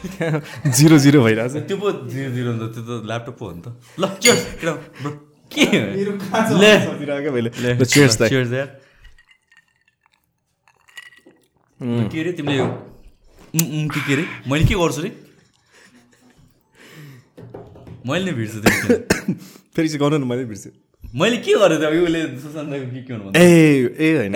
Zero 0.76 0.96
zero 1.04 1.18
भइरहेछ। 1.24 1.52
त्यो 1.68 1.76
पो 1.76 1.88
जिरो 2.08 2.30
जिरो 2.36 2.50
हुन्छ 2.52 2.64
त्यो 2.74 2.82
त 2.88 3.04
ल्यापटप 3.06 3.34
पो 3.38 3.44
हो 3.46 3.52
नि 3.52 3.60
त। 3.64 3.66
ल. 4.00 4.04
के 12.10 12.20
अरे 12.20 12.32
तिमीले 12.32 12.64
के 13.56 14.00
के 14.00 14.12
अरे? 14.14 14.24
मैले 14.48 14.64
के 14.64 14.74
गर्छु 14.74 15.00
रे? 15.02 15.10
मैले 18.06 18.24
नै 18.24 18.32
भिड्छु 18.32 18.58
त्यो 18.64 18.96
फेरि 19.74 19.88
चाहिँ 19.88 20.00
गर्नु 20.00 20.16
न 20.18 20.28
मैले 20.28 20.44
बिर्सेँ 20.48 20.72
मैले 21.20 21.36
के 21.44 21.52
गरेँ 21.60 21.78
त? 21.80 21.84
अघि 21.90 21.98
उसले 22.06 22.20
सुशान्तको 22.40 22.86
के 22.94 23.00
के 23.04 23.12
भन्नु 23.12 23.32
ए 23.36 23.48
ए 23.98 24.08
होइन 24.16 24.32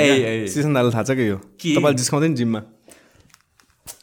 थाहा 0.92 1.02
छ 1.02 1.10
कि 1.16 1.28
यो? 1.28 1.36
के? 1.60 1.76
तपाईँले 1.76 1.98
जिस्काउँदैन 2.02 2.34
जिममा। 2.34 2.60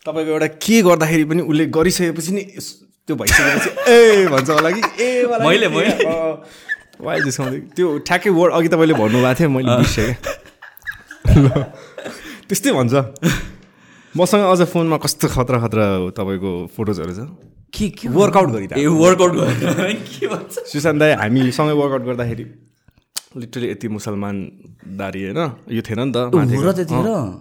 तपाईँको 0.06 0.32
एउटा 0.32 0.48
के 0.66 0.82
गर्दाखेरि 0.82 1.24
पनि 1.30 1.42
उसले 1.52 1.66
गरिसकेपछि 1.78 2.32
नि 2.34 2.42
त्यो 3.08 3.16
भइसकेपछि 3.16 3.70
ए 3.92 4.28
भन्छ 4.34 4.50
होला 4.50 4.70
कि। 4.72 4.82
ए 5.04 5.26
वाला 5.30 5.44
मैले- 5.48 5.72
मैले? 5.72 5.94
त्यो 7.76 7.88
ठ्याक्कै 8.08 8.30
वर्ड 8.30 8.52
अघि 8.54 8.68
तपाईँले 8.74 8.94
भन्नुभएको 8.98 9.34
थियो 9.40 9.50
मैले 9.50 9.72
बिर्सेँ। 9.78 10.10
त्यस्तै 12.50 12.72
भन्छ। 12.78 12.94
मसँग 14.18 14.44
अझ 14.52 14.62
फोनमा 14.74 14.98
कस्तो 15.06 15.28
खतरा 15.34 15.58
खतरा 15.66 15.86
तपाईँको 16.18 16.52
फोटोजहरू 16.76 17.14
छ? 17.14 17.20
के 17.74 17.86
के 17.96 18.08
वर्कआउट 18.12 18.50
ए 18.50 18.52
गरिरहेको। 18.54 18.92
वर्कआउट 19.04 19.34
गरेर 19.38 19.94
के 20.20 20.28
भन्छ? 20.28 20.54
सुशान्त 20.72 21.00
दाई 21.00 21.12
हामी 21.22 21.52
सँगै 21.56 21.74
वर्कआउट 21.80 22.04
गर्दाखेरि 22.10 22.46
लिटरली 23.40 23.68
यति 23.72 23.88
मुसलमान 23.88 24.36
दारी 25.00 25.20
होइन 25.24 25.40
यो 25.72 25.82
थिएन 25.88 26.00
नि 26.04 26.12
त 26.12 26.18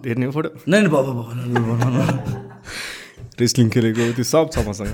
हेर्ने 0.07 0.31
फोटो। 0.31 0.49
रेस्लिङ 3.41 3.67
खेलेको 3.73 4.01
त्यो 4.17 4.25
सब 4.33 4.45
छ 4.53 4.57
मसँग। 4.67 4.93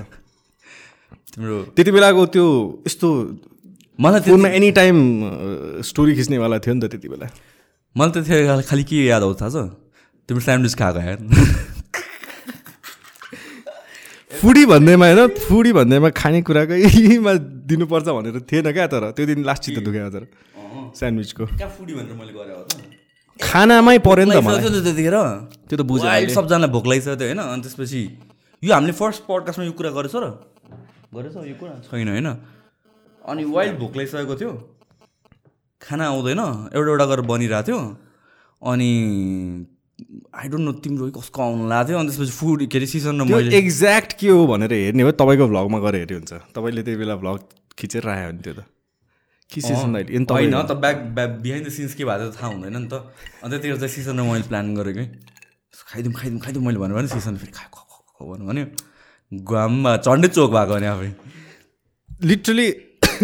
तिम्रो 1.32 1.56
त्यति 1.76 1.90
बेलाको 1.92 2.22
त्यो 2.34 2.46
यस्तो 2.86 3.08
मलाई 3.98 4.20
त्यो 4.24 4.32
फोनमा 4.34 4.48
एनी 4.58 4.70
टाइम 4.78 4.96
स्टोरी 5.84 6.12
खिच्नेवाला 6.18 6.58
थियो 6.64 6.74
नि 6.74 6.80
त 6.80 6.90
त्यति 6.92 7.08
बेला। 7.08 7.26
मलाई 7.96 8.10
त्यतिखेर 8.14 8.62
खालि 8.68 8.84
के 8.88 8.96
याद 9.06 9.22
आउँछ 9.22 9.40
थाहा 9.40 9.50
छ? 9.50 9.56
तिम्रो 10.28 10.42
स्यान्डविच 10.44 10.74
खाएको 10.80 11.00
यार 11.08 11.20
फुडी 14.38 14.64
भन्दैमा 14.70 15.06
होइन 15.08 15.28
फुडी 15.48 15.72
भन्दैमा 15.72 16.08
खानेकुराकैमा 16.14 17.32
दिनुपर्छ 17.68 18.08
भनेर 18.08 18.38
थिएन 18.46 18.66
क्या 18.70 18.86
तर 18.86 19.02
त्यो 19.16 19.24
दिन 19.26 19.42
लास्ट 19.42 19.62
चित्त 19.64 19.82
दुख्यो 19.82 20.10
तर 20.14 20.24
स्यान्डविचको 20.94 21.44
कहाँ 21.58 21.70
फुडी 21.74 21.92
भनेर 21.98 22.14
मैले 22.14 22.32
गरेँ 22.36 22.54
हो 22.54 22.62
त? 22.62 22.70
खानामै 23.40 23.98
पऱ्यो 23.98 24.24
नि 24.28 24.34
त 24.34 24.38
मलाई। 24.44 24.60
थियो 24.62 24.70
त 24.70 24.84
त्यतिखेर। 24.84 25.16
त्यो 25.66 25.76
त 25.78 25.82
बुझेँ 25.82 26.06
वाइल्ड 26.06 26.28
अहिले। 26.28 26.34
सबजनालाई 26.38 26.70
भोक 26.70 26.86
लागिसक्यो 26.86 27.16
थियो 27.18 27.28
होइन? 27.28 27.40
अनि 27.40 27.62
त्यसपछि 27.66 28.00
यो 28.62 28.74
हामीले 28.74 28.92
फर्स्ट 28.92 29.22
पडकास्टमा 29.28 29.64
यो 29.64 29.72
कुरा 29.78 29.90
गरेछ 29.94 30.14
र? 30.18 30.26
गरेछ? 31.14 31.34
यो 31.46 31.54
कुरा? 31.60 31.74
छैन 31.86 32.08
होइन? 32.08 32.28
अनि 33.22 33.42
वाइल्ड 33.44 33.78
भोक 33.78 33.96
लागिसकेको 33.96 34.34
थियो। 34.34 34.52
खाना 35.82 36.04
आउँदैन। 36.10 36.40
एउटा 36.74 36.90
एउटा 36.90 37.06
गरेर 37.06 37.24
बनिरहेको 37.30 37.66
थियो। 37.68 37.78
अनि 38.62 38.90
आई 40.34 40.46
डोन्ट 40.50 40.64
नो 40.66 40.72
तिम्रो 40.82 41.10
कसको 41.14 41.38
आउनु 41.42 41.64
लागेको 41.70 41.88
थियो। 41.88 41.98
अनि 41.98 42.08
त्यसपछि 42.10 42.34
फुड 42.34 42.60
के 42.66 42.78
अरे 42.78 42.86
सिजन 42.86 43.14
र 43.14 43.24
त्यो 43.26 43.36
मैले 43.36 43.56
एक्ज्याक्ट 43.58 44.12
के 44.18 44.28
हो 44.28 44.46
भनेर 44.46 44.72
हेर्ने 44.72 45.02
हो। 45.02 45.10
तपाईँको 45.14 45.46
भ्लगमा 45.54 45.78
गएर 45.78 45.94
हेऱ्यो 46.02 46.18
हुन्छ। 46.18 46.32
तपाईँले 46.54 46.82
त्यही 46.82 46.98
बेला 46.98 47.14
भ्लग 47.22 47.38
खिचेर 47.78 48.02
राख्यो 48.02 48.26
भने 48.26 48.42
त्यो 48.42 48.54
त। 48.58 48.66
के 49.54 49.60
दाइले 49.62 50.28
होइन 50.28 50.66
त 50.66 50.72
back 50.82 50.96
back 51.14 51.30
behind 51.46 51.66
the 51.66 51.70
scenes 51.70 51.94
के 51.94 52.04
भएको 52.04 52.26
थियो 52.26 52.34
थाहा 52.36 52.48
हुँदैन 52.52 52.76
नि 52.76 52.88
त। 52.90 52.94
अन्त 53.42 53.52
त्यतिखेर 53.54 53.78
चाहिँ 53.78 53.94
सिजनमा 53.94 54.32
मैले 54.34 54.46
प्लान 54.50 54.74
गरेको 54.74 54.98
है 54.98 55.06
खाइदिउँ 55.94 56.14
खाइदिउँ 56.14 56.40
खाइदिउँ 56.42 56.64
मैले 56.66 56.78
भन्नु 56.82 56.94
भने 56.98 57.08
सिजन 57.08 57.36
फेरि 57.38 57.54
खा 57.54 57.66
ख 58.18 58.26
भन्नु 58.28 58.44
भन्यो। 58.50 58.66
घाममा 59.32 59.92
चन्डै 60.06 60.28
चोक 60.34 60.50
भएको 60.50 60.74
भने 60.74 60.86
आफै। 60.94 61.10
लिटरली 62.28 62.66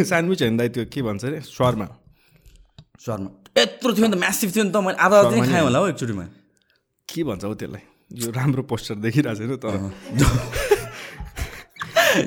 स्यान्डविच 0.08 0.40
होइन 0.46 0.56
दाइ 0.56 0.68
त्यो 0.74 0.84
के 0.92 1.00
भन्छ 1.02 1.24
अरे? 1.24 1.40
स्वरमा। 1.42 1.86
स्वरमा। 3.04 3.28
यत्रो 3.58 3.90
थियो 3.94 4.06
नि 4.06 4.14
त 4.14 4.18
म्यासिभ 4.22 4.48
थियो 4.54 4.64
नि 4.64 4.70
त 4.70 4.76
मैले 4.86 4.98
आधा 5.04 5.16
आधा 5.20 5.36
खाएँ 5.50 5.62
होला 5.66 5.78
हौ 5.78 5.86
एकचोटिमा। 5.90 6.24
के 7.08 7.20
भन्छ 7.24 7.44
हौ 7.44 7.54
त्यसलाई? 7.54 7.82
यो 8.14 8.30
राम्रो 8.30 8.62
पोस्टर 8.70 8.94
देखिरहेको 9.02 9.38
छैन 9.38 9.56
तर। 9.58 9.74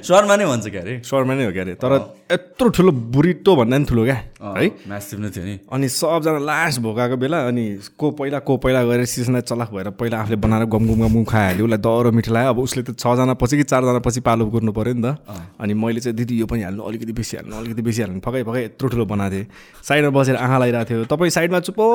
स्वरमा 0.03 0.35
नै 0.35 0.45
भन्छ 0.45 0.67
क्या 0.67 0.81
अरे 0.81 0.93
स्वरमा 1.03 1.33
नै 1.33 1.45
हो 1.45 1.51
क्या 1.51 1.63
अरे 1.63 1.73
तर 1.79 1.91
यत्रो 2.31 2.67
ठुलो 2.75 2.91
बुरिटो 3.15 3.55
भन्दा 3.55 3.77
नि 3.77 3.85
ठुलो 3.85 4.03
क्या 4.03 4.15
है? 4.15 4.67
म्यासिभ 4.87 5.19
नै 5.19 5.29
थियो 5.31 5.45
नि। 5.45 5.55
अनि 5.71 5.87
सबजना 5.89 6.39
लास्ट 6.43 6.79
भोकाएको 6.83 7.15
बेला 7.17 7.37
अनि 7.47 7.63
को 7.95 8.11
पहिला 8.19 8.39
को 8.43 8.57
पहिला 8.57 8.83
गएर 8.83 9.05
सिजनलाई 9.07 9.41
चलाक 9.47 9.69
भएर 9.71 9.89
पहिला 9.95 10.15
आफूले 10.21 10.35
बनाएर 10.43 10.65
गम 10.67 10.83
गुम 10.87 10.99
गम 11.01 11.13
गुम 11.13 11.23
खाइहाल्यो। 11.23 11.65
उसलाई 11.65 11.79
दह्रो 11.87 12.11
मिठो 12.11 12.31
लाग्यो। 12.33 12.49
अब 12.49 12.59
उसले 12.59 12.83
त 12.83 12.99
छजना 12.99 13.33
पछि 13.39 13.55
कि 13.57 13.63
चारजना 13.63 13.99
पछि 14.03 14.19
पालो 14.27 14.45
गर्नु 14.51 14.71
पऱ्यो 14.75 14.93
नि 14.93 15.01
त। 15.01 15.17
अनि 15.61 15.73
मैले 15.73 15.99
चाहिँ 16.03 16.15
दिदी 16.19 16.35
यो 16.41 16.45
पनि 16.51 16.61
हाल्नु 16.67 16.83
अलिकति 16.83 17.13
बेसी 17.15 17.37
हाल्नु 17.37 17.55
अलिकति 17.55 17.81
बेसी 17.81 18.01
हाल्नु। 18.03 18.19
फकै 18.19 18.43
फकै 18.43 18.63
यत्रो 18.65 18.87
ठुलो 18.91 19.05
बनाएको 19.07 19.35
थिएँ 19.35 19.47
साइडमा 19.87 20.11
बसेर 20.11 20.35
आँखा 20.35 20.57
लगाइरहेको 20.57 20.89
थियो। 20.89 21.05
तपाईँ 21.07 21.31
साइडमा 21.31 21.59
चुप्पो 21.63 21.85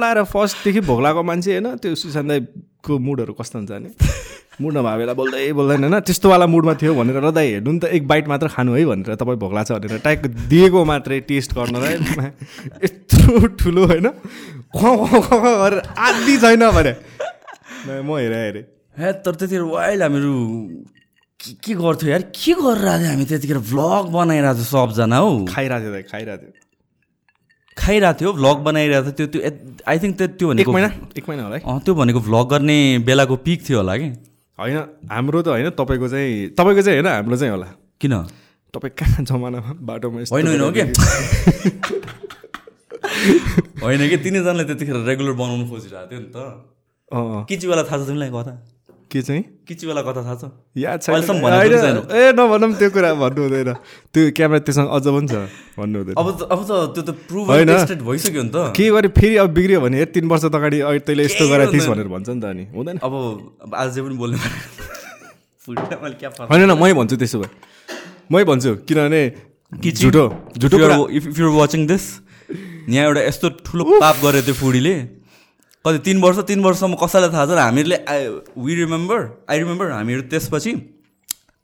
लाएर 0.00 0.18
फर्स्टदेखि 0.24 0.80
भोक 0.88 1.00
लागेको 1.04 1.22
मान्छे 1.22 1.50
होइन 1.52 1.68
त्यो 1.82 1.94
सुशान्त 1.94 2.32
दाईको 2.82 2.98
मुडहरू 2.98 3.32
कस्तो 3.38 3.58
हुन्छ 3.58 3.70
भने? 3.70 3.90
मुड 4.60 4.72
नभए 4.76 4.96
बेला 4.98 5.14
बोल्दै 5.14 5.52
बोल्दैन 5.54 5.84
होइन। 5.86 6.00
त्यस्तोवाला 6.02 6.46
मुडमा 6.46 6.74
थियो 6.74 6.94
भनेर 6.94 7.16
र 7.22 7.30
दाइ 7.30 7.62
हेर्नु 7.62 7.70
नि 7.72 7.78
त 7.78 7.84
एक 7.94 8.06
बाइट 8.06 8.26
मात्र 8.28 8.48
खानु 8.50 8.74
है 8.74 8.84
भनेर 8.84 9.14
तपाईँ 9.14 9.38
भोक 9.38 9.52
लाग्छ 9.54 9.70
भनेर 9.78 10.02
ट्याक 10.02 10.26
दिएको 10.50 10.84
मात्रै 10.84 11.20
टेस्ट 11.30 11.54
गर्नलाई 11.54 11.94
यत्रो 12.82 13.46
ठुलो 13.54 13.82
होइन। 13.86 14.06
गरेर 14.74 15.78
आदि 15.78 16.36
छैन 16.42 16.62
भने। 16.74 16.92
म 18.02 18.10
हेरेँ 18.18 18.42
हेरेँ। 18.50 18.64
हे 18.98 19.12
तर 19.22 19.34
त्यतिखेर 19.38 19.62
वाइल्ड 19.62 20.02
हामीहरू 20.02 20.34
के 21.38 21.50
के 21.62 21.72
गर्थ्यो 21.78 22.10
यार? 22.10 22.22
के 22.34 22.52
गरिरहेको 22.58 22.98
थियो 22.98 23.10
हामी 23.14 23.24
त्यतिखेर? 23.30 23.58
भ्लग 23.70 24.04
बनाइरहेको 24.10 24.58
थियो 24.58 24.66
सबजना 24.66 25.16
हौ। 25.22 25.30
खाइरहेको 25.46 25.82
थियो 25.86 25.92
दाइ 25.94 26.02
खाइरहेको 26.10 26.42
थियो। 26.42 26.61
खाइरहेको 27.76 28.18
थियो 28.20 28.32
भ्लग 28.32 28.56
बनाइरहेको 28.64 29.10
थियो 29.18 29.26
त्यो 29.26 29.40
त्यो 29.40 29.50
आई 29.88 29.98
थिङ्क 29.98 30.16
त्यो 30.18 30.26
त्यो 30.28 30.46
एक 30.46 30.50
भनेको 30.52 30.72
महिना 30.72 30.88
एक 31.16 31.28
महिना 31.28 31.42
होला 31.44 31.56
है। 31.56 31.78
त्यो 31.80 31.94
भनेको 31.94 32.20
भ्लग 32.20 32.48
गर्ने 32.50 32.98
बेलाको 33.06 33.36
पिक 33.46 33.68
थियो 33.68 33.78
होला 33.78 33.96
कि? 33.96 34.08
होइन 34.58 34.76
हाम्रो 35.10 35.42
त 35.42 35.48
होइन 35.48 35.70
तपाईँको 35.80 36.08
चाहिँ 36.08 36.48
तपाईँको 36.58 36.82
चाहिँ 36.82 36.98
होइन 37.00 37.06
हाम्रो 37.14 37.36
चाहिँ 37.36 37.52
होला। 37.52 37.66
किन? 38.00 38.12
तपाईँ 38.74 38.92
कहाँ 38.98 39.24
जमानामा 39.24 39.72
बाटोमा 39.88 40.18
होइन 40.32 40.46
होइन 40.46 40.60
हो 40.60 40.70
गरेर- 40.70 40.92
होइन 43.82 44.08
कि? 44.08 44.16
तिनैजनाले 44.24 44.64
त्यतिखेर 44.64 44.96
रेगुलर 45.08 45.32
बनाउनु 45.40 45.64
खोजिरहेको 45.70 46.10
थियो 46.10 46.20
नि 46.20 46.26
त। 46.34 46.36
किचीवाला 47.48 47.82
थाहा 47.88 47.96
छ 47.98 48.00
तिमीलाई 48.08 48.30
कथा 48.32 48.52
के 49.12 49.20
चाहिँ? 49.20 49.42
किचीवाला 49.68 50.02
कथा 50.02 50.24
थाहा 50.24 50.36
छ? 50.40 50.44
याद 50.72 50.98
छैन। 51.04 51.20
ए 52.08 52.32
नभनौँ 52.32 52.72
त्यो 52.80 52.88
कुरा 52.96 53.12
भन्नु 53.20 53.40
हुँदैन। 53.44 53.70
त्यो 54.08 54.22
क्यामेरा 54.32 54.64
त्योसँग 54.64 54.88
अझ 54.88 55.04
पनि 55.04 55.28
छ। 55.28 55.34
भन्नु 55.76 55.96
हुँदैन। 56.00 56.16
अब 56.16 56.26
अब 56.48 56.60
त 56.64 56.72
त्यो 56.96 57.02
त 57.04 57.10
प्रुभ 57.28 57.46
होइन। 57.52 57.68
भइसक्यो 58.00 58.42
नि 58.42 58.50
त। 58.50 58.72
के 58.72 58.88
गरे 58.88 59.08
फेरि 59.12 59.36
अब 59.36 59.48
बिग्रियो 59.52 59.80
भने 59.84 60.04
तिन 60.16 60.24
वर्ष 60.32 60.44
त 60.48 60.56
अगाडि 60.56 60.78
तैँले 61.04 61.22
यस्तो 61.28 61.44
गरेको 61.44 61.72
थिइस्। 61.76 61.88
भनेर 61.92 62.08
भन्छ 62.08 62.28
नि 62.32 62.40
त 62.40 62.44
अनि। 62.48 62.64
हुँदैन। 62.72 62.96
अब 63.04 63.12
आज 63.76 64.00
पनि 64.00 64.16
बोल्ने 64.16 64.36
होइन 66.48 66.62
न 66.66 66.72
मै 66.72 66.92
भन्छु 66.96 67.16
त्यसो 67.20 67.38
भए। 67.44 67.50
मै 68.32 68.42
भन्छु 68.48 68.70
किनभने 68.88 69.22
झुटो 69.78 70.24
झुटो 70.56 70.76
इफ 71.12 71.24
यु 71.38 71.52
वाचिङ 71.52 71.86
दिस 71.86 72.04
यहाँ 72.88 73.04
एउटा 73.06 73.22
यस्तो 73.28 73.48
ठुलो 73.60 73.84
पाप 74.00 74.16
गरेको 74.24 74.46
थियो 74.48 74.56
फुडीले। 74.56 74.94
कति 75.84 75.98
तिन 75.98 76.20
वर्ष 76.22 76.38
तिन 76.46 76.60
वर्षसम्म 76.62 76.94
कसैलाई 77.02 77.30
थाहा 77.34 77.46
छ 77.46 77.58
हामीले 77.58 77.96
वी 78.56 78.74
रिमेम्बर 78.74 79.20
आई 79.50 79.58
रिमेम्बर 79.58 79.90
हामीहरू 79.90 80.22
त्यसपछि 80.30 80.72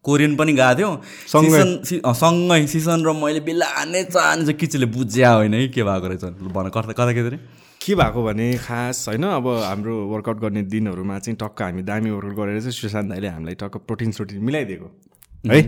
कोरियन 0.04 0.34
पनि 0.36 0.52
गएको 0.52 0.74
थियौँ। 0.78 0.94
सँगै। 1.28 1.50
सिजन 1.50 1.70
सि- 1.84 2.00
अँ, 2.02 2.14
सँगै 2.14 2.66
सिजन 2.66 2.98
र 3.06 3.12
मैले 3.14 3.40
बिलाने 3.46 4.02
चाहने 4.04 4.42
चाहिँ 4.42 4.58
किचीले 4.58 4.86
बुझ्या 4.86 5.30
होइन 5.32 5.54
है 5.54 5.68
के 5.68 5.82
भएको 5.82 6.06
रहेछ 6.08 6.24
भन 6.54 6.68
कता 6.74 6.92
कता 6.92 7.12
के 7.12 7.20
अरे 7.20 7.38
के 7.80 7.94
भएको 7.94 8.22
भने 8.24 8.46
खास 8.58 9.04
होइन 9.08 9.22
अब 9.22 9.46
हाम्रो 9.64 9.94
वर्कआउट 10.12 10.38
गर्ने 10.40 10.62
दिनहरूमा 10.72 11.18
चाहिँ 11.18 11.36
टक्क 11.38 11.62
हामी 11.62 11.82
दामी 11.82 12.10
वर्कआउट 12.10 12.36
गरेर 12.38 12.60
चाहिँ 12.60 12.72
सुशान्त 12.72 13.10
दाइले 13.10 13.28
हामीलाई 13.28 13.54
टक्क 13.54 13.76
प्रोटिन 13.86 14.10
सोटिन 14.18 14.42
मिलाइदिएको। 14.44 14.88
है? 15.46 15.60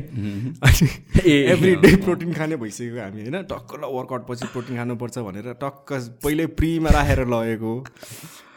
अनि 0.62 0.88
एभ्री 1.30 1.74
डे 1.76 1.94
प्रोटिन 2.02 2.32
खाने 2.34 2.56
भइसक्यो 2.56 3.00
हामी 3.00 3.20
होइन? 3.20 3.42
टक्क 3.46 3.74
ल 3.74 3.82
वर्कआउट 3.86 4.26
पछि 4.28 4.46
प्रोटिन 4.52 4.76
खानुपर्छ 4.76 5.18
भनेर 5.18 5.52
टक्क 5.62 5.92
पहिल्यै 6.24 6.46
प्रीमा 6.58 6.90
राखेर 6.90 7.26
लगेको। 7.26 7.72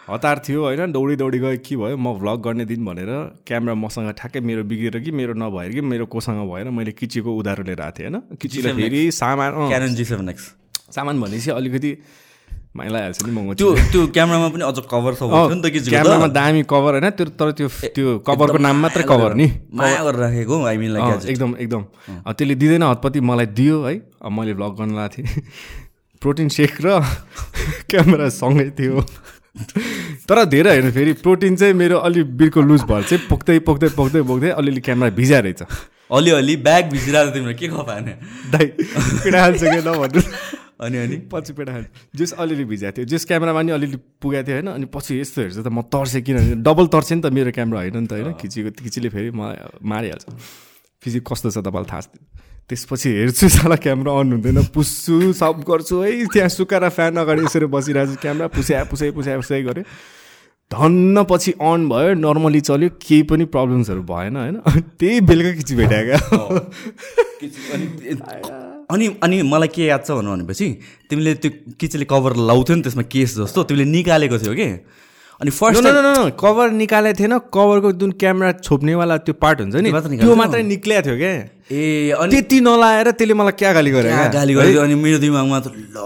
हतार 0.10 0.42
थियो 0.48 0.62
होइन? 0.64 0.92
दौडी 0.92 1.16
दौडी 1.16 1.40
गयो 1.40 1.58
के 1.64 1.76
भयो? 1.76 1.98
म 1.98 2.14
भ्लग 2.20 2.42
गर्ने 2.42 2.66
दिन 2.66 2.86
भनेर 2.86 3.12
क्यामेरा 3.48 3.76
मसँग 3.76 4.12
ठ्याक्कै 4.12 4.40
मेरो 4.42 4.64
बिग्रेर 4.64 5.04
कि 5.04 5.12
मेरो 5.12 5.34
नभएर 5.38 5.72
कि 5.72 5.82
मेरो 5.82 6.06
कोसँग 6.10 6.42
भएर 6.50 6.70
मैले 6.70 6.92
किचीको 6.92 7.30
उधारो 7.38 7.64
लिएर 7.64 7.82
आएको 7.82 8.00
थिएँ 8.00 8.10
होइन? 8.10 8.36
किचीलाई 8.36 8.74
फेरि 8.74 9.12
सामान 9.12 10.34
सामान 10.92 11.22
भनेपछि 11.22 11.50
अलिकति 11.52 11.92
लगाइहाल्छ 12.76 13.26
नि 13.26 13.32
महँगो 13.32 13.54
त्यो 13.54 13.76
त्यो 13.92 14.08
क्यामेरामा 14.08 14.48
पनि 14.50 14.64
अझ 14.66 14.80
कभर 14.90 15.14
थियो 15.14 15.50
नि 15.50 15.62
त 15.62 15.90
क्यामेरामा 15.90 16.28
दामी 16.28 16.64
कभर 16.64 16.92
होइन 16.94 17.10
त्यो 17.10 17.26
तर 17.38 17.52
त्यो 17.52 17.68
त्यो 17.94 18.18
कभरको 18.26 18.58
नाम 18.58 18.82
मात्रै 18.82 19.04
कभर 19.04 19.34
नि। 19.34 19.48
माया 19.74 20.04
गरेर 20.04 20.20
राखेको 20.20 20.58
एकदम 21.30 21.56
एकदम। 21.60 21.84
त्यसले 22.28 22.56
दिँदैन 22.56 22.84
हतपति 22.84 23.20
मलाई 23.22 23.46
दियो 23.54 23.78
है। 23.84 23.94
मैले 24.26 24.54
भ्लग 24.54 24.74
गर्न 24.74 24.92
लगाएको 24.96 25.14
थिएँ। 25.14 25.44
प्रोटिन 26.22 26.50
सेक 26.50 26.82
र 26.82 26.98
क्यामेरा 27.90 28.30
सँगै 28.30 28.70
थियो। 28.74 29.06
तर 30.28 30.44
धेरै 30.46 30.70
होइन 30.70 30.92
फेरि 30.92 31.14
प्रोटिन 31.22 31.56
चाहिँ 31.56 31.74
मेरो 31.74 31.98
अलि 32.02 32.24
बिर्को 32.34 32.62
लुज 32.62 32.84
भएर 32.90 33.04
चाहिँ 33.04 33.28
पोख्दै 33.30 33.60
पोख्दै 33.60 33.90
पोख्दै 33.94 34.22
पोख्दै 34.22 34.50
अलिअलि 34.50 34.82
क्यामेरा 34.82 35.16
भिजा 35.16 35.40
रहेछ 35.40 35.62
अलिअलि 36.12 36.56
ब्याग 36.66 36.90
भिजिरहेको 36.90 37.32
तिम्रो 37.32 37.54
के 37.54 37.68
खपाने 37.68 38.14
दाइ 38.50 38.66
हाल्छ 39.38 39.62
कि 39.62 39.78
नभन्नु 39.78 40.22
अनि 40.80 40.98
अनि? 40.98 41.18
पछि 41.32 41.54
हाल्छ 41.54 41.88
जस 42.16 42.32
अलिअलि 42.34 42.66
भिजाएको 42.66 42.98
थियो। 42.98 43.06
जस 43.06 43.26
क्यामेरामा 43.26 43.62
नि 43.62 43.72
अलिअलि 43.72 43.98
पुगेको 44.22 44.48
थियो 44.48 44.56
होइन। 44.56 44.68
अनि 44.68 44.86
पछि 44.86 45.20
यस्तो 45.20 45.42
हेर्छ 45.42 45.58
त 45.58 45.68
म 45.68 45.82
तर्सेँ 45.82 46.22
किनभने 46.22 46.56
डबल 46.62 46.88
तर्सेँ 46.88 47.18
नि 47.18 47.22
त 47.22 47.26
मेरो 47.34 47.52
क्यामेरा 47.52 47.80
होइन 47.80 47.98
नि 47.98 48.08
त 48.08 48.14
होइन। 48.14 48.34
खिचेको 48.34 48.72
खिचीले 48.84 49.10
फेरि 49.10 49.32
मलाई 49.32 49.80
मारिहाल्छ। 49.84 50.26
फिजिक 51.02 51.24
कस्तो 51.28 51.50
छ 51.52 51.58
तपाईँलाई 51.58 51.92
थाहा 51.92 52.02
छ 52.02 52.08
त्यसपछि 52.70 53.10
हेर्छु 53.10 53.50
साला 53.58 53.76
क्यामेरा 53.76 54.12
अन 54.20 54.32
हुँदैन। 54.34 54.64
पुस्छु 54.74 55.34
सब 55.34 55.64
गर्छु। 55.68 56.02
है 56.02 56.26
त्यहाँ 56.26 56.50
सुकाएर 56.50 56.90
फ्यान 56.90 57.18
अगाडि 57.18 57.44
यसरी 57.44 57.66
बसिरहेको 57.68 58.12
छु। 58.16 58.22
क्यामेरा 58.22 58.48
पुस्या 58.48 58.84
पुसाइ 58.84 59.12
पुसाइ 59.12 59.36
पुसाइ 59.36 59.64
गरेँ 59.64 59.86
धन्न 60.72 61.24
पछि 61.30 61.52
अन 61.62 61.90
भयो। 61.90 62.14
नर्मली 62.14 62.62
चल्यो। 62.62 62.90
केही 63.02 63.24
पनि 63.24 63.46
प्रब्लम्सहरू 63.46 64.02
भएन 64.04 64.36
होइन। 64.36 64.56
त्यही 65.00 65.22
बेलुका 65.22 65.52
खिची 65.60 65.76
भेटाएको 65.76 66.18
अनि 68.92 69.08
अनि 69.24 69.42
मलाई 69.44 69.68
के 69.68 69.86
याद 69.86 70.04
छ 70.08 70.12
भनेपछि 70.12 70.68
तिमीले 71.10 71.34
त्यो 71.36 71.52
किचेले 71.80 72.06
कभर 72.06 72.36
लाउँथ्यो 72.50 72.76
नि 72.76 72.82
त्यसमा 72.82 73.04
केस 73.04 73.38
जस्तो 73.38 73.64
तिमीले 73.64 73.86
निकालेको 73.86 74.38
थियो 74.40 74.54
कि? 74.54 74.70
अनि 75.42 75.52
फर्स्ट 75.52 75.84
न 75.86 76.30
कभर 76.40 76.72
निकालेको 76.82 77.20
थिएन। 77.20 77.38
कभरको 77.54 77.92
जुन 78.02 78.12
क्यामेरा 78.22 78.52
छोप्नेवाला 78.64 79.18
त्यो 79.26 79.34
पार्ट 79.42 79.62
हुन्छ 79.62 79.76
नि 79.76 79.92
त्यो 80.20 80.36
मात्र 80.36 80.62
निक्लिएको 80.74 81.04
थियो 81.08 81.18
क्या 81.18 81.34
ए 81.72 82.12
अनि 82.20 82.32
त्यति 82.32 82.60
नलाएर 82.62 83.12
त्यसले 83.12 83.34
मलाई 83.34 83.56
क्या 83.60 83.74
गाली 83.74 83.92
गरे 83.92 84.10
गाली 84.34 84.54
गरिदियो 84.54 84.82
अनि 84.84 84.96
मेरो 85.04 85.18
दिमागमा 85.26 85.60
त 85.60 85.68
ल 85.96 85.98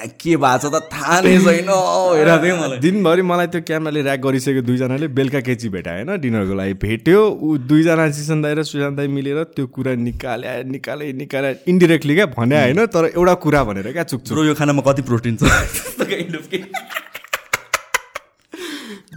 के 0.00 0.36
भएको 0.36 0.58
छ 0.58 0.72
त? 0.72 0.88
थाहा 0.92 1.20
नै 1.20 1.36
छैन। 1.44 1.68
हेर 2.16 2.28
थियो 2.42 2.56
मलाई। 2.56 2.78
दिनभरि 2.80 3.22
मलाई 3.22 3.46
त्यो 3.52 3.60
क्यामेराले 3.68 4.00
ऱ्याक 4.00 4.20
गरिसक्यो 4.24 4.62
दुईजनाले। 4.64 5.08
बेलुका 5.12 5.40
केची 5.44 5.68
भेटायो 5.76 6.08
होइन 6.08 6.20
डिनरको 6.24 6.54
लागि 6.56 6.74
भेट्यो। 6.80 7.20
ऊ 7.20 7.48
दुईजना 7.68 8.04
सिसन 8.16 8.40
दाई 8.42 8.54
र 8.56 8.62
सुशान्त 8.64 8.96
दाई 8.96 9.08
मिलेर 9.12 9.42
त्यो 9.52 9.66
कुरा 9.76 9.92
निकाले 10.00 10.48
निकाले 10.72 11.12
निकाले 11.20 11.50
इन्डिरेक्टली 11.68 12.14
क्या 12.16 12.26
भने 12.32 12.56
होइन 12.64 12.80
तर 12.88 13.12
एउटा 13.12 13.34
कुरा 13.44 13.60
भनेर 13.68 13.92
क्या 13.92 14.04
चुक्छु 14.08 14.44
यो 14.48 14.54
खानामा 14.56 14.82
कति 14.88 15.02
प्रोटिन 15.04 15.36
छ 15.36 15.44
त्यस्तो 15.76 16.04
kind 16.08 16.34
of 16.40 16.48
के। 16.48 16.64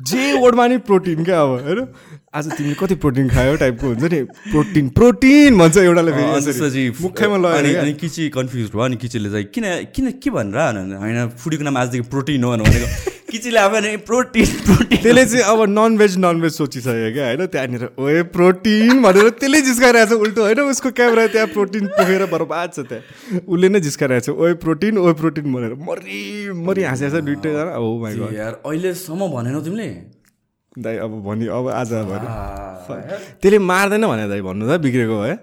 जे 0.10 0.34
वर्डमा 0.34 0.68
नि 0.68 0.78
प्रोटिन 0.78 1.24
क्या 1.24 1.42
अब 1.42 1.50
होइन? 1.50 1.88
आज 2.34 2.48
तिमीले 2.52 2.76
कति 2.76 2.96
प्रोटिन 2.98 3.30
खायो 3.30 3.56
टाइपको 3.62 3.88
हुन्छ 3.88 4.04
नि? 4.04 4.22
प्रोटिन 4.50 4.88
प्रोटिन 4.90 5.58
भन्छ 5.58 5.78
एउटाले 5.78 6.12
फेरि 6.12 6.90
मुखैमा 7.02 7.38
लगाएर 7.38 7.76
अनि 7.78 7.94
किची 7.94 8.30
कन्फ्युज 8.30 8.70
भयो 8.74 8.82
अनि 8.82 8.96
किचीले 8.98 9.30
चाहिँ 9.30 9.46
किन 9.54 9.66
किन 9.94 10.12
के 10.18 10.30
भनेर 10.30 10.58
भने 10.58 10.98
होइन 10.98 11.30
फुडीको 11.38 11.64
नाम 11.64 11.78
आजदेखि 11.78 12.10
प्रोटिन 12.10 12.44
हो 12.44 12.52
भनेको। 12.58 12.88
किचीले 13.34 13.62
नै 13.82 13.96
प्रोटिन 14.10 14.46
प्रोटिन 14.66 14.98
त्यसले 15.04 15.26
चाहिँ 15.26 15.46
अब 15.46 15.62
नन 15.70 15.98
भेज 15.98 16.18
नन 16.18 16.42
भेज 16.42 16.54
सोचिसक्यो 16.54 17.12
क्या 17.14 17.26
होइन? 17.28 17.46
त्यहाँनिर 17.54 17.86
ओए 18.02 18.24
प्रोटिन 18.34 19.02
भनेर 19.04 19.30
त्यसले 19.38 19.62
जिस्काइरहेको 19.70 20.16
छ 20.16 20.20
उल्टो 20.26 20.42
होइन? 20.42 20.60
उसको 20.74 20.92
क्यामेरा 20.98 21.28
त्यहाँ 21.38 21.48
प्रोटिन 21.54 21.88
पोखेर 21.94 22.26
बर्बाद 22.34 22.74
छ 22.74 22.88
त्यहाँ। 22.90 23.46
उसले 23.46 23.70
नै 23.70 23.80
जिस्काइरहेको 23.86 24.26
छ 24.26 24.38
ओए 24.42 24.54
प्रोटिन 24.66 24.98
ओए 25.06 25.14
प्रोटिन 25.22 25.54
भनेर। 25.54 25.78
मरि 25.86 26.18
मरि 26.66 26.90
हाँसेको 26.90 27.14
छ 27.14 27.24
दुइटैजना। 27.30 27.78
हो 27.78 27.94
गड 28.02 28.36
यार 28.42 28.62
अहिलेसम्म 28.66 29.32
भनेनौ 29.38 29.62
तिमीले? 29.70 30.23
दाइ 30.78 30.98
अब 30.98 31.12
भनि 31.26 31.46
अब 31.48 31.68
आज 31.70 31.92
भन्यो। 32.10 32.30
त्यसले 33.42 33.60
मार्दैन 33.60 34.04
भने 34.08 34.28
दाइ 34.30 34.42
भन्नु 34.42 34.66
त 34.66 34.82
बिग्रेको 34.82 35.18
है 35.22 35.36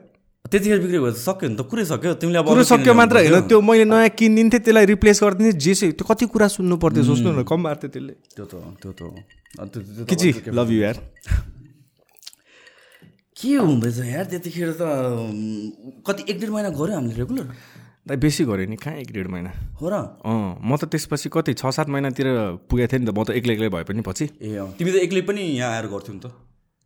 त्यतिखेर 0.51 0.79
बिग्रेको 0.83 1.11
सक्यो 1.15 1.49
नि 1.49 1.57
त 1.57 1.63
कुरै 1.71 1.85
सक्यो? 1.87 2.15
तिमीले 2.19 2.39
अब 2.43 2.47
कुरो 2.51 2.63
सक्यो 2.67 2.95
मात्र 2.95 3.17
होइन। 3.23 3.47
त्यो 3.47 3.61
मैले 3.63 3.85
नयाँ 3.87 4.11
किनिदिन्थेँ 4.19 4.61
त्यसलाई 4.67 4.85
रिप्लेस 4.91 5.19
गरिदिन्थेँ 5.23 5.59
जे 5.61 5.75
चाहिँ 5.75 5.93
त्यो 5.95 6.05
कति 6.11 6.27
कुरा 6.27 6.49
सुन्नु 6.59 6.77
पर्थ्यो 6.83 7.03
सोच्नु 7.07 7.31
न 7.39 7.47
कम 7.47 7.61
मार्थ्यो 7.63 7.89
त्यसले। 7.95 8.15
त्यो 8.35 8.45
त 8.51 8.55
त्यो 8.83 8.91
त 8.91 9.01
हो। 9.07 9.11
किची 10.11 10.31
लभ 10.51 10.69
यु 10.75 10.81
यार। 10.83 10.97
के 13.39 13.55
हुँदैछ 13.57 13.99
यार 14.05 14.25
त्यतिखेर 14.31 14.71
त 14.75 14.83
कति 16.07 16.23
एक 16.27 16.37
डेढ 16.41 16.51
महिना 16.51 16.71
गऱ्यो 16.75 16.95
हामीले 16.99 17.15
रेगुलर? 17.23 17.47
दाइ 18.07 18.17
बेसी 18.17 18.45
गऱ्यो 18.45 18.67
नि 18.67 18.77
कहाँ 18.77 18.95
एक 18.97 19.13
डेढ 19.13 19.27
महिना? 19.29 19.51
हो 19.81 19.89
र। 19.89 19.95
अँ 20.25 20.59
म 20.65 20.77
त 20.77 20.85
त्यसपछि 20.89 21.29
कति 21.29 21.53
छ 21.55 21.71
सात 21.71 21.89
महिनातिर 21.89 22.27
पुगेको 22.69 22.93
थिएँ 22.93 23.01
नि 23.01 23.07
त 23.07 23.13
म 23.13 23.25
त 23.25 23.31
एक्लै 23.37 23.53
एक्लै 23.55 23.69
भए 23.69 23.85
पनि 23.85 24.03
पछि। 24.03 24.25
ए 24.41 24.57
अँ। 24.57 24.73
तिमी 24.79 24.91
त 24.91 24.97
एक्लै 25.05 25.23
पनि 25.29 25.43
यहाँ 25.61 25.71
आएर 25.77 25.87
गर्थ्यौ 25.93 26.15
नि 26.15 26.21
त 26.25 26.33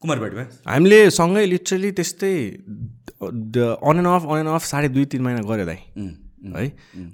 कुमारबारीमा 0.03 0.45
हामीले 0.67 0.99
सँगै 1.11 1.45
लिटरली 1.47 1.91
त्यस्तै 1.99 2.35
on 3.23 3.97
and 3.99 4.09
off 4.11 4.23
on 4.27 4.39
and 4.39 4.51
off 4.53 4.65
साढे 4.67 4.89
दुई 4.91 5.05
तिन 5.15 5.23
महिना 5.23 5.41
गऱ्यो 5.49 5.65
दाइ। 5.65 5.81
है? 6.45 6.65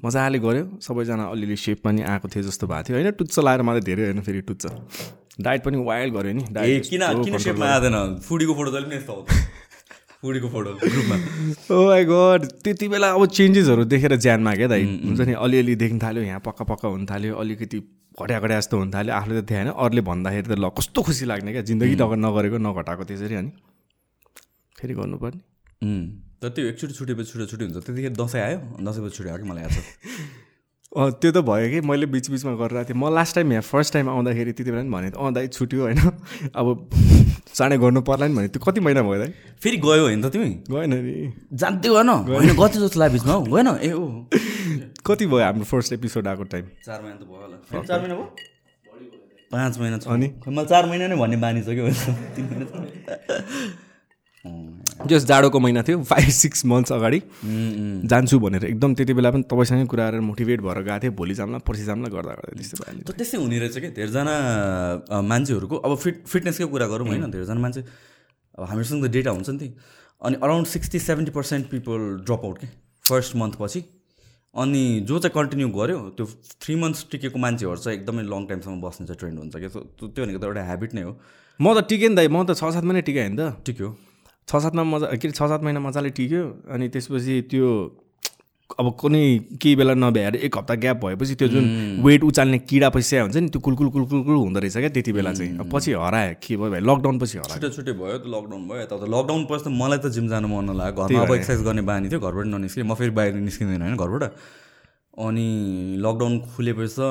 मजाले 0.04 0.38
गऱ्यो 0.42 0.64
सबैजना 0.82 1.24
अलिअलि 1.30 1.56
सेप 1.56 1.78
पनि 1.84 2.02
आएको 2.02 2.28
थियो 2.28 2.42
जस्तो 2.48 2.66
भएको 2.66 2.82
थियो 2.88 2.96
होइन? 2.96 3.10
टुच्च 3.14 3.38
लाएर 3.38 3.62
मात्रै 3.62 3.82
धेरै 3.86 4.02
होइन 4.10 4.20
फेरि 4.26 4.40
टुच्च। 4.48 4.64
डाइट 5.40 5.60
पनि 5.64 5.76
वाइल्ड 5.86 6.14
गऱ्यो 6.14 6.32
नि 6.34 6.44
डाइट 6.50 6.88
किन 6.90 7.02
किन 7.24 7.38
सेपमा 7.38 7.66
आँदैन 7.76 7.96
फुडीको 8.26 8.54
फोटो 8.54 8.70
जहिले 8.70 8.86
पनि 8.88 8.96
यस्तो 8.96 9.14
फुडीको 10.20 10.48
फोटो 10.52 10.70
ग्रुपमा। 10.76 11.16
ओ 11.72 11.76
माई 11.88 12.04
गड 12.04 12.42
त्यति 12.64 12.86
बेला 12.92 13.08
अब 13.16 13.24
चेन्जेसहरू 13.36 13.84
देखेर 13.88 14.16
ज्यानमा 14.20 14.52
क्या 14.54 14.68
दाइ। 14.68 14.84
हुन्छ 14.84 15.20
नि 15.20 15.32
अलिअलि 15.32 15.74
देख्न 15.80 15.98
थाल्यो 15.98 16.22
यहाँ 16.22 16.40
पक्का 16.44 16.64
पक्का 16.68 16.88
हुन 16.88 17.06
थाल्यो 17.08 17.34
अलिकति 17.40 17.78
घट्या 18.20 18.38
घट्या 18.40 18.58
जस्तो 18.60 18.76
हुन 18.78 18.90
थाल्यो। 18.92 19.14
आफूले 19.16 19.40
त 19.40 19.48
थिएन 19.50 19.68
अरूले 19.72 20.02
भन्दाखेरि 20.04 20.48
त 20.48 20.58
ल 20.60 20.68
कस्तो 20.76 21.00
खुसी 21.08 21.24
लाग्ने 21.24 21.52
क्या? 21.52 21.62
जिन्दगी 21.72 21.94
नगर 21.96 22.16
नगरेको 22.20 22.58
नघटाएको 22.60 23.04
त्यसरी 23.08 23.34
अनि 23.40 23.50
फेरि 24.76 24.94
गर्नुपर्ने। 25.00 25.40
तर 26.40 26.48
त्यो 26.52 26.64
एकचोटि 26.68 26.94
छुटेपछि 27.00 27.30
छुटे 27.32 27.46
छुट्टी 27.48 27.64
हुन्छ। 27.64 27.76
त्यतिखेर 27.86 28.12
दसैँ 28.20 28.42
आयो 28.44 28.58
दसैँपछि 28.76 29.16
छुट्यो 29.16 29.36
कि 29.40 29.46
मलाई 29.48 29.62
याद 29.64 29.72
छ? 29.72 29.80
त्यो 30.90 31.30
त 31.30 31.38
भयो 31.46 31.68
कि 31.70 31.80
मैले 31.86 32.06
बिच 32.10 32.30
बिचमा 32.30 32.52
गरिरहेको 32.58 32.88
थिएँ। 32.90 32.98
म 32.98 33.14
लास्ट 33.14 33.34
टाइम 33.34 33.52
यहाँ 33.52 33.62
फर्स्ट 33.62 33.92
टाइम 33.94 34.08
आउँदाखेरि 34.10 34.52
त्यति 34.58 34.70
बेला 34.70 34.82
नि 34.82 34.90
भनेँ 34.90 35.10
अँ 35.14 35.32
दाइ 35.32 35.46
छुट्यो 35.54 35.80
होइन। 35.86 35.98
अब 36.50 36.66
चाँडै 37.54 37.76
गर्नु 37.78 38.00
पर्ला 38.02 38.26
नि 38.26 38.34
भने 38.34 38.48
त्यो 38.50 38.58
कति 38.58 38.80
महिना 38.82 39.02
भयो 39.06 39.18
दाइ? 39.22 39.30
फेरि 39.62 39.76
गयो 39.86 40.02
होइन 40.02 40.22
त 40.22 40.34
तिमी? 40.34 40.50
गएन 40.66 40.94
नि। 40.94 41.32
जान्दै 41.54 41.88
गएन। 41.88 42.08
होइन 42.10 42.50
गति 42.58 42.78
जस्तो 42.82 42.98
लाग्यो 43.00 43.12
बिचमा 43.14 43.32
हौ। 43.32 43.42
गएन? 43.54 43.68
ए 43.86 43.92
ओ 43.94 44.26
कति 45.06 45.26
भयो 45.30 45.44
हाम्रो 45.46 45.64
फर्स्ट 45.70 45.92
एपिसोड 45.92 46.26
आएको 46.26 46.44
टाइम 46.50 46.64
चार 46.86 46.98
महिना 47.02 47.16
त 47.16 47.22
भयो 47.22 47.38
होला। 47.38 47.86
चार 47.86 47.98
महिना 48.00 48.14
भयो? 48.14 48.26
पाँच 49.52 49.78
महिना 49.78 49.98
छ? 49.98 50.10
खै 50.42 50.50
मलाई 50.50 50.66
चार 50.66 50.86
महिना 50.90 51.06
नै 51.06 51.16
भन्ने 51.16 51.36
बानी 51.38 51.62
छ 51.62 51.70
कि 51.70 51.82
तिन 52.34 52.44
महिना 52.50 52.66
जस 54.40 55.24
जाडोको 55.26 55.58
महिना 55.60 55.82
थियो 55.84 56.02
फाइभ 56.02 56.28
सिक्स 56.32 56.64
मन्थ्स 56.64 56.92
अगाडि। 56.92 57.20
जान्छु 58.08 58.38
भनेर। 58.40 58.64
एकदम 58.64 58.94
त्यति 58.94 59.12
बेला 59.12 59.30
पनि 59.30 59.42
तपाईँसँगै 59.44 59.86
कुरा 59.86 60.04
गरेर 60.10 60.20
मोटिभेट 60.20 60.60
भएर 60.60 60.78
गएको 60.80 60.98
थिएँ 61.02 61.12
भोलि 61.12 61.34
जाम्ला 61.34 61.58
पर्सि 61.60 61.84
जाम्ला 61.84 62.08
गर्दा 62.08 62.32
गर्दा 62.40 62.56
त्यस्तो 62.56 62.76
भयो। 62.80 63.04
त। 63.04 63.16
त्यस्तै 63.20 63.36
हुने 63.36 63.58
रहेछ 63.60 63.76
कि? 63.76 63.88
धेरैजना 63.92 64.34
मान्छेहरूको 65.22 65.76
अब 65.76 65.96
फिट 65.96 66.24
फिटनेसकै 66.24 66.66
कुरा 66.72 66.86
गरौँ 66.88 67.06
होइन 67.08 67.30
धेरैजना 67.30 67.60
मान्छे 67.60 67.80
अब 68.56 68.64
हामीसँग 68.64 69.04
त 69.04 69.12
डेटा 69.12 69.30
हुन्छ 69.30 69.48
नि 69.50 69.58
त्यही। 69.58 69.72
अनि 70.22 70.36
around 70.40 70.66
sixty 70.66 70.98
seventy 70.98 71.32
percent 71.32 71.68
people 71.70 72.24
drop 72.24 72.42
out 72.44 72.58
के? 72.58 72.66
फर्स्ट 73.04 73.36
मन्थ 73.36 73.54
पछि। 73.60 73.80
अनि 74.56 74.82
जो 75.06 75.18
चाहिँ 75.20 75.34
कन्टिन्यू 75.36 75.68
गर्यो 75.68 75.98
त्यो 76.16 76.26
थ्री 76.60 76.74
मन्थ्स 76.76 77.06
टिकेको 77.12 77.38
मान्छेहरू 77.38 77.76
चाहिँ 77.76 77.98
एकदमै 77.98 78.22
लङ 78.24 78.46
टाइमसम्म 78.46 78.80
बस्ने 78.80 79.06
चाहिँ 79.06 79.18
ट्रेन्ड 79.20 79.38
हुन्छ 79.38 79.56
कि? 79.56 79.68
त्यो 79.68 80.24
भनेको 80.24 80.38
त 80.40 80.44
एउटा 80.44 80.64
हेबिट 80.64 80.94
नै 80.94 81.02
हो। 81.02 81.12
म 81.60 81.66
त 81.76 81.84
टिकेँ 81.88 82.08
नि 82.08 82.16
दाइ 82.16 82.28
म 82.28 82.44
त 82.44 82.56
छ 82.56 82.72
सात 82.72 82.84
महिना 82.84 83.00
टिकाएँ 83.04 83.28
नि 83.30 83.36
त। 83.36 83.76
हो 83.80 83.90
छ 84.48 84.56
सातमा 84.62 84.84
मजा 84.84 85.06
के 85.06 85.28
अरे 85.28 85.34
छ 85.36 85.42
सात 85.50 85.62
महिना 85.62 85.80
मजाले 85.80 86.10
टिक्यो 86.10 86.44
अनि 86.74 86.88
त्यसपछि 86.88 87.34
त्यो 87.50 87.68
अब 88.70 88.86
कुनै 89.00 89.22
केही 89.58 89.74
बेला 89.76 89.94
नभ्याएर 89.94 90.34
एक 90.46 90.56
हप्ता 90.58 90.74
ग्याप 90.82 90.96
भएपछि 91.04 91.34
त्यो 91.34 91.48
जुन 91.48 91.64
वेट 92.06 92.22
उचाल्ने 92.24 92.58
किडा 92.70 92.88
पैसा 92.94 93.20
हुन्छ 93.22 93.36
नि 93.36 93.48
त्यो 93.50 93.60
कुलकुल 93.66 93.88
कुलकुल 93.90 94.22
कुल 94.22 94.36
हुँदो 94.36 94.60
रहेछ 94.62 94.76
क्या 94.78 94.90
त्यति 94.94 95.12
बेला 95.12 95.32
चाहिँ। 95.34 95.66
पछि 95.66 95.92
हरायो 95.98 96.34
के 96.38 96.56
भयो 96.56 96.70
भाइ 96.70 96.80
लकडाउन 96.80 97.18
पछि 97.18 97.38
हरायो। 97.38 97.58
छुट्टै 97.58 97.70
छुट्टै 97.76 97.94
भयो 97.98 98.18
त 98.22 98.26
लकडाउन 98.30 98.62
भयो 98.70 98.78
यता 98.80 98.94
त। 98.94 99.10
लकडाउन 99.10 99.42
पछि 99.50 99.62
त 99.66 99.68
मलाई 99.74 99.98
त 99.98 100.06
जिम 100.14 100.26
जानु 100.30 100.46
मन 100.54 100.70
नलाग्यो 100.70 101.02
घरमा 101.02 101.22
अब 101.26 101.34
एक्सर्साइज 101.34 101.62
गर्ने 101.66 101.82
बानी 101.90 102.06
थियो 102.14 102.20
घरबाट 102.22 102.46
ननिस्केँ। 102.46 102.86
म 102.86 102.94
फेरि 102.94 103.10
बाहिर 103.10 103.34
निस्किँदैन 103.42 103.82
होइन 103.82 103.96
घरबाट। 103.98 104.22
अनि 105.18 105.48
लकडाउन 105.98 106.34
खुलेपछि 106.54 106.94
त 106.94 107.02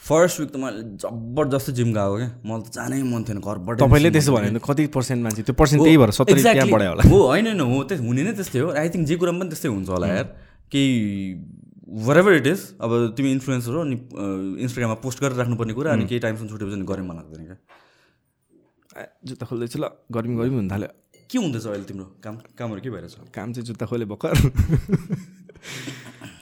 फर्स्ट 0.00 0.40
विक 0.40 0.50
त 0.50 0.56
मैले 0.56 0.82
जबरजस्त 1.02 1.70
जिम 1.78 1.92
गएको 1.92 2.16
क्या। 2.16 2.28
मलाई 2.48 2.62
त 2.64 2.66
जानै 2.74 3.02
मन 3.04 3.22
थिएन 3.28 3.38
घरबाट 3.40 3.74
तपाईँले 3.84 4.10
त्यसो 4.16 4.30
भन्यो 4.32 4.50
भने 4.50 4.60
कति 4.64 4.82
पर्सेन्ट 4.96 5.20
मान्छे? 5.22 5.42
त्यो 5.44 5.54
पर्सेन्ट 5.60 5.80
त्यही 5.84 5.96
भएर 6.00 6.10
सत्तरी 6.18 6.42
त्यहाँ. 6.42 6.68
बढायो 6.72 6.90
होला। 6.90 7.02
हो 7.04 7.18
होइन 7.30 7.46
होइन 7.46 7.60
हो 7.60 7.82
त्यस 7.84 8.00
हुने 8.00 8.22
नै 8.24 8.32
त्यस्तै 8.40 8.58
हो। 8.64 8.68
आई 8.80 8.88
थिङ्क 8.94 9.04
जे 9.06 9.14
कुरामा 9.20 9.38
पनि 9.40 9.48
त्यस्तै 9.52 9.68
हुन्छ 9.68 9.88
होला 9.88 10.06
यार। 10.08 10.26
केही 10.72 10.88
वरेभर 12.06 12.32
इट 12.40 12.46
इज 12.46 12.60
अब 12.80 12.90
तिमी 13.16 13.30
इन्फ्लुएन्सर 13.36 13.72
हो 13.76 13.80
अनि 13.82 13.96
इन्स्टाग्राममा 14.64 14.96
पोस्ट 15.04 15.18
गरेर 15.20 15.36
राख्नुपर्ने 15.42 15.74
कुरा 15.74 15.90
अनि 15.92 16.04
केही 16.08 16.20
टाइमसम्म 16.24 16.48
छुटेपछि 16.48 16.74
अनि 16.80 16.86
गरेँ 16.86 17.04
मन 17.04 17.14
लाग्दैन 17.20 17.44
क्या। 17.50 17.56
जुत्ता 19.26 19.44
खोल्दैछु 19.46 19.78
ल 19.78 19.80
गर्मी 20.08 20.34
गर्मी 20.40 20.56
हुन 20.56 20.68
थाल्यो। 20.70 20.88
के 21.30 21.38
हुँदैछ 21.38 21.66
अहिले 21.66 21.84
तिम्रो 21.90 22.06
काम 22.24 22.34
कामहरू 22.58 22.80
के 22.80 22.90
भइरहेछ? 22.90 23.14
काम 23.36 23.52
चाहिँ 23.52 23.66
जुत्ता 23.68 23.86
खोले 23.86 24.04
भर्खर। 24.08 24.32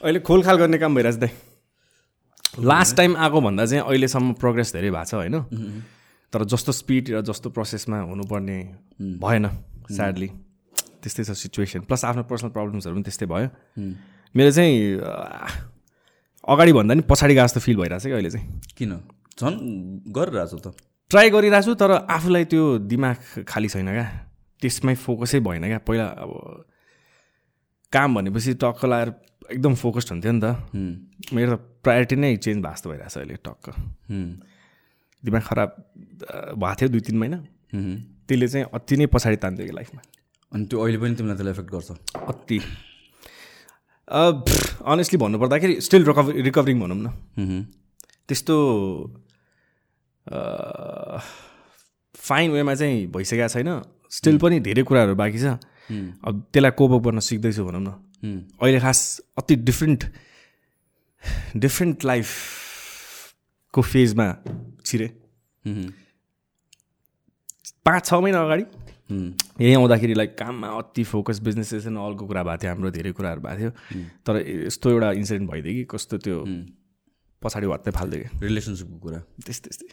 अहिले 0.04 0.20
खोलखाल 0.20 0.56
गर्ने 0.62 0.78
काम 0.78 0.94
भइरहेछ 0.94 1.16
दाइ। 1.26 1.30
लास्ट 2.60 2.96
टाइम 2.96 3.16
आएको 3.16 3.40
भन्दा 3.40 3.66
चाहिँ 3.66 3.82
अहिलेसम्म 3.84 4.32
प्रोग्रेस 4.42 4.72
धेरै 4.72 4.90
भएको 4.90 5.04
छ 5.04 5.14
होइन? 5.14 5.36
तर 6.32 6.44
जस्तो 6.44 6.72
स्पिड 6.72 7.04
र 7.10 7.20
जस्तो 7.24 7.50
प्रोसेसमा 7.50 7.98
हुनुपर्ने 8.10 8.58
भएन 9.22 9.44
स्याडली 9.88 10.28
त्यस्तै 11.02 11.24
छ 11.24 11.30
सिचुएसन 11.32 11.80
प्लस 11.88 12.04
आफ्नो 12.04 12.22
पर्सनल 12.28 12.50
प्रब्लम्सहरू 12.52 12.94
पनि 12.94 13.04
त्यस्तै 13.08 13.26
भयो। 13.26 13.48
मेरो 14.34 14.50
चाहिँ 14.50 14.76
अगाडि 16.44 16.72
भन्दा 16.72 16.94
नि 16.94 17.02
पछाडि 17.08 17.34
गएको 17.34 17.46
जस्तो 17.46 17.60
फिल 17.60 17.76
भइरहेछ 17.76 18.04
कि 18.04 18.12
अहिले 18.12 18.30
चाहिँ। 18.30 18.46
किन? 18.76 18.92
झन् 19.38 19.56
गरिरहेको 20.12 20.50
छु 20.52 20.58
त। 20.58 20.76
ट्राई 21.10 21.30
गरिरहेको 21.30 21.64
छु 21.64 21.74
तर 21.80 21.90
आफूलाई 22.04 22.44
त्यो 22.44 22.78
दिमाग 22.84 23.44
खाली 23.48 23.68
छैन 23.68 23.88
क्या। 23.88 24.06
त्यसमै 24.60 24.94
फोकसै 24.98 25.40
भएन 25.40 25.64
क्या। 25.64 25.78
पहिला 25.86 26.06
अब 26.18 26.30
काम 27.92 28.14
भनेपछि 28.14 28.54
टक्क 28.60 28.84
लगाएर 28.84 29.08
एकदम 29.56 29.74
फोकस्ड 29.80 30.08
हुन्थ्यो 30.12 30.32
नि 30.32 30.40
त। 30.44 30.46
मेरो 31.32 31.56
त 31.56 31.60
प्रायोरिटी 31.82 32.16
नै 32.16 32.36
चेन्ज 32.36 32.58
भएको 32.62 32.74
जस्तो 32.74 32.90
भइरहेको 32.90 33.10
छ 33.10 33.16
अहिले 33.18 33.36
टक्क। 33.42 33.64
दिमाग 35.22 35.42
खराब 35.42 35.70
भएको 36.54 36.74
थियो 36.78 36.88
दुई 36.88 37.00
तिन 37.00 37.16
महिना। 37.18 37.38
त्यसले 38.28 38.48
चाहिँ 38.48 38.66
अति 38.74 38.94
नै 38.96 39.06
पछाडि 39.06 39.36
तान्थ्यो 39.42 39.66
कि 39.66 39.74
लाइफमा। 39.74 40.00
अनि 40.52 40.64
त्यो 40.66 40.78
अहिले 40.78 40.98
पनि 40.98 41.14
तिमीलाई 41.18 41.36
त्यसलाई 41.36 41.52
एफेक्ट 41.52 41.70
गर्छ? 41.74 41.90
अति। 42.16 42.58
अनेस्टली 44.88 45.18
भन्नुपर्दाखेरि 45.18 45.74
स्टिल 45.80 46.02
रिकभर 46.06 46.34
रिकभरिङ 46.46 46.76
भनौँ 46.80 46.96
न। 46.96 47.08
त्यस्तो 48.28 48.54
फाइन 52.14 52.50
वेमा 52.52 52.74
चाहिँ 52.74 53.06
भइसकेको 53.12 53.48
छैन। 53.48 53.70
स्टिल 54.08 54.38
पनि 54.38 54.60
धेरै 54.60 54.82
कुराहरू 54.88 55.14
बाँकी 55.16 55.38
छ। 55.38 55.60
अब 56.24 56.34
त्यसलाई 56.52 56.72
कोपअप 56.78 57.02
गर्न 57.04 57.20
सिक्दैछु 57.20 57.64
भनौँ 57.64 57.82
न। 57.82 57.90
अहिले 58.60 58.80
खास 58.80 58.98
अति 59.38 59.56
डिफ्रेन्ट 59.68 60.00
डिफ्रेन्ट 61.56 62.04
लाइफको 62.04 63.82
फेजमा 63.82 64.36
छिरे 64.84 65.08
पाँच 67.84 68.06
छ 68.06 68.14
महिना 68.14 68.42
अगाडि 68.42 68.64
यहीँ 69.60 69.74
आउँदाखेरि 69.74 70.14
लाइक 70.14 70.38
काममा 70.38 70.68
अति 70.68 71.04
फोकस 71.04 71.38
बिजनेसेस 71.40 71.86
अलको 71.86 72.26
कुरा 72.26 72.42
भएको 72.42 72.56
थियो 72.62 72.70
हाम्रो 72.72 72.90
धेरै 72.90 73.12
कुराहरू 73.12 73.40
भएको 73.40 73.58
थियो 73.58 73.70
तर 74.26 74.34
यस्तो 74.66 74.90
एउटा 74.90 75.12
इन्सिडेन्ट 75.12 75.50
भइदियो 75.50 75.74
कि 75.74 75.84
कस्तो 75.84 76.18
त्यो। 76.18 76.44
पछाडि 77.42 77.66
वात्तै 77.66 77.90
फाल्दियो 77.90 78.22
कि 78.22 78.46
रिलेसनसिपको 78.46 78.98
कुरा 78.98 79.18
त्यस्तै 79.46 79.70
त्यस्तै 79.70 79.88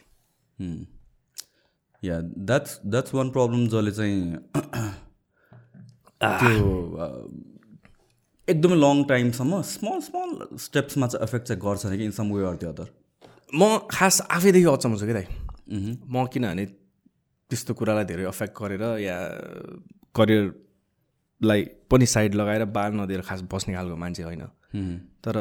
yeah 2.02 2.20
that's 2.20 2.80
that's 2.86 3.14
one 3.14 3.30
problem 3.30 3.66
जसले 3.68 3.92
चाहिँ 3.92 4.36
त्यो 6.22 6.66
एकदमै 8.48 8.76
लङ 8.76 9.02
टाइमसम्म 9.04 9.60
स्मल 9.66 10.00
स्मल 10.00 10.56
स्टेप्समा 10.64 11.06
चाहिँ 11.06 11.24
एफेक्ट 11.26 11.46
चाहिँ 11.46 11.60
गर्छ 11.62 11.86
कि 11.86 12.04
in 12.04 12.10
some 12.18 12.26
way 12.32 12.44
or 12.46 12.66
other 12.66 12.88
म 13.54 13.78
खास 13.90 14.20
आफैदेखि 14.30 14.68
अचम्म 14.68 14.96
छु 14.96 15.06
कि 15.06 15.12
दाइ। 15.12 15.26
म 16.06 16.26
किनभने 16.32 16.64
त्यस्तो 17.50 17.74
कुरालाई 17.74 18.04
धेरै 18.04 18.24
अफेक्ट 18.24 18.54
गरेर 18.60 18.82
या 19.02 19.16
करियरलाई 20.14 21.62
पनि 21.90 22.06
साइड 22.06 22.34
लगाएर 22.34 22.64
बाल 22.70 22.92
नदिएर 22.94 23.20
खास 23.28 23.40
बस्ने 23.50 23.74
खालको 23.74 23.96
मान्छे 23.96 24.22
होइन। 24.22 24.42
तर 25.24 25.36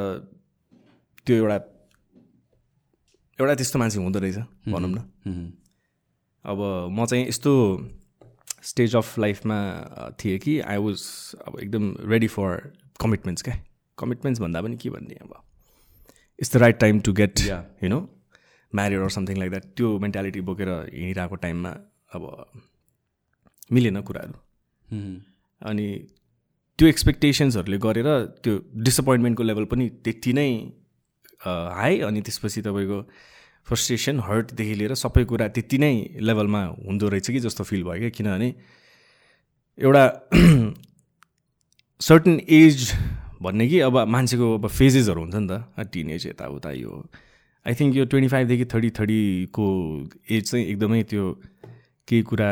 त्यो 1.25 1.35
एउटा 1.35 1.57
एउटा 3.39 3.55
त्यस्तो 3.55 3.79
मान्छे 3.79 3.97
हुँदो 3.99 4.19
रहेछ 4.19 4.37
भनौँ 4.69 4.89
न। 4.89 4.99
अब 6.45 6.59
म 6.89 7.05
चाहिँ 7.05 7.27
यस्तो 7.27 7.53
स्टेज 8.63 8.95
अफ 8.95 9.19
लाइफमा 9.19 9.59
थिएँ 10.19 10.37
कि 10.39 10.59
आई 10.61 10.77
वाज 10.77 10.99
अब 11.47 11.59
एकदम 11.61 11.85
रेडी 12.09 12.27
फर 12.27 12.49
कमिटमेन्ट्स 12.99 13.43
क्या 13.43 13.55
कमिटमेन्ट्स 13.97 14.41
भन्दा 14.41 14.61
पनि 14.61 14.77
के 14.77 14.89
भन्ने 14.89 15.15
अब। 15.21 15.33
It's 16.39 16.53
the 16.53 16.57
right 16.57 16.79
time 16.79 16.99
to 16.99 17.13
get. 17.13 17.39
You 17.83 17.89
know 17.89 17.99
married 18.73 18.99
or 18.99 19.09
something 19.09 19.37
like 19.37 19.51
that 19.51 19.65
त्यो 19.77 19.97
मेन्टालिटी 19.99 20.41
बोकेर 20.47 20.69
हिँडिरहेको 20.69 21.35
टाइममा 21.43 21.69
अब 22.15 22.23
मिलेन 23.73 24.01
कुराहरू। 24.01 24.33
अनि 25.61 25.87
त्यो 26.79 26.87
एक्सपेक्टेसन्सहरूले 26.87 27.77
गरेर 27.83 28.09
त्यो 28.43 28.53
डिसपोइन्टमेन्टको 28.83 29.43
लेभल 29.43 29.65
पनि 29.65 29.89
त्यति 30.03 30.33
नै 30.33 30.49
हाई 31.41 31.99
अनि 32.01 32.21
त्यसपछि 32.21 32.61
तपाईँको 32.61 32.99
फ्रस्ट्रेसन 33.67 34.19
हर्टदेखि 34.19 34.73
लिएर 34.75 34.93
सबै 34.95 35.23
कुरा 35.25 35.47
त्यति 35.55 35.77
नै 35.77 35.93
लेभलमा 36.21 36.61
हुँदो 36.85 37.07
रहेछ 37.09 37.31
कि 37.31 37.39
जस्तो 37.39 37.63
फिल 37.63 37.83
भयो 37.83 37.99
क्या। 37.99 38.09
किनभने 38.17 38.49
एउटा 39.77 40.03
सर्टन 42.01 42.39
एज 42.49 42.91
भन्ने 43.41 43.67
कि 43.67 43.79
अब 43.79 43.97
मान्छेको 44.07 44.53
अब 44.57 44.67
फेजेसहरू 44.67 45.21
हुन्छ 45.21 45.35
नि 45.35 45.47
त। 45.47 45.87
टिन 45.93 46.09
एज 46.11 46.25
यताउता 46.27 46.71
यो। 46.71 46.91
आई 47.65 47.73
थिङ्क 47.79 47.95
यो 47.95 48.05
ट्वेन्टी 48.05 48.27
फाइभदेखि 48.29 48.65
थर्टी 48.73 48.89
थर्टीको 48.99 49.67
एज 50.31 50.43
चाहिँ 50.51 50.65
एकदमै 50.65 51.01
त्यो 51.09 51.31
केही 52.07 52.21
कुरा 52.21 52.49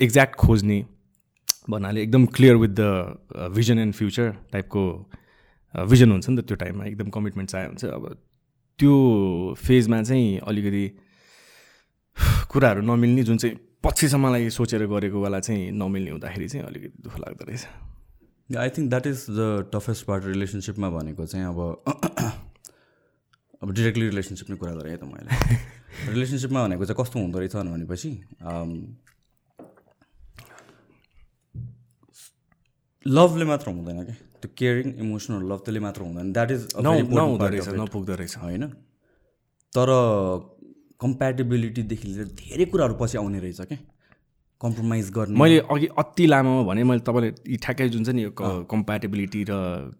एक्ज्याक्ट 0.00 0.34
खोज्ने 0.36 0.78
भन्नाले 1.70 2.02
एकदम 2.02 2.26
clear 2.26 2.56
with 2.56 2.72
the 2.80 3.52
vision 3.54 3.78
and 3.78 3.94
future 3.94 4.34
टाइपको 4.52 4.84
भिजन 5.74 6.10
हुन्छ 6.12 6.28
नि 6.28 6.36
त 6.42 6.46
त्यो 6.48 6.56
टाइममा। 6.56 6.84
एकदम 6.84 7.10
कमिटमेन्ट 7.12 7.50
चाहियो 7.50 7.68
हुन्छ 7.68 7.84
अब 7.84 8.16
त्यो 8.78 8.94
फेजमा 9.60 10.02
चाहिँ 10.02 10.38
अलिकति 10.48 10.86
कुराहरू 12.50 12.80
नमिल्ने 12.82 13.22
जुन 13.22 13.38
चाहिँ 13.38 13.56
पछिसम्मलाई 13.84 14.50
सोचेर 14.50 14.86
गरेको 14.86 15.22
बेला 15.22 15.40
चाहिँ 15.40 15.70
नमिल्ने 15.72 16.10
हुँदाखेरि 16.10 16.48
चाहिँ 16.48 16.66
अलिकति 16.66 17.02
दुःख 17.02 17.18
लाग्दो 17.18 17.44
रहेछ। 17.48 17.66
I 18.58 18.68
think 18.76 18.88
that 18.90 19.06
is 19.06 19.26
the 19.30 19.70
toughest 19.74 20.06
part 20.06 20.24
रिलेसनसिपमा 20.24 20.90
भनेको 20.90 21.26
चाहिँ 21.26 21.46
अब 21.46 21.60
अब 23.62 23.72
डिरेक्टली 23.72 24.08
रिलेसनसिप 24.08 24.50
नै 24.50 24.56
कुरा 24.56 24.72
गरेँ 24.74 24.90
है 24.92 24.96
त 24.96 25.04
मैले। 25.04 25.30
रिलेसनसिपमा 26.12 26.66
भनेको 26.66 26.84
चाहिँ 26.84 26.96
कस्तो 27.00 27.18
हुँदो 27.20 27.38
रहेछ 27.38 27.56
भनेपछि 27.56 28.10
um, 28.44 28.96
लभले 33.06 33.44
मात्र 33.44 33.70
हुँदैन 33.70 34.04
क्या 34.04 34.14
त्यो 34.40 34.50
केयरिङ 34.58 34.94
इमोसनल 35.00 35.42
लभ 35.52 35.58
त्यसले 35.64 35.80
मात्र 35.80 36.02
हुँदैन। 36.02 36.32
द्याट 36.32 36.50
इज 36.50 36.68
नपुग्दो 36.76 38.14
रहेछ। 38.14 38.36
होइन? 38.38 38.66
तर 39.72 39.88
कम्प्याटेबिलिटीदेखि 41.00 42.08
लिएर 42.08 42.26
धेरै 42.40 42.64
कुराहरू 42.72 42.94
पछि 43.00 43.18
आउने 43.18 43.38
रहेछ 43.40 43.60
क्या। 43.60 43.78
कम्प्रोमाइज 44.60 45.10
गर्ने। 45.10 45.38
मैले 45.40 45.58
अघि 45.72 45.86
अति 45.98 46.26
लामोमा 46.26 46.62
भने 46.68 46.84
मैले 46.84 47.00
तपाईँले 47.00 47.56
ठ्याक्कै 47.56 47.88
जुन 47.88 48.04
चाहिँ 48.04 48.16
नि 48.16 48.22
यो 48.24 48.30
कम्प्याटेबिलिटी 48.70 49.44
र 49.48 49.52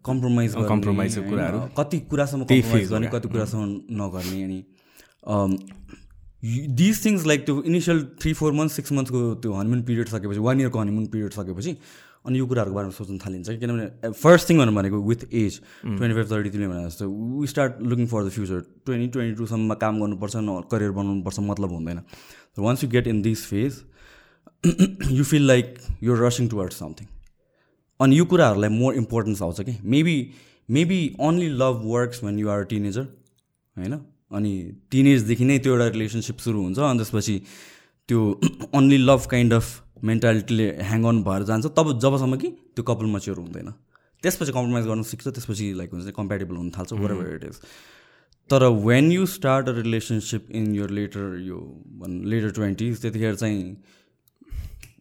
कम्प्रोमाइज 0.05 0.55
compromise 0.71 1.15
को 1.17 1.29
कुराहरू। 1.29 1.59
कति 1.77 1.99
कुरासम्म 2.11 2.43
कम्प्रोमाइज 2.45 2.91
गर्ने 2.91 3.07
कति 3.13 3.27
कुरासम्म 3.29 3.65
नगर्ने 4.01 4.43
अनि 4.43 4.59
दिस 6.77 7.05
थिङ्स 7.05 7.25
लाइक 7.27 7.45
त्यो 7.45 7.61
initial 7.63 8.03
three 8.21 8.33
four 8.33 8.53
month 8.53 8.71
six 8.71 8.91
मन्थ्सको 8.91 9.19
त्यो 9.41 9.51
हनीमुन 9.53 9.81
पिरियड 9.89 10.07
सकेपछि 10.07 10.39
वान 10.39 10.59
इयरको 10.61 10.79
हनीमुन 10.79 11.05
पिरियड 11.07 11.31
सकेपछि 11.31 11.75
अनि 12.25 12.39
यो 12.39 12.45
कुराहरूको 12.47 12.75
बारेमा 12.75 12.93
सोच्न 12.93 13.17
थालिन्छ 13.17 13.49
कि 13.49 13.57
किनभने 13.57 14.11
फर्स्ट 14.13 14.49
थिङ 14.49 14.57
भनेर 14.57 14.75
भनेको 14.75 14.97
with 15.03 15.21
age 15.33 15.59
twenty 15.83 16.13
five 16.13 16.27
thirty 16.31 16.49
तिमीले 16.49 16.67
भने 16.67 16.85
जस्तो 16.87 17.07
we 17.39 17.47
start 17.47 17.81
looking 17.83 18.07
for 18.07 18.25
the 18.25 18.29
future 18.35 18.59
twenty 18.85 19.07
twenty 19.15 19.37
टूसम्ममा 19.37 19.75
काम 19.83 19.99
गर्नुपर्छ 20.01 20.35
न 20.37 20.61
करियर 20.71 20.91
बनाउनुपर्छ 20.99 21.39
मतलब 21.49 21.71
हुँदैन। 21.71 22.01
Once 22.59 22.83
you 22.83 22.89
get 22.89 23.07
in 23.07 23.21
this 23.21 23.45
phase 23.45 23.81
you 25.11 25.23
feel 25.23 25.47
like 25.47 25.75
you're 26.03 26.25
rushing 26.25 26.47
towards 26.47 26.79
something 26.79 27.07
अनि 27.99 28.17
यो 28.19 28.25
कुराहरूलाई 28.25 28.69
मोर 28.69 28.95
इम्पोर्टेन्स 28.95 29.41
आउँछ 29.41 29.61
कि? 29.61 29.77
Maybe 29.83 30.15
maybe 30.69 31.01
only 31.19 31.49
love 31.57 31.81
works 31.85 32.23
when 32.23 32.39
you 32.39 32.49
are 32.49 32.63
teenager 32.65 33.03
होइन? 33.75 33.93
अनि 34.31 34.51
टिनेजदेखि 34.91 35.45
नै 35.45 35.57
त्यो 35.59 35.73
एउटा 35.73 35.87
रिलेसनसिप 35.87 36.37
सुरु 36.39 36.61
हुन्छ 36.63 36.79
अनि 36.79 36.99
त्यसपछि 36.99 37.35
त्यो 38.09 38.19
ओन्ली 38.75 38.97
लभ 38.97 39.25
काइन्ड 39.31 39.53
अफ 39.53 39.65
मेन्टालिटीले 40.03 40.67
ह्याङ 40.89 41.03
अन 41.05 41.23
भएर 41.23 41.43
जान्छ। 41.49 41.65
तब 41.77 41.99
जबसम्म 42.01 42.35
कि 42.41 42.49
त्यो 42.75 42.83
कपाल 42.83 43.07
मच्योर 43.11 43.37
हुँदैन। 43.37 43.71
त्यसपछि 44.23 44.51
कम्प्रोमाइज 44.51 44.85
गर्न 44.87 45.03
सिक्छ 45.11 45.27
त्यसपछि 45.27 45.65
लाइक 45.77 45.89
हुन्छ 45.93 46.13
कम्प्याटेबल 46.17 46.55
हुन 46.55 46.69
थाल्छ 46.77 46.93
वर 46.93 47.11
इट 47.35 47.43
इज 47.43 47.59
तर 48.49 48.63
when 48.85 49.11
you 49.11 49.25
start 49.25 49.69
a 49.69 49.73
relationship 49.77 50.51
in 50.51 50.75
your 50.75 50.89
later 50.99 51.25
यो 51.47 51.57
भन् 52.01 52.21
लेटर 52.33 52.51
ट्वेन्टिज 52.57 53.01
त्यतिखेर 53.01 53.35
चाहिँ 53.35 53.59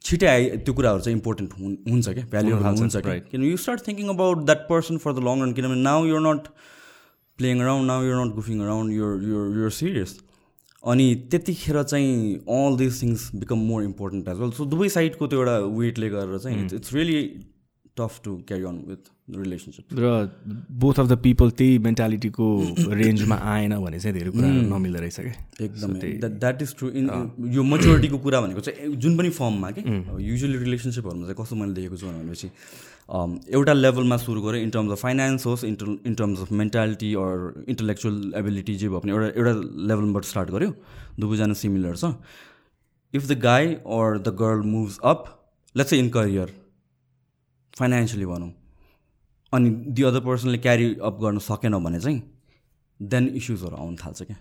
छिटै 0.03 0.27
आइ 0.27 0.49
त्यो 0.65 0.75
कुराहरू 0.75 1.01
चाहिँ 1.01 1.17
इम्पोर्टेन्ट 1.17 1.53
हुन् 1.59 1.77
हुन्छ 1.91 2.09
क्या? 2.09 2.25
भ्याल्यु 2.31 2.55
हुन 2.57 2.65
थाल्छ, 2.65 2.81
हुन्छ 2.81 2.97
क्या. 2.97 3.19
किनभने 3.31 3.51
you 3.51 3.57
start 3.57 3.87
thinking 3.89 4.09
about 4.09 4.45
that 4.47 4.63
person 4.69 4.97
for 4.99 5.13
the 5.13 5.19
long 5.29 5.43
run 5.43 5.53
किनभने 5.53 5.83
now 5.83 6.07
you're 6.07 6.21
not 6.29 6.49
playing 7.39 7.61
around 7.61 7.87
now 7.87 8.03
you're 8.05 8.25
not 8.25 8.35
goofing 8.35 8.61
around 8.61 8.93
you're 8.93 9.23
you're 9.29 9.59
you're 9.59 9.71
serious 9.81 10.19
अनि 10.85 11.15
त्यतिखेर 11.31 11.83
चाहिँ 11.83 12.35
all 12.49 12.77
this 12.77 13.03
things 13.03 13.31
become 13.35 13.59
more 13.59 13.85
important 13.85 14.29
as 14.29 14.39
well 14.39 14.51
so 14.51 14.65
दुवै 14.65 14.89
साइडको 14.89 15.27
त्यो 15.27 15.39
एउटा 15.39 15.59
वेटले 15.79 16.09
गरेर 16.09 16.39
चाहिँ 16.39 16.67
it's 16.67 16.95
really 16.95 17.23
tough 17.97 18.21
to 18.25 18.37
carry 18.49 18.65
on 18.65 18.77
with 18.89 19.11
relationship 19.37 19.85
र 19.95 20.13
बोथ 20.71 21.01
अफ 21.01 21.07
द 21.07 21.17
पिपल 21.19 21.51
त्यही 21.51 21.79
मेन्टालिटीको 21.79 22.47
रेन्जमा 22.93 23.37
आएन 23.55 23.77
भने 23.79 23.99
चाहिँ 24.01 24.19
धेरै 24.19 24.31
कुराहरू 24.31 24.63
नमिल्दो 24.71 25.01
रहेछ 25.01 25.21
क्या 25.21 25.65
एकदमै। 25.65 26.13
द्याट 26.39 26.63
इज 26.63 26.75
ट्रु 26.79 26.89
इन 26.91 27.11
यो 27.51 27.63
मेच्योरिटीको 27.65 28.19
कुरा 28.19 28.41
भनेको 28.41 28.61
चाहिँ 28.61 28.97
जुन 28.97 29.19
पनि 29.19 29.31
फर्ममा 29.31 29.71
कि? 29.71 29.83
युजली 30.31 30.59
रिलेसनसिपहरूमा 30.59 31.27
चाहिँ 31.27 31.43
कस्तो 31.43 31.57
मैले 31.57 31.73
देखेको 31.73 31.97
छु 31.97 32.07
भनेपछि 32.07 32.51
एउटा 33.11 33.73
लेभलमा 33.73 34.17
सुरु 34.17 34.41
गरेँ 34.43 34.63
इन 34.63 34.71
टर्म्स 34.71 34.93
अफ 34.93 35.01
फाइनेन्स 35.03 35.47
होस् 35.47 35.65
inter 35.65 35.87
in 36.07 36.15
terms 36.15 36.41
of 36.41 36.53
mentality 36.61 37.11
or 37.23 37.65
intellectual 37.69 38.17
ability 38.39 38.75
जे 38.83 38.89
भए 38.89 39.01
पनि 39.01 39.13
एउटा 39.13 39.29
एउटा 39.41 39.53
लेभलबाट 39.89 40.25
स्टार्ट 40.25 40.51
गऱ्यो। 40.51 40.71
दुवैजना 41.19 41.55
सिमिलर 41.63 41.97
छ। 41.97 42.15
If 43.15 43.27
the 43.27 43.39
guy 43.43 43.75
or 43.75 44.19
the 44.19 44.35
girl 44.41 44.63
moves 44.71 44.99
up 45.05 45.25
let's 45.75 45.93
in 45.93 46.09
career 46.17 46.49
financially 47.79 48.27
भनौँ 48.27 48.53
अनि 49.53 49.71
दि 49.91 50.03
अदर 50.07 50.21
पर्सनले 50.27 50.59
क्यारी 50.59 50.87
अप 51.03 51.19
गर्न 51.23 51.39
सकेन 51.43 51.75
भने 51.85 52.01
चाहिँ 52.01 52.23
देन 53.01 53.29
इस्युजहरू 53.37 53.77
आउनु 53.77 53.97
थाल्छ 53.97 54.23
क्या। 54.23 54.39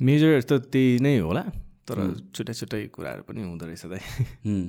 मेजर 0.00 0.40
त 0.42 0.52
त्यही 0.72 0.98
नै 1.00 1.18
होला 1.18 1.42
तर 1.88 1.96
छुट्टै 2.34 2.54
छुट्टै 2.54 2.80
कुराहरू 2.94 3.22
पनि 3.28 3.42
हुँदो 3.42 3.66
रहेछ 3.66 3.84
हुँ, 4.46 4.62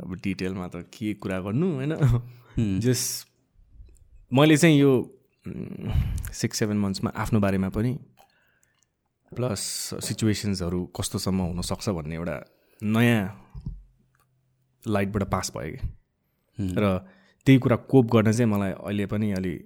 अब 0.00 0.14
डिटेलमा 0.14 0.68
त 0.68 0.76
के 0.76 1.14
कुरा 1.14 1.40
गर्नु 1.40 1.74
होइन? 1.74 1.92
जस 2.80 3.26
मैले 4.32 4.56
चाहिँ 4.56 4.80
यो 4.80 5.20
सिक्स 6.32 6.58
सेभेन 6.58 6.76
मन्थ्समा 6.76 7.10
आफ्नो 7.10 7.40
बारेमा 7.40 7.68
पनि 7.68 7.98
प्लस 9.36 9.60
सिचुएसन्सहरू 10.04 10.86
कस्तोसम्म 10.86 11.40
हुनसक्छ 11.40 11.88
भन्ने 11.88 12.14
एउटा 12.14 12.44
नयाँ 12.82 13.50
लाइटबाट 14.88 15.22
पास 15.22 15.52
भयो 15.56 15.76
कि 15.76 16.74
र 16.78 16.98
त्यही 17.46 17.58
कुरा 17.58 17.76
कोप 17.76 18.06
गर्न 18.06 18.32
चाहिँ 18.32 18.50
मलाई 18.50 18.70
अहिले 18.70 19.06
पनि 19.06 19.32
अलि 19.32 19.64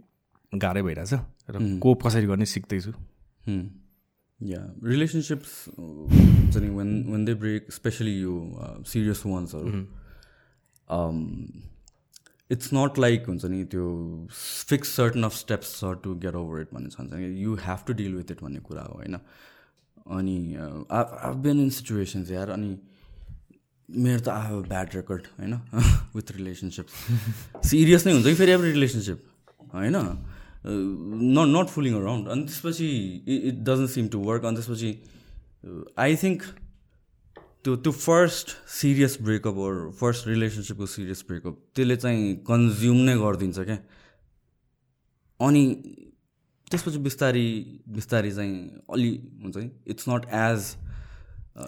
गाह्रै 0.54 0.82
भइरहेछ। 0.82 1.14
र 1.50 1.78
कोप 1.78 2.06
कसरी 2.06 2.26
गर्ने 2.26 2.44
सिक्दैछु। 2.44 2.92
Hmm. 3.48 3.64
Yeah, 4.40 4.66
relationships, 4.82 5.68
uh, 5.78 6.06
हुन्छ 6.08 6.56
नि 6.56 6.68
when 6.68 7.10
when 7.10 7.24
they 7.24 7.34
break, 7.34 7.72
uh, 10.88 11.12
it's 12.54 12.72
not 12.72 12.98
like 13.04 13.26
हुन्छ 13.28 13.44
नि 13.44 13.64
त्यो 13.72 13.86
फिक्स 14.68 14.94
सर्टन 14.96 15.22
अफ 15.24 15.34
स्टेप्स 15.36 15.74
छ 15.80 15.92
टु 16.04 16.14
गेट 16.24 16.34
ओभर 16.34 16.60
इट 16.60 16.74
भन्ने 16.74 16.90
छ 16.90 16.96
you 17.40 17.54
have 17.64 17.84
to 17.86 17.92
deal 18.02 18.14
with 18.14 18.30
it 18.30 18.42
भन्ने 18.42 18.60
कुरा 18.68 18.82
हो 18.82 18.94
होइन? 18.94 19.16
अनि 20.18 20.36
आई 20.90 21.34
बिन 21.42 21.60
इन 21.62 21.70
सिचुएसन्स 21.78 22.30
यार 22.30 22.50
अनि 22.50 22.70
मेरो 23.88 24.20
त 24.20 24.28
आई 24.28 24.46
हेभ 24.48 24.68
ब्याड 24.68 24.94
रेकर्ड 24.94 25.26
होइन? 25.38 25.54
विथ 26.14 26.32
रिलेसनसिप 26.36 26.86
सिरियस 27.64 28.06
नै 28.06 28.12
हुन्छ 28.12 28.26
कि 28.26 28.34
फेरि 28.34 28.52
एभ्री 28.52 28.70
रिलेसनसिप 28.72 29.18
होइन? 29.74 29.96
नट 30.66 31.48
नट 31.48 31.68
फुलिङ 31.74 31.94
अराउन्ड 31.94 32.28
अनि 32.28 32.42
त्यसपछि 32.44 32.88
it 33.26 33.60
doesn't 33.68 33.90
seem 33.90 34.08
to 34.14 34.18
work 34.30 34.44
अनि 34.44 34.56
त्यसपछि 34.56 34.90
आई 35.98 36.16
थिङ्क 36.22 36.42
त्यो 37.64 37.76
त्यो 37.76 37.92
first 37.92 38.70
serious 38.70 39.18
breakup 39.22 39.56
or 39.56 39.90
first 40.00 40.28
रिलेसनसिपको 40.28 40.86
serious 40.86 41.24
breakup 41.28 41.58
त्यसले 41.74 41.96
चाहिँ 41.96 42.36
कन्ज्युम 42.36 42.96
नै 42.96 43.18
गरिदिन्छ 43.18 43.58
क्या। 43.58 43.78
अनि 45.40 45.82
त्यसपछि 46.70 46.98
बिस्तारी 46.98 47.80
बिस्तारी 47.88 48.30
चाहिँ 48.30 48.80
अलि 48.92 49.30
हुन्छ 49.42 49.56
नि 49.56 49.70
it's 49.86 50.04
not 50.08 50.26
as 50.42 50.76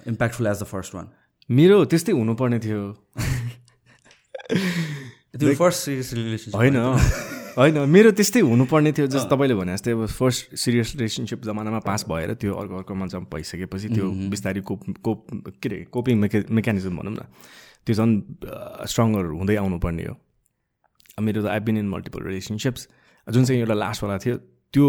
impactful 0.08 0.46
as 0.46 0.62
the 0.62 0.64
first 0.64 0.94
one 0.94 1.08
मेरो 1.50 1.84
त्यस्तै 1.84 2.12
हुनुपर्ने 2.12 2.58
थियो। 2.58 2.82
त्यो 5.40 5.54
फर्स्ट 5.54 5.80
सिरियस 5.80 6.14
रिलेसनसिप 6.14 6.56
होइन। 6.56 6.76
होइन 7.56 7.78
मेरो 7.90 8.10
त्यस्तै 8.18 8.40
हुनुपर्ने 8.40 8.92
थियो 8.92 9.06
जस्तो 9.06 9.28
तपाईँले 9.30 9.54
भने 9.54 9.72
जस्तै 9.72 9.92
अब 9.92 10.06
फर्स्ट 10.06 10.54
सिरियस 10.62 10.94
रिलेसनसिप 10.96 11.40
जमानामा 11.44 11.80
पास 11.86 12.04
भएर 12.08 12.34
त्यो 12.40 12.54
अर्को 12.54 12.76
अर्कोमा 12.76 13.06
जम्प 13.06 13.34
भइसकेपछि 13.34 13.88
त्यो 13.94 14.06
बिस्तारै 14.30 14.60
कोप 14.70 14.80
कोप 15.04 15.18
के 15.62 15.68
अरे 15.68 15.78
कोपिङ 15.90 16.18
मेके 16.18 16.38
मेकानिजम 16.50 16.96
भनौँ 16.96 17.12
न 17.12 17.26
त्यो 17.86 17.94
झन् 17.94 18.14
स्ट्रङ्गर 18.86 19.24
हुँदै 19.36 19.56
आउनुपर्ने 19.56 20.04
हो। 20.06 20.14
मेरो 21.20 21.42
त 21.42 21.46
I 21.46 21.60
been 21.60 21.76
in 21.78 21.88
multiple 21.88 22.22
relationships 22.24 22.88
जुन 23.26 23.44
चाहिँ 23.44 23.60
एउटा 23.60 23.74
लास्टवाला 23.74 24.18
थियो 24.24 24.36
त्यो 24.72 24.88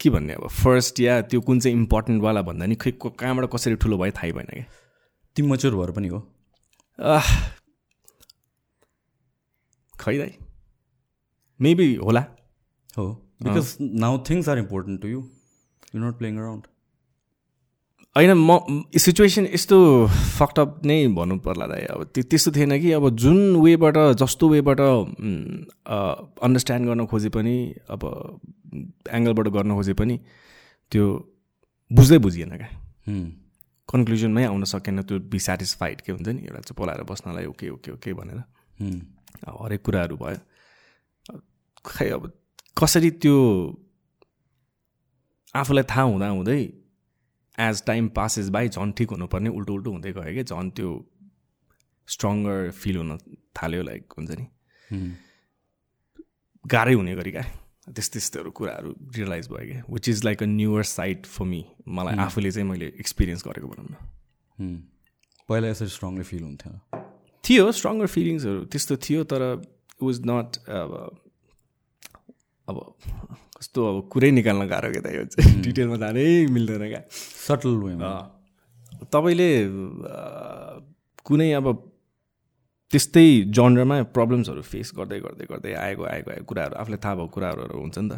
के 0.00 0.10
भन्ने 0.10 0.32
अब 0.34 0.46
फर्स्ट 0.52 1.00
या 1.00 1.20
त्यो 1.30 1.40
कुन 1.40 1.60
चाहिँ 1.60 1.76
इम्पोर्टेन्टवाला 1.76 2.42
भन्दा 2.42 2.66
नि 2.66 2.76
खै 2.76 2.90
कहाँबाट 3.02 3.50
कसरी 3.54 3.76
ठुलो 3.82 3.96
भयो 3.98 4.12
थाहै 4.12 4.32
भएन 4.32 4.50
क्या 4.52 4.64
तिमी 5.36 5.48
मच्योर 5.48 5.74
भएर 5.74 5.90
पनि 5.90 6.08
हो। 6.08 6.20
खै 9.94 10.18
दाइ। 10.18 10.32
मेबी 11.60 11.94
होला? 11.96 12.20
हो. 12.98 13.06
Because 13.42 13.76
now 14.02 14.18
things 14.28 14.48
are 14.48 14.58
important 14.58 15.00
to 15.02 15.08
you 15.08 15.20
you 15.94 16.00
not 16.00 16.14
playing 16.18 16.36
around 16.38 16.66
होइन 18.16 18.32
म 18.32 18.58
सिचुएसन 18.96 19.46
यस्तो 19.46 19.76
फक्टअप 20.38 20.80
नै 20.88 20.96
भन्नु 21.16 21.36
पर्ला 21.44 21.66
दाइ। 21.68 21.82
अब 21.92 22.00
त्यो 22.14 22.22
त्यस्तो 22.32 22.50
थिएन 22.56 22.72
कि 22.80 22.92
अब 22.98 23.04
जुन 23.22 23.38
वेबाट 23.60 23.96
जस्तो 24.22 24.44
वेबाट 24.48 24.80
अन्डरस्ट्यान्ड 24.80 26.86
गर्न 26.88 27.06
खोजे 27.06 27.28
पनि 27.36 27.54
अब 27.92 28.00
एङ्गलबाट 29.12 29.48
गर्न 29.56 29.70
खोजे 29.76 29.94
पनि 30.00 30.16
त्यो 30.92 31.04
बुझ्दै 31.90 32.18
बुझिएन 32.24 32.52
क्या। 32.56 32.68
कन्क्लुजनमै 33.88 34.44
आउन 34.44 34.64
सकेन 34.64 35.02
त्यो 35.04 35.18
बी 35.30 35.38
सेटिस्फाइड 35.38 36.00
के 36.00 36.12
हुन्छ 36.12 36.28
नि? 36.28 36.42
एउटा 36.48 36.60
चाहिँ 36.60 36.76
पोलाएर 36.76 37.02
बस्नलाई 37.04 37.46
ओके 37.52 37.68
ओके 37.70 37.90
ओके 37.92 38.12
भनेर। 38.16 38.38
अब 39.44 39.54
हरेक 39.60 39.82
कुराहरू 39.84 40.16
भयो। 40.16 40.40
खै 41.86 42.08
अब 42.10 42.22
कसरी 42.78 43.10
त्यो 43.22 43.36
आफूलाई 45.54 45.84
थाहा 45.90 46.02
हुँदा 46.12 46.28
हुँदै 46.28 46.60
एज 47.58 47.82
टाइम 47.86 48.08
पासेस 48.16 48.48
बाई 48.56 48.68
झन् 48.68 48.92
ठिक 48.92 49.10
हुनुपर्ने 49.10 49.50
उल्टो 49.58 49.72
उल्टो 49.74 49.90
हुँदै 49.92 50.12
गयो 50.12 50.32
कि 50.34 50.44
झन् 50.44 50.70
त्यो 50.76 50.90
स्ट्रङ्गर 52.08 52.70
फिल 52.80 52.96
हुन 52.96 53.18
थाल्यो 53.56 53.82
लाइक 53.82 54.12
हुन्छ 54.18 54.30
नि। 54.30 54.46
गाह्रै 56.64 56.94
हुने 56.94 57.14
गरी 57.14 57.30
क्या 57.30 57.44
त्यस्तो 57.86 58.12
त्यस्तोहरू 58.12 58.50
कुराहरू 58.50 58.90
रियलाइज 59.16 59.48
भयो 59.48 59.66
क्या 59.70 59.82
which 59.90 60.08
is 60.08 60.24
like 60.24 60.42
a 60.42 60.46
newer 60.46 60.82
side 60.90 61.26
for 61.26 61.44
me 61.46 61.64
मलाई 61.98 62.16
आफूले 62.26 62.50
चाहिँ 62.50 62.68
मैले 62.68 62.86
एक्सपिरियन्स 63.00 63.42
गरेको 63.48 63.68
भनौँ 63.68 63.86
न। 63.90 63.94
पहिला 65.48 65.68
यसरी 65.68 65.88
स्ट्रङली 65.88 66.24
फिल 66.30 66.42
हुन्थ्यो। 66.42 66.72
थियो 67.44 67.64
स्ट्रङ्गर 67.72 68.06
फिलिङ्सहरू 68.14 68.64
त्यस्तो 68.72 68.96
थियो 69.06 69.24
तर 69.32 69.42
इट 69.54 70.02
वाज 70.02 70.20
नट 70.26 70.50
अब 70.78 70.90
अब 72.68 72.76
कस्तो 73.56 73.80
अब 73.88 73.96
कुरै 74.12 74.30
निकाल्न 74.36 74.62
गाह्रो 74.68 74.90
क्या 74.92 75.02
त 75.02 75.08
यो 75.14 75.24
चाहिँ? 75.32 75.62
डिटेलमा 75.62 75.96
जानै 75.96 76.24
मिल्दैन 76.50 76.82
क्या। 76.88 77.02
सटल 77.10 77.74
वेमा 77.82 78.10
तपाईँले 79.12 79.50
कुनै 81.26 81.50
अब 81.58 81.66
त्यस्तै 82.90 83.26
जनरमा 83.56 83.96
प्रब्लम्सहरू 84.16 84.62
फेस 84.62 84.92
गर्दै 84.98 85.18
गर्दै 85.20 85.46
गर्दै 85.50 85.72
आएको 85.74 86.02
आएको 86.06 86.30
आएको 86.30 86.44
कुराहरू 86.50 86.74
आफूलाई 86.80 87.00
थाहा 87.04 87.14
भएको 87.14 87.32
कुराहरू 87.34 87.78
हुन्छ 87.82 87.98
नि 87.98 88.08
त। 88.10 88.14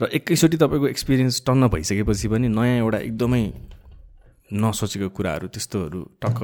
र 0.00 0.08
एकैचोटि 0.16 0.56
तपाईँको 0.56 0.86
एक्सपिरियन्स 0.88 1.36
टन्न 1.46 1.68
भइसकेपछि 1.68 2.26
पनि 2.32 2.48
नयाँ 2.48 2.76
एउटा 2.84 2.98
एकदमै 3.08 3.44
नसोचेको 4.52 5.08
कुराहरू 5.16 5.46
त्यस्तोहरू 5.54 6.00
टक्क 6.24 6.40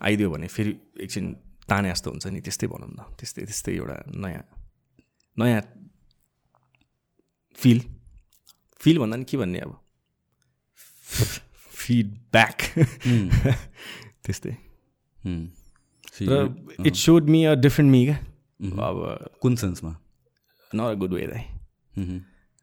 आइदियो 0.00 0.28
भने 0.30 0.46
फेरि 0.46 0.72
एकछिन 1.02 1.24
ताने 1.66 1.90
जस्तो 1.90 2.08
हुन्छ 2.10 2.26
नि 2.30 2.40
त्यस्तै 2.46 2.66
भनौँ 2.70 2.90
न। 2.90 3.00
त्यस्तै 3.18 3.42
त्यस्तै 3.50 3.72
एउटा 3.74 3.96
नयाँ 4.22 4.44
नयाँ 5.36 5.62
फिल 7.58 7.82
फिल 8.80 8.98
भन्दा 8.98 9.16
नि 9.16 9.24
के 9.24 9.36
भन्ने 9.36 9.58
अब 9.58 9.78
फिडब्याक 11.74 12.62
त्यस्तै 14.24 14.56
र 16.22 16.40
इट 16.86 16.94
सोड 16.94 17.28
मी 17.30 17.44
अ 17.44 17.54
डिफ्रेन्ट 17.60 17.90
मी 17.90 18.04
क्या 18.06 18.18
अब 18.88 18.96
कुन 19.42 19.56
सेन्समा 19.56 19.92
नट 20.70 20.80
अ 20.80 20.94
गुड 21.02 21.12
वे 21.12 21.26
दाइ 21.26 21.44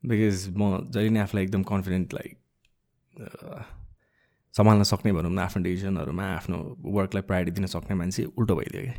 बिकज 0.04 0.48
म 0.58 0.72
जहिले 0.90 1.10
नै 1.10 1.20
आफूलाई 1.20 1.44
एकदम 1.44 1.64
कन्फिडेन्ट 1.72 2.14
लाइक 2.14 2.38
सम्हाल्न 4.56 4.84
सक्ने 4.84 5.12
भनौँ 5.14 5.32
न 5.32 5.40
आफ्नो 5.40 5.64
डिसिजनहरूमा 5.64 6.26
आफ्नो 6.34 6.58
वर्कलाई 6.98 7.22
प्रायोरिटी 7.30 7.56
दिन 7.58 7.66
सक्ने 7.76 7.96
मान्छे 7.96 8.26
उल्टो 8.38 8.56
भइदियो 8.56 8.82
क्या 8.84 8.96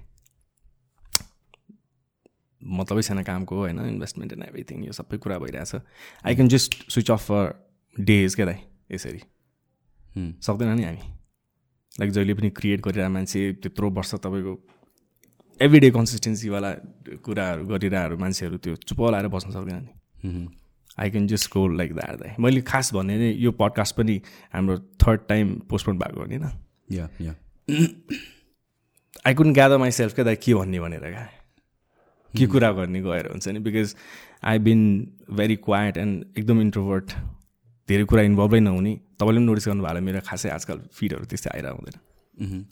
मतलबै 2.64 3.02
छैन 3.02 3.22
कामको 3.22 3.56
होइन? 3.56 3.80
इन्भेस्टमेन्ट 3.80 4.32
एन्ड 4.32 4.42
एभ्रिथिङ 4.44 4.84
यो 4.84 4.92
सबै 4.92 5.18
कुरा 5.18 5.38
भइरहेछ। 5.38 5.74
I 6.26 6.34
can 6.34 6.48
just 6.48 6.90
switch 6.90 7.10
off 7.10 7.26
for 7.28 7.52
days 7.96 8.34
क्या 8.34 8.46
दाइ 8.46 8.58
यसरी। 8.92 9.20
सक्दैन 10.40 10.76
नि 10.76 10.84
हामी। 10.84 11.02
लाइक 12.00 12.10
जहिले 12.10 12.34
पनि 12.34 12.50
क्रिएट 12.50 12.80
गरिरहेको 12.80 13.12
मान्छे 13.12 13.52
त्यत्रो 13.62 13.90
वर्ष 13.90 14.14
तपाईँको 14.14 14.54
एभ्री 15.60 15.80
डे 15.80 15.90
कन्सिस्टेन्सीवाला 15.90 16.72
कुराहरू 17.24 17.66
गरिरहेको 17.66 18.16
मान्छेहरू 18.18 18.56
त्यो 18.58 18.74
चुप 18.82 19.00
लाएर 19.12 19.28
बस्न 19.28 19.50
सक्दैन 19.50 19.82
नि। 19.82 20.48
I 20.98 21.10
can 21.10 21.26
just 21.26 21.50
go 21.52 21.66
like 21.68 21.94
that 21.94 22.18
दाइ। 22.20 22.34
मैले 22.38 22.60
खास 22.62 22.92
भन्ने 22.94 23.16
नै 23.18 23.30
यो 23.38 23.50
पडकास्ट 23.52 23.96
पनि 23.96 24.20
हाम्रो 24.54 24.78
थर्ड 25.02 25.20
टाइम 25.28 25.58
पोस्टपोन 25.70 25.98
भएको 25.98 26.20
हो 26.20 26.26
नि 26.26 26.38
न 26.38 26.50
yeah 26.90 27.08
yeah 27.20 27.34
I 29.26 29.34
can 29.34 29.52
gather 29.54 29.78
myself 29.90 30.14
क्या 30.14 30.24
दाइ 30.24 30.36
के 30.36 30.54
भन्ने 30.54 30.80
भनेर 30.80 31.10
क्या? 31.10 31.28
के 32.36 32.46
कुरा 32.46 32.70
गर्ने 32.72 33.00
गएर 33.02 33.26
हुन्छ 33.30 33.48
नि? 33.48 33.58
Because 33.58 33.94
I 34.44 34.58
been 34.58 34.80
very 35.32 35.56
quiet 35.64 35.96
and 35.96 36.38
एकदम 36.38 36.60
इन्ट्रोभर्ट 36.60 37.06
धेरै 37.88 38.04
कुरा 38.04 38.22
इन्भल्भै 38.22 38.60
नहुने। 38.60 38.94
तपाईँले 39.20 39.38
पनि 39.38 39.46
नोटिस 39.46 39.68
गर्नुभयो 39.68 39.88
होला 39.88 40.00
मेरो 40.00 40.20
खासै 40.26 40.48
आजकल 40.50 40.78
फिडहरू 40.92 41.24
त्यस्तै 41.24 41.50
आइरहेको 41.54 41.78
हुँदैन। 41.78 42.64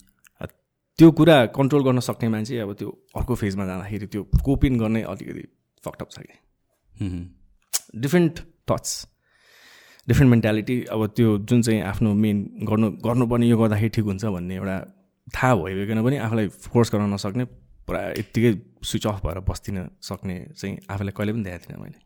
त्यो 0.99 1.11
कुरा 1.19 1.37
कन्ट्रोल 1.57 1.83
गर्न 1.85 2.01
सक्ने 2.01 2.29
मान्छे 2.29 2.59
अब 2.59 2.73
त्यो 2.79 2.89
अर्को 3.17 3.35
फेजमा 3.35 3.65
जाँदाखेरि 3.67 4.07
त्यो 4.07 4.23
कोपिन 4.45 4.79
गर्ने 4.79 5.03
अलिकति 5.13 5.45
फक्टअप 5.85 6.09
छ 6.11 6.19
कि। 6.21 6.37
डिफ्रेन्ट 8.01 8.35
थट्स 8.71 8.91
डिफ्रेन्ट 10.09 10.31
मेन्टालिटी 10.31 10.77
अब 10.93 11.07
त्यो 11.17 11.39
जुन 11.49 11.63
चाहिँ 11.63 11.81
आफ्नो 11.83 12.13
मेन 12.15 12.39
गर्नु 12.69 12.91
गर्नुपर्ने 13.07 13.47
यो 13.49 13.57
गर्दाखेरि 13.59 13.89
ठिक 13.95 14.05
हुन्छ 14.05 14.25
भन्ने 14.37 14.55
एउटा 14.57 14.77
थाहा 15.35 15.55
भइकन 15.55 16.03
पनि 16.05 16.17
आफूलाई 16.27 16.49
फोर्स 16.49 16.93
गर्न 16.95 17.13
नसक्ने 17.15 17.45
पुरा 17.87 18.01
यत्तिकै 18.19 18.53
स्विच 18.89 19.05
अफ 19.07 19.19
भएर 19.27 19.39
बस्दिनँ 19.49 19.85
सक्ने 20.09 20.37
चाहिँ 20.57 20.75
आफूलाई 20.91 21.13
कहिले 21.17 21.33
पनि 21.33 21.43
देखाएको 21.45 21.65
थिइनँ 21.67 21.83
मैले। 21.83 21.99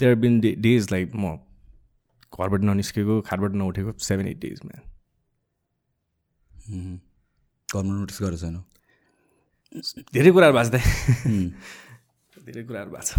There 0.00 0.14
been 0.22 0.40
day 0.40 0.50
days 0.66 0.82
like 0.92 1.08
म 1.14 1.36
घरबाट 2.34 2.60
ननिस्केको 2.68 3.14
खाटबाट 3.28 3.52
नउठेको 3.54 3.90
सेभेन 4.02 4.26
एट 4.28 4.38
डेजमा। 4.40 4.76
घरमा 7.68 7.92
नोटिस 7.94 8.18
गरेको 8.22 8.40
छैन? 8.42 8.56
धेरै 10.14 10.30
कुराहरू 10.32 10.54
भएको 10.54 10.78
छ 10.78 10.80
धेरै 12.46 12.62
कुराहरू 12.64 12.90
भएको 12.90 13.06
छ। 13.06 13.10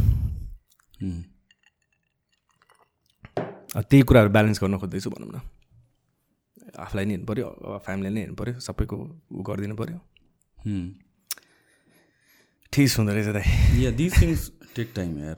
त्यही 3.75 4.03
कुराहरू 4.07 4.29
ब्यालेन्स 4.31 4.59
गर्न 4.63 4.77
खोज्दैछु 4.79 5.09
भनौँ 5.09 5.29
न। 5.31 5.37
आफूलाई 6.79 7.05
नि 7.05 7.11
हेर्नु 7.13 7.27
पऱ्यो 7.29 7.47
फ्यामिलीलाई 7.85 8.13
नै 8.13 8.21
हेर्नु 8.21 8.35
पऱ्यो 8.35 8.59
सबैको 8.59 8.95
उ 9.31 9.41
गरिदिनु 9.47 9.75
पऱ्यो। 9.75 9.99
ठिक 12.73 12.87
हुँदो 12.97 13.11
रहेछ 13.15 13.29
दाइ। 13.35 13.45
Yeah 13.83 13.91
this 13.95 14.13
things 14.21 14.41
take 14.75 14.91
time 14.95 15.11
यार। 15.23 15.37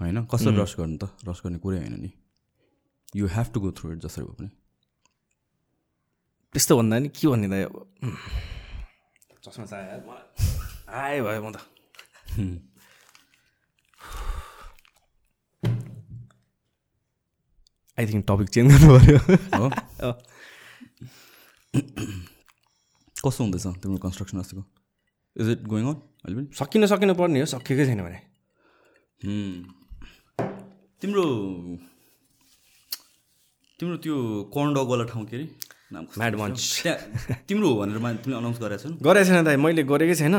होइन? 0.00 0.24
कसरी 0.26 0.56
रस 0.56 0.74
गर्नु 0.78 0.96
त? 0.98 1.04
रस 1.28 1.40
गर्ने 1.44 1.58
कुरै 1.58 1.78
होइन 1.78 1.94
नि। 2.00 2.10
You 3.16 3.26
have 3.26 3.46
to 3.54 3.60
go 3.60 3.70
through 3.72 3.92
it 3.92 3.98
जसरी 4.04 4.24
भए 4.24 4.34
पनि। 4.34 4.50
त्यस्तो 6.52 6.72
भन्दा 6.76 6.98
नि 6.98 7.08
के 7.08 7.28
भन्ने 7.28 7.48
दाइ 7.48 7.62
अब? 7.62 7.74
चस्मा 9.44 9.64
चाहियो 9.64 10.14
आयो 10.90 11.24
भयो 11.24 11.40
म 11.42 11.52
त। 11.52 11.56
आई 17.98 18.06
थिङ्क 18.06 18.24
टपिक 18.28 18.48
चेन्ज 18.48 18.68
गर्नु 18.72 18.88
पऱ्यो 18.98 19.18
हो। 19.60 20.10
कस्तो 23.24 23.44
हुँदैछ 23.44 23.66
तिम्रो 23.82 23.98
कन्स्ट्रक्सन 23.98 24.38
अस्तिको 24.38 24.62
इज 25.36 25.48
इट 25.50 25.60
गोइङ 25.68 25.84
अन 25.86 25.96
अहिले 26.24 26.36
पनि 26.36 26.48
सकिन 26.56 26.86
सकिनु 26.86 27.14
पर्ने 27.14 27.40
हो 27.40 27.46
सकिएकै 27.52 27.84
छैन 27.86 28.00
भने। 28.02 28.18
तिम्रो 31.00 31.24
तिम्रो 33.80 33.96
त्यो 34.04 34.16
कर्नडगवाला 34.54 35.04
ठाउँ 35.04 35.24
के 35.26 35.36
अरे? 35.36 35.46
म्याड? 35.92 36.34
मन्च 36.36 36.82
तिम्रो 37.48 37.68
हो 37.68 37.74
भनेर 37.78 37.98
तिमीले 38.18 38.36
अनाउन्स 38.36 38.58
गरेको 38.58 38.82
छन् 38.82 38.94
गरेको 39.06 39.24
छैन 39.26 39.44
दाइ 39.46 39.56
मैले 39.56 39.82
गरेकै 39.86 40.14
छैन। 40.18 40.34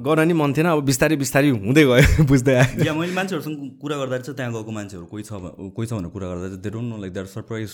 गर्न 0.00 0.24
नि 0.24 0.34
मन 0.34 0.52
थिएन 0.56 0.66
अब 0.72 0.80
बिस्तारै 0.88 1.16
बिस्तारै 1.20 1.48
हुँदै 1.52 1.84
गयो 1.84 2.24
बुझ्दै 2.30 2.54
आयो। 2.56 2.84
या 2.84 2.92
मैले 2.96 3.12
मान्छेहरूसँग 3.12 3.76
कुरा 3.76 3.96
गर्दा 4.00 4.16
चाहिँ 4.24 4.36
त्यहाँ 4.36 4.52
गएको 4.56 4.72
मान्छेहरू 4.72 5.04
कोही 5.12 5.22
छ 5.28 5.32
कोही 5.76 5.86
छ 5.86 5.92
भनेर 5.92 6.10
कुरा 6.16 6.26
गर्दा 6.32 6.48
चाहिँ 6.48 6.62
they 6.64 6.70
don't 6.72 6.88
know 6.88 6.96
like 6.96 7.12
that 7.12 7.28
surprise 7.28 7.68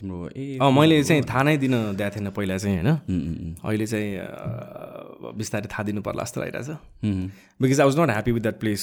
तिम्रो 0.00 0.18
ए 0.32 0.56
अँ 0.64 0.70
मैले 0.72 1.02
चाहिँ 1.04 1.22
थाहा 1.28 1.42
नै 1.44 1.56
दिन 1.60 1.74
दिएको 2.00 2.10
थिएन 2.16 2.30
पहिला 2.32 2.56
चाहिँ 2.56 2.76
होइन? 2.80 2.88
अहिले 3.60 3.86
चाहिँ 3.92 4.08
बिस्तारै 5.36 5.68
थाहा 5.68 5.82
दिनु 5.92 6.00
पर्ला 6.08 6.24
जस्तो 6.24 6.40
लागिरहेछ। 6.40 6.68
Because 7.60 7.80
I 7.80 7.86
was 7.86 8.00
not 8.00 8.10
happy 8.16 8.32
with 8.32 8.42
that 8.48 8.56
place 8.64 8.82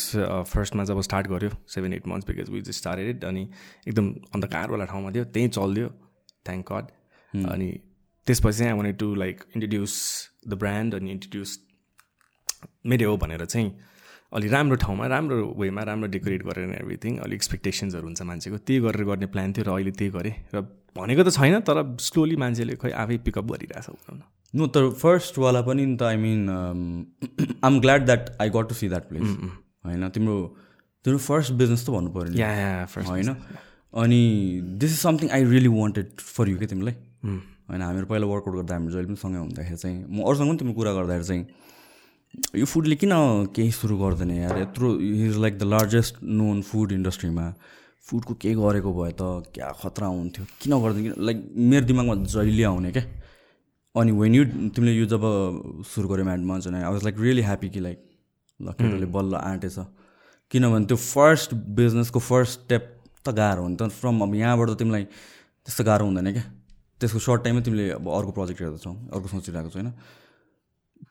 फर्स्टमा 0.53 0.83
जब 0.85 1.01
स्टार्ट 1.09 1.25
गऱ्यो 1.33 1.49
seven 1.73 1.93
eight 1.97 2.07
months 2.07 2.29
because 2.29 2.53
we 2.53 2.69
started 2.77 3.25
अनि 3.25 3.43
एकदम 3.89 4.13
अन्धकारवाला 4.37 4.85
ठाउँमा 4.93 5.09
थियो 5.11 5.25
त्यहीँ 5.33 5.49
चल्दियो 5.57 5.89
थ्याङ्क 6.45 6.71
गड 6.71 6.85
अनि 7.33 7.79
त्यसपछि 8.27 8.57
चाहिँ 8.57 8.71
I 8.71 8.77
want 8.77 8.93
to 8.93 9.15
like 9.15 9.43
introduce 9.55 9.93
the 10.47 10.53
brand 10.53 10.95
अनि 10.95 11.11
इन्ट्रोड्युस 11.11 11.59
मेरो 12.85 13.11
हो 13.11 13.17
भनेर 13.17 13.45
चाहिँ 13.45 13.69
अलि 14.33 14.47
राम्रो 14.47 14.75
ठाउँमा 14.75 15.07
राम्रो 15.07 15.37
वेमा 15.57 15.83
राम्रो 15.83 16.07
डेकोरेट 16.07 16.43
गरेर 16.43 16.73
एभ्रिथिङ 16.81 17.17
अलिक 17.17 17.33
एक्सपेक्टेसन्सहरू 17.33 18.05
हुन्छ 18.05 18.21
मान्छेको। 18.21 18.57
त्यही 18.57 18.79
गरेर 18.79 19.03
गर्ने 19.03 19.25
प्लान 19.25 19.53
थियो 19.53 19.65
र 19.65 19.69
अहिले 19.69 19.91
त्यही 19.91 20.11
गरेँ 20.11 20.33
र 20.55 20.61
भनेको 20.97 21.23
त 21.23 21.29
छैन 21.29 21.59
तर 21.59 21.97
स्लोली 21.99 22.35
मान्छेले 22.35 22.75
खै 22.75 22.91
आफै 22.91 23.17
पिकअप 23.17 23.45
गरिरहेछ 23.45 23.89
भनौँ 23.89 24.17
न 24.17 24.21
नो 24.53 24.67
तर 24.67 24.89
फर्स्टवाला 24.89 25.61
पनि 25.61 25.95
त 25.95 26.03
I 26.03 26.17
mean 26.17 26.49
I 26.49 27.71
am 27.71 27.79
glad 27.79 28.05
that 28.05 28.29
I 28.41 28.49
got 28.49 28.69
to 28.69 28.75
see 28.75 28.89
that 28.89 29.09
place 29.09 29.21
होइन? 29.85 30.09
तिम्रो 30.09 30.37
तिम्रो 31.05 31.17
फर्स्ट 31.17 31.53
बिजनेस 31.53 31.85
त 31.85 31.89
भन्नु 31.89 32.09
पऱ्यो 32.09 33.09
होइन? 33.09 33.35
अनि 33.93 34.21
this 34.63 34.91
is 34.91 34.99
something 34.99 35.29
I 35.29 35.43
really 35.43 35.67
wanted 35.67 36.07
for 36.19 36.49
you 36.49 36.57
के 36.59 36.67
तिमीलाई? 36.67 36.95
होइन 37.23 37.81
हामीहरू 37.81 38.07
पहिला 38.07 38.25
वर्कआउट 38.25 38.55
गर्दा 38.55 38.73
हामी 38.75 38.91
जहिले 38.91 39.07
पनि 39.07 39.19
सँगै 39.23 39.39
हुँदाखेरि 39.39 39.77
चाहिँ 39.77 39.97
म 40.09 40.23
अरूसँग 40.25 40.49
पनि 40.49 40.57
तिम्रो 40.59 40.73
कुरा 40.73 40.91
गर्दाखेरि 40.93 41.23
चाहिँ 41.23 41.43
यो 42.55 42.65
फुडले 42.65 42.95
किन 42.95 43.13
केही 43.55 43.71
सुरु 43.71 43.97
गर्दैन 43.97 44.31
यार? 44.31 44.57
यत्रो 44.59 44.87
is 44.99 45.37
like 45.37 45.57
the 45.57 45.63
largest 45.63 46.23
known 46.23 46.61
food 46.61 46.91
इन्डस्ट्रीमा 46.91 47.45
फुडको 48.07 48.33
केही 48.41 48.55
गरेको 48.55 48.93
भए 48.93 49.11
त? 49.11 49.49
क्या 49.53 49.69
खतरा 49.81 50.07
हुन्थ्यो? 50.07 50.45
किन 50.61 50.73
गर्दैन? 50.81 51.03
किन 51.03 51.13
लाइक 51.25 51.37
मेरो 51.57 51.85
दिमागमा 51.85 52.15
जहिले 52.25 52.63
आउने 52.63 52.91
क्या। 52.91 53.03
अनि 53.95 54.11
वेन 54.11 54.35
यु 54.35 54.43
तिमीले 54.75 54.93
यो 54.93 55.05
जब 55.09 55.23
सुरु 55.89 56.07
गऱ्यो 56.09 56.25
म्याडमा 56.25 56.59
चाहिँ 56.59 56.83
I 56.83 56.91
was 56.93 57.03
like 57.03 57.19
really 57.19 57.41
happy 57.41 57.69
कि 57.69 57.79
लाइक 57.79 57.99
ल 58.59 58.71
केटाले 58.77 59.05
बल्ल 59.09 59.35
आँटेछ। 59.35 59.77
किनभने 60.51 60.85
त्यो 60.85 60.97
फर्स्ट 60.97 61.53
बिजनेसको 61.53 62.19
फर्स्ट 62.19 62.59
स्टेप 62.59 62.83
त 63.25 63.29
गाह्रो 63.29 63.61
हो 63.61 63.67
नि 63.69 63.75
त। 63.75 63.89
फ्रम 63.89 64.21
अब 64.21 64.35
यहाँबाट 64.35 64.69
त 64.69 64.77
तिमीलाई 64.79 65.03
त्यस्तो 65.03 65.83
गाह्रो 65.83 66.05
हुँदैन 66.05 66.31
क्या। 66.33 66.45
त्यसको 66.99 67.19
सर्ट 67.19 67.43
टाइममै 67.43 67.61
तिमीले 67.63 67.85
अब 67.97 68.05
अर्को 68.19 68.31
प्रोजेक्ट 68.37 68.59
हेर्दैछौ 68.61 68.93
अर्को 69.15 69.27
सोचिरहेको 69.27 69.69
छैन 69.75 69.91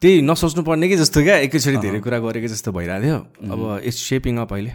त्यही 0.01 0.21
नसोच्नु 0.23 0.63
पर्ने 0.63 0.89
कि 0.89 0.97
जस्तो 1.01 1.23
क्या 1.23 1.37
एकैचोटि 1.49 1.79
धेरै 1.81 2.01
कुरा 2.05 2.19
गरेको 2.21 2.49
जस्तो 2.49 2.73
भइरहेको 2.73 3.05
थियो। 3.05 3.19
अब 3.53 3.61
इट्स 3.89 4.01
सेपिङ 4.09 4.37
अप 4.45 4.53
अहिले। 4.53 4.73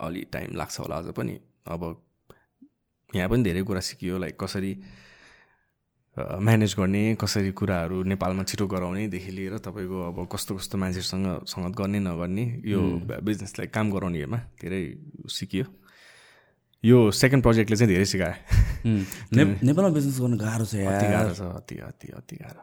अलि 0.00 0.20
टाइम 0.32 0.56
लाग्छ 0.56 0.74
होला 0.80 0.96
अझ 0.98 1.12
पनि। 1.14 1.34
अब 1.68 1.82
यहाँ 3.14 3.28
पनि 3.28 3.42
धेरै 3.44 3.62
कुरा 3.62 3.80
सिकियो 3.80 4.18
लाइक 4.18 4.36
कसरी 4.40 4.72
म्यानेज 6.16 6.74
गर्ने 6.78 7.02
कसरी 7.20 7.50
कुराहरू 7.52 8.02
नेपालमा 8.06 8.42
छिटो 8.48 8.66
गराउनेदेखि 8.66 9.30
लिएर 9.36 9.58
तपाईँको 9.60 9.98
अब 10.08 10.18
कस्तो 10.32 10.56
कस्तो 10.56 10.78
मान्छेहरूसँग 10.78 11.26
सङ्गत 11.44 11.74
गर्ने 11.78 11.98
नगर्ने 12.00 12.44
यो 12.64 12.80
बिजनेसलाई 13.20 13.66
काम 13.68 13.86
गराउनेहरूमा 13.90 14.38
धेरै 14.62 14.82
सिकियो। 15.28 15.64
यो 16.84 17.10
सेकेन्ड 17.10 17.42
प्रोजेक्टले 17.42 17.76
चाहिँ 17.76 17.90
धेरै 17.92 18.04
सिकायो। 18.04 18.36
नेपालमा 19.64 19.90
बिजनेस 19.96 20.20
गर्नु 20.20 20.36
गाह्रो 20.36 20.64
छ 20.64 20.74
अति 20.84 21.06
गाह्रो 21.08 21.32
छ 21.34 21.40
अति 21.40 21.74
अति 21.80 22.08
अति 22.12 22.36
गाह्रो। 22.36 22.62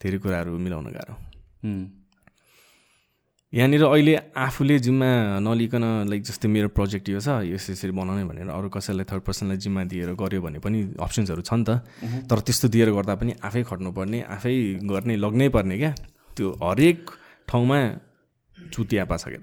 धेरै 0.00 0.18
कुराहरू 0.18 0.58
मिलाउन 0.58 0.88
गाह्रो। 0.96 1.14
यहाँनिर 3.52 3.82
अहिले 3.84 4.14
आफूले 4.34 4.78
जिम्मा 4.78 5.10
नलिकन 5.38 5.84
लाइक 6.10 6.22
जस्तै 6.24 6.48
मेरो 6.48 6.68
प्रोजेक्ट 6.74 7.08
यो 7.08 7.20
छ 7.20 7.44
यस 7.44 7.70
यसरी 7.70 7.92
बनाउने 7.92 8.24
भनेर 8.24 8.48
अरू 8.48 8.68
कसैलाई 8.68 9.04
थर्ड 9.04 9.22
पर्सनलाई 9.22 9.56
जिम्मा 9.60 9.84
दिएर 9.92 10.10
गऱ्यो 10.16 10.40
भने 10.42 10.58
पनि 10.58 10.96
अप्सन्सहरू 10.98 11.42
छ 11.44 11.52
नि 11.54 11.64
त 11.68 11.70
तर 12.26 12.38
त्यस्तो 12.40 12.68
दिएर 12.74 12.90
गर्दा 12.96 13.14
पनि 13.14 13.32
आफै 13.44 13.62
खट्नुपर्ने 13.62 14.20
आफै 14.26 14.54
गर्ने 14.88 15.14
लग्नै 15.16 15.48
पर्ने 15.54 15.76
क्या? 15.78 15.92
त्यो 16.36 16.46
हरेक 16.64 16.98
ठाउँमा 17.48 17.78
चुतियापा 18.72 19.16
छ 19.16 19.24
क्या 19.28 19.40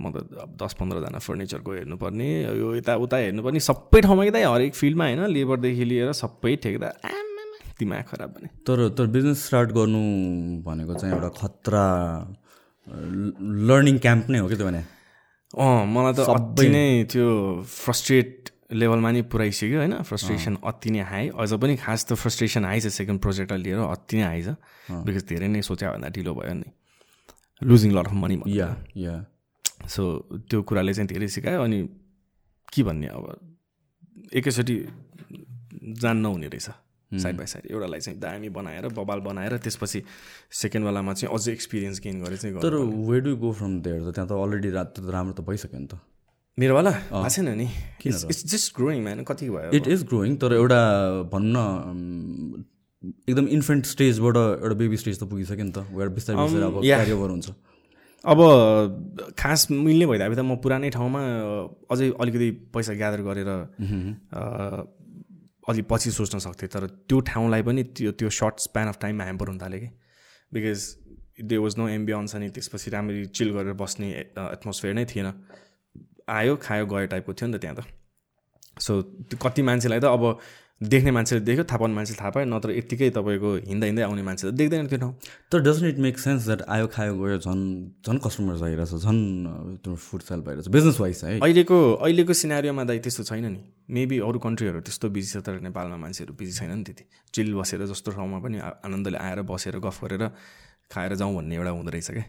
म 0.00 0.10
त 0.12 0.16
अब 0.44 0.50
दस 0.62 0.72
पन्ध्रजना 0.80 1.18
फर्निचरको 1.18 1.70
हेर्नुपर्ने 1.72 2.28
यो 2.60 2.68
यताउता 2.76 3.16
हेर्नुपर्ने 3.16 3.60
सबै 3.60 4.00
ठाउँमा 4.06 4.22
कि 4.26 4.42
हरेक 4.42 4.74
फिल्डमा 4.74 5.04
होइन 5.04 5.22
लेबरदेखि 5.36 5.84
लिएर 5.84 6.12
सबै 6.22 6.52
आमामा 6.56 7.44
दिमाग 7.80 8.02
खराब 8.08 8.30
भने। 8.36 8.48
तर 8.64 8.88
तर 8.96 9.06
बिजनेस 9.12 9.38
स्टार्ट 9.46 9.70
गर्नु 9.76 10.00
भनेको 10.64 10.94
चाहिँ 10.94 11.14
एउटा 11.14 11.30
खतरा 11.40 11.84
लर्निङ 13.68 13.96
क्याम्प 13.98 14.30
नै 14.30 14.38
हो 14.38 14.48
कि 14.48 14.56
त्यो 14.56 14.66
भने? 14.66 14.82
अँ 15.56 15.84
मलाई 15.84 16.12
त 16.12 16.18
अति 16.28 16.68
नै 16.68 16.86
त्यो 17.12 17.26
फ्रस्ट्रेट 17.64 18.50
लेभलमा 18.72 19.10
नि 19.10 19.20
पुऱ्याइसक्यो 19.32 19.78
होइन 19.78 19.94
फ्रस्ट्रेसन 20.02 20.56
अति 20.64 20.90
नै 20.90 21.00
हाई 21.10 21.24
अझ 21.36 21.52
पनि 21.62 21.76
खास 21.76 22.00
त 22.06 22.18
फ्रस्ट्रेसन 22.18 22.64
हाई 22.64 22.80
छ 22.80 22.90
सेकेन्ड 22.96 23.20
प्रोजेक्टलाई 23.20 23.60
लिएर 23.62 23.78
अति 23.78 24.14
नै 24.16 24.24
हाई 24.24 24.42
छ। 24.42 24.48
बिकज 25.06 25.22
धेरै 25.28 25.48
नै 25.48 25.60
सोच्या 25.62 25.92
भन्दा 25.92 26.08
ढिलो 26.16 26.32
भयो 26.34 26.54
नि। 26.54 26.68
Losing 27.62 27.90
lot 27.92 28.06
of 28.06 28.14
money 28.14 28.36
yeah 28.58 28.68
yeah 28.96 29.14
so 29.94 30.02
त्यो 30.50 30.62
कुराले 30.68 30.94
चाहिँ 30.94 31.08
धेरै 31.08 31.28
सिकायो 31.36 31.62
अनि 31.62 31.78
के 32.72 32.82
भन्ने 32.82 33.06
अब 33.06 33.24
एकैचोटि 34.34 34.76
जान 36.02 36.16
नहुने 36.26 36.48
रहेछ 36.54 36.68
साइड 37.22 37.36
बाई 37.36 37.46
साइड 37.46 37.70
एउटालाई 37.70 38.00
चाहिँ 38.00 38.18
दामी 38.20 38.48
बनाएर 38.50 38.88
बबाल 38.98 39.20
बनाएर 39.26 39.56
त्यसपछि 39.62 40.02
सेकेन्डवालामा 40.62 41.12
चाहिँ 41.14 41.34
अझै 41.34 41.52
एक्सपिरियन्स 41.52 42.00
गेन 42.02 42.20
गरेर 42.22 42.38
चाहिँ 42.42 42.60
तर 42.66 42.74
we 43.10 43.20
do 43.20 43.36
go 43.36 43.52
from 43.52 43.80
there 43.80 44.10
त? 44.10 44.14
त्यहाँ 44.14 44.28
त 44.28 44.32
अलरेडी 44.32 44.70
रात 44.74 44.88
त 44.98 45.06
राम्रो 45.14 45.34
त 45.38 45.46
भइसक्यो 45.46 45.78
नि 45.78 45.86
त। 45.86 46.02
मेरोवाला? 46.58 46.90
भएको 46.90 47.28
छैन 47.30 47.48
नि। 47.62 47.68
इट्स 48.06 48.44
जस्ट 48.52 48.74
ग्रोइङ 48.76 49.02
म्यान 49.04 49.22
कति 49.28 49.48
भयो 49.54 49.70
इट 49.78 49.86
इज 49.86 50.02
ग्रोइङ 50.10 50.36
तर 50.42 50.52
एउटा 50.58 50.80
भनौँ 51.30 51.52
न 51.52 51.58
उम्, 51.90 52.64
एकदम 53.30 53.46
इन्फेन्ट 53.56 53.86
स्टेजबाट 53.86 54.36
एउटा 54.36 54.74
बेबी 54.82 54.96
स्टेज 54.96 55.16
त 55.20 55.30
पुगिसक्यो 55.30 55.64
नि 55.64 55.72
त 55.72 55.86
वेयर 55.94 56.08
बिस्तारै 56.18 56.36
बिस्तारै 56.42 56.66
अब 56.66 56.82
yeah. 56.82 56.98
क्यारी 56.98 57.12
ओभर 57.12 57.30
हुन्छ। 57.30 57.48
अब 58.26 58.38
खास 59.38 59.70
मिल्ने 59.70 60.06
भइदिए 60.06 60.34
त 60.34 60.42
म 60.42 60.56
पुरानै 60.58 60.90
ठाउँमा 60.90 61.20
अझै 61.90 62.06
अलिकति 62.20 62.48
पैसा 62.74 62.92
ग्यादर 63.00 63.20
गरेर 63.22 63.50
अलि 65.70 65.82
पछि 65.90 66.10
सोच्न 66.10 66.38
सक्थेँ। 66.38 66.68
तर 66.68 66.86
त्यो 67.06 67.20
ठाउँलाई 67.30 67.62
पनि 67.62 67.82
त्यो 67.94 68.10
त्यो 68.18 68.30
सर्ट 68.30 68.54
स्प्यान 68.66 68.86
अफ 68.88 68.98
टाइममा 69.02 69.24
ह्याम्पर 69.24 69.46
हुन 69.48 69.58
थाल्यो 69.58 69.80
कि। 69.80 69.90
Because 70.52 70.80
they 71.42 71.56
was 71.58 71.74
no 71.78 71.88
ambience 71.88 72.34
अनि 72.36 72.48
त्यसपछि 72.54 72.90
राम्ररी 72.90 73.26
चिल 73.36 73.50
गरेर 73.54 73.74
बस्ने 73.74 74.08
एटमोस्फियर 74.54 74.94
नै 74.94 75.04
थिएन। 75.06 75.26
आयो 76.28 76.56
खायो 76.62 76.86
गयो 76.86 77.06
टाइपको 77.06 77.32
थियो 77.34 77.46
नि 77.50 77.58
त 77.58 77.60
त्यहाँ 77.62 77.76
त। 77.78 77.82
सो 78.78 78.92
त्यो 79.30 79.38
कति 79.38 79.62
मान्छेलाई 79.62 80.00
त 80.00 80.04
अब 80.06 80.22
देख्ने 80.80 81.10
मान्छेले 81.10 81.40
देख्यो 81.40 81.64
थाहा 81.64 81.78
पाउने 81.78 81.94
मान्छेले 81.94 82.18
थाहा 82.20 82.30
पायो 82.30 82.46
नत्र 82.46 82.70
यत्तिकै 82.76 83.08
तपाईँको 83.16 83.50
हिँड्दा 83.64 83.86
हिँड्दै 83.86 84.02
आउने 84.04 84.22
मान्छे 84.22 84.44
त 84.44 84.52
देख्दैन 84.60 84.86
त्यो 84.86 84.98
ठाउँ। 85.00 85.14
तर 85.48 85.58
doesn't 85.64 85.88
it 85.88 85.98
make 86.04 86.18
sense 86.20 86.44
that 86.44 86.62
आयो 86.68 86.86
खायो 86.92 87.14
गयो 87.16 87.38
झन् 87.40 87.64
झन् 88.04 88.18
कस्टमर्स 88.20 88.62
आइरहेछ 88.62 88.92
झन् 89.00 89.20
त्यो 89.80 89.94
फुड 89.96 90.22
सेल 90.28 90.40
भइरहेछ 90.44 90.68
बिजनेस 90.68 91.00
वाइज 91.00 91.20
है? 91.24 91.40
अहिलेको 91.40 91.78
अहिलेको 91.96 92.32
सिनारीमा 92.32 92.84
दाइ 92.84 92.98
त्यस्तो 93.08 93.24
छैन 93.24 93.44
नि। 93.56 93.60
मेबी 93.88 94.18
अरू 94.20 94.38
कन्ट्रीहरू 94.38 94.80
त्यस्तो 94.84 95.08
बिजी 95.16 95.28
छ 95.32 95.40
तर 95.40 95.64
नेपालमा 95.64 95.96
मान्छेहरू 95.96 96.36
बिजी 96.36 96.52
छैन 96.52 96.76
नि 96.76 96.84
त्यति। 96.84 97.04
चिल 97.32 97.54
बसेर 97.56 97.86
जस्तो 97.88 98.12
ठाउँमा 98.12 98.38
पनि 98.44 98.56
आनन्दले 98.84 99.16
आएर 99.16 99.48
बसेर 99.48 99.80
गफ 99.80 100.04
गरेर 100.04 100.24
खाएर 100.92 101.14
जाउँ 101.16 101.34
भन्ने 101.36 101.56
एउटा 101.56 101.70
हुँदो 101.72 101.90
रहेछ 101.90 102.10
क्या। 102.10 102.24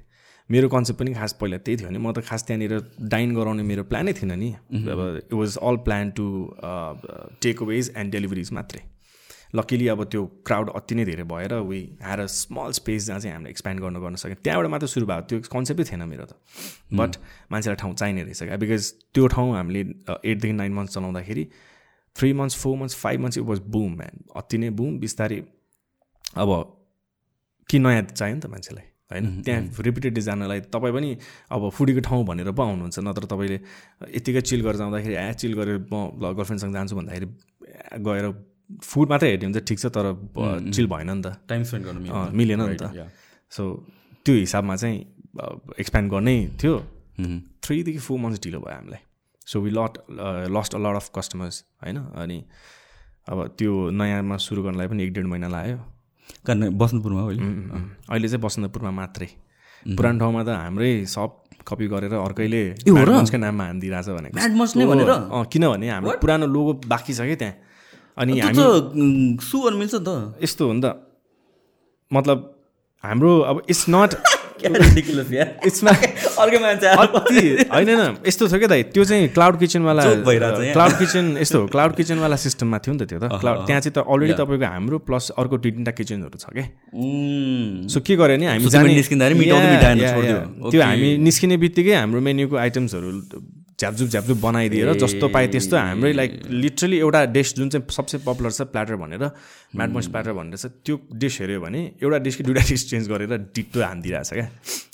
मेरो 0.50 0.68
कन्सेप्ट 0.70 1.00
पनि 1.00 1.14
खास 1.14 1.34
पहिला 1.42 1.58
त्यही 1.58 1.78
थियो 1.78 1.90
नि। 1.90 2.00
म 2.00 2.12
त 2.12 2.24
खास 2.24 2.44
त्यहाँनिर 2.48 2.74
डाइन 3.12 3.36
गराउने 3.36 3.64
मेरो 3.64 3.84
प्लानै 3.84 4.14
थिएन 4.14 4.32
नि। 4.40 4.50
अब 4.92 5.00
it 5.28 5.34
was 5.34 5.58
all 5.60 5.76
plan 5.88 6.12
to 6.20 6.26
take 7.44 7.62
aways 7.64 7.94
and 7.98 8.12
deliveries 8.12 8.52
मात्रै। 8.54 8.82
लकिली 9.56 9.88
अब 9.88 10.04
त्यो 10.12 10.26
क्राउड 10.48 10.70
अति 10.76 10.96
नै 10.96 11.04
धेरै 11.06 11.24
भएर 11.24 11.54
we 11.68 11.80
had 12.02 12.20
a 12.20 12.26
small 12.32 12.72
space 12.80 13.06
जहाँ 13.08 13.20
चाहिँ 13.20 13.34
हामीले 13.34 13.50
एक्सप्यान्ड 13.50 13.82
गर्न 13.82 14.00
गर्न 14.04 14.16
सक्यो। 14.24 14.36
त्यहाँबाट 14.44 14.72
मात्र 14.72 14.88
सुरु 14.88 15.06
भएको 15.06 15.28
त्यो 15.28 15.40
कन्सेप्टै 15.52 15.84
थिएन 15.84 16.04
मेरो 16.08 16.26
त। 16.26 16.36
बट 16.94 17.12
मान्छेलाई 17.52 17.76
ठाउँ 17.84 17.94
चाहिने 17.96 18.24
रहेछ 18.24 18.44
क्या। 18.44 18.58
बिकज 18.64 18.84
त्यो 19.14 19.28
ठाउँ 19.36 19.56
हामीले 19.56 19.82
एटदेखि 20.24 20.54
नाइन 20.54 20.74
मन्थ्स 20.74 20.94
चलाउँदाखेरि 20.96 21.44
three 22.16 22.34
months 22.34 22.56
four 22.64 22.78
months 22.78 22.96
five 22.96 23.20
months 23.22 23.38
it 23.38 23.44
was 23.46 23.60
boom 23.68 23.92
man 23.98 24.16
अति 24.36 24.58
नै 24.58 24.70
बुम 24.80 25.00
बिस्तारै 25.00 25.40
अब 26.36 26.52
कि 27.70 27.80
नयाँ 27.80 28.02
चाहियो 28.04 28.36
नि 28.36 28.42
त 28.42 28.48
मान्छेलाई? 28.48 28.88
होइन? 29.12 29.26
त्यहाँ 29.46 29.62
रिपिटेडली 29.88 30.22
जानलाई 30.22 30.60
तपाईँ 30.74 30.94
पनि 30.94 31.10
अब 31.52 31.62
फुडीको 31.72 32.02
ठाउँ 32.08 32.24
भनेर 32.28 32.52
पो 32.52 32.62
आउनुहुन्छ। 32.64 32.98
नत्र 33.08 33.24
तपाईँले 33.32 33.58
यत्तिकै 34.18 34.42
चिल 34.44 34.62
गरेर 34.68 34.78
जाँदाखेरि 34.84 35.16
ए 35.16 35.34
चिल 35.40 35.54
गरेर 35.60 35.78
म 35.88 35.96
गर्लफ्रेन्डसँग 36.20 36.74
जान्छु 36.76 36.96
भन्दाखेरि 37.00 37.28
गएर 38.04 38.26
फुड 38.84 39.08
मात्रै 39.10 39.30
हेर्ने 39.32 39.46
हुन्छ 39.48 39.60
ठिक 39.64 39.80
छ 39.80 39.86
तर 39.96 40.06
चिल 40.76 40.88
भएन 40.92 41.10
नि 41.10 41.22
त। 41.24 41.40
टाइम 41.48 41.64
स्पेन्ड 41.64 41.84
गर्नु 41.88 42.00
मिलेन 42.36 42.62
नि 42.68 42.76
त। 42.76 43.08
सो 43.52 43.64
त्यो 44.28 44.36
हिसाबमा 44.36 44.76
चाहिँ 44.76 44.98
एक्सप्यान्ड 45.80 46.12
गर्नै 46.12 46.38
थियो। 46.60 46.76
थ्रीदेखि 47.64 48.00
फोर 48.04 48.18
मन्थ्स 48.20 48.44
ढिलो 48.44 48.60
भयो 48.60 48.76
हामीलाई। 48.76 49.02
So 49.48 49.56
we 49.64 49.72
lot 49.72 49.94
lost 50.52 50.76
a 50.76 50.80
lot 50.84 50.96
of 51.00 51.08
customers 51.16 51.56
होइन? 51.84 51.98
अनि 52.20 52.38
अब 53.32 53.38
त्यो 53.56 53.72
नयाँमा 53.96 54.36
सुरु 54.36 54.64
गर्नलाई 54.64 54.88
पनि 54.92 55.04
एक 55.04 55.12
डेढ 55.16 55.26
महिना 55.32 55.48
लाग्यो। 55.48 55.78
कारण 56.46 56.78
बसन्तपुरमा 56.78 57.22
हो 57.22 57.30
अहिले। 57.30 57.44
अहिले 58.10 58.28
चाहिँ 58.28 58.42
बसन्तपुरमा 58.44 58.92
मात्रै। 58.92 59.30
पुरानो 59.98 60.18
ठाउँमा 60.20 60.42
त 60.44 60.50
हाम्रै 60.50 60.92
सब 61.06 61.30
कपी 61.68 61.86
गरेर 61.92 62.14
अर्कैले 62.16 62.64
नाममा 63.38 63.64
हानिदिइरहेछ 63.68 64.08
भनेको 64.16 64.36
नै 64.80 64.86
भनेर? 64.88 65.12
किनभने 65.52 65.88
हाम्रो 65.90 66.18
पुरानो 66.24 66.46
लोगो 66.48 66.72
बाँकी 66.88 67.14
छ 67.14 67.22
क्या 67.28 67.36
त्यहाँ। 67.42 67.56
अनि 68.18 68.32
हामी 68.40 68.64
मिल्छ 69.76 69.94
नि 69.96 70.02
त। 70.08 70.10
यस्तो 70.44 70.64
हो 70.68 70.74
नि 70.74 70.82
त। 70.82 70.86
मतलब 72.12 72.38
हाम्रो 73.04 73.32
अब 73.50 73.56
इट्स 73.70 73.86
नट 73.90 74.12
अर्कै 76.42 76.58
मान्छे 76.62 76.88
होइन 76.94 77.90
होइन 77.90 78.18
यस्तो 78.28 78.48
छ 78.48 78.54
क्या 78.62 78.68
दाइ 78.68 78.84
त्यो 78.94 79.04
चाहिँ 79.06 79.28
क्लाउड 79.38 79.56
किचनवाला। 79.60 80.04
क्लाउड 80.74 80.94
किचन 81.00 81.26
यस्तो 81.42 81.58
हो 81.62 81.68
क्लाउड 81.68 81.92
किचनवाला 81.96 82.36
सिस्टममा 82.46 82.78
थियो 82.86 82.94
नि 82.94 83.00
त 83.00 83.10
त्यो 83.10 83.20
त। 83.20 83.26
क्लाउड 83.42 83.58
त्यहाँ 83.68 83.82
चाहिँ 83.82 83.94
त 83.96 84.00
अलरेडी 84.06 84.34
तपाईँको 84.40 84.66
हाम्रो 84.66 84.98
प्लस 85.08 85.26
अर्को 85.38 85.56
दुई 85.58 85.72
तिनवटा 85.72 85.92
किचनहरू 86.00 86.38
छ 86.38 86.46
क्या। 86.54 86.66
सो 87.94 88.00
के 88.02 88.14
गर्यो 88.16 88.38
भने 88.38 88.46
हामी 88.48 88.66
तिमीले 88.66 88.96
निस्किँदाखेरि. 88.98 89.46
त्यो 90.72 90.82
हामी 90.82 91.08
निस्किने 91.28 91.56
बित्तिकै 91.58 91.94
हाम्रो 92.02 92.20
मेन्युको 92.28 92.56
आइटम्सहरू 92.58 93.10
झ्यापझुप 93.80 94.08
झ्यापझुप 94.10 94.38
बनाइदिएर 94.42 94.94
जस्तो 94.98 95.28
पाए 95.30 95.48
त्यस्तो 95.48 95.78
हाम्रै 95.78 96.16
लाइक 96.16 96.32
लिटरली 96.50 96.98
एउटा 96.98 97.24
डिस 97.30 97.54
जुन 97.56 97.70
चाहिँ 97.70 97.94
सबसे 97.94 98.18
पपुलर 98.26 98.52
छ 98.52 98.62
प्ल्याटर 98.74 98.96
भनेर 98.98 99.24
म्याडमोस 99.78 100.08
प्ल्याटर 100.08 100.34
भनेर 100.34 100.58
छ 100.58 100.66
त्यो 100.86 100.98
डिस 101.14 101.38
हेऱ्यो 101.42 101.60
भने 101.62 101.82
एउटा 102.02 102.18
डिसको 102.26 102.44
दुइटा 102.44 102.62
डिस 102.70 102.90
चेन्ज 102.90 103.10
गरेर 103.10 103.38
डिटो 103.54 103.82
हानिदिइरहेछ 103.82 104.34
क्या। 104.34 104.48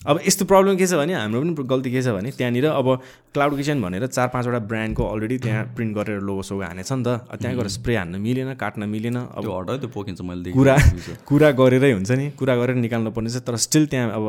अब 0.08 0.19
यस्तो 0.28 0.46
प्रब्लम 0.46 0.76
के 0.76 0.88
छ 0.88 1.00
भने 1.00 1.13
हाम्रो 1.15 1.41
पनि 1.41 1.63
गल्ती 1.63 1.91
के 1.91 2.02
छ 2.04 2.12
भने 2.12 2.32
त्यहाँनिर 2.36 2.65
अब 2.67 2.88
क्लाउड 3.34 3.56
किचन 3.58 3.82
भनेर 3.82 4.06
चार 4.08 4.28
पाँचवटा 4.36 4.60
ब्रान्डको 4.67 5.04
अलरेडी 5.08 5.38
त्यहाँ 5.48 5.63
प्रिन्ट 5.76 5.96
गरेर 5.98 6.19
लोगो 6.28 6.41
सोगो 6.43 6.63
हानेछ 6.67 6.91
नि 6.91 7.04
त। 7.08 7.39
त्यहाँ 7.39 7.56
गएर 7.56 7.67
स्प्रे 7.78 7.96
हान्न 7.96 8.19
मिलेन 8.19 8.54
काट्न 8.60 8.89
मिलेन 8.91 9.15
अब 9.15 9.48
त्यो 9.48 9.60
हटायो 9.60 9.78
त्यो 9.80 9.89
पोकिन्छ 9.96 10.22
मैले 10.28 10.52
कुरा 10.60 10.76
कुरा 11.24 11.52
गरेरै 11.56 11.91
हुन्छ 11.96 12.12
नि 12.12 12.30
कुरा 12.36 12.56
गरेर 12.60 12.76
निकाल्नु 12.84 13.15
पर्ने 13.15 13.32
छ 13.32 13.48
तर 13.48 13.56
स्टिल 13.67 13.88
त्यहाँ 13.96 14.12
अब 14.12 14.28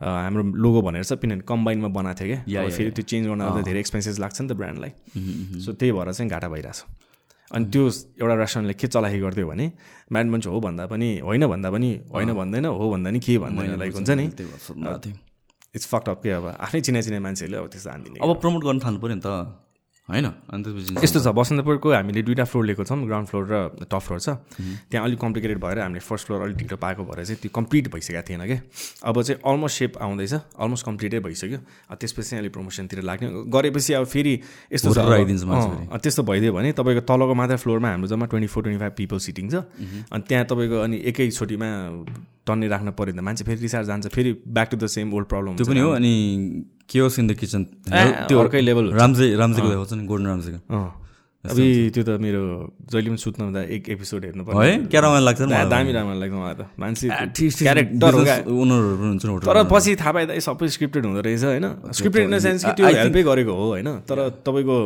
हाम्रो 0.00 0.42
लोगो 0.64 0.80
भनेर 0.82 1.04
चाहिँ 1.04 1.20
किनभने 1.20 1.44
कम्बाइनमा 1.48 1.88
बनाएको 1.88 2.18
थियो 2.20 2.36
क्या। 2.44 2.68
फेरि 2.68 2.90
त्यो 2.90 3.04
चेन्ज 3.04 3.24
गर्न 3.28 3.62
धेरै 3.62 3.80
एक्सपेन्सेस 3.80 4.18
लाग्छ 4.20 4.40
नि 4.40 4.48
त 4.48 4.52
ब्रान्डलाई 4.58 4.92
सो 5.64 5.72
त्यही 5.72 5.92
भएर 5.92 6.12
चाहिँ 6.12 6.30
घाटा 6.30 6.48
भइरहेछ 6.48 6.78
अनि 7.50 7.64
त्यो 7.72 7.82
एउटा 8.20 8.34
रेस्टुरेन्टले 8.34 8.74
के 8.74 8.86
चलाखी 8.90 9.18
गरिदियो 9.20 9.46
भने 9.48 9.66
म्याड 10.12 10.26
मान्छे 10.32 10.48
हो 10.50 10.60
भन्दा 10.60 10.86
पनि 10.92 11.08
होइन 11.22 11.46
भन्दा 11.46 11.70
पनि 11.70 11.90
होइन 12.12 12.32
भन्दैन 12.34 12.64
हो 12.66 12.90
भन्दा 12.90 13.10
नि 13.10 13.20
के 13.20 13.38
भन्दैन 13.38 13.78
लाइक 13.78 13.94
हुन्छ 13.94 14.10
नि। 14.10 14.26
इट्स 15.74 15.86
फक्ट 15.88 16.08
अप 16.08 16.22
के 16.22 16.30
अब 16.30 16.46
आफ्नै 16.58 16.80
चिना 16.80 17.00
चिना 17.00 17.20
मान्छेहरूले 17.20 17.58
अब 17.58 17.66
त्यस्तो 17.70 17.90
हानिदिने 17.90 18.18
अब 18.22 18.30
प्रमोट 18.40 18.62
गर्न 18.64 18.78
थाल्नु 18.84 19.00
पऱ्यो 19.00 19.14
नि 19.14 19.22
त। 19.26 19.28
होइन? 20.08 20.26
अनि 20.52 20.62
त्यसपछि 20.62 20.94
यस्तो 21.00 21.20
छ 21.20 21.28
बसन्तपुरको 21.32 21.88
हामीले 21.90 22.22
दुइटा 22.22 22.44
फ्लोर 22.44 22.64
लिएको 22.64 22.84
छौँ 22.84 22.98
ग्राउन्ड 23.06 23.28
फ्लोर 23.28 23.44
र 23.48 23.54
टप 23.88 24.02
फ्लोर 24.04 24.20
छ। 24.20 24.28
त्यहाँ 24.90 25.04
अलिक 25.06 25.18
कम्प्लिकेटेड 25.18 25.58
भएर 25.58 25.78
हामीले 25.80 26.00
फर्स्ट 26.04 26.26
फ्लोर 26.26 26.40
अलिक 26.44 26.56
ढिलो 26.60 26.76
पाएको 26.76 27.02
भएर 27.08 27.24
चाहिँ 27.24 27.40
त्यो 27.40 27.50
कम्प्लिट 27.54 27.88
भइसकेको 27.88 28.22
थिएन 28.28 28.44
क्या 28.44 28.60
अब 29.08 29.22
चाहिँ 29.22 29.40
अलमोस्ट 29.40 29.74
सेप 29.78 29.92
आउँदैछ 29.96 30.34
अलमोस्ट 30.34 30.84
कम्प्लिटै 30.86 31.18
भइसक्यो। 31.24 31.58
त्यसपछि 31.96 32.28
चाहिँ 32.28 32.40
अलिक 32.42 32.52
प्रमोसनतिर 32.52 33.00
लाग्ने। 33.00 33.28
गरेपछि 33.48 33.92
अब 33.96 34.04
फेरि 34.04 34.34
यस्तो 34.72 34.92
त्यस्तो 34.92 36.22
भइदियो 36.22 36.52
भने 36.52 36.72
तपाईँको 36.76 37.02
तलको 37.08 37.34
मात्रै 37.34 37.56
फ्लोरमा 37.64 37.88
हाम्रो 37.88 38.08
जम्मा 38.12 38.26
twenty 38.28 38.48
four 38.52 38.62
twenty 38.62 38.80
five 38.84 38.94
people 39.00 39.18
sitting 39.24 39.48
छ। 39.48 39.64
अनि 40.12 40.22
त्यहाँ 40.28 40.44
तपाईँको 40.52 40.76
अनि 40.84 40.96
एकैचोटिमा 41.08 41.68
टन्ने 42.44 42.68
राख्न 42.68 42.90
पऱ्यो 42.92 43.12
भने 43.12 43.22
मान्छे 43.24 43.44
फेरि 43.44 43.60
रिसार 43.64 43.84
जान्छ 43.88 44.12
फेरि 44.12 44.32
back 44.44 44.68
to 44.70 44.76
the 44.76 44.86
same 44.92 45.14
old 45.16 45.26
problem 45.32 45.56
त्यो 45.56 45.66
पनि 45.66 45.80
हो 45.80 45.90
अनि 45.96 46.12
केओस 46.90 47.18
इन 47.18 47.26
द 47.28 47.32
किचन 47.40 47.62
त्यो 48.28 48.36
अर्कै 48.40 48.60
लेभल 48.60 48.92
रामजे 49.00 49.24
रामजेको 49.36 49.68
देखाउँछ 49.68 49.92
नि 49.92 50.04
गोल्डन 50.06 50.28
रामजेको 50.28 50.58
अब 51.44 51.56
त्यो 51.92 52.02
त 52.08 52.10
मेरो 52.24 52.40
जहिले 52.88 53.08
पनि 53.12 53.20
सुत्नु 53.20 53.44
हुँदा 53.44 53.60
एक 53.76 53.88
एपिसोड 53.94 54.24
हेर्नु 54.24 54.42
है? 54.44 54.48
पर्यो 54.48 54.88
क्या 54.88 55.00
रमाइलो 55.04 55.24
लाग्छ 55.28 55.40
नि। 55.44 55.52
दामी 55.68 55.92
राम्रो 55.92 56.16
लाग्छ 56.20 56.32
मलाई 56.32 56.54
त। 56.56 56.62
मान्छे 56.80 57.08
Artist, 57.12 57.58
क्यारेक्टर 57.60 58.12
हो 58.16 58.22
क्या। 58.24 58.36
business 58.40 58.64
owner-हरू 58.64 58.96
पनि 58.96 59.08
हुन्छ 59.12 59.24
नि 59.24 59.32
होटल 59.32 59.44
तर 59.44 59.58
पछि 59.68 59.92
थाहा 60.00 60.12
पाएँ 60.12 60.26
त 60.26 60.40
सबै 60.40 60.68
स्क्रिप्टेड 60.72 61.04
हुँदो 61.04 61.20
रहेछ 61.20 61.44
होइन? 61.44 61.66
स्क्रिप्टेड 61.92 62.22
इन 62.24 62.32
द 62.32 62.38
सेन्स 62.48 62.64
कि 62.64 62.72
त्यो 62.80 62.86
हेल्पै 62.96 63.22
गरेको 63.28 63.52
हो 63.52 63.64
होइन? 63.76 63.88
तर 64.08 64.18
तपाईँको 64.40 64.76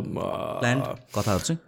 कथाहरू 1.14 1.42
चाहिँ? 1.46 1.58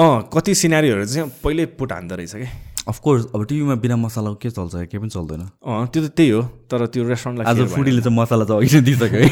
अँ 0.00 0.16
कति 0.32 0.52
सिनारीहरू 0.56 1.04
चाहिँ 1.04 1.28
पहिल्यै 1.44 1.66
पुट 1.76 1.92
हान्दो 1.92 2.14
रहेछ 2.16 2.34
क्या 2.40 2.48
अफकोर्स 2.88 3.26
अब 3.34 3.44
टिभीमा 3.46 3.74
बिना 3.84 3.96
मसलाको 3.96 4.34
के 4.42 4.50
चल्छ? 4.50 4.74
केही 4.88 4.98
पनि 4.98 5.08
चल्दैन। 5.10 5.40
अँ 5.66 5.86
त्यो 5.92 6.00
त 6.06 6.08
त्यही 6.16 6.30
हो 6.30 6.42
तर 6.70 6.86
त्यो 6.86 7.02
रेस्टुरेन्टलाई 7.08 7.46
आज 7.50 7.58
फुडीले 7.74 8.00
चाहिँ 8.02 8.16
मसला 8.16 8.44
चाहिँ 8.44 8.60
अघि 8.60 8.76
नै 8.76 8.82
दिइसक्यो 8.88 9.20
है। 9.20 9.28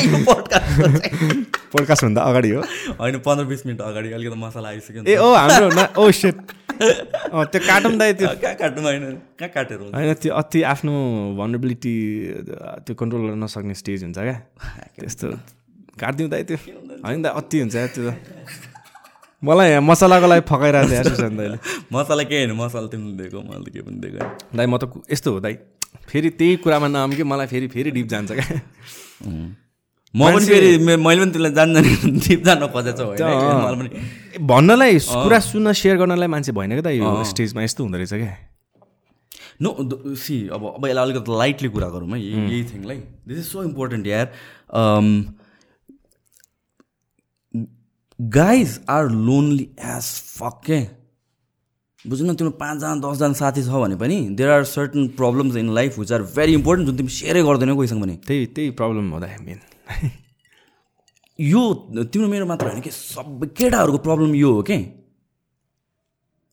पोडकास्टभन्दा 1.70 2.20
अगाडि 2.22 2.50
हो। 2.50 2.60
होइन 3.00 3.18
पन्ध्र 3.26 3.44
बिस 3.52 3.66
मिनट 3.66 3.80
अगाडि 3.80 4.08
अलिकति 4.12 4.38
मसला 4.40 4.68
आइसक्यो 4.68 5.02
ए 5.04 5.16
ओ 5.16 5.28
हाम्रो 5.34 5.68
ओ 6.02 6.10
सेट 6.10 6.36
त्यो 6.80 7.60
काटौँ 7.68 7.92
दाइ 8.00 8.12
त्यो 8.16 8.28
कहाँ 8.40 8.54
काट्नु 8.56 8.82
होइन 8.82 9.04
कहाँ 9.38 9.50
काटेर? 9.54 9.78
होइन 9.94 10.14
त्यो 10.22 10.32
अति 10.34 10.62
आफ्नो 10.72 10.92
भनरेबिलिटी 11.38 11.94
त्यो 12.86 12.94
कन्ट्रोल 12.96 13.22
गर्न 13.28 13.42
नसक्ने 13.44 13.74
स्टेज 13.76 14.02
हुन्छ 14.04 14.18
क्या। 14.18 14.36
त्यस्तो। 15.00 15.28
काटिदिउँ 16.00 16.30
दाइ 16.30 16.42
त्यो। 16.48 16.56
होइन 17.04 17.22
दाइ 17.22 17.32
अति 17.36 17.56
हुन्छ 17.60 17.76
त्यो 17.94 18.10
त। 18.10 18.14
मलाई 19.42 19.68
यहाँ 19.70 19.82
मसलाको 19.82 20.26
लागि 20.26 20.42
फकाइरहेको 20.48 21.16
थियो 21.16 21.28
दाइले। 21.36 21.56
मसला 21.96 22.22
के 22.28 22.36
होइन? 22.36 22.52
मसला 22.60 22.86
तिमीले 22.92 23.16
दिएको 23.22 23.38
मैले 23.40 23.64
त 23.64 23.72
के 23.72 23.80
पनि 23.80 23.98
दिएको। 24.04 24.20
दाइ 24.56 24.66
म 24.66 24.76
त 24.76 24.84
यस्तो 25.12 25.32
हो 25.32 25.40
दाइ 25.40 25.54
फेरि 26.08 26.30
त्यही 26.36 26.56
कुरामा 26.60 26.88
नाम 26.88 27.12
कि 27.16 27.22
मलाई 27.24 27.46
फेरि 27.46 27.66
फेरि 27.72 27.90
डिप 27.90 28.06
जान्छ 28.12 28.32
क्या। 28.32 28.60
म 30.14 30.20
पनि 30.20 30.46
फेरि 30.46 30.70
मैले 30.78 31.20
पनि 31.24 31.30
त्यसलाई 31.32 31.52
जान्दैन 31.56 32.18
डिप 32.20 32.40
जान 32.44 32.66
खोजेको 32.68 33.16
छ 33.16 33.22
पनि 33.24 33.90
भन्नलाई 34.44 34.98
कुरा 35.08 35.38
सुन्न 35.48 35.72
सेयर 35.72 35.96
गर्नलाई 36.04 36.28
मान्छे 36.36 36.52
भएन 36.52 36.70
क्या 36.76 36.84
त 36.84 36.94
यो 37.00 37.24
स्टेजमा 37.32 37.62
यस्तो 37.64 37.80
हुँदो 37.84 37.96
रहेछ 37.96 38.12
क्या। 38.12 38.36
नो 39.62 39.70
सी 40.20 40.36
अब 40.52 40.62
अब 40.76 40.86
यसलाई 40.86 41.04
अलिकति 41.04 41.32
लाइटली 41.38 41.68
कुरा 41.68 41.88
गरौँ 41.96 42.08
है 42.12 42.18
यही 42.20 42.64
थिङलाई 42.72 42.98
दिस 43.28 43.38
इज 43.38 43.46
सो 43.46 43.62
इम्पोर्टेन्ट 43.64 44.06
यार। 44.06 44.26
Guys 48.20 48.80
are 48.88 49.08
lonely 49.08 49.68
as 49.80 50.04
fuck 50.38 50.60
के 50.66 50.80
बुझ्नु 52.08 52.32
न 52.32 52.34
तिम्रो 52.34 52.50
पाँचजना 52.50 52.94
दसजना 52.94 53.32
साथी 53.32 53.62
छ 53.62 53.68
भने 53.68 53.96
पनि 53.96 54.28
there 54.28 54.50
are 54.50 54.64
certain 54.64 55.08
problems 55.08 55.56
in 55.56 55.74
life 55.74 55.98
which 55.98 56.12
are 56.12 56.22
very 56.22 56.52
important 56.52 56.88
जुन 56.88 56.96
तिमी 56.96 57.08
सेयरै 57.08 57.42
गर्दैनौ 57.42 57.76
कोहीसँग 57.76 58.02
भने 58.02 58.16
त्यही 58.16 58.46
त्यही 58.46 58.70
प्रब्लम 58.70 59.10
हो 59.10 59.20
दाइ 59.20 59.36
मेन 59.40 59.60
यो 61.40 61.74
तिम्रो 62.04 62.28
मेरो 62.28 62.46
मात्र 62.46 62.66
होइन 62.66 62.80
कि 62.80 62.90
सबै 62.90 63.46
केटाहरूको 63.46 63.98
प्रब्लम 63.98 64.34
यो 64.34 64.52
हो 64.52 64.62
के? 64.62 64.76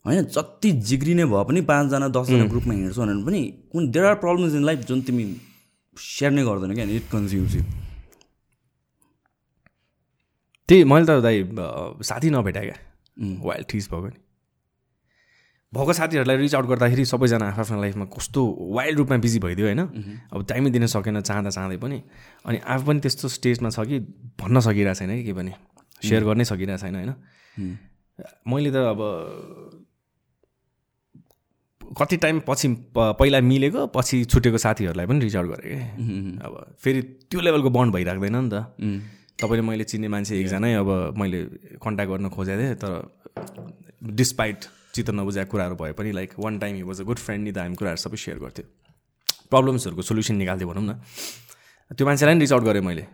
होइन 0.05 0.23
जति 0.23 0.71
जिग्रिने 0.71 1.25
भए 1.25 1.43
पनि 1.43 1.61
पाँचजना 1.61 2.07
दसजना 2.07 2.45
ग्रुपमा 2.45 2.73
हिँड्छौ 2.73 3.01
भने 3.01 3.25
पनि 3.25 3.41
कुन 3.71 3.91
there 3.91 4.05
are 4.05 4.15
problems 4.15 4.55
in 4.55 4.63
life 4.63 4.79
जुन 4.79 5.01
तिमी 5.01 5.35
सेयर 5.97 6.31
नै 6.31 6.43
गर्दैन 6.43 6.73
क्या 6.73 6.85
इट 6.85 7.03
कन्ज्युम्स 7.11 7.55
यु 7.55 7.61
त्यही 10.69 10.83
मैले 10.83 11.05
त 11.05 11.09
दाइ 11.23 11.37
साथी 12.03 12.29
नभेटाएँ 12.29 12.67
क्या। 12.67 12.77
वाइल्ड 13.43 13.67
ठिस 13.69 13.89
भएको 13.91 14.07
नि 14.07 14.19
भएको 15.73 15.93
साथीहरूलाई 15.93 16.37
रिच 16.37 16.55
आउट 16.55 16.65
गर्दाखेरि 16.65 17.05
सबैजना 17.05 17.45
आफ्नो 17.51 17.81
लाइफमा 17.81 18.05
कस्तो 18.07 18.41
वाइल्ड 18.75 18.97
रूपमा 18.97 19.17
बिजी 19.19 19.39
भइदियो 19.39 19.65
होइन। 19.67 19.81
अब 20.31 20.45
टाइमै 20.47 20.69
दिन 20.71 20.85
सकेन 20.87 21.21
चाहँदा 21.21 21.49
चाहँदै 21.49 21.77
पनि। 21.77 21.97
अनि 22.45 22.57
आफू 22.57 22.83
पनि 22.87 22.99
त्यस्तो 22.99 23.27
स्टेजमा 23.27 23.69
छ 23.69 23.79
कि 23.83 23.99
भन्न 24.39 24.59
सकिरहेको 24.63 24.95
छैन 24.95 25.11
कि 25.11 25.23
के 25.23 25.33
पनि। 25.33 25.51
सेयर 26.03 26.23
गर्नै 26.23 26.45
सकिरहेको 26.45 26.81
छैन 26.83 26.95
होइन। 26.95 27.11
मैले 28.47 28.71
त 28.71 28.75
अब 28.75 28.99
कति 31.99 32.17
टाइम 32.17 32.39
पछि 32.47 32.67
पहिला 32.95 33.39
मिलेको 33.41 33.87
पछि 33.91 34.23
छुटेको 34.31 34.57
साथीहरूलाई 34.57 35.05
पनि 35.07 35.19
रिच 35.19 35.35
आउट 35.35 35.47
गरेँ 35.51 35.67
कि। 35.67 35.79
अब 36.43 36.75
फेरि 36.79 37.01
त्यो 37.27 37.39
लेभलको 37.39 37.69
बन्ड 37.69 37.93
भइराख्दैन 37.93 38.35
नि 38.35 38.49
त। 38.51 38.55
तपाईँले 39.39 39.61
मैले 39.61 39.83
चिन्ने 39.83 40.07
मान्छे 40.07 40.33
एकजनै 40.41 40.73
अब 40.73 40.89
मैले 41.17 41.39
कन्ट्याक्ट 41.77 42.11
गर्न 42.11 42.29
खोजेको 42.29 42.61
थिएँ 42.61 42.75
तर 42.81 42.91
डिस्पाइट 44.13 44.59
चित्त 44.93 45.09
नबुझाएको 45.13 45.51
कुराहरू 45.51 45.75
भए 45.75 45.91
पनि 45.93 46.11
like 46.11 46.33
one 46.39 46.57
time 46.59 46.75
he 46.75 46.81
was 46.81 47.01
a 47.01 47.03
good 47.03 47.19
friend 47.19 47.43
नि 47.43 47.51
त 47.51 47.57
हामी 47.57 47.75
कुराहरू 47.75 48.01
सबै 48.01 48.17
सेयर 48.17 48.39
गर्थ्यो। 48.39 48.65
प्रब्लम्सहरूको 49.51 50.01
सोल्युसन 50.01 50.35
निकाल्थ्यो 50.35 50.67
भनौँ 50.67 50.83
न। 50.83 50.93
त्यो 51.91 52.05
मान्छेलाई 52.05 52.35
नि 52.35 52.41
रिच 52.41 52.53
आउट 52.53 52.63
गरेँ 52.63 52.81
मैले। 52.81 53.05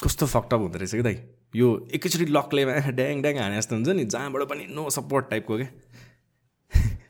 कस्तो 0.00 0.26
फक्टअप 0.26 0.60
हुँदो 0.60 0.78
रहेछ 0.78 0.94
कि 0.94 1.02
दाइ? 1.02 1.16
यो 1.56 1.66
एकैचोटि 1.94 2.26
लकले 2.28 2.64
ड्याङ 2.98 3.22
ड्याङ 3.22 3.38
हाने 3.38 3.56
जस्तो 3.56 3.74
हुन्छ 3.76 3.88
नि 3.96 4.04
जहाँबाट 4.04 4.42
पनि 4.48 4.66
नो 4.70 4.90
सपोर्ट 4.90 5.30
टाइपको 5.30 5.56
क्या 5.56 5.70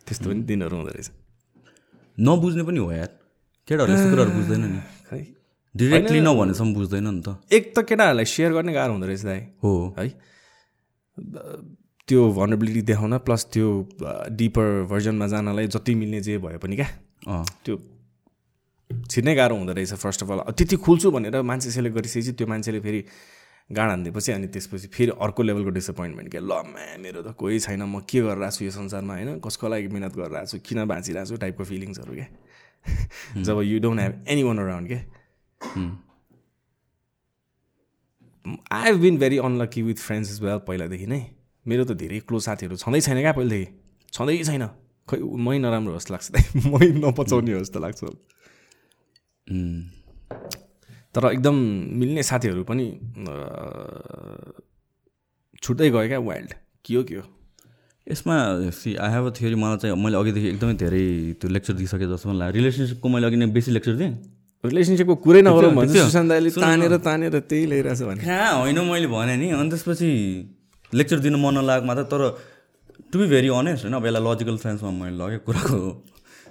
त्यस्तो 0.06 0.30
पनि 0.30 0.42
दिनहरू 0.50 0.76
हुँदो 0.76 0.92
रहेछ 0.94 1.10
नबुझ्ने 2.18 2.62
पनि 2.62 2.78
हो 2.78 2.92
यार। 2.92 3.10
केटाहरूले 3.68 3.98
यस्तो 3.98 4.10
कुराहरू 4.10 4.32
बुझ्दैन 4.38 4.64
नि। 4.64 4.80
खै? 5.10 5.20
डिरेक्टली 5.74 6.20
नभनेसम्म 6.20 6.74
बुझ्दैन 6.74 7.06
नि 7.08 7.22
त। 7.22 7.36
एक 7.52 7.72
त 7.76 7.84
केटाहरूलाई 7.88 8.24
सेयर 8.24 8.52
गर्ने 8.52 8.72
गाह्रो 8.72 8.92
हुँदो 8.92 9.06
रहेछ 9.06 9.22
दाइ। 9.24 9.40
हो। 9.62 9.72
है। 9.98 10.08
त्यो 12.08 12.20
भनरेबिलिटी 12.32 12.82
देखाउन 12.88 13.18
प्लस 13.20 13.44
त्यो 13.52 13.68
डिपर 14.32 14.66
भर्जनमा 14.90 15.26
जानलाई 15.26 15.66
जति 15.68 15.94
मिल्ने 15.94 16.20
जे 16.20 16.38
भए 16.38 16.58
पनि 16.58 16.76
क्या। 16.76 16.88
अँ। 17.28 17.44
त्यो 17.64 17.74
छिर्नै 18.90 19.34
गाह्रो 19.34 19.54
हुँदो 19.56 19.72
रहेछ 19.72 19.92
फर्स्ट 19.94 20.22
अफ 20.22 20.30
अल 20.30 20.40
त्यति 20.56 20.76
खुल्छु 20.76 21.10
भनेर 21.10 21.42
मान्छे 21.42 21.70
सेलेक्ट 21.70 21.96
गरिसकेपछि 21.96 22.32
त्यो 22.32 22.46
मान्छेले 22.48 22.80
फेरि 22.80 23.04
गाँड 23.70 23.90
हानिदिएपछि 23.90 24.32
अनि 24.32 24.46
त्यसपछि 24.48 24.86
फेरि 24.88 25.12
अर्को 25.20 25.42
लेभलको 25.42 25.70
डिसपोइन्टमेन्ट 25.76 26.30
क्या 26.30 26.40
ल 26.40 26.52
म्या 26.72 26.96
मेरो 26.96 27.20
त 27.22 27.36
कोही 27.36 27.58
छैन। 27.60 27.82
म 27.84 28.00
के 28.08 28.24
गरिरहेको 28.24 28.56
छु 28.56 28.64
यो 28.64 28.70
संसारमा 28.72 29.14
होइन? 29.14 29.38
कसको 29.44 29.68
लागि 29.68 29.88
मिहिनेत 29.92 30.16
गरिरहेको 30.16 30.48
छु? 30.48 30.58
किन 30.64 30.78
बाँचिरहेको 30.88 31.28
छु? 31.28 31.36
टाइपको 31.36 31.64
फिलिङ्सहरू 31.68 32.12
क्या 32.16 32.28
जब 33.44 33.60
you 33.60 33.78
don't 33.84 34.00
have 34.00 34.14
any 34.24 34.42
one 34.48 34.58
around 34.58 34.88
क्या 34.88 35.00
I 38.72 38.82
have 38.84 38.96
been 39.00 39.18
very 39.18 39.38
unlucky 39.38 39.82
with 39.82 39.98
friends 40.00 40.30
as 40.32 40.38
well 40.42 40.58
पहिलादेखि 40.68 41.06
नै। 41.06 41.20
मेरो 41.66 41.84
त 41.84 41.92
धेरै 42.02 42.18
क्लोज 42.28 42.42
साथीहरू 42.42 42.76
छँदै 42.76 43.00
छैन 43.00 43.18
क्या 43.20 43.32
पहिलादेखि। 43.32 43.66
छँदै 44.12 44.36
छैन। 44.44 44.64
खै 45.08 45.16
मै 45.44 45.58
नराम्रो 45.58 45.92
जस्तो 45.96 46.12
लाग्छ 46.14 46.26
मै 46.72 46.86
नपचाउने 47.02 47.52
हो 47.52 47.60
जस्तो 47.60 47.78
लाग्छ। 47.80 48.00
उम्, 49.46 49.80
तर 51.14 51.22
एकदम 51.32 51.56
मिल्ने 52.00 52.22
साथीहरू 52.30 52.64
पनि 52.68 52.86
छुट्दै 55.62 55.88
गयो 55.90 56.08
क्या 56.08 56.18
वाइल्ड 56.28 56.50
के 56.84 56.94
हो 56.94 57.02
के 57.08 57.14
हो? 57.14 57.24
यसमा 58.06 58.36
see 58.72 58.94
I 58.96 59.10
have 59.12 59.24
a 59.26 59.30
theory 59.36 59.56
मलाई 59.60 59.76
चाहिँ 59.82 59.96
मैले 60.04 60.16
अघिदेखि 60.16 60.48
एकदमै 60.48 60.74
धेरै 60.84 61.04
त्यो 61.40 61.48
लेक्चर 61.50 61.74
दिइसकेँ 61.80 62.08
जस्तो 62.08 62.28
मलाई 62.28 62.52
रिलेसनसिपको 62.52 63.08
मैले 63.08 63.26
अघि 63.26 63.36
नै 63.36 63.46
बेसी 63.56 63.70
लेक्चर 63.76 63.94
दिएँ। 64.00 64.12
रिलेसनसिपको 64.64 65.14
कुरै 65.24 65.42
नगरौँ 65.42 65.72
भन्छ 65.74 65.96
सुशान्त 65.96 66.28
दाइले। 66.30 66.50
तानेर 66.50 66.96
तानेर 66.98 67.38
त्यही 67.40 67.64
ल्याइरहेछ 67.66 68.02
भने। 68.02 68.20
कहाँ 68.24 68.52
होइन 68.58 68.78
मैले 68.90 69.06
भने 69.06 69.36
नि। 69.36 69.48
अनि 69.54 69.70
त्यसपछि 69.70 70.08
लेक्चर 70.92 71.18
दिनु 71.24 71.38
मन 71.38 71.54
नलागेको 71.58 71.86
मात्र 71.86 72.02
तर 72.12 72.22
टु 73.12 73.18
बी 73.18 73.26
भेरी 73.28 73.48
अनेस्ट 73.54 73.84
होइन 73.84 73.94
अब 73.94 74.06
यसलाई 74.06 74.22
लजिकल 74.26 74.56
सेन्समा 74.58 74.90
मैले 74.98 75.16
लगेँ 75.16 75.38
कुराको 75.46 75.78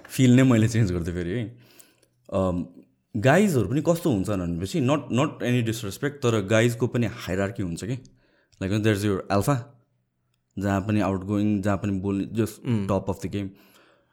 फिल 0.08 0.36
नै 0.36 0.42
मैले 0.42 0.68
चेन्ज 0.68 0.92
गर्दै 0.92 1.12
फेरि 1.12 1.32
है। 1.38 1.44
गाइजहरू 3.14 3.68
पनि 3.68 3.80
कस्तो 3.86 4.10
हुन्छ 4.10 4.28
भनेपछि 4.30 4.80
नट 4.80 5.02
नट 5.12 5.42
एनी 5.44 5.60
डिसरेस्पेक्ट 5.64 6.22
तर 6.22 6.40
गाइजको 6.48 6.86
पनि 6.86 7.06
हाइरार्की 7.24 7.62
हुन्छ 7.62 7.84
कि। 7.84 7.96
Like 8.60 8.82
there 8.82 8.96
is 8.96 9.04
your 9.04 9.26
alpha 9.32 9.56
जहाँ 10.56 10.80
पनि 10.86 11.00
आउट 11.06 11.24
गोइङ 11.24 11.60
जहाँ 11.62 11.76
पनि 11.78 11.92
बोल्ने 12.00 12.24
just 12.34 12.62
top 12.88 13.06
of 13.08 13.18
the 13.24 13.30
game 13.32 13.48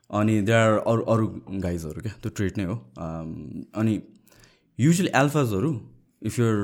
अनि 0.09 0.41
देयर 0.41 0.61
आर 0.61 0.77
अरू 0.87 1.03
अरू 1.13 1.27
गाइजहरू 1.61 2.01
क्या 2.01 2.13
त्यो 2.21 2.29
ट्रेड 2.31 2.57
नै 2.57 2.63
हो। 2.63 2.75
Um, 3.05 3.29
अनि 3.75 3.93
युजली 4.79 5.09
एल्फाजहरू 5.15 5.71
इफ 6.21 6.39
युर 6.39 6.55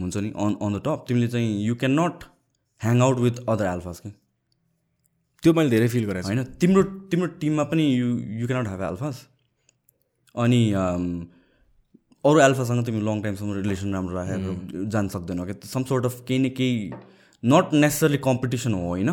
हुन्छ 0.00 0.16
नि 0.16 0.32
अन 0.36 0.56
अन 0.62 0.78
द 0.78 0.82
टप 0.84 1.04
तिमीले 1.08 1.28
चाहिँ 1.28 1.50
you 1.64 1.74
can 1.74 2.00
not 2.00 2.24
hang 2.80 3.02
out 3.02 3.18
with 3.18 3.44
other 3.48 3.66
alphas 3.66 4.00
कि 4.00 4.10
त्यो 5.42 5.52
मैले 5.52 5.70
धेरै 5.70 5.88
फिल 5.88 6.04
गरेको 6.06 6.28
होइन 6.28 6.44
तिम्रो 6.62 6.82
तिम्रो 7.10 7.28
टिममा 7.40 7.64
पनि 7.70 7.84
you 7.84 8.08
you 8.40 8.46
cannot 8.46 8.68
have 8.68 8.82
alphas 8.90 9.22
अनि 10.34 10.60
um, 10.82 11.06
अरू 12.24 12.40
एल्फासँग 12.40 12.84
तिमी 12.86 13.00
लङ 13.06 13.22
टाइमसम्म 13.22 13.54
रिलेसन 13.54 13.94
राम्रो 13.94 14.14
राखेर 14.16 14.84
जान 14.94 15.08
सक्दैनौ 15.14 15.44
क्या। 15.44 15.68
सम 15.68 15.84
सोर्ट 15.84 16.04
अफ 16.06 16.20
केही 16.28 16.38
न 16.38 16.50
केही 16.58 16.92
नट 17.42 17.72
नेसेसरली 17.74 18.18
कम्पिटिसन 18.26 18.74
हो 18.74 18.86
होइन 18.88 19.10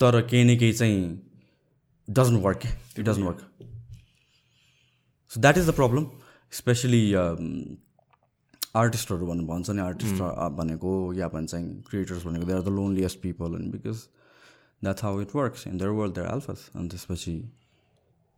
तर 0.00 0.20
केही 0.30 0.44
न 0.44 0.58
केही 0.58 0.72
चाहिँ 0.72 1.00
doesn't 2.18 2.42
work 2.44 2.66
it 2.98 3.04
doesn't 3.04 3.26
work 3.26 3.40
so 5.30 5.40
that 5.40 5.58
is 5.58 5.68
the 5.68 5.74
problem 5.74 6.04
specially 6.52 7.02
आर्टिस्टहरू 8.80 9.26
भन्नु 9.26 9.46
भन्छ 9.46 9.70
नि 9.70 9.80
आर्टिस्ट 9.80 10.22
भनेको 10.58 10.92
या 11.14 11.28
भन्छ 11.28 11.54
क्रिएटर्स 11.88 12.22
भनेको 12.26 12.44
they 12.46 12.52
are 12.52 12.62
the 12.62 12.68
loneliest 12.76 13.20
people 13.22 13.54
and 13.60 13.72
because 13.72 13.98
that's 14.84 15.02
how 15.04 15.20
it 15.20 15.34
works 15.36 15.66
in 15.66 15.78
their 15.78 15.90
world 15.98 16.14
their 16.14 16.28
alphas 16.28 16.70
अनि 16.76 16.88
त्यसपछि 16.88 17.34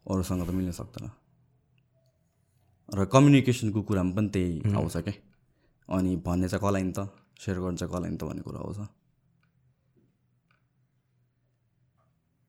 अरूसँग 0.07 0.47
त 0.49 0.51
मिल्न 0.55 0.73
सक्दैन. 0.79 1.11
र 2.89 3.05
कम्युनिकेसनको 3.13 3.83
कुरामा 3.89 4.13
पनि 4.17 4.29
त्यही 4.29 4.75
आउँछ 4.77 4.97
क्या 4.97 5.15
अनि 5.89 6.17
भन्ने 6.27 6.49
चाहिँ 6.49 6.63
कसलाई 6.65 6.83
नि 6.83 6.93
त? 6.93 7.09
सेयर 7.41 7.59
गर्नु 7.61 7.77
चाहिँ 7.79 7.93
कसलाई 7.93 8.11
नि 8.11 8.17
त 8.17 8.23
भन्ने 8.25 8.43
कुरा 8.43 8.61
आउँछ? 8.61 8.79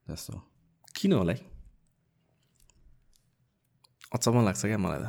त्यस्तो 0.07 0.41
किन 0.95 1.13
होला 1.13 1.33
है 1.33 1.39
अचम्म 4.13 4.45
लाग्छ 4.45 4.61
क्या 4.65 4.77
मलाई 4.77 4.99
त। 4.99 5.07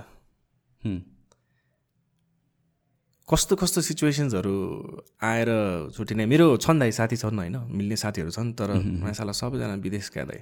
कस्तो 3.28 3.56
कस्तो 3.56 3.80
सिचुएसन्सहरू 3.80 4.54
आएर 5.22 5.48
छुट्टिने? 5.96 6.26
मेरो 6.26 6.56
छन् 6.56 6.78
दाइ 6.80 6.92
साथी 6.92 7.16
छन् 7.16 7.38
होइन 7.38 7.56
मिल्ने 7.56 7.96
साथीहरू 7.96 8.30
छन् 8.30 8.52
तर 8.52 8.70
मासाला 9.02 9.32
सबैजना 9.32 9.74
विदेशका 9.74 10.24
दाइ। 10.24 10.40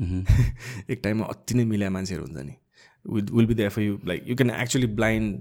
मह्म। 0.00 0.24
एक 0.92 1.00
टाइममा 1.04 1.26
अति 1.26 1.54
नै 1.54 1.64
मिल्या 1.64 1.90
मान्छेहरू 1.90 2.24
हुन्छ 2.24 2.38
नि। 2.38 2.54
Will 3.06 3.24
will 3.32 3.46
be 3.46 3.54
there 3.54 3.70
for 3.70 3.82
you 3.82 3.98
like 4.04 4.24
you 4.28 4.36
can 4.36 4.50
actually 4.50 4.86
blind 4.86 5.40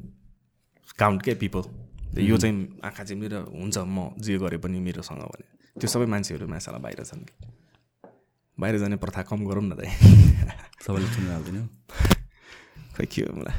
count 0.99 1.21
के 1.21 1.34
पिपल 1.36 2.21
यो 2.21 2.38
चाहिँ 2.38 2.80
आँखा 2.84 3.04
चाहिँ 3.04 3.21
मेरो 3.21 3.39
हुन्छ 3.60 3.78
म 3.78 4.15
जे 4.19 4.38
गरे 4.38 4.58
पनि 4.58 4.80
मेरोसँग 4.80 5.19
भने। 5.19 5.47
त्यो 5.80 5.88
सबै 5.88 6.06
मान्छेहरू 6.06 6.47
मासाला 6.47 6.78
बाहिर 6.78 7.04
छन्। 7.04 7.19
कि 7.19 7.58
बाहिर 8.59 8.77
जाने 8.79 8.95
प्रथा 9.03 9.21
कम 9.31 9.45
गरौँ 9.49 9.63
न 9.63 9.75
दाइ 9.79 9.89
सबैले 10.85 11.07
सुन्नु 11.15 11.31
हाल्दैन 11.31 11.67
खै 12.95 13.05
के 13.05 13.21
हो 13.21 13.33
मलाई 13.39 13.57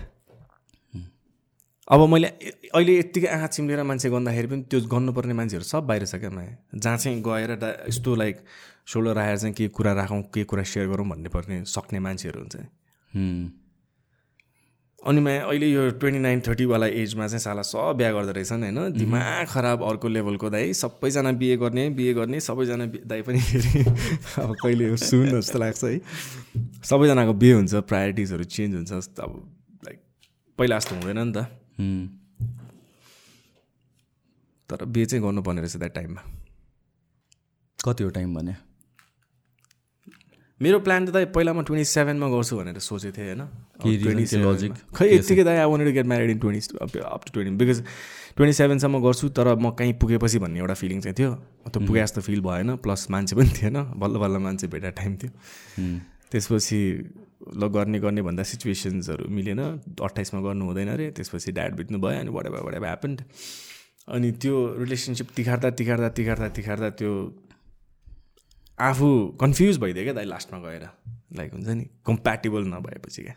अब 1.89 2.01
मैले 2.09 2.29
अहिले 2.75 2.93
यत्तिकै 2.99 3.29
आँखा 3.35 3.47
चिम्लेर 3.55 3.83
मान्छे 3.83 4.11
गर्दाखेरि 4.11 4.49
पनि 4.49 4.63
त्यो 4.71 4.81
गर्नुपर्ने 4.95 5.35
मान्छेहरू 5.35 5.65
सब 5.67 5.83
बाहिर 5.91 6.07
छ 6.07 6.15
क्या 6.23 6.31
माया 6.31 6.53
जहाँ 6.75 6.97
चाहिँ 6.97 7.23
गएर 7.23 7.55
डा 7.59 7.69
यस्तो 7.89 8.15
लाइक 8.15 8.45
सोल्डर 8.87 9.15
राखेर 9.19 9.39
चाहिँ 9.39 9.55
के 9.55 9.69
कुरा 9.75 9.93
राखौँ 9.99 10.23
के 10.35 10.45
कुरा 10.51 10.63
सेयर 10.73 10.87
गरौँ 10.89 11.07
भन्ने 11.09 11.29
पर्ने 11.35 11.65
सक्ने 11.67 11.99
मान्छेहरू 12.07 12.41
हुन्छ। 12.41 12.57
अनि 15.01 15.21
माया 15.21 15.45
अहिले 15.45 15.67
यो 15.73 15.91
ट्वेन्टी 15.97 16.21
नाइन 16.21 16.41
थर्टीवाला 16.47 16.87
एजमा 16.87 17.27
चाहिँ 17.27 17.41
साला 17.41 17.63
सब 17.63 17.97
बिहा 17.97 18.11
गर्दो 18.13 18.33
रहेछन् 18.33 18.63
होइन? 18.63 18.93
दिमाग 18.93 19.47
खराब 19.49 19.83
अर्को 19.83 20.09
लेभलको 20.09 20.51
दाइ 20.51 20.73
सबैजना 20.77 21.33
बिहे 21.41 21.57
गर्ने 21.57 21.89
बिहे 21.97 22.13
गर्ने 22.15 22.41
सबैजना 22.41 22.87
दाइ 23.09 23.23
पनि 23.23 23.41
फेरि 23.41 23.81
अब 24.45 24.57
कहिले 24.63 24.97
सुन 24.97 25.41
जस्तो 25.41 25.59
लाग्छ 25.59 25.85
है। 25.85 26.01
सबैजनाको 26.85 27.33
बिहे 27.33 27.53
हुन्छ 27.53 27.75
प्रायोरिटिजहरू 27.89 28.45
चेन्ज 28.45 28.75
हुन्छ 28.75 28.93
जस्तो 28.93 29.23
अब 29.23 29.33
लाइक 29.85 29.99
पहिला 30.59 30.79
जस्तो 30.79 30.95
हुँदैन 30.97 31.19
नि 31.19 31.33
त। 31.33 31.49
तर 34.71 34.85
बिहे 34.85 35.07
चाहिँ 35.07 35.25
गर्नुपर्ने 35.25 35.61
रहेछ 35.61 35.77
द्याट 35.77 35.95
टाइममा। 35.95 36.23
कति 37.85 38.05
हो 38.05 38.11
टाइम 38.11 38.35
भने 38.35 38.55
मेरो 40.63 40.79
प्लान 40.85 41.07
त 41.07 41.11
दाइ 41.11 41.25
पहिला 41.33 41.53
म 41.53 41.63
ट्वेन्टी 41.65 41.85
सेभेनमा 41.89 42.27
गर्छु 42.29 42.57
भनेर 42.57 42.79
सोचेको 42.85 43.17
थिएँ 43.17 43.27
होइन? 43.33 43.43
के 43.81 44.13
reason, 44.13 44.29
के 44.29 44.45
logic? 44.45 44.73
खै 44.93 45.07
यत्तिकै 45.09 45.45
दाइ 45.49 45.57
I 45.57 45.67
want 45.73 45.85
to 45.89 45.93
get 45.97 46.07
married 46.13 46.31
in 46.31 46.39
twenty 46.39 46.99
up 47.01 47.21
to 47.25 47.31
twenty 47.33 47.65
because 47.65 47.79
twenty 48.37 48.55
सेभेनसम्म 48.61 49.01
गर्छु 49.01 49.29
तर 49.41 49.55
म 49.57 49.71
कहीँ 49.81 49.93
पुगेपछि 49.97 50.39
भन्ने 50.45 50.61
एउटा 50.61 50.75
फिलिङ 50.83 51.01
चाहिँ 51.01 51.17
थियो। 51.17 51.33
त्यो 51.65 51.81
पुगे 51.87 52.01
जस्तो 52.01 52.21
फिल 52.29 52.41
भएन 52.45 52.77
प्लस 52.85 53.07
मान्छे 53.11 53.37
पनि 53.41 53.51
थिएन 53.57 53.77
बल्ल 53.97 54.15
बल्ल 54.21 54.37
मान्छे 54.45 54.67
भेटा 54.69 54.91
टाइम 55.01 55.17
थियो। 55.17 55.31
त्यसपछि 56.29 56.81
ल 57.57 57.63
गर्ने 57.73 57.99
गर्ने 58.05 58.23
भन्दा 58.23 58.43
सिचुएसन्सहरू 58.53 59.33
मिलेन 59.33 59.61
अट्ठाइसमा 59.97 60.41
गर्नु 60.45 60.65
हुँदैन 60.69 60.89
अरे 60.93 61.11
त्यसपछि 61.17 61.53
ड्याड 61.57 61.73
बित्नु 61.81 61.99
भयो 62.05 62.21
अनि 62.21 62.31
वाट 62.37 62.47
वाट 62.53 62.75
ह्यापन्ड 62.85 63.19
अनि 64.13 64.29
त्यो 64.43 64.55
रिलेसनसिप 64.79 65.29
तिखार्दा 65.37 65.71
तिखार्दा 65.81 66.09
तिखार्दा 66.21 66.49
तिखार्दा 66.57 66.89
त्यो 67.01 67.13
आफू 68.81 69.37
कन्फ्युज 69.41 69.79
भइदियो 69.79 70.05
क्या 70.05 70.15
दाइ 70.15 70.25
लास्टमा 70.25 70.59
गएर? 70.59 70.89
लाइक 71.37 71.53
हुन्छ 71.53 71.69
नि 71.69 71.85
कम्प्याटेबल 72.07 72.65
नभएपछि 72.67 73.23
क्या। 73.23 73.35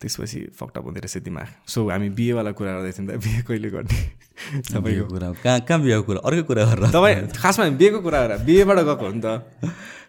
त्यसपछि 0.00 0.40
फक्टअप 0.58 0.84
हुँदो 0.84 1.00
रहेछ 1.00 1.22
दिमाग। 1.22 1.48
सो 1.66 1.88
हामी 1.90 2.08
बिहेवाला 2.10 2.50
कुरा 2.52 2.72
गर्दैथ्यौँ 2.72 3.06
त। 3.08 3.10
बिहे 3.18 3.42
कहिले 3.42 3.70
गर्ने? 3.70 3.98
तपाईँको 4.72 5.06
कुरा 5.10 5.32
कहाँ 5.42 5.60
कहाँ 5.60 5.80
बिहेको 5.82 6.02
कुरा? 6.02 6.20
अर्कै 6.22 6.42
कुरा 6.42 6.64
गरेर 6.64 6.90
तपाईँ 6.94 7.26
खासमा 7.34 7.64
हामी 7.64 7.76
बिहेको 7.76 8.00
कुरा 8.00 8.18
गरेर 8.26 8.38
बिहेबाट 8.46 8.78
गएको 8.78 9.06
हो 9.06 9.12
नि 9.12 9.20
त। 9.24 9.26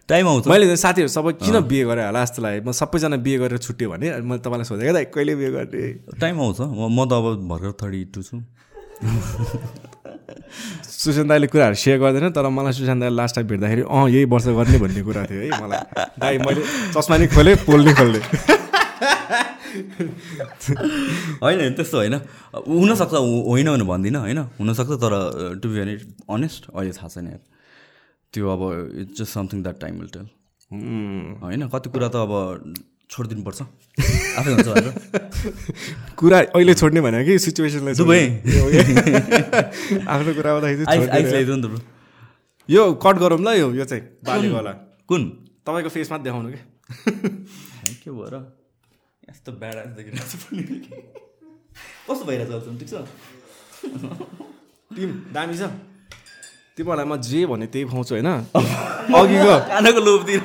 टाइम 0.08 0.28
आउँछ। 0.28 0.46
मैले 0.46 0.66
त 0.70 0.78
साथीहरू 0.78 1.10
सबै 1.10 1.32
किन 1.42 1.60
बिहे 1.66 1.84
गरेँ 1.90 2.04
होला 2.06 2.22
जस्तो 2.24 2.42
लाग्यो। 2.42 2.62
म 2.62 2.72
सबैजना 2.72 3.16
बिहे 3.18 3.38
गरेर 3.42 3.58
छुट्यो 3.58 3.90
भने 3.90 4.06
मैले 4.22 4.38
तपाईँलाई 4.38 4.66
सोधेको 4.70 4.92
दाइ 4.94 5.04
कहिले 5.10 5.34
बिहे 5.34 5.50
गर्ने? 5.50 5.82
टाइम 6.22 6.34
आउँछ। 6.38 6.60
म 6.60 6.86
म 6.86 6.98
त 7.10 7.12
अब 7.18 7.26
भर्खर 7.50 7.72
थर्टी 7.74 8.04
टू 8.14 8.22
छु। 8.22 8.36
सुशान्त 10.00 11.28
दाईले 11.28 11.46
कुराहरू 11.52 11.76
सेयर 11.76 11.98
गर्दैन 12.00 12.30
तर 12.32 12.48
मलाई 12.48 12.72
सुशान्त 12.72 13.00
दाईले 13.00 13.16
लास्ट 13.16 13.34
टाइम 13.36 13.46
भेट्दाखेरि 13.48 13.82
अँ 13.82 14.08
यही 14.10 14.24
वर्ष 14.32 14.46
गर्ने 14.58 14.78
भन्ने 14.80 15.02
कुरा 15.02 15.22
थियो 15.30 15.40
है 15.40 15.48
मलाई। 15.60 15.80
दाई 16.18 16.38
मैले 16.40 16.60
चस्मा 16.94 17.16
नि 17.16 17.26
खोलेँ 17.28 17.56
पोल 17.68 17.80
नि 17.84 17.92
खोल्ने 18.00 18.20
होइन 21.42 21.74
त्यस्तो 21.76 21.96
होइन। 21.96 22.14
हुनसक्छ 22.68 23.14
होइन 23.14 23.68
भने 23.70 23.84
भन्दिनँ 23.84 24.20
होइन? 24.20 24.38
हुनसक्छ 24.58 24.90
तर 25.04 25.12
टु 25.62 25.68
बी 25.68 25.74
भेरी 25.74 25.94
अनेस्ट 26.30 26.62
अहिले 26.74 26.92
थाहा 26.92 27.08
छैन 27.08 27.26
यार। 27.26 27.42
त्यो 28.34 28.44
अब 28.48 28.62
it's 29.00 29.18
just 29.20 29.32
something 29.32 29.62
that 29.62 29.80
time 29.80 29.94
will 30.00 30.10
tell 30.16 30.26
होइन 31.42 31.68
कति 31.68 31.88
कुरा 31.90 32.08
त 32.08 32.16
अब 32.16 32.32
छोडिदिनु 33.10 33.42
पर्छ? 33.42 33.60
आफै 34.38 34.50
हुन्छ 34.54 34.68
भनेर? 34.70 34.94
कुरा 36.20 36.38
अहिले 36.54 36.74
छोड्ने 36.74 37.00
भनेको 37.02 37.26
कि 37.26 37.38
सिचुएसनलाई 37.42 37.94
दुवै। 37.98 38.22
आफ्नो 40.14 40.30
कुरा 40.38 40.50
आउँदाखेरि। 40.54 41.78
यो 42.68 42.82
कट 43.02 43.16
गरौँ 43.18 43.40
ल 43.42 43.48
यो 43.58 43.68
यो 43.74 43.84
चाहिँ 43.84 44.22
बालीवाला। 44.22 44.72
कुन? 45.10 45.22
तपाईँको 45.66 45.90
फेसमा 45.90 46.16
देखाउनु 46.22 46.48
कि? 46.54 46.60
के 48.02 48.10
भएर 48.10 48.34
यस्तो 49.30 49.52
ब्याड 49.58 49.76
आइस 49.76 49.92
देखिरहेको 49.98 50.26
छ 50.30 50.34
कस्तो 52.06 52.24
भइरहेको 52.24 52.58
छ 52.62 52.68
ठिक 52.78 52.88
छ? 52.88 52.94
टिम 54.94 55.10
दामी 55.34 55.54
छ। 55.58 55.62
तिमीहरूलाई 56.78 57.06
म 57.06 57.14
जे 57.18 57.46
भने 57.46 57.66
त्यही 57.66 57.84
खुवाउँछु 57.90 58.14
होइन? 58.14 58.30
अघिको। 59.18 59.54
कानको 59.70 60.00
लोभतिर 60.00 60.40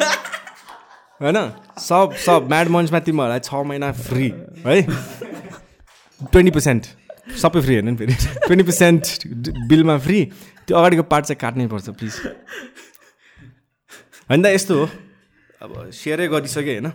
होइन? 1.21 1.37
सब 1.79 2.13
सब 2.25 2.47
म्याड 2.49 2.67
मन्चमा 2.75 2.99
तिमीहरूलाई 2.99 3.39
छ 3.39 3.53
महिना 3.65 3.91
फ्री 3.91 4.27
है? 4.65 4.81
ट्वेन्टी 6.21 6.51
पर्सेन्ट 6.51 6.83
सबै 7.41 7.61
फ्री 7.61 7.73
हेर्नु 7.75 7.91
नि 7.91 7.97
फेरि। 7.97 8.13
ट्वेन्टी 8.45 8.63
पर्सेन्ट 8.63 9.03
बिलमा 9.69 9.97
फ्री 9.97 10.19
त्यो 10.67 10.77
अगाडिको 10.77 11.03
पार्ट 11.11 11.25
चाहिँ 11.25 11.39
काट्नै 11.41 11.67
पर्छ 11.67 11.89
प्लिज 11.99 12.15
होइन 14.29 14.39
त 14.43 14.45
यस्तो 14.55 14.73
हो। 14.75 14.85
अब 15.61 15.71
सेयरै 15.93 16.27
गरिसकेँ 16.27 16.63
होइन? 16.65 16.87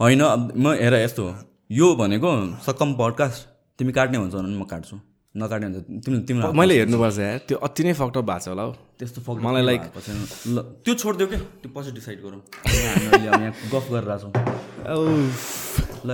होइन 0.00 0.22
म 0.56 0.74
हेर 0.80 0.94
यस्तो 0.94 1.22
हो। 1.22 1.32
यो 1.70 1.86
भनेको 1.96 2.30
सकम 2.66 2.94
पडकास्ट 3.00 3.48
तिमी 3.78 3.92
काट्ने 3.92 4.18
हुन्छ 4.18 4.34
भने 4.34 4.56
म 4.58 4.64
काट्छु। 4.64 4.96
नकाट्ने 5.34 5.66
हुन्छ 5.66 6.04
तिमी 6.04 6.16
तिमीलाई 6.28 6.52
मैले 6.58 6.74
हेर्नुपर्छ 6.78 7.18
यार 7.18 7.38
त्यो 7.48 7.56
अति 7.58 7.82
नै 7.84 7.92
फक्टप 7.94 8.24
भएको 8.30 8.38
छ 8.40 8.48
होला 8.48 8.62
हौ। 8.62 8.72
त्यस्तो 9.00 9.20
फक 9.24 9.36
मलाई 9.40 9.62
like- 9.64 9.88
ल। 10.52 10.56
त्यो 10.84 10.94
छोडिदियो 10.94 11.26
क्या 11.28 11.38
त्यो 11.62 11.68
पछि 11.74 11.90
डिसाइड 11.96 12.18
गरौँ। 12.20 12.40
यहाँ 13.24 13.50
गफ 13.72 13.84
गरिरहेको 13.92 14.18
छौँ 14.20 14.32
ल। 16.04 16.10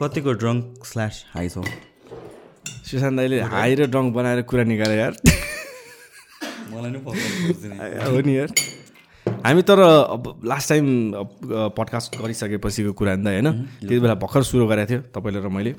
कतिको 0.00 0.32
ड्रङ्क 0.42 0.84
स्ल्यास 0.84 1.24
हाई 1.34 1.48
छ? 1.48 1.56
सुशान्त 2.88 3.16
दाईले 3.18 3.40
हाई 3.52 3.74
र 3.74 3.86
ड्रङ्क 3.92 4.08
बनाएर 4.14 4.40
कुरा 4.48 4.64
निकाल्यो 4.64 4.98
यार। 4.98 5.14
मलाई 6.72 6.90
नै 6.90 6.98
हो 7.04 8.20
नि 8.24 8.32
यार। 8.38 8.50
हामी 9.44 9.62
तर 9.68 9.78
अब 9.80 10.40
लास्ट 10.44 10.68
टाइम 10.68 10.86
पडकास्ट 11.76 12.16
गरिसकेपछिको 12.16 12.92
कुरा 12.96 13.14
नि 13.16 13.24
त 13.24 13.28
होइन? 13.28 13.48
त्यति 13.80 14.00
बेला 14.00 14.14
भर्खर 14.24 14.42
सुरु 14.48 14.64
गरेको 14.72 14.88
थियो 14.90 15.00
तपाईँले 15.14 15.40
र 15.44 15.48
मैले। 15.52 15.72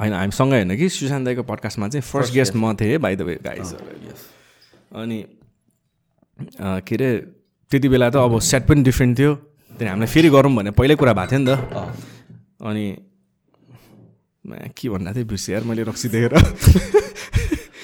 होइन 0.00 0.12
हामी 0.12 0.32
सँगै 0.32 0.56
होइन 0.56 0.76
कि 0.76 0.88
सुशान्त 0.88 1.24
दाईको 1.26 1.42
पडकास्टमा 1.44 1.88
चाहिँ 1.88 2.02
फर्स्ट 2.02 2.32
गेस्ट 2.34 2.54
म 2.56 2.74
थिएँ 2.74 2.98
बाई 2.98 3.16
द 3.16 3.22
वे 3.22 3.34
गाइज 3.44 3.68
अनि 4.96 5.18
के 6.80 6.94
अरे 6.94 7.10
त्यति 7.70 7.88
बेला 7.88 8.08
त 8.10 8.16
अब 8.16 8.38
सेट 8.40 8.62
पनि 8.66 8.82
डिफ्रेन्ट 8.82 9.18
थियो। 9.18 9.34
त्यहाँदेखि 9.34 9.88
हामीलाई 9.88 10.08
फेरि 10.08 10.28
गरौँ 10.30 10.52
भने 10.56 10.70
पहिल्यै 10.72 10.96
कुरा 10.96 11.12
भएको 11.12 11.30
थियो 11.30 11.40
नि 11.40 11.46
त। 11.46 11.52
अनि 12.64 12.86
के 14.72 14.88
भन्दा 14.88 15.12
थिएँ 15.14 15.26
बिर्सेँ 15.28 15.54
यार 15.54 15.64
मैले 15.68 15.82
रक्सी 15.84 16.08
देखेर। 16.08 16.34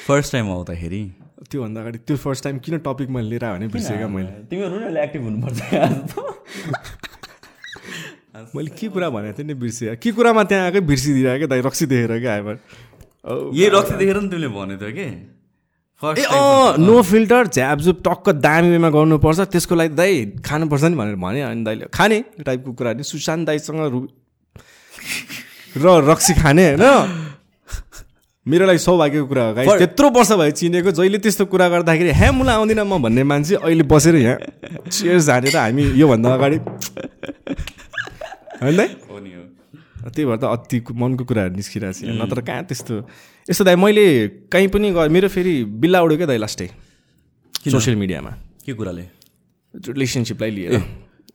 फर्स्ट 0.07 0.33
टाइम 0.33 0.47
आउँदाखेरि? 0.51 1.03
त्योभन्दा 1.51 1.81
अगाडि 1.81 1.99
त्यो 1.99 2.17
फर्स्ट 2.17 2.45
टाइम 2.45 2.59
किन 2.59 2.79
टपिक 2.81 3.09
मैले 3.13 3.29
लिएर 3.29 3.45
आयो 3.45 3.55
भने 3.55 3.67
बिर्सेँ 3.69 3.97
क्या 3.97 4.09
मैले। 4.09 4.33
तिमीहरू 4.51 4.97
एक्टिभ 4.99 5.23
हुनुपर्छ 5.23 5.61
मैले 8.55 8.71
के 8.79 8.89
कुरा 8.89 9.09
भनेको 9.11 9.39
थिएँ 9.39 9.47
नि 9.47 9.55
बिर्सेँ 9.55 9.97
के 9.97 10.13
कुरामा 10.13 10.43
त्यहाँ 10.45 10.65
आएकै 10.65 10.81
बिर्सिदिरहेको 10.91 11.39
क्या 11.39 11.49
दाइ 11.49 11.61
रक्सी 11.67 11.87
देखेर 11.87 12.13
क्या 12.21 12.33
आयो 12.35 12.55
यही 13.53 13.69
रक्सी 13.75 13.95
देखेर 13.97 14.17
नि 14.21 14.29
तिमीले 14.29 14.49
भनेको 14.49 14.85
थियो 14.85 14.93
कि? 14.93 15.07
ए 16.21 16.25
अँ 16.29 16.77
नो 16.79 17.03
फिल्टर 17.03 17.47
झ्यापझुप 17.49 18.03
टक्क 18.05 18.29
दामी 18.45 18.69
वेमा 18.71 18.91
गर्नुपर्छ। 18.93 19.41
त्यसको 19.53 19.75
लागि 19.75 19.95
दाइ 19.97 20.13
खानुपर्छ 20.45 20.85
नि 20.85 20.97
भनेर 20.97 21.17
भने। 21.17 21.41
अनि 21.43 21.65
दाइले 21.65 21.87
खाने? 21.89 22.19
टाइपको 22.45 22.73
कुरा 22.77 22.93
नि। 22.93 23.03
सुशान्त 23.03 23.47
दाइसँग 23.47 23.81
रु 23.93 24.01
र 25.83 25.85
रक्सी 26.11 26.35
खाने 26.37 26.65
होइन? 26.77 26.85
मेरो 28.47 28.67
लागि 28.67 28.79
सौभाग्यको 28.79 29.27
कुरा 29.27 29.43
हो 29.43 29.77
त्यत्रो 29.79 30.09
वर्ष 30.13 30.33
भयो 30.33 30.51
चिनेको। 30.53 30.91
जहिले 30.93 31.19
त्यस्तो 31.19 31.45
कुरा 31.49 31.69
गर्दाखेरि 31.69 32.13
हे 32.13 32.31
मुला 32.31 32.53
आउँदिनँ 32.55 32.85
म 32.85 33.03
भन्ने 33.03 33.23
मान्छे 33.25 33.55
अहिले 33.65 33.83
बसेर 33.89 34.17
यहाँ। 34.17 34.39
चेयर्स 34.93 35.25
झानेर 35.27 35.57
हामी 35.57 35.85
योभन्दा 35.97 36.29
अगाडि। 36.35 36.59
होइन? 38.63 38.81
त्यही 40.07 40.25
भएर 40.25 40.39
त 40.39 40.45
अति 40.47 40.77
मनको 40.93 41.25
कुराहरू 41.25 41.55
निस्किरहेको 41.57 41.99
छ 41.99 42.15
नत्र 42.15 42.41
कहाँ 42.47 42.63
त्यस्तो। 42.65 42.95
यस्तो 43.49 43.65
दाइ 43.65 43.77
मैले 43.77 44.05
कहीँ 44.53 44.69
पनि 44.69 44.91
गएँ 44.93 45.09
मेरो 45.09 45.29
फेरि 45.29 45.55
बिल्ला 45.83 45.99
उड्यो 46.03 46.17
क्या 46.17 46.27
दाइ 46.27 46.39
लास्टै। 46.39 46.69
सोसियल 47.67 47.97
मिडियामा। 47.97 48.31
के 48.65 48.73
कुराले? 48.73 49.05
रिलेसनसिपलाई 49.75 50.51
लिएर। 50.51 50.75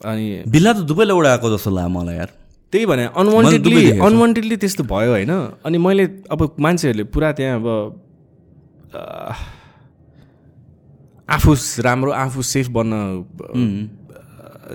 अनि 0.01 0.25
बिल्ला 0.47 0.71
त 0.73 0.79
दुबईलाई 0.87 1.15
उडाएको 1.17 1.47
जस्तो 1.51 1.69
लाग्यो 1.71 1.91
मलाई 1.91 2.15
यार। 2.15 2.31
त्यही 2.73 2.85
भने 2.85 3.05
अनवान्टेडली। 3.11 3.99
अनवान्टेडली 3.99 4.55
त्यस्तो 4.57 4.83
भयो 4.87 5.11
होइन। 5.11 5.31
अनि 5.65 5.77
मैले 5.77 6.05
अब 6.31 6.39
मान्छेहरूले 6.59 7.03
पुरा 7.11 7.31
त्यहाँ 7.35 7.59
अब 7.59 7.67
आफू 11.29 11.51
राम्रो 11.83 12.11
आफू 12.11 12.41
सेफ 12.41 12.67
बन्न 12.71 12.93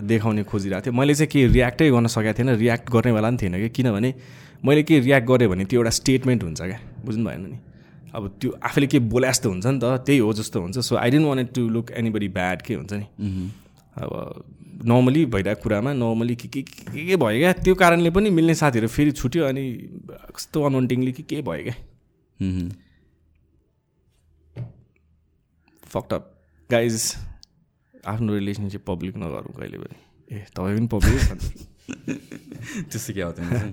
देखाउने 0.02 0.42
खोजिरहेको 0.44 0.84
थियो 0.84 0.92
मैले 0.92 1.14
चाहिँ 1.14 1.30
के 1.32 1.46
रियाक्टै 1.46 1.90
गर्न 1.90 2.06
सकेको 2.06 2.38
थिएन 2.38 2.50
रियाक्ट 2.56 2.90
गर्नेवाला 2.90 3.28
पनि 3.30 3.38
थिएन 3.42 3.54
कि 3.60 3.68
किनभने 3.76 4.14
मैले 4.64 4.82
के 4.82 4.98
रियाक्ट 5.00 5.26
गरेँ 5.28 5.48
भने 5.48 5.64
त्यो 5.64 5.80
एउटा 5.80 5.90
स्टेटमेन्ट 5.90 6.42
हुन्छ 6.42 6.60
क्या 6.62 6.80
बुझ्नु 7.04 7.24
भएन 7.24 7.40
नि? 7.46 7.58
अब 8.14 8.22
त्यो 8.40 8.50
आफूले 8.64 8.86
के 8.86 8.98
बोला 9.12 9.30
जस्तो 9.30 9.50
हुन्छ 9.50 9.66
नि 9.66 9.78
त 9.82 9.84
त्यही 10.06 10.18
हो 10.18 10.32
जस्तो 10.32 10.60
हुन्छ। 10.60 10.78
So 10.78 10.96
I 10.96 11.10
don't 11.10 11.26
want 11.26 11.54
to 11.54 11.68
look 11.68 11.90
anybody 11.92 12.28
bad 12.28 12.62
के 12.62 12.74
हुन्छ 12.74 12.92
नि? 12.92 13.06
अब 13.96 14.44
नर्मली 14.84 15.24
भइरहेको 15.26 15.62
कुरामा 15.62 15.92
नर्मली 15.92 16.36
के 16.36 16.48
के 16.48 16.62
के 16.62 17.16
भयो 17.16 17.38
क्या? 17.38 17.52
त्यो 17.52 17.74
कारणले 17.74 18.10
पनि 18.10 18.30
मिल्ने 18.30 18.54
साथीहरू 18.54 18.88
फेरि 18.88 19.12
छुट्यो 19.12 19.44
अनि 19.44 19.64
कस्तो 20.36 20.62
अनवान्टिङली 20.62 21.12
के 21.12 21.22
के 21.22 21.42
भयो 21.42 21.62
क्या. 21.64 21.76
फक्टअप 25.86 26.32
गाइज 26.70 27.14
आफ्नो 28.06 28.34
रिलेसनसिप 28.34 28.84
पब्लिक 28.86 29.16
नगरौँ 29.16 29.54
कहिले 29.58 29.78
पनि। 29.78 29.96
ए 30.32 30.44
तपाईँ 30.54 30.76
पनि 30.76 30.86
पब्लिक 30.86 31.20
त्यस्तो 32.90 33.12
क्या 33.12 33.26
हो 33.26 33.32
तिमी 33.32 33.50
चाहिँ? 33.50 33.72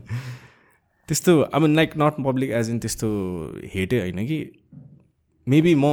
त्यस्तो 1.07 1.31
अब 1.41 1.65
like 1.65 1.91
not 1.97 2.13
public 2.25 2.49
as 2.51 2.69
in 2.69 2.79
त्यस्तो 2.79 3.07
हेटै 3.73 3.99
होइन 3.99 4.25
कि। 4.27 4.39
मेबी 5.47 5.75
म 5.75 5.85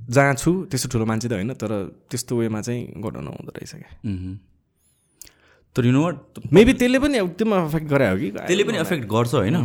जहाँ 0.00 0.34
छु 0.34 0.50
त्यस्तो 0.70 0.88
ठुलो 0.88 1.04
मान्छे 1.06 1.28
त 1.28 1.32
होइन 1.32 1.52
तर 1.54 1.70
त्यस्तो 2.10 2.36
वेमा 2.36 2.60
चाहिँ 2.60 3.02
गर्नु 3.02 3.20
नहुँदो 3.20 3.52
रहेछ 3.56 3.72
क्या. 3.74 3.90
तर 5.76 5.86
यु 5.86 5.92
नो 5.92 6.02
वाट 6.04 6.16
मेबी 6.52 6.72
त्यसले 6.72 6.98
पनि 6.98 7.18
एकदम 7.18 7.54
अफेक्ट 7.54 7.86
गरे 7.86 8.08
हो 8.10 8.16
कि। 8.16 8.30
त्यसले 8.30 8.64
पनि 8.64 8.78
एफेक्ट 8.78 9.04
गर्छ 9.06 9.34
होइन। 9.34 9.56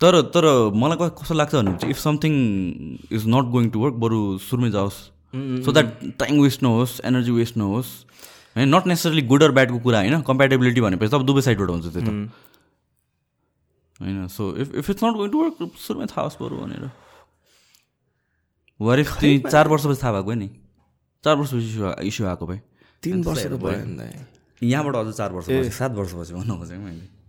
तर 0.00 0.20
तर 0.34 0.44
मलाई 0.74 0.96
क- 1.00 1.14
कस्तो 1.20 1.34
लाग्छ 1.34 1.54
भने 1.54 1.76
चाहिँ 1.78 1.90
if 1.90 1.98
something 1.98 2.32
is 3.12 3.26
not 3.26 3.44
going 3.50 3.70
to 3.70 3.78
work 3.80 3.94
बरु 3.94 4.38
सुरुमै 4.38 4.70
जाओस्। 4.70 5.11
सो 5.34 5.72
द्याट 5.72 6.18
टाइम 6.18 6.40
वेस्ट 6.40 6.62
नहोस् 6.62 7.00
एनर्जी 7.04 7.30
वेस्ट 7.30 7.56
नहोस् 7.56 7.90
होइन 8.56 8.74
नट 8.74 8.86
नेसेसरली 8.86 9.22
गुड 9.22 9.42
अर 9.42 9.50
ब्याडको 9.50 9.78
कुरा 9.78 9.98
होइन 9.98 10.20
कम्प्याटेबिलिटी 10.22 10.80
भनेपछि 10.80 11.10
त 11.10 11.14
अब 11.14 11.26
दुवै 11.26 11.42
साइडबाट 11.42 11.68
हुन्छ 11.68 11.86
त्यो 11.86 12.02
त 12.02 12.10
होइन 14.00 14.26
so 14.28 14.56
if 14.56 14.74
if 14.74 14.90
it's 14.90 15.04
not 15.04 15.14
going 15.14 15.30
to 15.30 15.38
work 15.42 15.72
सुरुमै 15.78 16.06
थाहा 16.06 16.22
होस् 16.22 16.36
बरु 16.42 16.56
भनेर 16.56 16.90
वार 18.80 19.02
तिमी 19.20 19.38
चार 19.50 19.68
वर्षपछि 19.68 20.02
थाहा 20.02 20.12
भएको 20.12 20.34
नि 20.34 20.48
चार 21.24 21.36
वर्षपछि 21.36 21.66
इस्यु 21.66 21.92
इस्यु 22.02 22.26
आएको 22.26 22.46
भए 22.46 22.60
तिन 23.02 23.22
वर्ष। 23.22 23.46
यहाँबाट 24.62 24.94
अझ 24.96 25.14
चार 25.14 25.32
वर्षपछि 25.32 25.70
सात 25.70 25.92
वर्षपछि 25.92 26.34
भन्नु 26.34 26.54
खोजेको 26.58 26.82
मैले 26.82 27.21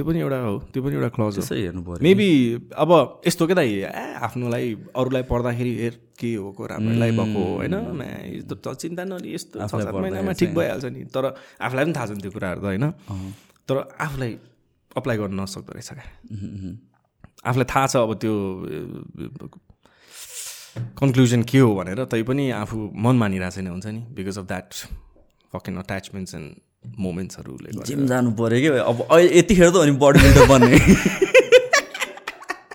त्यो 0.00 0.08
पनि 0.08 0.18
एउटा 0.24 0.38
हो 0.40 0.56
त्यो 0.72 0.80
पनि 0.80 0.94
एउटा 0.96 1.08
क्लज 1.12 1.36
हो। 1.36 1.42
त्यसै 1.44 1.56
हेर्नु 1.60 1.82
पऱ्यो। 1.84 2.00
मेबी 2.00 2.28
अब 2.72 2.90
यस्तो 3.28 3.44
के 3.46 3.54
त 3.54 3.60
ए 3.60 3.84
आफ्नोलाई 4.16 4.96
अरूलाई 4.96 5.22
पढ्दाखेरि 5.28 5.72
हेर 5.76 5.94
के 6.16 6.30
हो 6.40 6.56
को 6.56 6.62
राम्रोलाई 6.72 7.10
भएको 7.20 7.36
हो 7.36 7.60
होइन? 7.60 7.76
चिन्ता 8.48 9.04
नलि 9.04 9.28
यस्तो 9.36 9.60
छ 9.60 9.68
सात 9.68 9.92
महिनामा 9.92 10.32
ठिक 10.40 10.56
भइहाल्छ 10.56 10.84
नि। 10.88 11.00
तर 11.12 11.36
आफूलाई 11.36 11.84
पनि 11.84 11.92
थाहा 11.92 12.06
छ 12.08 12.10
नि 12.16 12.22
त्यो 12.24 12.32
कुराहरू 12.32 12.60
त 12.60 12.66
होइन? 12.72 12.84
तर 13.68 13.76
आफूलाई 14.00 14.32
अप्लाई 14.96 15.16
गर्न 15.20 15.34
नसक्दो 15.36 15.72
रहेछ 15.76 15.90
क्या। 15.92 16.06
आफूलाई 17.44 17.68
थाहा 17.68 17.86
छ 17.92 17.94
अब 18.00 18.12
त्यो 18.24 18.34
कन्क्लुजन 20.96 21.42
के 21.44 21.58
हो 21.60 21.70
भनेर 21.76 22.08
तै 22.08 22.22
पनि 22.24 22.44
आफू 22.56 22.76
मन 23.04 23.14
मानिरहेको 23.20 23.52
छैन 23.52 23.68
हुन्छ 23.68 23.86
नि? 23.92 24.00
Because 24.16 24.36
of 24.40 24.46
that 24.48 24.68
fucking 25.52 25.76
attachments 25.84 26.32
and 26.34 26.48
मोमेन्ट्सहरूले 26.84 27.70
gym 27.86 28.06
जानु 28.06 28.30
पऱ्यो 28.38 28.58
कि 28.60 28.68
अब 28.90 28.98
अहिले 29.10 29.38
यतिखेर 29.38 29.70
त 29.70 29.76
अनि 29.84 29.92
बडी 30.00 30.18
बिल्डर 30.20 30.46
बन्ने। 30.48 30.78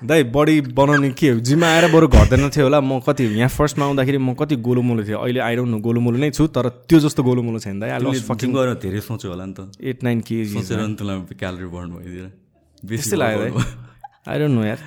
दाइ 0.05 0.23
बडी 0.29 0.61
बनाउने 0.77 1.09
के 1.17 1.29
हो? 1.29 1.39
जिममा 1.39 1.67
आएर 1.67 1.85
बरु 1.89 2.07
घट्दैन 2.07 2.49
थियो 2.53 2.63
होला। 2.65 2.79
म 2.81 2.99
कति 3.01 3.23
यहाँ 3.25 3.49
फर्स्टमा 3.49 3.85
आउँदाखेरि 3.85 4.17
म 4.17 4.33
कति 4.37 4.55
गोलोमोलो 4.61 5.03
थिएँ। 5.03 5.17
अहिले 5.17 5.39
आइरहनु 5.39 5.77
न 5.77 5.81
गोलोमोलो 5.81 6.17
नै 6.21 6.29
छु 6.31 6.45
तर 6.53 6.69
त्यो 6.85 6.99
जस्तो 7.01 7.23
गोलोमोलो 7.23 7.59
छैन 7.59 7.79
दाइ। 7.79 7.89
आई 7.89 7.99
लस 8.05 8.29
फकिङ 8.29 8.53
गरेर 8.53 8.75
धेरै 8.85 9.01
सोच्यो 9.01 9.31
होला 9.31 9.45
नि 9.45 9.53
त। 9.57 9.73
एट 9.81 10.03
नाइन 10.03 10.21
केजी 10.21 10.53
त्यसलाई 10.61 11.33
क्यालोरी 11.33 11.69
बर्न 11.73 11.89
भइदिएर। 11.97 12.29
बेसी 12.85 13.15
लाग्यो 13.17 13.39
दाइ। 13.41 13.51
आई 14.29 14.35
डोन्ट 14.39 14.53
नो 14.53 14.63
यार। 14.65 14.79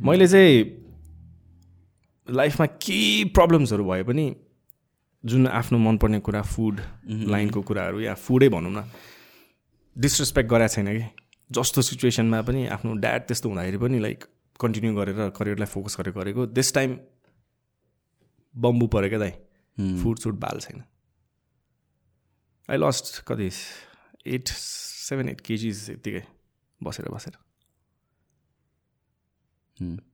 मैले 0.00 0.26
चाहिँ 0.32 0.56
लाइफमा 2.28 2.66
केही 2.80 3.24
प्रब्लम्सहरू 3.36 3.84
भए 3.84 4.02
पनि 4.08 4.24
जुन 5.24 5.46
आफ्नो 5.48 5.78
मनपर्ने 5.78 6.18
कुरा 6.20 6.42
फुड 6.44 6.80
लाइनको 7.28 7.60
कुराहरू 7.62 8.00
या 8.00 8.14
फुडै 8.14 8.48
भनौँ 8.48 8.72
न 8.72 8.84
डिसरेस्पेक्ट 9.96 10.50
गरेको 10.50 10.74
छैन 10.74 10.88
कि? 10.98 11.04
जस्तो 11.50 11.82
सिचुएसनमा 11.82 12.40
पनि 12.42 12.66
आफ्नो 12.66 12.92
ड्याड 13.00 13.22
त्यस्तो 13.28 13.48
हुँदाखेरि 13.48 13.78
पनि 13.78 13.98
लाइक 14.00 14.24
कन्टिन्यू 14.60 14.94
गरेर 14.96 15.28
करियरलाई 15.36 15.66
फोकस 15.66 15.96
गरेर 16.00 16.14
गरेको 16.14 16.46
दिस 16.46 16.74
टाइम 16.74 16.98
बम्बु 18.54 18.86
पऱ्यो 18.86 19.08
क्या 19.08 19.18
दाइ 19.18 19.32
फुड 20.02 20.18
सुड 20.18 20.38
बाल 20.40 20.60
छैन। 20.60 20.82
आई 22.68 22.76
लस्ट 22.76 23.24
कति? 23.28 23.50
एट 24.26 24.48
सेभेन 24.48 25.28
एट 25.28 25.40
केजिज 25.40 25.90
यत्तिकै 25.90 26.22
बसेर 26.80 27.08
बसेर। 27.14 27.43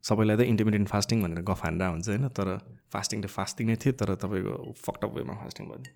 सबैलाई 0.09 0.37
त 0.37 0.41
इन्टरमिडियन्ट 0.53 0.89
फास्टिङ 0.89 1.17
भनेर 1.23 1.41
गफ 1.51 1.61
हान्दा 1.65 1.85
हुन्छ 1.93 2.09
होइन 2.09 2.29
तर 2.39 2.49
फास्टिङ 2.93 3.19
त 3.23 3.27
फास्टिङ 3.37 3.65
नै 3.71 3.77
थियो 3.83 3.93
तर 4.01 4.15
तपाईँको 4.23 4.55
फक्टअप 4.87 5.11
वेमा 5.17 5.35
फास्टिङ 5.43 5.65
भन्ने 5.71 5.91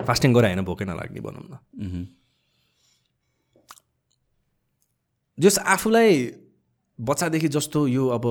फास्टिङ 0.00 0.30
गरेर 0.34 0.48
होइन 0.50 0.64
भोकै 0.64 0.84
नलाग्ने 0.88 1.20
भनौँ 1.26 1.44
न। 1.50 1.54
जस 5.38 5.58
आफूलाई 5.74 6.10
बच्चादेखि 6.98 7.48
जस्तो 7.56 7.86
यो 7.88 8.02
अब 8.16 8.24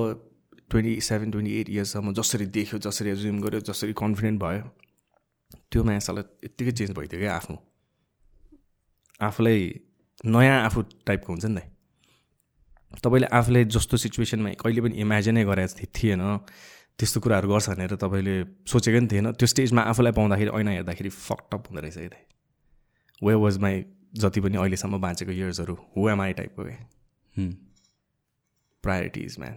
ट्वेन्टी 0.70 0.94
सेभेन 1.06 1.30
ट्वेन्टी 1.30 1.52
एट 1.60 1.68
इयर्ससम्म 1.70 2.12
जसरी 2.18 2.46
देख्यो 2.58 2.78
जसरी 2.86 3.10
एज्युम 3.10 3.40
गर्यो 3.46 3.60
जसरी 3.70 3.92
कन्फिडेन्ट 4.02 4.38
भयो 4.42 4.62
त्यो 5.70 5.80
मायासालाई 5.86 6.24
यत्तिकै 6.46 6.72
चेन्ज 6.78 6.92
भइदियो 6.98 7.20
क्या 7.20 7.32
आफ्नो 7.34 7.56
आफूलाई 9.20 9.60
नयाँ 10.26 10.58
आफू 10.66 10.78
टाइपको 11.06 11.28
हुन्छ 11.32 11.44
नि 11.46 11.60
त। 11.60 11.62
तपाईँले 12.98 13.26
आफूले 13.30 13.64
जस्तो 13.70 13.96
सिचुएसनमा 13.96 14.50
कहिले 14.58 14.80
पनि 14.82 14.94
इमेजिनै 14.98 15.44
गरेको 15.44 15.86
थिएन। 15.94 16.22
त्यस्तो 16.98 17.18
कुराहरू 17.20 17.48
गर्छ 17.48 17.68
भनेर 17.70 17.94
तपाईँले 17.96 18.34
सोचेको 18.66 18.98
पनि 18.98 19.08
थिएन। 19.08 19.26
त्यो 19.32 19.46
स्टेजमा 19.46 19.82
आफूलाई 19.90 20.12
पाउँदाखेरि 20.12 20.50
ऐना 20.50 20.70
हेर्दाखेरि 20.70 21.08
फकटप 21.08 21.62
हुँदो 21.70 21.80
रहेछ 21.80 21.96
कि 21.96 22.20
वे 23.22 23.34
वाज 23.34 23.58
माई 23.58 23.74
जति 24.14 24.40
पनि 24.40 24.56
अहिलेसम्म 24.58 25.00
बाँचेको 25.00 25.32
इयर्सहरू 25.32 25.74
हु 25.96 26.08
एम 26.10 26.20
आई 26.20 26.32
टाइपको 26.34 26.62
क्या 26.64 27.48
प्रायोरिटिज 28.84 29.36
म्यान 29.38 29.56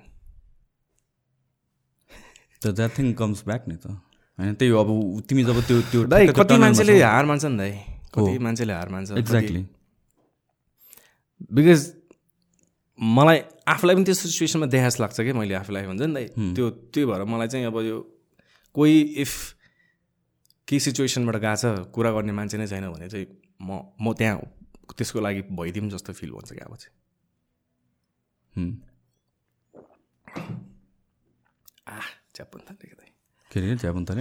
त 2.61 2.65
द्याट 2.69 2.91
थिङ 2.97 3.13
कम्स 3.13 3.43
ब्याक 3.45 3.67
नि 3.67 3.75
त। 3.75 3.87
होइन 4.39 4.53
त्यही 4.55 4.71
हो 4.71 4.77
अब 4.79 4.89
तिमी 5.29 5.43
जब 5.43 5.59
त्यो 5.67 5.81
त्यो 5.91 6.03
दाइ 6.05 6.27
कति 6.37 6.57
मान्छेले 6.57 7.01
हार 7.01 7.25
मान्छ 7.25 7.45
नि 7.45 7.57
दाइ 7.57 7.71
कति 8.13 8.37
मान्छेले 8.39 8.73
हार 8.73 8.89
मान्छ 8.89 9.11
एक्ज्याक्टली 9.11 9.65
बिकज 11.53 11.81
मलाई 13.03 13.39
आफूलाई 13.67 13.95
पनि 13.95 14.05
त्यस्तो 14.07 14.29
सिचुएसनमा 14.29 14.65
देखा 14.73 14.87
जस्तो 14.89 15.03
लाग्छ 15.03 15.17
कि 15.21 15.33
मैले 15.33 15.53
आफूलाई 15.59 15.83
हुन्छ 15.85 16.01
नि 16.01 16.13
दाइ 16.13 16.25
त्यो 16.55 16.65
त्यही 16.93 17.05
भएर 17.11 17.23
मलाई 17.33 17.47
चाहिँ 17.53 17.65
अब 17.67 17.77
यो 17.83 17.97
कोही 18.75 18.97
इफ 19.23 19.31
केही 20.67 20.79
सिचुएसनबाट 20.79 21.35
गएको 21.43 21.55
छ 21.61 21.91
कुरा 21.95 22.11
गर्ने 22.15 22.33
मान्छे 22.39 22.57
नै 22.57 22.67
छैन 22.67 22.85
भने 22.91 23.07
चाहिँ 23.09 23.27
म 23.61 23.69
म 24.01 24.13
त्यहाँ 24.13 24.39
त्यसको 24.97 25.19
लागि 25.19 25.41
भइदिउँ 25.51 25.89
जस्तो 25.89 26.13
फिल 26.13 26.29
हुन्छ 26.31 26.49
कि 26.53 26.61
अब 26.63 26.75
चाहिँ। 26.75 26.93
आ 31.87 31.99
च्यापुन 32.35 32.61
थालेको 32.69 32.95
के 33.51 33.59
अरे 33.59 33.75
चियापन 33.83 34.03
त 34.05 34.11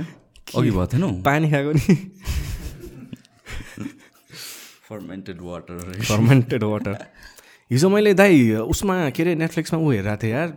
अघि 0.56 0.70
भएको 0.70 0.86
थिएन 0.92 1.22
पानी 1.22 1.46
खाएको 1.50 1.72
नि। 1.72 1.94
फर्मेन्टेड 4.88 5.38
वाटर 5.40 5.76
फर्मेन्टेड 6.02 6.62
वाटर 6.62 6.94
हिजो 7.70 7.88
मैले 7.88 8.12
दाइ 8.14 8.54
उसमा 8.68 8.94
के 9.10 9.22
अरे 9.22 9.34
नेटफ्लिक्समा 9.34 9.78
ऊ 9.80 9.90
हेरेको 9.90 10.16
थिएँ 10.22 10.32
यार 10.32 10.48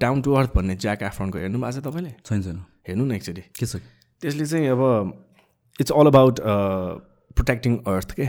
डाउन 0.00 0.22
टु 0.22 0.32
अर्थ 0.34 0.50
भन्ने 0.56 0.76
ज्याक 0.76 1.02
एफ्रोनको 1.02 1.38
हेर्नु 1.38 1.58
भएको 1.58 1.80
छ 1.80 1.84
तपाईँले? 1.84 2.12
छैन 2.26 2.42
छैन। 2.42 2.58
हेर्नु 2.88 3.04
न 3.04 3.12
एकचोटि। 3.12 3.42
के 3.56 3.66
छ? 3.66 3.76
त्यसले 4.20 4.46
चाहिँ 4.46 4.68
अब 4.68 4.82
it's 5.80 5.92
all 5.92 6.06
about 6.06 6.40
protecting 6.40 7.76
earth 7.88 8.10
के 8.18 8.26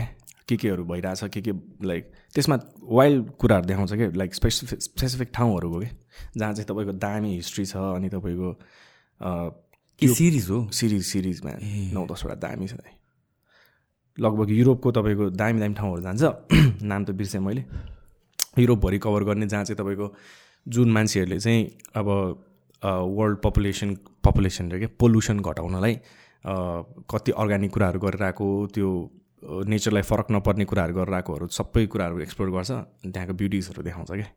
के 0.48 0.56
केहरू 0.56 0.84
भइरहेछ 0.84 1.24
के 1.34 1.40
के 1.42 1.52
लाइक 1.86 2.12
त्यसमा 2.34 2.56
वाइल्ड 2.82 3.30
कुराहरू 3.38 3.66
देखाउँछ 3.66 3.92
क्या 3.92 4.10
लाइक 4.16 4.34
स्पेसिफिक 4.34 4.82
स्पेसिफिक 4.82 5.28
ठाउँहरूको 5.34 5.80
के 5.80 5.88
जहाँ 6.38 6.52
चाहिँ 6.54 6.66
तपाईँको 6.70 6.92
दामी 6.98 7.34
हिस्ट्री 7.34 7.64
छ 7.66 7.76
अनि 7.76 8.08
तपाईँको 8.08 8.48
सिरिज 10.00 10.50
हो? 10.50 10.58
सिरिज 10.72 11.04
सिरिजमा 11.06 11.52
नौ 11.94 12.06
दसवटा 12.06 12.34
दामी 12.48 12.66
छ। 12.66 12.74
लगभग 14.18 14.50
युरोपको 14.50 14.90
तपाईँको 14.90 15.30
दामी 15.36 15.60
दामी 15.60 15.74
ठाउँहरू 15.74 16.02
जान्छ। 16.02 16.22
नाम 16.82 17.04
त 17.04 17.10
बिर्सेँ 17.10 17.40
मैले। 17.40 17.64
युरोपभरि 18.58 18.98
कभर 18.98 19.22
गर्ने 19.24 19.46
जहाँ 19.46 19.64
चाहिँ 19.64 19.78
तपाईँको 19.78 20.06
जुन 20.66 20.90
मान्छेहरूले 20.92 21.38
चाहिँ 21.40 21.64
अब 21.96 22.08
वर्ल्ड 22.82 23.38
पपुलेसन 23.44 23.94
पपुलेसन 24.24 24.70
रे 24.72 24.78
के? 24.80 24.86
पोल्युसन 25.00 25.40
घटाउनलाई 25.40 25.94
कति 27.10 27.32
अर्ग्यानिक 27.32 27.72
कुराहरू 27.72 27.98
गरेर 28.00 28.22
आएको 28.24 28.46
त्यो 28.74 28.88
नेचरलाई 29.68 30.02
फरक 30.02 30.26
नपर्ने 30.32 30.64
कुराहरू 30.64 30.94
गरेर 30.94 31.14
आएकोहरू 31.14 31.46
सबै 31.48 31.86
कुराहरू 31.92 32.20
एक्सप्लोर 32.20 32.50
गर्छ 32.50 32.70
अनि 32.70 33.12
त्यहाँको 33.12 33.34
ब्युटिजहरू 33.40 33.82
देखाउँछ 33.82 34.10
क्या 34.10 34.28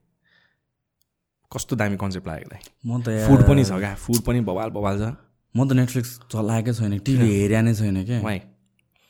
कस्तो 1.51 1.76
दामी 1.76 1.97
कन्सेप्ट 1.97 2.28
लाग्यो 2.28 2.47
म 2.86 3.01
त 3.01 3.28
फुड 3.28 3.41
पनि 3.47 3.64
छ 3.64 3.78
क्या? 3.80 3.93
फुड 3.95 4.20
पनि 4.28 4.39
बवाल 4.41 4.70
बवाल 4.78 4.95
छ। 4.99 5.16
म 5.55 5.68
त 5.68 5.72
नेटफ्लिक्स 5.80 6.11
चलाएकै 6.32 6.74
छैन 6.74 6.97
टिभी 7.05 7.28
हेरे 7.30 7.61
नै 7.61 7.74
छैन 7.76 8.03
क्या 8.05 8.20
वाइ 8.24 8.39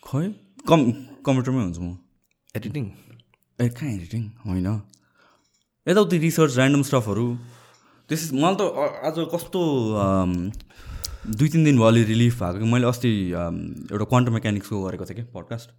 खै 0.06 0.24
कम् 0.68 0.84
कम्प्युटरमै 1.26 1.62
हुन्छु 1.64 1.82
म। 1.82 1.98
एडिटिङ 2.56 2.86
ए 3.60 3.68
कहाँ 3.70 3.90
एडिटिङ 3.92 4.22
होइन। 4.46 4.68
यताउति 5.88 6.18
रिसर्च 6.18 6.58
ऱ्यान्डम 6.58 6.82
स्टफहरू 6.84 7.26
त्यस 8.10 8.32
मलाई 8.34 8.56
त 8.58 8.62
आज 9.06 9.18
कस्तो 9.34 9.60
दुई 11.38 11.48
तिन 11.50 11.64
दिन 11.64 11.78
भयो 11.78 11.88
अलि 11.88 12.04
रिलिफ 12.04 12.42
भएको 12.42 12.60
कि? 12.60 12.66
मैले 12.66 12.88
अस्ति 12.88 13.12
एउटा 13.32 14.06
क्वान्टम 14.10 14.34
मेकानिक्सको 14.34 14.82
गरेको 14.84 15.06
थिएँ 15.06 15.18
कि 15.18 15.24
पडकास्ट 15.34 15.70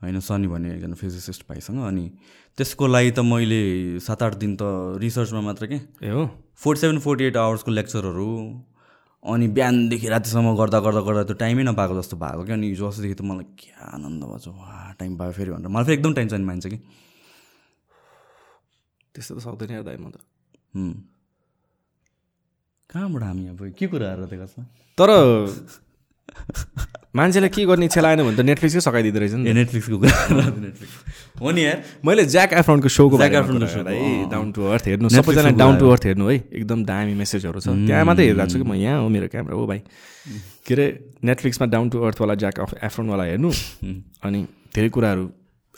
होइन 0.00 0.20
सनी 0.20 0.46
भन्ने 0.48 0.74
एकजना 0.74 0.94
फिजिसिस्ट 0.96 1.42
भाइसँग। 1.48 1.84
अनि 1.86 2.04
त्यसको 2.58 2.86
लागि 2.86 3.10
त 3.12 3.20
मैले 3.20 4.00
सात 4.00 4.22
आठ 4.22 4.34
दिन 4.40 4.56
त 4.56 4.96
रिसर्चमा 4.96 5.40
मात्र 5.44 5.66
के? 5.66 5.78
ए 6.00 6.10
हो? 6.10 6.24
फोर्टी 6.56 6.80
सेभेन 6.80 6.98
फोर्टी 7.04 7.24
एट 7.24 7.36
आवर्सको 7.36 7.70
लेक्चरहरू 7.70 8.28
अनि 9.22 9.48
बिहानदेखि 9.52 10.08
रातिसम्म 10.08 10.56
गर्दा 10.56 10.80
गर्दा 10.80 11.00
गर्दा 11.04 11.22
त्यो 11.28 11.36
टाइमै 11.36 11.62
नपाएको 11.68 12.00
जस्तो 12.00 12.16
भएको 12.16 12.44
क्या 12.48 12.56
अनि 12.56 12.66
हिजो 12.68 12.88
अस्तिदेखि 12.88 13.14
त 13.14 13.22
मलाई 13.28 13.46
क्या 13.60 13.92
आनन्द 13.94 14.24
भएको 14.24 14.38
छ 14.40 14.48
वा 14.56 14.96
टाइम 14.98 15.16
पायो। 15.20 15.32
फेरि 15.36 15.50
भनेर। 15.52 15.68
मलाई 15.68 15.84
फेरि 15.84 15.96
एकदम 16.00 16.12
टाइम 16.16 16.28
चाहिने 16.28 16.46
मान्छ 16.48 16.66
कि? 16.66 16.78
त्यस्तो 19.14 19.32
त 19.34 19.40
सक्दैन 19.46 19.70
यार 19.70 19.84
दाइ 19.86 19.96
म 19.96 20.10
त। 20.10 20.16
कहाँबाट 22.90 23.22
हामी 23.22 23.44
अब? 23.54 23.60
के 23.78 23.86
कुराहरू 23.86 24.26
दिएको 24.26 24.46
छ 24.46 24.66
तर 24.98 25.10
मान्छेलाई 27.10 27.50
के 27.50 27.66
गर्ने 27.66 27.86
इच्छा 27.90 28.00
लागेन 28.00 28.22
भने 28.22 28.36
त 28.38 28.46
नेटफ्लिक्सै 28.46 28.80
सघाइदिँदो 28.86 29.18
रहेछ 29.18 29.34
नि 29.34 29.50
नेटफ्लिक्सको 29.50 29.96
कुरा 29.98 30.14
नेटफ्लिक्स 30.66 30.94
हो 31.42 31.50
नि 31.50 31.62
यार। 31.64 31.78
मैले 32.06 32.22
ज्याक 32.30 32.52
एफ्रोनको 32.62 32.86
सोको 32.86 33.16
ज्याक 33.18 33.34
एफ्रोनको 33.34 33.66
गरेँ 33.66 33.98
है। 33.98 34.30
डाउन 34.30 34.46
टु 34.54 34.62
अर्थ 34.70 34.84
हेर्नु। 34.86 35.08
सबैजना 35.10 35.50
डाउन 35.58 35.74
टु 35.78 35.90
अर्थ 35.90 36.04
हेर्नु 36.06 36.26
है। 36.30 36.36
एकदम 36.54 36.78
दामी 36.86 37.14
मेसेजहरू 37.18 37.58
छ। 37.58 37.74
त्यहाँ 37.86 38.04
मात्रै 38.06 38.24
हेरिरहेको 38.30 38.50
छु 38.52 38.58
कि 38.62 38.66
म? 38.66 38.74
यहाँ 38.78 39.02
हो 39.02 39.08
मेरो 39.10 39.26
क्यामेरा 39.26 39.54
हो 39.58 39.66
भाइ। 39.66 39.80
के 40.66 40.74
अरे 40.74 40.86
नेटफ्लिक्समा 41.26 41.66
डाउन 41.66 41.86
टु 41.90 41.98
अर्थवाला 41.98 42.34
ज्याक 42.38 42.56
अफ 42.62 42.70
एफ्रोनवाला 42.78 43.24
हेर्नु। 43.26 43.50
अनि 44.22 44.40
धेरै 44.70 44.88
कुराहरू 44.94 45.24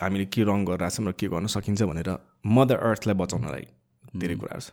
हामीले 0.00 0.26
के 0.32 0.40
रङ 0.48 0.58
गरिरहेको 0.64 0.96
छौँ 0.96 1.06
र 1.08 1.12
के 1.20 1.26
गर्न 1.28 1.46
सकिन्छ 1.56 1.82
भनेर 1.90 2.10
मदर 2.46 2.76
अर्थलाई 2.88 3.16
बचाउनलाई 3.22 3.64
धेरै 4.20 4.36
कुराहरू 4.40 4.62
छ। 4.62 4.68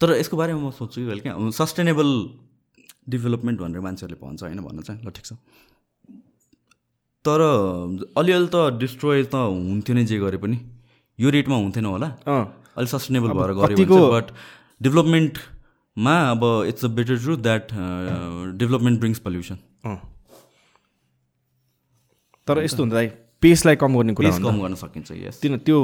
तर 0.00 0.08
यसको 0.16 0.36
बारेमा 0.36 0.60
म 0.60 0.70
सोध्छु 0.72 0.98
कि 1.00 1.06
कहिले 1.06 1.22
क्या? 1.26 1.34
सस्टेनेबल 1.60 2.08
डेभलपमेन्ट 3.12 3.58
भनेर 3.60 3.80
मान्छेहरूले 3.80 4.18
भन्छ 4.20 4.40
होइन 4.42 4.60
भन्न 4.64 4.80
चाहिँ? 4.86 5.00
ल 5.04 5.10
ठिक 5.10 5.24
छ। 5.26 5.32
तर 7.24 7.40
अलिअलि 8.16 8.48
त 8.48 8.56
डिस्ट्रोय 8.80 9.22
त 9.28 9.34
हुन्थ्यो 9.34 9.92
नै 9.94 10.04
जे 10.08 10.16
गरे 10.24 10.38
पनि। 10.40 10.56
यो 11.18 11.28
रेटमा 11.30 11.56
हुन्थेन 11.56 11.84
होला। 11.84 12.08
अलिक 12.26 12.88
सस्टेनेबल 12.88 13.30
भएर 13.36 13.52
गऱ्यो 13.60 13.98
बट 14.14 14.26
डेभलपमेन्टमा 14.82 16.14
अब 16.30 16.42
it's 16.68 16.84
a 16.84 16.88
better 16.96 17.16
truth 17.20 17.38
that 17.44 17.64
development 18.56 18.96
brings 19.00 19.18
pollution 19.20 19.58
तर 22.46 22.62
यस्तो 22.64 22.82
हुन्छ 22.82 22.94
दाइ 22.94 23.06
पेसलाई 23.42 23.76
कम 23.76 23.96
गर्ने 23.96 24.12
कुरा 24.14 24.30
कम 24.38 24.60
गर्न 24.62 24.74
सकिन्छ 24.76 25.12
यस। 25.12 25.40
किन 25.42 25.58
त्यो 25.66 25.78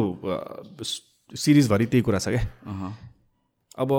सिरिजभरि 1.35 1.87
त्यही 1.87 2.03
कुरा 2.03 2.19
छ 2.19 2.29
क्या। 2.29 2.43
अब 3.79 3.91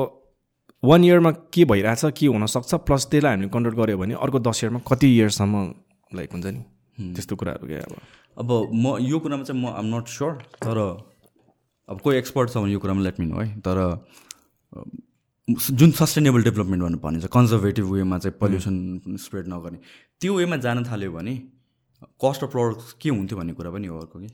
वान 0.84 1.04
इयरमा 1.04 1.32
के 1.54 1.66
भइरहेछ 1.66 2.14
के 2.18 2.26
हुनसक्छ 2.28 2.74
प्लस 2.86 3.06
त्यसलाई 3.12 3.32
हामीले 3.34 3.50
कन्ट्रोल 3.50 3.76
गऱ्यो 3.76 3.98
भने 3.98 4.14
अर्को 4.20 4.40
दस 4.46 4.64
इयरमा 4.64 4.80
कति 4.88 5.08
इयर्ससम्म 5.16 5.56
लाइक 6.12 6.30
हुन्छ 6.34 6.46
नि 6.46 6.62
त्यस्तो 7.16 7.36
कुराहरू 7.36 7.68
क्या 7.68 7.82
अब। 7.82 7.96
अब 8.38 8.50
म 8.74 8.98
यो 9.02 9.20
कुरामा 9.20 9.44
चाहिँ 9.44 9.62
म 9.62 9.74
आम 9.74 9.86
नट 9.96 10.08
स्योर 10.08 10.34
तर 10.62 10.78
अब 11.90 12.00
कोही 12.04 12.18
एक्सपर्ट 12.18 12.50
छ 12.50 12.58
भने 12.58 12.74
यो 12.74 12.80
कुरामा 12.80 13.02
लेट 13.04 13.20
मी 13.20 13.26
नो 13.26 13.40
है। 13.42 13.48
तर 13.66 13.78
जुन 15.48 15.92
सस्टेनेबल 15.98 16.44
डेभलपमेन्ट 16.44 16.84
भन्नु 16.84 16.98
भनिन्छ 17.00 17.26
कन्जर्भेटिभ 17.34 17.86
वेमा 17.92 18.18
चाहिँ 18.20 18.38
पल्युसन 18.40 18.76
स्प्रेड 19.26 19.48
नगर्ने 19.48 19.80
त्यो 20.22 20.34
वेमा 20.38 20.58
जान 20.64 20.84
थाल्यो 20.86 21.12
भने 21.12 21.36
कस्ट 22.02 22.44
अफ 22.44 22.52
प्रडक्ट्स 22.52 22.94
के 23.02 23.10
हुन्थ्यो 23.10 23.38
भन्ने 23.38 23.54
कुरा 23.54 23.72
पनि 23.72 23.88
हो 23.88 24.00
अर्को 24.00 24.20
कि? 24.20 24.30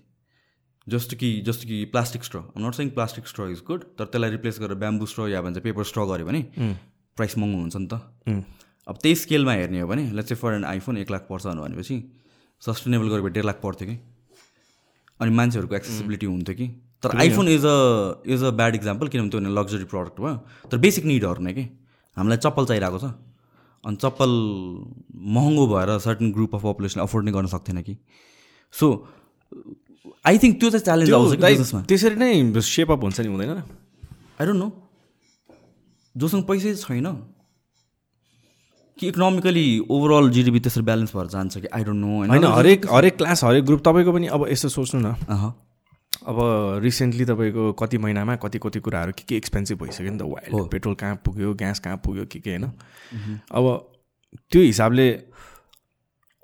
जस्तो 0.88 1.16
कि 1.18 1.30
जस्तो 1.48 1.68
कि 1.68 1.84
plastic 1.92 2.24
straw 2.24 2.40
not 2.60 2.74
saying 2.76 2.90
plastic 2.92 3.28
straw 3.28 3.50
is 3.52 3.62
good 3.68 3.84
तर 3.98 4.06
त्यसलाई 4.06 4.30
रिप्लेस 4.32 4.60
गरेर 4.60 4.78
ब्याम्बु 4.78 5.06
स्ट्र 5.06 5.28
या 5.30 5.42
भन्छ 5.42 5.58
पेपर 5.64 5.84
स्ट्र 5.92 6.06
गऱ्यो 6.12 6.26
भने 6.26 6.42
प्राइस 7.18 7.38
महँगो 7.38 7.60
हुन्छ 7.60 7.76
नि 7.76 7.88
त। 7.88 8.46
अब 8.88 8.98
त्यही 9.02 9.16
स्केलमा 9.16 9.54
हेर्ने 9.54 9.80
हो 9.80 9.88
भने 9.88 10.04
let's 10.12 10.30
say 10.30 10.36
for 10.36 10.54
an 10.54 10.66
iPhone 10.66 10.98
एक 10.98 11.12
लाख 11.12 11.28
पर्छ 11.30 11.46
भनेपछि 11.48 11.98
सस्टेनेबल 12.62 13.10
गरेको 13.10 13.28
डेढ 13.28 13.46
लाख 13.46 13.60
पर्थ्यो 13.64 13.88
कि? 13.88 13.96
अनि 15.20 15.32
मान्छेहरूको 15.32 15.76
एक्सेसिबिलिटी 15.76 16.26
हुन्थ्यो 16.26 16.56
कि? 16.56 16.68
तर 17.04 17.16
iPhone 17.18 17.48
is 17.48 17.66
a 17.66 17.78
is 18.28 18.44
a 18.44 18.52
bad 18.52 18.76
example 18.76 19.08
किनभने 19.08 19.30
त्यो 19.30 19.40
भने 19.40 19.50
लग्जरी 19.56 19.86
प्रडक्ट 19.94 20.20
भयो। 20.20 20.36
तर 20.72 20.78
बेसिक 20.78 21.06
निडहरू 21.06 21.44
नै 21.44 21.54
कि? 21.54 21.64
हामीलाई 22.18 22.38
चप्पल 22.38 22.66
चाहिरहेको 22.66 23.00
छ। 23.00 23.14
अनि 23.84 23.96
चप्पल 23.96 24.32
महँगो 25.36 25.66
भएर 25.68 25.90
सर्टन 26.00 26.32
ग्रुप 26.32 26.56
अफ 26.56 26.64
पपुलेसनले 26.64 27.04
अफोर्ड 27.04 27.26
नै 27.26 27.32
गर्न 27.32 27.48
सक्थेन 27.54 27.82
कि? 27.82 27.98
सो 28.74 28.88
आई 30.28 30.38
थिङ्क 30.44 30.60
त्यो 30.60 30.70
चाहिँ 30.70 30.84
च्यालेन्ज 30.84 31.12
आउँछ 31.14 31.40
बिजनेसमा 31.40 31.82
त्यसरी 31.90 32.16
नै 32.16 32.62
सेप 32.62 32.92
अप 32.92 33.04
हुन्छ 33.04 33.20
नि 33.20 33.28
हुँदैन 33.28 33.50
आई 33.52 34.46
डोन्ट 34.48 34.60
नो 34.60 34.70
जोसँग 36.16 36.44
पैसै 36.48 36.76
छैन। 36.76 37.08
कि 38.98 39.08
इकोनोमिकली 39.08 39.68
ओभरअल 39.90 40.30
जिडिपी 40.32 40.60
त्यसरी 40.60 40.84
ब्यालेन्स 40.86 41.16
भएर 41.16 41.28
जान्छ 41.28 41.58
कि? 41.58 41.68
आई 41.68 41.84
डोन्ट 41.84 42.00
नो 42.06 42.18
होइन 42.18 42.44
हरेक 42.46 42.86
हरेक 42.92 43.18
क्लास 43.18 43.44
हरेक 43.44 43.64
ग्रुप 43.66 43.82
तपाईँको 43.88 44.12
पनि 44.14 44.28
अब 44.30 44.48
यसो 44.50 44.70
सोच्नु 44.70 45.02
न। 45.02 45.14
अब 46.24 46.38
रिसेन्टली 46.84 47.26
तपाईँको 47.26 47.72
कति 47.74 47.98
महिनामा 47.98 48.36
कति 48.44 48.60
कति 48.64 48.80
कुराहरू 48.80 49.12
के 49.12 49.24
के 49.28 49.36
एक्सपेन्सिभ 49.36 49.84
भइसक्यो 49.84 50.12
नि 50.12 50.18
त? 50.18 50.22
वाइल्ड 50.24 50.70
पेट्रोल 50.72 50.96
कहाँ 50.96 51.16
पुग्यो 51.26 51.54
ग्यास 51.54 51.80
कहाँ 51.80 51.98
पुग्यो 52.06 52.26
के 52.26 52.40
के 52.40 52.50
होइन? 52.50 52.64
अब 53.52 53.66
त्यो 54.52 54.62
हिसाबले 54.62 55.10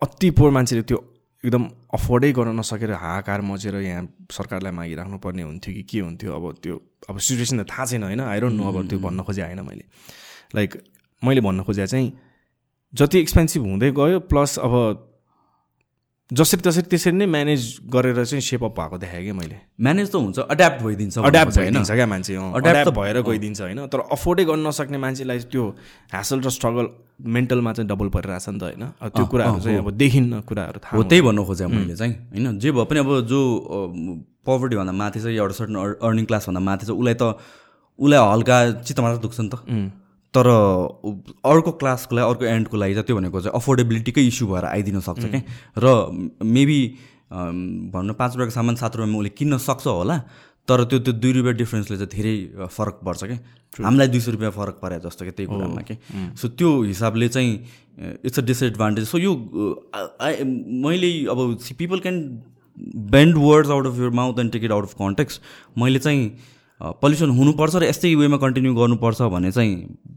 अति 0.01 0.29
पोर 0.31 0.51
मान्छेले 0.51 0.81
त्यो 0.83 0.97
एकदम 1.43 1.63
अफोर्डै 1.93 2.31
गर्न 2.31 2.59
नसकेर 2.59 2.91
हाहाकार 2.91 3.41
मचेर 3.41 3.75
यहाँ 3.75 4.07
सरकारलाई 4.31 4.71
मागिराख्नु 4.71 5.17
पर्ने 5.17 5.43
हुन्थ्यो 5.43 5.73
कि 5.73 5.83
के 5.83 5.99
हुन्थ्यो? 5.99 6.35
अब 6.35 6.55
त्यो 6.63 6.75
अब 7.09 7.17
सिचुएसन 7.17 7.63
त 7.63 7.69
थाहा 7.71 7.85
छैन 7.85 8.03
होइन? 8.03 8.21
डोन्ट 8.39 8.55
नो 8.59 8.63
अब 8.67 8.87
त्यो 8.89 8.99
भन्न 8.99 9.23
खोजे 9.23 9.41
होइन 9.41 9.61
मैले। 9.63 9.85
लाइक 10.55 10.81
मैले 11.23 11.41
भन्न 11.41 11.63
खोजे 11.63 11.87
चाहिँ 11.87 12.11
जति 12.93 13.19
एक्सपेन्सिभ 13.19 13.63
हुँदै 13.63 13.91
गयो 13.91 14.19
प्लस 14.27 14.57
अब 14.59 14.73
जसरी 16.29 16.61
तसरी 16.61 16.85
त्यसरी 16.85 17.17
नै 17.17 17.25
म्यानेज 17.25 17.61
गरेर 17.89 18.13
चाहिँ 18.21 18.41
सेप 18.41 18.63
अप 18.63 18.73
भएको 18.77 18.97
देखाएँ 19.01 19.23
कि 19.25 19.31
मैले। 19.33 19.55
म्यानेज 19.81 20.07
त 20.11 20.15
हुन्छ 20.15 20.39
अड्याप्ट 20.45 20.79
भइदिन्छ 20.83 21.17
अड्याप्ट 21.19 21.57
होइन? 21.57 21.73
भइदिन्छ 21.73 21.91
क्या 21.91 22.05
मान्छे 22.05 22.33
अड्याप्ट 22.53 22.85
त- 22.85 22.93
भएर 22.93 23.17
गइदिन्छ 23.23 23.59
होइन। 23.61 23.79
तर 23.89 23.99
अफोर्डै 24.13 24.43
गर्न 24.45 24.61
नसक्ने 24.67 24.97
मान्छेलाई 24.97 25.39
त्यो 25.49 25.63
ह्यासल 26.13 26.39
र 26.39 26.49
स्ट्रगल 26.49 26.85
मेन्टलमा 27.27 27.71
चाहिँ 27.73 27.87
डबल 27.89 28.07
परिरहेछ 28.13 28.45
नि 28.49 28.59
त 28.59 28.63
होइन। 28.63 28.83
त्यो 29.09 29.25
कुराहरू 29.25 29.59
चाहिँ 29.59 29.77
अब 29.79 29.89
देखिन्न 29.97 30.33
कुराहरू 30.45 30.79
थाहा 30.79 30.95
हो 30.95 31.03
त्यही 31.03 31.21
भन्नु 31.21 31.41
खोजेँ 31.45 31.67
मैले 31.67 31.95
चाहिँ 31.97 32.13
होइन? 32.29 32.59
जे 32.59 32.69
भए 32.71 32.85
पनि 32.85 32.99
अब 32.99 33.09
जो 33.25 33.39
पभर्टीभन्दा 34.45 34.93
माथि 34.93 35.19
छ 35.19 35.25
एउटा 35.33 35.53
सर्टन 35.57 35.75
अर्निङ 35.97 36.25
क्लासभन्दा 36.25 36.61
माथि 36.61 36.85
छ 36.85 36.89
उसलाई 36.93 37.13
त 37.17 37.23
उसलाई 37.99 38.19
हल्का 38.31 38.57
चित्त 38.85 38.99
मात्र 39.01 39.17
दुख्छ 39.19 39.39
नि 39.41 39.49
त। 39.49 39.55
तर 40.33 40.47
अर्को 41.51 41.71
क्लासको 41.81 42.15
लागि 42.15 42.29
अर्को 42.29 42.45
एन्डको 42.45 42.77
लागि 42.77 42.93
चाहिँ 42.93 43.05
त्यो 43.05 43.15
भनेको 43.17 43.41
चाहिँ 43.41 43.55
अफोर्डेबिलिटीकै 43.55 44.21
इस्यु 44.27 44.47
भएर 44.47 44.65
आइदिन 44.65 44.99
सक्छ 45.01 45.25
क्या। 45.25 45.41
र 45.77 45.85
मेबी 46.45 46.81
भनौँ 47.93 48.15
पाँच 48.19 48.31
रुपियाँको 48.31 48.53
सामान 48.53 48.75
सात 48.75 48.95
रुपियाँमा 48.95 49.19
उसले 49.19 49.29
किन्न 49.37 49.57
सक्छ 49.57 49.87
होला 49.87 50.17
तर 50.67 50.83
त्यो 50.85 50.99
त्यो 50.99 51.13
दुई 51.13 51.31
रुपियाँ 51.33 51.55
डिफ्रेन्सले 51.57 51.97
चाहिँ 51.97 52.09
धेरै 52.13 52.67
फरक 52.67 52.99
पर्छ 53.05 53.23
क्या। 53.23 53.37
हामीलाई 53.85 54.07
दुई 54.07 54.19
सय 54.19 54.31
रुपियाँ 54.31 54.51
फरक 54.51 54.79
परे 54.81 54.99
जस्तो 55.05 55.25
कि 55.25 55.31
त्यही 55.31 55.47
कुरामा 55.49 55.81
कि 55.89 55.97
सो 56.37 56.47
त्यो 56.47 56.69
हिसाबले 56.83 57.29
चाहिँ 57.29 57.53
इट्स 58.25 58.39
अ 58.39 58.43
डिसएडभान्टेज 58.45 59.07
सो 59.07 59.17
यो 59.17 59.33
मैले 60.85 61.11
अब 61.25 61.57
people 61.77 61.99
can 61.99 62.21
bend 63.17 63.37
words 63.37 63.69
out 63.71 63.87
of 63.87 63.97
your 63.99 64.09
mouth 64.21 64.39
and 64.39 64.51
take 64.51 64.63
it 64.63 64.71
out 64.71 64.83
of 64.83 64.93
context 65.01 65.41
मैले 65.77 65.99
चाहिँ 65.99 66.31
पल्युसन 66.81 67.29
हुनुपर्छ 67.37 67.75
र 67.75 67.83
यस्तै 67.83 68.13
वेमा 68.15 68.37
कन्टिन्यू 68.37 68.73
गर्नुपर्छ 68.75 69.21
भन्ने 69.33 69.51
चाहिँ 69.51 69.73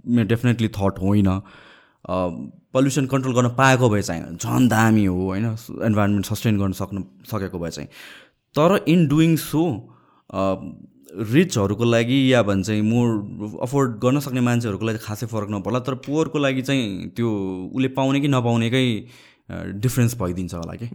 मेरो 0.07 0.29
डेफिनेटली 0.29 0.69
थट 0.69 0.99
होइन। 1.03 1.29
पल्युसन 2.75 3.07
कन्ट्रोल 3.07 3.35
गर्न 3.35 3.49
पाएको 3.59 3.89
भए 3.91 4.03
चाहिँ 4.03 4.23
झन् 4.37 4.69
दामी 4.69 5.05
हो 5.05 5.15
होइन? 5.15 5.45
इन्भाइरोमेन्ट 5.87 6.27
सस्टेन 6.27 6.59
गर्न 6.59 6.73
सक्नु 6.73 7.03
सकेको 7.31 7.59
भए 7.59 7.71
चाहिँ। 7.71 7.89
तर 8.55 8.85
इन 8.89 9.07
डुइङ 9.09 9.37
सो 9.37 9.63
रिचहरूको 11.33 11.85
लागि 11.85 12.33
या 12.33 12.43
भन्छ 12.43 12.71
मोर 12.83 13.59
अफोर्ड 13.63 13.91
गर्न 14.01 14.21
सक्ने 14.21 14.41
मान्छेहरूको 14.41 14.87
लागि 14.87 14.99
खासै 14.99 15.27
फरक 15.27 15.51
नपर्ला 15.51 15.79
तर 15.81 15.95
पुवरको 16.07 16.39
लागि 16.39 16.63
चाहिँ 16.63 17.09
त्यो 17.17 17.29
उसले 17.75 17.89
पाउने 17.99 18.21
कि 18.21 18.29
नपाउनेकै 18.29 18.87
डिफ्रेन्स 19.77 20.17
भइदिन्छ 20.21 20.55
होला 20.55 20.75
कि। 20.75 20.89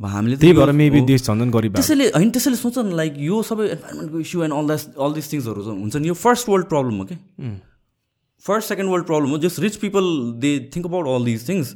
अब 0.00 0.06
हामीले 0.08 0.36
त्यही 0.40 0.52
भएर 0.56 0.72
मेबी। 0.72 1.00
देश 1.04 1.28
झन् 1.28 1.50
गरिब। 1.52 1.76
त्यसैले 1.76 2.08
होइन 2.16 2.30
त्यसैले 2.32 2.56
सोच 2.56 2.78
न 2.78 2.96
लाइक 2.96 3.12
यो 3.20 3.36
सबै 3.44 3.64
इन्भाइरोमेन्टको 3.68 4.18
issue 4.20 4.42
and 4.44 4.54
all 4.56 4.66
that's 4.66 4.82
all 4.96 5.12
this 5.12 5.26
थिङ्सहरू 5.32 5.60
हुन्छ 5.62 5.96
नि। 5.96 6.08
यो 6.08 6.14
फर्स्ट 6.16 6.48
वर्ल्ड 6.48 6.66
प्रब्लम 6.72 6.94
हो 6.96 7.04
कि? 7.04 7.16
फर्स्ट 8.44 8.68
सेकेन्ड 8.68 8.90
वर्ल्ड 8.90 9.06
प्रब्लम 9.06 9.28
हो। 9.30 9.38
Just 9.44 9.60
rich 9.60 9.76
people 9.76 10.04
they 10.40 10.52
think 10.72 10.86
about 10.86 11.06
all 11.14 11.24
this 11.24 11.48
things 11.48 11.74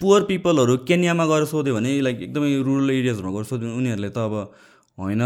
poor 0.00 0.22
पिपलहरू 0.30 0.76
केन्यामा 0.86 1.24
गएर 1.26 1.44
सोध्यो 1.50 1.74
भने 1.74 2.00
लाइक 2.06 2.18
एकदमै 2.22 2.50
रुरल 2.62 2.90
एरियाजहरूमा 2.90 3.32
गएर 3.36 3.44
सोध्यो 3.50 3.68
भने 3.68 3.76
उनीहरूले 3.78 4.10
त 4.10 4.18
अब 4.18 4.34
होइन 4.98 5.22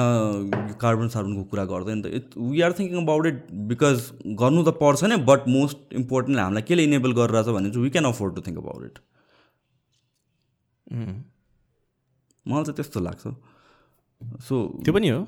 कार्बन 0.81 1.09
सार्बनको 1.09 1.43
कुरा 1.51 1.65
गर्दैन 1.65 1.99
त। 2.03 2.07
It 2.07 2.27
we 2.39 2.61
are 2.63 2.73
thinking 2.79 2.99
about 3.03 3.27
it 3.27 3.39
because 3.71 3.99
गर्नु 4.41 4.63
त 4.63 4.71
पर्छ 4.81 5.05
नै 5.13 5.17
बट 5.29 5.49
मोस्ट 5.49 5.79
इम्पोर्टेन्ट 6.01 6.39
हामीलाई 6.39 6.65
केले 6.71 6.83
इनेबल 6.91 7.13
गरिरहेछ 7.21 7.49
भने 7.59 7.69
चाहिँ 7.71 7.85
we 7.85 7.91
can 7.91 8.09
afford 8.13 8.35
to 8.37 8.41
think 8.49 8.59
about 8.65 8.83
it 8.85 8.97
मलाई 12.47 12.65
चाहिँ 12.65 12.77
त्यस्तो 12.77 13.01
लाग्छ। 13.01 13.25
सो 14.47 14.55
त्यो 14.85 14.93
पनि 14.95 15.09
हो। 15.09 15.21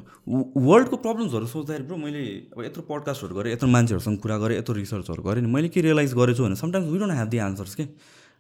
वर्ल्डको 0.55 0.97
प्रब्लम्सहरू 1.03 1.47
सोच्दाखेरि 1.47 1.85
ब्रो 1.85 1.97
मैले 1.97 2.23
अब 2.55 2.63
यत्रो 2.65 2.83
पडकास्टहरू 2.91 3.35
गरेँ 3.35 3.53
यत्रो 3.53 3.69
मान्छेहरूसँग 3.69 4.19
कुरा 4.23 4.37
गरेँ 4.39 4.59
यत्रो 4.59 4.75
रिसर्चहरू 4.75 5.23
गरेँ 5.23 5.43
नि 5.43 5.51
मैले 5.51 5.69
के 5.69 5.81
रियलाइज 5.83 6.15
गरेछु 6.15 6.43
भने 6.45 6.57
sometimes 6.57 6.89
we 6.91 6.99
don't 6.99 7.13
have 7.13 7.29
the 7.29 7.39
answers 7.39 7.75
के? 7.75 7.85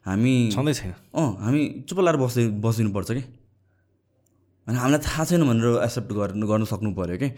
हामी 0.06 0.32
छँदै 0.54 0.74
छैन। 0.74 0.94
अँ 1.14 1.28
हामी 1.42 1.62
चुप 1.88 1.98
लाएर 2.00 2.16
बस्दै 2.22 2.46
बसिदिनुपर्छ 2.62 3.10
कि? 3.10 3.22
अनि 4.66 4.76
हामीलाई 4.78 5.00
थाहा 5.02 5.24
छैन 5.24 5.42
भनेर 5.42 5.82
एक्सेप्ट 5.82 6.12
गर्नु 6.12 6.46
गर्नु 6.46 6.66
सक्नु 6.70 6.94
पऱ्यो 6.94 7.16
कि? 7.18 7.28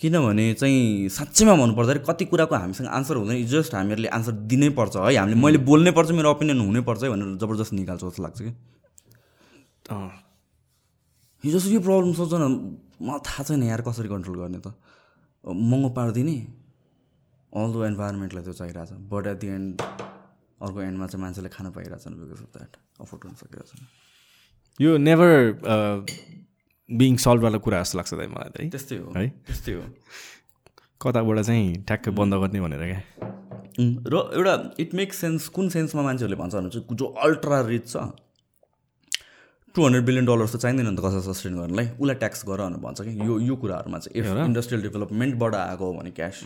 किनभने 0.00 0.44
चाहिँ 0.54 1.08
साँच्चैमा 1.10 1.54
भन्नुपर्दाखेरि 1.60 2.04
कति 2.06 2.24
कुराको 2.24 2.54
हामीसँग 2.54 2.88
आन्सर 2.88 3.16
हुँदैन 3.16 3.44
जस्ट 3.46 3.74
हामीहरूले 3.74 4.08
आन्सर 4.08 4.32
दिनै 4.48 4.68
पर्छ 4.78 4.96
है। 4.96 5.16
हामीले 5.16 5.36
मैले 5.36 5.58
बोल्नै 5.60 5.92
पर्छ 5.92 6.10
मेरो 6.16 6.30
ओपिनियन 6.30 6.60
हुनैपर्छ 6.60 7.02
है 7.02 7.10
भनेर 7.10 7.36
जबरजस्त 7.36 7.72
निकाल्छ 7.72 8.04
जस्तो 8.04 8.22
लाग्छ 8.22 8.38
कि? 8.40 8.52
अँ, 9.90 10.10
हिजो 11.44 11.58
यो 11.70 11.80
प्रब्लम 11.80 12.12
सोच 12.12 12.32
न 12.34 12.46
मलाई 13.00 13.20
थाहा 13.26 13.42
छैन 13.48 13.62
यार 13.64 13.80
कसरी 13.82 14.08
कन्ट्रोल 14.08 14.36
गर्ने 14.38 14.58
त। 14.60 14.76
महँगो 15.44 15.88
पारिदिने। 15.96 16.36
अल 17.52 17.68
द 17.72 17.76
इन्भाइरोमेन्टलाई 17.86 18.42
त्यो 18.44 18.52
चाहिरहेछ। 18.60 18.90
बट 19.08 19.26
एट 19.26 19.38
दि 19.40 19.48
एन्ड 19.48 19.80
अर्को 19.80 20.80
एन्डमा 20.80 21.06
चाहिँ 21.06 21.22
मान्छेले 21.24 21.48
खान 21.48 21.70
पाइरहेछन् 21.72 22.14
बिकज 22.20 22.40
अफ 22.44 22.50
द्याट 22.56 22.76
अफोर्ड 23.00 23.20
गर्न 23.24 23.34
सकिरहेछन् 23.40 23.82
यो 24.78 24.96
नेभर 25.00 25.32
बिङ 26.90 27.16
सल्भवाला 27.24 27.58
कुरा 27.64 27.82
जस्तो 27.82 27.98
लाग्छ 27.98 28.12
दाइ 28.14 28.28
मलाई 28.28 28.50
त 28.50 28.60
है 28.60 28.68
त्यस्तै 28.70 28.96
हो। 29.00 29.08
है? 29.16 29.28
त्यस्तै 29.48 29.72
हो। 29.72 29.82
कताबाट 31.00 31.38
चाहिँ 31.40 31.66
ठ्याक्कै 31.88 32.10
बन्द 32.20 32.34
गर्ने 32.44 32.60
भनेर 32.60 32.82
क्या? 32.84 33.00
र 33.80 34.14
एउटा 34.36 34.54
इट 34.76 34.94
मेक्स 34.94 35.16
सेन्स 35.24 35.48
कुन 35.56 35.68
सेन्समा 35.72 36.02
मान्छेहरूले 36.02 36.36
भन्छ 36.36 36.54
भने 36.54 36.68
चाहिँ 36.68 36.96
जो 37.00 37.06
अल्ट्रा 37.24 37.60
रिच 37.72 37.86
छ। 37.88 37.96
टु 39.74 39.78
हन्ड्रेड 39.84 40.04
बिलियन 40.06 40.24
डलर्स 40.26 40.52
त 40.54 40.56
चाहिँदैन 40.62 40.86
नि 40.90 40.96
त 40.96 41.00
कसै 41.04 41.20
सस्टेन 41.26 41.54
गर्नलाई। 41.60 41.86
उसलाई 42.00 42.16
ट्याक्स 42.22 42.40
गर 42.48 42.60
भनेर 42.66 42.80
भन्छ 42.82 42.98
कि। 43.06 43.12
यो 43.28 43.34
यो 43.48 43.54
कुराहरूमा 43.62 43.98
चाहिँ 43.98 44.14
इफ 44.18 44.26
इन्डस्ट्रियल 44.50 44.82
डेभलपमेन्टबाट 44.82 45.54
आएको 45.54 45.84
हो 45.84 45.92
भने 45.98 46.10
cause 46.18 46.36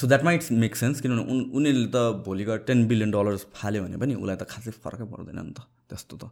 so 0.00 0.06
that 0.08 0.22
might 0.24 0.40
make 0.64 0.76
sense 0.76 1.00
किनभने 1.04 1.22
उन 1.32 1.38
उनीहरूले 1.52 1.88
त 1.92 2.24
भोलि 2.24 2.44
गएर 2.44 2.58
टेन 2.68 2.86
बिलियन 2.88 3.10
डलर्स 3.12 3.42
फाल्यो 3.52 3.82
भने 3.84 3.96
पनि 4.00 4.14
उसलाई 4.16 4.36
त 4.36 4.44
खासै 4.48 4.70
फरकै 4.80 5.04
पर्दैन 5.12 5.38
नि 5.44 5.52
त। 5.52 5.60
त्यस्तो 5.88 6.16
त। 6.16 6.24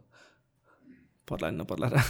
पर्ला 1.29 1.49
नपर्ला 1.53 1.87
र 1.93 2.01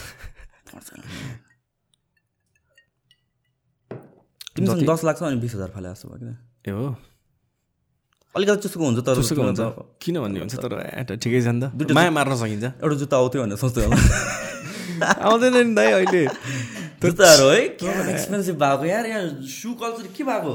तिमीसँग 4.56 4.88
दस 4.88 5.00
लाख 5.04 5.16
छ 5.18 5.22
अनि 5.28 5.36
बिस 5.44 5.52
हजार 5.54 5.70
फाले 5.76 5.88
जस्तो 5.92 6.08
भयो 6.08 6.18
कि 6.24 6.70
ए 6.70 6.72
हो। 6.72 6.96
अलिकति 8.36 8.68
चुसुको 8.68 8.84
हुन्छ 8.84 9.00
तर 9.00 9.14
चुसुको 9.16 9.42
हुन्छ? 9.42 9.60
किन 10.02 10.20
भन्ने 10.20 10.38
हुन्छ 10.44 10.54
तर 10.60 10.72
त 11.08 11.10
ठिकै 11.16 11.40
छ 11.40 11.48
नि 11.56 11.60
त। 11.64 11.92
माया 11.96 12.10
मार्न 12.12 12.36
सकिन्छ। 12.36 12.64
एउटा 12.84 12.96
जुत्ता 13.02 13.16
आउँथ्यो 13.16 13.40
भनेर 13.42 13.56
सोच्दै 13.56 13.84
होला। 13.88 13.96
आउँदैन 15.28 15.56
नि 15.56 15.74
दाइ 15.74 15.90
अहिले। 15.92 16.22
जुत्ताहरू 17.00 17.46
है 17.48 17.60
के 17.80 17.86
एक्सपेन्सिभ 18.12 18.56
भएको? 18.56 18.84
यार 18.84 19.06
यहाँ 19.06 19.24
सु 19.44 19.72
कल्चर 19.80 20.06
के 20.16 20.24
भएको? 20.24 20.54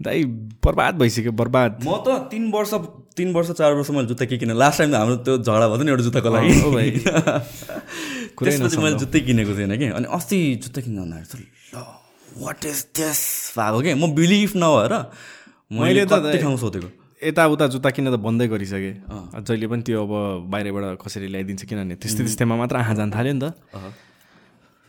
दाइ 0.00 0.24
बर्बाद 0.64 0.94
भइसक्यो 1.00 1.32
बर्बाद। 1.32 1.84
म 1.84 2.00
त 2.04 2.28
तिन 2.32 2.50
वर्ष 2.52 2.72
तिन 3.16 3.32
वर्ष 3.34 3.50
चार 3.60 3.72
वर्ष 3.74 3.90
मैले 3.90 4.08
जुत्ता 4.08 4.24
के 4.24 4.36
किने 4.40 4.54
लास्ट 4.56 4.78
टाइम 4.78 4.94
हाम्रो 4.96 5.16
त्यो 5.28 5.36
झगडा 5.44 5.66
भयो 5.68 5.82
नि 5.84 5.90
एउटा 5.90 6.04
जुत्ताको 6.08 6.30
लागि। 6.30 6.52
हो 6.60 6.70
भाइ। 6.72 6.90
कुरै 8.36 8.50
त्यसपछि 8.50 8.78
मैले 8.80 8.96
जुत्तै 9.04 9.20
किनेको 9.28 9.52
थिएन 9.58 9.76
कि। 9.76 9.86
अनि 9.98 10.06
अस्ति 10.08 10.38
जुत्ता 10.64 10.80
किन्दा 10.80 11.00
भन्दाखेरि 11.04 11.46
ल 11.76 11.84
वाट 12.44 12.64
इज 12.64 12.78
त्यस 12.96 13.20
भएको 13.58 13.80
कि? 13.80 13.92
म 13.94 14.12
बिलिभ 14.16 14.50
नभएर 14.56 14.94
मैले 15.68 16.04
त 16.08 16.40
ठाउँ 16.40 16.56
सोधेको। 16.56 16.99
यताउता 17.20 17.66
जुत्ता 17.68 17.90
किन्न 17.92 18.08
त 18.10 18.16
बन्दै 18.16 18.46
गरिसकेँ। 18.48 18.94
जहिले 19.44 19.66
पनि 19.68 19.82
त्यो 19.84 19.98
अब 20.00 20.12
बाहिरबाट 20.48 20.96
कसरी 21.04 21.28
ल्याइदिन्छ 21.28 21.62
किनभने 21.68 21.94
त्यस्तै 22.00 22.24
त्यस्तैमा 22.24 22.56
मात्र 22.56 22.76
आँखा 22.80 22.94
जान 22.96 23.10
थाल्यो 23.12 23.32
नि 23.36 23.40
त। 23.44 23.52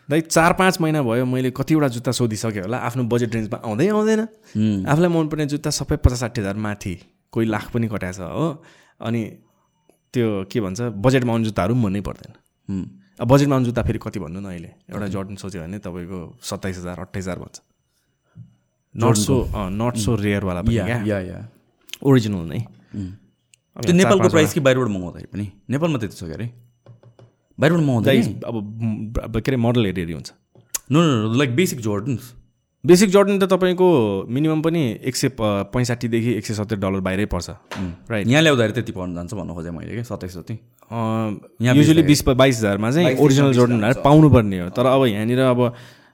दाइ 0.10 0.22
चार 0.32 0.52
पाँच 0.60 0.80
महिना 0.82 1.02
भयो 1.04 1.26
मैले 1.28 1.52
कतिवटा 1.52 1.88
जुत्ता 1.92 2.12
सोधिसकेँ 2.12 2.64
होला। 2.64 2.78
आफ्नो 2.88 3.04
बजेट 3.12 3.32
रेन्जमा 3.36 3.58
आउँदै 3.68 3.88
आउँदैन। 3.92 4.22
आफूलाई 4.88 5.12
मनपर्ने 5.12 5.46
जुत्ता 5.52 5.70
सबै 5.72 5.96
पचास 6.00 6.20
साठी 6.24 6.42
हजार 6.42 6.56
माथि 6.56 6.94
कोही 7.32 7.46
लाख 7.48 7.72
पनि 7.72 7.88
कटाएछ 7.92 8.20
हो। 8.20 8.48
अनि 9.00 9.22
त्यो 10.12 10.28
के 10.52 10.60
भन्छ 10.60 10.80
बजेटमा 11.04 11.32
आउने 11.32 11.46
जुत्ताहरू 11.48 11.74
पनि 11.76 11.84
भन्नै 11.84 12.02
पर्दैन। 12.08 12.32
अब 13.20 13.28
बजेटमा 13.28 13.56
आउने 13.56 13.66
जुत्ता 13.66 13.82
फेरि 13.88 14.00
कति 14.04 14.20
भन्नु 14.20 14.40
न 14.40 14.48
अहिले? 14.52 14.72
एउटा 14.88 15.08
जर्डन 15.16 15.36
सोच्यो 15.36 15.60
भने 15.64 15.78
तपाईँको 15.80 16.20
सत्ताइस 16.44 16.78
हजार 16.80 16.98
अट्ठाइस 17.08 17.28
हजार 17.28 17.38
भन्छ। 17.40 17.58
नट 18.96 19.16
सो 19.16 19.36
नट 19.80 19.96
सो 19.96 20.16
रेयरवाला 20.16 20.62
पनि 20.68 20.76
ओरिजिनल 22.04 22.46
नै। 22.52 22.60
त्यो 23.78 23.94
नेपालको 23.94 24.30
प्राइस 24.30 24.54
कि 24.54 24.60
बाहिरबाट 24.60 24.90
मगाउँदाखेरि 24.90 25.30
पनि। 25.34 25.46
नेपालमा 25.70 25.98
त्यति 26.00 26.16
छ 26.16 26.24
क्या 26.24 26.36
अरे 26.36 26.48
बाहिरबाट 27.58 27.82
मगाउँदा 27.82 28.06
दाइ 28.12 28.20
अब 28.44 29.34
के 29.40 29.50
अरे 29.52 29.58
मोडल 29.58 29.86
हेरी 29.86 30.02
हेरी 30.02 30.14
हुन्छ। 30.14 30.30
No 30.92 31.00
no 31.02 31.34
like 31.40 31.56
basic 31.56 31.80
Jordans 31.82 32.34
basic 32.84 33.10
Jordan 33.10 33.38
त 33.38 33.46
तपाईँको 33.46 33.88
मिनिमम 34.26 34.62
पनि 34.66 34.82
एक 35.06 35.16
सय 35.16 35.30
पैँसाठीदेखि 35.38 36.32
एक 36.34 36.46
सय 36.46 36.54
सत्तरी 36.58 36.82
डलर 36.82 37.00
बाहिरै 37.06 37.26
पर्छ। 37.30 37.50
राइट 38.10 38.28
यहाँ 38.28 38.42
ल्याउँदाखेरि 38.42 38.74
त्यति 38.74 38.92
पर्न 38.92 39.14
जान्छ 39.16 39.34
भन्नु 39.38 39.54
खोजेँ 39.54 39.72
मैले 39.72 39.96
कि 39.96 40.04
सत्ताइस 40.04 40.38
जति। 40.38 40.54
यहाँ 41.62 41.76
युजली 41.78 42.04
बिस 42.04 42.26
बाइस 42.26 42.58
हजारमा 42.58 42.92
चाहिँ 42.92 43.16
ओरिजिनल 43.22 43.54
जर्डनहरू 43.54 44.02
पाउनुपर्ने 44.02 44.60
हो। 44.60 44.70
तर 44.74 44.86
अब 44.90 45.06
यहाँनिर 45.06 45.40
अब 45.46 45.62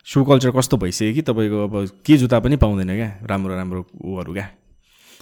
सु 0.07 0.23
कल्चर 0.27 0.51
कस्तो 0.51 0.77
भइसक्यो 0.77 1.13
कि 1.15 1.21
तपाईँको 1.23 1.57
अब 1.63 2.03
के 2.03 2.17
जुत्ता 2.19 2.39
पनि 2.43 2.55
पाउँदैन 2.59 2.91
क्या 2.95 3.09
राम्रो 3.31 3.55
राम्रो 3.55 3.81
उहरू 4.03 4.33
क्या। 4.35 4.47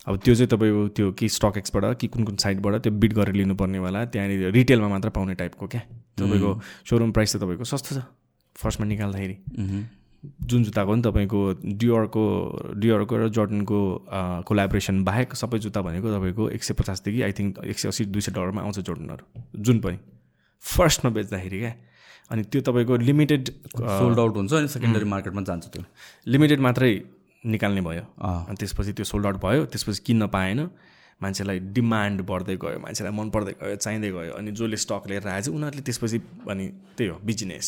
अब 0.07 0.17
त्यो 0.21 0.33
चाहिँ 0.35 0.49
तपाईँको 0.49 0.87
त्यो 0.95 1.11
कि 1.17 1.29
स्टक 1.29 1.57
एक्सबाट 1.57 1.83
कि 1.99 2.07
कुन 2.13 2.23
कुन 2.23 2.35
साइडबाट 2.37 2.73
त्यो 2.83 2.91
बिट 2.93 3.13
गरेर 3.13 3.35
लिनुपर्नेवाला 3.35 4.05
त्यहाँनिर 4.13 4.51
रिटेलमा 4.53 4.87
मात्र 4.87 5.09
पाउने 5.09 5.33
टाइपको 5.35 5.67
क्या? 5.67 5.81
तपाईँको 6.17 6.51
सोरुम 6.89 7.11
प्राइस 7.11 7.35
त 7.35 7.39
तपाईँको 7.41 7.63
सस्तो 7.65 7.95
छ 7.95 8.03
फर्स्टमा 8.55 8.85
निकाल्दाखेरि। 8.87 9.35
जुन 10.45 10.63
जुत्ताको 10.63 10.91
पनि 10.91 11.01
तपाईँको 11.01 11.39
डियोरको 11.81 12.23
डियोरको 12.81 13.13
र 13.17 13.29
जर्डनको 13.29 13.79
कोलाबोरेसन 14.45 15.03
बाहेक 15.03 15.33
सबै 15.35 15.57
जुत्ता 15.65 15.81
भनेको 15.81 16.07
तपाईँको 16.13 16.49
एक 16.49 16.63
सय 16.63 16.73
पचासदेखि 16.73 17.21
आई 17.21 17.31
थिङ्क 17.37 17.65
एक 17.65 17.77
सय 17.79 17.87
असी 17.89 18.05
दुई 18.05 18.21
सय 18.21 18.31
डलरमा 18.33 18.61
आउँछ 18.61 18.79
जर्डनहरू 18.79 19.61
जुन 19.61 19.79
पनि। 19.81 19.97
फर्स्टमा 20.63 21.11
बेच्दाखेरि 21.17 21.59
क्या? 21.59 21.73
अनि 22.31 22.41
त्यो 22.49 22.61
तपाईँको 22.61 22.97
लिमिटेड 23.05 23.49
सोल्ड 23.73 24.19
आउट 24.19 24.35
हुन्छ 24.37 24.53
अनि 24.53 24.67
सेकेन्डरी 24.67 25.05
मार्केटमा 25.05 25.41
जान्छ 25.45 25.65
त्यो। 25.73 25.83
लिमिटेड 26.27 26.59
मात्रै 26.59 26.93
निकाल्ने 27.45 27.81
भयो। 27.81 28.03
अनि 28.17 28.55
त्यसपछि 28.57 28.91
त्यो 28.93 29.05
सोल्ड 29.05 29.25
आउट 29.25 29.37
भयो 29.41 29.65
त्यसपछि 29.69 30.01
किन्न 30.05 30.27
पाएन। 30.33 30.69
मान्छेलाई 31.21 31.59
डिमान्ड 31.71 32.21
बढ्दै 32.27 32.55
गयो 32.59 32.79
मान्छेलाई 32.83 33.13
मन 33.15 33.29
पर्दै 33.31 33.53
गयो 33.55 33.75
चाहिँदै 33.79 34.09
गयो। 34.11 34.31
अनि 34.35 34.51
जसले 34.51 34.77
स्टक 34.77 35.03
लिएर 35.07 35.27
आएछ 35.27 35.47
उनीहरूले 35.47 35.83
त्यसपछि 35.87 36.17
अनि 36.51 36.65
त्यही 36.99 37.09
हो 37.09 37.15
बिजनेस। 37.23 37.65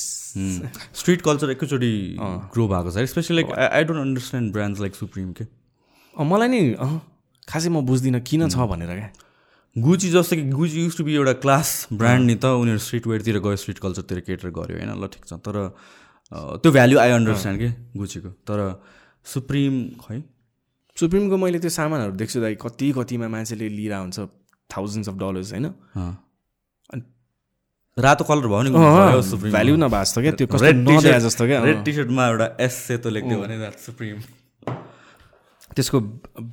स्ट्रिट 0.94 1.22
कल्चर 1.24 1.50
एकैचोटि 1.52 1.92
ग्रो 2.20 2.68
भएको 2.68 2.92
छ। 2.92 3.08
Specially 3.08 3.36
like 3.40 3.48
I 3.56 3.84
don't 3.88 4.02
understand 4.02 4.52
brands 4.52 4.80
like 4.82 4.96
Supreme 4.96 5.32
के 5.32 5.46
मलाई 6.16 6.48
नि 6.52 6.62
खासै 7.48 7.70
म 7.72 7.88
बुझ्दिनँ 7.88 8.20
किन 8.28 8.52
छ 8.52 8.68
भनेर 8.68 8.92
क्या। 9.00 9.10
गुची 9.76 10.10
जस्तो 10.12 10.36
कि 10.36 10.44
गुची 10.52 10.84
युज 10.84 10.98
टु 10.98 11.04
बी 11.08 11.16
एउटा 11.16 11.34
क्लास 11.40 11.88
ब्रान्ड 11.94 12.24
नि 12.28 12.36
त। 12.36 12.52
उनीहरू 12.52 12.84
स्ट्रिट 12.84 13.08
वेयरतिर 13.08 13.40
गयो 13.40 13.56
स्ट्रिट 13.56 13.80
कल्चरतिर 13.80 14.20
केटर 14.28 14.50
गऱ्यो 14.52 14.76
होइन? 14.76 14.92
ल 14.92 15.08
ठिक 15.08 15.24
छ। 15.24 15.40
तर 15.40 15.56
त्यो 16.60 16.72
भ्याल्यु 16.72 17.00
आई 17.00 17.12
अन्डरस्ट्यान्ड 17.16 17.58
कि? 17.62 17.70
गुचीको 17.96 18.30
तर 18.44 18.60
सुप्रिम 19.34 19.76
खै? 20.04 20.22
सुप्रिमको 20.98 21.38
मैले 21.38 21.60
त्यो 21.60 21.72
सामानहरू 21.80 22.14
देख्छु 22.22 22.40
दाइ 22.42 22.56
कति 22.62 22.92
कतिमा 22.98 23.28
मान्छेले 23.36 23.68
लिएर 23.70 23.94
हुन्छ 23.94 24.18
थाउजन्ड्स 24.70 25.08
अफ 25.10 25.16
डलर्स 25.24 25.52
होइन? 25.54 25.68
रातो 27.98 28.24
कलर 28.30 28.48
भयो 28.48 28.62
नि 28.62 28.70
भ्याल्यु 29.52 29.76
नभए 29.76 30.02
जस्तो 30.04 30.22
क्या 30.22 30.32
त्यो 30.40 30.48
जस्तो 31.20 31.44
क्या। 31.48 31.64
रेड 31.64 31.80
टी 31.86 31.92
सर्टमा 31.94 32.24
एउटा 32.28 32.48
एस 32.66 32.74
सेतो 32.88 33.10
लेख्दियो 33.10 33.38
भने 33.42 33.56
सुप्रिम। 33.86 34.18
त्यसको 35.76 36.00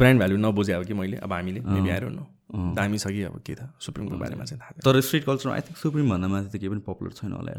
ब्रान्ड 0.00 0.18
भ्याल्यु 0.20 0.38
नबुझे 0.38 0.72
अब 0.72 0.84
कि 0.84 0.94
मैले 0.94 1.16
अब 1.24 1.32
हामीले 1.32 1.60
मेबी 1.60 1.90
आएर 1.90 2.04
न 2.08 2.74
दामी 2.76 2.98
छ 2.98 3.06
कि 3.08 3.22
अब 3.28 3.36
के 3.46 3.54
त 3.54 3.68
सुप्रिमको 3.80 4.16
बारेमा 4.16 4.44
चाहिँ 4.44 4.60
थाहा। 4.60 4.80
तर 4.84 5.00
स्ट्रिट 5.00 5.24
कल्चरमा 5.24 5.54
आई 5.54 5.60
थिङ्क 5.68 5.78
सुप्रिम 5.78 6.10
भन्दा 6.10 6.28
माथि 6.28 6.48
त 6.48 6.56
केही 6.60 6.68
पनि 6.72 6.82
पपुलर 6.88 7.12
छैन 7.12 7.32
होला 7.32 7.52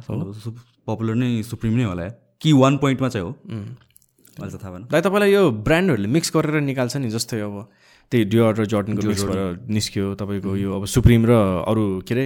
पपुलर 0.87 1.15
नै 1.15 1.29
सुप्रिम 1.43 1.73
नै 1.77 1.85
होला 1.85 2.05
कि 2.41 2.53
वान 2.53 2.77
पोइन्टमा 2.83 3.09
चाहिँ 3.09 3.25
हो। 3.25 3.31
मैले 4.39 4.51
त 4.51 4.61
थाहा 4.61 4.71
भएन। 4.71 4.83
दाइ 4.91 5.01
तपाईँलाई 5.01 5.31
यो 5.31 5.43
ब्रान्डहरूले 5.63 6.07
मिक्स 6.07 6.31
गरेर 6.35 6.61
निकाल्छ 6.61 6.95
नि 6.97 7.09
जस्तै 7.09 7.39
अब 7.39 7.55
त्यही 8.11 8.23
डियर 8.29 8.53
र 8.53 8.65
जर्डनको 8.69 9.01
मिक्स 9.01 9.23
निस्क्यो 9.65 10.05
तपाईँको 10.13 10.51
यो 10.55 10.69
अब 10.77 10.85
सुप्रिम 10.85 11.25
र 11.25 11.31
अरू 11.65 11.83
के 12.05 12.13
अरे 12.13 12.25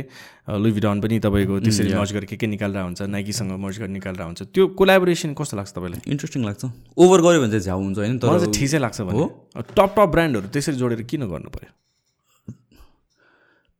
लुभिडन 0.59 0.99
पनि 0.99 1.19
तपाईँको 1.23 1.59
त्यसरी 1.63 1.93
मर्ज 1.95 2.11
गरेर 2.13 2.25
के 2.25 2.35
के 2.35 2.47
निकालेर 2.51 2.83
हुन्छ 2.83 3.01
नाइकीसँग 3.07 3.51
मर्ज 3.55 3.77
गरेर 3.79 3.93
निकालेर 3.95 4.23
हुन्छ। 4.27 4.41
त्यो 4.51 4.63
कोलाबोरेसन 4.75 5.33
कस्तो 5.39 5.55
लाग्छ 5.55 5.71
तपाईँलाई? 5.71 6.01
इन्ट्रेस्टिङ 6.11 6.41
लाग्छ। 6.43 6.63
ओभर 6.99 7.19
गऱ्यो 7.21 7.39
भने 7.39 7.51
चाहिँ 7.55 7.63
झ्याउ 7.63 7.79
हुन्छ 7.79 7.97
होइन 7.97 8.17
तर 8.19 8.27
चाहिँ 8.27 8.53
ठिसै 8.53 8.79
लाग्छ 8.83 9.01
भने। 9.07 9.25
टप 9.55 9.91
टप 9.95 10.09
ब्रान्डहरू 10.11 10.47
त्यसरी 10.51 10.75
जोडेर 10.75 11.01
किन 11.07 11.23
गर्नु 11.31 11.49
पर्यो? 11.55 11.71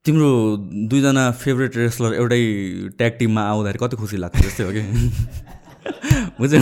तिम्रो 0.06 0.30
दुईजना 0.88 1.24
फेभरेट 1.36 1.76
रेसलर 1.78 2.14
एउटै 2.16 2.42
ट्याग 2.96 3.14
टिममा 3.20 3.42
आउँदाखेरि 3.44 3.80
कति 3.84 3.96
खुसी 4.00 4.18
लाग्छ 4.24 4.38
जस्तै 4.40 4.64
हो 4.64 4.72
कि? 4.72 4.84
बुझ्यौ 6.40 6.62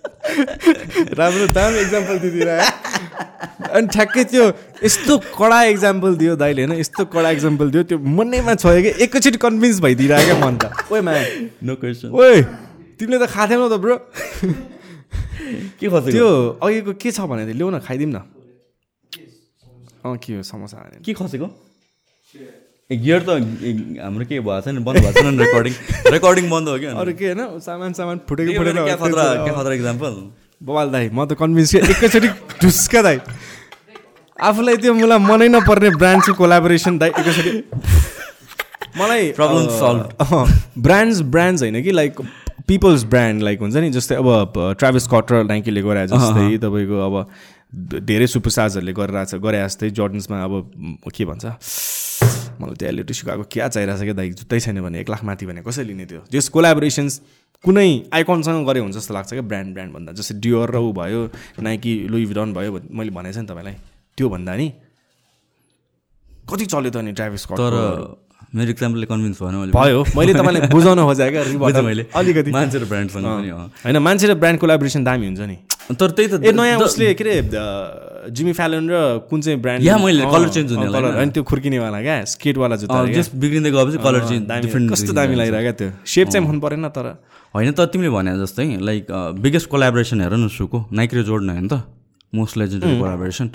राम्रो 1.18 1.46
दामी 1.56 1.78
इक्जाम्पल 1.80 2.16
दिदिरह 2.24 2.58
अनि 3.76 3.86
ठ्याक्कै 3.94 4.24
त्यो 4.32 4.44
यस्तो 4.84 5.12
कडा 5.36 5.58
इक्जाम्पल 5.74 6.16
दियो 6.20 6.34
दाइले 6.42 6.60
होइन? 6.64 6.72
यस्तो 6.80 7.04
कडा 7.14 7.30
इक्जाम्पल 7.36 7.66
दियो 7.70 7.82
त्यो 7.90 7.98
मनैमा 7.98 8.54
छ 8.62 8.64
कि 8.84 8.90
एकैचोटि 9.04 9.38
कन्भिन्स 9.44 9.80
भइदिइरह 9.86 10.24
क्या 10.24 10.36
मन 10.44 10.54
त 10.62 10.64
ओए 10.92 11.00
मा 11.00 11.12
नो 11.66 11.74
क्वेसन 11.82 12.08
ओए 12.14 12.36
तिमीले 12.98 13.18
त 13.18 13.26
खाथेनौ 13.30 13.66
त 13.68 13.76
ब्रो। 13.80 13.96
के 15.80 15.86
खसेको? 15.88 16.10
त्यो 16.10 16.28
अघिको 16.62 16.92
के 17.00 17.10
छ 17.10 17.20
भने 17.30 17.42
ल्याउ 17.52 17.68
न 17.70 17.78
खाइदिउँ 17.80 18.12
न। 18.12 18.18
अँ 20.04 20.16
के 20.22 20.30
हो 20.36 20.42
समोसा 20.42 20.78
के 21.04 21.12
खसेको? 21.12 21.48
गियर 22.90 23.20
त 23.22 23.30
हाम्रो 24.02 24.24
के 24.26 24.40
भएको 24.40 24.60
छैन 24.66 24.82
बन्द 24.84 24.98
भएको 25.00 25.22
छैन 25.22 25.38
रेकर्डिङ 25.40 25.74
रेकर्डिङ 26.12 26.50
बन्द 26.50 26.68
हो 26.68 26.78
कि 26.78 26.86
अरू 26.86 27.12
के 27.14 27.26
होइन? 27.30 27.58
सामान 27.60 27.92
सामान 27.94 28.16
फुटेको 28.28 28.50
फुटेको 28.58 29.72
इक्जाम्पल 29.72 30.12
बवाल 30.62 30.90
दाई 30.90 31.08
म 31.12 31.24
त 31.24 31.38
कन्भिन्स 31.38 31.74
एकैचोटि 31.74 32.28
ढुस्का 32.62 33.02
दाई। 33.02 33.18
आफूलाई 34.36 34.76
त्यो 34.82 34.94
मलाई 34.94 35.18
मनै 35.28 35.48
नपर्ने 35.48 35.90
ब्रान्डको 35.96 36.34
कोलाबोरेसन 36.34 36.98
दाई 36.98 37.10
एकैचोटि। 37.20 37.52
मलाई 38.98 39.32
Problem 39.38 39.70
solved. 39.78 40.10
ब्रान्ड्स 40.78 41.20
ब्रान्ड्स 41.34 41.62
होइन 41.62 41.82
कि 41.82 41.90
लाइक 41.92 42.20
पिपल्स 42.66 43.04
ब्रान्ड 43.12 43.42
लाइक 43.42 43.60
हुन्छ 43.60 43.76
नि 43.76 43.90
जस्तै 43.90 44.14
अब 44.18 44.74
ट्राभल्स 44.78 45.06
कट 45.14 45.32
र 45.32 45.42
नाइकीले 45.46 45.82
गरे 45.82 46.06
जस्तै 46.10 46.58
तपाईँको 46.58 46.96
अब 47.06 47.14
धेरै 48.10 48.26
सुपरस्टार्सहरूले 48.26 48.92
गरिरहेको 48.92 49.30
छ 49.30 49.42
गरे 49.46 49.58
जस्तै 49.64 49.90
जर्डन्समा 49.90 50.42
अब 50.44 50.52
के 51.14 51.24
भन्छ? 51.24 51.44
मलाई 52.60 52.76
त्यो 52.80 52.88
एलिटी 52.88 53.14
सुकाएको 53.14 53.44
क्या 53.54 53.68
चाहिरहेको 53.68 54.00
छ 54.00 54.04
क्या 54.04 54.16
दाइ? 54.20 54.28
जुत्तै 54.40 54.60
छैन 54.60 54.80
भने 54.84 55.00
एक 55.00 55.08
लाख 55.10 55.22
माथि 55.24 55.44
भने 55.46 55.60
कसरी 55.66 55.84
लिने 55.90 56.04
त्यो? 56.06 56.20
जस 56.32 56.48
कोलाबोरेसन्स 56.54 57.14
कुनै 57.64 57.90
आइकनसँग 58.12 58.66
गरे 58.68 58.80
हुन्छ 58.80 58.96
जस्तो 58.96 59.14
लाग्छ 59.14 59.30
क्या 59.32 59.44
ब्रान्ड 59.50 59.70
ब्रान्ड 59.74 59.92
भन्दा। 59.94 60.12
जस्तै 60.16 60.34
डियोर 60.40 60.68
र 60.70 60.78
ऊ 60.80 60.92
भयो 60.92 61.20
नाइकी 61.60 61.92
लुई 62.12 62.24
भिडन 62.30 62.52
भयो 62.56 62.70
मैले 62.88 63.10
भनेको 63.10 63.34
छ 63.34 63.38
नि 63.40 63.48
तपाईँलाई 63.52 63.76
त्यो 64.16 64.28
भन्दा 64.28 64.52
नि 64.56 64.66
कति 66.50 66.64
चल्यो 66.66 66.90
त 66.90 66.96
नि 67.04 67.12
ट्राभल्स 67.12 67.44
तर 67.60 67.74
मेरो 68.50 68.70
इक्जाम्पलले 68.74 69.06
कन्भिन्स 69.06 69.38
भएन 69.42 69.54
मैले। 69.62 69.72
भयो। 69.72 69.98
मैले 70.18 70.32
तपाईँलाई 70.34 70.62
बुझाउन 70.74 71.00
खोजेँ 71.06 71.30
क्या। 71.30 71.82
मैले। 71.82 72.02
अलिकति। 72.10 72.50
मान्छे 72.50 72.78
र 72.78 72.84
ब्रान्डसँग 72.90 73.24
पनि। 73.24 73.50
होइन 73.84 73.96
मान्छे 74.02 74.26
र 74.26 74.34
ब्रान्ड 74.34 74.58
कोलाबोरेसन 74.58 75.02
दामी 75.06 75.26
हुन्छ 75.30 75.40
नि। 75.46 75.56
तर 75.94 76.10
त्यही 76.10 76.28
त 76.28 76.42
ए 76.42 76.50
नयाँ 76.50 76.78
उसले 76.82 77.14
के 77.14 77.24
अरे 77.24 77.34
जिमी 78.30 78.52
फ्यालन 78.52 78.84
र 78.90 78.94
कुन 79.30 79.40
चाहिँ 79.40 79.58
ब्रान्ड 79.58 79.82
या 79.86 79.96
मैले 79.98 80.24
colour 80.26 80.50
change 80.50 80.70
हुने 80.74 80.86
होला 80.86 80.98
होइन 81.18 81.30
त्यो 81.30 81.42
खुर्किनेवाला 81.46 82.00
क्या 82.02 82.16
स्केटवाला 82.26 82.76
जुत्ता। 82.82 82.98
जस्ट 83.14 83.30
बिग्रिँदै 83.38 83.70
गएपछि 83.70 83.98
कलर 84.02 84.22
चेन्ज 84.28 84.42
दामी। 84.50 84.60
डिफ्रेन्ट 84.66 84.86
कस्तो 84.92 85.12
दामी 85.14 85.34
लागिरहेको 85.40 85.62
क्या 85.62 85.74
त्यो। 85.78 85.88
सेप 86.06 86.26
चाहिँ 86.28 86.46
मन 86.46 86.58
परेन 86.60 86.88
तर। 86.90 87.06
होइन 87.54 87.70
त 87.70 87.80
तिमीले 87.90 88.10
भने 88.10 88.34
जस्तै 88.38 88.66
लाइक 88.82 89.06
बिगेस्ट 89.42 89.66
कोलाबोरेसन 89.70 90.20
हेर 90.20 90.34
न 90.34 90.48
सुको। 90.50 90.78
नाइक 90.90 91.10
र 91.14 91.22
जोर्डन 91.22 91.50
होइन 91.50 91.68
त। 91.70 91.74
मोस्ट 92.32 92.56
लेजेन्डरी 92.56 92.98
कोलाबोरेसन 92.98 93.46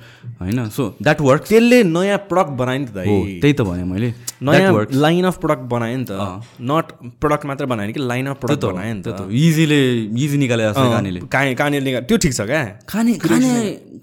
होइन? 0.42 0.60
सो 0.70 0.84
द्याट 1.02 1.22
वर्क 1.22 1.44
त्यसले 1.48 1.78
नयाँ 1.84 2.18
प्रडक्ट 2.30 2.52
बनायो 2.60 2.80
नि 2.80 2.86
त 2.86 2.98
त्यही 3.42 3.54
त 3.54 3.62
भने 3.64 3.84
मैले। 3.88 4.10
नयाँ 4.44 4.72
वर्क 4.74 4.90
लाइन 4.92 5.26
अफ 5.26 5.38
प्रडक्ट 5.40 5.64
बनायो 5.72 5.98
नि 5.98 6.06
त। 6.06 6.12
नट 6.60 6.86
प्रडक्ट 7.24 7.46
मात्र 7.46 7.66
बनायो 7.72 7.94
कि 7.96 8.02
लाइन 8.04 8.26
अफ 8.36 8.38
प्रडक्ट 8.44 8.66
बनायो 8.66 8.94
नि 8.94 9.02
त। 9.02 9.32
इजीले 9.32 9.80
इजी 10.12 10.38
निकाले 10.38 10.64
जस्तो 10.68 10.88
कहानीले 10.92 11.20
कहाँ 11.32 11.54
कहाँनिर 11.56 11.82
निका 11.88 12.00
त्यो 12.04 12.18
ठिक 12.20 12.34
छ 12.36 12.42
क्या? 12.52 12.64
खाने 12.84 13.14
खाने 13.16 13.52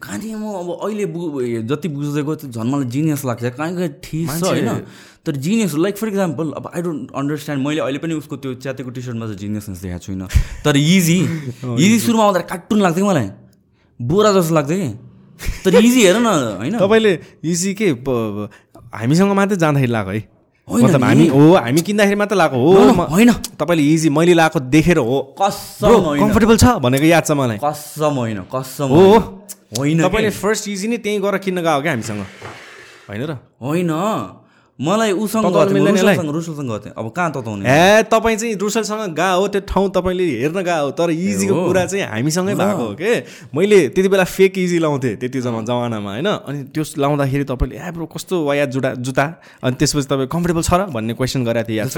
खाने 0.00 0.34
म 0.34 0.44
अब 0.56 0.68
अहिले 0.88 1.06
बु 1.12 1.20
जति 1.68 1.88
बुझेको 1.92 2.32
झन् 2.48 2.70
मलाई 2.72 2.88
जिनियस 2.88 3.24
लाग्छ। 3.28 3.44
कहीँ 3.60 3.76
कहीँ 3.76 3.92
ठिक 4.02 4.28
छ 4.40 4.42
होइन? 4.42 4.88
तर 5.22 5.36
जिनियस 5.36 5.74
लाइक 5.78 5.96
फर 5.96 6.08
इक्जाम्पल 6.08 6.46
अब 6.56 6.64
आई 6.74 6.82
डोन्ट 6.82 7.12
अन्डरस्ट्यान्ड 7.14 7.60
मैले 7.66 7.80
अहिले 7.80 7.98
पनि 8.02 8.14
उसको 8.18 8.36
त्यो 8.42 8.54
च्यातेको 8.64 8.90
टी 8.90 9.00
सर्टमा 9.02 9.26
चाहिँ 9.26 9.38
जिनियसनेस 9.38 9.78
देखाएको 9.82 10.04
छुइनँ। 10.06 10.26
तर 10.64 10.76
इजी 10.76 11.18
इजी 11.78 11.98
सुरुमा 12.08 12.24
आउँदा 12.24 12.40
कार्टुन 12.50 12.80
लाग्थ्यो 12.82 13.06
मलाई। 13.06 13.28
बोरा 14.02 14.32
जस्तो 14.32 14.54
लाग्थ्यो 14.54 14.76
कि 14.78 14.90
तर 15.64 15.74
इजी 15.78 16.00
हेर 16.06 16.16
न 16.18 16.26
होइन? 16.58 16.78
तपाईँले 16.78 17.12
इजी 17.44 17.74
के 17.74 17.86
हामीसँग 18.94 19.32
मात्रै 19.32 19.56
जाँदाखेरि 19.56 19.92
लगाएको 19.92 20.10
है? 20.10 20.22
मतलब 20.68 21.04
हामी 21.04 21.26
हो 21.28 21.44
हामी 21.54 21.80
किन्दाखेरि 21.82 22.16
मात्र 22.16 22.36
लगाएको 22.36 22.56
हो 22.56 22.72
होइन। 23.12 23.30
तपाईँले 23.58 23.82
इजी 23.94 24.08
मैले 24.10 24.34
लगाएको 24.34 24.60
देखेर 24.70 24.98
हो। 24.98 25.18
कसम 25.40 26.18
कम्फर्टेबल 26.20 26.56
छ 26.56 26.64
भनेको 26.78 27.06
याद 27.06 27.24
छ 27.26 27.30
मलाई। 27.32 27.58
कसम 27.58 28.14
होइन 28.22 28.40
कसम 28.54 28.88
हो। 28.90 29.04
होइन? 29.78 30.02
तपाईँले 30.02 30.30
फर्स्ट 30.30 30.68
इजी 30.68 30.88
नै 30.88 30.98
त्यहीँ 31.02 31.20
गएर 31.20 31.36
किन्न 31.38 31.58
गएको 31.62 31.80
क्या 31.82 31.92
हामीसँग। 31.92 32.22
होइन 33.08 33.22
र? 33.26 33.32
होइन। 33.58 33.90
मलाई 34.82 35.12
उसँग? 35.12 35.46
रुसलसँग 35.46 36.66
गएको 36.66 36.78
थिएँ 36.78 36.94
अब 36.98 37.10
कहाँ 37.10 37.30
तताउने? 37.32 37.64
ए 37.64 38.02
तपाईँ 38.10 38.36
चाहिँ 38.36 38.54
रुसलसँग 38.54 39.14
गएको 39.14 39.40
हो 39.40 39.48
त्यो 39.48 39.60
ठाउँ 39.70 39.90
तपाईँले 39.94 40.24
हेर्न 40.42 40.58
गएको 40.62 40.84
हो 40.84 40.90
तर 40.90 41.10
इजीको। 41.10 41.54
कुरा 41.66 41.84
चाहिँ 41.86 42.04
हामीसँगै 42.06 42.54
भएको 42.54 42.82
हो 42.82 42.94
के? 42.94 43.12
मैले 43.54 43.78
त्यति 43.94 44.08
बेला 44.08 44.24
फेक 44.24 44.58
इजी 44.58 44.78
लाउँथेँ 44.78 45.16
त्यति 45.16 45.40
जमा 45.40 45.60
जमानामा 45.62 46.10
होइन? 46.10 46.26
अनि 46.26 46.58
त्यो 46.74 46.84
लाउँदाखेरि 46.98 47.44
तपाईँले 47.44 47.76
ए 47.78 47.90
ब्रो 47.92 48.06
कस्तो 48.06 48.44
वाया 48.44 48.64
जुटा 48.74 48.94
जुत्ता? 48.98 49.26
अनि 49.62 49.74
त्यसपछि 49.76 50.06
तपाईँ 50.08 50.28
कम्फर्टेबल 50.28 50.62
छ 50.62 50.72
र? 50.74 50.86
भन्ने 50.90 51.14
क्वेसन 51.14 51.44
गरेको 51.44 51.68
थिएँ 51.68 51.78
याद 51.78 51.88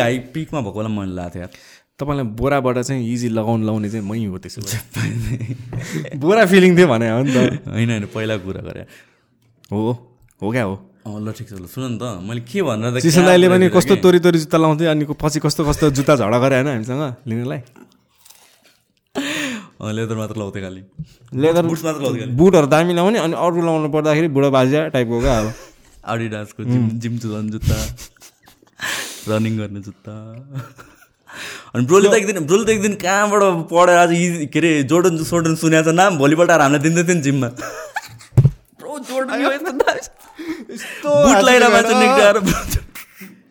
हाई 0.00 0.18
पिकमा 0.34 0.60
भएको 0.60 0.78
बेला 0.78 0.88
मैले 0.88 1.14
लाएको 1.14 1.34
थिएँ 1.34 1.42
यार। 1.42 1.52
तपाईँलाई 1.98 2.26
बोराबाट 2.38 2.78
चाहिँ 2.78 3.02
इजी 3.12 3.28
लगाउनु 3.28 3.66
लाउने 3.66 3.88
चाहिँ 3.90 4.06
मै 4.06 4.24
हो 4.26 4.38
त्यसो 4.38 4.60
बोरा 6.22 6.46
फिलिङ 6.46 6.76
थियो 6.76 6.86
भने 6.86 7.10
हो 7.10 7.22
नि 7.22 7.32
त। 7.34 7.68
होइन 7.68 7.90
होइन 7.90 8.04
पहिला 8.14 8.36
कुरा 8.38 8.62
गरेँ। 8.62 8.86
हो 9.72 9.80
हो 10.42 10.50
क्या 10.50 10.62
हो? 10.62 10.87
ल 11.08 11.32
ठिक 11.32 11.48
छ 11.48 11.52
ल 11.56 11.66
सुन 11.72 11.82
न 11.84 11.98
त 11.98 12.20
मैले 12.20 12.40
के 12.44 12.60
भनेर 12.62 13.00
कहाँ 13.00 13.24
दाईले 13.24 13.48
पनि 13.48 13.66
कस्तो? 13.72 13.94
तोरी 14.04 14.18
तोरी 14.20 14.38
जुत्ता 14.44 14.58
लाउँथ्यो 14.58 14.90
अनि 14.90 15.04
पछि 15.16 15.38
कस्तो 15.40 15.62
कस्तो 15.68 15.90
जुत्ता 15.96 16.12
झगडा 16.20 16.38
गरे 16.38 16.54
होइन 16.60 16.68
हामीसँग 16.68 17.02
लिनलाई? 17.28 17.60
लेदर 19.78 20.16
मात्र 20.18 20.36
लाउँथेँ 20.36 20.62
खालि। 20.62 20.82
लेदर 21.38 21.64
बुट्स 21.66 21.84
मात्र 21.84 22.00
लाउँथेँ 22.02 22.20
खालि। 22.20 22.34
बुटहरू 22.36 22.66
दामी 22.66 22.92
लाउने 22.94 23.18
अनि 23.18 23.34
अरू 23.38 23.60
लाउनु 23.62 23.88
पर्दाखेरि 23.94 24.28
बुढो 24.36 24.50
बाजिया 24.50 24.80
टाइपको 24.94 25.20
क्या 25.20 25.38
अब 25.38 25.46
आडिडासको 26.12 26.60
जिम 26.64 26.84
जिम 26.98 27.18
चुलाउने 27.18 27.50
जुत्ता 27.52 27.76
रनिङ 29.28 29.54
गर्ने 29.58 29.80
जुत्ता। 29.80 30.12
अनि 31.74 31.84
ब्रोले 31.86 32.08
त 32.08 32.14
एक 32.14 32.26
दिन 32.26 32.36
ब्रोले 32.46 32.64
त 32.64 32.70
एक 32.74 32.82
दिन 32.82 32.94
कहाँबाट 32.98 33.42
पढेर 33.70 33.96
आज 33.96 34.10
के 34.52 34.58
अरे 34.58 34.70
जोर्डन 34.90 35.22
सोर्डन 35.24 35.54
सुनेको 35.62 35.90
छ 35.90 35.94
नाम 35.94 36.18
भोलिपल्ट 36.18 36.50
आएर 36.50 36.60
हामीलाई 36.60 36.82
दिँदै 36.82 37.02
थियो 37.04 37.14
नि 37.14 37.22
जिममा। 37.22 37.48
ब्रो 38.80 38.98
जोर्डन 39.10 39.30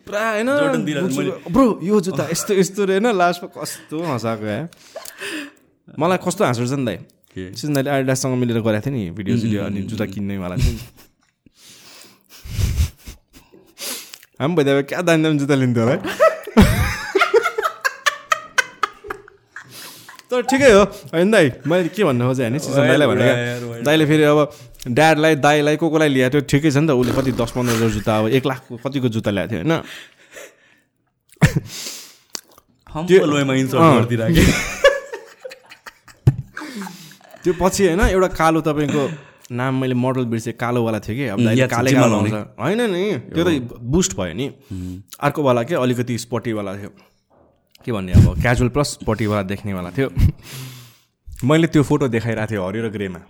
पुरा 0.08 0.22
होइन। 0.30 0.48
ब्रो 1.52 1.66
यो 1.84 2.00
जुत्ता 2.00 2.24
यस्तो 2.32 2.52
यस्तो 2.54 2.80
रे 2.88 2.92
होइन 2.96 3.06
लास्टमा 3.12 3.48
कस्तो 3.52 3.96
हँसाएको 4.02 4.46
या 4.46 4.60
मलाई 6.00 6.18
कस्तो 6.24 6.44
हाँस 6.44 6.58
उठ्छ 6.64 6.72
नि 6.80 6.84
दाइ? 6.84 6.98
सिजन 7.36 7.72
दाइले 7.76 7.90
आइडाससँग 7.90 8.34
मिलेर 8.40 8.58
गरेको 8.64 8.88
थियो 8.88 8.94
नि। 8.94 9.10
भिडियो 9.12 9.36
सिडियो 9.36 9.60
अनि 9.64 9.80
जुत्ता 9.84 10.06
किन्नेवाला 10.08 10.56
थियो 10.56 10.72
नि। 10.72 10.80
हामी 14.40 14.54
भइदियो 14.56 14.82
क्या 14.88 15.00
दामी 15.04 15.22
दामी 15.22 15.38
जुत्ता 15.38 15.54
लिन्थ्यो 15.60 15.84
होला 15.84 15.92
है। 15.92 16.00
तर 20.30 20.40
ठिकै 20.44 20.70
हो। 20.72 20.82
होइन 21.12 21.30
दाइ 21.30 21.46
मैले 21.68 21.88
के 21.88 22.04
भन्नु 22.04 22.24
खोजेँ 22.28 22.44
होइन 22.48 22.58
सिजन 22.60 22.84
दाइलाई 22.88 23.06
भने 23.08 23.24
यार, 23.24 23.36
क्या 23.60 23.82
दाइले 23.84 24.04
फेरि 24.06 24.22
अब 24.28 24.38
ड्याडलाई 24.86 25.34
दाइलाई 25.36 25.76
को 25.76 25.88
कोलाई 25.90 26.08
ल्याएको 26.08 26.32
थियो। 26.34 26.46
ठिकै 26.50 26.70
छ 26.70 26.76
नि 26.78 26.86
त 26.86 26.90
उसले 26.94 27.12
कति 27.12 27.32
दस 27.34 27.50
पन्ध्र 27.56 27.74
हजार 27.74 27.90
जुत्ता 27.90 28.12
अब 28.18 28.26
एक 28.38 28.44
लाखको 28.46 28.76
कतिको 28.84 29.08
जुत्ता 29.08 29.30
ल्याएको 29.30 29.50
थियो 29.52 29.62
होइन? 29.62 29.82
त्यो 37.44 37.52
पछि 37.60 37.82
होइन 37.86 38.00
एउटा 38.00 38.28
कालो 38.38 38.60
तपाईँको 38.60 39.02
नाम 39.50 39.80
मैले 39.80 39.94
मोडल 39.94 40.24
बिर्सेँ 40.30 40.52
कालोवाला 40.60 40.98
थियो 41.00 41.16
कि 41.16 41.24
अब 41.32 41.38
कालै 41.70 41.92
होइन 42.60 42.80
नि 42.92 43.04
त्यो 43.34 43.44
त 43.44 43.48
बुस्ट 43.80 44.16
भयो 44.16 44.34
नि। 44.34 44.46
अर्कोवाला 45.20 45.62
के 45.62 45.74
अलिकति 45.74 46.18
स्पोटीवाला 46.18 46.72
थियो। 46.76 46.90
के 47.86 47.92
भन्ने 47.92 48.12
अब 48.12 48.40
क्याजुअल 48.42 48.70
प्लस 48.76 48.88
स्पोटीवाला 49.00 49.42
देख्नेवाला 49.48 49.90
थियो। 49.96 50.08
मैले 51.48 51.66
त्यो 51.72 51.82
फोटो 51.82 52.08
देखाइरहेको 52.08 52.50
थिएँ 52.50 52.60
हरियो 52.60 52.82
र 52.84 52.90
ग्रेमा। 52.90 53.20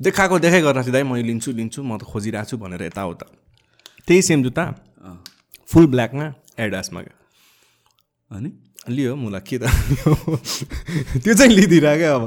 देखाएको 0.00 0.38
देखाइ 0.38 0.62
चाहिँ 0.62 0.92
दाइ 0.92 1.02
मैले 1.02 1.22
लिन्छु 1.28 1.52
लिन्छु 1.52 1.82
म 1.82 1.98
त 1.98 2.02
खोजिरहेको 2.06 2.48
छु 2.48 2.56
भनेर 2.56 2.82
यताउता। 2.82 3.26
त्यही 4.06 4.22
सेम 4.22 4.42
जुत्ता 4.42 4.64
फुल 5.68 5.86
ब्ल्याकमा 5.92 6.26
एडासमा 6.58 7.00
क्या। 7.02 7.16
अनि? 8.30 8.50
लियो 8.88 9.16
मुला 9.16 9.38
के 9.42 9.58
त 9.58 9.64
त्यो 11.22 11.34
चाहिँ 11.34 11.52
लिइदिइरह 11.52 11.96
क्या 11.98 12.14
अब। 12.14 12.24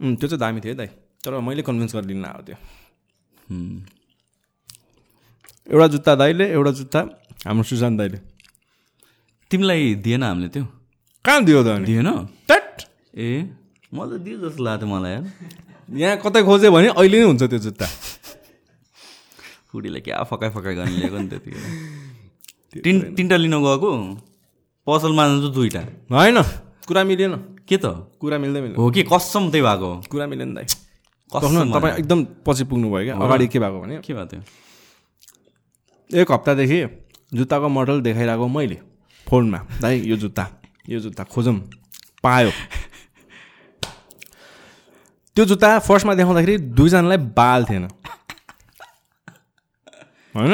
त्यो 0.00 0.26
चाहिँ 0.28 0.38
दामी 0.38 0.60
थियो 0.60 0.72
है 0.72 0.78
दाइ। 0.78 0.90
तर 1.20 1.32
मैले 1.42 1.62
कन्भिन्स 1.66 1.92
गरिदिनु 1.96 2.24
आएको 2.24 2.42
त्यो। 2.46 2.56
एउटा 5.68 5.86
जुत्ता 5.92 6.14
दाइले 6.14 6.46
एउटा 6.54 6.70
जुत्ता 6.80 7.00
हाम्रो 7.44 7.64
सुशान्त 7.66 7.98
दाइले। 7.98 8.18
तिमीलाई 9.50 9.94
दिएन 10.04 10.22
हामीले 10.22 10.48
त्यो? 10.48 10.64
कहाँ 11.24 11.44
दियो 11.44 11.60
त 11.66 11.68
दिएन? 11.84 12.08
ट्याट 12.48 12.88
ए। 13.18 13.28
म 13.88 14.04
त 14.04 14.20
दियो 14.20 14.36
जस्तो 14.44 14.60
लाग्थ्यो 14.64 14.88
मलाई 14.88 15.12
यार 15.12 15.24
यहाँ 15.96 16.16
कतै 16.20 16.40
खोज्यो 16.44 16.68
भने 16.68 16.88
अहिले 16.92 17.16
नै 17.18 17.26
हुन्छ 17.32 17.42
त्यो 17.48 17.58
जुत्ता। 17.58 17.86
फुडीले 19.72 20.00
क्या 20.04 20.22
फकाइ 20.28 20.50
फकाइ 20.52 20.74
गर्ने 20.76 20.96
ल्याएको 21.00 21.18
नि 21.18 21.28
त्यतिखेर। 21.32 21.62
तिन 22.84 22.96
तिनवटा 23.16 23.36
लिन 23.36 23.56
गएको? 23.64 23.90
पसलमा 24.86 25.22
चाहिँ 25.28 25.52
दुईवटा। 25.52 25.82
होइन 26.12 26.38
कुरा 26.88 27.02
मिलेन। 27.04 27.32
के 27.68 27.76
त? 27.76 27.86
कुरा 28.20 28.36
मिल्दै 28.38 28.60
मिल्दैन। 28.60 28.76
हो 28.76 28.90
कि? 28.92 29.02
कसम 29.08 29.48
त्यही 29.52 29.62
भएको। 29.64 29.90
कुरा 30.12 30.26
मिलेन 30.26 30.50
दाइ 30.54 30.66
कसम 31.32 31.72
तपाईँ 31.72 31.94
एकदम 32.00 32.20
पछि 32.44 32.64
पुग्नु 32.68 32.88
भयो 32.92 33.04
क्या 33.08 33.14
अगाडि 33.16 33.46
के 33.48 33.58
भएको 33.58 33.78
भने। 33.80 33.94
के 34.04 34.12
भएको 34.12 34.28
थियो? 34.28 34.42
एक 36.10 36.28
हप्तादेखि 36.32 36.78
जुत्ताको 37.36 37.68
मोडल 37.68 38.00
देखाइरहेको 38.04 38.46
मैले 38.48 38.78
फोनमा। 39.26 39.58
दाइ 39.80 39.94
यो 40.08 40.16
जुत्ता। 40.16 40.44
यो 40.88 41.00
जुत्ता 41.00 41.24
खोजौँ। 41.24 41.56
पायो। 42.24 42.52
त्यो 45.38 45.44
जुत्ता 45.46 45.68
फर्स्टमा 45.86 46.14
देखाउँदाखेरि 46.18 46.74
दुईजनालाई 46.74 47.18
बाल 47.30 47.64
थिएन। 47.64 47.84
होइन? 50.34 50.52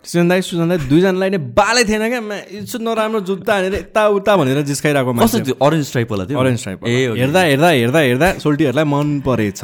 सुजन 0.00 0.28
दाई 0.28 0.40
सुजन 0.40 0.68
दाई 0.68 0.78
दुईजनालाई 0.88 1.30
नै 1.30 1.40
बालै 1.52 1.84
थिएन 1.84 2.04
क्या। 2.08 2.20
यस्तो 2.56 2.78
नराम्रो 2.80 3.20
जुत्ता 3.20 3.52
भनेर 3.60 3.74
यताउता 3.74 4.32
भनेर 4.40 4.64
जिस्काइरहेको 4.64 5.12
मान्छे। 5.12 5.52
अरेन्ज 5.60 5.92
टाइपवाला 5.92 6.24
थियो 6.24 6.40
अरेन्ज 6.40 6.64
टाइप 6.64 6.88
ए? 6.88 7.20
हेर्दा 7.20 7.40
हेर्दा 7.52 7.68
हेर्दा 7.68 8.00
हेर्दा 8.00 8.28
सोल्टीहरूलाई 8.40 8.84
मन 8.88 9.20
परेछ। 9.28 9.60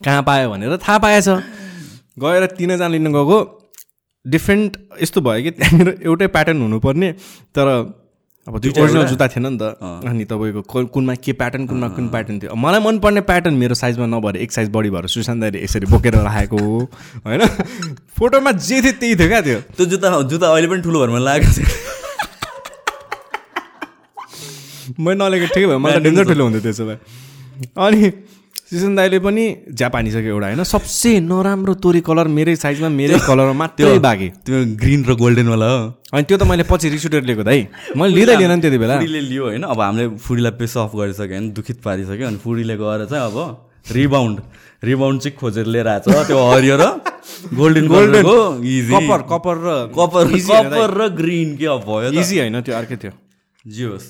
कहाँ 0.00 0.22
पायो 0.24 0.48
भनेर 0.50 0.76
थाहा 0.80 0.98
पाएछ। 0.98 1.28
गएर 2.24 2.46
तिनजना 2.56 2.88
लिन 2.88 3.12
गएको 3.12 3.38
डिफ्रेन्ट 4.24 4.72
यस्तो 5.02 5.20
भयो 5.20 5.42
कि 5.44 5.50
त्यहाँनिर 5.60 5.88
एउटै 6.08 6.26
प्याटर्न 6.32 6.60
हुनुपर्ने 6.62 7.12
तर 7.52 7.68
अब 8.50 8.60
त्यो 8.60 8.82
ओरिजिनल? 8.82 9.06
जुत्ता 9.06 9.28
थिएन 9.28 9.46
नि 9.46 9.58
त। 9.62 9.62
अनि 9.82 10.24
तपाईँको 10.24 10.62
कुन- 10.62 10.88
कुनमा 10.88 11.14
के 11.14 11.32
प्याटर्न 11.32 11.66
कुनमा 11.66 11.88
कुन 11.88 12.08
प्याटर्न 12.08 12.38
थियो? 12.38 12.54
मलाई 12.54 12.80
मनपर्ने 12.80 13.20
प्याटर्न 13.20 13.54
मेरो 13.54 13.74
साइजमा 13.74 14.06
नभएर 14.06 14.36
एक 14.36 14.52
साइज 14.52 14.68
बढी 14.68 14.90
भएर 14.90 15.06
सुशान्त 15.06 15.56
यसरी 15.56 15.86
बोकेर 15.86 16.14
राखेको 16.14 16.58
हो। 16.58 16.90
होइन? 17.26 17.46
फोटोमा 18.18 18.52
जे 18.52 18.82
थियो 18.82 18.92
त्यही 18.92 19.16
थियो 19.16 19.28
क्या 19.28 19.40
त्यो। 19.40 19.60
त्यो 19.60 19.86
जुत्ता 19.86 20.22
जुत्ता 20.22 20.46
अहिले 20.46 20.68
पनि 20.68 20.82
ठुलो 20.82 21.00
भरमा 21.00 21.18
लागेको 21.18 21.52
थियो। 21.52 21.66
मैले 25.00 25.24
नलेको 25.24 25.46
ठिकै 25.46 25.66
भयो 25.66 25.78
मलाई 25.78 26.00
डेन्जर 26.00 26.24
ठुलो 26.24 26.44
हुन्थ्यो 26.44 26.62
त्यसो 26.62 26.86
भए। 26.86 26.98
अनि 27.78 28.12
सिसन 28.70 28.94
दाईले 28.94 29.18
पनि 29.18 29.44
झ्याप 29.74 29.94
हानिसक्यो 29.96 30.30
एउटा 30.30 30.46
होइन 30.46 30.62
सबसे 30.62 31.10
नराम्रो 31.20 31.74
तोरी 31.82 32.00
कलर 32.06 32.26
मेरै 32.30 32.54
साइजमा 32.56 32.88
मेरै 32.88 33.18
कलरमा 33.26 33.52
मात्रै 33.58 33.98
बाँके 33.98 34.28
त्यो 34.46 34.58
ग्रिन 34.78 35.00
र 35.10 35.14
गोल्डनवाला 35.18 35.66
हो। 35.66 35.80
अनि 36.14 36.22
त्यो 36.22 36.36
त 36.38 36.46
मैले 36.46 36.62
पछि 36.70 36.88
रिस 36.94 37.06
उठेर 37.06 37.24
लिएको 37.26 37.42
दाइ 37.42 37.66
मैले 37.98 38.14
लिँदै 38.14 38.36
लिएन 38.38 38.52
नि 38.54 38.62
त्यति 38.62 38.78
बेला। 38.78 38.94
फुडीले 39.02 39.20
लियो 39.26 39.44
होइन 39.44 39.62
अब 39.74 39.80
हामीले 39.80 40.06
फुडीलाई 40.22 40.54
पेस 40.54 40.76
अफ 40.86 40.94
गरिसक्यो 40.94 41.34
होइन 41.34 41.50
दुखित 41.50 41.78
पारिसक्यो 41.82 42.26
अनि 42.30 42.38
फुडीले 42.38 42.76
गएर 42.78 43.04
चाहिँ 43.10 43.24
अब 43.26 43.36
रिबाउन्ड 43.90 44.38
रिबाउन्ड 44.86 45.20
चाहिँ 45.20 45.36
खोजेर 45.40 45.66
लिएर 45.66 45.88
आएको 45.90 46.10
छ। 46.14 46.26
त्यो 46.30 46.38
हरियो 46.50 46.76
र 46.78 46.84
गोल्डन 47.58 47.86
गोल्डनको 47.90 48.36
इजी 48.62 48.94
कपर 48.94 49.20
कपर 49.32 49.56
र 49.66 49.74
कपर 49.98 50.22
कपर 50.46 50.88
र 50.94 51.08
ग्रिन 51.18 51.56
के 51.58 51.66
अब 51.74 51.82
भयो 51.90 52.14
इजी 52.22 52.38
होइन 52.38 52.60
त्यो 52.62 52.76
अर्कै 52.78 52.96
थियो। 53.02 53.12
जे 53.66 53.84
होस्। 53.84 54.08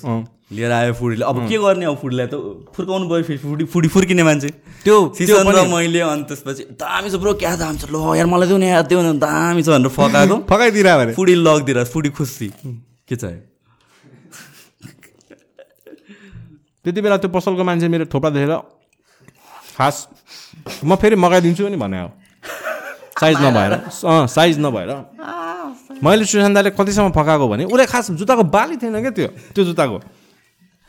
लिएर 0.51 0.71
आयो 0.71 0.93
फुडीले 0.95 1.25
अब 1.25 1.37
के 1.47 1.57
गर्ने 1.57 1.85
अब 1.85 1.95
फुडीलाई 1.99 2.27
त? 2.27 2.35
फुर्काउनु 2.75 3.05
पऱ्यो 3.09 3.23
फेरि 3.23 3.37
फुडी 3.39 3.65
फुडी 3.67 3.87
फुर्किने 3.87 4.23
मान्छे। 4.23 4.49
त्यो 4.83 4.95
सिसन 5.15 5.47
र 5.47 5.67
मैले 5.67 5.99
अनि 5.99 6.23
त्यसपछि 6.27 6.63
दामी 6.79 7.09
छ 7.11 7.15
ब्रो 7.19 7.33
क्या 7.35 7.55
दामी 7.59 7.77
छ? 7.79 7.91
ल 7.91 7.95
यार 8.15 8.27
मलाई 8.31 8.47
देऊ 8.47 8.57
न 8.57 8.63
यार 8.63 8.83
देऊ 8.87 9.01
न 9.03 9.19
दामी 9.19 9.63
छ 9.63 9.75
भनेर 9.75 9.91
फकाएको। 9.91 10.35
फकाइदिएर 10.51 10.87
भने। 10.97 11.13
फुडी 11.15 11.35
लगिदिएर 11.35 11.83
फुडी 11.83 12.09
खुसी। 12.15 12.47
के 13.07 13.15
चाहियो 13.15 13.41
त्यति 16.83 16.99
बेला 17.01 17.17
त्यो 17.21 17.29
पसलको 17.29 17.63
मान्छे 17.63 17.87
मेरो 17.87 18.05
थोपा 18.07 18.29
देखेर 18.31 18.55
खास 19.77 19.95
म 20.83 20.95
फेरि 20.95 21.15
मगाइदिन्छु 21.15 21.67
नि 21.67 21.77
भने 21.77 22.07
साइज 23.19 23.37
नभएर। 23.37 23.71
अँ 24.09 24.25
साइज 24.27 24.59
नभएर। 24.59 24.89
मैले 25.99 26.25
सुशान्ताले 26.25 26.69
कतिसम्म 26.79 27.09
फकाएको 27.11 27.47
भने 27.47 27.63
उसले 27.65 27.85
खास 27.85 28.11
जुत्ताको 28.13 28.43
बाली 28.49 28.75
थिएन 28.81 29.01
क्या 29.01 29.11
त्यो 29.11 29.27
त्यो 29.55 29.63
जुत्ताको 29.69 29.97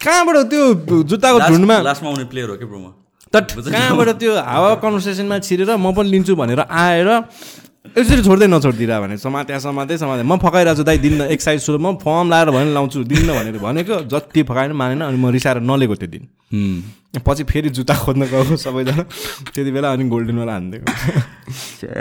कहाँबाट 0.01 0.37
त्यो 0.51 1.03
जुत्ताको 1.11 1.39
झुन्डमा 1.49 1.77
लास्टमा 1.83 2.09
आउने 2.11 2.25
प्लेयर 2.33 2.49
हो 2.51 2.57
कि 2.57 2.67
ब्रोमा 2.67 2.91
त 3.33 3.37
कहाँबाट 3.67 4.09
त्यो 4.21 4.33
हावा 4.37 4.75
कन्भर्सेसनमा 4.79 5.39
छिरेर 5.47 5.71
म 5.77 5.93
पनि 5.95 6.09
लिन्छु 6.11 6.35
भनेर 6.37 6.61
आएर 6.69 7.09
यसरी 7.97 8.23
छोड्दै 8.23 8.47
नछोडिदिएर 8.47 9.01
भने 9.03 9.17
समात्या 9.19 9.59
समात्दै 9.59 9.97
समात्या 9.99 10.25
म 10.25 10.37
फकाइरहेको 10.39 10.79
छु 10.79 10.85
दाइ 10.87 10.99
दिन्न 10.99 11.21
एक 11.35 11.41
साइज 11.43 11.61
सुरु 11.67 11.79
म 11.79 11.97
फर्म 11.99 12.31
लाएर 12.31 12.51
भने 12.55 12.73
लाउँछु 12.73 13.05
दिन्न 13.05 13.29
भनेर 13.35 13.59
भनेको 13.59 13.95
जति 14.07 14.43
फकाएन 14.47 14.73
मानेन 14.73 15.01
अनि 15.03 15.19
म 15.19 15.31
रिसाएर 15.35 15.61
नलिएको 15.61 15.97
त्यो 15.99 16.09
दिन 16.15 16.25
पछि 17.27 17.45
फेरि 17.45 17.69
जुत्ता 17.77 17.95
खोज्न 18.05 18.23
गएको 18.33 18.57
सबैजना 18.57 19.03
त्यति 19.51 19.71
बेला 19.71 19.93
अनि 19.93 20.05
गोल्डनवाला 20.09 20.53
हानिदिएको 20.53 20.87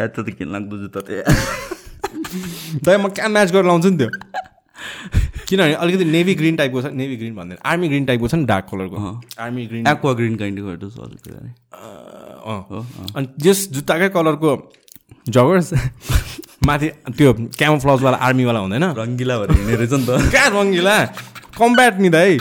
त 0.07 0.17
त 0.21 0.27
किन 0.37 0.47
लाग्दो 0.53 0.75
जुत्ता 0.83 1.80
दाइ 2.85 2.97
म 2.97 3.07
कहाँ 3.09 3.29
म्याच 3.29 3.51
गरेर 3.51 3.65
लाउँछु 3.65 3.89
नि 3.89 3.97
त्यो? 3.97 4.09
किनभने 5.47 5.73
अलिकति 5.73 6.05
नेभी 6.05 6.33
ग्रिन 6.35 6.55
टाइपको 6.55 6.81
छ। 6.81 6.85
नेभी 6.95 7.15
ग्रिन 7.17 7.35
भन्दैन। 7.35 7.57
आर्मी 7.63 7.87
ग्रिन 7.89 8.05
टाइपको 8.05 8.27
छ 8.27 8.33
नि 8.35 8.45
डार्क 8.45 8.65
कलरको 8.71 8.97
आर्मी 9.39 9.65
ग्रिन 9.67 9.87
एक्वा 9.87 10.11
ग्रिन 10.19 10.35
अँ 12.41 12.61
अनि 13.15 13.27
त्यस 13.43 13.59
जुत्ताकै 13.71 14.09
कलरको 14.15 14.51
जगर्स 15.29 15.73
माथि 16.65 16.87
त्यो 17.17 17.33
क्यामोफ्लजवाला 17.57 18.17
आर्मीवाला 18.17 18.59
हुँदैन। 18.59 18.83
रङ्गिला 18.97 19.37
भएर 19.39 19.51
हिँड्ने 19.51 19.75
रहेछ 19.75 19.93
नि 19.93 20.05
त। 20.05 20.09
कहाँ 20.33 20.49
रङ्गिला? 20.55 20.95
कम्ब्याट 21.57 21.93
नि 21.99 22.09
दाइ। 22.09 22.37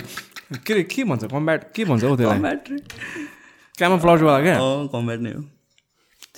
के 0.66 0.73
अरे 0.73 0.83
के 0.89 1.05
भन्छ? 1.05 1.25
कम्ब्याट 1.31 1.61
के 1.75 1.85
भन्छ 1.85 2.05
हौ 2.05 2.16
ब्याट्री 2.16 2.79
क्यामोफ्लजवाला 3.79 4.41
क्या? 4.41 4.57
कम्ब्याट 4.93 5.21
नै 5.21 5.31
हो। 5.33 5.43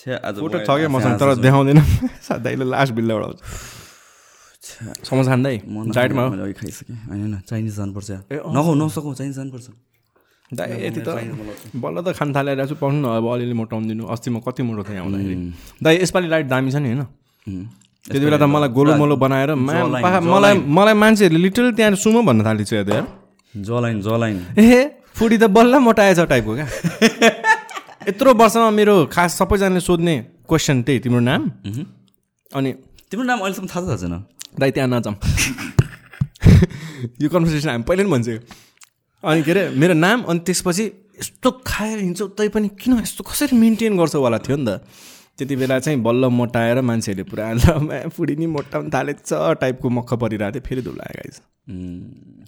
फोटो 0.03 0.59
क्या 0.67 0.89
मसँग 0.89 1.15
तर 1.21 1.29
देखाउँदैन। 1.39 1.79
दाइले 2.47 2.65
लास्ट 2.65 2.93
बिल 2.93 3.13
उडाउँछ 3.13 3.39
समोसा 5.07 5.31
खाँदै 5.31 5.57
डाइटमा। 5.95 6.23
मैले 6.29 6.53
खाइसकेँ। 6.59 6.97
होइन 7.09 7.35
चाइनिज 7.49 7.75
जानुपर्छ। 7.77 8.11
नखाउ 8.31 8.75
नसकौ 8.83 9.15
चाइनिज 9.15 9.37
जानुपर्छ। 9.37 9.67
दाइ 10.53 10.69
यति 10.87 11.01
त 11.07 11.09
बल्ल 11.75 11.97
त 12.03 12.15
खान 12.19 12.29
थालिरहेको 12.35 12.69
छु 12.71 12.75
पाउनु 12.83 12.99
न 12.99 13.07
अब 13.19 13.27
अलिअलि 13.33 13.55
मोटाउनु 13.55 14.05
अस्ति 14.07 14.29
म 14.31 14.39
कति 14.43 14.63
मोटो 14.63 14.83
थिएँ 14.91 14.99
आउँदाखेरि। 15.03 15.37
दाइ 15.83 15.95
यसपालि 16.03 16.29
लाइट 16.29 16.47
दामी 16.51 16.71
छ 16.71 16.77
नि 16.83 16.89
होइन. 16.93 17.03
त्यति 18.05 18.25
बेला 18.27 18.39
त 18.39 18.47
मलाई 18.51 18.69
गोलो 18.75 18.93
मोलो 18.99 19.17
बनाएर 19.17 19.55
मलाई 19.55 20.55
मलाई 20.59 20.95
मान्छेहरूले 20.95 21.43
लिटल 21.43 21.67
त्यहाँ 21.79 21.95
सुमो 21.95 22.23
भन्न 22.23 22.45
थालिन्छ 22.47 22.73
यो 22.73 22.85
त 22.85 22.91
यार 22.91 23.07
जलाइन 23.55 24.01
जलाइन 24.03 24.37
ए 24.59 24.79
फुडी 25.15 25.37
त 25.39 25.45
बल्ल 25.57 25.79
मोटाएछ 25.79 26.21
टाइपको 26.21 26.53
क्या? 26.55 26.67
यत्रो 28.09 28.31
वर्षमा 28.35 28.71
मेरो 28.71 28.95
खास 29.13 29.31
सबैजनाले 29.39 29.81
सोध्ने 29.81 30.15
क्वेसन 30.49 30.83
त्यही 30.83 30.99
तिम्रो 31.05 31.21
नाम। 31.21 31.43
अनि 32.51 32.71
तिम्रो 33.11 33.27
नाम 33.27 33.39
अहिलेसम्म 33.41 33.69
थाहा 33.73 33.81
थाहा 33.87 33.97
छैन? 33.97 34.15
दाइ 34.61 34.71
त्यहाँ 34.71 34.89
नजाऊँ 34.89 35.17
यो 37.23 37.29
कन्भर्सेसन 37.29 37.69
हामी 37.69 37.85
पहिले 37.89 38.03
पनि 38.05 38.11
भन्छौँ। 38.13 38.39
अनि 39.25 39.43
के 39.43 39.51
अरे 39.51 39.63
मेरो 39.81 39.95
नाम 39.95 40.23
अनि 40.31 40.41
त्यसपछि 40.47 40.85
यस्तो 41.21 41.51
खाएर 41.67 41.99
हिँड्छौ 41.99 42.27
तै 42.39 42.49
पनि 42.55 42.69
किन 42.81 42.93
यस्तो 43.01 43.23
कसरी 43.25 43.55
मेन्टेन 43.59 43.97
गर्छौ 43.99 44.21
होला 44.21 44.39
थियो 44.43 44.57
नि 44.57 44.67
त? 44.67 44.69
त्यति 45.39 45.55
बेला 45.57 45.79
चाहिँ 45.79 45.99
बल्ल 46.03 46.25
मोटाएर 46.29 46.81
मान्छेहरूले 46.83 47.25
पुरा 47.31 47.53
ल 47.53 48.09
फुडी 48.13 48.35
नि 48.37 48.47
मोटाउनु 48.47 48.91
थालेछ 48.95 49.31
टाइपको 49.61 49.89
मक्ख 49.89 50.11
परिरहेको 50.23 50.53
थियो 50.55 50.67
फेरि 50.69 50.83
धुला 50.83 51.07
गाइस। 51.17 51.37
उम्. 51.71 52.43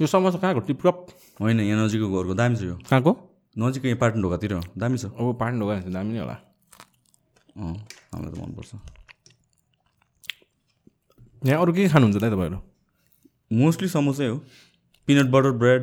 यो 0.00 0.06
समस्या 0.06 0.40
कहाँको? 0.40 0.60
टिपटप 0.60 0.96
होइन 1.40 1.60
यहाँ 1.60 1.84
नजिकको 1.84 2.06
घरको 2.06 2.34
दामी 2.34 2.56
छ 2.56 2.62
यो। 2.62 2.74
कहाँको? 2.86 3.12
नजिकको 3.58 3.86
यहाँ 3.88 3.98
पाटन 3.98 4.22
ढोकातिर। 4.22 4.52
दामी 4.78 4.98
छ। 4.98 5.04
अब 5.10 5.34
पानी 5.40 5.58
ढोका 5.58 5.74
दामी 5.90 6.12
नै 6.14 6.18
होला। 6.22 6.36
अँ 7.58 7.74
हामीलाई 8.14 8.30
त 8.30 8.38
मनपर्छ। 8.38 8.70
यहाँ 11.46 11.60
अरू 11.62 11.72
के 11.72 11.88
खानुहुन्छ 11.88 12.16
दाइ 12.22 12.30
तपाईँहरू? 12.30 12.58
मोस्टली 13.50 13.88
समोसै 13.88 14.26
हो। 14.28 14.36
Peanut 15.08 15.26
butter 15.34 15.50
bread. 15.58 15.82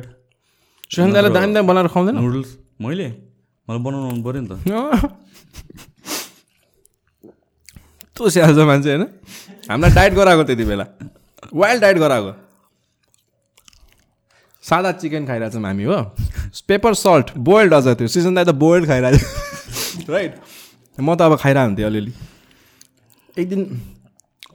सुशान्तलाई 0.88 1.32
दामी 1.36 1.52
दामी 1.52 1.66
बनाएर 1.68 1.88
खुवाउँदैन 1.92 2.16
नुडल्स। 2.16 2.50
मैले? 2.80 3.08
मलाई 3.68 3.80
बनाउनु 3.84 4.06
आउनु 4.08 4.22
पऱ्यो 4.24 4.40
नि 4.40 4.48
त। 4.48 4.52
त्यो 8.16 8.28
स्याहाल्छ 8.32 8.58
मान्छे 8.64 8.88
होइन। 8.88 9.04
हामीलाई 9.68 9.92
डाइट 9.92 10.12
गराएको 10.16 10.42
त्यति 10.48 10.64
बेला। 10.64 10.84
वाइल्ड 11.52 11.80
डाइट 11.82 11.98
गराएको। 11.98 12.32
सादा 14.66 14.90
चिकन 14.98 15.26
खाइरहेको 15.26 15.54
छौँ 15.54 15.62
हामी 15.62 15.84
हो। 15.84 15.98
पेपर 16.68 16.94
सल्ट 16.94 17.26
बोइल्ड 17.38 17.72
अझ 17.74 17.86
त्यो 17.98 18.08
सिजन 18.08 18.34
दाइ 18.34 18.44
त 18.44 18.50
बोइल्ड 18.58 18.86
खाइरहेको 18.86 20.12
राइट? 20.12 20.32
म 20.98 21.14
त 21.14 21.20
अब 21.22 21.36
खाइरहेको 21.38 21.66
हुन्थेँ 21.66 21.86
अलिअलि। 21.86 22.12
एक 23.38 23.48
दिन 23.48 23.62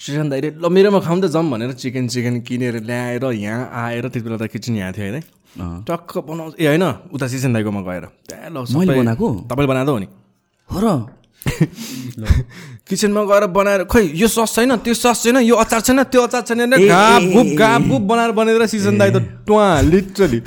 सिजन 0.01 0.29
दाइले 0.29 0.49
ल 0.57 0.65
मेरोमा 0.67 0.99
खाउँ 0.99 1.21
त 1.21 1.25
जाउँ 1.31 1.45
भनेर 1.51 1.71
चिकन 1.77 2.07
चिकन 2.11 2.41
किनेर 2.41 2.75
ल्याएर 2.83 3.23
यहाँ 3.39 3.69
आएर 3.71 4.09
त्यति 4.09 4.19
बेला 4.25 4.37
त 4.41 4.51
किचन 4.51 4.75
यहाँ 4.75 4.93
थियो 4.93 5.13
है 5.13 5.21
अँ। 5.21 5.85
टक्क 5.87 6.17
बनाउँछ। 6.27 6.53
ए 6.59 6.65
होइन 6.67 6.83
उता 7.13 7.27
सिजन 7.27 7.53
दाइकोमा 7.53 7.81
गएर। 7.85 8.05
त्यहाँ 8.27 8.49
ल 8.51 8.65
मैले 8.71 8.93
बनाएको? 8.99 9.27
तपाईँले 9.47 9.67
बनाएको 9.67 9.91
हो 9.91 9.99
नि? 9.99 10.07
हो 10.69 10.79
र। 10.81 10.87
किचनमा 12.89 13.23
गएर 13.23 13.45
बनाएर 13.55 13.83
खोइ 13.91 14.05
यो 14.21 14.27
सस 14.27 14.55
छैन 14.55 14.75
त्यो 14.83 14.93
सस 14.93 15.23
छैन 15.23 15.37
यो 15.43 15.55
अचार 15.63 15.81
छैन 15.81 16.03
त्यो 16.03 16.21
अचार 16.27 16.41
छैन 16.41 16.69
घाप 16.69 17.21
ए, 17.21 17.55
घाप 17.55 17.81
गुप 17.87 18.01
बनाएर 18.11 18.31
बनाइदिएर 18.39 18.67
सिजन 18.67 18.97
दाइ 18.97 19.11
त 19.11 19.17
टुवा 19.47 19.65
लिटरली 19.81 20.41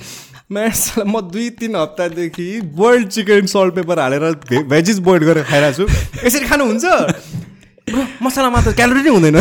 म 0.53 1.21
दुई 1.31 1.49
तिन 1.59 1.77
हप्तादेखि 1.77 2.49
बोइल्ड 2.77 3.09
चिकन 3.09 3.47
सल्ट 3.49 3.75
पेपर 3.75 3.99
हालेर 3.99 4.25
भेजिस 4.71 4.99
बोइल्ड 5.07 5.25
गरेर 5.25 5.45
खाइरहेको 5.45 5.87
छु। 5.89 6.27
यसरी 6.27 6.47
खानुहुन्छ? 6.47 6.85
ब्रो, 7.91 8.03
मसलामा 8.23 8.61
त 8.61 8.77
क्यालोरी 8.77 9.03
नै 9.03 9.11
हुँदैन। 9.11 9.39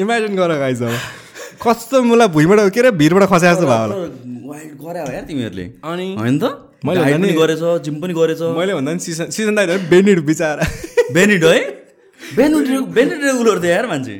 इमेजिन 0.00 0.32
गर 0.36 0.52
गाइज 0.58 0.82
अब। 0.82 0.94
कस्तो 1.62 2.02
मलाई 2.02 2.28
भुइँबाट 2.34 2.58
के 2.74 2.80
अरे 2.80 2.90
भिरबाट 2.98 3.28
खस्या 3.30 3.52
जस्तो 3.52 3.66
भयो 3.66 3.78
होला 3.84 3.96
वाइल्ड 4.48 4.74
गरे 4.82 5.00
हो 5.00 5.12
यार 5.12 5.24
तिमीहरूले। 5.28 5.64
अनि? 5.84 6.08
होइन 6.18 6.38
त? 6.38 6.44
मैले 6.84 7.00
पनि 7.14 7.32
गरेछ 7.34 7.62
जिम 7.84 8.00
पनि 8.00 8.14
गरेछ। 8.14 8.40
मैले 8.54 8.74
भन्दा 8.74 8.92
नि 8.92 9.00
सिजन 9.02 9.30
सिजन 9.34 9.54
दाइ 9.54 9.78
बेनिड 9.90 10.18
बिचारा। 10.26 10.64
बेनिड 11.12 11.44
है? 11.44 11.58
बेनिड 12.20 12.66
बेनिड 12.96 13.20
रेगुलर 13.24 13.58
थियो 13.62 13.72
यार 13.72 13.86
मान्छे। 13.86 14.16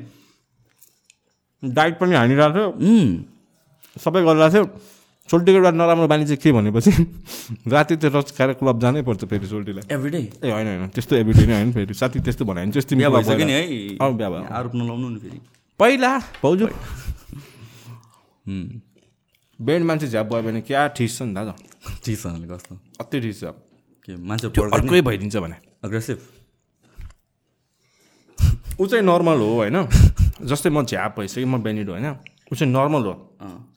डाइट 1.62 1.94
पनि 1.98 2.14
हानिरहेको 2.14 2.54
थियो. 2.54 2.66
सबै 3.96 4.20
गरिरहेको 4.26 4.54
थियो। 4.54 4.64
सोल्टीको 5.28 5.56
एउटा 5.58 5.70
नराम्रो 5.76 6.06
बानी 6.08 6.24
चाहिँ 6.24 6.40
के 6.40 6.52
भनेपछि 6.56 6.90
राति 7.68 7.94
त्यो 8.00 8.10
रस 8.10 8.32
खाएर 8.32 8.52
क्लब 8.58 8.80
जानै 8.80 9.02
पर्छ 9.04 9.24
फेरि 9.28 9.46
सोल्टीलाई 9.46 9.84
एभ्री 9.94 10.10
डे 10.10 10.20
ए 10.40 10.50
होइन 10.50 10.66
होइन। 10.66 10.88
त्यस्तो 10.88 11.16
एबिलिटी 11.16 11.46
नै 11.46 11.54
होइन 11.54 11.72
फेरि। 11.72 11.94
साथी 11.94 12.20
त्यस्तो 12.24 12.44
भन्यो 12.48 12.64
भने 12.64 12.72
चाहिँ 12.72 12.88
तिमी 12.88 13.04
बिहा 13.04 13.10
भइसक्यो 13.12 13.46
नि 13.46 13.52
है। 13.52 13.62
अँ, 14.00 14.12
बिहा 14.16 14.28
भयो। 14.30 14.42
आरोप 14.48 14.74
नलाउनु 14.74 15.08
नि 15.08 15.18
फेरि। 15.20 15.38
पहिला 15.80 16.12
भाउजू. 16.42 16.66
बेन्ड 19.58 19.84
मान्छे 19.86 20.06
झ्याप 20.08 20.26
भयो 20.32 20.42
भने 20.42 20.60
क्या 20.64 20.86
ठिस 20.96 21.18
छ 21.18 21.28
नि 21.28 21.34
दादा 21.36 21.52
कस्तो? 21.88 22.74
अति 23.00 23.32
छ 23.32 23.44
के 24.08 24.16
मान्छे 24.16 24.46
अर्कै 24.48 25.00
भइदिन्छ 25.02 25.36
भने। 25.36 25.56
अग्रेसिभ 25.84 26.18
ऊ 28.80 28.86
चाहिँ 28.86 29.04
नर्मल 29.04 29.38
हो 29.38 29.54
होइन? 29.54 29.76
जस्तै 30.46 30.70
म 30.70 30.84
झ्याप 30.84 31.18
भइसकेँ 31.18 31.44
म 31.44 31.58
बेनिड 31.62 31.88
होइन? 31.90 32.06
ऊ 32.52 32.54
चाहिँ 32.54 32.72
नर्मल 32.72 33.02
हो। 33.04 33.12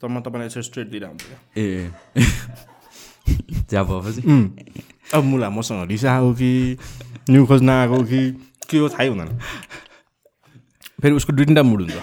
तर 0.01 0.07
म 0.07 0.21
तपाईँलाई 0.21 0.47
यसो 0.47 0.61
स्ट्रेट 0.61 0.87
दिइरहेको 0.89 1.11
हुन्छु 1.11 1.35
ए 1.57 1.89
झ्याप 3.69 3.87
भएपछि? 3.87 4.21
अब 5.13 5.23
मुला 5.23 5.49
मसँग 5.49 5.89
रिस 5.89 6.05
आएको 6.05 6.33
कि 6.33 6.77
न्यु 7.29 7.45
खोज्न 7.45 7.69
आएको 7.69 8.03
कि 8.03 8.21
के 8.69 8.77
हो 8.77 8.89
थाहै 8.89 9.07
हुँदैन। 9.07 9.37
फेरि 11.01 11.13
उसको 11.15 11.33
दुई 11.33 11.45
तिनवटा 11.45 11.63
मुड 11.63 11.81
हुन्छ। 11.81 11.93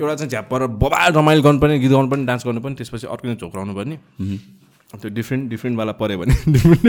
एउटा 0.00 0.14
चाहिँ 0.14 0.30
झ्याप्पर 0.30 0.66
बबा 0.66 1.06
रमाइलो 1.08 1.42
गर्नुपर्ने 1.42 1.78
गीत 1.78 1.90
गाउनु 1.90 2.08
पनि 2.10 2.24
डान्स 2.26 2.46
गर्नु 2.46 2.60
पनि 2.60 2.74
त्यसपछि 2.74 3.06
अर्को 3.06 3.34
झोक्राउनु 3.34 3.74
पर्ने 3.76 3.96
त्यो 4.94 5.10
डिफ्रेन्ट 5.10 5.50
डिफ्रेन्टवाला 5.50 5.92
पऱ्यो 6.00 6.18
भने 6.18 6.34
डिफ्रेन्ट 6.52 6.84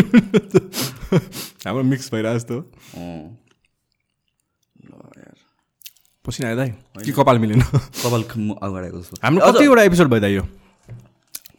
हाम्रो 1.67 1.83
मिक्स 1.83 2.13
भइरहेको 2.13 2.37
जस्तो। 2.39 2.55
पसिना 6.25 6.47
आयो 6.47 6.57
दाइ। 6.57 6.69
कि 7.05 7.11
कपाल 7.11 7.39
मिलेन? 7.39 7.61
कपाल 7.61 8.21
अगाडि 8.67 8.87
हाम्रो 9.23 9.51
कतिवटा 9.51 9.83
एपिसोड 9.83 10.07
भयो 10.09 10.19
दाइ 10.19 10.33
यो 10.35 10.43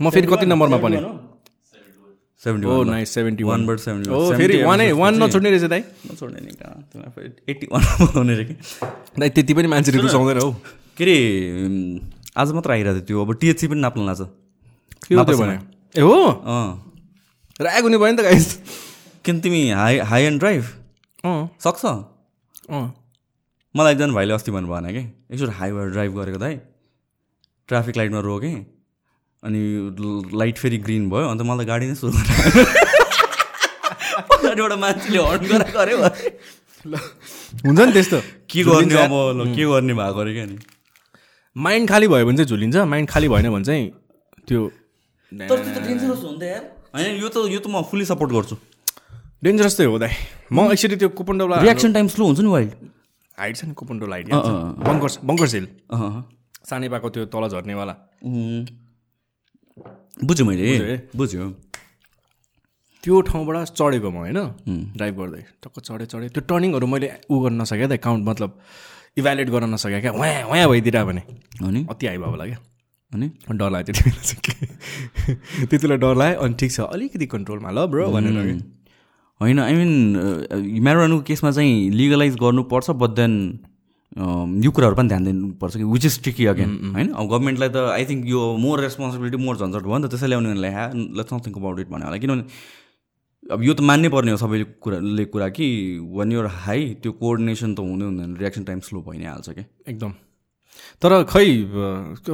म 0.03 0.11
फेरि 0.11 0.27
कति 0.27 0.47
नम्बरमा 0.47 0.79
पनि। 0.79 0.97
Seventy 2.45 2.67
one 2.69 2.89
nice 2.89 3.11
seventy 3.15 3.45
one 3.45 3.61
one 3.61 3.67
but 3.67 3.79
seventy 3.81 4.11
oh 4.11 4.37
फेरि 4.39 4.63
वानै 4.63 4.91
वान 5.01 5.23
नछोड्ने 5.23 5.51
रहेछ 5.51 5.65
दाइ। 5.71 5.83
नछोड्ने 6.13 6.41
नि 6.41 6.53
कहाँ? 6.55 6.77
एट्टी 7.49 7.67
वान 7.73 7.83
बनाउने 8.01 8.35
रे 8.39 8.45
कि? 8.45 8.55
दाइ 9.19 9.31
त्यति 9.35 9.55
पनि 9.55 9.69
मान्छेले 9.75 9.99
रुचाउँदैन 10.03 10.39
हौ। 10.39 10.51
के 10.99 11.05
अरे 11.05 11.17
आज 12.39 12.53
मात्र 12.55 12.71
आइरहेको 12.73 13.01
थियो 13.01 13.07
त्यो। 13.07 13.25
अब 13.27 13.35
टिएचसी 13.41 13.67
पनि 13.69 13.81
नाप्नु 13.81 14.07
लाग्छ 14.07 14.21
के 15.09 15.15
हो 15.15 15.25
त्यो 15.25 15.39
भने? 15.39 15.57
ए 15.95 16.01
हो? 16.01 16.13
अँ। 16.13 16.69
राग 17.61 17.83
हुने 17.83 17.99
भयो 17.99 18.11
नि 18.13 18.17
त 18.17 18.21
गाइस 18.23 18.47
किन 19.25 19.41
तिमी 19.41 19.71
हाई 19.71 19.99
हाई 20.05 20.23
एन्ड 20.25 20.39
ड्राइभ? 20.41 20.65
अँ। 21.25 21.49
सक्छ? 21.61 21.85
अँ। 21.85 22.87
मलाई 23.75 23.93
एकजना 23.93 24.13
भाइले 24.13 24.35
अस्ति 24.35 24.51
भन्नु 24.51 24.69
भएन 24.69 24.87
कि। 24.93 25.03
एकचोटि 25.33 25.53
हाइवे 25.53 25.89
ड्राइभ 25.91 26.13
गरेको 26.19 26.39
दाइ 26.39 26.55
ट्राफिक 27.69 27.97
लाइटमा 27.97 28.21
रोकेँ 28.21 28.55
अनि 29.43 29.61
लाइट 30.35 30.59
फेरि 30.59 30.79
ग्रिन 30.85 31.09
भयो 31.11 31.29
अन्त 31.29 31.43
मलाई 31.43 31.67
गाडी 31.67 31.87
नै 31.87 31.95
सुरु 31.95 32.13
पछाडिबाट 34.29 34.73
मान्छेले 34.85 35.19
हर्न 35.19 35.45
गरेर 35.47 35.71
गऱ्यो 35.77 35.99
हुन्छ 37.65 37.81
नि 37.81 37.93
त्यस्तो। 37.93 38.19
के 38.51 38.63
गर्ने 38.65 38.95
अब? 39.03 39.13
ल 39.37 39.55
के 39.57 39.65
गर्ने 39.65 39.95
भएको 39.95 40.21
अरे 40.21 40.33
क्या 40.35 40.47
नि? 40.47 40.57
माइन्ड 41.57 41.89
खाली 41.89 42.09
भयो 42.09 42.27
भने 42.27 42.37
चाहिँ 42.37 42.49
झुलिन्छ। 42.49 42.77
माइन्ड 42.77 43.09
खाली 43.09 43.29
भएन 43.29 43.51
भने 43.51 43.65
चाहिँ 43.65 43.85
त्यो 44.49 44.61
तर 45.33 45.57
त्यो 45.65 45.71
त 45.75 45.79
डेन्जरस 45.87 46.21
हो 46.25 46.31
नि 46.33 46.39
त 46.39 46.43
यार 46.43 46.63
होइन 46.95 47.17
यो 47.23 47.29
त 47.29 47.37
यो 47.53 47.59
त 47.61 47.67
म 47.69 47.83
फुल्ली 47.91 48.05
सपोर्ट 48.09 48.31
गर्छु. 48.33 48.57
डेन्जरस 49.45 49.77
चाहिँ 49.77 49.91
हो 49.91 49.99
दाइ. 49.99 50.13
म 50.53 50.73
एक्चुली 50.73 50.97
त्यो 50.97 51.09
कुपन्डोला 51.15 51.57
रियाक्सन 51.63 51.93
टाइम 51.93 52.07
स्लो 52.15 52.25
हुन्छ 52.27 52.41
नि 52.41 52.51
वाइल्ड 52.51 52.73
हाइट 53.39 53.55
छ 53.57 53.65
नि 53.65 53.75
कुपन्डोला 53.75 54.15
हाइट 54.17 54.27
अँ, 54.33 54.41
अँ, 54.41 54.75
बङ्कर 54.83 55.09
बङ्कर 55.25 55.47
सेल 55.47 55.67
अँ 55.91 56.23
सानै 56.69 56.89
पाएको 56.89 57.09
त्यो 57.15 57.25
तल 57.33 57.49
झर्नेवाला. 57.49 57.95
बुझ्यो 60.27 60.45
मैले? 60.47 60.97
बुझ्यो 61.15 61.45
त्यो 63.05 63.15
ठाउँबाट 63.29 63.57
चढेको 63.79 64.09
म 64.11 64.17
होइन? 64.27 64.39
ड्राइभ 64.97 65.15
गर्दै। 65.15 65.43
टक्क 65.63 65.77
चढेँ 65.87 66.07
चढेँ। 66.11 66.29
त्यो 66.35 66.43
टर्निङहरू 66.51 66.87
मैले 66.89 67.09
उ 67.31 67.35
गर्न 67.45 67.63
नसकेँ 67.63 67.87
त 67.89 67.95
काउन्ट 68.03 68.23
मतलब 68.27 68.51
इभ्यालुएट 69.19 69.49
गर्न 69.55 69.67
नसकेँ 69.75 70.01
क्या। 70.03 70.13
वहाँ 70.13 70.43
वहाँ 70.51 70.67
भइदिएर 70.69 70.99
भने। 71.07 71.23
अनि? 71.63 71.81
अति 71.91 72.05
हाई 72.07 72.19
भयो 72.19 72.31
होला 72.35 72.45
क्या 72.51 72.59
अनि? 73.13 73.29
डर 73.51 73.71
लाग्यो 73.71 73.93
त्यति 73.93 74.11
बेला 74.11 74.23
चाहिँ 74.23 75.37
त्यति 75.69 75.87
बेला 75.87 75.97
डर 76.03 76.15
लाग्यो 76.17 76.41
अनि 76.45 76.55
ठिक 76.61 76.73
छ 76.73 76.81
अलिकति 76.81 77.27
कन्ट्रोलमा 77.35 77.71
ल 77.71 77.87
ब्रो 77.93 78.11
भनेर 78.13 78.37
होइन 79.41 79.59
आई 79.61 79.75
मिन 79.75 79.91
म्यारोनको 80.83 81.23
केसमा 81.27 81.51
चाहिँ 81.51 81.91
लिगलाइज 81.91 82.35
गर्नुपर्छ 82.43 82.91
बट 83.03 83.11
देन 83.21 83.35
यो 84.65 84.71
कुराहरू 84.75 84.97
पनि 84.97 85.09
ध्यान 85.09 85.25
दिनुपर्छ 85.25 85.77
कि 85.77 85.85
विच 85.85 86.05
इज 86.07 86.23
ट्रिकी 86.23 86.47
अगेन 86.53 86.71
होइन? 86.95 87.13
अब 87.13 87.25
गभर्मेन्टलाई 87.29 87.69
त 87.69 87.77
आई 87.95 88.05
थिङ्क 88.11 88.27
यो 88.29 88.41
मोर 88.59 88.81
रेस्पोन्सिबिलिटी 88.81 89.37
मोर 89.45 89.57
झन्झट 89.57 89.83
भयो 89.83 89.99
नि 89.99 90.07
त 90.07 90.11
त्यसैले 90.11 90.37
उनीहरूलाई 90.37 90.71
ह्या 90.71 90.87
let's 90.95 91.33
not 91.33 91.47
think 91.47 91.57
about 91.59 91.81
it 91.81 91.89
भन्यो 91.89 92.07
होला। 92.07 92.19
किनभने 92.19 93.53
अब 93.53 93.63
यो 93.63 93.75
त 93.75 93.81
मान्नै 93.81 94.09
पर्ने 94.11 94.31
हो 94.31 94.39
सबैले 94.43 94.65
कुराले 94.85 95.25
कुरा 95.33 95.49
कि 95.57 95.67
वान 96.19 96.33
युर 96.33 96.47
हाई 96.67 96.81
त्यो 97.03 97.13
कोअर्डिनेसन 97.21 97.75
त 97.75 97.81
हुँदै 97.81 98.05
हुँदैन 98.05 98.37
रियाक्सन 98.37 98.65
टाइम 98.65 98.81
स्लो 98.89 99.01
भइ 99.07 99.19
नै 99.19 99.27
हाल्छ 99.27 99.49
क्या 99.51 99.65
एकदम। 99.89 100.13
तर 101.03 101.13
खै 101.31 101.47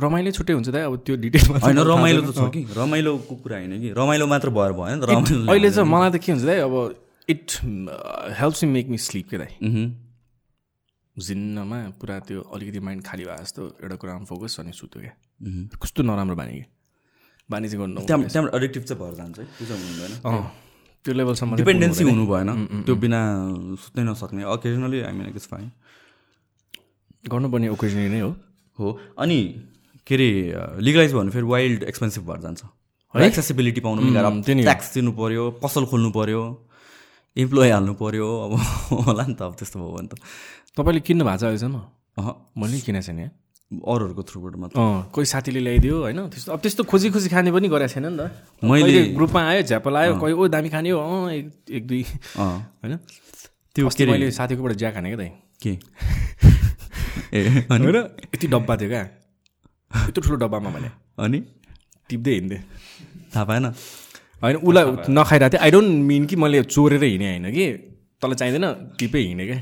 रमाइलो 0.05 0.31
छुट्टै 0.33 0.55
हुन्छ 0.57 0.69
त 0.73 0.77
अब 0.89 0.95
त्यो 1.05 1.15
डिटेलमा 1.21 1.59
होइन 1.61 1.79
रमाइलो 1.85 2.21
त 2.25 2.33
छ 2.33 2.49
कि? 2.49 2.63
रमाइलोको 2.73 3.35
कुरा 3.45 3.57
होइन 3.61 3.73
कि? 3.81 3.89
रमाइलो 3.93 4.27
मात्र 4.27 4.49
भएर 4.57 4.73
भएन 4.73 4.97
त 5.01 5.05
रमाइलो 5.11 5.53
अहिले 5.53 5.69
चाहिँ 5.71 5.89
मलाई 5.89 6.11
त 6.11 6.17
के 6.25 6.33
हुन्छ 6.33 6.45
दाइ 6.49 6.59
अब 6.65 6.75
it 7.29 7.47
helps 8.41 8.65
me 8.65 8.71
make 8.73 8.87
me 8.89 8.99
sleep 9.05 9.27
के 9.29 9.37
दाइ। 9.39 9.53
मह्म। 9.61 9.85
जिन्नमा 11.17 11.79
पुरा 12.01 12.17
त्यो 12.27 12.41
अलिकति 12.41 12.81
माइन्ड 12.81 13.03
खाली 13.05 13.25
भयो 13.25 13.37
जस्तो 13.45 13.63
एउटा 13.85 13.97
कुरामा 14.01 14.25
फोकस 14.33 14.61
अनि 14.61 14.73
सुत्यो 14.73 15.01
क्या। 15.05 15.15
कस्तो 15.77 16.01
नराम्रो 16.03 16.37
बानी 16.41 16.53
कि? 16.57 16.65
बानी 17.51 17.69
चाहिँ 17.69 17.81
गर्नु 17.85 18.01
त्यहाँ 18.01 18.21
त्यहाँबाट 18.33 18.55
एडिक्टिभ 18.57 18.83
चाहिँ 18.89 18.99
भएर 19.03 19.15
जान्छ 19.21 19.37
है 19.39 19.45
त्यो 21.05 21.13
लेभलसम्म 21.13 21.57
डिपेन्डेन्सी 21.61 22.03
हुनु 22.05 22.25
भएन 22.27 22.49
त्यो 22.89 22.95
बिना 22.97 23.21
सुत्नै 23.77 24.03
नसक्ने। 24.09 24.43
Occasionally 24.57 24.99
I 25.05 25.13
mean 25.13 25.27
it's 25.37 25.47
fine 25.53 25.69
गर्नुपर्ने 27.29 27.69
ओकेजनली 27.77 28.09
नै 28.09 28.21
हो। 28.25 28.33
हो। 28.79 28.99
अनि 29.19 29.39
के 30.07 30.15
अरे 30.15 30.29
लिगलाइज 30.83 31.13
भयो 31.13 31.21
भने 31.21 31.31
फेरि 31.31 31.47
वाइल्ड 31.47 31.83
एक्सपेन्सिभ 31.83 32.23
भएर 32.31 32.41
जान्छ। 32.41 32.63
एक्सेसिबिलिटी 33.15 33.81
पाउनु 33.81 34.03
हो। 34.03 34.43
ट्याक्स 34.43 34.93
तिर्नु 34.95 35.13
पऱ्यो 35.13 35.51
पसल 35.63 35.85
खोल्नु 35.87 36.11
पऱ्यो 36.11 36.43
इम्प्लोइ 37.37 37.69
हाल्नु 37.71 37.95
पऱ्यो 37.95 38.29
अब 38.45 38.53
होला 39.07 39.25
नि 39.27 39.35
त 39.35 39.43
अब 39.43 39.55
त्यस्तो 39.59 39.79
भयो 39.79 39.91
भने 39.97 40.09
त। 40.09 40.15
तपाईँले 40.77 41.01
किन्नु 41.01 41.25
भएको 41.25 41.39
छ 41.39 41.45
अहिलेसम्म? 41.45 41.77
अह। 42.19 42.29
मैले 42.59 42.81
किनेको 42.81 43.07
छैन। 43.07 43.19
यहाँ 43.19 43.33
अरूहरूको 43.75 44.23
थ्रुबाट 44.23 44.55
मात्र। 44.57 44.77
अँ 44.81 45.11
कोही 45.15 45.27
साथीले 45.27 45.61
ल्याइदियो 45.61 45.97
होइन? 46.03 46.19
त्यस्तो 46.29 46.53
अब 46.53 46.59
त्यस्तो 46.61 46.83
खोजी 46.85 47.11
खोजी 47.11 47.29
खाने 47.29 47.51
पनि 47.51 47.69
गरेको 47.69 47.93
छैन 47.95 48.07
नि 48.07 48.19
त। 48.19 48.31
मैले- 48.63 49.15
ग्रुपमा 49.15 49.41
आयो 49.51 49.63
झ्यापल 49.63 49.95
आयो 49.97 50.13
कोही 50.19 50.33
ओ 50.35 50.47
दामी 50.49 50.69
खाने 50.71 50.91
हो 50.91 50.99
अँ 51.01 51.33
एक 51.33 51.47
एक 51.71 51.87
दुई 51.87 52.03
अँ। 52.39 52.59
होइन? 52.83 52.95
त्यो 53.75 53.89
मैले 54.07 54.31
साथीकोबाट 54.31 54.73
ज्या 54.79 54.91
खाने 54.93 55.09
क्या 55.11 55.19
दाइ। 55.19 55.31
के? 55.63 55.73
ए 57.35 57.67
अनि? 57.71 57.85
होइन? 57.85 57.97
यति 58.35 58.47
डब्बा 58.47 58.75
थियो 58.77 58.89
क्या। 58.89 59.03
यत्रो 60.09 60.23
ठुलो 60.23 60.37
डब्बामा 60.43 60.71
भने 60.71 60.91
अनि? 61.19 61.39
टिप्दै 62.11 62.33
हिँड्थेँ 62.35 62.63
थाहा 63.35 63.45
पाएन। 63.45 63.65
होइन 64.43 64.57
उसलाई 64.57 64.85
नखाइरहेको 65.11 65.53
थिएँ 65.53 65.63
आई 65.63 65.71
डोन्ट 65.71 65.91
मिन 66.09 66.23
कि 66.27 66.37
मैले 66.37 66.63
चोरेर 66.65 67.03
हिँडेँ 67.05 67.31
होइन 67.31 67.47
कि? 67.51 67.67
तँलाई 68.23 68.37
चाहिँदैन 68.41 68.67
टिपै 68.99 69.21
हिँडेँ 69.21 69.47
क्या। 69.47 69.59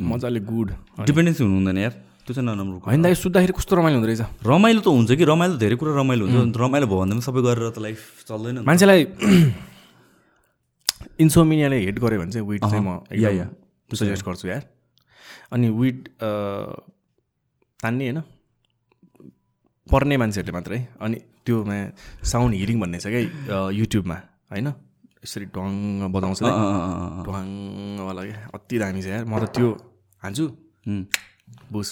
मजाले 0.00 0.40
गुड। 0.40 0.68
डिपेन्डेन्सी 1.04 1.42
हुनु 1.44 1.56
हुँदैन 1.56 1.78
यार। 1.78 1.94
त्यो 2.26 2.32
चाहिँ 2.34 2.46
नराम्रो 2.46 2.78
होइन 2.86 3.02
दाइ 3.02 3.14
सुत्दाखेरि 3.14 3.52
कस्तो 3.58 3.72
रमाइलो 3.76 3.96
हुँदो 3.98 4.08
रहेछ? 4.08 4.22
रमाइलो 4.46 4.80
त 4.80 4.88
हुन्छ 4.88 5.10
कि? 5.18 5.24
रमाइलो 5.24 5.56
धेरै 5.58 5.76
कुरा 5.76 5.92
रमाइलो 6.00 6.24
हुन्छ। 6.26 6.56
रमाइलो 6.56 6.86
भयो 6.86 6.98
भने 7.02 7.20
सबै 7.20 7.40
गरेर 7.42 7.70
त 7.74 7.78
लाइफ 7.82 8.00
चल्दैन। 8.28 8.56
मान्छेलाई 8.62 9.00
इन्सोमिनियाले 11.20 11.76
हेट 11.84 11.96
गर्यो 11.98 12.18
भने 12.20 12.30
चाहिँ 12.30 12.46
विड 12.46 12.60
चाहिँ 12.60 12.84
म 12.84 13.02
या, 13.12 13.30
या। 13.40 13.46
सजेस्ट 13.90 14.24
गर्छु 14.24 14.48
यार। 14.48 14.62
अनि 15.52 15.68
विड 15.80 15.98
तान्ने 17.80 18.04
होइन। 18.06 18.18
पर्ने 19.86 20.16
मान्छेहरूले 20.22 20.52
मात्रै 20.54 20.78
अनि 21.02 21.16
त्योमा 21.46 21.76
साउन्ड 22.32 22.52
हिरिङ 22.60 22.76
भन्ने 22.80 22.98
छ 23.00 23.06
क्या 23.10 23.20
युट्युबमा 23.80 24.16
होइन? 24.52 24.68
यसरी 25.24 25.46
ढङ 25.56 25.72
बजाउँछ। 26.14 26.40
ढङ्गवाला 27.26 28.22
क्या 28.24 28.38
अति 28.54 28.76
दामी 28.78 29.00
छ 29.02 29.06
यार। 29.10 29.24
म 29.26 29.34
त 29.40 29.44
त्यो 29.56 29.68
हान्छु। 30.22 30.44
हुँ, 30.86 31.00
बुस। 31.72 31.88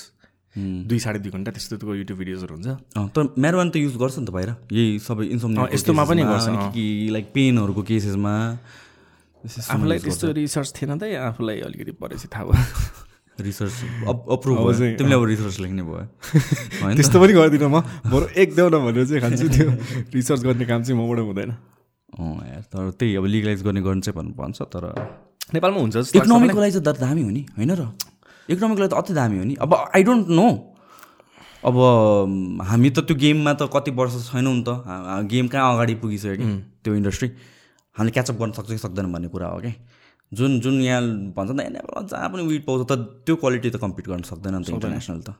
हुँ। 0.57 0.87
दुई 0.89 0.99
साढे 0.99 1.19
दुई 1.24 1.31
घन्टा 1.37 1.51
त्यस्तोको 1.53 1.93
युट्युब 1.95 2.19
भिडियोजहरू 2.19 2.55
हुन्छ। 2.57 2.69
तर 3.15 3.23
म्यारोवान 3.37 3.69
त 3.70 3.77
युज 3.85 3.95
गर्छ 3.99 4.15
नि 4.19 4.27
त 4.27 4.31
बाहिर 4.31 4.51
यही 4.73 4.99
सबै 5.03 5.24
अँ, 5.28 5.69
यस्तोमा 5.74 6.05
पनि 6.09 6.23
गर्छ। 6.24 6.47
कि 6.74 6.85
लाइक 7.12 7.27
पेनहरूको 7.35 7.82
केसेसमा 7.91 8.35
आफूलाई 9.45 9.99
त्यस्तो 10.07 10.27
रिसर्च 10.39 10.69
थिएन 10.77 10.93
त 10.99 11.03
आफूलाई 11.28 11.59
अलिकति 11.66 11.93
परेपछि 12.01 12.28
थाहा 12.32 12.45
भयो? 12.49 12.65
रिसर्च 13.40 13.74
अप्रुभ 14.09 14.56
भयो। 14.59 14.97
तिमीले 14.98 15.15
अब 15.15 15.24
रिसर्च 15.24 15.56
लेख्ने 15.60 15.82
भयो। 15.82 16.05
त्यस्तो 16.98 17.16
पनि 17.20 17.32
गर्दिनँ 17.32 17.70
म। 17.70 17.81
बरु 18.10 18.27
एकदम 18.35 18.78
भनेर 18.86 19.06
चाहिँ 19.06 19.20
खान्छु 19.23 19.47
त्यो 19.55 19.69
रिसर्च 20.15 20.40
गर्ने 20.43 20.65
काम 20.66 20.82
चाहिँ 20.82 20.98
मबाट 20.98 21.19
हुँदैन। 21.23 21.51
अँ 22.19 22.36
यार 22.51 22.62
तर 22.73 22.90
त्यही 22.98 23.16
अब 23.16 23.24
लिगलाइज 23.27 23.62
गर्ने 23.62 23.81
गर्नु 23.85 24.01
चाहिँ 24.01 24.16
भन्नु 24.19 24.32
भन्छ 24.35 24.59
तर 24.74 24.85
नेपालमा 25.55 25.78
हुन्छ 25.81 25.97
इकोनोमिकको 26.16 26.60
लागि 26.60 26.73
चाहिँ 26.81 26.98
दामी 26.98 27.23
हो 27.23 27.31
नि 27.31 27.43
होइन 27.56 27.70
र? 27.78 27.82
इकोनोमिकको 28.48 28.82
लागि 28.82 28.90
त 28.90 28.97
अति 28.98 29.12
दामी 29.15 29.39
हो 29.39 29.44
नि। 29.44 29.55
अब 29.60 29.74
आई 29.94 30.02
डोन्ट 30.02 30.28
नो 30.28 30.48
अब 31.69 31.77
हामी 32.65 32.90
त 32.90 32.98
त्यो 33.06 33.16
गेममा 33.16 33.52
त 33.55 33.70
कति 33.70 33.90
वर्ष 33.94 34.15
छैनौँ 34.32 34.55
नि 34.55 34.65
त। 34.66 34.70
गेम 35.31 35.48
कहाँ 35.52 35.74
अगाडि 35.74 35.94
पुगिसक्यो 36.02 36.36
कि 36.36 36.47
त्यो 36.85 36.94
इन्डस्ट्री 36.94 37.28
हामीले 37.97 38.12
क्याचअप 38.15 38.36
गर्न 38.40 38.52
सक्छ 38.59 38.70
कि 38.70 38.78
सक्दैन 38.78 39.12
भन्ने 39.12 39.28
कुरा 39.28 39.47
हो 39.48 39.59
कि 39.60 39.73
जुन 40.33 40.61
जुन 40.61 40.75
यहाँ 40.83 41.03
भन्छ 41.37 41.51
नि 41.51 41.63
त 41.65 41.73
नेपालमा 41.73 42.03
जहाँ 42.09 42.29
पनि 42.31 42.43
विट 42.47 42.65
पाउँछ 42.65 42.83
त 42.85 42.93
त्यो 43.25 43.35
क्वालिटी 43.43 43.71
त 43.71 43.77
कम्पिट 43.81 44.07
गर्न 44.09 44.23
सक्दैन 44.29 44.55
नि 44.55 44.65
त 44.65 44.71
इन्टरनेसनल 44.77 45.21
त। 45.25 45.31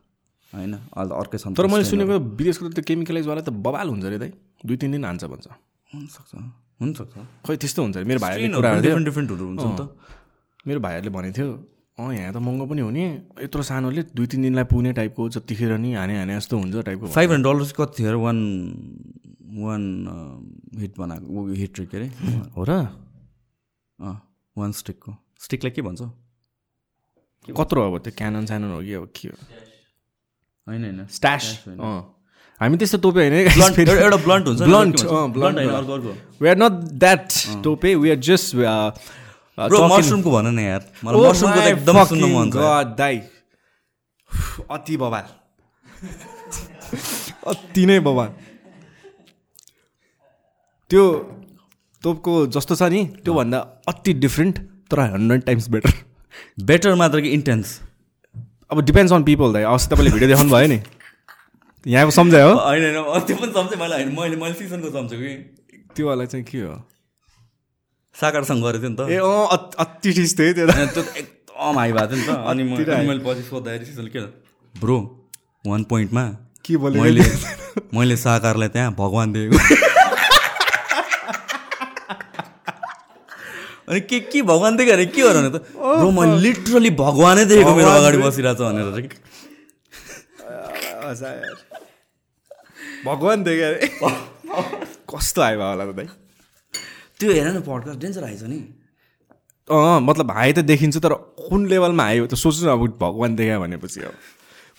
होइन? 0.53 0.75
अहिले 0.97 1.09
त 1.09 1.15
अर्कै 1.21 1.39
छ 1.39 1.53
तर 1.53 1.67
मैले। 1.69 1.85
सुनेको 1.85 2.17
विदेशको 2.41 2.63
त 2.69 2.73
त्यो 2.77 2.85
केमिकलाइजवाला 2.89 3.41
त 3.45 3.51
बबाल 3.53 3.87
हुन्छ 3.93 4.05
अरे 4.09 4.19
दाइ। 4.19 4.31
दुई 4.65 4.77
तिन 4.81 4.91
दिन 4.97 5.05
हान्छ 5.05 5.25
भन्छ। 5.29 5.47
हुनसक्छ। 5.93 6.33
हुनसक्छ। 6.81 7.15
खै 7.45 7.57
त्यस्तो 7.61 7.81
हुन्छ 7.85 7.97
अरे। 8.01 8.07
मेरो 8.09 8.21
भाइहरूले 8.25 8.81
डिफ्रेन्ट 8.81 9.07
डिफ्रेन्टहरू 9.09 9.45
हुन्छ 9.45 9.61
नि 9.61 9.75
त। 9.77 9.83
मेरो 10.67 10.81
भाइहरूले 10.81 11.13
भनेको 11.17 11.37
थियो 11.37 11.51
अँ 11.99 12.15
यहाँ 12.15 12.33
त 12.33 12.39
महँगो 12.39 12.65
पनि 12.71 12.81
हुने 12.81 13.05
यत्रो 13.45 13.63
सानोले 13.67 14.03
दुई 14.15 14.27
तिन 14.31 14.41
दिनलाई 14.47 14.67
पुग्ने 14.71 14.93
टाइपको 14.95 15.23
जतिखेर 15.35 15.73
नि 15.83 15.99
हाने 15.99 16.15
हाने 16.19 16.33
जस्तो 16.39 16.55
हुन्छ 16.63 16.87
टाइपको 16.87 17.07
फाइभ 17.11 17.29
हन्ड्रेड 17.33 17.57
डलर 17.59 17.73
कति 17.75 17.93
थियो 17.99 18.09
अरे 18.09 18.19
वान 18.23 18.39
वान 19.59 19.83
हिट 20.79 20.93
बनाएको 20.97 21.47
हिट 21.61 21.77
के 21.91 21.97
अरे। 21.99 22.07
हो 22.55 22.63
र? 22.65 22.71
अँ। 23.99 24.17
वान 24.59 24.73
स्टिकको 24.73 25.17
स्टिकलाई 25.41 25.71
के 25.71 25.83
भन्छ? 25.83 26.01
कत्रो 27.49 27.83
अब 27.87 27.99
त्यो 28.03 28.13
क्यानन 28.19 28.47
स्यानन 28.47 28.71
हो 28.73 28.81
कि 28.83 28.93
अब 28.95 29.13
के 29.17 29.29
हो? 29.29 29.37
होइन 30.67 30.83
होइन। 30.85 31.07
स्ट्यास 31.07 31.65
हामी 32.61 32.77
त्यस्तो 32.77 32.99
टोपे 32.99 33.21
होइन। 33.21 33.35
एउटा- 33.35 34.21
blunt 34.25 34.47
हुन्छ 34.47 34.63
ब्लन्ट 34.63 34.97
Blunt 34.97 35.13
होइन, 35.13 35.33
ब्लन्ट 35.33 35.59
अर्को 35.71 35.93
अर्को। 35.93 36.13
We 36.41 36.49
are 36.49 36.57
not 36.57 36.73
that 37.03 37.29
dope 37.65 37.95
we 37.95 38.11
are 38.11 38.17
just 38.29 38.55
मसरुमको 39.95 40.31
भन 40.31 40.47
न 40.47 40.59
यार। 40.59 40.83
मलाई 41.05 41.31
मसरुमको 41.31 41.61
त 41.61 41.65
एकदम 41.67 42.05
सुन्नु 42.05 42.27
मन 42.29 42.51
छ। 42.51 42.97
दाई 42.99 43.17
अति 44.71 44.97
बबाल 44.97 45.27
अति 47.53 47.87
नै 47.87 47.99
बबाल 48.01 48.29
त्यो 50.91 51.03
तोपको 52.03 52.47
जस्तो 52.47 52.75
छ 52.75 52.83
नि 52.93 53.05
त्योभन्दा 53.25 53.59
अति 53.89 54.13
डिफ्रेन्ट 54.25 54.59
तर 54.91 55.01
हन्ड्रेड 55.01 55.43
टाइम्स 55.43 55.69
बेटर 55.69 55.93
बेटर 56.65 56.95
मात्र 56.95 57.21
कि 57.21 57.29
इन्टेन्स 57.29 57.81
अब 58.71 58.81
डिपेन्ड्स 58.85 59.13
अन 59.13 59.23
पिपल 59.25 59.53
दाइ 59.53 59.63
अस्ति 59.65 59.95
तपाईँले 59.95 60.11
भिडियो 60.13 60.29
देखाउनु 60.29 60.51
भयो 60.53 60.67
नि। 60.69 60.81
यहाँको 61.87 62.11
सम्झायो 62.11 62.49
हो। 62.49 62.55
होइन 62.61 62.85
होइन 62.97 63.21
त्यो 63.27 63.37
पनि 63.37 63.53
सम्झेँ 63.53 63.79
मैले 63.81 63.95
होइन 63.95 64.09
मैले 64.21 64.37
मैले 64.37 64.55
सिजनको 64.55 64.91
सम्झेँ 64.91 65.19
कि। 65.19 65.33
त्योवाला 65.97 66.25
चाहिँ 66.25 66.45
के 66.45 66.59
हो? 66.59 66.75
साकारसँग 68.15 68.63
गरेको 68.63 68.83
थियो 68.83 68.91
नि 68.91 68.97
त। 68.97 69.11
ए 69.11 69.17
अँ 69.17 69.47
अत- 69.57 70.03
ठिस 70.03 70.39
थियो 70.39 70.53
त्यो 70.55 70.67
त्यो 70.67 71.03
त 71.03 71.17
एकदम 71.17 71.79
हाई 71.79 71.93
भएको 71.93 72.07
थियो 72.07 72.21
नि 72.21 72.27
त। 72.27 72.31
अनि 72.51 72.63
मैले 73.09 73.23
पछि 73.25 73.43
सोद्धाखेरि 73.49 73.85
सिजनले 73.85 74.11
के 74.11 74.21
ब्रो 74.75 74.99
वान 75.67 75.83
पोइन्टमा 75.85 76.25
के 76.65 76.77
बोलेको? 76.77 77.03
मैले 77.05 77.23
मैले 77.95 78.17
साकारलाई 78.17 78.69
त्यहाँ 78.69 78.93
भगवान् 78.95 79.33
दिएको 79.33 79.88
अनि 83.89 84.01
के 84.01 84.21
के 84.29 84.43
भगवान् 84.43 84.77
दिएको 84.77 84.93
अरे 84.93 85.07
के 85.07 85.21
हो 85.23 85.33
त? 85.33 85.65
ब्रो 85.73 86.11
मैले 86.11 86.37
लिटरली 86.45 86.91
भगवानै 86.97 87.45
देखेको 87.49 87.75
मेरो 87.75 87.89
अगाडि? 87.89 88.19
बसिरहेको 88.21 88.59
छ 88.59 88.61
भनेर। 88.69 89.09
चाहिँ 91.21 91.41
भगवान् 93.05 93.45
देख्यो 93.45 93.67
अरे 93.69 93.79
कस्तो 95.11 95.41
आयो 95.43 95.63
होला 95.63 95.85
त 95.89 95.91
दाइ? 95.97 96.07
त्यो 97.21 97.29
हेर 97.33 97.47
न 97.49 97.61
पडकास्ट 97.65 97.99
डेन्जर 98.01 98.25
आएछ 98.25 98.43
नि। 98.45 98.59
अँ 99.69 100.01
मतलब 100.01 100.31
हाई 100.31 100.53
त 100.53 100.59
देखिन्छ 100.69 100.97
तर 101.05 101.13
कुन 101.49 101.67
लेभलमा 101.69 102.09
हो 102.09 102.27
त 102.27 102.35
सोच्नु 102.35 102.71
अब 102.71 102.87
भगवान् 103.01 103.37
देखायो 103.37 103.61
भनेपछि 103.61 104.01
अब। 104.01 104.13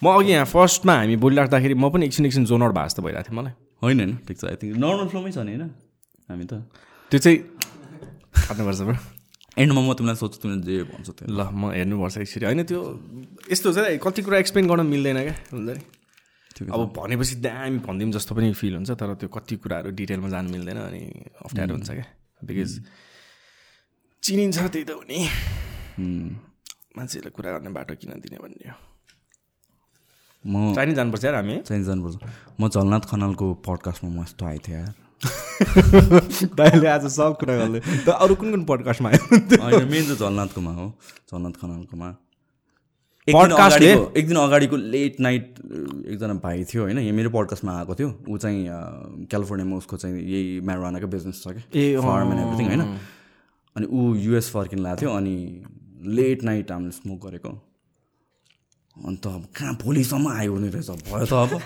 म 0.02 0.06
अघि 0.16 0.32
यहाँ 0.32 0.46
फर्स्टमा 0.46 0.94
हामी 0.94 1.16
बोलिराख्दाखेरि 1.24 1.74
म 1.74 1.90
पनि 1.90 2.06
एकछिन 2.06 2.26
एकछिन 2.26 2.46
जोन 2.46 2.62
आउट 2.64 2.74
भएको 2.74 2.88
जस्तो 2.88 3.02
भइरहेको 3.04 3.30
थियो 3.30 3.42
मलाई। 3.42 3.54
होइन 3.84 4.00
होइन 4.00 4.18
ठिक 4.28 4.38
छ। 4.40 4.44
आई 4.46 4.56
थिङ्क 4.62 4.78
नर्मल 4.78 5.08
फ्लोमै 5.10 5.32
छ 5.32 5.38
नि 5.44 5.52
होइन? 5.58 5.70
हामी 6.30 6.46
त 6.46 6.54
त्यो 7.12 7.20
चाहिँ 7.20 7.38
खानुपर्छ 8.34 8.82
ब्रो 8.88 8.98
एन्डमा 9.60 9.82
म 9.82 9.94
तिमीलाई 9.98 10.18
सोध्छु 10.22 10.38
तिमीले 10.42 10.62
जे 10.68 10.76
भन्छ 10.90 11.08
त्यो। 11.10 11.26
ल 11.28 11.40
म 11.52 11.72
हेर्नुपर्छ 11.76 12.16
एकचोटि 12.24 12.46
होइन 12.46 12.62
त्यो 12.70 12.82
यस्तो 13.52 13.68
हुन्छ 13.72 14.00
कति 14.04 14.22
कुरा 14.26 14.38
एक्सप्लेन 14.44 14.66
गर्न 14.70 14.82
मिल्दैन 14.88 15.18
क्या 15.26 15.36
हुन्छ 15.52 15.70
नि। 15.76 15.84
अब 16.60 16.82
भनेपछि 16.92 17.36
दामी 17.40 17.78
भनिदिउँ 17.88 18.12
जस्तो 18.16 18.32
पनि 18.36 18.52
फिल 18.54 18.74
हुन्छ 18.76 18.92
तर 19.00 19.10
त्यो 19.20 19.30
कति 19.32 19.56
कुराहरू 19.64 19.90
डिटेलमा 19.96 20.30
जानु 20.30 20.50
मिल्दैन 20.52 20.78
अनि 20.92 21.02
अप्ठ्यारो 21.46 21.74
हुन्छ 21.76 21.90
क्या। 21.92 22.08
बिकज 22.44 22.72
चिनिन्छ 24.24 24.58
त्यही 24.60 24.84
त 24.84 24.92
हो 24.92 25.04
नि। 25.08 25.20
मान्छेहरूले 26.96 27.32
कुरा 27.32 27.50
गर्ने 27.56 27.70
बाटो 27.76 27.94
किन 27.96 28.12
दिने 28.20 28.38
भन्ने 28.44 28.68
हो। 28.70 28.78
म 30.44 30.74
चाहिने 30.76 30.94
जानुपर्छ 30.96 31.24
यार 31.26 31.36
हामी। 31.36 31.56
चाहिँ 31.68 31.84
जानुपर्छ। 31.84 32.16
म 32.60 32.62
झलनाथ 32.68 33.04
खनालको 33.12 33.46
पडकास्टमा 33.64 34.10
म 34.12 34.24
यस्तो 34.24 34.44
आएको 34.46 34.64
थिएँ 34.68 34.80
यार। 34.80 34.94
दाइले 36.56 36.88
आज 36.88 37.08
सब 37.08 37.38
कुरा 37.40 37.56
गर्दै 37.58 37.80
त 38.06 38.10
अरू 38.10 38.36
कुन 38.36 38.52
कुन 38.52 38.64
पडकास्टमा 38.64 39.10
आयो? 39.10 39.38
होइन 39.64 39.92
मेन 39.92 40.04
चाहिँ 40.04 40.18
झलनाथकोमा 40.18 40.72
हो 40.72 41.00
झलनाथ 41.32 41.52
खनालकोमा। 41.52 42.16
एक 43.30 43.36
दिन? 43.36 43.52
अगाडिको- 43.52 44.18
एक 44.18 44.28
दिन 44.28 44.38
अगाडिको 44.38 44.78
लेट 44.78 45.20
नाइट 45.20 45.56
एकजना 46.08 46.34
भाइ 46.34 46.64
थियो 46.64 46.84
होइन 46.84 47.00
यहाँ 47.00 47.16
मेरो 47.16 47.30
पडकास्टमा 47.30 47.80
आएको 47.80 47.96
थियो। 47.96 48.24
ऊ 48.30 48.38
चाहिँ 48.38 48.68
क्यालिफोर्नियामा 49.26 49.78
उसको 49.78 49.98
चाहिँ 49.98 50.16
यही 50.16 50.62
म्यारोनाको 50.62 51.08
बिजनेस 51.08 51.44
छ 51.48 51.52
कि 51.52 51.80
ए। 51.80 51.98
फार्म 51.98 52.32
एन्ड 52.32 52.42
एभ्रिथिङ 52.42 52.68
होइन। 52.68 52.98
अनि 53.78 53.86
ऊ 53.86 54.16
युएस 54.16 54.50
फर्किन 54.52 54.80
लाएको 54.80 55.02
थियो 55.02 55.10
अनि 55.10 55.64
लेट 56.02 56.44
नाइट 56.44 56.72
हामीले 56.72 56.92
स्मोक 56.92 57.28
गरेको। 57.28 57.50
अन्त 59.06 59.28
अब 59.28 59.48
कहाँ 59.56 59.76
भोलिसम्म 59.76 60.28
आयो 60.28 60.54
हुने 60.54 60.70
रहेछ 60.70 60.90
भयो 60.90 61.26
त 61.26 61.34
अब। 61.34 61.62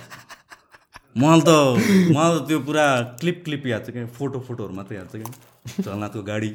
मलाई 1.13 1.41
त 1.45 1.49
मलाई 2.09 2.31
त 2.33 2.41
त्यो 2.49 2.59
पुरा 2.67 2.85
क्लिप 3.21 3.37
क्लिप 3.45 3.63
याद 3.67 3.81
छ 3.85 3.87
क्या 3.93 4.05
फोटो 4.17 4.39
फोटोहरू 4.47 4.73
मात्रै 4.73 4.97
याद 4.97 5.07
छ 5.11 5.15
क्या 5.21 5.29
चलनाथको 5.85 6.21
गाडी। 6.29 6.51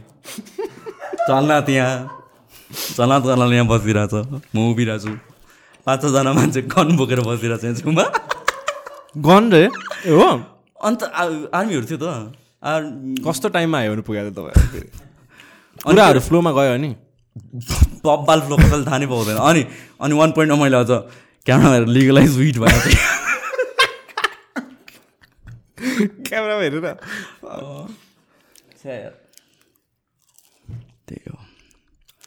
चलनाथ 1.28 1.68
यहाँ 1.70 1.96
चलनाथ 2.96 3.22
गर्नाले 3.28 3.54
यहाँ 3.56 3.68
बसिरहेछ। 3.70 4.14
म 4.54 4.56
उभिरहेको 4.70 4.98
छु 5.04 5.12
पाँच 5.86 5.98
छजना 6.02 6.32
मान्छे 6.38 6.60
गन 6.74 6.88
बोकेर 6.98 7.20
बसिरहेको 7.28 7.62
छ 7.62 7.64
यहाँ 7.64 7.76
छेउमा 7.78 8.04
गन 9.26 9.42
रे? 9.52 9.64
हो? 10.10 10.28
अन्त 10.78 11.00
आर्मीहरू 11.54 11.86
थियो 11.86 11.98
त। 12.02 12.34
आर 12.58 12.80
कस्तो 13.26 13.48
टाइममा 13.54 13.78
आयो 13.78 13.90
भने 13.94 14.02
पुगेको 14.02 14.30
तपाईँ? 14.34 14.58
कुराहरू 15.86 16.20
फ्लोमा 16.26 16.50
गयो 16.58 16.76
नि। 16.82 16.90
पब्बाल 18.02 18.38
फ्लो 18.46 18.56
कसैले 18.58 18.84
थाहा 18.84 18.98
नै 18.98 19.06
पाउँदैन 19.06 19.38
अनि 19.38 19.62
अनि 20.02 20.14
वान 20.18 20.30
पोइन्टमा 20.34 20.58
मैले 20.58 20.76
अझ 20.82 20.90
क्यामेरा 21.46 21.86
लिगलाइज 21.86 22.32
विट 22.38 22.58
भएको 22.58 22.80
थिएँ 22.84 22.98
क्यामेरामा 26.24 26.62
हेरेर 26.62 26.84
त्यही 31.08 31.30
हो 31.30 31.38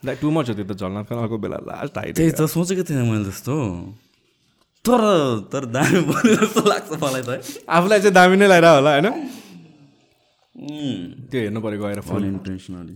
दाइ 0.03 0.15
टु 0.15 0.31
मच 0.31 0.49
हो 0.49 0.53
त्यो 0.55 0.65
त 0.65 0.73
झलनाथ 0.73 1.05
खनालको 1.09 1.37
बेला 1.37 1.57
लास्ट 1.63 1.97
आइ 1.97 2.11
त्यही 2.13 2.31
त 2.31 2.41
सोचेको 2.49 2.83
थिएन 2.83 3.05
मैले 3.09 3.23
त्यस्तो 3.23 3.55
तर 4.85 5.01
तर 5.53 5.65
दामी 5.69 5.99
बोल्यो 6.09 6.35
जस्तो 6.41 6.61
लाग्छ 6.65 6.91
मलाई 6.97 7.21
त 7.21 7.29
है 7.29 7.39
आफूलाई 7.69 7.99
चाहिँ 8.01 8.13
दामी 8.13 8.35
नै 8.35 8.47
लगाएर 8.47 8.67
होला 8.71 8.91
होइन 8.91 9.07
त्यो 11.29 11.39
हेर्नु 11.41 11.59
पऱ्यो 11.61 11.79
गएर 11.79 12.01
फोन 12.01 12.17
अनइन्टेन्सनली 12.17 12.95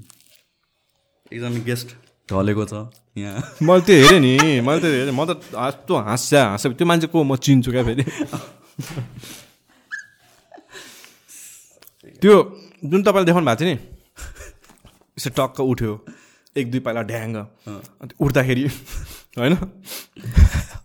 एकजना 1.32 1.64
गेस्ट 1.64 1.96
ढलेको 2.30 2.66
छ 2.66 2.74
यहाँ 3.18 3.42
मैले 3.62 3.82
त्यो 3.86 3.96
हेरेँ 4.02 4.20
नि 4.20 4.34
मैले 4.62 4.80
त्यो 4.82 4.92
हेरेँ 4.92 5.14
म 5.14 5.26
त 5.26 5.32
यस्तो 5.54 5.94
हाँस्छ 6.02 6.34
हाँस्छ 6.34 6.68
त्यो 6.74 6.86
मान्छे 6.86 7.08
को 7.08 7.24
म 7.24 7.36
चिन्छु 7.38 7.72
क्या 7.72 7.84
फेरि 7.84 8.04
त्यो 12.22 12.36
जुन 12.84 13.00
तपाईँले 13.04 13.26
देखाउनु 13.26 13.46
भएको 13.46 13.60
थियो 13.62 13.70
नि 13.70 13.78
यसो 15.18 15.30
टक्क 15.38 15.60
उठ्यो 15.72 15.92
एक 16.56 16.66
दुई 16.72 16.80
पाइला 16.86 17.02
ढ्याङ्ग 17.12 17.36
अन्त 18.02 18.12
उठ्दाखेरि 18.20 18.66
होइन? 19.38 19.54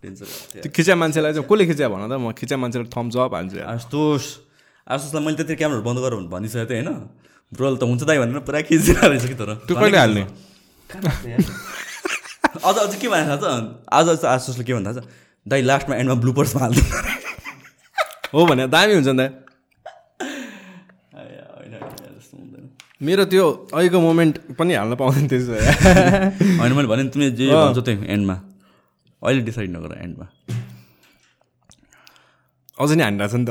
त्यो 0.03 0.71
खिच्या 0.75 0.95
मान्छेलाई 0.97 1.33
चाहिँ 1.35 1.47
कसले 1.47 1.65
खिच्या 1.71 1.89
भन 1.89 2.03
त? 2.11 2.13
म 2.19 2.33
खिच्या 2.35 2.59
मान्छेलाई 2.59 2.89
थम्स 2.95 3.17
अप 3.17 3.35
हाल्छु। 3.35 3.59
आशुतोष 3.63 4.23
आशुतोषलाई 4.87 5.23
मैले 5.25 5.37
त्यति 5.39 5.55
क्यामेराहरू 5.61 5.85
बन्द 5.87 5.99
गर 6.03 6.13
भनेर 6.15 6.31
भनिसकेको 6.35 6.67
थिएँ 6.71 6.83
होइन? 6.83 6.91
ब्रोल 7.53 7.75
त 7.79 7.83
हुन्छ 7.87 8.03
दाइ 8.11 8.19
भनेर 8.19 8.39
पुरा 8.47 8.61
खिचिरहेको 8.67 9.07
रहेछ 9.07 9.25
कि 9.31 9.37
तर? 9.39 9.51
त्यो 9.67 9.75
कहिले 9.77 9.99
हाल्ने? 9.99 10.23
अझ 12.67 12.77
अझ 12.77 12.95
के 12.99 13.07
भने 13.09 13.25
थाहा 13.31 13.39
छ? 13.39 13.45
आज 13.87 14.07
चाहिँ 14.19 14.35
आशुतोषले 14.35 14.65
के 14.65 14.73
भन्छ 14.75 14.87
थाहा 14.87 14.99
छ? 14.99 15.07
दाइ 15.47 15.61
लास्टमा 15.63 15.95
एन्डमा 15.97 16.17
ब्लुपर्समा 16.23 16.61
हाल्नु 16.63 16.83
हो 18.35 18.47
भने 18.47 18.67
दामी 18.75 18.95
हुन्छ 18.99 19.09
नि 19.09 19.27
त 19.29 19.31
होइन 21.15 21.75
जस्तो 22.19 22.37
हुँदैन 22.37 22.67
मेरो 23.03 23.25
त्यो 23.25 23.69
अहिलेको 23.75 24.01
मोमेन्ट 24.01 24.39
पनि 24.59 24.75
हाल्न 24.75 24.95
पाउँदैन 24.95 25.29
त्यसो। 25.29 25.53
होइन 26.61 26.73
मैले 26.73 26.89
भने 26.89 27.03
नि 27.03 27.09
तिमीले 27.09 27.31
जे 27.31 27.47
भन्छ 27.49 27.79
त्यही 27.79 28.07
एन्डमा। 28.07 28.35
अहिले 29.25 29.41
डिसाइड 29.41 29.71
नगर 29.71 29.99
एन्डमा। 30.03 30.27
अझ 32.81 32.93
नि 32.93 33.03
हानिरहेको 33.03 33.33
छ 33.33 33.35
नि 33.35 33.45
त। 33.45 33.49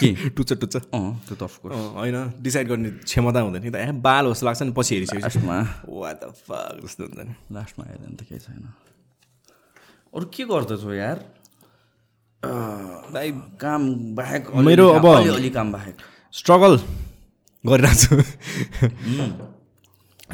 के? 0.00 0.28
टुच्च 0.36 0.52
टुच्च। 0.52 0.76
अँ 0.76 1.22
त्यो 1.28 1.34
त 1.34 1.42
अफकोर्स 1.42 1.76
होइन 1.76 2.32
डिसाइड 2.42 2.68
गर्ने 2.68 2.90
क्षमता 2.90 3.40
हुँदैन 3.40 3.62
नि 3.62 3.70
त। 3.70 3.74
ए 3.74 3.90
बाल 3.90 4.32
जस्तो 4.32 4.46
लाग्छ 4.46 4.62
नि 4.62 4.72
पछि 4.76 4.94
हेरिसकेपछि। 4.94 5.38
लास्टमा। 5.38 5.58
वा 5.88 6.12
त 6.12 6.24
फक 6.24 6.80
जस्तो 6.84 7.04
हुन्छ 7.04 7.18
नि। 7.18 7.34
लास्टमा 7.54 7.86
आएर 7.86 8.16
त 8.16 8.22
केही 8.22 8.40
छैन। 8.40 8.72
अरू 10.16 10.24
के 10.26 10.44
गर्दैछौ 10.44 10.92
यार? 10.92 11.24
काम 13.60 14.14
बाहेक 14.14 14.50
मेरो 14.54 14.88
अब- 14.88 15.34
अलि 15.34 15.50
काम 15.50 15.72
बाहेक। 15.72 15.96
स्ट्रगल। 16.32 16.80
गरिरहेको 17.66 18.00
छु। 18.00 18.22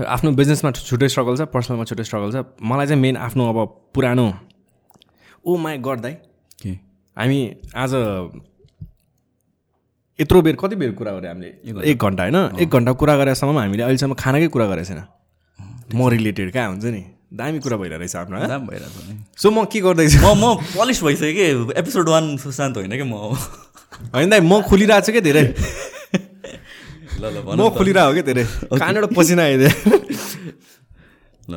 आफ्नो 0.08 0.32
बिजनेसमा 0.32 0.70
छुट्टै 0.70 1.08
स्ट्रगल 1.08 1.36
छ 1.36 1.40
पर्सनलमा 1.40 1.84
छुट्टै 1.84 2.04
स्ट्रगल 2.04 2.32
छ। 2.32 2.36
मलाई 2.62 2.86
चाहिँ 2.86 3.02
मेन 3.02 3.16
आफ्नो 3.16 3.50
अब 3.50 3.80
पुरानो। 3.94 4.34
ओ 5.46 5.56
माई 5.56 5.78
के? 5.78 6.16
हामी 7.16 7.56
आज 7.74 7.94
यत्रो 10.18 10.42
बेर 10.42 10.56
कति 10.56 10.76
बेर 10.76 10.92
कुरा 10.92 11.12
गऱ्यो 11.12 11.28
हामीले? 11.28 11.90
एक 11.90 11.98
घन्टा। 11.98 12.22
होइन? 12.22 12.60
एक 12.60 12.68
घन्टा 12.68 12.92
कुरा 12.92 13.16
गरेसम्म 13.16 13.58
हामीले 13.58 13.82
अहिलेसम्म 13.82 14.14
खानाकै 14.14 14.48
कुरा 14.48 14.66
गरेको 14.66 14.84
छैन। 14.84 15.02
म 15.94 16.08
रिलेटेड 16.08 16.52
कहाँ 16.52 16.68
हुन्छ 16.68 16.84
नि? 16.84 17.04
दामी 17.32 17.58
कुरा 17.58 17.76
भइरहेको 17.76 17.98
रहेछ 17.98 18.16
आफ्नो 18.16 18.48
दाम 18.48 18.66
भइरहेछ 18.66 19.10
नि। 19.10 19.24
सो 19.36 19.50
म 19.50 19.64
के 19.64 19.80
गर्दैछु? 19.80 20.18
म 20.18 20.38
म 20.38 20.54
पलिस 20.78 21.04
भइसक्यो 21.04 21.32
कि? 21.32 21.78
एपिसोड 21.78 22.08
वान 22.08 22.36
सुशान्त 22.36 22.76
होइन 22.76 22.90
कि 22.90 23.02
म? 23.02 23.14
होइन 24.14 24.30
दाइ 24.30 24.40
म 24.40 24.62
खोलिरहेको 24.62 25.06
छु 25.06 25.12
क्या 25.12 25.20
धेरै? 25.20 25.54
म 27.18 27.68
खोलिरहेको 27.78 28.12
क्या 28.14 28.24
धेरै 28.28 28.44
कहाँबाट 28.72 29.04
पसिना 29.18 29.42
आइदियो 29.42 29.70
ल। 31.48 31.54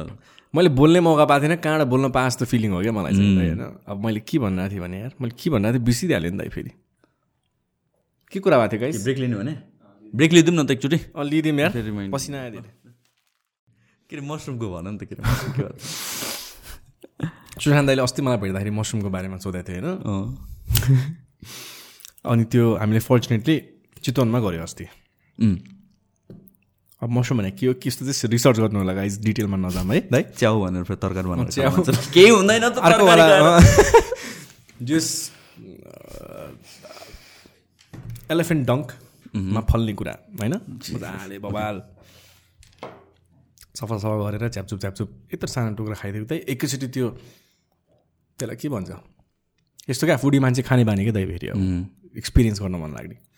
मैले 0.54 0.70
बोल्ने 0.76 1.00
मौका 1.00 1.26
पाएको 1.26 1.44
थिएन 1.48 1.56
कहाँबाट 1.64 1.88
बोल्न 1.88 2.10
पाएँ 2.12 2.28
जस्तो 2.30 2.46
फिलिङ 2.52 2.72
हो 2.76 2.82
क्या 2.82 2.92
मलाई 2.92 3.14
चाहिँ 3.16 3.36
होइन? 3.38 3.62
अब 3.88 3.98
मैले 4.06 4.20
के 4.20 4.38
भनिरहेको 4.40 4.72
थिएँ 4.72 4.82
भने 4.82 4.98
यार 5.00 5.12
मैले 5.22 5.34
के 5.38 5.48
भनिरहेको 5.50 5.78
थिएँ 5.78 5.86
बिर्सिदिइहालेँ 5.86 6.32
नि 6.32 6.38
त 6.38 6.50
फेरि। 6.52 6.72
के 8.32 8.40
कुरा 8.40 8.58
भएको 8.58 8.72
थियो 8.72 8.82
गाइस 8.82 9.04
ब्रेक 9.04 9.18
लिने 9.18 9.36
भने? 9.36 9.54
ब्रेक 10.16 10.32
लिइदिउँ 10.34 10.56
न 10.58 10.66
त 10.68 10.72
एकचोटि। 10.72 10.98
अँ 11.16 11.24
लिइदिउँ 11.24 11.60
यार। 11.60 11.72
पसिना 12.12 12.38
धेरै 12.50 12.72
के 14.10 14.16
अरे 14.18 14.24
मसरुमको 14.28 14.68
भन 14.76 14.88
नि 14.92 14.98
त 15.00 15.04
के 15.08 15.16
अरे 15.16 15.24
सुशान्त 17.64 17.88
दाइले 17.88 18.02
अस्ति 18.02 18.22
मलाई 18.26 18.38
भेट्दाखेरि 18.44 18.72
मसरुमको 18.76 19.10
बारेमा 19.16 19.38
सोधेको 19.40 19.64
थियो 19.72 19.80
होइन? 19.80 20.36
अनि 22.32 22.44
त्यो 22.52 22.66
हामीले 22.82 23.00
फर्चुनेटली 23.08 23.56
चितवनमा 24.04 24.40
गऱ्यो 24.42 24.62
अस्ति। 24.64 24.86
अब 27.02 27.10
मसरुम 27.10 27.40
भने 27.40 27.52
के 27.58 27.66
हो 27.66 27.74
के 27.82 27.90
यस्तो 27.90 28.06
चाहिँ 28.06 28.30
रिसर्च 28.32 28.58
गर्नु 28.60 28.78
होला 28.80 28.94
गाइस 28.94 29.18
डिटेलमा 29.26 29.58
नजाम 29.58 29.92
है। 29.92 30.00
दाइ। 30.14 30.24
च्याउ 30.38 30.56
भनेर 30.62 30.84
फेरि 30.86 31.00
तरकारी 31.02 31.28
भनेर 31.34 31.50
च्याउ। 31.50 31.82
केही 32.14 32.30
हुँदैन। 32.30 32.64
जस 34.86 35.08
एलिफेन्ट 38.32 38.68
डङ्कमा 38.68 39.62
फल्ने 39.72 39.94
कुरा 39.94 40.14
होइन? 40.40 40.54
मजाले 40.94 41.38
बबाल 41.42 41.76
सफा 43.76 43.98
सफा 43.98 44.16
गरेर 44.22 44.50
च्यापचुप 44.50 44.80
च्यापचुप 44.80 45.10
यत्रो 45.34 45.48
सानो 45.48 45.74
टुक्रा 45.76 45.96
खाइदिएको 46.02 46.26
त 46.30 46.32
एकैचोटि 46.54 46.88
त्यो 46.94 47.08
त्यसलाई 48.38 48.58
के 48.62 48.68
भन्छ? 48.70 48.90
यस्तो 49.90 50.06
क्या 50.08 50.18
फुडी 50.22 50.40
मान्छे 50.40 50.62
खाने 50.70 50.84
बानी 50.86 51.02
क्या 51.04 51.14
दाइ 51.18 51.26
फेरि 51.26 51.48
अब। 51.50 51.58
एक्सपिरियन्स 52.18 52.62
गर्न 52.62 52.76
मन 52.78 52.92
लाग्ने। 52.94 53.31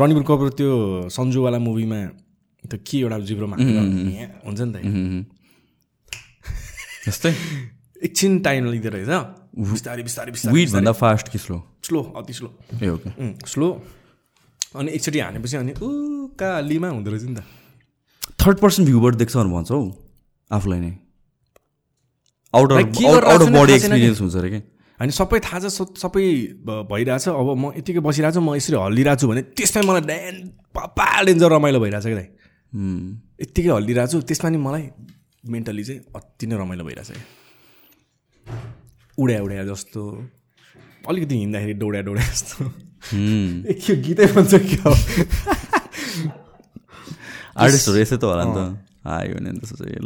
रणबीर 0.00 0.24
कपुर 0.24 0.48
त्यो 0.56 0.72
सन्जुवाला 1.12 1.58
मुभीमा 1.60 2.00
त्यो 2.64 2.78
के 2.80 2.96
एउटा 3.04 3.18
जिब्रोमा 3.28 3.56
हुन्छ 3.60 4.60
नि 4.60 4.72
त 4.72 4.76
जस्तै? 7.06 7.32
एकछिन 8.06 8.32
टाइम 8.46 8.62
लिँदो 8.72 8.88
रहेछ। 8.88 9.10
बिस्तारै 9.52 10.02
बिस्तारै 10.02 10.32
बिस्तारै 10.32 10.92
फास्ट 10.96 11.26
कि 11.28 11.38
स्लो 11.44 11.56
स्लो 11.84 12.00
अति 12.16 12.32
स्लो 12.32 12.48
ए 12.80 12.88
ओके। 12.88 13.10
स्लो 13.44 13.68
अनि 14.80 14.88
एकचोटि 14.96 15.18
हानेपछि 15.20 15.56
अनि 15.60 15.72
ऊ 15.76 15.88
कालीमा 16.40 16.88
हुँदो 16.88 17.10
रहेछ 17.12 17.24
नि 17.28 17.34
त। 17.36 17.44
थर्ड 18.40 18.56
पर्सन 18.64 18.84
भ्यूबाट 18.88 19.14
देख्छ 19.20 19.36
भनेर 19.36 19.52
भन्छ 19.52 19.70
हौ 19.76 19.82
आफूलाई 20.50 20.80
नै। 20.80 20.92
आउट 22.54 22.68
अफ 22.72 23.44
बडी 23.60 23.72
एक्सपिरियन्स 23.76 24.20
हुन्छ 24.24 24.36
अरे 24.40 24.50
कि? 24.50 24.60
अनि 25.02 25.12
सबै 25.18 25.38
थाहा 25.46 25.58
छ 25.66 25.68
सबै 26.02 26.24
भइरहेछ। 26.92 27.24
अब 27.28 27.48
म 27.62 27.64
यतिकै 27.78 28.00
बसिरहेको 28.06 28.34
छु 28.38 28.42
म 28.46 28.54
यसरी 28.58 28.76
हल्लिरहेको 28.86 29.20
छु 29.20 29.26
भने 29.30 29.42
त्यसमै 29.58 29.82
मलाई 29.88 30.02
ड्यान 30.10 30.36
पापा 30.76 31.06
डेन्जर 31.26 31.48
रमाइलो 31.56 31.78
भइरहेछ 31.84 32.06
क्या 32.06 32.18
दाइ 32.20 32.28
यत्तिकै 33.42 33.70
हल्लिरहेको 33.76 34.10
छु 34.12 34.18
त्यसमा 34.30 34.48
नि 34.54 34.58
मलाई 34.66 34.84
मेन्टली 35.52 35.84
चाहिँ 35.88 36.00
अति 36.18 36.44
नै 36.46 36.54
रमाइलो 36.62 36.84
भइरहेछ 36.88 37.10
क्या 37.10 37.24
उड्या 39.18 39.38
उड्या 39.42 39.64
जस्तो 39.70 40.02
अलिकति 41.08 41.34
हिँड्दाखेरि 41.42 41.74
डौड्या 41.82 42.02
डौड्या 42.06 42.26
जस्तो। 42.32 42.64
के 43.82 43.94
गीतै 44.06 44.26
भन्छ 44.34 44.52
क्या 44.70 44.90
आर्टिस्टहरू 47.62 47.98
यस्तै 47.98 48.16
त 48.16 48.24
होला 48.24 48.44
नि 48.46 48.52
त। 48.56 48.58
आयो 49.02 49.34
भने 49.34 49.50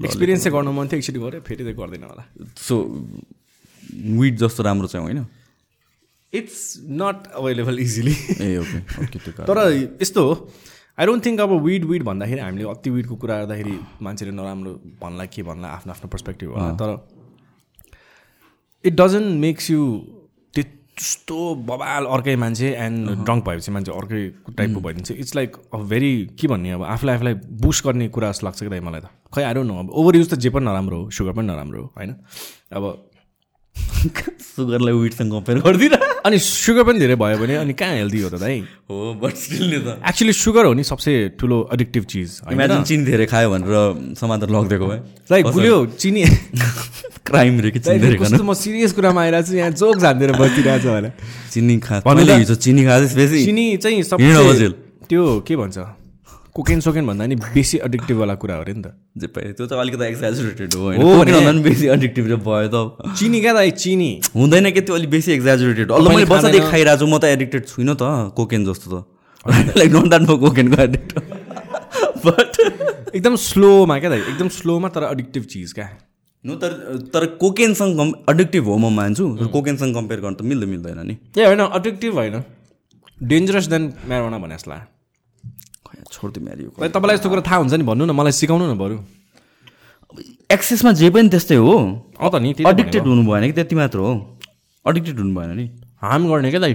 एक्सपिरियन्स 0.09 0.43
चाहिँ 0.43 0.55
गर्नु 0.57 0.73
मन 0.73 0.87
थियो 0.89 0.99
एकचोटि 0.99 1.21
गऱ्यो 1.21 1.41
फेरि 1.49 1.63
चाहिँ 1.65 1.77
गर्दैन 1.81 2.05
होला। 2.11 2.25
सो 2.57 2.75
विट 4.21 4.35
जस्तो 4.39 4.63
राम्रो 4.63 4.87
चाहिँ 4.89 5.05
होइन? 5.07 5.27
इट्स 6.33 6.63
नट 7.03 7.27
अभाइलेबल 7.35 7.79
इजिली 7.79 8.15
ए 8.41 8.57
ओके 8.59 8.79
ओके 9.05 9.19
त्यो। 9.19 9.45
तर 9.45 9.59
यस्तो 10.03 10.25
हो 10.25 10.35
आई 10.99 11.07
डोन्ट 11.07 11.25
थिङ्क 11.27 11.41
अब 11.41 11.53
विड 11.65 11.85
विड 11.85 12.03
भन्दाखेरि 12.03 12.41
हामीले 12.41 12.69
अति 12.71 12.91
विडको 12.91 13.17
कुरा 13.17 13.37
गर्दाखेरि 13.37 13.79
मान्छेले 14.03 14.33
नराम्रो 14.33 14.73
भन्ला 15.03 15.25
के 15.33 15.43
भन्ला 15.43 15.69
आफ्नो 15.69 15.93
आफ्नो 15.93 16.09
पर्सपेक्टिभ 16.13 16.51
होला। 16.51 16.71
तर 16.83 16.91
इट 18.85 18.95
डजन्ट 19.01 19.41
मेक्स 19.41 19.71
यु 19.71 19.81
त्यस्तो 20.55 21.39
बबाल 21.69 22.05
अर्कै 22.17 22.35
मान्छे 22.37 22.69
एन्ड 22.75 23.11
ड्रङ्क 23.25 23.45
भएपछि 23.45 23.71
मान्छे 23.73 23.93
अर्कै 23.93 24.21
टाइपको 24.57 24.81
भइदिन्छ। 24.81 25.11
इट्स 25.13 25.35
लाइक 25.37 25.57
अ 25.75 25.79
भेरी 25.91 26.13
के 26.41 26.49
भन्ने 26.49 26.71
अब 26.73 26.83
आफूलाई 26.85 27.17
आफूलाई 27.17 27.35
बुस्ट 27.65 27.85
गर्ने 27.85 28.09
कुरा 28.09 28.31
जस्तो 28.33 28.47
लाग्छ 28.47 28.61
कि 28.63 28.69
दाइ 28.69 28.81
मलाई 28.81 29.01
त। 29.01 29.13
खै 29.35 29.43
आएर 29.43 29.59
न 29.59 29.77
अब 29.79 29.91
ओभर 29.93 30.17
युज 30.17 30.31
त 30.31 30.35
जे 30.41 30.51
पनि 30.51 30.65
नराम्रो 30.65 31.03
हो 31.03 31.11
सुगर 31.11 31.33
पनि 31.37 31.47
नराम्रो 31.47 31.83
हो 31.83 31.93
होइन? 31.97 32.15
अब 32.73 32.85
सुगरलाई 34.57 34.95
विटसँग 34.95 35.33
कम्पेयर 35.33 35.59
गरिदिएर 35.67 35.95
अनि 36.27 36.39
सुगर 36.39 36.83
पनि 36.89 36.99
धेरै 36.99 37.17
भयो 37.21 37.37
भने 37.39 37.55
अनि 37.57 37.73
कहाँ 37.77 37.95
हेल्दी 37.97 38.21
हो 38.23 38.29
त 38.31 38.41
दाइ 38.41 38.57
हो 38.89 39.15
बट 39.21 39.35
स्टिल 39.37 39.73
त। 39.85 40.01
एक्चुली 40.09 40.33
सुगर 40.33 40.65
हो 40.65 40.73
नि 40.73 40.85
सबसे 40.85 41.13
ठुलो 41.41 41.59
एडिक्टिभ 41.75 42.05
चिज 42.13 42.31
इमेजिन 42.53 42.83
चिनी 42.89 43.05
धेरै 43.05 43.27
खायो 43.27 43.51
भनेर 43.53 44.15
समाधान 44.17 44.49
लगिदिएको 44.49 44.87
भए। 44.87 45.01
लाइक 45.31 45.45
भुल्यो 45.53 45.77
चिनी 46.01 46.25
क्राइम 47.27 47.61
रे 47.61 47.71
कि 47.71 47.81
चिनी 47.85 47.99
धेरै 47.99 48.17
खानु। 48.17 48.43
म 48.43 48.55
सिरियस 48.55 48.93
कुरामा 48.97 49.21
आइरहेको 49.23 49.49
छु 49.51 49.55
यहाँ 49.61 49.71
जोक 49.77 49.97
झान्दिएर 49.99 50.33
बसिरहेको 50.41 50.81
छ 50.81 50.87
भने 50.97 51.11
चिनी 51.53 51.77
खा 51.85 52.01
मैले। 52.07 52.35
हिजो 52.41 52.55
चिनी 52.57 52.83
बेसी। 52.87 53.45
चिनी 53.45 53.67
चाहिँ 53.77 54.03
बजेल। 54.03 54.73
त्यो 55.11 55.23
के 55.47 55.55
भन्छ? 55.57 55.79
कोकेन 56.57 56.81
सोकेन 56.81 57.07
भन्दा 57.07 57.27
नि 57.27 57.37
बेसी 57.37 57.79
एडिक्टिभ 57.85 58.17
वाला 58.17 58.35
कुरा 58.41 58.55
हो 58.57 58.63
अरे 58.65 58.73
नि 58.73 58.83
त। 58.83 58.97
जे 59.21 59.27
पायो 59.29 59.53
त्यो 59.53 59.67
चाहिँ 59.67 59.81
अलिकति 59.83 60.05
एक्जाजुरेटेड 60.07 60.75
हो 60.75 60.85
होइन। 60.89 61.61
बेसी 61.63 61.87
एडिक्टिभ 61.95 62.25
भयो 62.47 62.69
त। 62.73 63.13
चिनी 63.13 63.41
क्या 63.41 63.53
दाइ 63.53 63.71
चिनी। 63.77 64.11
हुँदैन 64.35 64.71
कि 64.73 64.81
त्यो 64.81 64.95
अलिक 64.95 65.11
बेसी 65.11 65.33
एक्जाजुरेटेड 65.33 65.93
अल्ल 65.93 66.09
मैले 66.09 66.25
बच्चादेखि। 66.25 66.71
खाइरहेको 66.71 67.01
छु 67.01 67.07
म 67.07 67.19
त 67.19 67.25
एडिक्टेड 67.37 67.63
छुइनँ 67.67 67.95
त 68.01 68.33
कोकेन 68.33 68.65
जस्तो 68.65 68.89
त। 68.89 69.05
लाइक 69.77 69.91
डोन्ट 69.93 70.09
द्याट 70.09 70.23
म 70.23 70.37
कोकेनको 70.41 70.83
एडिक्ट 70.83 71.11
बट 72.25 72.53
एकदम 73.13 73.37
स्लोमा 73.37 73.99
क्या 74.01 74.11
दाइ 74.11 74.21
एकदम 74.33 74.49
स्लोमा 74.57 74.89
तर 74.97 75.03
एडिक्टिभ 75.13 75.43
चिज 75.53 75.73
क्या। 75.77 75.89
नो 76.45 76.55
तर 76.57 76.73
तर 77.13 77.23
कोकेनसँग 77.37 77.97
कम् 77.99 78.13
एडिक्टिभ 78.33 78.65
हो 78.65 78.77
म 78.79 78.95
मान्छु। 78.97 79.25
कोकेनसँग 79.53 79.95
कम्पेयर 79.95 80.21
गर्नु 80.25 80.37
त 80.41 80.43
मिल्दै 80.43 80.67
मिल्दैन 80.67 81.01
नि। 81.05 81.15
ए 81.37 81.45
होइन 81.45 81.61
एडिक्टिभ 81.61 82.13
होइन। 82.15 82.43
डेन्जरस 83.19 83.67
देन 83.69 83.93
म्यारोना 84.09 84.39
भने 84.39 84.57
जस्तो 84.57 84.71
लाग्यो। 84.71 84.96
खै, 86.07 86.15
छोड्दै 86.15 86.41
म्यारियो 86.41 86.69
दाइ, 86.79 86.89
तपाईँलाई 86.89 87.15
यस्तो 87.19 87.29
कुरा 87.29 87.43
थाहा 87.43 87.59
हुन्छ 87.67 87.75
नि 87.75 87.85
भन्नु 87.85 88.05
न 88.07 88.11
मलाई 88.15 88.33
सिकाउनु 88.33 88.65
न 88.71 88.79
बरु। 88.79 88.97
एक्सेसमा 90.51 90.93
जे 90.95 91.11
पनि 91.11 91.29
त्यस्तै 91.29 91.59
हो। 91.59 91.75
अँ 92.23 92.31
त 92.31 92.35
नि 92.39 92.55
एडिक्टेड 92.63 93.03
हुनु 93.03 93.23
भएन 93.27 93.45
कि 93.51 93.55
त्यति 93.59 93.75
मात्र 93.75 93.99
हो। 93.99 94.39
एडिक्टेड 94.87 95.17
हुनु 95.19 95.35
भएन 95.35 95.51
नि। 95.59 95.67
हार्म 95.99 96.23
गर्ने 96.31 96.51
क्या 96.51 96.61
दाइ। 96.61 96.75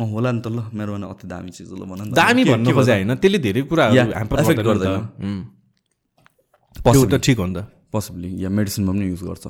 अँ 0.00 0.06
होला 0.08 0.30
नि 0.32 0.40
त 0.40 0.46
ल 0.48 0.58
मेरो 0.72 0.92
भने 0.96 1.06
अति 1.12 1.26
दामी 1.28 1.50
चिज 1.50 1.72
ल 1.76 1.84
भन। 1.84 2.16
दामी 2.16 2.42
भन्नु 2.44 2.72
खोजे? 2.72 2.92
होइन 2.92 3.14
त्यसले 3.20 3.38
धेरै 3.38 3.62
कुराहरू 3.68 3.94
या, 3.96 4.04
ह्याम्पर 4.04 4.36
affect 4.40 4.60
गर्दैन 4.64 4.96
त। 6.80 7.20
ठिक 7.20 7.38
हो 7.38 7.46
नि 7.46 7.54
त। 7.54 7.68
Possibly, 7.90 8.30
या 8.38 8.48
मेडिसिनमा 8.48 8.92
पनि 8.92 9.04
युज 9.10 9.22
गर्छ। 9.26 9.46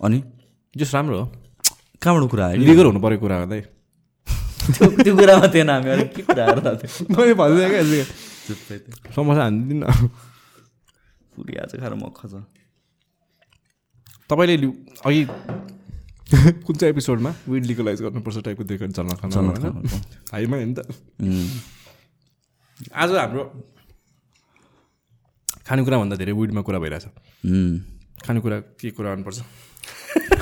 अनि? 0.00 0.18
जस 0.76 0.94
राम्रो 0.94 1.16
हो। 1.20 1.26
कहाँबाट 2.00 2.30
कुरा 2.30 2.44
आयो 2.46 2.56
नि? 2.56 2.64
लिगल 2.64 2.86
हुनु 2.88 3.00
परेको 3.00 3.20
कुरा 3.20 3.36
हो 3.36 3.46
दाइ। 3.52 3.60
त्यो 4.74 4.86
त्यो 5.04 5.12
कुरामा 5.16 5.46
थिएन 5.54 5.70
हामी 5.70 5.90
अलिक 5.90 6.10
के 6.14 6.22
कुरा 6.28 6.42
आएर 6.46 6.58
मैले 7.10 7.34
भन्दै 7.40 7.68
क्या 7.70 7.80
यसले। 7.80 8.02
समस्या 9.14 9.42
हानिदिनु 9.42 9.80
न 9.80 10.08
पुरी 11.36 11.52
आज 11.62 11.72
खाएर 11.80 11.94
मख 12.02 12.20
छ 12.26 12.34
तपाईँले 14.30 14.56
अघि 15.06 15.22
कुन 16.66 16.74
चाहिँ 16.76 16.90
एपिसोडमा 16.92 17.30
विड 17.48 17.64
लिगलाइज 17.70 17.98
गर्नुपर्छ 18.02 18.38
टाइपको 18.44 18.64
देखियो 18.70 18.90
चल्न 18.98 19.12
खान 19.22 19.30
हाइमा 20.32 20.56
नि 20.58 20.74
त 20.74 20.78
आज 22.92 23.10
हाम्रो 23.14 23.42
खानेकुरा 25.66 25.96
भन्दा 25.98 26.16
धेरै 26.16 26.32
विडमा 26.38 26.60
कुरा 26.66 26.78
भइरहेछ। 26.78 27.06
खानेकुरा 28.26 28.56
के 28.80 28.90
कुरा 28.96 29.08
गर्नुपर्छ 29.10 29.38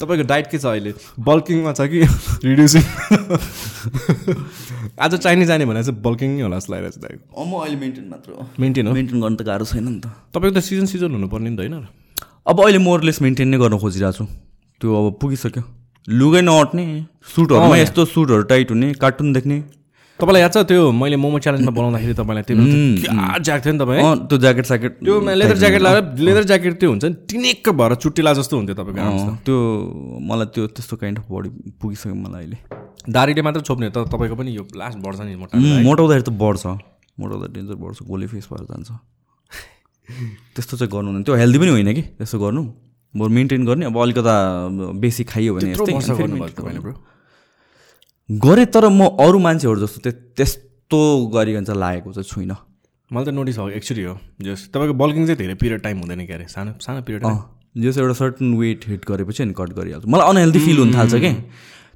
तपाईँको 0.00 0.24
डाइट 0.28 0.46
के 0.50 0.58
छ 0.58 0.64
अहिले? 0.66 0.92
बल्किङमा 1.28 1.72
छ 1.72 1.80
कि 1.92 2.00
रिड्युसिङ 2.44 2.82
आज 5.04 5.14
चाइनिज 5.16 5.46
जाने 5.48 5.64
भने 5.66 5.82
चाहिँ 5.84 6.00
बल्किङ 6.02 6.30
नै 6.36 6.42
होला 6.42 6.56
जस्तो 6.58 6.72
लागिरहेको 6.72 6.96
छ 6.96 6.98
तपाईँको 7.04 7.24
अँ, 7.36 7.44
म 7.46 7.48
अहिले 7.62 7.76
मेन्टेन 7.80 8.04
मात्र 8.10 8.30
हो। 8.32 8.46
मेन्टेन 8.60 8.86
हो? 8.86 8.92
मेन्टेन 8.94 9.20
गर्नु 9.20 9.36
त 9.36 9.42
गाह्रो 9.46 9.64
छैन 9.72 9.84
नि 9.88 10.00
त। 10.00 10.02
तपाईँको 10.34 10.56
त 10.58 10.60
सिजन 10.64 10.86
सिजन 10.92 11.10
हुनुपर्ने 11.16 11.50
नि 11.50 11.56
त 11.56 11.58
होइन 11.60 11.74
अब 12.46 12.56
अहिले 12.64 12.78
मोरलेस 12.88 13.18
मेन्टेन 13.22 13.48
नै 13.48 13.56
गर्न 13.58 13.78
खोजिरहेको 13.78 14.16
छु। 14.18 14.24
त्यो 14.80 14.88
अब 14.94 15.06
पुगिसक्यो। 15.20 15.62
लुगै 16.08 16.40
नअट्ने 16.48 16.84
सुटहरूमा 17.34 17.76
यस्तो 17.76 18.04
सुटहरू 18.14 18.42
टाइट 18.50 18.68
हुने 18.70 18.88
कार्टुन 19.02 19.26
देख्ने। 19.32 19.56
तपाईँलाई 20.20 20.42
याद 20.42 20.52
छ 20.52 20.58
त्यो 20.64 20.90
मैले 20.96 21.16
मोमो 21.20 21.38
च्यालेन्जमा 21.44 21.72
बनाउँदाखेरि 21.78 22.14
तपाईँलाई 22.16 22.44
त्यो 22.48 22.56
ज्याक 23.44 23.60
थियो 23.64 23.72
नि 23.72 23.78
तपाईँ? 23.78 24.02
त्यो 24.28 24.36
ज्याकेट 24.38 24.66
स्याकेट 24.66 24.92
त्यो 25.04 25.14
लेदर 25.20 25.56
ज्याकेट 25.60 25.80
लगाएर 25.82 26.04
लेदर 26.26 26.44
ज्याकेट 26.50 26.74
त्यो 26.80 26.88
हुन्छ 26.90 27.04
नि 27.04 27.14
टिनेक्क 27.30 27.68
भएर 27.76 27.94
चुट्टिला 28.00 28.32
जस्तो 28.32 28.56
हुन्थ्यो 28.56 28.76
तपाईँको 28.80 29.12
त। 29.12 29.44
त्यो 29.44 29.56
मलाई 30.30 30.46
त्यो 30.56 30.66
त्यस्तो 30.72 30.96
काइन्ड 30.96 31.18
अफ 31.18 31.24
बडी 31.30 31.48
पुगिसक्यो 31.80 32.14
मलाई 32.14 32.42
अहिले। 32.42 32.58
दारीले 33.12 33.42
मात्र 33.42 33.60
छोप्ने 33.68 33.90
तर 33.92 34.08
तपाईँको 34.08 34.36
पनि 34.40 34.50
यो 34.56 34.64
लास्ट 34.72 34.98
बढ्छ 35.04 35.20
नि 35.20 35.36
मोटा 35.36 35.54
मोटाउँदाखेरि 35.84 36.24
त 36.24 36.32
बढ्छ। 36.32 36.64
मोटाउँदा 37.20 37.46
डेन्जर 37.52 37.76
बढ्छ 37.76 37.98
गोली 38.08 38.26
फेस 38.32 38.48
भएर 38.52 38.64
जान्छ। 38.72 38.90
त्यस्तो 40.56 40.74
चाहिँ 40.76 40.90
गर्नु 40.92 41.08
हुँदैन। 41.12 41.24
त्यो 41.28 41.34
हेल्दी 41.36 41.58
पनि 41.58 41.70
होइन 41.76 41.92
कि? 41.92 42.02
त्यस्तो 42.16 42.38
गर्नु। 42.40 42.62
बरु 43.16 43.30
मेन्टेन 43.36 43.64
गर्ने 43.66 43.84
अब 43.86 43.96
अलिकता 43.96 44.34
बेसी 45.00 45.24
खाइयो 45.24 45.54
भने 45.56 45.70
यस्तै 45.72 45.92
वर्ष 45.92 46.08
अनि 46.10 46.18
फेरि 46.18 46.32
गर्नुभएको 46.32 46.40
maintain 46.40 46.56
तपाईँले 46.56 46.80
ब्रो 46.80 46.94
गरेँ 48.28 48.66
तर 48.66 48.88
म 48.88 49.06
अरू 49.22 49.38
मान्छेहरू 49.38 49.80
जस्तो 49.80 50.00
त्य- 50.02 50.14
त्यस्तो 50.36 50.98
गरिकन 51.30 51.64
चाहिँ 51.64 51.80
लागेको 51.80 52.12
चाहिँ 52.12 52.26
छुइनँ। 52.26 52.56
मैले 53.10 53.26
त 53.26 53.34
नोटिस 53.34 53.56
भएको 53.58 53.70
एक्चुली 53.70 54.02
हो। 54.02 54.18
जस 54.42 54.70
तपाईँको 54.74 54.94
बल्किङ 54.98 55.22
चाहिँ 55.26 55.38
धेरै 55.38 55.54
पिरियड 55.54 55.80
टाइम 55.82 55.96
हुँदैन 56.02 56.26
क्या 56.26 56.36
अरे 56.36 56.46
सानो 56.50 56.72
सानो 56.82 57.02
पिरियड 57.06 57.22
जस 57.78 57.98
एउटा 57.98 58.14
सर्टन 58.18 58.54
वेट 58.58 58.80
हिट 58.88 59.02
गरेपछि 59.06 59.42
अनि 59.42 59.54
कट 59.54 59.70
गरिहाल्छ। 59.78 60.06
मलाई 60.10 60.26
अनहेल्दी 60.26 60.58
फिल 60.58 60.78
हुन 60.78 60.90
थाल्छ 60.94 61.14
कि? 61.14 61.30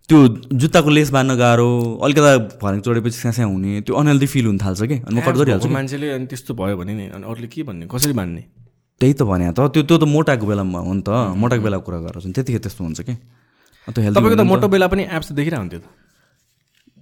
त्यो 0.06 0.18
जुत्ताको 0.54 0.90
लेस 0.90 1.10
बाँध्न 1.10 1.34
गाह्रो 1.34 1.68
अलिकता 1.98 2.30
भर्क 2.62 2.78
चढेपछि 2.86 3.18
स्यास्या 3.18 3.46
हुने 3.46 3.80
त्यो 3.82 3.94
अनहेल्दी 3.96 4.26
फिल 4.26 4.46
हुन 4.46 4.58
थाल्छ 4.58 4.82
कि? 4.86 4.96
अनि 5.02 5.18
म 5.18 5.20
कट 5.26 5.34
गरिहाल्छु 5.34 5.68
मान्छेले 5.68 6.10
अनि 6.14 6.26
त्यस्तो 6.30 6.54
भयो 6.54 6.76
भने 6.78 6.94
नि 6.94 7.04
अनि 7.10 7.24
अरूले 7.26 7.48
के 7.50 7.62
भन्ने? 7.66 7.86
कसरी 7.90 8.12
मान्ने 8.14 8.42
त्यही 9.00 9.12
त 9.18 9.22
भने 9.26 9.50
त 9.50 9.66
त्यो 9.74 9.82
त्यो 9.82 9.96
त 9.98 10.04
मोटाको 10.06 10.46
बेलामा 10.46 10.78
हो 10.78 10.92
नि 10.94 11.02
त। 11.02 11.10
मोटाको 11.10 11.62
बेलाको 11.66 11.82
कुरा 11.82 11.98
गरेर 12.06 12.22
त्यतिखेर 12.22 12.60
त्यस्तो 12.62 12.84
हुन्छ 12.86 13.00
कि? 13.02 13.14
अन्त 13.88 13.98
हेल्थ 13.98 14.14
तपाईँको 14.14 14.36
त 14.38 14.46
मोटो 14.46 14.68
बेला 14.70 14.86
पनि 14.86 15.02
एप्स 15.10 15.32
देखिरहेको 15.34 15.62
हुन्थ्यो 15.62 15.80
त। 15.80 15.86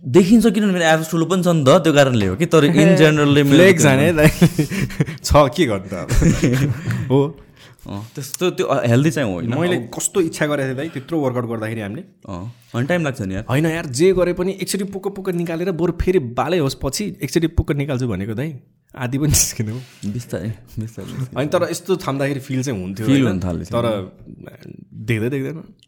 देखिन्छ 0.02 0.46
किनभने 0.46 0.72
मेरो 0.72 0.84
एप्स 0.84 1.10
ठुलो 1.10 1.26
पनि 1.26 1.42
छ 1.42 1.48
नि 1.48 1.64
त 1.64 1.82
त्यो 1.84 1.92
कारणले 1.92 2.26
हो 2.26 2.36
कि 2.36 2.46
तर 2.46 2.64
इन 2.64 2.94
जेनरलले 3.00 3.42
छ 5.26 5.30
के 5.56 5.66
गर्नु 5.66 5.88
त 5.90 6.06
हो। 7.10 7.20
अँ, 7.88 8.00
त्यस्तो 8.14 8.50
त्यो 8.50 8.66
हेल्दी 8.86 9.10
चाहिँ 9.10 9.32
होइन। 9.32 9.54
मैले 9.58 9.76
कस्तो 9.90 10.20
इच्छा 10.20 10.46
गरेको 10.46 10.74
थिएँ 10.78 10.90
त्यत्रो 10.92 11.16
वर्कआउट 11.20 11.46
गर्दाखेरि 11.50 11.80
हामीले। 11.80 12.02
अनि 12.28 12.86
टाइम 12.86 13.04
लाग्छ 13.04 13.20
नि 13.22 13.34
यार। 13.34 13.44
होइन 13.48 13.66
यार 13.66 13.86
जे 13.98 14.12
गरे 14.12 14.32
पनि 14.32 14.52
एकचोटि 14.62 14.84
पुक्क 14.92 15.06
पुक्क 15.16 15.28
निकालेर 15.34 15.72
बरु 15.72 15.92
फेरि 16.02 16.18
बालै 16.36 16.58
होस् 16.58 16.76
पछि 16.84 17.04
एकचोटि 17.22 17.46
पुक्क 17.58 17.72
निकाल्छु 17.80 18.08
भनेको 18.08 18.34
दाइ। 18.34 18.50
आधी 18.94 19.18
पनि 19.18 19.28
निस्किनु। 19.28 19.74
बिस्तारै 20.12 20.50
बिस्तारै 20.78 21.26
अनि 21.36 21.48
तर 21.48 21.68
यस्तो 21.70 21.96
थाम्दाखेरि 22.06 22.40
फिल 22.40 22.62
चाहिँ 22.62 22.80
हुन्थ्यो 22.82 23.06
होइन? 23.06 23.26
हुन 23.26 23.40
थाल्यो। 23.40 23.64
तर 23.72 23.84
देख्दै 25.08 25.28
देख्दैन। 25.30 25.87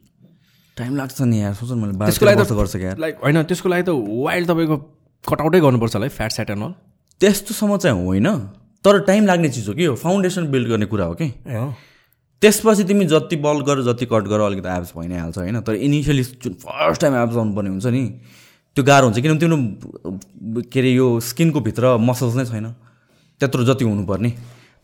टाइम 0.81 0.97
लाग्छ 0.97 1.21
नि 1.23 1.43
यार 1.43 1.55
सोच 1.55 1.71
मैले 1.77 1.93
त्यसको 1.99 2.27
लागि 2.27 2.41
वर्ष 2.41 2.53
गर्छ 2.53 2.77
क्या। 2.77 2.95
लाइक 2.99 3.15
होइन 3.23 3.43
त्यसको 3.43 3.69
लागि 3.69 3.83
त 3.83 3.91
वाइल्ड 4.25 4.49
तपाईँको 4.49 4.77
कटआउटै 5.25 5.61
गर्नुपर्छ 5.61 5.95
होला 5.95 6.07
है 6.07 6.13
फ्याट 6.17 6.33
स्याट 6.33 6.51
एन्ड 6.51 6.65
अल 6.65 6.73
त्यस्तोसम्म 7.21 7.77
चाहिँ 7.77 8.05
होइन 8.05 8.29
तर 8.85 8.99
टाइम 9.07 9.27
लाग्ने 9.27 9.49
चिज 9.51 9.69
हो 9.69 9.75
कि 9.75 9.85
यो 9.87 9.95
फाउन्डेसन 10.01 10.47
बिल्ड 10.51 10.69
गर्ने 10.69 10.87
कुरा 10.89 11.05
हो 11.05 11.15
कि। 11.15 11.29
त्यसपछि 12.43 12.85
तिमी 12.85 13.05
जति 13.07 13.37
बल 13.37 13.61
गर 13.63 13.81
जति 13.85 14.07
कट 14.09 14.29
गर 14.29 14.41
अलिकति 14.41 14.69
एप्स 14.69 14.93
भइ 14.97 15.07
नै 15.09 15.19
हाल्छ 15.19 15.39
होइन। 15.39 15.61
तर 15.61 15.75
इनिसियली 15.77 16.23
जुन 16.43 16.53
फर्स्ट 16.63 17.01
टाइम 17.01 17.15
एप्स 17.23 17.37
आउनुपर्ने 17.37 17.71
हुन्छ 17.71 17.87
नि 17.87 18.05
त्यो 18.77 18.85
गाह्रो 18.85 19.07
हुन्छ। 19.07 19.21
किनभने 19.21 19.41
तिम्रो 19.41 20.63
के 20.73 20.81
अरे 20.81 20.91
यो 20.91 21.09
स्किनको 21.21 21.61
भित्र 21.61 21.97
मसल्स 22.01 22.35
नै 22.37 22.45
छैन। 22.47 22.67
त्यत्रो 23.41 23.65
जति 23.65 23.85
हुनुपर्ने। 23.85 24.31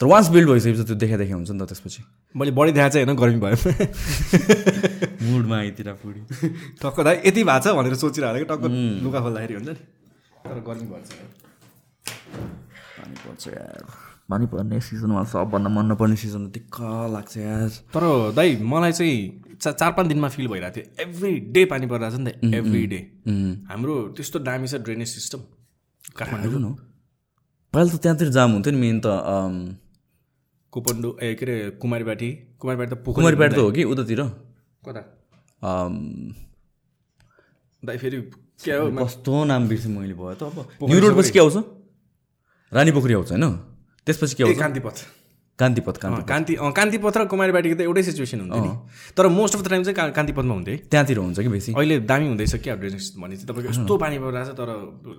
तर 0.00 0.06
वान्स 0.06 0.28
बिल्ड 0.28 0.48
भइसकेपछि 0.50 0.84
त्यो 0.84 0.96
देखा 0.96 1.16
देखा 1.16 1.34
हुन्छ 1.34 1.50
नि 1.50 1.58
त 1.58 1.68
त्यसपछि। 1.68 2.02
मैले 2.36 2.50
बढी 2.52 2.72
देखाएको 2.72 2.92
चाहिँ 2.92 3.06
होइन 3.06 3.16
गर्मी 3.16 3.40
भयो। 3.40 3.56
मुडमा 5.24 5.56
आइतिर 5.56 5.88
पुडी 6.04 6.20
टक्क 6.82 7.00
दाइ 7.00 7.16
यति 7.26 7.42
भएको 7.44 7.60
छ 7.64 7.72
भनेर 7.76 7.94
सोचिरहेको 7.96 8.38
कि 8.38 8.48
टक्क 8.52 8.62
लुगा 9.04 9.20
खोल्दाखेरि 9.24 9.54
हुन्छ 9.56 9.68
नि। 9.68 9.74
तर 10.44 10.58
गर्मी 10.68 10.86
भन्छ 10.92 11.08
पानी 12.96 13.14
पर्छ 13.24 13.44
यार। 13.48 13.84
पानी 14.28 14.46
पर्ने 14.52 14.80
सिजनमा 14.84 15.22
सबभन्दा 15.32 15.70
मन 15.70 15.84
नपर्ने 15.92 16.16
सिजन 16.18 16.42
दिक्क 16.52 16.76
लाग्छ 17.14 17.36
यार। 17.36 17.68
तर 17.94 18.04
दाइ 18.36 18.48
मलाई 18.60 18.92
चाहिँ 18.92 19.16
चा 19.56 19.72
चार 19.72 19.90
पाँच 19.96 20.06
दिनमा 20.12 20.28
फिल 20.28 20.46
भइरहेको 20.52 20.76
थियो। 20.76 20.84
एभ्री 21.08 21.32
डे 21.56 21.64
पानी 21.72 21.86
परिरहेको 21.88 22.16
छ 22.16 22.20
नि 22.20 22.30
त 22.30 22.54
एभ्री 22.54 22.82
डे 22.92 23.00
हाम्रो 23.70 23.94
त्यस्तो 24.12 24.38
दामी 24.44 24.68
छ 24.68 24.74
ड्रेनेज 24.84 25.08
सिस्टम 25.08 25.40
काठमाडौँ 26.20 26.60
न। 26.60 26.76
पहिला 27.72 27.88
त 27.88 28.02
त्यहाँतिर 28.02 28.28
जाम 28.36 28.50
हुन्थ्यो 28.52 28.72
नि 28.76 28.80
मेन 28.84 29.00
त 29.00 29.08
कोपन्डो 30.76 31.10
ए 31.24 31.34
के 31.40 31.44
अरे 31.46 31.56
कुमारीबाटी 31.80 32.28
कुमारीबाटी 32.60 32.90
त 32.92 32.94
पोखरी 33.00 33.16
कुमारीपेट 33.16 33.50
त 33.56 33.58
हो 33.64 33.70
कि 33.72 33.82
उतातिर? 33.88 34.20
कता? 34.84 35.02
दाइ 37.82 37.96
फेरि 37.96 38.18
के 38.60 38.72
हो? 38.72 38.92
कस्तो 38.92 39.32
नाम 39.48 39.68
बिर्सेँ 39.68 39.92
मैले 39.96 40.12
भयो 40.12 40.36
त? 40.36 40.42
अब 40.52 40.84
न्यु 40.84 41.00
रोडपछि 41.00 41.32
के 41.32 41.40
आउँछ? 41.40 41.56
रानी 42.72 42.90
पोखरी 42.92 43.14
आउँछ 43.16 43.30
होइन? 43.32 43.46
त्यसपछि 44.04 44.34
के 44.36 44.42
आउँछ? 44.44 44.58
कान्तिपथ। 44.60 44.98
कान्तिपथ 45.58 45.96
कान्ति 46.28 46.54
कान्तिपथ 46.76 47.16
र 47.16 47.24
कुमारीबाटीको 47.32 47.76
त 47.80 47.88
एउटै 47.88 48.02
सिचुएसन 48.04 48.40
हुन्थ्यो 48.44 48.60
नि। 48.60 48.72
तर 49.16 49.24
मोस्ट 49.32 49.56
अफ 49.56 49.60
द 49.64 49.68
टाइम 49.72 49.82
चाहिँ 49.88 50.12
कान्तिपथमा 50.12 50.52
हुन्थ्यो 50.52 50.74
है। 50.76 50.80
त्यहाँतिर 50.92 51.16
हुन्छ 51.16 51.40
कि 51.40 51.48
बेसी? 51.48 51.72
अहिले 51.72 52.04
दामी 52.04 52.26
हुँदैछ 52.28 52.54
क्या 52.60 52.76
ड्रेनेज 52.76 53.16
भने 53.16 53.40
चाहिँ? 53.40 53.48
तपाईँको 53.48 53.72
यस्तो 53.72 53.94
पानी 53.96 54.16
परिरहेको 54.20 54.52
छ 54.52 54.56
तर 54.60 54.68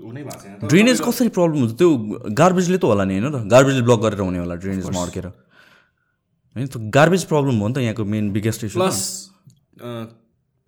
हुनै 0.06 0.22
भएको 0.22 0.38
छैन। 0.38 0.70
ड्रेनेज 0.70 0.98
कसरी 1.02 1.30
प्रब्लम 1.34 1.58
हुन्छ? 1.58 1.74
त्यो 1.82 1.90
गार्बेजले 2.38 2.78
त 2.78 2.86
होला 2.86 3.06
नि 3.10 3.18
होइन 3.18 3.34
त? 3.34 3.50
गार्बेजले 3.50 3.82
ब्लक 3.82 4.00
गरेर 4.06 4.22
हुने 4.22 4.40
होला 4.46 4.56
ड्रेनेजमा 4.62 5.02
अड्केर 5.02 5.26
होइन 6.58 6.68
त्यो 6.68 6.80
गार्बेज 6.90 7.24
प्रब्लम 7.30 7.56
हो 7.62 7.68
नि 7.68 7.74
त 7.74 7.78
यहाँको 7.86 8.06
main 8.06 8.32
biggest 8.34 8.64
issue 8.66 8.82
plus 8.82 9.00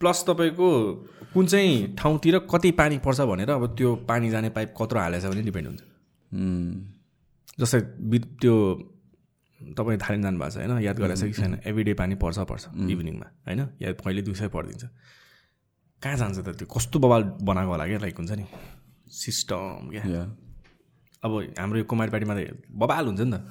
plus 0.02 0.24
तपाईँको 0.28 0.70
कुन 1.34 1.46
चाहिँ 1.46 1.96
ठाउँतिर 1.98 2.38
कति 2.46 2.72
पानी 2.78 2.98
पर्छ 3.02 3.20
भनेर 3.30 3.50
अब 3.52 3.66
त्यो 3.76 3.90
पानी 4.08 4.30
जाने 4.30 4.50
पाइप 4.56 4.74
कत्रो 4.78 5.00
हालेछ 5.00 5.26
भने 5.26 5.42
डिपेन्ड 5.44 5.68
हुन्छ। 5.68 5.82
जस्तै 7.60 7.80
बि 8.10 8.20
त्यो 8.40 8.56
तपाईँ 9.60 10.00
थालिम 10.00 10.22
जानुभएको 10.24 10.52
छ 10.52 10.58
होइन 10.58 10.80
याद 10.80 10.98
गरेको 11.00 11.20
छ 11.20 11.24
कि 11.26 11.34
छैन? 11.36 11.54
एभ्री 11.68 11.84
डे 11.84 11.94
पानी 12.00 12.16
पर्छ 12.16 12.38
पर्छ 12.48 12.64
इभिनिङमा 12.88 13.28
होइन? 13.48 13.62
या 13.82 13.92
कहिले 14.00 14.22
दुई 14.24 14.36
सय 14.40 14.48
परिदिन्छ। 14.48 14.86
कहाँ 16.02 16.16
जान्छ 16.16 16.38
त 16.40 16.50
त्यो? 16.56 16.68
कस्तो 16.70 17.00
बवाल 17.00 17.24
बनाएको 17.44 17.72
होला 17.72 17.86
क्या? 17.86 18.00
लाइक 18.00 18.16
हुन्छ 18.16 18.32
नि। 18.40 18.46
सिस्टम 19.12 19.90
क्या। 19.92 20.24
अब 21.24 21.32
हाम्रो 21.60 21.78
यो 21.80 21.86
कुमारपाटीमा 21.92 22.34
त 22.40 22.56
बबाल 22.72 23.06
हुन्छ 23.12 23.22
नि 23.22 23.32
त। 23.36 23.44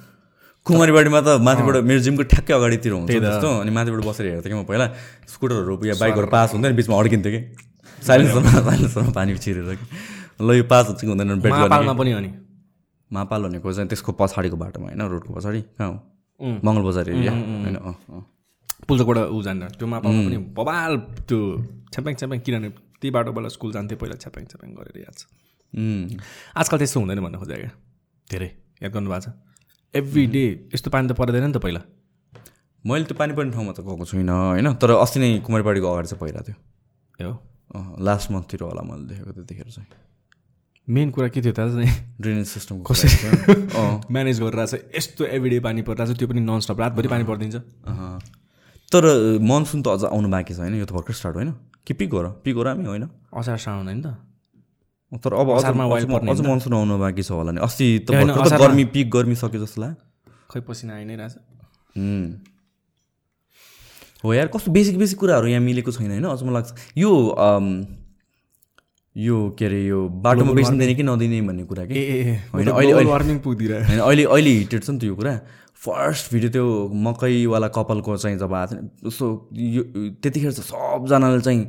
कुमारीबारीमा 0.65 1.19
त 1.21 1.29
माथिबाट 1.41 1.75
मेरो 1.89 1.99
जिमको 2.05 2.23
ठ्याक्कै 2.31 2.53
अगाडितिर 2.53 2.91
हुन्छ 2.93 3.09
त्यस्तो 3.09 3.49
अनि 3.63 3.71
माथिबाट 3.77 4.01
बसेर 4.05 4.25
हेर्थेँ 4.29 4.51
कि 4.51 4.57
म 4.59 4.63
पहिला 4.69 4.85
स्कुटरहरू 5.33 5.73
या 5.85 5.95
बाइकहरू 6.01 6.27
पास 6.29 6.53
हुँदैन 6.53 6.75
बिचमा 6.75 6.95
अड्किन्थ्यो 6.99 7.31
कि। 7.33 7.41
साइलेन्सरमा 8.01 8.51
साइलेन्सरमा 8.69 9.11
पानी 9.17 9.37
छिरेर 9.37 9.75
कि। 9.79 9.85
ल 10.39 10.49
यो 10.59 10.63
पास 10.71 10.85
हुन्छ 10.89 11.01
कि 11.01 11.07
हुँदैन 11.07 11.27
गर्ने 11.27 11.49
महापालमा 11.49 11.93
पनि 11.99 12.11
अनि 12.19 12.29
मापाल 13.11 13.39
भनेको 13.43 13.67
चाहिँ 13.73 13.87
त्यसको 13.89 14.11
पछाडिको 14.21 14.57
बाटोमा 14.63 14.85
होइन 14.87 15.01
रोडको 15.09 15.31
पछाडि 15.33 15.61
कहाँ 15.79 15.89
हो? 15.89 15.97
मङ्गल 16.39 16.83
बजार 16.87 17.05
एरिया 17.09 17.33
होइन 17.33 17.77
पुल्चोकबाट 18.87 19.17
ऊ 19.35 19.41
जान्न 19.43 19.61
त्यो 19.75 19.87
मापालमा 19.89 20.21
पनि 20.27 20.37
बबाल 20.59 20.93
त्यो 21.27 21.39
छ्याप्याङ 21.93 22.13
छ्याप्याङ 22.19 22.39
किनभने 22.45 22.69
त्यही 23.01 23.11
बाटोबाट 23.15 23.45
स्कुल 23.55 23.69
जान्थेँ 23.75 23.97
पहिला 23.99 24.15
छ्याप्याङ 24.23 24.43
छ्याप्याङ 24.51 24.71
गरेर 24.77 24.97
याद 25.03 25.15
छ। 25.17 25.23
आजकल 26.55 26.77
त्यस्तो 26.77 26.97
हुँदैन 26.99 27.19
भन्न 27.25 27.35
खोजेको 27.41 27.69
धेरै। 28.27 28.49
याद 28.83 28.91
गर्नुभएको 28.93 29.23
छ? 29.25 29.27
एभ्री 29.93 30.25
डे 30.27 30.45
यस्तो 30.73 30.89
पानी 30.91 31.07
त 31.07 31.11
पर्दैन 31.17 31.43
नि 31.43 31.53
त 31.53 31.57
पहिला। 31.57 31.81
मैले 32.83 33.03
त्यो 33.05 33.17
पानी 33.17 33.33
पर्ने 33.33 33.51
ठाउँमा 33.51 33.71
त 33.73 33.81
गएको 33.81 34.05
छुइनँ 34.05 34.31
होइन? 34.31 34.73
तर 34.77 34.89
अस्ति 34.91 35.19
नै 35.19 35.39
कुमारीबारीको 35.45 35.87
अगाडि 35.87 36.07
चाहिँ 36.07 36.21
पहिला 36.21 36.41
थियो। 36.47 36.55
ए 37.19 37.23
हो? 37.25 37.33
अँ 37.75 37.95
लास्ट 37.99 38.31
मन्थतिर 38.31 38.61
होला 38.63 38.81
मैले 38.81 39.05
देखेको 39.09 39.31
त्यतिखेर 39.33 39.69
चाहिँ। 39.71 39.89
मेन 40.87 41.09
कुरा 41.11 41.27
के 41.29 41.41
थियो 41.41 41.53
त 41.53 41.65
चाहिँ? 41.73 41.89
ड्रेनेज 42.21 42.47
सिस्टमको 42.47 42.93
कसरी? 42.93 43.09
अँ 43.73 44.09
म्यानेज 44.09 44.39
गरिरहेको 44.41 44.77
छ 44.77 44.95
यस्तो 44.95 45.25
एभ्री 45.25 45.49
डे 45.49 45.59
पानी 45.59 45.81
परिरहेको 45.81 46.13
छ 46.13 46.17
त्यो 46.17 46.27
पनि 46.29 46.41
नन 46.41 46.59
स्टप 46.65 46.79
रातभरि 46.79 47.07
पानी 47.09 47.23
परिदिन्छ। 47.25 47.55
तर 48.91 49.03
मनसुन 49.41 49.81
त 49.81 49.87
अझ 49.89 50.03
आउनु 50.13 50.29
बाँकी 50.29 50.53
छ 50.53 50.59
होइन 50.65 50.77
यो 50.77 50.85
त 50.85 50.93
भर्खर 50.93 51.13
स्टार्ट 51.13 51.35
होइन? 51.35 51.51
कि 51.85 51.93
पिक 51.93 52.13
हो 52.13 52.21
र 52.21 52.27
पिक 52.45 52.55
हो 52.55 52.63
र 52.63 52.67
हामी 52.73 52.85
होइन। 52.85 53.05
असार 53.33 53.57
साउन 53.57 53.85
होइन 53.85 54.01
त। 54.01 54.07
तर 55.13 55.33
अब 55.33 55.49
अझ 55.57 56.39
मनसुन 56.41 56.73
आउनु 56.73 56.97
बाँकी 56.99 57.23
छ 57.23 57.31
होला 57.31 57.51
नि। 57.51 57.61
अस्ति 57.61 58.05
त 58.05 58.11
गर्मी 58.61 58.85
पिक 58.93 59.09
गर्मी 59.09 59.35
सक्यो 59.35 59.65
जस्तो 59.65 59.81
लाग्यो। 59.81 60.31
खै 60.51 60.59
पसिना 60.61 60.95
आइ 60.95 61.05
नै 61.05 61.15
रहेछ। 61.15 61.35
हो। 64.23 64.33
यार 64.33 64.47
कस्तो 64.53 64.71
बेसिक 64.71 64.97
बेसिक 64.97 65.17
कुराहरू 65.19 65.47
यहाँ 65.47 65.61
मिलेको 65.61 65.91
छैन 65.91 66.11
होइन? 66.11 66.25
अझ 66.29 66.43
मलाई 66.43 66.53
लाग्छ 66.53 66.69
यो 66.97 67.09
यो 69.17 69.37
के 69.59 69.65
अरे 69.65 69.85
यो 69.85 69.99
बाटोमा 70.23 70.53
बेचिँदैन 70.53 70.95
कि 70.95 71.03
नदिने 71.03 71.41
भन्ने 71.41 71.63
कुरा 71.65 71.85
कि? 71.85 71.93
होइन, 71.93 72.37
होइन 72.53 72.67
अहिले- 72.69 72.95
अहिले- 72.95 73.11
वार्मिङ 73.11 73.39
पुगिदिएर 73.39 73.83
होइन 73.83 73.99
अहिले 73.99 74.23
अहिले 74.23 74.49
हिटेड 74.49 74.83
छ 74.83 74.89
नि 74.89 74.99
त 74.99 75.03
यो 75.03 75.15
कुरा। 75.15 75.33
फर्स्ट 75.79 76.31
भिडियो 76.33 76.51
त्यो 76.51 76.65
मकैवाला 76.93 77.67
कपालको 77.67 78.17
चाहिँ 78.17 78.37
जब 78.37 78.53
आएको 78.53 78.75
थियो 78.75 79.07
उसो 79.07 79.27
यो 79.53 79.83
त्यतिखेर 80.21 80.51
चाहिँ 80.51 80.67
सबजनाले 80.67 81.41
चाहिँ 81.41 81.61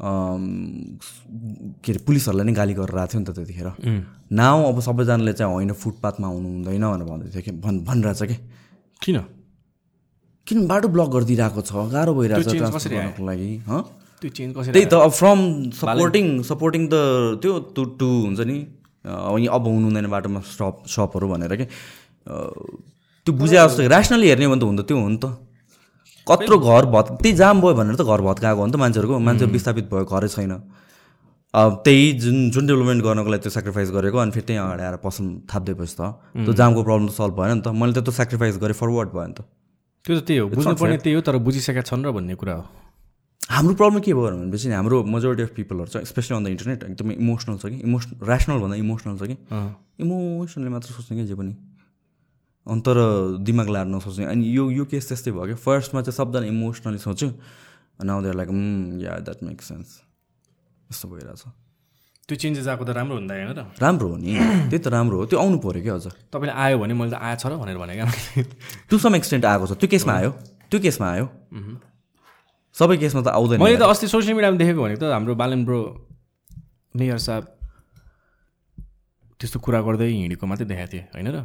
के 0.00 1.88
अरे 1.92 2.00
पुलिसहरूलाई 2.08 2.46
नै 2.48 2.54
गाली 2.56 2.74
गरेर 2.74 2.98
आएको 2.98 3.12
थियो 3.12 3.20
नि 3.20 3.26
त 3.28 3.30
त्यतिखेर। 3.36 3.68
नाउ 4.32 4.58
अब 4.72 4.80
सबैजनाले 4.80 5.32
चाहिँ 5.36 5.52
होइन 5.52 5.72
फुटपाथमा 5.76 6.26
आउनु 6.28 6.48
हुँदैन 6.48 6.84
भनेर 6.88 7.06
भन्दै 7.10 7.28
थियो 7.30 7.42
कि। 7.44 7.52
भन् 7.60 7.84
भनिरहेछ 7.84 8.22
कि। 8.24 8.36
किन? 9.02 9.16
किन 10.46 10.58
बाटो 10.66 10.88
ब्लक 10.88 11.08
गरिदिइरहेको 11.14 11.60
छ? 11.60 11.72
गाह्रो 11.92 12.12
भइरहेको 12.16 12.48
छ 12.48 12.56
ट्रान्सपोर्ट? 12.56 12.92
गर्नको 12.96 13.22
लागि 13.28 13.50
हँ? 13.68 13.80
त्यो 14.20 14.30
चेन्ज 14.36 14.50
कसरी 14.56 14.72
त्यही 14.72 14.86
त 14.88 14.94
अब 15.00 15.12
फ्रम 15.16 15.40
सपोर्टिङ 15.80 16.26
सपोर्टिङ 16.48 16.82
द 16.88 16.96
त्यो 17.40 17.52
टु 17.76 17.82
टु 18.00 18.08
हुन्छ 18.24 18.40
नि। 18.40 18.56
अब 19.04 19.36
यहाँ 19.40 19.56
अब 19.56 19.64
हुनु 19.68 19.86
हुँदैन 19.88 20.08
बाटोमा 20.12 20.40
स्टप 20.44 20.88
सपहरू 20.88 21.26
भनेर 21.28 21.52
के। 21.56 21.64
त्यो 23.24 23.32
बुझे 23.32 23.56
जस्तो 23.56 23.82
ऱ्यासनली 23.88 24.28
हेर्ने 24.28 24.44
हो 24.44 24.56
भने 24.56 24.76
त 24.76 24.80
त 24.80 24.88
त्यो 24.88 24.96
हो 24.96 25.08
नि 25.08 25.18
त। 25.20 25.26
कत्रो 26.26 26.58
घर 26.58 26.84
भत् 26.94 27.08
त्यही 27.22 27.32
जाम 27.36 27.60
भयो 27.60 27.74
भनेर 27.74 27.96
त 27.96 28.02
घर 28.04 28.20
भत्काएको 28.20 28.60
हो 28.60 28.66
नि 28.66 28.72
त 28.72 28.76
मान्छेहरूको। 28.76 29.18
मान्छेहरू 29.18 29.52
विस्थापित 29.52 29.86
भयो 29.92 30.04
घरै 30.04 30.28
छैन। 30.28 30.52
अब 31.54 31.70
त्यही 31.84 32.12
जुन 32.22 32.36
जुन 32.54 32.66
डेभलपमेन्ट 32.66 33.02
गर्नको 33.02 33.30
लागि 33.30 33.42
त्यो 33.42 33.50
सेक्रिफाइस 33.50 33.90
गरेको 33.90 34.18
अनि 34.22 34.30
फेरि 34.30 34.46
त्यहीँ 34.46 34.62
अगाडि 34.62 34.82
आएर 34.86 34.96
पसल 35.02 35.24
थापिदिएपछि 35.50 35.94
त। 35.98 36.02
त्यो 36.46 36.52
जामको 36.54 36.80
प्रब्लम 36.86 37.06
त 37.08 37.12
सल्भ 37.18 37.34
भएन 37.34 37.50
नि 37.58 37.62
त। 37.66 37.68
मैले 37.74 37.92
त 37.98 38.06
त्यो 38.06 38.14
सेक्रिफाइस 38.14 38.54
गरेँ 38.62 38.76
फरवर्ड 38.78 39.08
भयो 39.10 39.26
नि 39.26 39.34
त। 39.34 39.40
त्यो 40.06 40.14
त 40.14 40.22
त्यही 40.26 40.38
हो। 40.38 40.46
बुझ्नुपर्ने 40.54 40.96
त्यही 41.02 41.14
हो 41.18 41.20
तर 41.26 41.36
बुझिसकेका 41.42 41.82
छन् 41.90 42.06
र 42.06 42.14
भन्ने 42.14 42.34
कुरा 42.38 42.54
हो। 42.54 42.64
हाम्रो 43.50 43.74
प्रब्लम 43.74 43.98
के 44.06 44.14
भयो 44.14 44.30
भनेपछि 44.30 44.70
हाम्रो 44.70 44.96
मेजोरिटी 45.10 45.42
अफ 45.42 45.52
पिपलहरू 45.58 45.88
छ 45.90 46.06
स्पेसली 46.06 46.32
अन 46.38 46.44
द 46.44 46.48
इन्टरनेट 46.54 46.80
एकदमै 46.86 47.14
इमोसनल 47.18 47.56
छ 47.58 47.66
कि। 47.66 47.82
इमोसन 47.82 48.10
ऱ्यासनल 48.22 48.58
भन्दा 48.62 48.76
इमोसनल 48.78 49.14
छ 49.18 49.22
कि। 49.26 49.36
इमोसनली 50.06 50.70
मात्र 50.70 50.88
सोच्ने 50.94 51.18
क्या 51.18 51.26
जे 51.26 51.34
पनि। 51.34 51.52
अनि 52.66 52.80
तर 52.80 52.96
दिमाग 53.40 53.68
लाएर 53.68 53.86
नसोच्ने 53.86 54.24
अनि 54.26 54.44
यो 54.56 54.70
यो 54.70 54.84
केस 54.84 55.08
त्यस्तै 55.08 55.30
भयो 55.32 55.44
क्या? 55.44 55.56
फर्स्टमा 55.56 56.00
चाहिँ 56.02 56.16
सबजना 56.16 56.46
इमोसनली 56.46 56.98
सोच्यो 56.98 57.28
अनि 58.00 58.10
आउँदै 58.10 58.32
like 58.36 58.48
yeah 59.04 59.12
that 59.24 59.38
make 59.42 59.62
sense 59.62 59.88
यस्तो 60.90 61.08
भइरहेछ। 61.08 61.42
त्यो 62.28 62.36
चेन्जेस 62.36 62.66
आएको 62.68 62.84
त 62.84 62.90
राम्रो 62.94 63.16
हुँदा 63.16 63.34
होइन 63.34 63.50
र 63.58 63.60
राम्रो 63.80 64.06
हो 64.08 64.16
नि। 64.16 64.30
त्यही 64.70 64.78
त 64.78 64.86
राम्रो 64.86 65.16
हो। 65.18 65.24
त्यो 65.26 65.38
आउनु 65.40 65.58
पऱ्यो 65.58 65.82
क्या 65.82 65.94
अझ। 65.94 66.06
तपाईँले 66.30 66.54
आयो 66.54 66.78
भने 66.78 66.94
मैले 66.94 67.10
त 67.10 67.18
आएछ 67.18 67.42
र 67.46 67.56
भनेर 67.58 67.78
भने 67.80 67.94
क्या। 67.98 68.06
टु 68.86 68.98
सम 68.98 69.14
एक्सटेन्ट 69.16 69.44
आएको 69.44 69.66
छ। 69.66 69.72
त्यो 69.80 69.88
केसमा 69.90 70.12
आयो। 70.14 70.30
त्यो 70.70 70.78
केसमा 70.80 71.06
आयो। 71.10 71.26
सबै 72.76 72.96
केसमा 73.02 73.20
त 73.26 73.28
आउँदैन 73.34 73.58
मैले 73.58 73.76
त 73.82 73.88
अस्ति 73.90 74.06
सोसियल 74.06 74.34
मिडियामा 74.38 74.58
देखेको 74.62 74.80
भनेको 74.84 75.00
त 75.02 75.10
हाम्रो 75.10 75.34
बालन 75.34 75.64
ब्रो 75.66 75.80
मेयर 76.94 77.18
साहब 77.18 77.44
त्यस्तो 79.40 79.58
कुरा 79.58 79.80
गर्दै 79.82 80.06
हिँडेको 80.06 80.46
मात्रै 80.46 80.66
देखाएको 80.70 80.92
थिएँ 80.92 81.04
होइन 81.10 81.28
र? 81.34 81.38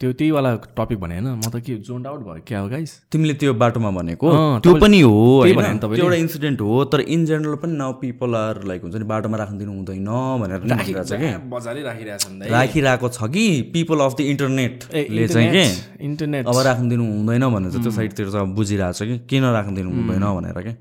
त्यो 0.00 0.12
त्यहीवाला 0.18 0.50
टपिक 0.78 0.98
भने 1.02 1.14
होइन 1.18 1.26
म 1.26 1.50
त 1.50 1.58
के 1.58 1.74
जोन्ड 1.82 2.06
आउट 2.06 2.20
भयो 2.22 2.42
क्या 2.46 2.58
हो 2.62 2.68
गाइस 2.70 2.90
तिमीले 3.10 3.34
त्यो 3.34 3.52
बाटोमा 3.58 3.90
भनेको? 3.98 4.26
त्यो 4.62 4.74
पनि 4.78 5.00
हो। 5.02 5.42
त्यो 5.42 5.94
एउटा 5.98 6.14
इन्सिडेन्ट 6.14 6.60
हो 6.62 6.84
तर 6.86 7.00
इन 7.02 7.24
जेनरल 7.26 7.54
पनि 7.58 7.74
नाउ 7.82 7.92
पिपल 7.98 8.34
आर 8.38 8.62
लाइक 8.70 8.82
हुन्छ 8.86 8.94
नि 8.94 9.06
बाटोमा 9.10 9.36
राख्नु 9.42 9.58
दिनु 9.58 9.72
हुँदैन 9.74 10.06
भनेर 10.38 10.58
भनिरहेको 10.62 11.02
छ 11.02 11.18
कि? 11.18 11.30
बजारै 11.50 11.82
राखिरहेछ 11.82 12.22
राखिरहेको 12.46 13.08
छ 13.10 13.18
कि? 13.34 13.46
पिपल 13.74 13.98
अफ 14.06 14.14
द 14.14 14.20
इन्टरनेटले 14.38 15.26
चाहिँ 15.34 15.50
के? 15.50 15.64
इन्टरनेट 16.06 16.46
अब 16.46 16.58
राख्नु 16.70 16.86
दिनु 16.94 17.04
हुँदैन 17.18 17.44
भनेर 17.58 17.82
त्यो 17.82 17.90
साइडतिर 17.98 18.30
चाहिँ 18.30 18.46
अब 18.46 18.54
बुझिरहेको 18.54 18.94
छ 18.94 19.02
कि? 19.02 19.18
किन 19.26 19.50
राख्नु 19.58 19.74
दिनु 19.82 19.90
हुँदैन 19.98 20.24
भनेर 20.38 20.62
क्या 20.62 20.74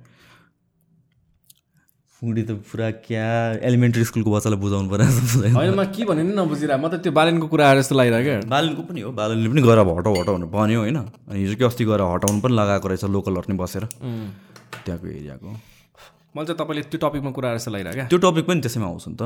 फुडी 2.18 2.44
त 2.50 2.52
पुरा 2.66 2.90
क्या? 3.06 3.62
एलिमेन्ट्री 3.62 4.04
स्कुलको 4.10 4.30
बच्चालाई 4.34 4.58
बुझाउनु 4.58 4.90
पर्यो। 4.90 5.54
होइन 5.54 5.70
म 5.78 5.86
के 5.94 6.02
भने 6.02 6.26
नि 6.26 6.34
नबुझिरहेको 6.34 6.82
म 6.82 6.90
त 6.90 6.98
त्यो 7.06 7.14
बालनको 7.14 7.46
कुरा 7.46 7.64
आएर 7.70 7.78
जस्तो 7.86 7.94
लागिरहेको 7.94 8.26
क्या। 8.26 8.50
बालनको 8.50 8.82
पनि 8.90 9.02
हो। 9.06 9.14
बालनले 9.14 9.50
पनि 9.54 9.62
गएर 9.62 9.80
हटाउ 9.86 10.14
हटाउ 10.18 10.34
भनेर 10.34 10.50
भन्यो 10.50 10.80
होइन। 10.82 10.98
अनि 10.98 11.38
हिजो 11.46 11.56
कि 11.62 11.64
अस्ति 11.70 11.86
गएर 11.86 12.02
हटाउनु 12.02 12.42
पनि 12.42 12.54
लगाएको 12.58 12.88
रहेछ 12.90 13.06
लोकलहरू 13.06 13.54
नि 13.54 13.58
बसेर। 13.62 13.84
त्यहाँको 14.82 15.06
एरियाको। 15.14 15.50
मैले 16.34 16.46
चाहिँ 16.50 16.58
तपाईँले 16.58 16.82
त्यो 16.90 16.98
टपिकमा 17.06 17.32
कुरा 17.38 17.48
आएर 17.54 17.58
जस्तो 17.62 17.72
लागिरहेको 17.78 17.98
क्या। 18.02 18.10
त्यो 18.10 18.18
टपिक 18.18 18.46
पनि 18.50 18.60
त्यसैमा 18.66 18.88
आउँछ 18.90 19.06
नि 19.08 19.16
त। 19.22 19.24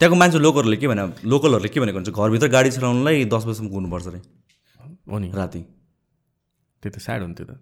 त्यहाँको 0.00 0.16
मान्छे 0.16 0.38
लोकलहरूले 0.40 0.76
के 0.80 0.88
भने 0.88 1.04
लोकलहरूले 1.28 1.68
के 1.68 1.78
भनेको 1.84 1.98
हुन्छ? 2.00 2.10
घरभित्र 2.16 2.48
गाडी 2.48 2.70
चलाउनुलाई 2.80 3.28
दस 3.28 3.44
बजीसम्म 3.44 3.68
कुर्नुपर्छ 3.68 4.06
अरे। 4.08 4.20
हो 5.04 5.16
नि। 5.20 5.28
राति। 5.36 5.60
त्यो 6.80 6.88
त 6.88 6.96
स्याड 6.96 7.20
हुन्थ्यो 7.28 7.44
त। 7.44 7.60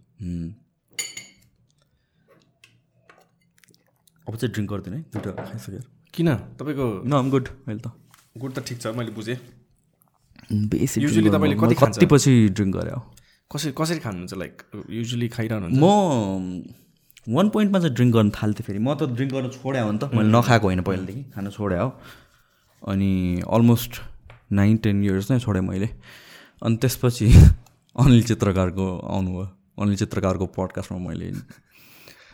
अब 4.31 4.37
चाहिँ 4.37 4.53
ड्रिङ्क 4.53 4.71
गर्दैन 4.71 4.95
है 4.95 5.01
दुइटा 5.11 5.31
खाइसक्यो 5.43 5.81
किन 6.15 6.29
तपाईँको 6.57 6.87
न 7.03 7.13
आम 7.15 7.31
गुड 7.31 7.49
अहिले 7.49 7.81
त 7.81 7.91
गुड 8.39 8.53
त 8.53 8.63
ठिक 8.65 8.79
छ 8.81 8.95
मैले 8.95 9.11
बुझेँ 9.13 9.39
बेसी 10.69 11.01
Usually 11.01 11.31
तपाईँले 11.31 11.57
कति? 11.59 11.75
कति 11.77 12.07
पछि 12.09 12.33
ड्रिङ्क 12.51 12.77
गरे 12.77 12.91
हो 12.91 13.03
कसरी 13.51 13.73
कसरी 13.75 13.99
खानुहुन्छ 14.01 14.35
लाइक 14.37 14.63
युजली 14.93 15.29
खाइरहनुहुन्छ 15.31 15.79
म 15.79 17.35
वान 17.35 17.49
पोइन्टमा 17.51 17.79
चाहिँ 17.81 17.95
ड्रिङ्क 17.95 18.15
गर्न 18.15 18.31
थाल्थेँ 18.33 18.65
फेरि 18.65 18.79
म 18.79 18.95
त 18.95 19.11
ड्रिङ्क 19.11 19.33
गर्न 19.33 19.49
छोड्या 19.53 19.83
हो 19.83 19.93
नि 19.93 19.99
त 19.99 20.15
मैले 20.15 20.31
नखाएको 20.31 20.67
होइन 20.67 20.83
पहिलादेखि 20.83 21.23
खान 21.35 21.51
छोड्या 21.51 21.83
हो 21.83 21.91
अनि 22.83 23.13
अलमोस्ट 23.51 24.01
नाइन 24.53 24.77
टेन 24.85 25.05
इयर्स 25.05 25.31
नै 25.31 25.39
छोडेँ 25.41 25.63
मैले 25.65 25.89
अनि 26.63 26.77
त्यसपछि 26.79 27.27
अनिल 27.97 28.23
चित्रकारको 28.25 28.87
आउनुभयो 29.11 29.47
अनिल 29.79 29.97
चित्रकारको 29.97 30.47
पडकास्टमा 30.55 30.99
मैले 31.01 31.33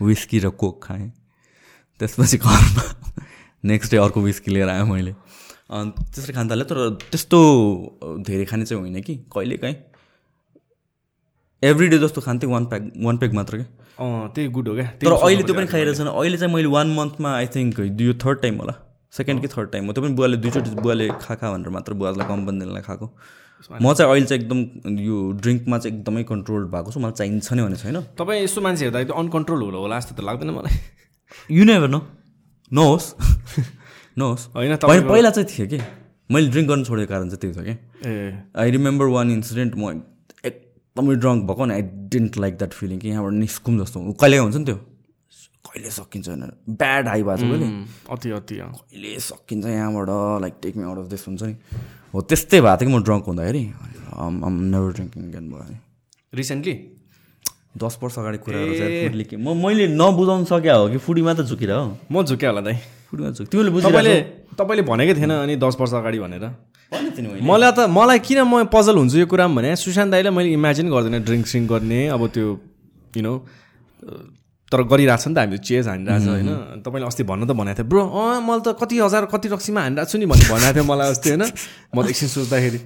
विस्की 0.02 0.38
र 0.38 0.50
कोक 0.56 0.82
खाएँ 0.82 1.12
त्यसपछि 2.00 2.36
घरमा 2.38 2.82
नेक्स्ट 3.64 3.92
डे 3.92 3.98
अर्को 3.98 4.20
विस्की 4.20 4.50
लिएर 4.50 4.68
आएँ 4.68 4.84
मैले। 4.84 5.14
अनि 5.70 5.90
त्यसरी 6.14 6.32
खान 6.34 6.50
थालेँ 6.50 6.66
तर 6.66 6.78
त्यस्तो 7.10 7.38
धेरै 8.26 8.44
खाने 8.44 8.64
चाहिँ 8.64 8.80
होइन 8.82 9.02
कि 9.02 9.14
कहिले 9.34 9.56
काहीँ। 9.56 9.76
एभ्री 11.62 11.86
डे 11.88 11.98
जस्तो 11.98 12.20
खान्थेँ 12.20 12.50
वान 12.50 12.64
प्याक 12.70 12.82
वान 13.04 13.16
प्याक 13.18 13.32
मात्र 13.34 13.56
क्या 13.56 13.66
अँ 13.96 14.28
त्यही 14.34 14.48
गुड 14.52 14.68
हो 14.68 14.74
क्या 14.74 14.86
तर 15.02 15.12
अहिले 15.12 15.42
त्यो 15.42 15.54
पनि 15.54 15.66
खाइरहेको 15.66 15.96
छैन। 15.98 16.08
अहिले 16.08 16.38
चाहिँ 16.38 16.52
मैले 16.54 16.68
वान 16.68 16.88
मन्थमा 16.94 17.30
आई 17.36 17.46
थिङ्क 17.54 17.80
यो 17.80 18.14
थर्ड 18.24 18.38
टाइम 18.40 18.56
होला? 18.60 18.74
सेकेन्ड 19.12 19.40
कि 19.40 19.48
थर्ड 19.48 19.70
टाइम 19.72 19.86
हो। 19.86 19.92
त्यो 19.92 20.02
पनि 20.04 20.14
बुवाले 20.14 20.36
दुईचोटि 20.36 20.70
बुवाले 20.76 21.08
खा 21.16 21.34
खा 21.34 21.50
भनेर 21.52 21.70
मात्र 21.72 21.94
बुवालाई 21.96 22.26
कम्पनीलाई 22.28 22.82
खाएको। 22.86 23.06
म 23.80 23.92
चाहिँ 23.94 24.10
अहिले 24.12 24.26
चाहिँ 24.26 24.42
एकदम 24.42 24.98
यो 25.00 25.16
ड्रिङ्कमा 25.40 25.78
चाहिँ 25.78 25.96
एकदमै 25.96 26.22
कन्ट्रोल 26.30 26.64
भएको 26.74 26.92
छु। 26.92 27.00
मलाई 27.00 27.16
चाहिन्छ 27.18 27.52
नै 27.52 27.62
भने 27.64 27.76
छैन। 27.80 27.96
तपाईँ 28.20 28.42
यस्तो 28.44 28.60
मान्छे 28.60 28.84
हेर्दा 28.84 29.00
एकदम 29.00 29.16
अनकन्ट्रोल 29.16 29.60
होला 29.64 29.78
होला 29.80 29.98
जस्तो 30.00 30.14
त 30.14 30.20
लाग्दैन 30.28 30.50
मलाई। 30.52 30.76
यु 31.50 31.64
नेभर 31.64 31.88
नो 31.88 32.00
नहोस् 32.72 33.06
नहोस् 34.16 34.44
होइन 34.56 34.72
होइन 34.84 35.02
पहिला 35.08 35.30
चाहिँ 35.30 35.48
थियो 35.50 35.66
कि? 35.68 35.78
मैले 36.30 36.48
ड्रिङ्क 36.50 36.68
गर्न 36.68 36.84
छोडेको 36.84 37.10
कारण 37.12 37.28
चाहिँ 37.30 37.40
त्यही 37.40 37.54
थियो 37.54 37.64
कि? 37.64 37.74
ए। 38.08 38.50
आई 38.58 38.70
रिमेम्बर 38.70 39.06
वान 39.14 39.30
इन्सिडेन्ट 39.30 39.72
म 39.76 40.02
एकदमै 40.44 41.14
ड्रङ्क 41.22 41.40
भएको 41.46 41.64
नि 41.66 41.74
I 41.74 41.82
didn't 42.12 42.36
like 42.38 42.56
that 42.58 42.72
feeling 42.72 42.98
कि 42.98 43.08
यहाँबाट 43.08 43.32
निस्कुम 43.32 43.74
जस्तो 43.82 44.12
कहिले 44.20 44.38
हुन्छ 44.38 44.56
नि 44.56 44.64
त्यो? 44.64 44.78
कहिले 45.66 45.90
सकिन्छ 45.90 46.26
भनेर। 46.28 46.50
ब्याड 46.80 47.08
हाई 47.08 47.22
भएको 47.22 47.44
छ 47.46 47.62
अति 48.10 48.30
अति। 48.30 48.54
कहिले 48.56 49.18
सकिन्छ 49.20 49.64
यहाँबाट? 49.66 50.10
Like 50.42 50.54
take 50.62 50.76
me 50.76 50.84
out 50.84 50.98
of 50.98 51.06
this 51.12 51.22
हुन्छ 51.28 51.42
नि। 51.42 51.54
हो 52.14 52.20
त्यस्तै 52.22 52.60
भएको 52.60 52.76
थियो 52.80 52.88
कि 52.88 52.94
म 52.96 53.02
ड्रङ्क 53.02 53.24
हुँदाखेरि। 53.26 53.64
नेभर 54.16 54.90
ड्रिङ्किङ 54.96 55.50
भयो 55.52 55.78
रिसेन्टली 56.34 56.74
दस 57.76 57.98
वर्ष 58.02 58.18
अगाडि 58.18 58.38
कुराहरू 58.44 58.72
चाहिँ 58.78 59.08
फुडले 59.08 59.24
के 59.24 59.36
म 59.36 59.52
मैले 59.56 59.86
नबुझाउनु 59.92 60.44
सक्या 60.48 60.74
हो 60.74 60.88
कि 60.88 60.98
फुडीमा 60.98 61.32
त 61.34 61.40
झुकिर 61.44 61.70
हो? 61.72 61.96
म 62.10 62.22
झुक्या 62.24 62.48
होला 62.50 62.62
दाइ। 62.64 62.76
फुडीमा 63.10 63.30
झुक। 63.36 63.46
तिमीले 63.52 63.70
तपाईँले 63.70 64.14
बुझिरहेको 64.16 64.56
तपाईँले 64.56 64.82
भनेकै 64.88 65.14
थिएन 65.20 65.32
अनि 65.44 65.54
दस 65.60 65.76
वर्ष 65.80 65.92
अगाडि 66.00 66.18
भनेर। 66.24 66.44
मलाई 67.42 67.72
त 67.76 67.78
मलाई 67.90 68.18
किन 68.24 68.40
म 68.48 68.64
पजल 68.72 68.96
हुन्छु 68.96 69.16
यो 69.18 69.26
कुरामा 69.26 69.54
भने 69.60 69.76
सुशान्त 69.76 70.10
दाईलाई 70.12 70.32
मैले 70.32 70.50
इमेजिन 70.56 70.86
गर्दैन 70.90 71.16
ड्रिङ्क 71.28 71.46
सिङ्क 71.46 71.64
गर्ने 71.68 72.00
अब 72.16 72.22
त्यो 72.32 72.46
यु 73.16 73.22
नो 73.22 73.32
तर 74.72 74.82
गरिरहेको 74.82 75.22
छ 75.22 75.26
नि 75.28 75.34
त 75.34 75.38
हामीले 75.38 75.60
चेज 75.62 75.86
हानिरहेको 75.86 76.24
छ 76.24 76.28
होइन? 76.32 76.50
तपाईँले 76.82 77.06
अस्ति 77.06 77.22
भन्नु 77.22 77.44
त 77.46 77.52
भनेको 77.54 77.76
थियो 77.76 77.86
ब्रो 77.90 78.02
अँ 78.02 78.40
मैले 78.42 78.62
त 78.66 78.68
कति 78.80 78.94
हजार 78.98 79.24
कति 79.30 79.46
रक्सीमा 79.54 79.80
हानिरहेको 79.84 80.10
छु 80.10 80.18
नि 80.18 80.26
भन्ने 80.26 80.46
भनेको 80.50 80.72
थियो 80.74 80.84
मलाई 80.90 81.08
अस्ति 81.14 81.28
होइन? 81.30 81.44
म 81.94 81.96
त 82.02 82.06
एकछिन 82.10 82.28
सोच्दाखेरि 82.34 82.78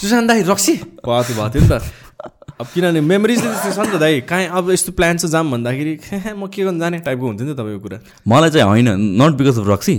सुशान्त 0.00 0.26
दाई 0.30 0.40
रक्सी? 0.46 0.74
भयो 1.02 1.22
त्यो 1.26 1.34
भएको 1.34 1.50
थियो 1.50 1.62
नि 1.64 1.70
त 1.70 1.82
अब 2.60 2.66
किनभने 2.74 3.00
मेमोरिज 3.00 3.40
त्यस्तो 3.40 3.70
छ 3.72 3.78
नि 3.80 3.96
त 3.96 4.00
दाई 4.00 4.20
कहीँ 4.28 4.46
अब 4.52 4.70
यस्तो 4.70 4.92
प्लान 4.92 5.16
छ 5.16 5.32
जाम 5.32 5.50
भन्दाखेरि 5.50 5.92
म 6.40 6.46
के 6.52 6.60
गर्नु 6.64 6.80
जाने? 6.80 6.98
टाइपको 7.08 7.26
हुन्थ्यो 7.26 7.46
नि 7.46 7.52
त 7.52 7.56
तपाईँको 7.56 7.80
कुरा। 7.80 7.98
मलाई 8.28 8.50
चाहिँ 8.52 8.66
होइन 8.68 8.88
नट 9.16 9.32
बिकज 9.40 9.58
अफ 9.60 9.68
रक्सी 9.68 9.96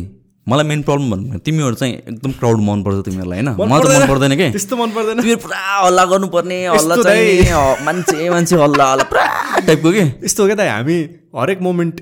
मलाई 0.48 0.66
मेन 0.70 0.82
प्रब्लम 0.86 1.10
भन्नु 1.12 1.40
तिमीहरू 1.42 1.76
चाहिँ 1.82 1.94
एकदम 1.96 2.32
क्राउड 2.38 2.60
मनपर्छ 2.62 3.02
तिमीहरूलाई 3.06 3.40
होइन? 3.42 3.50
मलाई 3.58 3.82
त 3.82 4.02
मन 4.02 4.08
पर्दैन 4.14 4.34
के? 4.38 4.48
त्यस्तो 4.54 4.76
मन 4.78 4.90
पर्दैन 4.94 5.16
तिमीहरू 5.22 5.42
पुरा 5.42 5.58
हल्ला 5.86 6.04
गर्नुपर्ने 6.14 6.58
हल्ला 6.68 6.96
चाहिँ 7.02 7.50
मान्छे 7.86 8.30
मान्छे 8.30 8.56
हल्ला 8.62 8.86
हल्ला 8.92 9.06
पुरा 9.10 9.26
टाइपको 9.66 9.90
के 9.98 10.06
यस्तो 10.30 10.44
हो 10.44 10.48
क्या 10.48 10.58
दाइ 10.62 10.70
हामी 10.70 10.98
हरेक 11.42 11.62
मोमेन्ट 11.66 11.96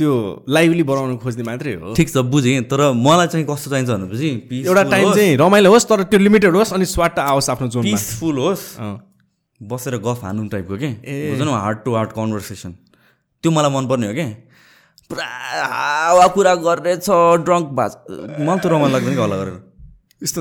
त्यो 0.00 0.12
लाइभली 0.48 0.82
बनाउनु 0.88 1.16
खोज्ने 1.20 1.44
मात्रै 1.44 1.74
हो। 1.76 1.92
ठिक 1.92 2.08
छ 2.08 2.24
बुझेँ 2.32 2.56
तर 2.72 2.80
मलाई 2.96 3.26
चाहिँ 3.36 3.44
कस्तो 3.44 3.68
चाहिन्छ 3.70 3.90
भनेपछि 3.90 4.64
एउटा 4.64 4.82
टाइम 4.96 5.12
चाहिँ 5.12 5.36
रमाइलो 5.36 5.70
होस् 5.76 5.88
तर 5.92 6.02
त्यो 6.08 6.18
लिमिटेड 6.24 6.56
होस् 6.56 6.72
अनि 6.72 6.88
स्वाट 6.88 7.18
आओस् 7.20 7.50
आफ्नो 7.52 7.68
जोनमा। 7.68 7.90
पिसफुल 7.90 8.38
होस्। 8.38 8.64
बसेर 9.60 9.96
गफ 10.04 10.24
हान्नु 10.24 10.48
टाइपको 10.48 10.76
के? 10.82 10.90
बुझ्नु 11.30 11.44
न 11.44 11.48
हार्ट 11.48 11.78
टु 11.84 11.94
हार्ट 11.94 12.10
कन्भर्सेसन। 12.18 12.72
त्यो 13.44 13.50
मलाई 13.52 13.70
मनपर्ने 13.70 14.06
हो 14.06 14.14
क्या 14.14 14.28
पुरा 15.10 15.24
हावा 15.72 16.26
कुरा 16.36 16.54
गरेछ 16.66 17.08
ड्रङ्क 17.44 17.66
भाज। 17.78 17.92
मलाई 18.40 18.58
त 18.58 18.66
रमाइलो 18.72 18.92
लाग्दैन 18.94 19.14
कि 19.14 19.20
हल्ला 19.20 19.36
गरेर? 19.42 19.56
यस्तो। 20.22 20.40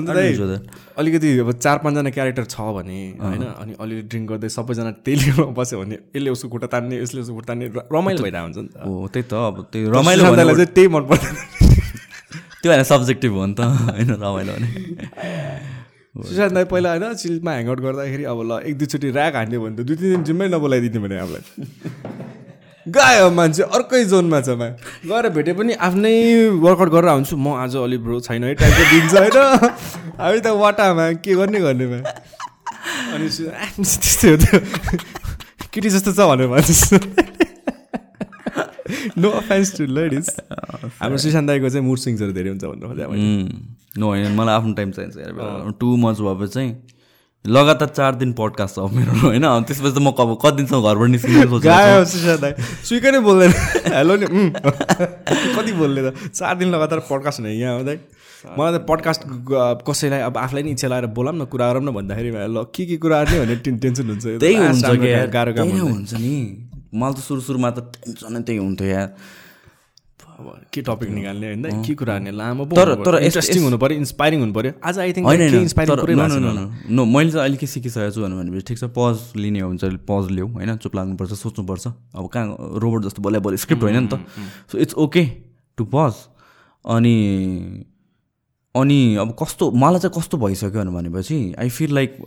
अलिकति 0.99 1.27
अब 1.39 1.51
चार 1.57 1.77
पाँचजना 1.83 2.09
क्यारेक्टर 2.11 2.45
छ 2.53 2.55
भने 2.77 2.99
होइन 3.19 3.43
अनि 3.43 3.73
अलिअलि 3.79 4.03
ड्रिङ्क 4.11 4.25
गर्दै 4.29 4.49
सबैजना 4.55 4.91
त्यही 5.07 5.15
लिएर 5.19 5.39
बस्यो 5.55 5.79
भने 5.79 5.95
यसले 6.15 6.29
उसको 6.29 6.47
खुट्टा 6.53 6.67
तान्ने 6.75 6.95
यसले 7.01 7.21
उसको 7.21 7.33
खुट्टा 7.35 7.53
तान्ने 7.53 7.65
रमाइलो 7.95 8.23
भइरहेको 8.23 8.45
हुन्छ 8.45 8.57
नि 8.59 8.69
त। 8.69 8.77
हो 8.83 9.07
त्यही 9.07 9.23
त 9.23 9.33
अब 9.33 9.55
त्यो 9.71 9.89
रमाइलो 9.95 10.23
चाहिँ 10.35 10.71
त्यही 10.75 10.87
मन 10.95 11.03
पर्दैन 11.11 11.35
त्यो 12.61 12.71
होइन 12.71 12.83
सब्जेक्टिभ 12.91 13.31
हो 13.39 13.45
नि 13.45 13.55
त 13.55 13.61
होइन 13.87 14.09
रमाइलो 14.19 14.51
भने। 14.53 14.67
सुशान्त 16.15 16.53
दाई 16.53 16.65
पहिला 16.65 16.89
होइन 16.89 17.13
चिल्डमा 17.21 17.51
ह्याङआउट 17.53 17.79
गर्दाखेरि 17.85 18.23
अब 18.31 18.39
ल 18.41 18.51
एक 18.65 18.75
दुईचोटि 18.77 19.07
ऱ्याक 19.13 19.33
हान्यो 19.35 19.59
भने 19.61 19.75
त 19.77 19.79
दुई 19.87 19.95
तिन 19.95 20.09
दिन 20.09 20.21
जिम्मै 20.25 20.47
नबोलाइदिने 20.49 20.99
भने 21.05 21.15
हामीलाई 21.21 21.43
गयो 22.85 23.29
मान्छे 23.37 23.63
अर्कै 23.77 24.01
जोनमा 24.09 24.39
छ 24.41 24.49
मा। 24.59 24.67
गएर 25.05 25.25
भेटे 25.37 25.53
पनि 25.53 25.73
आफ्नै 25.87 26.13
वर्कआउट 26.65 26.89
गरेर 26.95 27.09
हुन्छु 27.13 27.35
म 27.37 27.47
आज 27.61 27.75
अलि 27.77 27.97
ब्रो 28.01 28.17
छैन 28.25 28.43
है 28.43 28.53
टाइपको 28.57 28.83
दिन्छ 28.89 29.13
होइन। 29.13 29.37
हामी 30.17 30.39
त 30.41 30.47
वाटामा 30.63 31.05
के 31.21 31.31
गर्ने 31.37 31.59
गर्नेमा 31.61 31.99
अनि 33.13 33.27
त्यस्तै 33.29 34.27
हो 34.29 34.37
त्यो 34.41 34.57
केटी 35.69 35.89
जस्तो 35.93 36.11
छ 36.17 36.19
भनेर 36.33 36.47
भन्छ 36.49 36.81
नो 39.21 39.29
अफेन्स 39.41 39.67
टु 39.77 39.85
लेडिज 39.85 40.25
हाम्रो 40.97 41.17
सुशान्त 41.21 41.47
दाईको 41.47 41.69
चाहिँ 41.69 41.85
मुड 41.85 41.99
स्विङ्सहरू 42.03 42.33
धेरै 42.33 42.49
हुन्छ 42.49 42.63
भन्नु 42.65 42.85
खोजेँ। 42.89 43.07
नो 43.99 44.07
होइन 44.07 44.31
मलाई 44.35 44.55
आफ्नो 44.55 44.73
टाइम 44.73 44.91
चाहिन्छ 44.91 45.75
टु 45.79 45.95
मच 45.97 46.19
भएपछि 46.21 46.53
चाहिँ 46.53 46.71
लगातार 47.45 47.87
चार 47.87 48.15
दिन 48.21 48.31
पडकास्ट 48.39 48.75
छ 48.75 48.79
मेरो 48.95 49.11
होइन? 49.19 49.45
त्यसपछि 49.67 49.91
त 49.95 49.99
म 50.03 50.11
अब 50.11 50.31
कति 50.43 50.55
दिनसम्म 50.57 50.81
घरबाट 50.83 51.09
निस्किनु 51.09 51.59
स्विकै 52.87 53.11
नै 53.11 53.19
बोल्दैन। 53.27 53.51
हेलो 53.95 54.15
नि। 54.19 54.27
कति 55.55 55.71
बोल्ने 55.79 56.01
त? 56.03 56.13
चार 56.35 56.55
दिन 56.59 56.67
लगातार 56.75 56.99
पडकास्ट 57.09 57.39
हुने 57.39 57.53
यहाँ 57.55 57.75
आउँदै 57.75 57.95
मलाई 58.59 58.71
त 58.75 58.81
पडकास्ट 58.89 59.21
कसैलाई 59.87 60.21
अब 60.27 60.37
आफूलाई 60.37 60.63
नि 60.63 60.71
इच्छा 60.71 60.87
लगाएर 60.87 61.05
बोलाम 61.15 61.35
न 61.41 61.45
कुरा 61.51 61.65
गरौँ 61.71 61.83
न 61.83 61.91
भन्दाखेरि 61.95 62.29
ल 62.55 62.63
के 62.75 62.85
के 62.85 62.97
कुराहरू 63.03 63.31
नै 63.31 63.39
भने 63.45 63.55
टेन- 63.63 63.81
टेन्सन 63.81 64.05
हुन्छ। 64.09 64.25
त्यही 64.43 64.55
हुन्छ 64.55 64.83
गाह्रो 65.33 65.51
त्यही 65.53 65.79
हुन्छ। 65.79 66.13
नि। 66.13 66.35
मलाई 66.95 67.13
त 67.13 67.19
सुरु 67.23 67.41
सुरुमा 67.47 67.69
त 67.71 67.79
टेन्सनै 68.03 68.41
त्यही 68.47 68.59
हुन्थ्यो 68.59 68.87
यार। 68.87 69.07
अब 70.39 70.65
के 70.73 70.81
टपिक 70.81 71.09
निकाल्ने 71.09 71.47
होइन? 71.47 71.83
के 71.83 71.93
कुरा 71.95 72.13
गर्ने? 72.17 72.31
लामो 72.31 72.65
तर- 72.65 72.95
तर 73.05 73.15
इन्ट्रेस्टिङ 73.27 73.63
हुनु 73.63 73.77
पऱ्यो 73.77 73.97
इन्सपाइरिङ 73.97 74.39
हुनु 74.39 74.53
पऱ्यो 74.53 74.71
आज 74.83 74.99
आई 74.99 75.13
थिङ्क. 75.13 75.27
नो 76.89 77.05
मैले 77.05 77.31
चाहिँ 77.31 77.43
अहिले 77.43 77.57
के 77.57 77.67
सिकिसकेको 77.67 78.11
छु 78.11 78.21
भनेपछि 78.21 78.65
ठिक 78.67 78.77
छ 78.79 78.83
पज 78.97 79.17
लिने 79.35 79.59
हुन्छ 79.59 79.83
पज 80.09 80.31
लिऊ 80.31 80.47
होइन? 80.47 80.75
चुप 80.77 80.95
लाग्नुपर्छ 80.95 81.33
सोच्नुपर्छ। 81.33 81.87
अब 82.15 82.27
कहाँ 82.27 82.45
रोबोट 82.79 83.03
जस्तो 83.05 83.21
बोल्या 83.21 83.39
बोले 83.39 83.57
स्क्रिप्ट 83.57 83.83
होइन 83.83 83.99
नि 84.03 84.07
त। 84.07 84.19
So 84.71 84.77
it's 84.77 84.93
okay 84.95 85.25
to 85.77 85.85
pause 85.85 86.13
अनि 86.85 87.15
अनि 88.75 89.15
अब 89.15 89.35
कस्तो 89.43 89.71
मलाई 89.71 89.99
चाहिँ 89.99 90.13
कस्तो 90.17 90.37
भइसक्यो 90.37 90.83
भनेपछि 90.91 91.37
आई 91.59 91.69
फिल 91.69 91.93
लाइक 91.93 92.17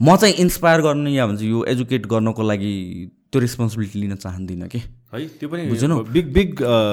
म 0.00 0.16
चाहिँ 0.16 0.34
इन्सपायर 0.34 0.80
गर्ने 0.80 1.10
या 1.10 1.26
भन्छ 1.26 1.42
यो 1.42 1.64
एजुकेट 1.64 2.06
गर्नको 2.06 2.42
लागि 2.42 2.74
त्यो 3.32 3.40
रेस्पोन्सिबिलिटी 3.40 3.96
लिन 4.00 4.14
चाहदिनँ 4.16 4.68
कि? 4.68 4.78
है 5.12 5.18
त्यो 5.38 5.48
पनि 5.48 5.62
बुझेनौ? 5.68 5.96
बिग 6.14 6.26
बिग 6.32 6.50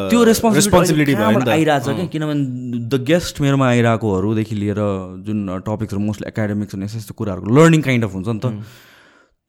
त्यो 0.09 0.19
रेस्पोन्सिबिलिटी 0.23 1.13
आइरहेको 1.13 1.79
छ 1.85 1.95
क्या 1.95 2.05
किनभने 2.13 2.89
द 2.89 2.93
गेस्ट 3.09 3.41
मेरोमा 3.41 3.67
आइरहेकोहरूदेखि 3.67 4.55
लिएर 4.55 4.79
जुन 5.25 5.37
टपिक्सहरू 5.67 6.01
मोस्टली 6.01 6.27
एकाडेमिक्स 6.27 6.75
अनि 6.75 6.85
यस्तो 6.85 6.97
यस्तो 6.97 7.13
कुराहरूको 7.13 7.49
लर्निङ 7.57 7.81
काइन्ड 7.81 8.03
अफ 8.05 8.13
हुन्छ 8.13 8.27
नि 8.27 8.39
त। 8.39 8.45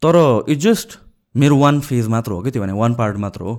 तर 0.03 0.17
इट 0.53 0.59
जस्ट 0.59 0.89
मेरो 1.35 1.57
वान 1.59 1.81
फेज 1.81 2.07
मात्र 2.09 2.31
हो 2.33 2.41
कि? 2.43 2.51
त्यो 2.51 2.63
भने 2.63 2.73
वान 2.73 2.95
पार्ट 2.95 3.17
मात्र 3.25 3.41
हो। 3.43 3.55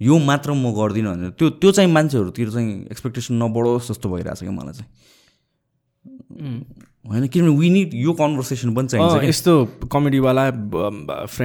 यो 0.00 0.18
मात्र 0.18 0.52
म 0.52 0.74
गर्दिनँ 0.74 1.10
भनेर 1.14 1.30
त्यो 1.38 1.50
त्यो 1.62 1.70
चाहिँ 1.72 1.90
मान्छेहरूतिर 1.92 2.48
चाहिँ 2.50 2.70
एक्सपेक्टेसन 2.90 3.34
नबढोस् 3.42 3.88
जस्तो 3.90 4.06
भइरहेको 4.10 4.34
छ 4.34 4.42
क्या 4.42 4.54
मलाई 4.58 4.74
चाहिँ। 4.74 4.90
होइन 7.04 7.26
किनभने 7.28 7.56
वी 7.60 7.68
निड 7.70 7.90
यो 7.94 8.12
कन्भर्सेसन 8.16 8.74
पनि 8.74 8.88
चाहिन्छ 8.88 9.24
यस्तो 9.28 9.52
कमेडीवाला 9.92 10.44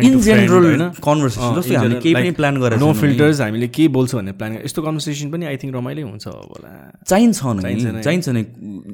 इन 0.07 0.19
जेनरल 0.23 0.95
कन्भर्सेसन 1.03 1.55
जस्तो 1.59 1.75
हामीले 1.75 1.99
केही 1.99 2.13
पनि 2.15 2.31
प्लान 2.39 2.55
गरेर 2.63 2.79
नो। 2.79 2.91
फिल्टर्स 2.95 3.41
हामीले 3.41 3.67
के 3.67 3.87
बोल्छौँ 3.91 4.19
भन्ने 4.19 4.33
प्लान 4.39 4.51
यस्तो 4.63 4.81
कन्भर्सेसन 4.87 5.27
पनि 5.31 5.45
आई 5.51 5.57
थिङ्क 5.59 5.75
रमाइलो 5.75 6.07
हुन्छ 6.07 6.27
होला। 6.27 6.71
चाहिन्छ 7.03 7.37
चाहिन्छ 7.39 7.83
नि। 7.83 7.91
नै। 7.91 8.01
चाहिन्छ 8.07 8.27
नि। 8.29 8.43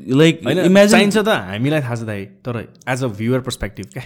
लाइक 0.09 0.35
इमेजिन 0.41 0.89
चाहिन्छ 0.89 1.17
त 1.17 1.29
हामीलाई 1.53 1.81
थाहा 1.85 1.95
छ 1.95 2.09
दाइ 2.09 2.25
तर 2.41 2.55
एज 2.65 3.03
अ 3.03 3.07
भ्युवर 3.13 3.39
पर्सपेक्टिभ 3.45 3.85
क्या। 3.93 4.03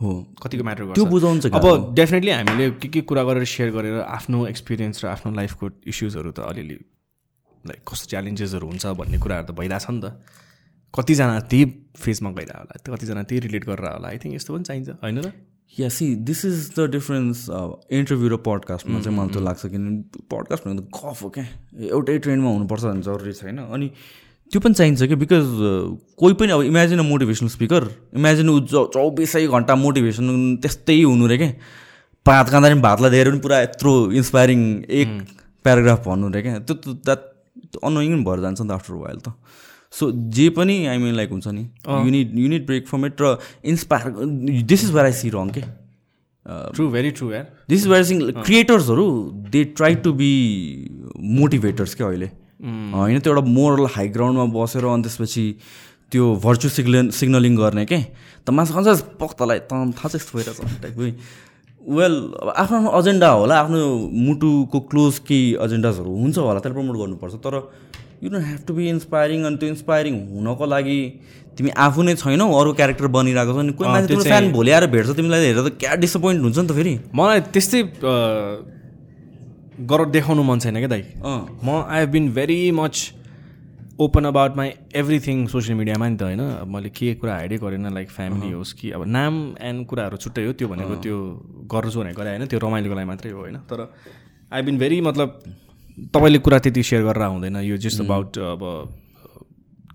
हो। 0.00 0.10
कतिको 0.40 0.64
म्याटर 0.64 0.82
त्यो 0.96 1.04
गर्छ 1.04 1.12
बुझाउनु 1.12 1.40
चाहिँ 1.44 1.60
अब। 1.60 1.92
डेफिनेटली 2.00 2.30
हामीले 2.30 2.70
के 2.80 2.88
के 2.88 3.00
कुरा 3.12 3.22
गरेर 3.28 3.44
सेयर 3.44 3.70
गरेर 3.76 4.00
आफ्नो 4.08 4.46
एक्सपिरियन्स 4.46 5.04
र 5.04 5.12
आफ्नो 5.12 5.36
लाइफको 5.36 5.64
इस्युजहरू 5.84 6.30
त 6.32 6.48
अलिअलि 6.48 6.80
लाइक 7.68 7.80
कस्तो 7.84 8.04
च्यालेन्जेसहरू 8.16 8.66
हुन्छ 8.72 8.84
भन्ने 9.04 9.18
कुराहरू 9.20 9.46
त 9.52 9.56
भइरहेछ 9.60 9.86
नि 9.92 10.00
त। 10.00 10.16
कतिजना 10.96 11.40
त्यही 11.50 11.64
फेजमा 12.04 12.30
गइरह 12.38 12.58
होला 12.58 12.94
कतिजना 12.96 13.22
त्यही 13.28 13.40
रिलेट 13.46 13.64
गरेर 13.68 13.86
होला 13.92 14.08
आई 14.08 14.18
थिङ्क 14.24 14.34
यस्तो 14.34 14.54
पनि 14.54 14.64
चाहिन्छ 14.70 14.88
होइन 15.04 15.18
र 15.26 15.32
yeah 15.78 15.88
see 15.92 16.06
this 16.28 16.44
is 16.44 16.58
the 16.76 16.90
difference 16.90 17.38
interview 17.98 18.28
र 18.28 18.36
पडकास्टमा 18.44 19.00
चाहिँ 19.00 19.16
मलाई 19.16 19.32
त्यो 19.32 19.42
लाग्छ 19.48 19.66
किनभने 19.66 20.22
पडकास्ट 20.32 20.68
भनेको 20.68 20.82
त 20.82 20.88
गफ 20.98 21.22
हो 21.22 21.28
क्या? 21.36 21.44
एउटै 21.96 22.18
ट्रेन्डमा 22.26 22.50
हुनुपर्छ 22.50 22.84
भन्ने 22.84 23.02
जरुरी 23.08 23.32
छैन। 23.40 23.58
अनि 23.58 23.88
त्यो 24.52 24.60
पनि 24.64 24.74
चाहिन्छ 24.78 25.02
कि 25.10 25.16
बिकज 25.22 25.46
कोही 26.22 26.34
पनि 26.40 26.52
अब 26.56 26.62
imagine 26.70 26.98
a 26.98 27.06
motivational 27.10 27.48
speaker 27.56 27.82
imagine 28.16 28.48
ऊ 28.48 28.58
चौबिसै 28.94 29.46
घन्टा 29.46 29.74
मोटिभेसन 29.84 30.26
त्यस्तै 30.62 31.00
हुनु 31.02 31.26
रे 31.26 31.36
क्या? 31.38 31.50
भात 32.26 32.46
खाँदा 32.50 32.68
पनि 32.72 32.80
भातलाई 32.88 33.10
धेरै 33.10 33.30
पनि 33.30 33.40
पुरा 33.44 33.60
यत्रो 33.60 33.92
इन्सपायरिङ 34.22 34.60
एक 35.00 35.10
प्याराग्राफ 35.64 36.08
भन्नु 36.08 36.32
रे 36.36 36.42
क्या? 36.42 36.58
त्यो 36.64 36.94
द्याट 37.04 37.20
अनोइङ 37.84 38.24
भएर 38.24 38.40
जान्छ 38.46 38.60
नि 38.60 38.68
त 38.68 38.72
आफ्टर 38.80 38.94
वाइल 39.04 39.18
त। 39.18 39.28
सो 39.98 40.10
जे 40.36 40.48
पनि 40.56 40.76
आई 40.86 40.98
मिन 40.98 41.14
लाइक 41.16 41.30
हुन्छ 41.30 41.46
नि 41.48 41.66
unit 41.88 42.32
unit 42.44 42.66
break 42.66 42.86
from 42.88 43.06
it 43.06 43.22
र 43.22 43.36
inspire 43.72 44.62
this 44.72 44.84
is 44.84 44.90
where 44.92 45.06
I 45.06 45.12
see 45.20 45.30
wrong 45.34 45.50
के 45.58 45.62
ट्रु 46.46 46.88
भेरी 46.90 47.10
ट्रु 47.10 47.30
यार 47.32 47.46
this 47.68 47.82
is 47.82 47.88
where 47.88 48.04
sing 48.04 48.20
क्रिएटर्सहरू 48.32 49.06
they 49.52 49.64
try 49.78 49.94
to 50.04 50.12
be 50.20 50.30
motivators 51.38 51.94
क्या 51.94 52.06
अहिले? 52.06 52.30
होइन 52.94 53.18
त्यो 53.20 53.32
एउटा 53.32 53.48
मोरल 53.56 53.86
हाई 53.94 54.08
ग्राउन्डमा 54.16 54.44
बसेर 54.60 54.84
अनि 54.92 55.02
त्यसपछि 55.02 55.44
त्यो 56.12 56.34
भर्चु 56.44 56.68
सिग्नल 56.68 57.10
सिग्नलिङ 57.16 57.56
गर्ने 57.56 57.84
के? 57.86 57.98
त 58.46 58.50
मासु 58.50 58.74
खान्छ 58.74 59.02
पक्तलाई 59.20 59.58
त 59.58 59.72
थाहा 59.72 60.08
छ 60.08 60.14
यस्तो 60.14 60.38
भइरहेछ 60.38 60.82
टाइपको 60.82 61.94
वेल 61.96 62.14
अब 62.42 62.48
आफ्नो 62.56 62.76
आफ्नो 62.78 62.98
एजेन्डा 62.98 63.28
होला 63.30 63.58
आफ्नो 63.60 63.80
मुटुको 64.28 64.78
क्लोज 64.90 65.18
केही 65.26 65.42
एजेन्डाजहरू 65.66 66.10
हुन्छ 66.22 66.38
होला 66.38 66.60
त्यसलाई 66.60 66.74
प्रमोट 66.78 66.96
गर्नुपर्छ 67.02 67.34
तर 67.46 67.54
you 68.22 68.30
don't 68.30 68.44
have 68.44 68.60
to 68.68 68.74
be 68.74 68.88
inspiring 68.88 69.44
अनि 69.46 69.56
त्यो 69.56 69.68
इन्सपायरिङ 69.68 70.14
हुनको 70.36 70.66
लागि 70.66 70.98
तिमी 71.58 71.70
आफू 71.84 72.02
नै 72.02 72.14
छैनौ 72.22 72.46
अरू 72.60 72.72
क्यारेक्टर 72.78 73.06
बनिरहेको 73.16 73.52
छ 73.52 73.66
नि 73.66 73.72
कोही 73.72 73.88
मान्छे 73.88 74.08
तिम्रो 74.08 74.24
फ्यान 74.24 74.52
भोलि 74.52 74.70
आएर 74.70 74.86
भेट्छ 74.94 75.10
तिमीलाई 75.18 75.40
हेरेर 75.44 75.68
त 75.68 75.72
क्या 75.82 75.94
डिसपोइन्ट 76.04 76.42
हुन्छ 76.44 76.58
नि 76.58 76.66
त 76.66 76.72
फेरि। 76.78 76.94
मलाई 77.14 77.40
त्यस्तै 77.54 77.80
गर 79.90 80.00
देखाउनु 80.16 80.42
मन 80.48 80.58
छैन 80.64 80.76
क्या 80.78 80.90
दाइ। 80.94 81.02
म 81.20 81.68
I 81.84 81.98
have 82.00 82.10
been 82.10 82.24
very 82.38 82.60
much 82.80 82.94
open 84.04 84.24
about 84.28 84.56
my 84.56 84.68
everything 85.00 85.46
social 85.48 85.76
मिडियामा 85.78 86.08
नि 86.08 86.16
त 86.16 86.22
होइन। 86.22 86.42
मैले 86.68 86.88
के 86.92 87.14
कुरा 87.20 87.34
हाइडै 87.34 87.56
गरेन 87.58 87.88
लाइक 87.94 88.08
फ्यामिली 88.16 88.52
होस् 88.52 88.72
कि 88.80 88.90
अब 88.92 89.04
नाम 89.08 89.34
एन्ड 89.68 89.86
कुराहरू 89.88 90.16
छुट्टै 90.24 90.44
हो 90.46 90.52
त्यो 90.52 90.68
भनेको 90.68 90.94
त्यो 91.04 91.16
गर्छु 91.72 91.98
भनेको 92.00 92.20
गरे 92.20 92.30
होइन 92.36 92.44
त्यो 92.52 92.58
रमाइलोको 92.64 92.94
लागि 92.96 93.08
मात्रै 93.12 93.30
हो 93.32 93.40
होइन। 93.40 93.56
तर 93.64 93.80
आई 94.52 94.62
बिन 94.62 94.76
भेरी 94.78 95.00
मतलब 95.00 95.28
तपाईँले 95.96 96.38
कुरा 96.38 96.58
त्यति 96.58 96.82
सेयर 96.82 97.02
गरेर 97.04 97.24
हुँदैन 97.24 97.56
यो 97.64 97.76
जस्ट 97.76 98.00
अबाउट 98.04 98.38
अब 98.38 98.62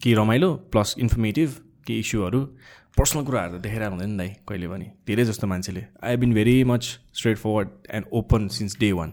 के 0.02 0.14
रमाइलो 0.14 0.50
प्लस 0.74 0.96
इन्फर्मेटिभ 1.00 1.50
के 1.88 1.94
इस्युहरू 2.00 2.40
पर्सनल 2.98 3.24
कुराहरू 3.26 3.58
त 3.58 3.62
देखेर 3.62 3.84
हुँदैन 3.84 4.10
नि 4.10 4.18
दाइ 4.18 4.30
कहिले 4.48 4.68
पनि। 4.68 4.86
धेरै 5.08 5.24
जस्तो 5.26 5.48
मान्छेले। 5.48 5.82
I 6.04 6.18
been 6.18 6.34
very 6.34 6.64
much 6.64 6.84
straightforward 7.38 7.70
and 7.92 8.06
open 8.12 8.48
since 8.58 8.78
day 8.80 8.92
one 8.92 9.10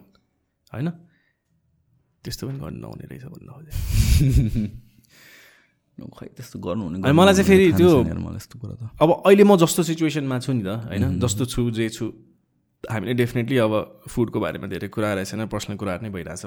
होइन? 0.72 0.88
त्यस्तो 2.24 2.42
पनि 2.48 2.58
गर्नु 2.58 2.78
नहुने 2.80 3.04
रहेछ 3.06 3.24
भन्नु 3.32 3.52
खोजेँ 3.52 3.74
खै 5.98 6.26
त्यस्तो 6.36 6.56
गर्नुहुने 6.58 7.12
मलाई 7.12 7.34
चाहिँ 7.34 7.48
फेरि 7.48 7.66
त्यो- 7.72 8.04
अब 9.02 9.10
अहिले 9.26 9.44
म 9.44 9.56
जस्तो 9.56 9.82
सिचुएसनमा 9.82 10.36
छु 10.40 10.52
नि 10.52 10.62
त 10.62 10.68
होइन? 10.88 11.18
जस्तो 11.20 11.44
छु 11.52 11.70
जे 11.70 11.88
छु 11.90 12.04
हामीले 12.84 13.14
डेफिनेटली 13.14 13.56
अब 13.58 13.72
फुडको 14.08 14.40
बारेमा 14.40 14.66
धेरै 14.66 14.88
कुरा 14.88 15.12
रहेछ 15.14 15.28
छैन 15.30 15.46
पर्सनल 15.46 15.76
कुराहरू 15.76 16.02
नै 16.02 16.10
भइरहेछ। 16.10 16.46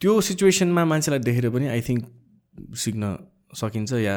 त्यो 0.00 0.20
सिचुएसनमा 0.20 0.84
मान्छेलाई 0.84 1.20
देखेर 1.22 1.50
पनि 1.50 1.66
आई 1.68 1.80
थिङ्क 1.80 2.02
सिक्न 2.76 3.16
सकिन्छ 3.54 3.92
yeah 3.92 4.16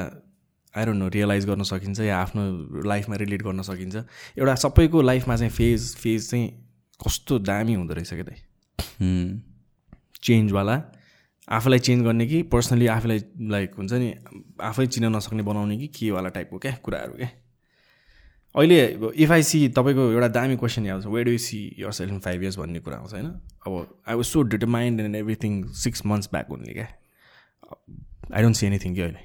I 0.73 0.85
don't 0.85 0.99
know 0.99 1.07
realise 1.07 1.45
गर्न 1.45 1.63
सकिन्छ 1.63 1.99
या 1.99 2.17
आफ्नो 2.17 2.43
लाइफमा 2.85 3.15
रिलेट 3.15 3.41
गर्न 3.43 3.61
सकिन्छ। 3.61 3.95
एउटा 4.37 4.55
सबैको 4.55 5.01
लाइफमा 5.01 5.35
चाहिँ 5.35 5.51
फेज 5.51 5.95
फेज 5.95 6.29
चाहिँ 6.29 6.47
कस्तो 6.99 7.39
दामी 7.39 7.73
हुँदो 7.73 7.93
रहेछ 7.93 8.13
क्या 8.13 8.35
हुँ। 9.01 9.41
चेन्जवाला 10.23 10.81
आफूलाई 11.47 11.79
चेन्ज 11.79 12.03
गर्ने 12.05 12.25
कि 12.27 12.41
पर्सनली 12.51 12.87
आफूलाई 12.87 13.19
लाइक 13.49 13.75
हुन्छ 13.77 13.93
नि 13.93 14.09
आफै 14.61 14.85
चिन्न 14.87 15.15
नसक्ने 15.15 15.43
बनाउने 15.43 15.77
कि 15.77 15.87
केवाला 15.87 16.29
टाइपको 16.29 16.57
क्या 16.57 16.71
कुराहरू 16.83 17.13
क्या? 17.13 17.29
अहिले 18.55 18.77
इफ 19.23 19.31
आई 19.31 19.43
सी 19.43 19.67
तपाईँको 19.69 20.11
एउटा 20.11 20.27
दामी 20.27 20.55
क्वेसन 20.57 20.87
आउँछ 20.89 21.05
where 21.05 21.25
do 21.25 21.37
see 21.37 21.59
yourself 21.91 22.11
in 22.13 22.19
five 22.19 22.41
years 22.43 22.57
भन्ने 22.57 22.79
कुरा 22.79 22.97
आउँछ 22.97 23.13
होइन? 23.13 23.27
अब 23.67 24.01
I 24.07 24.15
was 24.15 24.25
so 24.25 24.41
determined 24.41 24.99
and 24.99 25.15
everything 25.15 25.63
six 25.83 26.05
months 26.05 26.29
back 26.31 26.47
हुने 26.49 26.73
क्या? 26.73 26.87
आई 28.33 28.41
डोन्ट 28.41 28.55
सी 28.55 28.65
एनिथिङ 28.67 28.95
कि 28.95 29.01
अहिले। 29.01 29.21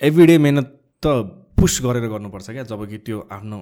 एभ्री 0.00 0.26
डे 0.26 0.38
मेहनत 0.38 0.66
त 1.06 1.06
पुस 1.60 1.80
गरेर 1.82 2.08
गर्नुपर्छ 2.08 2.50
क्या? 2.50 2.62
जब 2.62 2.88
कि 2.88 2.98
त्यो 2.98 3.28
आफ्नो 3.32 3.58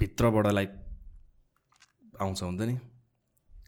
भित्रबाट 0.00 0.46
लाइक 0.46 0.70
आउँछ 2.20 2.42
हुन्छ 2.42 2.60
नि? 2.60 2.78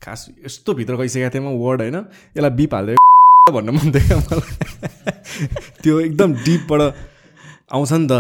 खास 0.03 0.29
यस्तो 0.45 0.75
भित्र 0.75 0.97
गइसकेको 0.97 1.31
थिएँ 1.35 1.45
म 1.45 1.57
वर्ड 1.63 1.81
होइन? 1.81 1.97
यसलाई 2.37 2.51
बिप 2.51 2.75
हाल्दै 2.75 2.97
भन्न 3.55 3.71
मन 3.71 3.93
थियो 3.95 4.07
क्या 4.09 4.19
मलाई। 4.19 4.53
त्यो 5.83 6.01
एकदम 6.01 6.35
डिपबाट 6.45 6.83
आउँछ 7.75 7.93
नि 7.93 8.07
त 8.11 8.13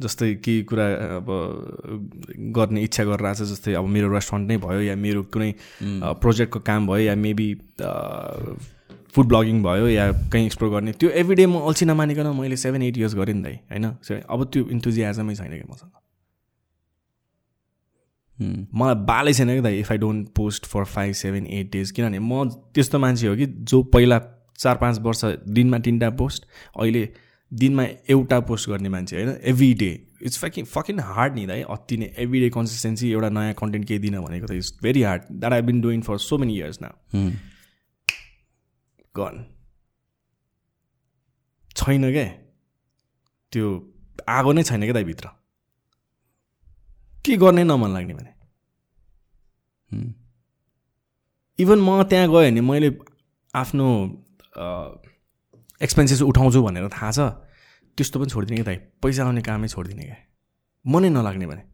जस्तै 0.00 0.34
केही 0.44 0.62
कुरा 0.64 0.86
अब 1.16 1.28
गर्ने 2.56 2.82
इच्छा 2.82 3.04
गरेर 3.04 3.26
आएको 3.26 3.44
छ 3.44 3.48
जस्तै 3.50 3.72
अब 3.74 3.86
मेरो 3.96 4.08
रेस्टुरेन्ट 4.12 4.48
नै 4.48 4.56
भयो 4.56 4.80
या 4.80 4.96
मेरो 4.96 5.22
कुनै 5.34 5.50
प्रोजेक्टको 6.22 6.60
काम 6.68 6.86
भयो 6.88 7.02
या 7.04 7.14
मेबी 7.26 7.48
फुड 9.14 9.26
ब्लगिङ 9.28 9.62
भयो 9.62 9.86
या 9.88 10.04
कहीँ 10.32 10.44
एक्सप्लोर 10.46 10.70
गर्ने 10.70 10.92
त्यो 10.92 11.10
एभ्री 11.20 11.34
डे 11.36 11.46
म 11.46 11.60
अल्छी 11.68 11.86
नमानिकन 11.86 12.26
मैले 12.36 12.56
सेभेन 12.56 12.82
एट 12.82 12.98
इयर्स 12.98 13.14
गरेँ 13.14 13.34
नि 13.34 13.42
दाइ 13.42 13.56
होइन? 13.70 13.84
अब 14.30 14.44
त्यो 14.52 14.68
इन्थुजियाजमै 14.70 15.34
छैन 15.34 15.52
कि 15.52 15.66
मसँग। 15.70 15.90
मलाई 18.74 18.94
बालै 19.06 19.32
छैन 19.32 19.48
कि 19.48 19.60
दाइ 19.60 19.78
if 19.78 19.90
I 19.92 19.98
don't 19.98 20.28
post 20.36 20.66
for 20.66 20.84
five 20.84 21.12
seven 21.14 21.46
eight 21.46 21.72
days 21.72 21.90
किनभने 21.90 22.18
म 22.18 22.48
त्यस्तो 22.74 22.98
मान्छे 22.98 23.26
हो 23.26 23.34
कि 23.36 23.46
जो 23.46 23.82
पहिला 23.94 24.18
चार 24.58 24.76
पाँच 24.76 24.98
वर्ष 25.00 25.24
दिनमा 25.48 25.78
तिनवटा 25.78 26.10
पोस्ट 26.16 26.46
अहिले 26.76 27.02
दिनमा 27.52 27.84
एउटा 28.10 28.40
पोस्ट 28.40 28.68
गर्ने 28.70 28.88
मान्छे 28.88 29.16
होइन 29.16 29.38
every 29.42 29.74
day 29.74 29.90
it's 30.22 30.38
fucking 30.38 30.64
fucking 30.64 31.00
hard 31.00 31.34
नि 31.34 31.44
है 31.44 31.62
अति 31.62 31.96
नै 31.96 32.06
एभ्री 32.18 32.40
डे 32.40 32.50
कन्सिस्टेन्सी 32.50 33.10
एउटा 33.12 33.28
नयाँ 33.28 33.54
कन्टेन्ट 33.54 33.86
केही 33.88 33.98
दिन 33.98 34.20
भनेको 34.20 34.46
त 34.46 34.50
it's 34.50 34.78
very 34.82 35.02
hard 35.02 35.22
that 35.30 35.52
I 35.52 35.62
been 35.62 35.80
doing 35.80 36.02
for 36.02 36.18
so 36.18 36.38
many 36.38 36.56
years 36.56 36.78
न 36.82 36.84
गन 39.14 39.44
छैन 41.76 42.12
क्या 42.12 42.24
त्यो 43.52 43.66
आगो 44.28 44.52
नै 44.52 44.62
छैन 44.62 44.80
क्या 44.80 44.92
दाइ 44.92 45.04
भित्र? 45.04 45.28
के 47.24 47.36
गर्ने 47.36 47.64
नमन 47.64 47.90
लाग्ने 47.90 48.14
भने? 48.14 48.32
इभन 51.58 51.78
म 51.80 52.02
त्यहाँ 52.02 52.28
गएँ 52.28 52.50
भने 52.50 52.60
मैले 52.60 52.90
आफ्नो 53.54 53.86
एक्सपेन्सेस 55.80 56.22
उठाउँछु 56.22 56.62
भनेर 56.62 56.88
थाहा 56.88 57.10
छ 57.10 57.20
त्यस्तो 57.98 58.16
पनि 58.20 58.30
छोडिदिने 58.30 58.56
क्या 58.56 58.66
दाइ 58.66 58.78
पैसा 59.02 59.24
आउने 59.24 59.42
कामै 59.42 59.68
छोडिदिने 59.68 60.04
क्या। 60.04 60.18
मनै 60.84 61.08
नलाग्ने 61.08 61.46
भने। 61.46 61.64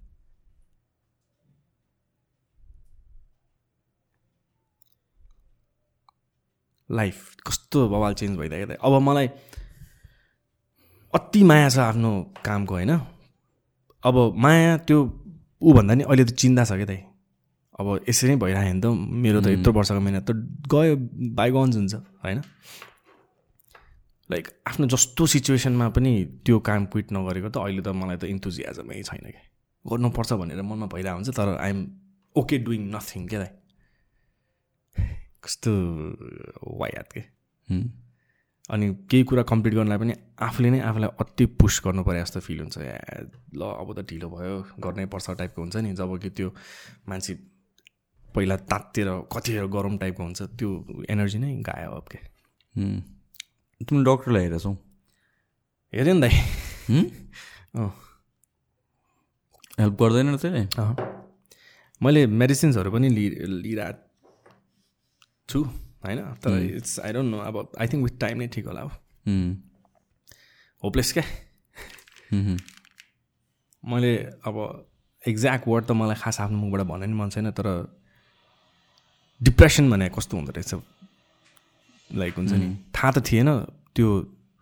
लाइफ 6.90 7.16
कस्तो 7.46 7.88
बवाल 7.88 8.14
चेन्ज 8.14 8.38
भइदियो 8.38 8.66
क्या 8.66 8.76
अब 8.78 8.92
मलाई 9.02 9.28
अति 11.14 11.42
माया 11.42 11.68
छ 11.68 11.78
आफ्नो 11.90 12.10
कामको 12.46 12.74
होइन? 12.74 12.92
अब 14.02 14.16
माया 14.38 14.76
त्यो 14.86 14.98
ऊ 15.62 15.72
भन्दा 15.72 15.94
नि 15.94 16.04
अहिले 16.04 16.24
त 16.24 16.30
चिन्ता 16.30 16.64
छ 16.64 16.72
क्या 16.78 16.86
दाइ 16.86 17.00
अब 17.78 17.86
यसरी 18.08 18.30
नै 18.30 18.36
भइरहेको 18.38 18.72
नि 18.72 18.80
त। 18.80 18.86
मेरो 19.22 19.40
त 19.42 19.46
यत्रो 19.50 19.72
वर्षको 19.72 20.00
मिहिनेत 20.00 20.30
त 20.30 20.32
गयो 20.70 20.94
बाइगन्स 21.34 21.74
हुन्छ 21.76 21.94
होइन? 22.22 22.38
लाइक 24.30 24.48
आफ्नो 24.66 24.86
जस्तो 24.94 25.26
सिचुएसनमा 25.34 25.88
पनि 25.96 26.12
त्यो 26.46 26.58
काम 26.68 26.86
क्विट 26.92 27.12
नगरेको 27.12 27.48
त 27.48 27.56
अहिले 27.62 27.82
त 27.82 27.88
मलाई 27.94 28.16
त 28.16 28.24
इन्थुजियाजमै 28.34 29.02
छैन 29.02 29.26
क्या 29.30 29.44
गर्नुपर्छ 29.84 30.32
भनेर 30.40 30.62
मनमा 30.62 30.86
भइरहेको 30.94 31.16
हुन्छ 31.16 31.30
तर 31.36 31.48
आइएम 31.56 31.78
ओके 32.36 32.56
डुइङ 32.66 32.82
नथिङ 32.94 33.26
क्या 33.30 33.40
दाइ 33.42 33.52
कस्तो 35.44 35.72
वायात 36.80 37.12
के। 37.12 37.22
अनि 38.74 38.86
केही 39.10 39.24
कुरा 39.30 39.42
कम्प्लिट 39.46 39.74
गर्नलाई 39.74 39.98
पनि 39.98 40.14
आफूले 40.42 40.70
नै 40.70 40.80
आफूलाई 40.90 41.10
अति 41.22 41.44
पुस 41.54 41.80
गर्नु 41.84 42.02
परे 42.02 42.20
जस्तो 42.20 42.40
फिल 42.42 42.60
हुन्छ। 42.60 42.78
ल 43.54 43.62
अब 43.62 43.88
त 43.94 43.98
ढिलो 44.10 44.28
भयो 44.34 44.56
गर्नै 44.82 45.06
पर्छ 45.06 45.30
टाइपको 45.38 45.62
हुन्छ 45.62 45.76
नि। 45.86 45.94
जब 45.94 46.18
कि 46.18 46.30
त्यो 46.34 46.48
मान्छे 47.08 47.34
पहिला 48.34 48.56
तातेर 48.66 49.08
कतिखेर 49.30 49.66
गरम 49.70 49.94
टाइपको 50.02 50.22
हुन्छ 50.22 50.42
त्यो 50.58 50.70
एनर्जी 51.14 51.38
नै 51.38 51.54
गायो 51.62 51.90
अब 51.94 52.06
के। 52.10 52.18
तिमी 53.80 54.04
डक्टरलाई 54.04 54.42
हेरेछौ 54.42 54.72
हेऱ्यो 55.92 56.14
नि 56.14 56.20
दाइ 56.20 56.34
हेल्प 59.80 59.94
गर्दैन 60.02 60.36
त्यसले। 60.36 60.62
मैले 62.00 62.20
मेडिसिन्सहरू 62.40 62.90
पनि 62.92 63.08
लि 63.08 63.24
लिइरहेको 63.64 63.98
छु 65.48 65.58
होइन? 66.04 66.18
तर 66.42 66.50
इट्स 66.76 66.98
आई 67.00 67.12
डोन्ट 67.12 67.30
नो 67.30 67.38
अब 67.40 67.54
आई 67.80 67.86
थिङ्क 67.88 68.02
विथ 68.04 68.16
टाइम 68.20 68.36
नै 68.38 68.46
ठिक 68.54 68.66
होला 68.66 68.80
अब 68.80 68.90
होपलेस 70.82 71.12
क्या? 71.12 71.24
मैले 73.92 74.12
अब 74.48 74.56
एक्ज्याक्ट 75.22 75.68
वर्ड 75.68 75.84
त 75.86 75.90
मलाई 75.92 76.16
खास 76.22 76.40
आफ्नो 76.40 76.58
मुखबाट 76.58 76.82
भन्न 76.88 77.04
नि 77.10 77.16
मन 77.20 77.28
छैन 77.30 77.50
तर 77.52 77.66
डिप्रेसन 79.40 79.90
भने 79.90 80.08
कस्तो 80.16 80.36
हुँदो 80.36 80.52
रहेछ? 80.56 80.72
लाइक 82.10 82.34
हुन्छ 82.36 82.52
नि। 82.52 82.66
थाहा 82.94 83.10
त 83.10 83.18
थिएन 83.26 83.48
त्यो 83.94 84.08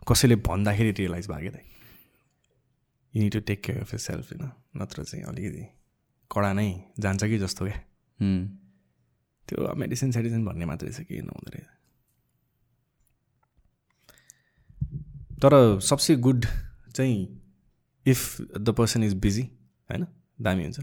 कसैले 0.07 0.37
भन्दाखेरि 0.47 0.91
रियलाइज 0.99 1.27
भयो 1.29 1.51
क्या 1.51 1.63
you 3.15 3.23
need 3.23 3.33
to 3.33 3.41
take 3.41 3.61
care 3.65 3.81
of 3.81 3.93
yourself 4.01 4.33
होइन 4.33 4.51
नत्र 4.77 5.05
चाहिँ 5.05 5.25
अलिकति 5.25 5.65
कडा 6.31 6.53
नै 6.53 6.69
जान्छ 6.99 7.25
कि 7.25 7.39
जस्तो 7.39 7.65
क्या। 7.65 7.79
त्यो 9.49 9.75
मेडिसिन 9.77 10.13
सेडिसिन 10.13 10.45
भन्ने 10.45 10.65
मात्रै 10.65 10.91
छ 10.93 11.01
केही 11.01 11.21
नहुँदो 11.23 11.51
रहेछ। 11.55 11.69
तर 15.43 15.53
सबसे 15.85 16.17
गुड 16.17 16.47
चाहिँ 16.95 17.17
if 18.07 18.21
the 18.59 18.69
person 18.79 19.03
is 19.05 19.15
busy 19.21 19.43
होइन 19.91 20.07
दामी 20.41 20.63
हुन्छ। 20.65 20.81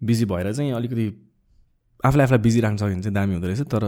बिजी 0.00 0.24
भएर 0.24 0.52
चाहिँ 0.52 0.72
अलिकति 0.72 1.06
आफूलाई 2.04 2.24
आफूलाई 2.24 2.42
बिजी 2.42 2.60
राख्न 2.60 2.76
सक्यो 2.76 2.88
भने 2.88 3.02
चाहिँ 3.02 3.14
दामी 3.14 3.32
हुँदो 3.34 3.46
रहेछ। 3.48 3.60
तर 3.74 3.84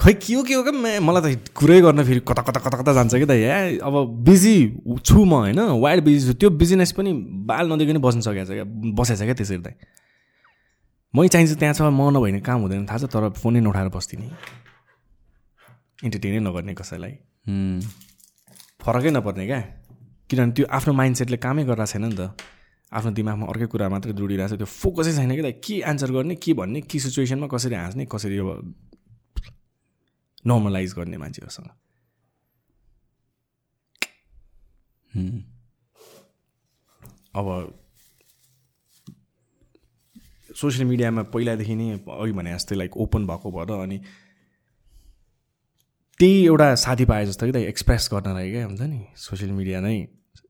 खै 0.00 0.12
के 0.16 0.34
हो 0.34 0.42
के 0.48 0.54
हो 0.54 0.62
क्या 0.64 1.00
मलाई 1.04 1.36
त 1.36 1.52
कुरै 1.52 1.80
गर्न 1.84 2.00
फेरि 2.08 2.20
कता 2.24 2.42
कता 2.42 2.60
कता 2.64 2.76
कता 2.80 2.92
जान्छ 2.96 3.14
कि 3.20 3.26
त 3.28 3.36
या 3.36 3.84
अब 3.84 4.24
बिजी 4.24 4.56
छु 5.04 5.24
म 5.28 5.32
होइन? 5.44 5.60
वाइल्ड 5.76 6.04
बिजी 6.04 6.20
छु। 6.24 6.32
त्यो 6.40 6.50
बिजिनेस 6.56 6.92
पनि 6.96 7.12
बाल 7.44 7.68
नदेखि 7.68 7.92
नै 7.92 8.00
बस्न 8.00 8.20
सकेको 8.24 8.48
छ 8.48 8.52
क्या। 8.56 8.64
बसेको 8.96 9.20
छ 9.20 9.22
क्या 9.28 9.36
त्यसरी 9.36 9.60
त। 9.60 9.76
मै 11.12 11.28
चाहिन्छ 11.28 11.52
त्यहाँ 11.60 11.74
छ 11.76 11.84
म 11.92 12.16
नभए 12.16 12.32
भने 12.32 12.40
काम 12.40 12.58
हुँदैन 12.64 12.88
थाहा 12.88 12.98
छ? 13.04 13.12
तर 13.12 13.28
फोनै 13.36 13.60
नउठाएर 13.60 13.88
बस्दिनँ। 13.92 14.32
इन्टरटेनै 16.08 16.40
नगर्ने 16.48 16.72
कसैलाई। 16.80 17.14
फरकै 18.80 19.10
नपर्ने 19.12 19.44
क्या। 19.44 19.60
किनभने 20.32 20.52
त्यो 20.56 20.64
आफ्नो 20.64 20.92
माइन्डसेटले 20.96 21.36
कामै 21.44 21.62
गरिरहेको 21.68 21.92
छैन 21.92 22.04
नि 22.08 22.16
त। 22.16 22.32
आफ्नो 22.88 23.10
दिमागमा 23.20 23.44
अर्कै 23.52 23.66
कुरा 23.68 23.86
मात्रै 23.92 24.16
जोडिरहेको 24.16 24.56
छ 24.56 24.64
त्यो 24.64 24.68
फोकसै 24.80 25.12
छैन 25.12 25.36
कि 25.36 25.44
त। 25.44 25.60
के 25.60 25.74
एन्सर 25.84 26.08
गर्ने 26.16 26.34
के 26.40 26.56
भन्ने 26.56 26.80
के 26.88 26.96
सिचुएसनमा 27.04 27.52
कसरी 27.52 27.76
हाँस्ने 27.76 28.08
कसरी 28.08 28.40
अब 28.40 28.48
नर्मलाइज 30.44 30.94
गर्ने 30.94 31.16
मान्छेहरूसँग। 31.16 31.68
अब 37.34 37.46
सोसियल 40.56 40.86
मिडियामा 40.88 41.22
पहिलादेखि 41.34 41.74
नै 41.74 41.88
अघि 41.98 42.32
भने 42.32 42.52
जस्तै 42.54 42.74
लाइक 42.76 42.96
ओपन 42.96 43.26
भएको 43.26 43.50
भएर 43.50 43.70
अनि 43.80 43.98
त्यही 46.20 46.44
एउटा 46.46 46.74
साथी 46.76 47.04
पाए 47.04 47.26
जस्तो 47.26 47.46
कि 47.46 47.52
त 47.52 47.56
एक्सप्रेस 47.56 48.08
गर्नलाई 48.12 48.50
क्या 48.50 48.64
हुन्छ 48.66 48.80
नि। 48.82 49.00
सोसियल 49.16 49.50
मिडिया 49.52 49.80
नै 49.80 49.96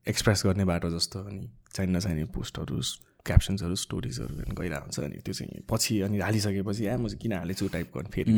एक्सप्रेस 0.07 0.41
गर्ने 0.45 0.65
बाटो 0.65 0.89
जस्तो 0.89 1.19
अनि 1.19 1.47
चाहिने 1.73 1.97
नचाहिने 1.97 2.25
पोस्टहरू 2.35 2.81
क्याप्सन्सहरू 3.25 3.75
स्टोरिजहरू 3.75 4.33
गइरहेको 4.59 4.83
हुन्छ 4.83 4.99
अनि 4.99 5.17
त्यो 5.25 5.33
चाहिँ 5.33 5.61
पछि 5.69 5.93
अनि 6.01 6.19
हालिसकेपछि 6.19 6.83
आ 6.87 6.97
म 6.97 7.07
चाहिँ 7.07 7.21
किन 7.21 7.33
हालेछु? 7.33 7.67
टाइपको 7.67 7.99
अनि 7.99 8.09
फेरि। 8.13 8.31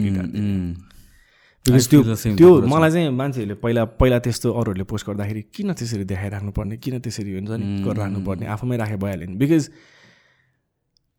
बिकज 1.65 1.88
त्यो 1.90 1.99
त्यो। 2.35 2.49
मलाई 2.68 2.91
चाहिँ 2.91 3.10
मान्छेहरूले 3.15 3.56
पहिला 3.64 3.84
पहिला 3.99 4.18
त्यस्तो 4.19 4.48
अरूहरूले 4.52 4.84
पोस्ट 4.84 5.07
गर्दाखेरि 5.07 5.41
किन 5.56 5.73
त्यसरी 5.80 6.03
देखाइराख्नु 6.11 6.52
पर्ने 6.52 6.76
किन 6.84 6.99
त्यसरी 6.99 7.31
हुन्छ 7.40 7.52
नि 7.56 7.65
गरिराख्नु 7.88 8.19
पर्ने 8.27 8.45
आफूमै 8.52 8.76
राखे 8.77 8.98
भइहाल्यो 8.99 9.27
नि। 9.31 9.35
बिकज 9.40 9.64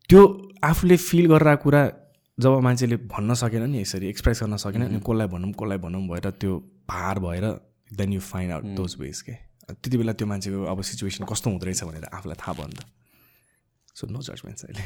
त्यो 0.09 0.21
आफूले 0.61 0.95
फिल 1.01 1.25
गरेर 1.33 1.55
कुरा 1.65 1.81
जब 2.37 2.53
मान्छेले 2.61 2.95
भन्न 3.09 3.33
सकेन 3.41 3.63
नि 3.73 3.81
यसरी 3.81 4.05
एक्सप्रेस 4.13 4.37
गर्न 4.43 4.55
सकेन 4.61 4.81
अनि 4.85 4.99
कसलाई 5.01 5.27
भनौँ 5.33 5.51
कसलाई 5.57 5.79
भनौँ 5.81 6.01
भएर 6.13 6.29
त्यो 6.37 6.53
भार 6.89 7.15
भएर 7.25 7.45
then 7.97 8.13
you 8.13 8.21
find 8.21 8.51
out 8.53 8.65
those 8.77 8.91
ways 8.99 9.21
के। 9.25 9.33
त्यति 9.65 9.97
बेला 9.97 10.13
त्यो 10.13 10.27
मान्छेको 10.27 10.63
अब 10.69 10.81
सिचुएसन 10.83 11.25
कस्तो 11.25 11.49
हुँदो 11.49 11.65
रहेछ 11.65 11.83
भनेर 11.89 12.05
आफूलाई 12.13 12.37
थाहा 12.37 12.53
भयो 12.53 12.67
नि 12.69 12.75
त। 12.77 12.85
सो 13.97 14.03
नो 14.13 14.19
जजमेन्ट्स 14.21 14.61
अहिले। 14.65 14.83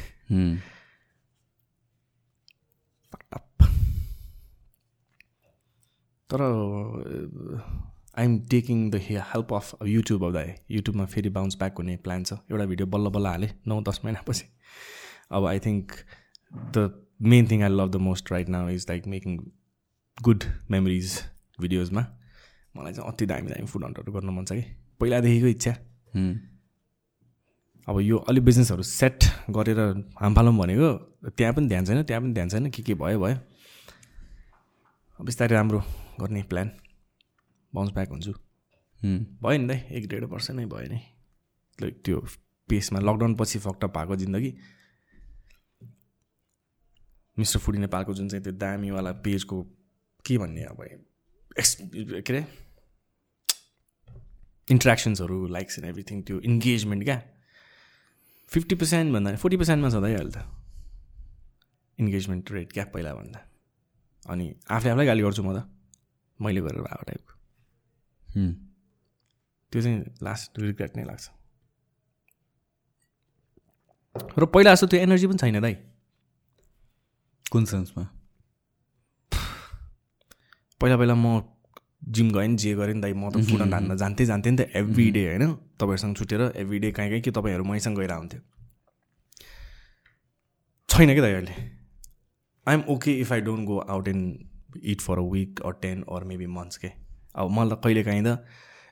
तर 6.30 6.42
I'm 8.18 8.38
taking 8.50 8.90
the 8.90 9.00
help 9.02 9.52
of 9.54 9.84
YouTube 9.86 10.24
अब 10.24 10.32
दाइ 10.34 10.54
युट्युबमा 10.70 11.04
फेरि 11.06 11.28
बााउन्स 11.30 11.56
ब्याक 11.58 11.78
हुने 11.78 11.96
प्लान 12.04 12.24
छ। 12.24 12.32
एउटा 12.50 12.64
भिडियो 12.66 12.86
बल्ल 12.86 13.08
बल्ल 13.10 13.26
हालेँ 13.26 13.50
नौ 13.68 13.80
दस 13.88 14.00
महिनापछि। 14.04 14.44
अब 15.32 15.46
I 15.46 15.58
think 15.66 15.92
the 16.76 16.90
main 17.22 17.46
thing 17.50 17.62
I 17.62 17.68
love 17.70 17.90
the 17.90 17.96
most 18.08 18.32
right 18.32 18.48
now 18.48 18.68
is 18.68 18.86
like 18.90 19.06
making 19.06 19.36
good 20.18 20.44
memories 20.70 21.18
भिडियोजमा 21.60 22.06
मलाई 22.76 22.92
चाहिँ 22.92 23.12
अति 23.12 23.26
दामी 23.26 23.48
दामी 23.50 23.66
फुड 23.66 23.84
हन्टहरू 23.84 24.12
गर्न 24.12 24.30
मन 24.36 24.44
छ 24.44 24.52
कि। 24.52 24.64
पहिलादेखिको 25.00 25.46
इच्छा। 25.46 25.72
अब 27.88 28.00
यो 28.00 28.16
अलिक 28.28 28.44
बिजनेसहरू 28.44 28.82
सेट 28.82 29.24
गरेर 29.50 29.80
हामफालौँ 30.20 30.54
भनेको 30.56 30.88
त्यहाँ 31.30 31.54
पनि 31.54 31.68
ध्यान 31.68 31.84
छैन 31.84 32.02
त्यहाँ 32.02 32.22
पनि 32.22 32.32
ध्यान 32.34 32.48
छैन 32.48 32.70
के 32.70 32.82
के 32.82 32.94
भयो 32.94 33.18
भयो। 33.20 33.36
बिस्तारै 35.18 35.54
राम्रो। 35.56 35.82
गर्ने 36.20 36.42
प्लान 36.50 36.68
बााउन्स 37.72 37.92
ब्याक 37.92 38.08
हुन्छु। 38.08 38.32
भयो 39.42 39.58
नि 39.58 39.66
दाइ 39.66 39.80
एक 39.96 40.08
डेढ 40.08 40.24
वर्ष 40.32 40.50
नै 40.50 40.66
भयो 40.66 40.88
नि। 40.92 41.00
लाइक 41.78 42.02
त्यो 42.04 42.20
पेसमा 42.68 43.00
लकडाउन 43.00 43.34
पछि 43.34 43.58
फक्टअप 43.58 43.90
भएको 43.96 44.16
जिन्दगी। 44.16 44.50
मिस्टर 47.36 47.58
फुडी 47.58 47.78
नेपालको 47.78 48.14
जुन 48.14 48.28
चाहिँ 48.28 48.44
त्यो 48.44 48.52
दामीवाला 48.52 49.12
पेजको 49.24 49.62
के 50.24 50.38
भन्ने 50.38 50.62
अब 50.64 50.82
एक्स 51.58 51.76
के 51.80 52.18
अरे? 52.20 52.44
इन्ट्रेक्सन्सहरू 54.68 55.46
लाइक्स 55.48 55.78
एन्ड 55.78 55.88
एभ्रिथिङ 55.88 56.22
त्यो 56.22 56.40
इन्गेजमेन्ट 56.40 57.04
क्या। 57.04 57.18
फिफ्टी 58.50 58.74
पर्सेन्ट 58.74 59.12
भन्दा 59.14 59.34
फोर्टी 59.36 59.56
पर्सेन्टमा 59.56 59.88
छ 59.90 60.02
दाइ 60.04 60.14
अहिले 60.14 60.30
त। 60.30 60.38
इन्गेजमेन्ट 61.98 62.52
रेट 62.52 62.72
क्या 62.72 62.84
पहिला 62.92 63.14
भन्दा 63.14 63.40
अनि 64.26 64.46
आफूले 64.70 64.90
आफूलाई 64.90 65.06
गाली 65.06 65.22
गर्छु 65.22 65.42
म 65.42 65.50
त। 65.56 65.58
मैले 66.40 66.60
गरेर 66.60 66.82
भएको 66.82 67.04
टाइपको। 67.06 67.32
त्यो 69.72 69.82
चाहिँ 69.82 69.98
लास्ट 70.22 70.58
रिग्रेट 70.58 70.96
नै 70.96 71.04
लाग्छ। 71.04 71.26
र 74.38 74.44
पहिला 74.46 74.74
जस्तो 74.74 74.86
त्यो 74.86 75.00
एनर्जी 75.00 75.26
पनि 75.26 75.38
छैन 75.38 75.60
दाइ। 75.60 75.74
कुन 77.52 77.64
सेन्समा? 77.64 78.04
पहिला 80.80 80.96
पहिला 80.96 81.14
म 81.14 81.42
जिम 82.10 82.30
गएँ 82.32 82.48
नि 82.48 82.56
जे 82.56 82.74
गरेँ 82.74 82.94
नि 82.94 83.00
दाइ 83.00 83.12
म 83.12 83.30
त 83.30 83.44
फुड 83.44 83.62
हान्न 83.62 83.96
जान्थेँ 83.96 84.26
जान्थेँ 84.26 84.52
नि 84.52 84.58
त 84.58 84.60
एभ्री 84.74 85.10
डे 85.12 85.22
होइन? 85.26 85.44
तपाईँहरूसँग 85.78 86.16
छुटेर 86.16 86.40
एभ्री 86.56 86.78
डे 86.78 86.90
कहीँ 86.92 87.10
कहीँ 87.10 87.22
कि 87.22 87.30
तपाईँहरू 87.30 87.64
मैसँग 87.64 87.98
गएर 87.98 88.12
हुन्थ्यो 88.12 88.40
छैन 90.88 91.14
कि 91.14 91.20
दाइ 91.20 91.32
अहिले? 91.32 91.54
I'm 92.66 92.82
okay 92.88 93.12
if 93.20 93.32
I 93.32 93.40
don't 93.40 93.66
go 93.66 93.78
out 93.78 94.08
and 94.08 94.49
it 94.76 95.00
for 95.00 95.18
a 95.18 95.22
week 95.32 95.60
or 95.64 95.72
ten 95.82 96.02
or 96.08 96.24
maybe 96.24 96.46
months 96.46 96.76
के 96.76 96.90
अब 97.34 97.50
मलाई 97.50 97.76
त 97.76 97.80
कहिले 97.84 98.02
काहीँ 98.04 98.22
त 98.26 98.38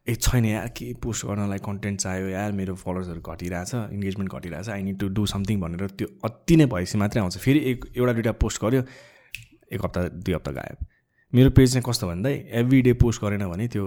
ए 0.07 0.15
छैन 0.15 0.45
यार 0.45 0.69
के 0.77 0.93
पोस्ट 1.03 1.27
गर्नलाई 1.27 1.59
कन्टेन्ट 1.65 2.01
चाहियो 2.01 2.29
यार? 2.29 2.53
मेरो 2.53 2.75
फलोवर्सहरू 2.75 3.21
घटिरहेछ 3.21 3.75
engagement 3.75 4.33
घटिरहेछ 4.35 4.69
I 4.69 4.83
need 4.83 4.99
to 4.99 5.09
do 5.09 5.27
something 5.27 5.61
भनेर 5.61 5.91
त्यो 5.99 6.09
अति 6.25 6.57
नै 6.57 6.67
भएपछि 6.67 6.99
मात्रै 6.99 7.21
आउँछ। 7.23 7.39
फेरि 7.39 7.61
एक 7.71 7.85
एउटा 7.97 8.13
दुइटा 8.13 8.33
पोस्ट 8.41 8.63
गर्यो 8.65 8.83
एक 9.73 9.85
हप्ता 9.85 10.09
दुई 10.09 10.35
हप्ता 10.35 10.53
गायब। 10.53 10.87
मेरो 11.33 11.51
पेज 11.51 11.73
चाहिँ 11.73 11.85
कस्तो 11.89 12.07
भन्दै 12.09 12.35
एभ्री 12.61 12.83
डे 12.83 12.93
पोस्ट 13.03 13.23
गरेन 13.23 13.47
भने 13.49 13.69
त्यो 13.69 13.85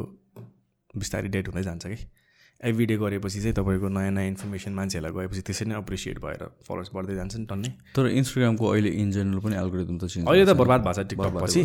बिस्तारै 0.93 1.29
डेट 1.29 1.47
हुँदै 1.47 1.63
जान्छ 1.63 1.87
कि 1.87 1.97
एभ्री 2.61 2.85
डे 2.85 2.95
गरेपछि 2.97 3.39
चाहिँ 3.41 3.53
तपाईँको 3.57 3.87
नयाँ 3.89 4.11
नयाँ 4.11 4.27
इन्फर्मेसन 4.27 4.73
मान्छेहरूलाई 4.73 5.13
गएपछि 5.17 5.41
त्यसरी 5.41 5.69
नै 5.69 5.77
एप्रिसिएट 5.77 6.17
भएर 6.21 6.41
फलोवर्स 6.67 6.89
बढ्दै 6.93 7.15
जान्छ 7.15 7.35
नि 7.35 7.45
टन्नै। 7.49 7.69
तर 7.95 8.07
इन्स्टाग्रामको 8.21 8.65
अहिले 8.67 8.89
इन 9.01 9.11
जेनरल 9.11 9.39
पनि 9.41 9.55
एल्गोरिदम 9.57 9.97
त 9.97 10.05
चेन्ज 10.05 10.27
अहिले 10.27 10.45
त 10.45 10.53
बर्बाद 10.61 10.81
भएको 10.81 10.93
छ 10.93 11.07
टिकटक 11.09 11.33
पछि। 11.41 11.61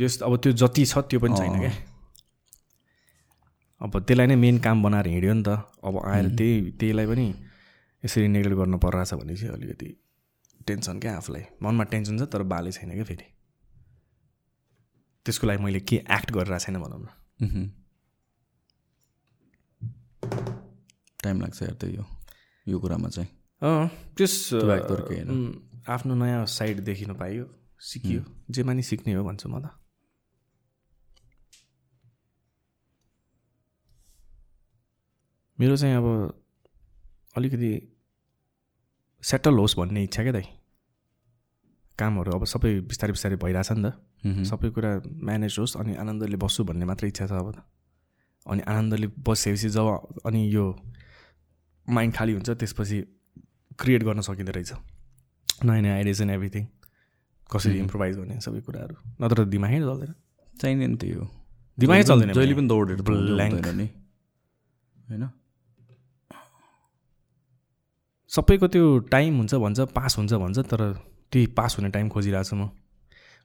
जस 0.00 0.22
अब 0.24 0.36
त्यो 0.42 0.52
जति 0.64 0.84
छ 0.86 0.98
त्यो 1.12 1.20
पनि 1.20 1.34
छैन 1.36 1.60
क्या। 1.60 1.72
अब 3.80 3.92
त्यसलाई 4.00 4.26
नै 4.26 4.36
मेन 4.36 4.58
काम 4.64 4.82
बनाएर 4.82 5.06
हिँड्यो 5.08 5.32
नि 5.34 5.42
त। 5.44 5.48
अब 5.84 5.94
आएर 6.04 6.26
त्यही 6.34 6.54
त्यहीलाई 6.80 7.06
पनि 7.06 7.26
यसरी 8.04 8.28
नेग्लेक्ट 8.28 8.58
गर्नु 8.58 8.78
परिरहेछ 8.80 9.12
भने 9.14 9.34
चाहिँ 9.36 9.52
अलिकति 9.54 9.88
टेन्सन 10.66 10.98
क्या 11.04 11.16
आफूलाई। 11.16 11.44
मनमा 11.62 11.84
टेन्सन 11.92 12.18
छ 12.18 12.32
तर 12.32 12.42
बाले 12.48 12.72
छैन 12.72 12.96
क्या 12.96 13.04
फेरि। 13.04 13.28
त्यसको 15.26 15.46
लागि 15.46 15.62
मैले 15.64 15.80
के 15.84 15.96
एक्ट 16.00 16.32
गरिरहेको 16.32 16.64
छैन 16.64 16.80
भनौँ 16.80 17.00
न। 17.04 17.70
टाइम 21.22 21.40
लाग्छ 21.40 21.62
यार 21.62 21.74
त्यही 21.80 21.96
हो 21.96 22.04
यो 22.66 22.78
कुरामा 22.78 23.08
चाहिँ। 23.08 23.30
त्यस 24.16 24.34
आफ्नो 25.88 26.14
नयाँ 26.14 26.44
साइड 26.46 26.80
देखिनु 26.84 27.14
पाइयो 27.14 27.44
सिकियो। 27.80 28.22
जे 28.50 28.62
मानि 28.62 28.82
सिक्ने 28.82 29.12
हो 29.14 29.24
भन्छु 29.24 29.48
म 29.48 29.58
त। 29.60 29.66
मेरो 35.58 35.76
चाहिँ 35.76 35.96
अब 35.96 36.06
अलिकति 37.36 37.70
सेटल 39.22 39.54
होस् 39.58 39.76
भन्ने 39.78 40.02
इच्छा 40.04 40.22
क्या 40.22 40.32
दाइ। 40.32 40.46
कामहरू 41.98 42.30
अब 42.32 42.44
सबै 42.46 42.70
बिस्तारै 42.86 43.12
बिस्तारै 43.12 43.36
भइरहेछ 43.42 43.70
नि 43.74 43.90
त। 43.90 44.46
सबै 44.46 44.70
कुरा 44.70 44.90
म्यानेज 45.02 45.58
होस् 45.58 45.74
अनि 45.82 45.92
आनन्दले 45.98 46.36
बस्छु 46.38 46.62
भन्ने 46.62 46.84
मात्रै 46.86 47.08
इच्छा 47.10 47.26
छ 47.26 47.32
अब 47.32 47.48
त। 47.56 47.58
अनि 48.48 48.62
आनन्दले 48.68 49.06
बसेपछि 49.28 49.68
जब 49.68 49.86
अनि 50.26 50.40
यो 50.54 50.64
माइन्ड 51.86 52.14
खाली 52.14 52.32
हुन्छ 52.32 52.50
त्यसपछि 52.50 52.98
क्रिएट 53.78 54.02
गर्न 54.02 54.20
सकिँदो 54.20 54.52
रहेछ। 54.52 54.72
नयाँ 55.64 55.82
नयाँ 55.82 55.96
आइडियाज 55.96 56.20
एन्ड 56.22 56.32
एभ्रिथिङ 56.32 56.64
कसरी 57.50 57.78
इम्प्रोभाइज 57.78 58.16
गर्ने 58.16 58.40
सबै 58.40 58.60
कुराहरू। 58.60 58.96
नत्र 59.22 59.44
दिमागै 59.44 59.78
चल्दैन। 59.80 60.14
चाहिँदैन 60.60 60.96
त्यही 60.96 61.14
हो 61.14 61.24
दिमागै 61.78 62.02
चल्दैन 62.02 62.32
जहिले। 62.32 62.54
पनि 62.54 62.68
दौडेर. 62.68 62.98
हुँदैन 63.00 63.76
नि। 63.76 63.86
होइन? 65.08 65.24
सबैको 68.30 68.66
त्यो 68.68 68.98
टाइम 69.08 69.36
हुन्छ 69.36 69.54
भन्छ 69.54 69.80
पास 69.96 70.18
हुन्छ 70.18 70.32
भन्छ 70.34 70.58
तर 70.68 70.80
त्यही 71.32 71.46
पास 71.56 71.76
हुने 71.78 71.88
टाइम 71.90 72.08
खोजिरहेको 72.08 72.44
छु 72.44 72.56
म। 72.56 72.68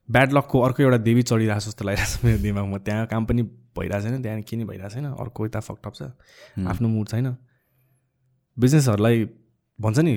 ब्याड 0.09 0.33
लकको 0.33 0.59
अर्को 0.61 0.83
एउटा 0.83 0.97
देवी 0.97 1.21
चढिरहेको 1.23 1.59
छ 1.59 1.67
जस्तो 1.67 1.85
लागिरहेको 1.85 2.11
छ 2.11 2.25
मेरो 2.25 2.37
दिमागमा। 2.43 2.77
त्यहाँ 2.85 3.05
काम 3.07 3.25
पनि 3.25 3.41
भइरहेको 3.77 4.03
छैन 4.03 4.21
त्यहाँ 4.21 4.41
के 4.41 4.55
नि 4.57 4.63
भइरहेको 4.65 4.93
छैन। 4.93 5.05
अर्को 5.05 5.45
यता 5.45 5.59
फकटप 5.59 5.93
छ। 5.95 6.01
आफ्नो 6.67 6.87
मुड 6.89 7.07
छैन। 7.07 7.27
बिजनेसहरूलाई 8.57 9.25
भन्छ 9.79 9.99
नि 9.99 10.13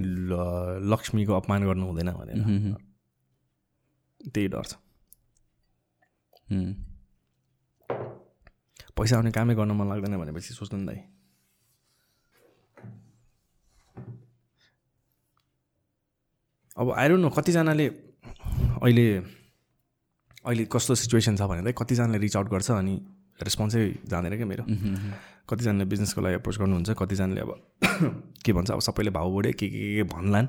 लक्ष्मीको 0.90 1.32
अपमान 1.32 1.64
गर्नु 1.66 1.86
हुँदैन 1.86 2.10
भनेर। 2.12 2.38
त्यही 4.34 4.48
डर 4.48 4.64
छ। 4.64 4.74
पैसा 8.96 9.16
आउने 9.16 9.30
कामै 9.30 9.54
गर्न 9.54 9.72
मन 9.76 9.86
लाग्दैन 9.88 10.16
भनेपछि 10.18 10.54
सोच्नु 10.54 10.78
नि 10.80 10.86
दाइ। 10.86 10.98
अब 16.76 16.86
आइरहनु 16.92 17.22
नो 17.22 17.28
कतिजनाले 17.32 17.86
अहिले 18.84 19.06
अहिले 20.46 20.64
कस्तो 20.72 20.94
सिचुएसन 20.94 21.36
छ 21.36 21.42
भने 21.50 21.62
चाहिँ 21.62 21.74
कतिजनाले 21.78 22.18
रिच 22.18 22.36
आउट 22.36 22.48
गर्छ 22.50 22.70
अनि 22.70 22.94
रेस्पोन्सै 23.42 23.82
जाँदैन 24.06 24.36
क्या 24.36 24.46
मेरो। 24.46 24.64
कतिजनाले 25.50 25.84
बिजनेसको 25.84 26.20
लागि 26.20 26.34
अप्रोच 26.40 26.56
गर्नुहुन्छ 26.58 26.90
कतिजनाले 26.98 27.40
अब 27.40 27.50
के 28.44 28.52
भन्छ 28.52 28.70
अब 28.70 28.80
सबैले 28.80 29.10
भाउ 29.10 29.28
बढ्यो 29.34 29.52
के 29.58 29.66
के 29.68 29.80
के 29.96 30.02
भन्लान् 30.14 30.48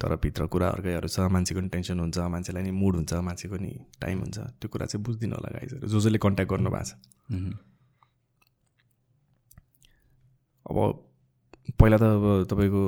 तर 0.00 0.14
भित्र 0.22 0.46
कुरा 0.46 0.68
अर्कैहरू 0.68 1.08
छ 1.08 1.26
मान्छेको 1.34 1.60
नि 1.60 1.68
टेन्सन 1.68 1.98
हुन्छ 2.00 2.18
मान्छेलाई 2.30 2.62
नि 2.62 2.70
मुड 2.70 2.94
हुन्छ 2.96 3.12
मान्छेको 3.28 3.56
नि 3.58 3.72
टाइम 4.00 4.18
हुन्छ 4.20 4.38
त्यो 4.38 4.68
कुरा 4.70 4.86
चाहिँ 4.86 5.02
बुझिदिनु 5.04 5.34
होला 5.34 5.50
गाइजहरू 5.54 5.88
जो 5.88 6.00
जसले 6.00 6.18
कन्ट्याक्ट 6.18 6.50
गर्नु 6.52 6.70
भएको 6.70 6.84
छ। 6.84 6.94
अब 10.66 10.76
पहिला 11.74 11.96
त 11.98 12.02
अब 12.02 12.46
तपाईँको 12.50 12.82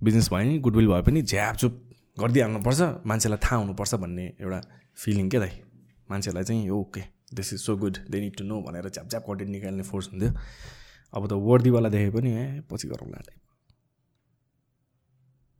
बिजनेस 0.00 0.28
भयो 0.32 0.44
नि 0.50 0.58
गुडविल 0.58 0.86
भए 0.88 1.02
पनि 1.02 1.22
झ्यापचुप 1.22 1.72
गरिदिइहाल्नुपर्छ 2.20 2.80
मान्छेलाई 3.06 3.38
थाहा 3.44 3.56
हुनुपर्छ 3.62 3.94
भन्ने 4.02 4.26
एउटा 4.40 4.60
फिलिङ 4.96 5.28
क्या 5.30 5.40
दाइ। 5.40 5.52
मान्छेलाई 6.10 6.44
चाहिँ 6.44 6.70
okay 6.70 7.02
this 7.34 7.52
is 7.52 7.60
so 7.60 7.76
good 7.76 7.96
they 8.10 8.20
need 8.20 8.36
to 8.38 8.44
know 8.44 8.60
भनेर 8.62 8.88
झ्याप 8.88 9.06
झ्याप 9.08 9.22
कन्टेन्ट 9.26 9.50
निकाल्ने 9.52 9.82
फोर्स 9.82 10.08
हुन्थ्यो। 10.12 10.30
अब 11.12 11.22
त 11.28 11.32
वर्दीवाला 11.32 11.88
देखे 11.88 12.10
पनि 12.10 12.30
ए 12.32 12.44
पछि 12.70 12.88
गरौँला 12.88 13.18
टाइप 13.26 13.40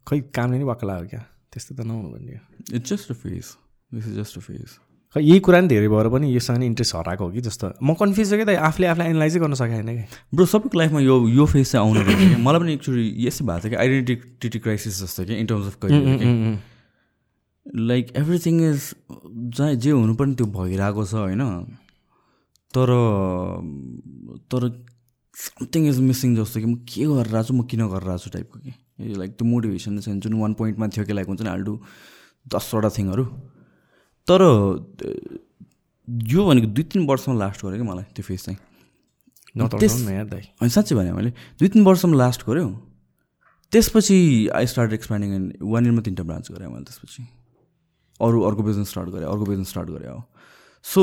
खै 0.07 0.21
कामले 0.35 0.59
नि 0.59 0.65
वाक्क 0.65 0.85
लाग्यो 0.85 1.09
क्या? 1.09 1.23
त्यस्तो 1.53 1.75
त 1.75 1.81
नहुनु 1.87 2.09
भन्ने 2.11 2.41
it's 2.77 2.91
just 2.93 3.11
a 3.11 3.15
phase 3.15 3.47
this 3.95 4.05
is 4.07 4.15
just 4.19 4.39
a 4.39 4.41
phase 4.41 4.71
खै 5.15 5.21
यही 5.23 5.41
कुरा 5.47 5.61
नि 5.61 5.69
धेरै 5.69 5.89
भएर 5.89 6.09
पनि 6.11 6.27
योसँग 6.35 6.59
नि 6.59 6.67
इन्ट्रेस्ट 6.67 6.95
हराएको 6.95 7.25
हो 7.25 7.31
कि 7.33 7.41
जस्तो। 7.41 7.67
म 7.83 7.95
कन्फ्युज 7.95 8.31
छु 8.31 8.37
कि 8.37 8.45
त 8.45 8.59
आफूले 8.69 8.87
आफूलाई 8.91 9.09
एनालाइजै 9.15 9.41
गर्न 9.41 9.55
सकेन 9.55 9.89
कि? 9.89 10.05
ब्रो 10.35 10.47
सबैको 10.53 10.79
लाइफमा 10.79 11.01
यो 11.01 11.17
यो 11.39 11.45
फेज 11.47 11.67
चाहिँ 11.73 11.87
आउने 11.87 12.37
मलाई 12.43 12.61
पनि 12.61 12.73
एकचोटि 12.75 13.05
यस्तै 13.27 13.45
भएको 13.47 13.61
थियो 13.63 13.71
कि 13.71 13.77
आइडेन्टिटी 13.83 14.59
क्राइसिस 14.59 14.95
जस्तो 15.03 15.25
कि 15.25 15.35
in 15.39 15.47
terms 15.47 15.67
of 15.67 15.77
career 15.83 16.59
like 17.77 18.13
everything 18.17 18.71
is 18.71 18.95
जहाँ 19.35 19.75
जे 19.75 19.91
हुनुपर्ने 19.91 20.35
त्यो 20.35 20.47
भइरहेको 20.47 21.05
छ 21.05 21.15
होइन? 21.15 21.65
तर 22.77 22.89
तर 24.37 24.87
समथिङ 25.35 25.89
इज 25.89 26.01
मिसिङ 26.01 26.37
जस्तो 26.37 26.61
कि 26.61 26.67
म 26.67 26.75
के 26.75 27.07
गरेर 27.07 27.43
छु 27.43 27.55
म 27.55 27.63
किन 27.63 27.89
गरेर 27.89 28.19
छु 28.19 28.31
टाइपको 28.31 28.59
कि 28.59 28.75
लाइक 29.15 29.31
त्यो 29.33 29.49
मोटिभेसन 29.49 30.01
छैन। 30.01 30.21
जुन 30.21 30.35
वान 30.35 30.55
पोइन्टमा 30.55 30.89
थियो 30.89 31.05
कि 31.05 31.13
लाइक 31.13 31.27
हुन्छ 31.27 31.43
नि 31.43 31.49
आल्डु 31.49 31.81
दसवटा 32.49 32.89
थिङहरू 32.89 33.25
तर 34.31 34.41
यो 36.11 36.47
भनेको 36.47 36.67
दुई 36.67 36.85
तिन 36.85 37.07
वर्षमा 37.07 37.35
लास्ट 37.35 37.65
गर्यो 37.65 37.77
कि 37.77 37.91
मलाई 37.91 38.05
त्यो 38.05 38.23
फेज 38.23 38.45
चाहिँ। 38.45 38.59
त्यस- 38.59 39.75
नतर्साउनु 39.75 40.11
न 40.11 40.13
यार 40.13 40.27
दाइ। 40.27 40.41
अनि 40.41 40.71
साँच्चै 40.71 40.95
भने 40.95 41.13
मैले 41.13 41.31
दुई 41.31 41.69
तिन 41.69 41.85
वर्षसम्म 41.85 42.15
लास्ट 42.15 42.43
गऱ्यो। 42.49 42.87
त्यसपछि 43.73 44.49
I 44.49 44.67
start 44.67 44.93
expanding 44.93 45.35
and 45.35 45.57
one 45.63 45.85
इयरमा 45.85 46.01
तिनवटा 46.01 46.23
ब्रान्च 46.23 46.53
गरेँ 46.53 46.69
मैले 46.69 46.85
त्यसपछि। 46.85 47.27
अरू 48.27 48.43
अर्को 48.49 48.63
बिजनेस 48.63 48.89
स्टार्ट 48.91 49.09
गरेँ 49.11 49.27
अर्को 49.27 49.45
बिजनेस 49.45 49.69
स्टार्ट 49.69 49.89
गरेँ 49.91 50.09
हो। 50.09 50.23
सो 50.85 51.03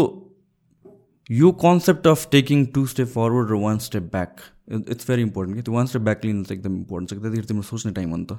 यो 1.30 1.52
concept 1.62 2.08
of 2.08 2.28
taking 2.32 2.66
two 2.76 2.86
step 2.94 3.08
forward 3.10 3.52
र 3.52 3.60
one 3.62 3.78
step 3.80 4.10
back 4.12 4.42
it's 4.72 5.08
very 5.08 5.22
important 5.22 5.58
कि 5.58 5.64
त्यो 5.64 5.74
वान 5.74 5.86
स्टेप 5.86 6.02
ब्याक 6.02 6.26
लिनु 6.26 6.44
चाहिँ 6.44 6.60
एकदम 6.60 6.76
इम्पोर्टेन्ट 6.78 7.10
छ 7.10 7.14
कि 7.14 7.22
त्यतिखेर 7.22 7.46
तिम्रो 7.46 7.64
सोच्ने 7.70 7.92
टाइम 7.94 8.10
हो 8.10 8.18
नि 8.18 8.26
त। 8.26 8.34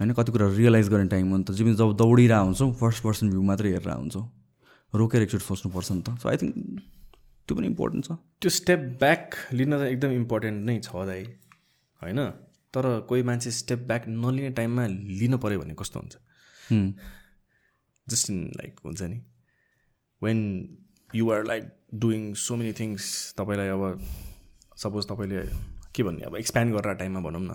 होइन 0.00 0.12
कति 0.14 0.32
कुरा 0.32 0.46
रियलाइज 0.56 0.88
गर्ने 0.88 1.08
टाइम 1.08 1.30
हो 1.30 1.36
नि 1.36 1.44
त। 1.44 1.52
जिमी 1.58 1.74
जब 1.74 1.92
दौडिरहेको 1.96 2.44
हुन्छौ 2.44 2.72
फर्स्ट 2.80 3.02
पर्सन 3.04 3.30
भ्यू 3.30 3.42
मात्रै 3.42 3.72
हेरेर 3.72 3.92
हुन्छौ 3.92 4.22
रोकेर 4.92 5.22
एकचोटि 5.22 5.44
सोच्नुपर्छ 5.44 5.92
नि 5.92 6.02
त। 6.02 6.08
सो 6.22 6.28
आई 6.28 6.36
थिङ्क 6.36 6.54
त्यो 7.48 7.56
पनि 7.56 7.66
इम्पोर्टेन्ट 7.66 8.04
छ। 8.04 8.10
त्यो 8.40 8.50
स्टेप 8.50 8.80
ब्याक 9.00 9.24
लिन 9.52 9.72
त 9.72 9.82
एकदम 9.88 10.12
इम्पोर्टेन्ट 10.12 10.56
नै 10.64 10.78
छ 10.80 10.90
दाइ 11.08 11.22
होइन? 12.02 12.20
तर 12.74 12.84
कोही 13.08 13.22
मान्छे 13.24 13.50
स्टेप 13.50 13.80
ब्याक 13.88 14.08
नलिने 14.08 14.50
टाइममा 14.56 14.84
लिनु 15.20 15.36
पऱ्यो 15.40 15.58
भने 15.60 15.74
कस्तो 15.74 16.00
हुन्छ। 16.00 16.14
जस्ट 18.10 18.30
इन 18.30 18.38
लाइक 18.56 18.80
हुन्छ 18.84 19.02
नि 19.02 19.20
when 20.22 20.38
you 21.14 21.30
are 21.32 21.44
like 21.44 21.64
doing 21.94 22.32
so 22.34 22.56
many 22.56 22.72
things 22.80 23.34
तपाईँलाई 23.38 23.68
अब 23.68 23.82
सपोज 24.76 25.06
तपाईँले 25.08 25.42
के 25.94 26.02
भन्ने 26.02 26.24
अब 26.26 26.36
एक्सप्यान्ड 26.36 26.74
गरेर 26.74 26.94
टाइममा 26.94 27.20
भनौँ 27.20 27.42
न। 27.42 27.54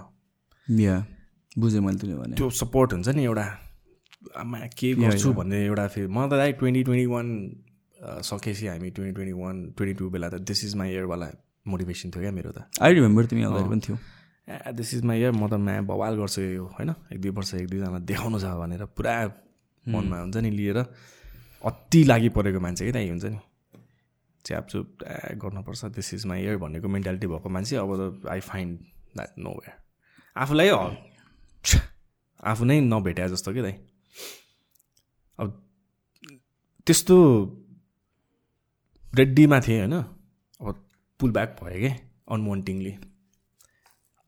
या 0.81 0.95
बुझेँ 1.59 1.81
मैले 1.81 1.97
तिमीले 1.99 2.17
भने। 2.19 2.35
त्यो 2.35 2.49
सपोर्ट 2.49 2.93
हुन्छ 2.93 3.09
नि 3.09 3.23
एउटा 3.23 3.45
आमा 4.39 4.57
के 4.79 4.93
गर्छु 4.95 5.33
भन्ने 5.33 5.65
एउटा 5.65 5.87
फेरि 5.87 6.07
म 6.07 6.27
त 6.29 6.33
लाइक 6.33 6.55
ट्वेन्टी 6.59 6.83
ट्वेन्टी 6.83 7.05
वान 7.13 7.27
सकेपछि 7.99 8.67
हामी 8.67 8.89
twenty 8.89 9.13
twenty 9.15 9.33
one 9.33 9.55
twenty 9.77 9.93
two 9.99 10.09
बेला 10.09 10.29
त 10.29 10.41
दिस 10.49 10.63
इज 10.65 10.75
माई 10.75 10.91
इयरवाला 10.91 11.27
मोटिभेसन 11.67 12.11
थियो 12.11 12.21
क्या 12.21 12.31
मेरो 12.31 12.51
त। 12.51 12.67
आई 12.81 12.93
रिमेम्बर 12.93 13.25
तिमी 13.25 13.43
अगाडि 13.43 13.69
पनि 13.69 13.81
थियो। 13.87 13.97
ए 14.49 14.71
दिस 14.73 14.93
इज 14.93 15.03
माई 15.07 15.19
इयर 15.19 15.31
म 15.31 15.47
त 15.47 15.53
म्या 15.59 15.81
बवाल 15.87 16.13
गर्छु 16.19 16.41
यो 16.41 16.65
होइन? 16.75 16.89
एक 17.13 17.19
दुई 17.21 17.31
वर्ष 17.31 17.53
एक 17.53 17.67
दुईजना 17.69 17.99
देखाउनु 18.03 18.39
छ 18.39 18.45
भनेर 18.59 18.85
पुरा 18.91 19.13
मनमा 19.87 20.19
हुन्छ 20.19 20.37
नि 20.37 20.51
लिएर 20.51 20.77
अति 20.77 22.03
लागि 22.03 22.29
परेको 22.29 22.59
मान्छे 22.59 22.83
क्या 22.85 22.93
त्यही 22.93 23.09
हुन्छ 23.09 23.25
नि। 23.25 23.39
च्यापचुप 24.45 25.03
गर्नुपर्छ। 25.41 25.85
दिस 25.95 26.13
इज 26.13 26.25
माई 26.25 26.43
इयर 26.43 26.57
भनेको 26.57 26.87
मेन्टालिटी 26.87 27.27
भएको 27.27 27.49
मान्छे 27.49 27.75
अब 27.75 27.91
त 27.95 28.27
I 28.27 28.39
find 28.41 28.79
that 29.15 29.39
know 29.39 29.49
where 29.51 29.75
आफूलाई 30.35 30.69
आफू 32.43 32.63
नै 32.65 32.79
नभेट्या 32.81 33.27
जस्तो 33.27 33.53
कि 33.53 33.61
दाइ 33.61 33.75
अब 35.39 35.47
त्यस्तो 36.87 37.15
रेड्डीमा 39.13 39.59
थिएँ 39.61 39.79
होइन। 39.79 39.93
अब 39.93 40.75
पुल 41.19 41.31
ब्याक 41.31 41.57
भयो 41.61 41.79
क्या 41.79 41.95
अनवान्टिङली 42.31 42.93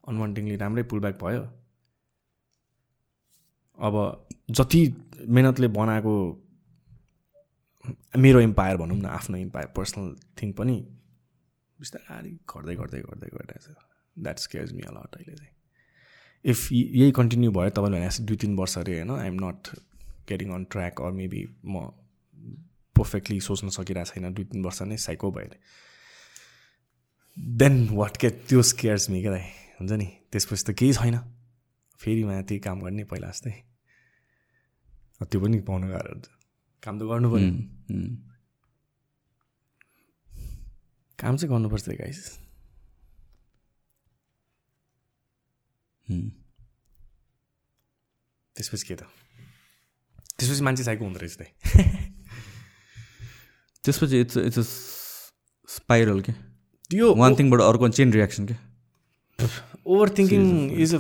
अनवान्टिङली 0.04 0.56
राम्रै 0.56 0.84
पुल 0.84 1.00
ब्याक 1.00 1.16
भयो। 1.24 1.44
अब 3.80 3.96
जति 4.52 4.82
मेहनतले 5.20 5.68
बनाएको 5.68 6.42
मेरो 8.18 8.40
इम्पायर 8.40 8.78
भनौँ 8.78 8.98
न 8.98 9.06
आफ्नो 9.06 9.38
इम्पायर 9.38 9.68
पर्सनल 9.68 10.16
थिङ 10.42 10.52
पनि 10.52 10.88
बिस्तारै 11.80 12.32
घट्दै 12.32 12.76
घट्दै 12.76 13.00
घट्दै 13.00 13.28
गइरहेछ 13.28 13.68
द्याट 14.20 14.40
स्केयर्स 14.40 14.74
मी 14.74 14.82
अलट 14.82 15.16
अहिले 15.16 15.36
चाहिँ। 15.36 15.54
इफ 16.46 16.72
यही 16.72 17.12
कन्टिन्यू 17.12 17.52
भयो 17.52 17.70
तपाईँले 17.70 18.00
भने 18.00 18.26
दुई 18.26 18.38
तिन 18.38 18.56
वर्ष 18.56 18.78
अरे 18.78 18.94
होइन 18.94 19.12
I'm 19.12 19.34
not 19.34 19.68
getting 20.30 20.52
on 20.52 20.64
track 20.64 21.02
or 21.02 21.12
maybe 21.12 21.56
म 21.66 21.80
पर्फेक्टली 22.96 23.40
सोच्न 23.40 23.70
सकिरहेको 23.70 24.14
छैन 24.14 24.34
दुई 24.34 24.46
तिन 24.46 24.64
वर्ष 24.64 24.82
नै 24.82 24.98
साइको 24.98 25.32
भयो 25.32 25.46
अरे। 25.46 25.60
देन 27.40 27.90
वाट 27.90 28.18
के 28.18 28.30
त्यो 28.30 28.62
स्केयर्स 28.62 29.10
मी 29.10 29.22
क्या 29.22 29.36
हुन्छ 29.80 29.92
नि? 29.92 30.06
त्यसपछि 30.32 30.74
त 30.74 30.76
केही 30.78 30.94
छैन। 30.94 31.18
फेरि 32.00 32.24
त्यही 32.24 32.60
काम 32.60 32.82
गर्ने 32.82 33.04
पहिला 33.04 33.30
जस्तै। 33.30 33.65
त्यो 35.24 35.40
पनि 35.42 35.60
पाउनु 35.68 35.88
गाह्रो 35.90 36.12
हुन्छ। 36.14 36.28
काम 36.84 36.96
त 37.00 37.02
गर्नु 37.10 37.28
उम्, 37.32 38.16
काम 41.20 41.34
चाहिँ 41.38 41.50
गर्नुपर्छ 41.52 41.90
गाइस। 41.90 42.20
त्यसपछि 48.56 48.86
के 48.88 48.96
त? 48.96 48.98
त्यसपछि 50.38 50.62
मान्छे 50.68 50.84
साइको 50.84 51.04
हुँदो 51.06 51.20
रहेछ 51.20 51.36
दाइ 51.40 51.50
त्यसपछि 53.84 54.20
इट्स 54.22 54.38
इट्स 54.38 54.60
अ 54.60 54.64
स्पाइरल 55.70 56.22
के? 56.22 56.32
त्यो 56.90 57.14
वान 57.16 57.36
थिङबाट 57.36 57.62
अर्को 57.62 57.90
चेन 57.90 58.14
रियाक्सन 58.14 58.46
के? 58.52 58.56
Overthinking 60.18 60.42
is 60.84 60.96
a 60.96 61.00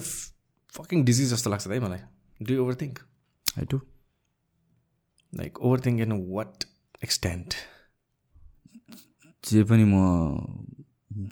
fucking 0.74 1.04
disease 1.06 1.30
जस्तो 1.34 1.50
लाग्छ 1.50 1.68
है 1.68 1.80
मलाई। 1.80 2.00
Do 2.42 2.62
overthink 2.82 3.00
I 3.60 3.66
to 3.72 3.80
like 5.34 5.60
overthink 5.86 6.02
in 6.02 6.12
what 6.30 6.64
extent 7.04 7.54
जे 9.44 9.64
पनि 9.64 9.84
म 9.88 9.96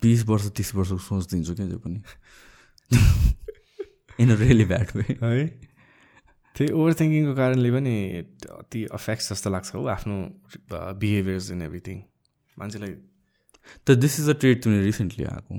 बिस 0.02 0.24
वर्ष 0.28 0.48
तिस 0.58 0.74
वर्षको 0.76 0.98
सोच 0.98 1.30
दिन्छु 1.32 1.54
क्या 1.56 1.68
जे 1.68 1.78
पनि। 1.86 2.00
In 4.22 4.32
a 4.32 4.36
really 4.40 4.66
bad 4.66 4.88
way 4.96 5.06
है? 5.22 5.48
त्यही 6.56 6.72
ओभर 6.72 6.94
थिङ्किङको 7.00 7.34
कारणले 7.36 7.70
पनि 7.72 7.94
अति 8.60 8.84
अफेक्ट्स 8.94 9.32
जस्तो 9.32 9.50
लाग्छ 9.50 9.76
हो 9.76 9.86
आफ्नो 9.96 10.16
बिहेभियर्स 10.74 11.50
इन 11.52 11.62
एभ्रिथिङ 11.62 11.98
मान्छेलाई 12.58 12.94
त 13.88 13.92
दिस 13.98 14.20
इज 14.20 14.30
अ 14.30 14.34
ट्रेड 14.40 14.62
तिमीले 14.64 14.84
रिसेन्टली 14.84 15.26
आएको। 15.26 15.54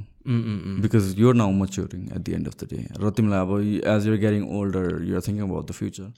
Because 0.82 1.04
you're 1.18 1.34
now 1.34 1.50
maturing 1.62 2.02
at 2.06 2.18
the 2.18 2.28
end 2.38 2.46
of 2.48 2.54
the 2.62 2.68
day 2.70 2.78
र 3.00 3.10
तिमीलाई 3.16 3.40
अब 3.46 3.50
as 3.94 4.06
you're 4.06 4.18
getting 4.20 4.42
older 4.60 5.02
you're 5.10 5.22
thinking 5.28 5.44
about 5.48 5.64
the 5.68 5.72
future 5.80 6.08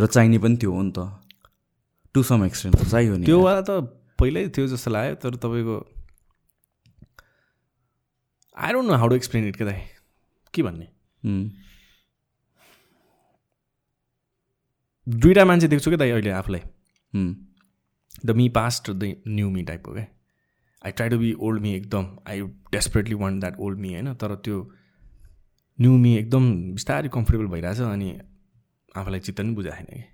र 0.00 0.06
चाहिने 0.06 0.38
पनि 0.38 0.56
त्यो 0.56 0.72
हो 0.72 0.82
नि 0.82 0.92
त। 0.96 0.98
टु 2.14 2.22
सम 2.24 2.44
एक्सटेन्ट 2.44 2.76
त 2.76 2.84
चाहियो 2.90 3.16
नि। 3.16 3.24
त्योवाला 3.26 3.62
त 3.62 3.70
पहिल्यै 4.18 4.48
थियो 4.56 4.66
जस्तो 4.66 4.90
लाग्यो 4.90 5.14
तर 5.22 5.34
तपाईँको 5.42 5.76
I 8.56 8.72
don't 8.72 8.88
know 8.88 8.96
how 8.96 9.08
to 9.08 9.14
explain 9.16 9.48
it 9.48 9.56
के 9.56 9.64
दाइ 9.64 9.80
के 10.54 10.62
भन्ने? 10.62 10.86
दुइटा 15.06 15.44
मान्छे 15.44 15.68
देख्छु 15.68 15.90
क्या 15.90 15.98
दाइ 15.98 16.10
अहिले 16.10 16.30
आफूलाई। 16.30 16.62
The 18.24 18.30
me 18.36 18.48
past 18.56 18.90
the 18.90 19.14
new 19.28 19.50
me 19.50 19.62
टाइपको 19.64 19.92
क्या 19.92 20.06
I 20.82 20.90
try 20.92 21.08
to 21.08 21.18
be 21.18 21.32
old 21.40 21.62
me 21.62 21.74
एकदम। 21.74 22.04
I 22.28 22.40
desperately 22.72 23.14
want 23.22 23.40
that 23.40 23.58
old 23.58 23.78
me 23.78 23.92
होइन? 23.92 24.12
तर 24.14 24.34
त्यो 24.44 24.58
न्यू 25.78 25.96
मी 25.98 26.16
एकदम 26.16 26.52
बिस्तारै 26.74 27.08
कम्फर्टेबल 27.14 27.46
भइरहेछ 27.52 27.80
अनि 27.80 28.10
आफूलाई 28.96 29.20
चित्त 29.20 29.40
पनि 29.40 29.54
बुझाएको 29.54 29.76
छैन 29.76 29.86
कि? 29.86 30.04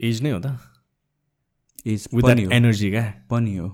एज 0.00 0.22
नै 0.22 0.30
हो 0.30 0.40
त। 0.40 0.58
एज 1.86 2.08
हो। 2.14 2.50
एनर्जी 2.50 2.90
क्या 2.90 3.26
पनि 3.30 3.56
हो। 3.56 3.68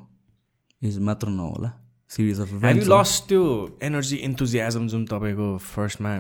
एज 0.83 0.99
मात्र 0.99 1.29
नहोला। 1.29 1.81
Series 2.09 2.41
of 2.41 2.53
have 2.53 2.77
you 2.77 2.85
lost 2.85 3.25
त्यो 3.29 3.43
एनर्जी 3.83 4.17
इन्थुजियाजम 4.17 4.89
जुन 4.89 5.07
तपाईँको 5.07 5.59
फर्स्टमा 5.59 6.13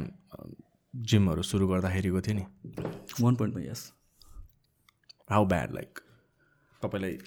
जिमहरू 0.94 1.42
सुरु 1.42 1.68
गर्दाखेरिको 1.68 2.20
थियो 2.20 2.34
नि? 2.34 2.44
वान 3.20 3.34
पोइन्टमा 3.36 3.60
यस 3.62 3.92
हाउ 5.30 5.44
ब्याड 5.44 5.74
लाइक 5.74 6.00
तपाईँलाई 6.82 7.18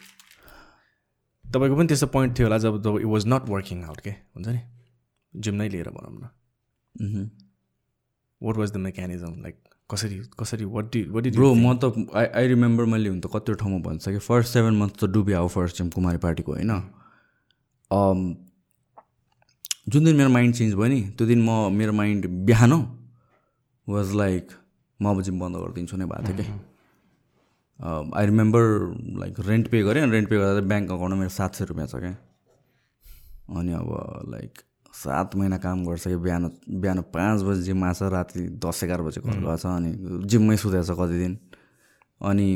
तपाईँको 1.45 1.76
पनि 1.76 1.88
त्यस्तो 1.88 2.07
पोइन्ट 2.07 2.39
थियो 2.39 2.47
होला 2.47 2.57
जब 2.57 2.81
जब 2.84 2.97
it 2.97 3.05
was 3.05 3.27
not 3.27 3.49
working 3.49 3.84
out 3.84 3.99
के? 4.01 4.09
हुन्छ 4.09 4.47
नि? 4.47 4.61
जिम 5.34 5.55
नै 5.55 5.69
लिएर 5.69 5.89
भनौँ 5.89 6.11
न 6.11 6.30
what 8.41 8.57
was 8.57 8.72
the 8.72 8.78
mechanism 8.78 9.41
like 9.44 9.56
कसरी 9.91 10.19
कसरी 10.40 10.65
वाट 10.65 10.91
डि 10.94 11.02
वाट 11.10 11.28
ब्रो 11.36 11.53
म 11.53 11.74
त 11.84 11.86
आई 12.15 12.26
आई 12.26 12.48
रिमेम्बर 12.48 12.86
मैले 12.86 13.10
हुन 13.10 13.19
त 13.22 13.30
कतिवटा 13.36 13.60
ठाउँमा 13.64 13.80
भनिसकेँ 13.90 14.19
फर्स्ट 14.19 14.53
सेभेन 14.53 14.78
मन्थ 14.78 14.94
त 14.99 15.10
डुबे 15.14 15.34
हो 15.34 15.48
फर्स्ट 15.48 15.78
टाइम 15.78 15.90
कुमारी 15.90 16.18
पार्टीको 16.18 16.52
होइन? 16.53 16.72
अम, 17.91 18.36
जुन 19.90 20.06
दिन 20.06 20.15
मेरो 20.15 20.30
माइन्ड 20.30 20.56
चेन्ज 20.56 20.74
भयो 20.76 20.88
नि 20.88 21.02
त्यो 21.18 21.28
दिन 21.28 21.41
म 21.41 21.72
मेरो 21.74 21.94
माइन्ड 21.94 22.28
बिहान 22.45 22.74
वाज 23.88 24.14
लाइक 24.15 24.52
म 24.99 25.10
अब 25.10 25.22
जिम 25.22 25.40
बन्द 25.40 25.56
गरिदिन्छु 25.56 25.98
नै 25.98 26.06
भएको 26.06 26.24
थियो 26.28 26.36
कि। 26.38 26.45
I 28.18 28.26
remember 28.26 28.64
like 29.19 29.40
rent 29.48 29.68
pay 29.72 29.82
गरेँ 29.84 30.06
रेन्ट 30.11 30.30
पे 30.30 30.38
गर्दा 30.38 30.61
ब्याङ्क 30.68 30.91
अकाउन्टमा 30.91 31.19
मेरो 31.19 31.30
सात 31.30 31.56
सय 31.56 31.65
रुपियाँ 31.65 31.88
छ 31.88 31.95
क्या। 31.95 32.15
अनि 33.60 33.74
अब 33.74 33.90
लाइक 34.30 34.61
सात 34.98 35.36
महिना 35.36 35.57
काम 35.57 35.86
गरिसक्यो 35.86 36.19
बिहान 36.19 36.44
बिहान 36.82 37.02
पाँच 37.14 37.41
बजी 37.48 37.61
जिम 37.64 37.84
आएको 37.84 37.99
छ 37.99 38.11
राति 38.14 38.41
दस 38.65 38.84
एघार 38.84 39.02
बजी 39.02 39.22
घर 39.22 39.38
गएको 39.38 39.57
छ 39.57 39.65
अनि 39.68 39.91
जिममै 40.26 40.57
सुतेको 40.57 40.84
छ 40.84 40.98
कति 40.99 41.18
दिन 41.22 41.34
अनि 42.22 42.48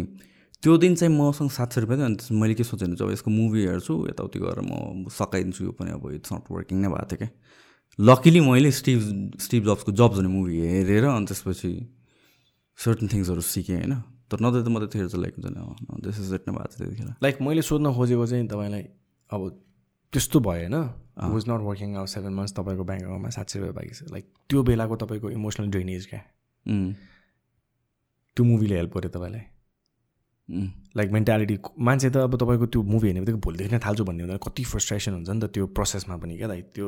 त्यो 0.64 0.78
दिन 0.78 0.96
चाहिँ 0.96 1.14
मसँग 1.14 1.50
सात 1.50 1.74
सय 1.74 1.82
रुपियाँ 1.82 1.98
थियो 1.98 2.06
अनि 2.08 2.40
मैले 2.40 2.54
के 2.54 2.64
सोचेँ 2.64 2.88
भने 2.88 3.04
अब 3.04 3.12
यसको 3.12 3.30
मुभी 3.32 3.62
हेर्छु 3.66 3.94
यताउति 4.10 4.40
गरेर 4.40 4.62
म 4.62 5.10
सकाइदिन्छु 5.10 5.64
यो 5.66 5.72
पनि 5.74 5.92
अब 5.92 6.04
इट्स 6.14 6.34
नट 6.34 6.46
वर्किङ 6.52 6.78
नै 6.82 6.90
भएको 6.90 7.06
थियो 7.12 7.18
क्या। 7.18 7.30
लकिली 8.00 8.40
मैले 8.40 8.72
स्टिभ 8.72 9.00
स्टिभ 9.42 9.62
जब्सको 9.66 9.92
जब्स 9.92 10.18
भन्ने 10.18 10.30
मुभी 10.30 10.60
हेरेर 10.62 11.06
अनि 11.06 11.26
त्यसपछि 11.26 11.72
सर्टन 12.78 13.08
थिङ्सहरू 13.14 13.42
सिकेँ 13.42 13.78
होइन। 13.78 13.94
तर 14.30 14.38
नत्र 14.42 14.62
त 14.62 14.68
म 14.70 14.86
त 14.86 14.94
लाइक 15.18 15.34
हुन्छ 15.38 15.50
नि 15.50 16.02
दिस 16.06 16.16
इज 16.22 16.30
भएको 16.30 16.54
थियो 16.54 16.78
त्यतिखेर। 16.78 17.10
लाइक 17.26 17.36
मैले 17.42 17.62
सोध्न 17.62 17.94
खोजेको 17.94 18.26
चाहिँ 18.26 18.48
तपाईँलाई 18.48 18.84
अब 19.34 19.42
त्यस्तो 20.14 20.38
भयो 20.40 20.70
होइन? 20.70 20.76
Was 21.22 21.44
not 21.50 21.62
working 21.62 21.96
out 21.96 22.08
seven 22.08 22.34
months 22.34 22.54
तपाईँको 22.58 22.84
ब्याङ्क 22.84 23.04
अकाउन्टमा 23.04 23.30
सात 23.30 23.50
सय 23.50 23.60
रुपियाँ 23.60 23.76
बाँकी 23.76 23.94
छ 23.96 24.12
लाइक 24.12 24.26
त्यो 24.50 24.64
बेलाको 24.64 24.96
तपाईँको 25.06 25.30
इमोसनल 25.32 25.70
ड्रेनेज 25.72 26.06
क्या। 26.06 26.22
उम्, 26.66 26.94
त्यो 28.38 28.44
मुभीले 28.46 28.76
हेल्प 28.76 28.98
गर्यो 28.98 29.10
तपाईँलाई। 29.10 29.44
लाइक 30.98 31.12
मेन्टालिटी 31.12 31.58
मान्छे 31.80 32.10
त 32.10 32.18
अब 32.28 32.36
तपाईँको 32.36 32.66
त्यो 32.66 32.82
मुभी 32.84 33.08
हेर्ने 33.08 33.22
बित्तिकै 33.22 33.40
भोलिदेखि 33.40 33.72
नै 33.72 33.80
थाल्छु 33.80 34.04
भन्ने 34.04 34.24
हुँदैन। 34.24 34.40
कति 34.44 34.64
फ्रस्ट्रेसन 34.64 35.14
हुन्छ 35.14 35.30
नि 35.30 35.40
त 35.40 35.52
त्यो 35.54 35.68
प्रोसेसमा 35.78 36.18
पनि 36.18 36.38
क्या। 36.38 36.48
दाइ 36.48 36.62
त्यो 36.76 36.88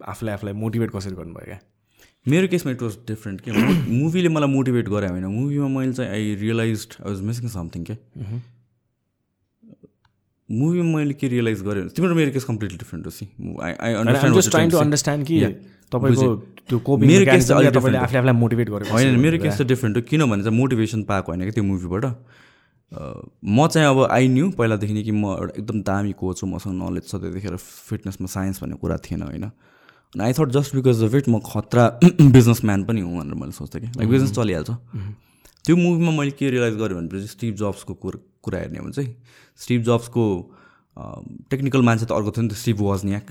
आफूलाई 0.00 0.34
आफूलाई 0.34 0.54
मोटिभेट 0.54 0.90
कसरी 0.90 1.14
गर्नुभयो 1.14 1.46
क्या। 1.46 1.58
मेरो 2.26 2.48
केसमा 2.48 2.72
इट 2.72 2.82
वाज 2.82 2.96
डिफ्रेन्ट 3.08 3.40
के 3.40 3.50
मुभीले 3.52 4.28
मलाई 4.28 4.48
मोटिभेट 4.48 4.88
गरे 4.88 5.08
होइन। 5.08 5.24
मुभीमा 5.24 5.68
मैले 5.68 5.92
चाहिँ 5.92 6.10
I 6.10 6.34
realise 6.40 6.86
I 7.00 7.10
was 7.10 7.20
missing 7.22 7.48
something 7.48 7.84
के 7.90 7.94
मुभीमा 10.50 10.96
मैले 10.96 11.14
के 11.14 11.28
रियलाइज 11.28 11.62
गरेँ 11.62 11.88
तिम्रो 11.88 12.14
मेरो 12.14 12.30
केस 12.32 12.44
कम्प्लिटली 12.44 12.78
डिफ्रेन्ट 12.78 13.06
हो 13.06 13.10
see 13.10 13.26
I 13.62 13.72
I 13.72 14.30
just 14.34 14.50
trying 14.50 14.70
to 14.70 14.76
understand 14.76 15.26
कि. 15.26 15.40
तपाईँको 15.92 16.36
त्यो 16.68 16.78
कोपिङ 16.78 17.08
मेरो 17.08 17.24
case 17.24 17.46
चाहिँ 17.48 17.70
तपाईँले 17.70 17.98
आफूले 17.98 18.18
आफूलाई 18.18 18.34
मोटिभेट 18.34 18.68
गरेको 18.70 18.92
होइन 18.92 19.18
मेरो 19.20 19.38
केस 19.38 19.58
त 19.58 19.62
डिफ्रेन्ट 19.66 19.96
हो 19.96 20.02
किनभने 20.02 20.42
चाहिँ 20.42 20.58
मोटिभेसन 20.58 21.02
पाएको 21.02 21.32
होइन 21.32 21.44
कि 21.44 21.50
त्यो 21.50 21.64
मुभीबाट 21.64 22.04
म 23.44 23.66
चाहिँ 23.66 23.88
अब 23.88 24.02
आई 24.10 24.28
न्यू 24.28 24.50
पहिलादेखि 24.50 25.02
कि 25.02 25.10
म 25.10 25.26
एउटा 25.26 25.58
एकदम 25.58 25.82
दामी 25.82 26.12
कोच 26.12 26.42
हो 26.42 26.48
मसँग 26.48 26.74
नलेज 26.82 27.08
छ 27.08 27.14
त्यतिखेर 27.14 27.56
फिटनेसमा 27.56 28.26
साइन्स 28.26 28.62
भन्ने 28.62 28.76
कुरा 28.76 28.96
थिएन 28.96 29.22
होइन। 29.22 29.44
अनि 29.44 30.24
I 30.24 30.32
thought 30.32 30.48
just 30.50 30.74
because 30.76 31.02
of 31.02 31.14
it 31.14 31.28
म 31.28 31.38
खतरा 31.38 31.84
बिजनेसम्यान 32.38 32.84
पनि 32.84 33.00
हुँ 33.00 33.18
भनेर 33.18 33.34
मैले 33.34 33.52
सोच्थेँ 33.52 33.82
कि 33.82 33.88
लाइक 33.88 34.08
बिजनेस 34.10 34.32
चलिहाल्छ। 34.32 34.70
त्यो 35.66 35.76
मुभीमा 35.76 36.12
मैले 36.18 36.30
के 36.30 36.50
रियलाइज 36.50 36.74
गरेँ 36.74 36.98
भनेपछि 36.98 37.26
स्टिभ 37.26 37.54
जब्सको 37.54 37.94
कुरा 37.94 38.18
कुरा 38.42 38.58
हेर्ने 38.58 38.78
हो 38.78 38.84
भने 38.84 38.92
चाहिँ 38.92 39.10
स्टिभ 39.60 39.82
जब्सको 39.82 40.24
टेक्निकल 41.50 41.82
मान्छे 41.82 42.06
त 42.06 42.12
अर्को 42.12 42.30
थियो 42.30 42.42
नि 42.42 42.48
त 42.48 42.56
स्टिभ 42.56 42.80
वाजनियाक। 42.80 43.26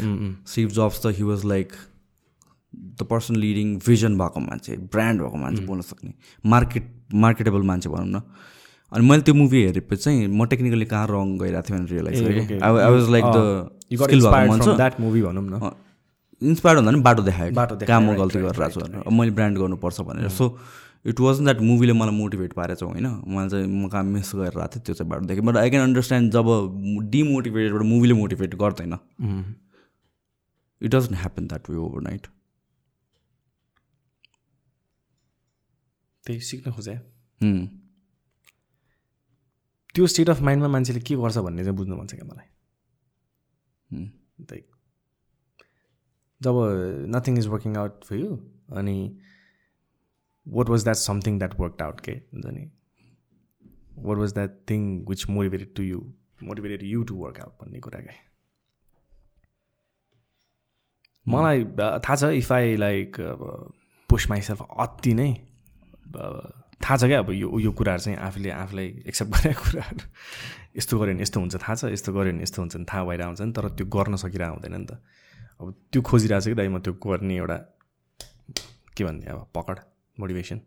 स्टिभ 0.48 0.70
जब्स 0.78 1.02
त 1.06 1.14
he 1.18 1.24
was 1.24 1.46
like 1.46 1.74
the 2.74 3.04
person 3.10 3.36
leading 3.36 3.68
vision 3.86 4.18
भएको 4.18 4.40
मान्छे 4.40 4.78
ब्रान्ड 4.94 5.22
भएको 5.22 5.38
मान्छे 5.38 5.66
बोल्न 5.66 5.82
सक्ने 5.82 6.14
मार्केट 6.44 6.86
मार्केटेबल 7.14 7.62
मान्छे 7.70 7.90
भनौँ 7.90 8.08
न। 8.08 8.22
अनि 8.92 9.06
मैले 9.10 9.22
त्यो 9.22 9.34
मुभी 9.36 9.64
हेरेपछि 9.66 10.02
चाहिँ 10.04 10.28
म 10.28 10.46
टेक्निकली 10.46 10.86
कहाँ 10.86 11.08
रङ 11.10 11.38
गइरहेको 11.38 11.70
थिएँ 11.70 11.78
भनेर 11.78 11.90
रियलाइज 11.94 12.22
गरेँ। 12.24 12.60
I 12.62 12.72
was 12.72 13.10
like 13.10 13.26
the 13.26 13.38
skill 14.02 14.22
भएको 14.22 14.48
मान्छे 14.50 14.76
द्याट 14.76 15.00
मुभी 15.00 15.22
भनौँ 15.22 15.44
न। 15.44 15.72
इन्सपायर्ड 16.42 16.80
हुँदा 16.80 16.92
नि 16.92 17.02
बाटो 17.04 17.22
देखायो। 17.24 17.52
बाटो 17.54 17.76
कहाँ 17.86 18.02
म 18.02 18.16
गल्ती 18.18 18.40
गरिरहेको 18.40 18.70
छु 18.72 18.80
भनेर। 18.80 19.10
मैले 19.12 19.32
ब्रान्ड 19.38 19.58
गर्नुपर्छ 19.58 20.02
भनेर। 20.02 20.30
सो 20.30 20.46
इट 21.06 21.20
वाज 21.20 21.40
द्याट 21.42 21.60
मुभीले 21.62 21.94
मलाई 21.94 22.16
मोटिभेट 22.16 22.54
पारेछ 22.54 22.84
होइन। 22.84 23.06
मैले 23.28 23.50
चाहिँ 23.50 23.68
म 23.68 23.88
कहाँ 23.90 24.04
मिस 24.04 24.32
गरिरहेको 24.36 24.68
थिएँ 24.76 24.84
त्यो 24.86 24.96
चाहिँ 24.96 25.10
बाटो 25.10 25.26
देखेँ। 25.26 25.44
बट 25.46 25.58
आई 25.58 25.70
क्यान 25.70 25.84
अन्डरस्ट्यान्ड 25.84 26.32
जब 26.34 26.46
डिमोटिभेटेडबाट 27.12 27.84
मुभीले 27.84 28.14
मोटिभेट 28.14 28.56
गर्दैन। 28.56 28.94
It 30.82 30.92
doesn't 30.92 31.18
happen 31.18 31.48
that 31.48 31.70
way 31.70 31.78
overnight 32.02 32.28
त्यही 36.24 36.40
सिक्न 36.42 36.72
खोजे। 36.72 36.96
त्यो 39.96 40.08
स्टेट 40.08 40.30
अफ 40.30 40.42
माइन्डमा 40.42 40.68
मान्छेले 40.68 41.00
के 41.00 41.16
गर्छ 41.16 41.38
भन्ने 41.38 41.64
चाहिँ 41.64 41.78
बुझ्नु 41.78 41.96
मन 41.96 42.08
छ 42.08 42.16
क्या 42.16 42.26
मलाई। 42.26 42.48
त्यही 44.44 44.62
जब 46.42 46.56
nothing 47.16 47.38
is 47.38 47.48
working 47.48 47.78
out 47.78 48.04
for 48.04 48.16
you 48.16 48.36
अनि 48.78 48.96
what 50.50 50.70
was 50.70 50.84
that 50.84 50.96
something 50.96 51.40
that 51.40 51.60
work 51.60 51.82
out 51.82 52.00
के 52.02 52.12
हुन्छ 52.34 52.46
नि 52.46 52.70
what 54.00 54.18
was 54.18 54.34
that 54.34 54.58
thing 54.70 54.82
which 55.10 55.28
motivated 55.30 55.74
to 55.76 55.84
you 55.84 56.00
motivated 56.44 56.84
you 56.84 57.04
to 57.04 57.16
work 57.16 57.40
out 57.40 57.54
भन्ने 57.62 57.80
कुरा 57.80 58.00
क्या 58.00 58.14
मलाई 61.26 61.64
थाहा 62.06 62.16
छ 62.16 62.24
इफ 62.38 62.52
आई 62.52 62.76
लाइक 62.78 63.20
अब 63.22 63.42
पुस 64.10 64.30
माइसेल्फ 64.30 64.62
अति 64.80 65.14
नै 65.14 65.32
थाहा 66.16 66.98
छ 66.98 67.04
क्या 67.04 67.20
अब 67.20 67.30
यो 67.32 67.60
यो 67.60 67.72
कुराहरू 67.80 68.02
चाहिँ 68.04 68.18
आफूले 68.28 68.50
आफूलाई 68.50 68.88
एक्सेप्ट 69.08 69.32
गरेको 69.34 69.64
कुराहरू। 69.64 70.06
यस्तो 70.78 71.00
गऱ्यो 71.00 71.14
भने 71.14 71.22
यस्तो 71.22 71.40
हुन्छ 71.40 71.56
थाहा 71.56 71.76
छ 71.76 71.92
यस्तो 71.94 72.14
गऱ्यो 72.14 72.32
भने 72.34 72.44
यस्तो 72.44 72.62
हुन्छ 72.62 72.76
नि 72.76 72.86
थाहा 72.92 73.04
भइरहेको 73.06 73.30
हुन्छ 73.30 73.42
नि 73.42 73.52
तर 73.54 73.70
त्यो 73.78 73.86
गर्न 73.96 74.16
सकिरहेको 74.24 74.54
हुँदैन 74.56 74.76
नि 74.80 74.86
त। 74.86 74.92
अब 75.62 75.74
त्यो 75.92 76.02
खोजिरहेको 76.02 76.44
छ 76.44 76.48
कि 76.48 76.56
दाइ 76.56 76.68
म 76.68 76.80
त्यो 76.80 76.94
गर्ने 77.06 77.36
एउटा 77.38 77.58
के 78.98 79.04
भन्ने 79.04 79.26
अब 79.28 79.40
पकड। 79.56 79.78
Motivation 80.20 80.60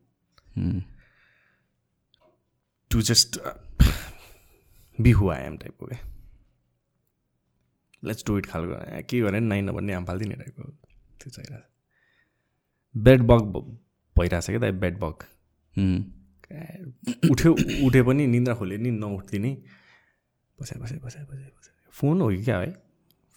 to 2.90 3.02
just 3.02 3.38
be 4.98 5.10
who 5.10 5.28
I 5.30 5.42
am 5.42 5.56
टाइपको 5.56 5.86
क्या 5.86 5.98
लेट्स 8.04 8.26
डु 8.26 8.38
इट 8.38 8.46
खालको 8.46 9.02
के 9.10 9.20
गरे 9.20 9.40
नि 9.40 9.46
नाइ 9.46 9.60
नभन्ने 9.62 9.92
आम 9.92 10.04
फाल्दिने 10.04 10.34
टाइपको 10.34 10.62
त्यो 10.62 11.30
चाहिरहेको 11.30 13.00
बेड 13.00 13.22
बग 13.22 13.42
भइरहेछ 14.16 14.46
क्या 14.46 14.58
दाइ 14.58 14.72
बेड 14.82 14.98
बग 14.98 15.16
उठ्यो 17.30 17.52
उठे 17.86 18.02
पनि 18.02 18.26
निन्द्रा 18.26 18.54
खोल्यो 18.54 18.78
नि 18.78 18.90
नउठ्दिने। 18.90 19.52
बसाइ 20.58 20.80
बसाइ 20.80 20.98
बसाइ 20.98 21.24
बसाइ 21.24 21.50
बसाइ। 21.58 21.74
फोन 21.92 22.20
हो 22.20 22.28
कि 22.30 22.42
क्या 22.44 22.58
है 22.58 22.72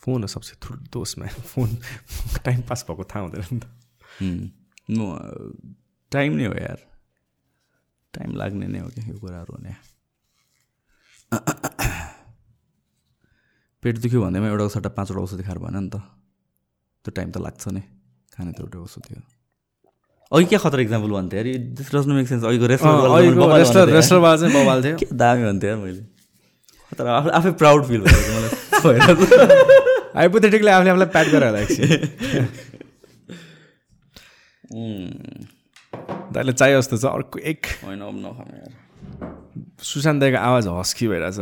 फोन 0.03 0.21
हो 0.21 0.27
सबसे 0.27 0.55
ठुलो 0.61 0.79
दोषमा 0.93 1.27
फोन 1.27 1.69
टाइम 2.45 2.61
पास 2.69 2.85
भएको 2.89 3.03
थाहा 3.03 3.21
हुँदैन 3.25 3.43
नि 3.51 3.59
त। 3.59 3.65
टाइम 6.11 6.33
नै 6.37 6.45
हो 6.45 6.53
यार। 6.53 6.79
टाइम 8.13 8.35
लाग्ने 8.39 8.67
नै 8.67 8.79
हो 8.79 8.87
क्या 8.95 9.05
यो 9.05 9.17
कुराहरू 9.19 9.53
हुने 9.55 9.75
पेट 13.83 13.95
दुख्यो 14.01 14.19
भन्दैमा 14.21 14.47
एउटा 14.47 14.67
सट्टा 14.75 14.89
पाँचवटा 14.97 15.21
औषधि 15.21 15.43
खाएर 15.43 15.57
भएन 15.59 15.77
नि 15.77 15.89
त। 15.89 15.91
त्यो 17.05 17.11
टाइम 17.15 17.29
त 17.31 17.37
लाग्छ 17.45 17.63
नै 17.75 17.81
खाने 18.33 18.51
त 18.51 18.59
एउटा 18.65 18.77
औषधि 18.79 19.13
हो। 19.15 19.21
अघि 20.31 20.45
क्या 20.49 20.59
खतरा 20.59 20.81
इक्जाम्पल 20.81 21.09
भन्थेँ 21.11 21.39
अरे 21.39 21.57
दिस 21.77 21.95
डज 21.95 22.05
मेक 22.09 22.27
सेन्स 22.27 22.43
अघिको 22.49 22.65
रेस्टुरेन्ट 22.71 23.05
के 24.99 25.05
दामी 25.15 25.43
भन्थेँ 25.45 25.69
यार 25.69 25.77
मैले 25.83 26.03
खतरा 26.91 27.09
आफै 27.17 27.29
आफै 27.39 27.51
प्राउड 27.61 27.81
फिल 27.89 28.01
भएको 28.07 28.29
मलाई 28.35 28.49
हाइपोथेटिकली 30.15 30.69
आफूले 30.71 30.89
आफूलाई 30.89 31.09
प्याक 31.15 31.27
गरेर 31.35 31.55
दाइले 36.33 36.53
चाहियो 36.53 36.81
जस्तो 36.81 36.97
छ 36.97 37.05
अर्को 37.07 37.39
एक 37.45 37.65
होइन 37.83 38.01
सुशान्त 39.81 40.21
दाईको 40.21 40.37
आवाज 40.39 40.67
हस्की 40.69 41.07
भइरहेछ 41.07 41.37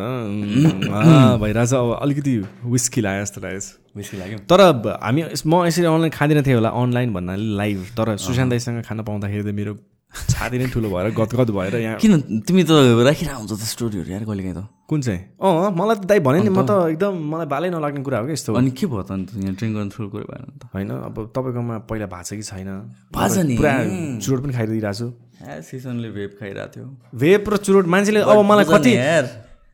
भइरहेछ 1.42 1.74
अब 1.74 1.98
अलिकति 2.02 2.38
विस्की 2.68 3.02
लाग्यो 3.02 3.24
जस्तो 3.24 3.42
लागेछ 3.42 3.66
विस्की 3.96 4.18
लाग्यो 4.18 4.38
तर 4.50 4.62
हामी 5.00 5.24
म 5.46 5.66
यसरी 5.66 5.86
अनलाइन 5.86 6.12
खाँदिनँ 6.12 6.44
थिएँ 6.44 6.56
होला 6.56 6.70
अनलाइन 6.76 7.14
भन्नाले 7.14 7.56
लाइभ 7.58 7.86
तर 7.98 8.16
सुशान्त 8.20 8.50
दाईसँग 8.50 8.84
खान 8.84 9.04
पाउँदाखेरि 9.04 9.44
त 9.44 9.56
मेरो 9.56 9.74
छाती 10.14 10.58
नै 10.62 10.68
ठुलो 10.70 10.90
भएर 10.94 11.10
गदगद 11.18 11.50
भएर 11.50 11.76
यहाँ 11.82 11.98
किन 11.98 12.44
तिमी 12.46 12.64
त 12.64 12.72
राखिरहेको 13.02 13.40
हुन्छ 13.40 13.54
त 13.54 13.64
स्टोरीहरू 13.66 14.10
यार 14.14 14.24
कहिले 14.24 14.44
काहीँ 14.44 14.56
त। 14.56 14.70
कुन 14.86 15.02
चाहिँ? 15.02 15.22
अँ 15.42 15.74
मलाई 15.74 15.96
त 15.98 16.06
दाइ 16.06 16.20
भने 16.22 16.40
नि 16.46 16.52
म 16.54 16.62
त 16.62 16.72
एकदम 16.94 17.14
मलाई 17.34 17.48
बालै 17.50 17.70
नलाग्ने 17.74 18.02
कुरा 18.06 18.18
हो 18.22 18.26
कि 18.30 18.34
यस्तो। 18.38 18.54
अनि 18.54 18.72
के 18.78 18.86
भयो 18.86 19.02
त 19.02 19.12
अन्त 19.12 19.28
यहाँ 19.42 19.56
ट्रेन 19.58 19.72
गर्नु 19.74 19.90
ठुलो 19.90 20.08
कुरो 20.14 20.26
भएन 20.30 20.46
त? 20.62 20.64
होइन 20.70 20.90
अब 21.10 21.16
तपाईँकोमा 21.34 21.76
पहिला 21.90 22.08
भएको 22.14 22.26
छ 22.30 22.32
कि 22.38 22.46
छैन? 22.46 22.70
भएको 23.10 23.42
नि? 23.42 23.56
पुरा 23.58 23.74
चुरोट 24.22 24.40
पनि 24.44 24.54
खाइदिइरहेको 24.54 24.94
छु। 24.94 25.08
सिजनले 25.44 26.10
भेप 26.14 26.32
खाइरहेको 26.40 26.72
थियो। 26.74 26.86
भेप 27.18 27.44
र 27.50 27.58
चुरोट 27.66 27.86
मान्छेले 27.90 28.22
अब 28.22 28.38
मलाई 28.46 28.66
कति 28.70 28.94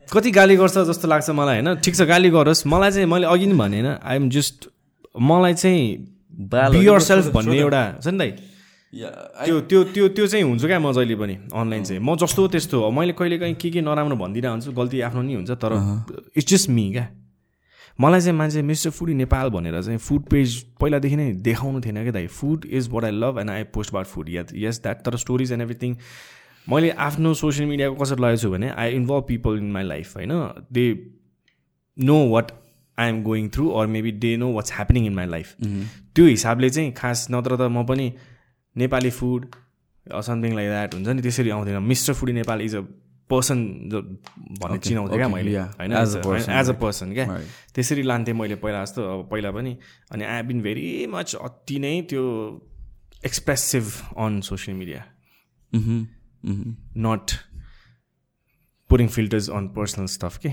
कति 0.09 0.29
गाली 0.31 0.55
गर्छ 0.57 0.77
जस्तो 0.89 1.05
लाग्छ 1.07 1.29
मलाई 1.35 1.61
होइन? 1.61 1.69
ठिक 1.83 1.93
छ 1.95 2.01
गाली 2.07 2.29
गरोस्। 2.31 2.65
मलाई 2.65 2.91
चाहिँ 2.95 3.07
मैले 3.11 3.27
अघि 3.27 3.45
नै 3.45 3.55
भने 3.59 3.77
होइन 3.81 3.89
आइएम 4.01 4.29
जस्ट 4.31 4.71
मलाई 5.19 5.53
चाहिँ 5.53 5.83
बियर 6.49 6.99
सेल्फ 7.03 7.25
भन्ने 7.35 7.57
एउटा 7.59 7.83
छ 8.01 8.07
नि 8.07 8.17
दाइ? 8.17 8.31
त्यो 8.89 9.59
त्यो 9.69 9.83
त्यो 9.93 10.07
त्यो 10.17 10.25
चाहिँ 10.27 10.43
हुन्छ 10.43 10.65
क्या 10.65 10.79
म 10.79 10.91
जहिले 10.91 11.15
पनि 11.15 11.35
अनलाइन 11.53 11.83
चाहिँ। 11.83 12.01
म 12.01 12.15
जस्तो 12.17 12.47
त्यस्तो 12.47 12.81
हो। 12.81 12.89
मैले 12.91 13.13
कहिले 13.13 13.37
काहीँ 13.37 13.55
के 13.55 13.69
के 13.69 13.81
नराम्रो 13.81 14.15
भनिदिरहेको 14.17 14.53
हुन्छु 14.53 14.71
गल्ती 14.73 15.01
आफ्नो 15.05 15.21
नि 15.21 15.33
हुन्छ 15.33 15.51
तर 15.61 15.73
इट्स 16.37 16.49
जस्ट 16.49 16.69
मी 16.69 16.85
क्या। 16.91 17.07
मलाई 17.99 18.21
चाहिँ 18.21 18.37
मान्छे 18.37 18.61
मिस्टर 18.65 18.89
फुडी 18.89 19.13
नेपाल 19.13 19.49
भनेर 19.53 19.81
चाहिँ 19.81 19.97
फुड 19.99 20.23
पेज 20.31 20.57
पहिलादेखि 20.81 21.15
नै 21.15 21.31
देखाउनु 21.47 21.81
थिएन 21.85 22.01
क्या 22.01 22.11
दाइ। 22.11 22.27
Food 22.27 22.65
is 22.65 22.89
what 22.89 23.03
I 23.03 23.11
love 23.11 23.39
and 23.39 23.51
I 23.51 23.63
post 23.75 23.93
bar 23.93 24.03
food 24.09 24.29
yeah 24.29 24.43
yes 24.55 24.81
that 24.83 25.05
तर 25.05 25.17
स्टोरिज 25.17 25.51
एन्ड 25.51 25.61
एभ्रिथिङ 25.61 25.95
मैले 26.67 26.89
आफ्नो 27.07 27.33
सोसियल 27.33 27.69
मिडियाको 27.69 27.95
कसरी 27.95 28.21
लगाएको 28.21 28.41
छु 28.41 28.49
भने 28.51 28.69
I 28.71 28.91
involve 28.95 29.23
people 29.27 29.57
in 29.57 29.71
my 29.71 29.83
life 29.83 30.15
होइन? 30.17 30.31
They 30.71 30.85
know 31.97 32.17
what 32.29 32.51
I 32.97 33.09
am 33.09 33.21
going 33.23 33.49
through 33.53 33.69
or 33.69 33.87
maybe 33.87 34.11
they 34.25 34.35
know 34.37 34.51
what's 34.53 34.73
happening 34.73 35.05
in 35.05 35.13
my 35.13 35.27
life 35.27 35.55
त्यो 36.15 36.25
हिसाबले 36.25 36.69
चाहिँ 36.69 36.91
खास 36.97 37.27
नत्र 37.31 37.57
त 37.57 37.61
म 37.61 37.85
पनि 37.85 38.11
Nepali 38.79 39.11
food 39.11 39.41
something 40.05 40.55
like 40.55 40.69
that 40.69 40.93
हुन्छ 40.95 41.07
नि 41.07 41.21
त्यसरी 41.21 41.49
आउँदैन। 41.49 41.77
Mister 41.83 42.13
Foodie 42.13 42.33
Nepal 42.33 42.61
is 42.61 42.75
a 42.75 42.81
person 43.29 43.59
जो 43.91 44.01
भन्ने 44.61 44.77
चिनाउँथेँ 44.79 45.17
क्या 45.17 45.27
मैले। 45.29 45.57
होइन 45.57 45.91
एज 45.93 46.69
अ 46.69 46.73
पर्सन 46.81 47.13
क्या। 47.13 47.25
त्यसरी 47.75 48.03
लान्थेँ 48.03 48.33
मैले 48.33 48.55
पहिला 48.63 48.83
जस्तो 48.83 49.01
अब 49.09 49.27
पहिला 49.31 49.51
पनि। 49.51 49.77
अनि 50.11 50.23
आई 50.25 50.41
बिन 50.43 50.61
भेरी 50.61 50.87
मच 51.11 51.35
अति 51.35 51.79
नै 51.79 52.01
त्यो 52.09 52.23
expressive 53.25 53.85
on 54.17 54.41
social 54.47 54.77
media 54.77 55.03
not 57.05 57.31
putting 58.89 59.07
filters 59.09 59.49
on 59.49 59.67
personal 59.77 60.05
stuff 60.09 60.37
के? 60.37 60.51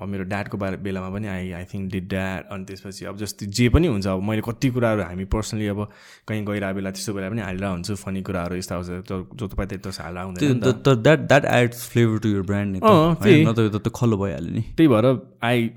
अब 0.00 0.06
मेरो 0.08 0.24
ड्याडको 0.30 0.56
बारे 0.58 0.76
बेलामा 0.78 1.08
पनि 1.10 1.26
I 1.26 1.50
I 1.58 1.64
think 1.72 1.90
did 1.92 2.06
dad 2.08 2.42
अनि 2.54 2.64
त्यसपछि 2.64 3.04
अब 3.10 3.16
जस्तै 3.18 3.46
जे 3.58 3.68
पनि 3.74 3.86
हुन्छ 3.88 4.06
अब 4.06 4.22
मैले 4.28 4.42
कति 4.46 4.68
कुराहरू 4.70 5.02
हामी 5.02 5.24
पर्सनली 5.34 5.66
अब 5.74 5.80
कहीँ 6.28 6.44
गइरहेको 6.46 6.74
बेला 6.74 6.90
त्यस्तो 6.90 7.14
बेला 7.14 7.28
पनि 7.30 7.42
हालिरहेको 7.42 7.72
हुन्छु 7.74 7.94
फनी 8.04 8.22
कुराहरू 8.28 8.54
यस्तो 8.56 8.74
आउँछ 8.74 8.88
जो 9.10 9.48
तपाईँ 9.48 9.68
त्यस्तो 9.68 10.02
हालेर 10.02 10.24
हुँदैन 10.24 10.54
that 11.02 11.20
that 11.26 11.44
adds 11.54 11.78
flavour 11.90 12.16
to 12.22 12.28
your 12.28 12.42
brand 12.52 12.70
त 12.78 13.92
खल्लो 13.96 14.16
भइहाल्यो 14.22 14.52
नि। 14.54 14.62
त्यही 14.76 14.88
भएर 14.88 15.06
I 15.50 15.70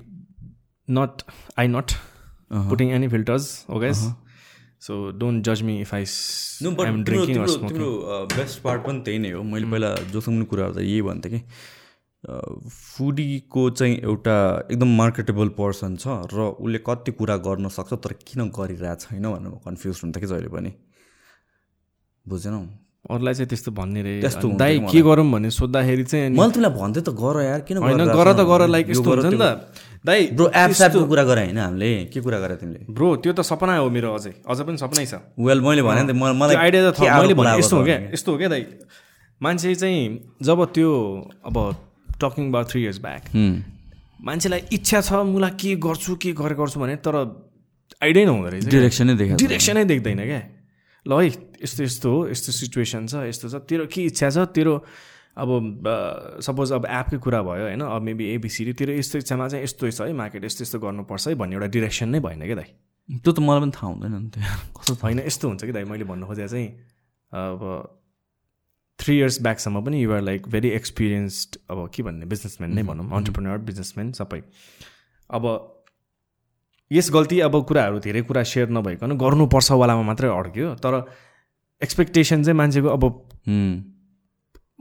not 0.88 1.22
I 1.58 1.66
not 1.68 1.88
putting 2.70 2.86
any 2.94 3.08
filters 3.08 3.44
okay 3.70 3.92
so 3.92 4.92
don't 5.18 5.44
जज 5.46 5.62
me 5.62 5.74
if 5.80 5.94
I 5.94 6.04
best 8.38 8.62
part 8.62 8.80
पनि 8.86 9.00
त्यही 9.04 9.18
नै 9.18 9.30
हो। 9.30 9.42
मैले 9.42 9.66
पहिला 9.70 9.94
जोसँग 10.12 10.44
कुराहरू 10.46 10.74
त 10.74 10.78
यही 10.80 11.02
भन्थेँ 11.02 11.30
कि 11.32 11.40
फुडीको 12.22 13.62
चाहिँ 13.70 13.96
एउटा 13.98 14.36
एकदम 14.70 14.90
मार्केटेबल 14.96 15.48
पर्सन 15.58 15.96
छ 15.96 16.06
र 16.30 16.54
उसले 16.54 16.78
कति 16.86 17.12
कुरा 17.18 17.36
गर्न 17.42 17.68
सक्छ 17.68 17.92
तर 17.98 18.12
किन 18.22 18.48
गरिरहेको 18.54 18.94
छैन 19.02 19.26
भनेर 19.26 19.58
कन्फ्युज 19.66 20.00
हुन्थेँ 20.02 20.20
कि 20.22 20.28
जहिले 20.30 20.48
पनि। 20.54 20.70
बुझेनौ? 22.26 22.62
अरूलाई 23.10 23.34
चाहिँ 23.34 23.48
त्यस्तो 23.50 23.70
भन्ने 23.74 24.02
रे। 24.02 24.20
त्यस्तो 24.22 24.48
दाइ 24.54 24.78
कि 24.86 25.02
गरौँ 25.02 25.26
भने 25.32 25.50
सोद्धाखेरि 25.50 26.04
चाहिँ 26.06 26.30
मैले 26.30 26.50
तिमीलाई 26.54 26.72
भन्थेँ 26.78 27.02
त 27.02 27.10
गर 27.10 27.36
यार 27.42 27.60
किन 27.66 27.76
होइन 27.82 28.06
गर 28.06 28.28
त? 28.32 28.40
गर 28.46 28.66
लाइक 28.70 28.86
यस्तो 28.94 29.10
हुन्छ 29.10 29.26
नि 29.26 29.38
त। 29.42 29.74
दाइ 30.06 30.26
ब्रो 30.38 30.46
एप 30.54 30.70
स्यापको 30.78 31.06
कुरा 31.10 31.24
गरे 31.26 31.42
होइन 31.42 31.58
हामीले? 31.58 31.90
के 32.06 32.20
कुरा 32.22 32.38
गरे 32.38 32.56
तिमीले? 32.62 32.86
ब्रो 32.86 33.16
त्यो 33.18 33.32
त 33.34 33.42
सपना 33.42 33.82
हो 33.82 33.90
मेरो 33.90 34.14
अझै। 34.14 34.46
अझ 34.46 34.58
पनि 34.62 34.78
सपनै 34.78 35.06
छ। 35.10 35.18
वेल 35.34 35.58
मैले 35.58 35.82
भने 35.82 36.14
मलाई 36.14 36.54
आइडिया 36.54 36.90
त 36.94 37.02
यस्तो 37.58 37.76
हो 37.76 37.82
क्या? 37.82 37.98
यस्तो 38.14 38.30
हो 38.30 38.38
क्या 38.38 38.48
दाइ? 38.54 38.62
मान्छे 39.42 39.74
चाहिँ 39.74 40.38
जब 40.38 40.58
त्यो 40.70 40.90
अब 41.50 41.58
talking 42.22 42.44
about 42.48 42.70
three 42.70 42.82
years 42.82 42.98
back. 43.02 43.22
मान्छेलाई 44.22 44.60
इच्छा 44.72 45.00
छ 45.02 45.12
मलाई 45.26 45.50
के 45.58 45.70
गर्छु 45.82 46.16
के 46.22 46.32
गरे 46.38 46.54
गर्छु 46.54 46.80
भने 46.80 46.96
तर 47.02 47.16
आइडिया 48.02 48.24
नै 48.24 48.32
हुँदो 48.32 48.48
रहेछ। 48.48 48.66
डिरेक्सनै 48.70 49.14
देखाएको 49.14 49.38
छ। 49.38 49.42
डिरेक्सनै 49.42 49.84
देख्दैन 49.84 50.20
क्या। 50.24 50.42
ल 51.06 51.10
है 51.18 51.26
यस्तो 51.62 51.82
यस्तो 51.82 52.08
हो 52.10 52.18
यस्तो 52.30 52.50
सिचुएसन 52.52 53.02
छ 53.10 53.26
यस्तो 53.26 53.46
छ। 53.50 53.54
तेरो 53.66 53.86
के 53.90 54.00
इच्छा 54.10 54.28
छ? 54.30 54.46
तेरो 54.54 54.74
अब 55.32 55.50
सपोज 56.44 56.72
अब 56.78 56.84
एपकै 56.86 57.18
कुरा 57.18 57.40
भयो 57.42 57.64
होइन? 57.66 57.82
अब 57.82 58.02
मेबी 58.06 58.24
एबिसिडी 58.38 58.72
तेरो 58.78 58.92
यस्तो 58.94 59.18
इच्छामा 59.18 59.48
चाहिँ 59.48 59.64
यस्तो 59.64 59.90
छ 59.90 60.00
है 60.06 60.12
मार्केट 60.12 60.44
यस्तो 60.44 60.62
यस्तो 60.62 60.78
गर्नुपर्छ 60.78 61.28
है 61.28 61.34
भन्ने 61.34 61.54
एउटा 61.56 61.68
डिरेक्सन 61.74 62.08
नै 62.14 62.20
भएन 62.20 62.46
क्या 62.46 62.56
दाइ। 62.62 62.70
त्यो 63.18 63.32
त 63.32 63.38
मलाई 63.42 63.60
पनि 63.64 63.72
थाहा 63.74 63.88
हुँदैन 63.90 64.14
नि 64.14 64.28
त्यो 64.30 64.44
कस्तो 64.78 64.94
होइन 65.02 65.18
यस्तो 65.26 65.44
हुन्छ 65.48 65.62
कि 65.66 65.72
दाइ? 65.72 65.84
मैले 65.90 66.04
भन्नु 66.06 66.26
खोजेको 66.30 66.48
चाहिँ 66.52 66.68
अब 67.32 67.60
थ्री 68.98 69.16
इयर्स 69.18 69.40
ब्याकसम्म 69.42 69.80
पनि 69.84 70.02
युआर 70.02 70.20
लाइक 70.22 70.48
भेरी 70.48 70.68
एक्सपिरियन्स्ड 70.70 71.56
अब 71.70 71.88
के 71.94 72.02
भन्ने 72.02 72.26
बिजनेसम्यान 72.26 72.74
नै 72.74 72.82
भनौँ 72.82 73.10
अन्टरप्रेनर 73.10 73.58
बिजनेसम्यान 73.68 74.12
सबै। 74.12 74.40
अब 75.30 75.44
यस 76.90 77.10
गल्ती 77.12 77.40
अब 77.40 77.54
कुराहरू 77.66 77.98
धेरै 78.00 78.22
कुरा 78.22 78.42
सेयर 78.48 78.68
नभइकन 78.70 79.16
गर्नुपर्छ 79.18 79.70
वालामा 79.72 80.02
मात्रै 80.04 80.28
अड्क्यो 80.30 80.74
तर 80.84 80.94
एक्सपेक्टेसन 81.82 82.42
चाहिँ 82.42 82.56
मान्छेको 82.56 82.88
अब। 82.88 83.04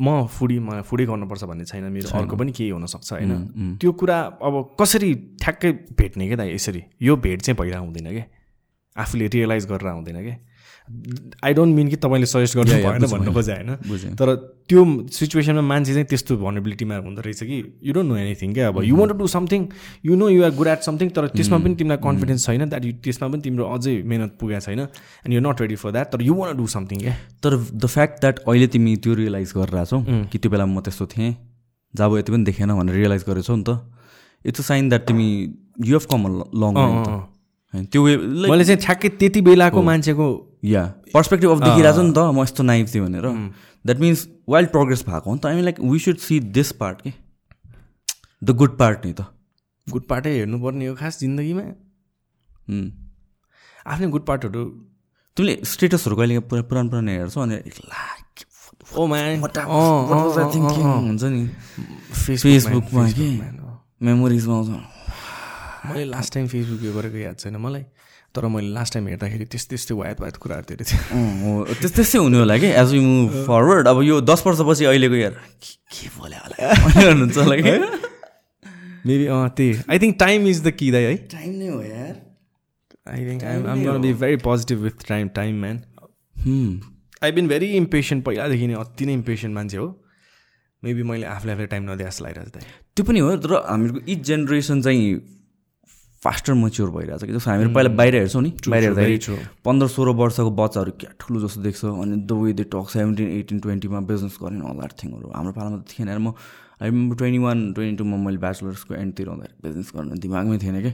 म 0.02 0.26
फुडी 0.28 0.58
मलाई 0.60 0.82
फुडी 0.82 1.06
गर्नुपर्छ 1.06 1.44
भन्ने 1.44 1.66
छैन 1.66 1.84
मेरो 1.94 2.10
अर्को 2.20 2.36
पनि 2.36 2.52
केही 2.52 2.70
हुनसक्छ 2.70 3.12
होइन. 3.14 3.32
त्यो 3.82 3.92
कुरा 3.94 4.18
अब 4.42 4.56
कसरी 4.80 5.14
ठ्याक्कै 5.42 5.72
भेट्ने 5.98 6.28
क्या 6.28 6.38
दाइ 6.38 6.54
यसरी? 6.54 6.82
यो 7.02 7.16
भेट 7.18 7.42
चाहिँ 7.42 7.58
भइरहेको 7.58 7.86
हुँदैन 7.86 8.10
क्या 8.12 8.26
आफूले 8.96 9.28
रियलाइज 9.34 9.66
गरेर 9.66 9.90
हुँदैन 9.90 10.22
क्या 10.24 10.38
आई 11.44 11.54
डोन्ट 11.54 11.76
मिन 11.76 11.88
कि 11.90 11.96
तपाईँले 11.96 12.26
सजेस्ट 12.26 12.58
गर्नु 12.58 12.72
भएन 12.84 13.06
भन्नु। 13.12 13.34
खोजे 13.34 13.54
होइन? 13.54 14.16
तर 14.16 14.36
त्यो 14.70 14.82
सिचुएसनमा 15.12 15.62
मान्छे 15.62 15.94
चाहिँ 15.94 16.08
त्यस्तो 16.08 16.38
भनबिलिटीमा 16.38 16.96
हुँदो 16.98 17.22
रहेछ 17.22 17.44
कि 17.44 17.58
यु 17.84 17.94
डोन्ट 17.94 18.10
नो 18.10 18.16
एनिथिङ 18.18 18.54
क्या? 18.54 18.68
अब 18.68 18.84
you 18.84 18.96
want 18.96 19.14
do 19.18 19.28
something 19.28 19.68
you 20.06 20.16
know 20.16 20.30
you 20.30 20.44
are 20.44 20.52
good 20.56 20.68
at 20.68 20.82
something 20.90 21.10
तर 21.16 21.28
त्यसमा 21.38 21.58
पनि 21.58 21.76
तिमीलाई 21.76 22.00
कन्फिडेन्स 22.04 22.46
छैन 22.46 22.70
द्याट 22.70 22.86
यु 22.86 22.94
त्यसमा 23.04 23.28
पनि 23.28 23.42
तिम्रो 23.42 23.66
अझै 23.76 23.96
मेहनत 24.04 24.38
पुगेको 24.42 24.66
छैन 24.66 24.80
and 24.80 25.34
you 25.34 25.42
not 25.42 25.62
ready 25.62 25.76
for 25.84 25.92
that 25.92 26.12
तर 26.14 26.22
यु 26.22 26.34
वान्ट 26.34 26.58
डु 26.58 26.68
समथिङ 26.76 27.00
क्या 27.00 27.16
तर 27.44 27.58
द 27.58 27.86
फ्याक्ट 27.96 28.22
द्याट 28.22 28.40
अहिले 28.48 28.68
तिमी 28.76 28.96
त्यो 29.06 29.14
रियलाइज 29.22 29.54
गरिरहेछौ 29.58 30.00
कि 30.32 30.38
त्यो 30.38 30.52
बेला 30.52 30.66
म 30.66 30.82
त्यस्तो 30.82 31.06
थिएँ 31.16 31.34
जब 31.94 32.18
यति 32.18 32.32
पनि 32.32 32.44
देखेन 32.44 32.70
भनेर 32.76 32.96
रियलाइज 32.96 33.24
गरेछौ 33.30 33.56
नि 33.56 33.64
त 33.68 33.80
इट्स 34.46 34.60
अ 34.60 34.64
साइन 34.64 34.90
द्याट 34.90 35.08
तिमी 35.08 35.28
यु 35.88 35.98
हेभ 35.98 36.06
कम 36.12 36.22
लङ 36.64 36.74
होइन 36.78 37.86
त्यो 37.92 38.04
वे 38.04 38.16
मैले 38.52 38.64
चाहिँ 38.66 38.80
ठ्याक्कै 38.82 39.10
त्यति 39.20 39.42
बेलाको 39.42 39.82
मान्छेको 39.82 40.28
या 40.64 40.84
पर्सपेक्टिभ 41.14 41.50
अफ 41.52 41.60
देखिरहेको 41.60 41.98
छ 41.98 42.00
नि 42.06 42.14
त 42.14 42.18
म 42.18 42.42
यस्तो 42.44 42.64
नाइभ 42.64 42.88
थिएँ 42.94 43.04
भनेर 43.06 43.26
द्याट 43.86 44.00
मिन्स 44.00 44.28
वाइल्ड 44.50 44.70
प्रोग्रेस 44.70 45.04
भएको 45.08 45.30
हो 45.30 45.36
नि 45.36 45.40
त 45.40 45.46
I 45.46 45.56
mean 45.56 45.64
like 45.64 45.80
we 45.80 46.00
should 46.00 46.18
see 46.18 46.40
this 46.40 46.72
part 46.82 47.02
के 47.02 47.14
द 48.44 48.50
गुड 48.52 48.78
पार्ट 48.78 49.06
नि 49.06 49.14
त 49.14 49.26
गुड 49.88 50.04
पार्टै 50.08 50.32
हेर्नुपर्ने 50.38 50.86
हो 50.88 50.96
खास 50.96 51.20
जिन्दगीमा। 51.20 51.64
आफ्नै 53.88 54.08
गुड 54.08 54.26
पार्टहरू 54.26 54.66
तिमीले 55.38 55.54
स्टेटसहरू 55.66 56.16
कहिले 56.16 56.40
पुरा 56.40 56.62
पुरानो 56.62 56.90
पुरानो 56.90 57.12
हेर्छौ 57.12 57.42
अनि? 57.42 57.58
हुन्छ 61.08 61.24
नि 61.24 61.42
फेसबुकमा 62.14 63.04
के 63.12 63.30
मेमोरिजमा 64.06 64.56
आउँछ 64.56 64.70
मैले 65.86 66.06
लास्ट 66.06 66.34
टाइम 66.34 66.48
फेसबुक 66.48 66.82
यो 66.84 66.92
गरेको 66.94 67.18
याद 67.18 67.38
छैन 67.40 67.56
मलाई 67.58 67.84
तर 68.36 68.46
मैले 68.48 68.70
लास्ट 68.74 68.94
टाइम 68.94 69.08
हेर्दाखेरि 69.08 69.46
त्यस्तै 69.46 69.70
त्यस्तै 69.70 69.96
वायत 69.96 70.22
वायत 70.22 70.36
कुराहरू 70.44 70.66
धेरै 70.70 70.86
थियो। 70.86 71.64
त्यस 71.82 71.92
त्यस्तै 71.96 72.20
हुने 72.20 72.38
होला 72.40 72.58
कि 72.58 72.70
एज 72.82 72.94
यु 72.94 73.02
मुभ 73.02 73.32
फरवर्ड 73.48 73.88
अब 73.88 74.02
यो 74.04 74.16
दस 74.22 74.44
वर्षपछि 74.48 74.86
अहिलेको 74.86 75.16
यार 75.16 75.34
के 75.62 76.08
बोले 76.18 76.38
होला? 76.38 76.56
कि? 77.58 77.74
मेबी 79.06 79.26
अँ 79.26 79.50
त्यही। 79.58 79.72
I 79.90 80.00
think 80.00 80.16
time 80.20 80.48
is 80.48 80.62
the 80.64 80.72
कि 80.78 80.92
दाइ 80.92 81.04
है 81.04 81.16
टाइम 81.34 81.52
नै 81.56 81.68
हो 81.68 81.82
यार। 81.82 82.14
I 83.10 83.26
think 83.30 83.44
I'm 83.44 83.68
um 83.68 83.84
gonna 83.84 84.02
be 84.02 84.14
very 84.22 84.38
positive 84.46 84.78
with 84.80 85.08
time 85.08 85.28
time 85.36 85.54
man 85.62 85.78
I 87.24 87.32
been 87.32 87.48
very 87.48 87.68
impatient 87.82 88.26
पहिलादेखि 88.26 88.68
नै 88.68 88.76
अति 88.86 89.06
नै 89.06 89.14
इम्पेसेन्ट 89.14 89.56
मान्छे 89.56 89.78
हो। 89.78 89.88
मेबी 90.84 91.04
मैले 91.10 91.26
आफूले 91.28 91.52
आफूलाई 91.54 91.68
टाइम 91.74 91.92
नदिए 91.92 92.08
जस्तो 92.08 92.24
लागिरहेको 92.26 92.60
छ 92.60 92.64
त्यो 92.96 93.04
पनि 93.06 93.20
हो 93.20 93.36
तर 93.38 93.52
हामीहरूको 93.68 94.02
इच 94.08 94.20
जेनेरेसन 94.30 94.82
चाहिँ 94.82 95.06
फास्टर 96.24 96.54
मच्योर 96.54 96.90
भइरहेछ 96.92 97.24
कि 97.24 97.34
जस्तो 97.34 97.50
हामीहरू 97.50 97.74
पहिला 97.74 97.90
बाहिर 97.98 98.16
हेर्छौँ 98.16 98.42
नि 98.42 98.52
बाहिर 98.68 98.84
हेर्दाखेरि 98.84 99.18
पन्ध्र 99.66 99.88
सोह्र 99.90 100.10
वर्षको 100.22 100.52
बच्चाहरू 100.54 100.92
क्या 101.02 101.12
ठुलो 101.18 101.38
जस्तो 101.42 101.62
देख्छ 101.66 101.82
अनि 101.86 102.16
the 102.30 102.32
way 102.42 102.54
they 102.54 102.64
talk 102.70 102.88
seventeen 102.94 103.28
eighteen 103.40 103.60
ट्वेन्टीमा 103.66 104.00
business 104.06 104.38
गर्ने 104.42 104.62
अल 104.70 104.94
थिङहरू 105.02 105.28
हाम्रो 105.34 105.54
पालामा 105.58 105.78
त 105.82 105.90
थिएन। 105.90 106.10
म 106.22 106.34
I 106.82 106.90
remember 106.90 107.16
twenty 107.18 107.40
one 107.42 107.58
twenty 107.74 107.98
टूमा 107.98 108.18
मैले 108.22 108.38
ब्याचलर्सको 108.38 108.94
एन्डतिर 109.02 109.28
हुँदाखेरि 109.34 109.62
बिजनेस 109.66 109.90
गर्न 109.96 110.10
दिमागमै 110.22 110.58
थिएन 110.62 110.78
कि। 110.86 110.92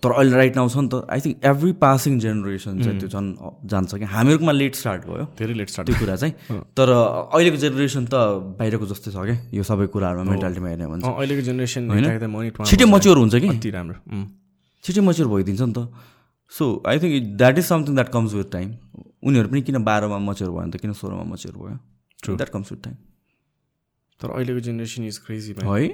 तर 0.00 0.10
अहिले 0.12 0.36
राइट 0.36 0.56
नाउ 0.56 0.68
छ 0.68 0.76
नि 0.76 0.88
त 0.92 0.94
I 1.08 1.20
think 1.24 1.36
every 1.44 1.72
passing 1.80 2.18
generation 2.20 2.80
चाहिँ 2.84 2.98
त्यो 3.00 3.08
झन् 3.08 3.28
जान्छ 3.64 3.90
कि। 3.96 4.04
हामीहरूकोमा 4.12 4.52
लेट 4.60 4.74
स्टार्ट 4.76 5.00
भयो। 5.08 5.24
धेरै 5.40 5.54
लेट 5.56 5.68
स्टार्ट 5.72 5.88
त्यो 5.88 5.96
कुरा 6.00 6.16
चाहिँ। 6.20 6.34
तर 6.76 6.88
अहिलेको 7.32 7.56
जेनेरेसन 7.64 8.04
त 8.12 8.14
बाहिरको 8.60 8.86
जस्तै 8.92 9.10
छ 9.12 9.24
क्या 9.24 9.36
यो 9.56 9.62
सबै 9.64 9.86
कुराहरूमा 9.92 10.24
मेन्टालिटीमा 10.32 10.68
हेर्ने 10.68 10.84
हो 10.84 10.90
भने 10.92 11.00
चाहिँ। 11.04 11.16
अहिलेको 11.16 11.42
जेनेरेसन 11.48 11.82
छिट्टै 12.68 12.88
मच्योर 12.92 13.16
हुन्छ 13.24 13.34
कि। 13.40 13.70
राम्रो। 13.72 13.96
छिट्टै 14.84 15.02
मच्योर 15.02 15.28
भइदिन्छ 15.28 15.60
नि 15.60 15.72
त। 15.72 15.78
So 16.52 16.64
I 16.88 16.98
think 16.98 17.36
that 17.36 17.58
is 17.58 17.64
something 17.66 17.94
that 17.94 18.08
comes 18.12 18.32
with 18.34 18.48
time 18.52 18.68
उनीहरू 19.22 19.48
पनि 19.48 19.62
किन 19.62 19.78
बाह्रमा 19.84 20.18
मच्योर 20.18 20.50
भयो 20.50 20.64
नि 20.64 20.72
त? 20.72 20.76
किन 20.82 20.92
सोह्रमा 20.92 21.24
मच्योर 21.32 21.54
भयो? 21.56 21.76
द्याट 22.36 22.48
कम्स 22.50 22.72
विथ 22.72 22.80
टाइम 22.84 22.96
तर 24.20 24.30
अहिलेको 24.30 24.60
जेनेरेसन 24.60 25.04
इज 25.04 25.18
क्रेजी 25.26 25.52
भयो 25.60 25.74
है? 25.74 25.88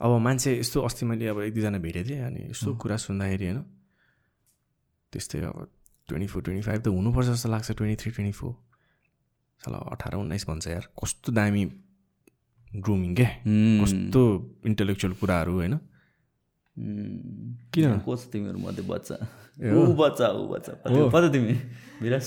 अब 0.00 0.10
मान्छे 0.22 0.50
यस्तो 0.58 0.80
अस्ति 0.86 1.06
मैले 1.06 1.26
अब 1.28 1.40
एक 1.42 1.52
दुईजना 1.54 1.78
भेटेको 1.78 2.08
थिएँ 2.08 2.22
अनि 2.22 2.40
यस्तो 2.50 2.74
कुरा 2.78 2.96
सुन्दाखेरि 3.02 3.44
होइन 3.44 3.58
त्यस्तै 5.12 5.38
अब 5.40 5.56
ट्वेन्टी 6.08 6.26
फोर 6.32 6.42
ट्वेन्टी 6.42 6.62
फाइभ 6.68 6.80
त 6.82 6.88
हुनुपर्छ 6.88 7.26
जस्तो 7.28 7.48
लाग्छ। 7.50 7.70
ट्वेन्टी 7.72 7.96
थ्री 8.02 8.10
ट्वेन्टी 8.12 8.32
फोर 8.38 8.52
सला 9.60 9.78
अठार 9.92 10.14
उन्नाइस 10.14 10.44
भन्छ 10.48 10.66
यार। 10.68 10.84
कस्तो 10.94 11.32
दामी 11.32 11.64
ग्रुमिङ 12.70 13.14
क्या 13.18 13.30
कस्तो 13.82 14.22
इन्टेलेक्चुअल 14.66 15.12
कुराहरू 15.20 15.52
होइन? 15.52 15.74
किन 17.74 17.98
कोच 18.06 18.20
तिमीहरू 18.32 18.58
मध्ये 18.58 18.84
बच्चा 18.88 19.16
ऊ 19.74 19.92
बच्चा 20.00 20.26
ऊ 20.30 20.46
बच्चा 20.48 20.72
कति 21.14 21.28
तिमी 21.34 21.54
विराज 22.02 22.26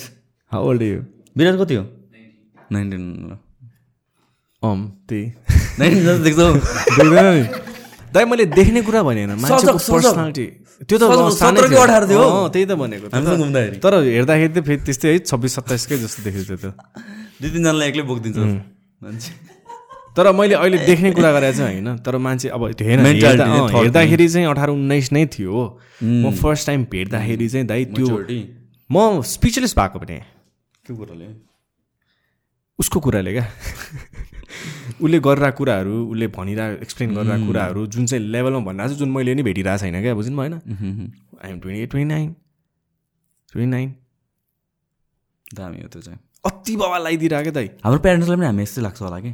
हाउ 0.52 0.62
ओल्ड 0.70 0.82
यो 0.84 1.00
विराज 1.36 1.56
कति 1.62 1.76
हो 1.76 1.84
नाइन्टिन 2.72 3.04
अम 4.64 4.80
त्यही 5.10 5.26
नाइन्टिन 5.80 6.04
जस्तो 6.06 6.24
देख्छौ 6.24 6.48
देख्दैन 6.98 7.28
नि 7.34 7.44
दाइ 8.14 8.26
मैले 8.26 8.46
देख्ने 8.54 8.82
कुरा 8.82 9.02
भने 9.04 9.24
होइन 9.26 9.40
मान्छेको। 9.42 9.78
पर्सनालिटी 9.94 10.46
त्यो 10.90 10.98
त 10.98 11.04
अँ, 11.04 11.08
थियो। 11.62 11.82
अठार 11.82 12.04
थियो। 12.10 12.22
अँ, 12.22 12.50
त्यही 12.52 12.66
त 12.66 12.74
भनेको 12.82 13.08
तर 13.84 13.94
हेर्दाखेरि 14.06 14.54
त 14.54 14.64
फेरि 14.68 14.78
त्यस्तै 14.86 15.08
है 15.08 15.20
छब्बिस 15.24 15.52
सत्ताइसकै 15.56 15.98
जस्तो 15.98 16.20
देखिन्छ 16.28 16.50
त्यो 16.54 16.72
दुई 17.42 17.50
तिनजनालाई 17.50 17.88
एक्लै 17.90 18.04
बोकिदिन्छ 18.04 18.38
मान्छे 19.02 19.32
तर 20.18 20.32
मैले 20.36 20.56
अहिले 20.56 20.78
देख्ने 20.86 21.12
कुरा 21.12 21.32
गरेर 21.32 21.54
चाहिँ 21.56 21.74
होइन 21.74 21.98
तर 22.06 22.18
मान्छे 22.18 22.48
अब 22.50 22.72
त्यो 22.72 22.88
हेर्दाखेरि 22.88 24.28
चाहिँ 24.30 24.48
अठार 24.48 24.70
उन्नाइस 24.70 25.12
नै 25.12 25.26
थियो 25.36 25.56
म 26.04 26.32
फर्स्ट 26.42 26.68
टाइम 26.68 26.84
भेट्दाखेरि 26.92 27.48
चाहिँ 27.50 27.68
दाइ 27.68 27.86
त्यो। 27.96 28.18
म 28.90 29.22
स्पिचलेस 29.24 29.74
भएको 29.78 30.00
पनि। 30.00 30.18
के 30.86 30.96
कुराले? 30.96 31.28
उसको 32.80 33.00
कुराले 33.00 33.32
क्या। 33.32 33.46
उसले 35.02 35.20
गरिरहेको 35.20 35.58
कुराहरू 35.58 35.96
उसले 36.12 36.28
भनिरहेको 36.38 36.82
एक्सप्लेन 36.84 37.10
गरिरहेको 37.16 37.46
कुराहरू 37.48 37.86
जुन 37.88 38.06
चाहिँ 38.06 38.24
लेभलमा 38.26 38.60
भनिरहेको 38.68 38.94
छ 38.96 38.98
जुन 39.00 39.10
मैले 39.12 39.36
नि 39.36 39.44
भेटिरहेको 39.44 39.80
छैन 39.80 40.02
क्या 40.02 40.14
बुझ्नु 40.14 40.36
भएन। 40.38 40.54
I'm 41.44 41.60
twenty 41.60 41.82
eight 41.84 41.90
twenty 41.92 42.08
nine 42.14 42.30
twenty 43.52 43.72
nine 43.72 43.90
दामी 45.56 45.82
हो 45.82 45.88
त्यो 45.88 46.02
चाहिँ। 46.02 46.20
अति 46.46 46.76
बाबा 46.76 46.98
लगाइदिरहेको 46.98 47.44
क्या 47.44 47.56
दाइ। 47.60 47.68
हाम्रो 47.86 48.00
प्यारेन्ट्सलाई 48.02 48.38
पनि 48.38 48.46
हामी 48.46 48.64
यस्तै 48.64 48.82
लाग्छ 48.82 49.02
होला 49.02 49.20
कि? 49.20 49.32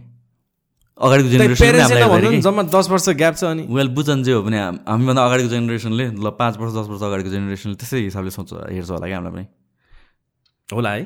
अगाडिको 0.97 1.29
जेनेरेसन 1.29 2.39
जम्मा 2.41 2.63
दस 2.73 2.89
वर्ष 2.89 3.09
ग्याप 3.17 3.35
छ 3.37 3.43
अनि। 3.43 3.63
वेल 3.69 3.87
बुझन 3.93 4.23
जे 4.23 4.31
हो 4.33 4.41
भने 4.43 4.57
हाम- 4.59 4.79
हामीभन्दा 4.89 5.21
अगाडिको 5.25 5.49
जेनेरेसनले 5.49 6.05
ल 6.17 6.29
पाँच 6.39 6.57
वर्ष 6.57 6.73
दस 6.73 6.87
वर्ष 6.89 7.01
अगाडिको 7.09 7.29
जेनेरेसनले 7.29 7.75
त्यस्तै 7.77 7.99
हिसाबले 8.03 8.31
सोच्छ 8.33 8.51
हेर्छ 8.73 8.89
होला 8.89 9.05
कि 9.07 9.13
हामीलाई 9.13 9.33
पनि। 9.33 9.45
होला 10.69 10.91
है? 10.91 11.01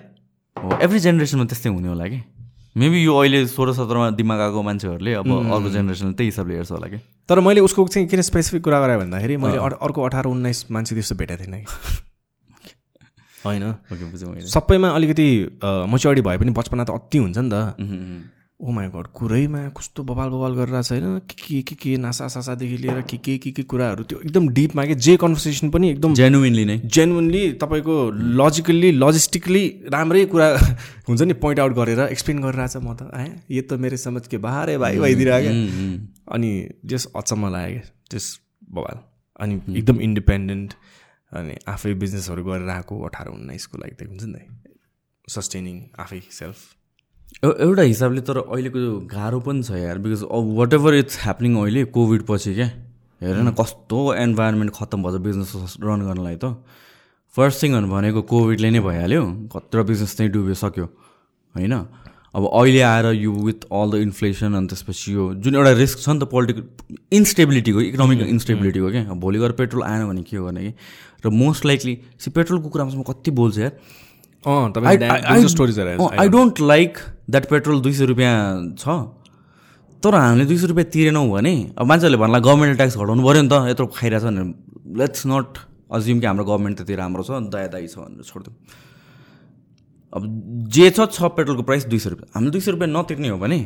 हो 0.58 0.70
एभ्री 0.82 1.00
जेनेरेसनमा 1.00 1.46
त्यस्तै 1.52 1.70
हुने 1.70 1.88
होला 1.88 2.08
कि? 2.08 2.20
मेबी 2.78 3.00
यो 3.04 3.14
अहिले 3.20 3.40
सोह्र 3.52 3.74
सत्रमा 3.76 4.10
दिमाग 4.16 4.40
आएको 4.42 4.62
मान्छेहरूले 4.64 5.14
अब 5.14 5.28
अर्को 5.28 5.70
जेनेरेसनले 5.70 6.14
त्यही 6.16 6.30
हिसाबले 6.32 6.54
हेर्छ 6.56 6.72
होला 6.72 6.88
कि? 6.88 6.98
तर 7.30 7.40
मैले 7.44 7.60
उसको 7.68 7.88
चाहिँ 7.88 8.08
किन 8.08 8.22
स्पेसिफिक 8.22 8.64
कुरा 8.64 8.80
गरेँ 8.80 8.98
भन्दाखेरि 9.00 9.36
मैले 9.44 9.58
अर- 9.60 9.80
अर्को 9.82 10.00
अठार 10.08 10.26
उन्नाइस 10.32 10.72
मान्छे 10.72 10.96
त्यस्तो 10.96 11.16
भेटेको 11.16 11.44
थिएन 11.44 11.56
कि। 11.60 11.68
होइन? 13.46 13.64
सबैमा 14.48 14.90
अलिकति 14.90 15.28
मच्योरिटी 15.64 16.22
भए 16.28 16.38
पनि 16.38 16.52
बचपना 16.56 16.84
त 16.88 16.90
अति 16.96 17.18
हुन्छ 17.18 17.38
नि 17.38 17.50
त। 17.52 17.76
ओ 18.62 18.72
माई 18.72 18.88
गड 18.94 19.08
कुरैमा 19.18 19.60
कस्तो 19.78 20.04
बबाल 20.06 20.30
बबाल 20.30 20.54
गरिरहेको 20.56 20.84
छ 20.86 20.92
होइन? 20.92 21.20
के 21.26 21.36
के 21.42 21.62
के 21.66 21.76
के 21.76 21.98
नासा 21.98 22.28
सासादेखि 22.28 22.78
लिएर 22.78 23.02
के 23.10 23.18
के 23.18 23.38
के 23.38 23.52
के 23.52 23.64
कुराहरू 23.64 24.04
त्यो 24.04 24.20
एकदम 24.22 24.50
डिपमा 24.54 24.86
के 24.86 24.96
जे 24.96 25.16
कन्भर्सेसन 25.18 25.70
पनि 25.74 25.90
एकदम 25.90 26.14
जेन्युइनली 26.14 26.66
नै। 26.66 26.78
जेन्युनली 26.86 27.42
तपाईँको 27.58 27.96
लजिकल्ली 28.42 28.92
लजिस्टिकली 29.02 29.64
राम्रै 29.94 30.26
कुरा 30.34 30.48
हुन्छ 31.10 31.22
नि 31.22 31.34
पोइन्ट 31.42 31.60
आउट 31.60 31.74
गरेर 31.74 32.00
एक्सप्लेन 32.08 32.42
गरिरहेछ 32.42 32.76
म 32.78 32.94
त 32.94 33.10
आएँ? 33.14 33.32
यो 33.50 33.62
त 33.66 33.82
मेरो 33.82 33.98
समझ 33.98 34.28
के 34.28 34.38
बाह्रै 34.38 34.78
भाइ 34.78 35.00
भइदिरहेको। 35.00 35.54
अनि 36.36 36.52
जस 36.86 37.08
अचम्म 37.18 37.50
लाग्यो 37.56 37.80
क्या 37.80 37.90
त्यस 38.12 38.28
बबाल 38.78 38.98
अनि 39.40 39.56
एकदम 39.78 40.02
इन्डिपेन्डेन्ट 40.08 40.74
अनि 41.32 41.56
आफै 41.74 41.94
बिजनेसहरू 42.04 42.44
गरेर 42.46 42.70
आएको 42.70 43.00
अठार 43.10 43.28
उन्नाइसको 43.34 43.82
लागि 43.82 43.96
त 43.98 44.08
हुन्छ 44.12 44.24
नि 44.30 44.38
त। 44.38 44.70
सस्टेनिङ 45.28 45.76
आफै 46.06 46.22
सेल्फ 46.30 46.60
एउटा 47.44 47.82
हिसाबले 47.82 48.22
तर 48.22 48.38
अहिलेको 48.38 48.80
गाह्रो 49.10 49.40
पनि 49.46 49.64
छ 49.64 49.78
यार 49.82 49.98
because 49.98 50.24
what 50.58 50.74
ever 50.74 50.94
it's 50.96 51.18
happening 51.22 51.56
अहिले 51.58 51.84
कोभिड 51.96 52.22
पछि 52.28 52.54
क्या 52.56 52.66
हेर 53.22 53.38
न 53.38 53.52
कस्तो 53.60 54.02
इन्भाइरोमेन्ट 54.16 54.72
खत्तम 54.76 55.04
भएछ 55.04 55.16
बिजनेस 55.26 55.76
रन 55.82 56.06
गर्नलाई 56.06 56.36
त। 56.36 56.62
फर्स्ट 57.36 57.64
थिङहरू 57.64 57.88
भनेको 57.90 58.22
कोभिडले 58.30 58.70
नै 58.70 58.80
भइहाल्यो। 58.86 59.24
कत्रो 59.54 59.84
बिजनेस 59.84 60.16
चाहिँ 60.18 60.32
डुबिसक्यो 60.32 60.86
होइन? 60.86 61.74
अब 62.36 62.44
अहिले 62.46 62.82
आएर 62.82 63.06
यो 63.18 63.32
विथ 63.34 63.66
अल 63.74 63.92
द 63.92 63.96
इन्फ्लेसन 64.06 64.54
अनि 64.62 64.68
त्यसपछि 64.68 65.14
यो 65.14 65.34
जुन 65.42 65.56
एउटा 65.56 65.72
रिस्क 65.82 65.98
छ 65.98 66.10
नि 66.10 66.20
त 66.22 66.30
पोलिटिकल 66.30 67.18
इन्स्टेबिलिटीको 67.18 67.82
इकोनोमिक 67.90 68.22
इन्स्टेबिलिटीको 68.38 68.92
क्या 68.92 69.04
अब 69.10 69.20
भोलि 69.20 69.40
गएर 69.40 69.52
पेट्रोल 69.58 69.84
आएन 69.90 70.06
भने 70.08 70.24
के 70.30 70.38
गर्ने 70.38 70.62
कि? 70.62 70.74
र 71.26 71.30
मोस्ट 71.42 71.66
लाइकली 71.66 71.98
सी 72.22 72.30
पेट्रोलको 72.38 72.70
कुरामा 72.70 72.90
चाहिँ 72.92 73.02
म 73.02 73.10
कति 73.10 73.32
बोल्छु 73.34 73.62
यार 73.62 73.74
I 74.46 76.28
don't 76.30 76.60
like 76.62 76.98
that 77.30 77.46
petrol 77.50 77.82
दुई 77.82 77.94
सय 77.94 78.06
रुपियाँ 78.06 78.36
छ। 78.78 78.88
तर 80.04 80.16
हामीले 80.16 80.46
दुई 80.50 80.58
सय 80.58 80.68
रुपियाँ 80.68 80.90
तिरेनौँ 80.90 81.28
भने 81.30 81.54
अब 81.78 81.86
मान्छेहरूले 81.86 82.18
भन्ला 82.18 82.40
गभर्मेन्ट 82.42 82.78
ट्याक्स 82.78 82.98
घटाउनु 82.98 83.22
पऱ्यो 83.22 83.42
नि 83.42 83.50
त 83.50 83.54
यत्रो 83.70 83.86
खाइरहेछ 83.94 84.24
भने 84.24 84.44
लेट्स 84.98 85.22
नट 85.30 85.58
अज्युम 85.94 86.20
कि 86.20 86.26
हाम्रो 86.26 86.46
गभर्मेन्ट 86.46 86.78
त्यति 86.78 86.96
राम्रो 86.96 87.24
छ 87.24 87.30
दया 87.54 87.68
दाई 87.70 87.88
छ 87.88 88.02
भनेर 88.02 88.24
छोडिदिउँ। 88.26 88.56
अब 90.14 90.22
जे 90.74 90.90
छ 90.90 91.06
छ 91.06 91.30
पेट्रोलको 91.38 91.64
प्राइस 91.70 91.86
दुई 91.86 92.00
सय 92.02 92.10
रुपियाँ। 92.10 92.30
हामीले 92.34 92.52
दुई 92.52 92.62
सय 92.66 92.72
रुपियाँ 92.72 92.90
नतिर्ने 92.98 93.30
हो 93.30 93.38
भने 93.38 93.60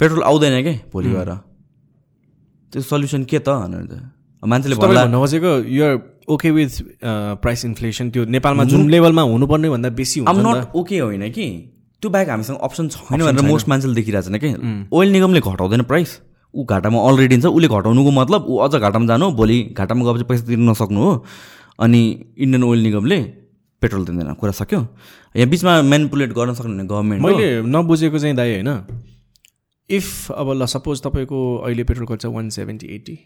पेट्रोल 0.00 0.22
आउँदैन 0.28 0.62
क्या 0.62 0.74
भोलि 0.92 1.10
गएर? 1.16 1.30
त्यो 2.72 2.82
सल्युसन 2.84 3.24
के 3.24 3.38
त 3.40 3.48
भनेर। 3.48 4.12
मान्छेले 4.42 4.76
भन्ला 4.76 5.04
भन्नु 5.08 5.18
खोजेको 5.24 5.52
you're 5.72 5.96
okay 6.28 6.50
with 6.50 6.82
price 7.42 7.64
inflation 7.64 8.10
त्यो 8.10 8.24
नेपालमा 8.24 8.64
जुन 8.64 8.88
लेभलमा 8.90 9.22
हुनुपर्ने 9.22 9.70
भन्दा 9.70 9.88
बेसी 9.96 10.20
हुन्छ 10.20 10.36
नि 10.36 10.42
नट 10.44 10.74
ओके 10.76 10.98
होइन 10.98 11.28
कि? 11.30 11.46
त्यो 12.02 12.10
बाहेक 12.10 12.28
हामीसँग 12.28 12.58
अप्सन 12.62 12.88
छैन 12.88 13.22
भनेर 13.22 13.44
मोस्ट 13.46 13.68
मान्छेले 13.68 13.94
देखिरहेको 13.94 14.30
छैन 14.30 14.38
कि? 14.38 14.50
ओइल 14.92 15.12
निगमले 15.12 15.40
घटाउँदैन 15.40 15.82
प्राइस 15.90 16.20
ऊ 16.54 16.64
घाटामा 16.64 16.98
अलरेडी 17.08 17.40
छ 17.40 17.46
उसले 17.46 17.68
घटाउनुको 17.68 18.10
मतलब 18.20 18.46
ऊ 18.48 18.56
अझ 18.66 18.74
घाटामा 18.76 19.06
जानु 19.06 19.30
भोलि 19.38 19.58
घाटामा 19.76 20.04
गएपछि 20.04 20.24
पैसा 20.24 20.46
तिर्न 20.46 20.70
नसक्नु 20.70 21.00
हो। 21.00 21.24
अनि 21.80 22.02
इन्डियन 22.38 22.64
ओइल 22.64 22.82
निगमले 22.82 23.18
पेट्रोल 23.82 24.04
दिँदैन 24.04 24.32
कुरा 24.40 24.52
सक्यो? 24.52 24.80
यहाँ 25.36 25.48
बिचमा 25.50 25.80
मेनिपुलेट 25.82 26.32
गर्न 26.32 26.54
सक्नु 26.54 26.72
भने 26.72 26.84
गभर्मेन्ट 26.88 27.24
मैले 27.24 27.48
नबुझेको 27.68 28.18
चाहिँ 28.18 28.36
दाइ 28.36 28.52
होइन। 28.52 28.70
इफ 29.90 30.30
अब 30.32 30.52
ल 30.52 30.66
सपोज 30.66 31.02
तपाईँको 31.02 31.40
अहिले 31.56 31.84
पेट्रोल 31.84 32.06
खर्च 32.06 32.24
one 32.26 32.48
seventy 32.50 32.86
eighty 32.94 33.18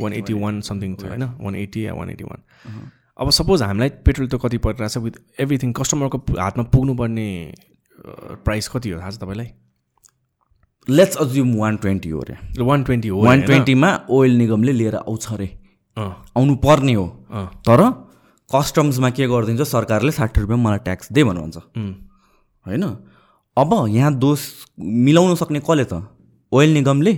one 0.00 0.12
eighty 0.12 0.34
one 0.34 0.60
something 0.62 0.94
छ 0.96 1.04
होइन? 1.04 1.24
वान 1.40 1.54
एट्टी 1.56 1.86
या 1.86 1.94
वान 1.94 2.10
एट्टी 2.10 2.24
वान 2.24 2.40
अब 3.18 3.30
सपोज 3.30 3.62
हामीलाई 3.62 3.88
पेट्रोल 4.06 4.28
त 4.28 4.38
कति 4.42 4.58
परिरहेछ 4.64 4.96
विथ 4.98 5.40
एभ्रिथिङ 5.40 5.72
कस्टमरको 5.74 6.18
हातमा 6.38 6.64
पुग्नुपर्ने 6.74 7.28
प्राइस 8.44 8.68
कति 8.68 8.90
हो 8.90 9.00
थाहा 9.00 9.10
छ 9.10 9.18
तपाईँलाई? 9.18 9.48
लेट्स 10.88 11.16
अज्युम 11.18 11.54
वान 11.56 11.76
ट्वेन्टी 11.76 12.08
हो 12.08 12.20
अरे 12.20 12.62
वान 12.62 12.84
ट्वेन्टी 12.84 13.08
हो 13.08 13.22
वान? 13.22 13.42
ट्वेन्टीमा 13.42 13.90
ओइल 14.10 14.36
निगमले 14.38 14.72
लिएर 14.72 14.96
आउँछ 14.96 15.32
अरे 15.32 15.48
आउनु 15.96 16.54
पर्ने 16.62 16.94
हो। 16.94 17.06
तर 17.66 17.80
कस्टम्समा 18.50 19.10
के 19.10 19.26
गरिदिन्छ 19.28 19.62
सरकारले 19.68 20.12
साठी 20.12 20.40
रुपियाँ 20.40 20.58
मलाई 20.58 20.78
ट्याक्स 20.86 21.12
दे 21.12 21.24
भन्नुहुन्छ। 21.24 21.56
होइन? 22.66 22.84
अब 23.56 23.70
यहाँ 23.90 24.14
दोष 24.14 24.40
मिलाउन 24.78 25.34
सक्ने 25.34 25.60
कसले 25.60 25.84
त? 25.84 26.06
ओइल 26.52 26.70
निगमले? 26.74 27.14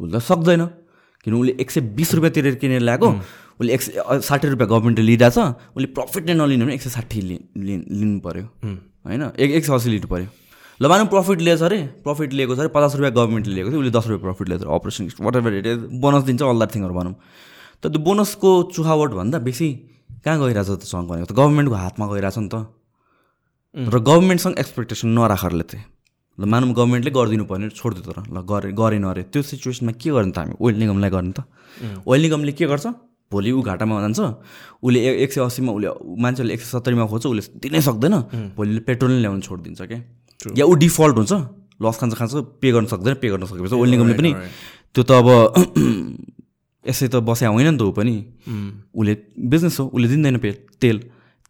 त 0.00 0.18
सक्दैन। 0.22 0.62
किन 1.26 1.34
उसले 1.34 1.52
एक 1.60 1.70
सय 1.70 1.80
बिस 1.98 2.14
रुपियाँ 2.14 2.32
तिरेर 2.32 2.54
किनेर 2.62 2.80
ल्याएको 2.86 3.08
उसले 3.60 3.72
एक 3.74 3.82
सय 3.82 4.20
साठी 4.22 4.48
रुपियाँ 4.48 4.68
गभर्मेन्टले 4.70 5.04
लिइरहेछ 5.06 5.38
उसले 5.76 5.86
प्रफिट 5.98 6.22
नै 6.26 6.34
नलिने 6.34 6.64
भने 6.64 6.74
एक 6.74 6.82
सय 6.82 6.90
साठी 6.90 7.20
लि 7.20 7.36
लि- 7.58 7.84
लिनु 7.90 8.18
पऱ्यो 8.20 8.44
होइन? 9.06 9.22
एक 9.36 9.50
एक 9.58 9.64
सय 9.66 9.74
असी 9.74 9.90
लिनु 9.90 10.08
पऱ्यो 10.08 10.26
ल 10.80 10.86
मानौँ 10.88 11.06
प्रफिट 11.08 11.40
लिएछ 11.40 11.62
अरे 11.62 11.78
प्रफिट 12.04 12.32
लिएको 12.32 12.54
छ 12.56 12.58
अरे 12.60 12.68
पचास 12.68 12.94
रुपियाँ 12.96 13.12
गभर्मेन्टले 13.12 13.54
लिएको 13.54 13.70
थियो 13.70 13.80
उसले 13.80 13.90
दस 13.90 14.06
रुपियाँ 14.06 14.22
प्रफिट 14.28 14.48
लिएको 14.48 14.62
थियो 14.64 14.74
operation 14.76 15.04
whatever 15.36 15.52
it 15.60 15.66
is 15.66 15.78
bonus 16.04 16.22
दिन्छ 16.28 16.42
अल 16.42 16.56
द्याट 16.60 16.74
थिङहरू 16.74 16.94
भनौँ। 16.94 17.14
तर 17.82 17.88
त्यो 17.88 18.00
बोनसको 18.02 18.50
चुहावट 18.76 19.10
भन्दा 19.20 19.38
बेसी 19.46 19.68
कहाँ 20.24 20.36
गइरहेछ 20.40 20.68
त 20.68 20.82
सङ्घ 20.92 21.04
भनेको 21.08 21.26
त 21.26 21.32
गभर्मेन्टको 21.32 21.74
हातमा 21.74 22.06
गइरहेछ 22.12 22.38
नि 22.38 22.48
त। 22.52 22.56
र 23.74 23.98
गभर्मेन्टसँग 24.00 24.58
एक्सपेक्टेसन 24.58 25.08
नराखरले 25.16 25.64
चाहिँ। 25.70 25.84
ल 26.38 26.44
मानौँ 26.44 26.72
गभर्मेन्टले 26.76 27.10
गरिदिनु 27.16 27.44
पर्ने 27.50 27.68
छोडिदियो 27.72 28.02
तर 28.12 28.18
ल 28.28 28.38
गरे 28.44 28.70
गरेन 28.76 29.04
अरे 29.08 29.22
त्यो 29.32 29.42
सिचुएसनमा 29.42 29.92
के 29.96 30.10
गर्ने 30.12 30.32
त 30.32 30.38
हामी? 30.38 30.54
ओइल 30.60 30.74
निगमलाई 30.76 31.10
गर्ने 31.16 31.32
त। 31.32 31.40
ओइल 32.04 32.20
निगमले 32.22 32.52
के 32.52 32.66
गर्छ? 32.68 32.86
भोलि 33.32 33.50
ऊ 33.56 33.60
घाटामा 33.64 33.94
जान्छ। 34.04 34.20
उसले 34.84 34.98
एक 35.24 35.32
सय 35.32 35.40
अस्सीमा 35.48 35.72
उसले 35.72 35.88
मान्छेले 36.22 36.54
एक 36.54 36.60
सय 36.60 36.70
सत्तरीमा 36.76 37.04
खोज्छ 37.10 37.24
उसले 37.26 37.42
दिनै 37.64 37.80
सक्दैन। 37.88 38.14
भोलि 38.56 38.80
पेट्रोल 38.86 39.10
नै 39.16 39.20
ल्याउनु 39.24 39.40
छोडिदिन्छ 39.48 39.80
क्या 39.90 40.00
या 40.60 40.64
ऊ 40.68 40.72
डिफल्ट 40.84 41.16
हुन्छ। 41.16 41.32
लस 41.82 41.96
खान्छ 42.00 42.14
खान्छ 42.20 42.32
पे 42.60 42.68
गर्न 42.72 42.86
सक्दैन 42.92 43.14
पे 43.20 43.26
गर्न 43.32 43.44
सकेपछि 43.50 43.76
ओइल 43.76 43.90
निगमले 43.90 44.14
पनि 44.20 44.30
त्यो 44.94 45.02
त 45.08 45.10
अब 45.20 45.28
यसै 46.88 47.08
त 47.08 47.16
बस्या 47.24 47.48
होइन 47.50 47.66
नि 47.72 47.78
त 47.80 47.82
ऊ 47.82 47.90
पनि। 47.96 48.14
उसले 48.94 49.12
बिजनेस 49.52 49.76
हो 49.80 49.84
उसले 49.90 50.06
दिँदैन 50.12 50.36
पे 50.44 50.50
तेल। 50.80 50.96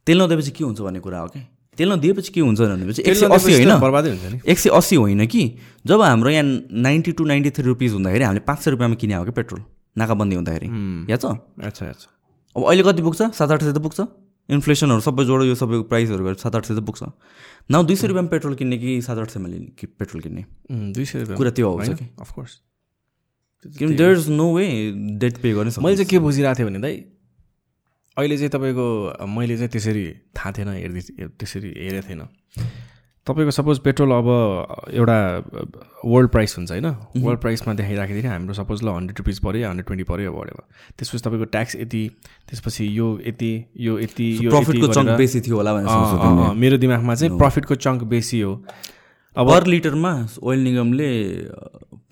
तेल 0.07 0.17
नदिएपछि 0.23 0.51
के 0.57 0.63
हुन्छ 0.65 0.81
भन्ने 0.81 1.01
कुरा 1.03 1.19
हो 1.21 1.29
क्या 1.35 1.43
तेल 1.79 1.93
नदिएपछि 1.93 2.33
के 2.33 2.41
हुन्छ 2.41 2.61
भनेपछि 2.61 3.03
एक 3.03 3.17
सय 3.17 3.27
अस्सी 3.27 3.53
होइन? 3.53 3.73
बर्बादै 3.81 4.11
हुन्छ 4.11 4.33
नि। 4.33 4.41
एक 4.45 4.59
सय 4.59 4.71
अस्सी 4.71 4.97
होइन 4.97 5.27
कि? 5.27 5.43
जब 5.87 6.01
हाम्रो 6.03 6.31
यहाँ 6.31 6.45
ninety 6.83 7.13
two 7.13 7.25
ninety 7.25 7.51
three 7.51 7.65
rupees 7.65 7.93
हुँदाखेरि 7.93 8.25
हामीले 8.25 8.45
पाँच 8.47 8.59
सय 8.59 8.71
रुपियाँमा 8.71 8.97
किने 8.97 9.15
हो 9.15 9.25
क्या 9.25 9.33
पेट्रोल 9.33 9.63
नाकाबन्दी 9.97 10.37
हुँदाखेरि। 10.37 10.69
या 11.11 11.17
छ? 11.17 11.25
अच्छा 11.61 11.87
अच्छा 11.87 12.09
अब 12.57 12.65
अहिले 12.65 12.83
कति 12.83 13.03
पुग्छ? 13.03 13.23
सात 13.33 13.51
आठ 13.51 13.63
सय 13.63 13.73
त 13.73 13.79
पुग्छ। 13.79 14.01
इन्फ्लेसनहरू 14.49 15.01
सबै 15.01 15.25
जोडो 15.25 15.45
यो 15.45 15.55
सबै 15.55 15.83
प्राइसहरू 15.91 16.25
गरेर 16.25 16.39
सात 16.39 16.55
आठ 16.57 16.65
सय 16.67 16.75
त 16.75 16.83
पुग्छ। 16.87 17.03
न 17.71 17.83
दुई 17.83 17.97
सय 17.97 18.07
रुपियाँमा 18.07 18.31
पेट्रोल 18.31 18.55
किन्ने 18.55 18.79
कि 18.79 19.01
सात 19.03 19.19
आठ 19.19 19.31
सयमा 19.31 19.49
लिने 19.49 19.75
कि 19.75 19.87
पेट्रोल 19.89 20.23
किन्ने? 20.23 20.45
दुई 20.95 21.05
सय 21.05 21.19
रुपियाँ 21.21 21.37
कुरा 21.39 21.51
त्यो 21.51 21.67
आउँछ 21.67 21.99
कि? 21.99 22.07
Of course 22.21 22.53
there 23.65 24.13
is 24.13 24.29
no 24.31 24.47
way 24.55 24.65
debt 25.19 25.39
pay 25.43 25.53
गर्ने 25.53 25.71
मैले 25.83 25.97
चाहिँ 25.97 26.09
के 26.09 26.19
बुझिरहेको 26.23 26.59
थिएँ 26.59 26.69
भने 26.69 26.79
दाइ 26.79 26.95
अहिले 28.19 28.37
चाहिँ 28.37 28.51
तपाईँको 28.51 29.27
मैले 29.29 29.57
चाहिँ 29.57 29.71
त्यसरी 29.71 30.05
थाहा 30.37 30.53
थिएन 30.57 30.69
हेर्दै 30.69 31.01
त्यसरी 31.39 31.71
हेरेको 31.77 32.09
थिएन। 32.09 32.23
तपाईँको 33.27 33.51
सपोज 33.51 33.79
पेट्रोल 33.85 34.11
अब 34.13 34.29
एउटा 34.95 35.19
वर्ल्ड 36.05 36.31
प्राइस 36.31 36.57
हुन्छ 36.57 36.71
होइन? 36.71 36.87
वर्ल्ड 37.21 37.41
प्राइसमा 37.41 37.75
देखाइराखेदेखि 37.75 38.29
हाम्रो 38.29 38.55
सपोज 38.55 38.83
ल 38.85 38.89
हन्ड्रेड 38.89 39.19
रुपिस 39.19 39.39
पऱ्यो 39.45 39.69
हन्ड्रेड 39.69 39.87
ट्वेन्टी 39.87 40.05
पऱ्यो 40.11 40.33
बढ्यो 40.33 40.63
त्यसपछि 40.99 41.23
तपाईँको 41.25 41.45
ट्याक्स 41.45 41.77
यति 41.77 42.03
त्यसपछि 42.49 42.87
यो 42.99 43.07
यति 43.27 43.53
यो 43.87 43.99
यति 44.01 44.29
यो 44.45 44.51
प्रफिटको 44.51 44.93
चङ्क 44.95 45.11
बेसी 45.19 45.41
थियो 45.41 45.57
होला 45.57 45.73
मेरो 46.55 46.77
दिमागमा 46.79 47.15
चाहिँ 47.15 47.39
प्रफिटको 47.39 47.75
चङ्क 47.75 48.03
बेसी 48.15 48.41
हो। 48.41 48.53
अब 49.37 49.51
पर 49.51 49.67
लिटरमा 49.67 50.13
ओइल 50.43 50.61
निगमले 50.65 51.11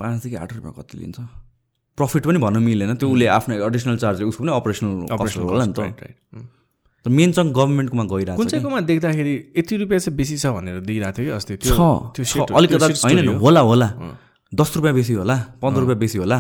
पाँचदेखि 0.01 0.37
आठ 0.37 0.53
रुपियाँ 0.53 0.75
कति 0.79 0.99
लिन्छ? 0.99 1.19
प्रफिट 1.97 2.23
पनि 2.27 2.39
भन्न 2.39 2.63
मिलेन 2.63 2.95
त्यो 2.95 3.09
उसले 3.11 3.27
आफ्नो 3.39 3.55
एडिसनल 3.67 3.97
चार्ज 4.03 4.23
उसको 4.23 4.43
पनि 4.45 4.53
अपरेसनल 4.53 4.93
अपरेसनल 5.15 5.45
होला 5.45 5.65
नि 5.65 5.73
त। 5.73 5.79
राइट 5.79 7.07
मेन 7.07 7.33
चङ्क 7.33 7.53
गभर्मेन्टकोमा 7.53 8.05
गइरहेको 8.11 8.37
कुन 8.37 8.49
चाहिँकोमा 8.49 8.81
देख्दाखेरि 8.91 9.35
यति 9.59 9.77
रुपियाँ 9.77 10.01
चाहिँ 10.01 10.17
बेसी 10.17 10.37
छ 10.41 10.47
भनेर 10.57 10.81
दिइरहेको 10.89 11.17
थियो 11.19 11.27
कि 11.27 11.37
अस्ति? 11.37 11.55
त्यो 11.61 12.25
छ। 12.25 12.35
त्यो 12.35 12.55
अलिकति 12.57 12.93
होइन। 13.05 13.29
होला 13.45 13.61
होला। 13.61 13.89
दस 14.53 14.77
रुपियाँ 14.77 14.95
बेसी 14.95 15.13
होला 15.21 15.37
पन्ध्र 15.63 15.81
रुपियाँ 15.81 15.99
बेसी 15.99 16.19
होला। 16.19 16.39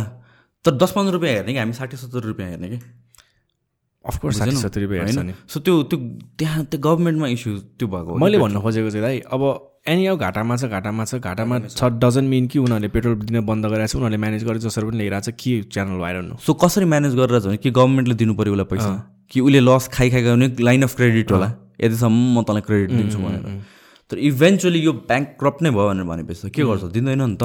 तर 0.64 0.72
दस 0.80 0.90
पन्ध्र 0.96 1.12
रुपियाँ 1.12 1.34
हेर्ने 1.34 1.52
कि 1.52 1.58
हामी 1.58 1.72
साठी 1.76 1.96
सत्तर 2.00 2.22
रुपियाँ 2.32 2.48
हेर्ने 2.50 2.68
कि? 2.68 2.78
अफकोर्स 4.04 4.38
साठी 4.38 4.56
सत्तरी 4.56 4.84
रुपियाँ 4.84 5.04
हेर्छ 5.04 5.18
नि। 5.18 5.34
सो 5.48 5.60
त्यो 5.60 5.82
त्यो 5.84 5.98
त्यहाँ 6.38 6.64
त्यो 6.64 6.80
गभर्मेन्टमा 6.80 7.28
इस्यु 7.36 7.52
त्यो 7.76 7.86
भएको। 7.88 8.16
मैले 8.16 8.38
भन्नु 8.40 8.60
खोजेको 8.60 8.90
चाहिँ 8.90 9.04
दाइ 9.04 9.20
अब 9.28 9.42
एनी 9.86 10.06
अब 10.06 10.18
घाटामा 10.18 10.56
छ 10.56 10.64
घाटामा 10.64 11.04
छ 11.04 11.14
घाटामा 11.20 11.58
छ 11.64 11.88
डजन 12.02 12.24
मिन 12.24 12.46
कि 12.52 12.58
उनीहरूले 12.58 12.88
पेट्रोल 12.88 13.14
दिन 13.22 13.40
बन्द 13.48 13.66
गरेको 13.72 13.88
छ 13.92 13.96
उनीहरूले 13.96 14.20
म्यानेज 14.24 14.44
गरेर 14.44 14.60
जसरी 14.64 14.86
पनि 14.86 14.96
ल्याइरहेको 14.98 15.30
छ 15.30 15.34
के 15.40 15.52
च्यानल 15.74 15.98
भएर 16.02 16.16
सो 16.44 16.54
कसरी 16.62 16.84
म्यानेज 16.92 17.14
गरेर 17.20 17.40
छ 17.40 17.44
भने 17.46 17.56
कि 17.64 17.70
गभर्मेन्टले 17.78 18.14
दिनु 18.22 18.34
पऱ्यो 18.38 18.52
उसलाई 18.54 18.68
पैसा 18.72 18.92
कि 19.30 19.40
उसले 19.40 19.60
लस 19.60 19.88
खाइ 19.96 20.10
खाइ 20.14 20.22
भने 20.24 20.48
लाइन 20.68 20.82
अफ 20.88 20.96
क्रेडिट 20.96 21.32
होला 21.32 21.48
यतिसम्म 21.84 22.22
म 22.38 22.42
तँलाई 22.48 22.64
क्रेडिट 22.68 22.96
दिन्छु 22.96 23.18
भनेर 23.24 23.44
तर 24.10 24.18
इभेन्चुली 24.30 24.80
यो 24.84 24.92
ब्याङ्क 25.10 25.36
क्रप्ट 25.40 25.62
नै 25.62 25.70
भयो 25.76 25.88
भनेर 25.90 26.06
भनेपछि 26.12 26.50
के 26.56 26.62
गर्छ 26.70 26.92
दिँदैन 26.96 27.22
नि 27.22 27.36
त। 27.42 27.44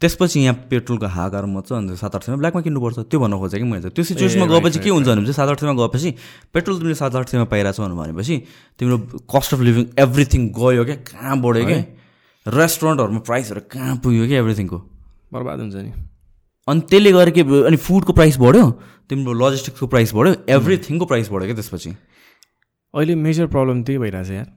त्यसपछि 0.00 0.40
यहाँ 0.40 0.56
पेट्रोलको 0.70 1.06
हाकार 1.06 1.44
मच्छ 1.44 1.72
अन्त 1.72 1.92
सात 2.00 2.14
आठ 2.16 2.22
सयमा 2.24 2.36
ब्ल्याकमा 2.40 2.60
किन्नुपर्छ। 2.64 2.98
त्यो 3.12 3.18
भन्न 3.20 3.36
खोजेँ 3.36 3.60
कि 3.60 3.66
मैले 3.68 3.90
त्यो 3.92 4.04
सिचुएसनमा 4.04 4.46
गएपछि 4.48 4.78
के 4.80 4.90
हुन्छ 4.90 5.06
भने 5.08 5.28
चाहिँ 5.28 5.36
सात 5.36 5.48
आठ 5.48 5.60
सयमा 5.60 5.74
गएपछि 5.76 6.10
पेट्रोल 6.54 6.76
तिमीले 6.78 6.94
सात 6.96 7.14
आठ 7.16 7.28
सयमा 7.28 7.44
पाइरहेको 7.52 7.76
छौ 7.76 7.94
भनेपछि 7.94 8.36
तिम्रो 8.80 8.96
कस्ट 9.28 9.54
अफ 9.54 9.60
लिभिङ 9.60 9.84
एभ्रिथिङ 10.00 10.42
गयो 10.56 10.84
क्या? 10.84 10.96
कहाँ 11.04 11.36
बढ्यो 11.40 11.64
क्या? 11.66 11.80
रेस्टुरेन्टहरूमा 12.46 13.20
प्राइसहरू 13.28 13.60
कहाँ 13.68 13.96
पुग्यो 14.00 14.26
क्या 14.26 14.38
एभ्रिथिङको 14.40 14.78
बर्बाद 15.32 15.58
हुन्छ 15.60 15.74
नि। 15.76 15.92
अनि 16.68 16.80
त्यसले 16.88 17.10
गर्दा 17.12 17.32
के 17.36 17.42
अनि 17.68 17.76
फुडको 17.76 18.12
प्राइस 18.16 18.36
बढ्यो 18.40 18.64
तिम्रो 19.10 19.32
लजिस्टिक्सको 19.36 19.86
प्राइस 19.86 20.14
बढ्यो 20.16 20.32
एभ्रिथिङको 20.48 21.04
प्राइस 21.04 21.28
बढ्यो 21.28 21.46
क्या 21.46 21.56
त्यसपछि? 21.60 21.90
अहिले 22.94 23.14
मेजर 23.14 23.46
प्रब्लम 23.52 23.82
त्यही 23.84 23.98
भइरहेछ 23.98 24.30
यार। 24.30 24.48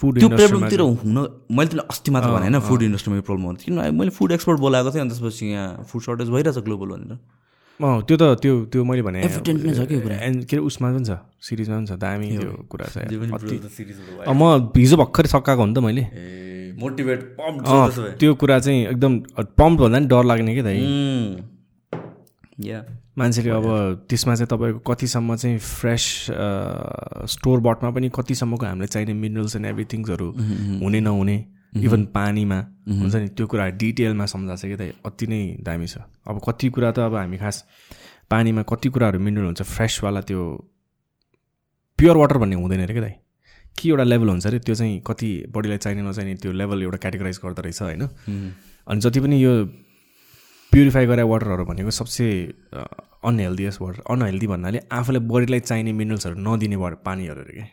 त्यो 0.00 0.28
प्रब्लमतिर 0.28 0.80
हुन 0.80 1.18
मैले 1.52 1.68
तिमीलाई 1.68 1.86
अस्ति 1.90 2.10
मात्र 2.10 2.28
भने 2.32 2.46
होइन 2.46 2.58
फुड 2.68 2.82
इन्डस्ट्रीमा 2.82 3.16
यो 3.16 3.22
प्रब्लम 3.22 3.44
हुन्छ 3.44 3.62
किन 3.64 3.74
मैले 3.98 4.10
फुड 4.10 4.32
एक्सपोर्ट 4.32 4.58
बोलाएको 4.60 4.90
थिएँ 4.90 5.02
अनि 5.02 5.10
त्यसपछि 5.10 5.46
यहाँ 5.46 5.84
फुड 5.88 6.02
सर्टेज 6.02 6.28
भइरहेछ 6.30 6.58
ग्लोबल 6.64 6.88
भनेर। 6.96 7.18
अँ 7.80 8.02
त्यो 8.06 8.16
त 8.16 8.22
त्यो 8.42 8.54
त्यो 8.72 8.84
मैले 8.84 9.02
भने 9.02 9.18
Evident 9.22 9.58
नै 9.66 9.72
छ 9.74 9.86
कि 9.90 9.96
कुरा। 10.00 10.16
के 10.46 10.56
अरे 10.56 10.62
उसमा 10.66 10.88
पनि 10.92 11.04
छ 11.04 11.18
सिरिजमा 11.42 11.76
पनि 11.76 11.86
छ 11.86 11.92
दामी 11.98 12.28
त्यो 12.38 12.50
कुरा 12.70 12.86
छ। 12.88 12.96
पनि 13.10 13.30
म 14.32 14.70
हिजो 14.76 14.96
भर्खरै 14.96 15.28
सकाएको 15.28 15.60
हो 15.62 15.66
नि 15.66 15.74
त 15.74 15.78
मैले। 15.82 16.02
मोटिभेट 16.78 17.20
त्यो 18.18 18.34
कुरा 18.34 18.58
चाहिँ 18.58 18.80
एकदम 18.86 19.12
पम्प 19.58 19.76
भन्दा 19.80 19.98
नि 19.98 20.06
डर 20.06 20.24
लाग्ने 20.24 20.52
क्या 20.54 20.64
दाइ। 20.64 20.78
या। 22.70 22.80
मान्छेले 23.16 23.50
अब 23.50 23.66
त्यसमा 24.08 24.34
चाहिँ 24.34 24.48
तपाईँको 24.48 24.80
कतिसम्म 24.88 25.36
चाहिँ 25.36 25.58
फ्रेस 25.58 26.04
स्टोरबटमा 27.32 27.90
पनि 27.90 28.08
कतिसम्मको 28.14 28.64
हामीलाई 28.66 28.88
चाहिने 28.88 29.12
मिनरल्स 29.14 29.56
एन्ड 29.56 29.66
एभ्रिथिङ्सहरू 29.66 30.28
हुने 30.82 31.00
नहुने 31.00 31.36
इभन 31.76 32.04
पानीमा। 32.14 32.58
हुन्छ 32.88 33.14
नि? 33.14 33.28
त्यो 33.36 33.46
कुरा 33.46 33.68
डिटेलमा 33.80 34.26
सम्झाएको 34.26 34.56
छ 34.56 34.64
कि 34.64 34.76
दाइ 34.76 34.92
अति 35.06 35.26
नै 35.26 35.40
दामी 35.60 35.86
छ। 35.86 36.04
अब 36.28 36.40
कति 36.40 36.68
कुरा 36.68 36.90
त 36.92 36.98
अब 37.08 37.14
हामी 37.16 37.36
खास 37.36 37.64
पानीमा 38.30 38.62
कति 38.64 38.88
कुराहरू 38.88 39.18
मिनरल 39.20 39.44
हुन्छ 39.44 39.62
फ्रेसवाला 39.62 40.20
त्यो 40.28 40.40
प्योर 41.98 42.16
वाटर 42.16 42.36
भन्ने 42.38 42.56
हुँदैन 42.56 42.82
अरे 42.82 42.92
क्या 42.92 43.02
दाइ 43.02 43.14
के 43.76 43.88
एउटा 43.88 44.04
लेभल 44.04 44.28
हुन्छ 44.28 44.46
अरे? 44.46 44.58
त्यो 44.58 44.74
चाहिँ 44.74 45.00
कति 45.06 45.30
बडीलाई 45.52 45.78
चाहिने 45.78 46.02
नचाहिने 46.08 46.34
त्यो 46.40 46.52
लेभल 46.52 46.82
एउटा 46.82 46.98
क्याटेगराइज 47.04 47.40
गर्दो 47.44 47.62
रहेछ 47.62 47.82
होइन? 47.82 48.02
अनि 48.86 49.00
जति 49.00 49.20
पनि 49.20 49.36
यो 49.44 49.52
प्युरिफाई 50.72 51.06
गरे 51.06 51.22
वाटरहरू 51.28 51.64
भनेको 51.64 51.90
सबसे 51.92 52.26
अनहेल्दिएस्ट 53.28 53.80
वाटर 53.80 54.02
अनहेल्दी 54.12 54.46
भन्नाले 54.46 54.80
आफूलाई 54.92 55.22
बडीलाई 55.32 55.60
चाहिने 55.60 55.92
मिनरल्सहरू 55.92 56.36
नदिने 56.46 56.76
वाटर 56.76 56.96
पानीहरू 57.06 57.40
अरे 57.40 57.52
क्या 57.52 57.66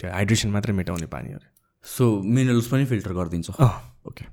त्यो 0.00 0.10
हाइड्रेसन 0.12 0.50
मात्रै 0.50 0.72
मेटाउने 0.74 1.06
पानीहरू। 1.12 1.44
सो 1.84 2.04
मिनरल्स 2.36 2.66
पनि 2.68 2.84
फिल्टर 2.86 3.12
गरिदिन्छ। 3.12 3.50
ओके। 4.08 4.24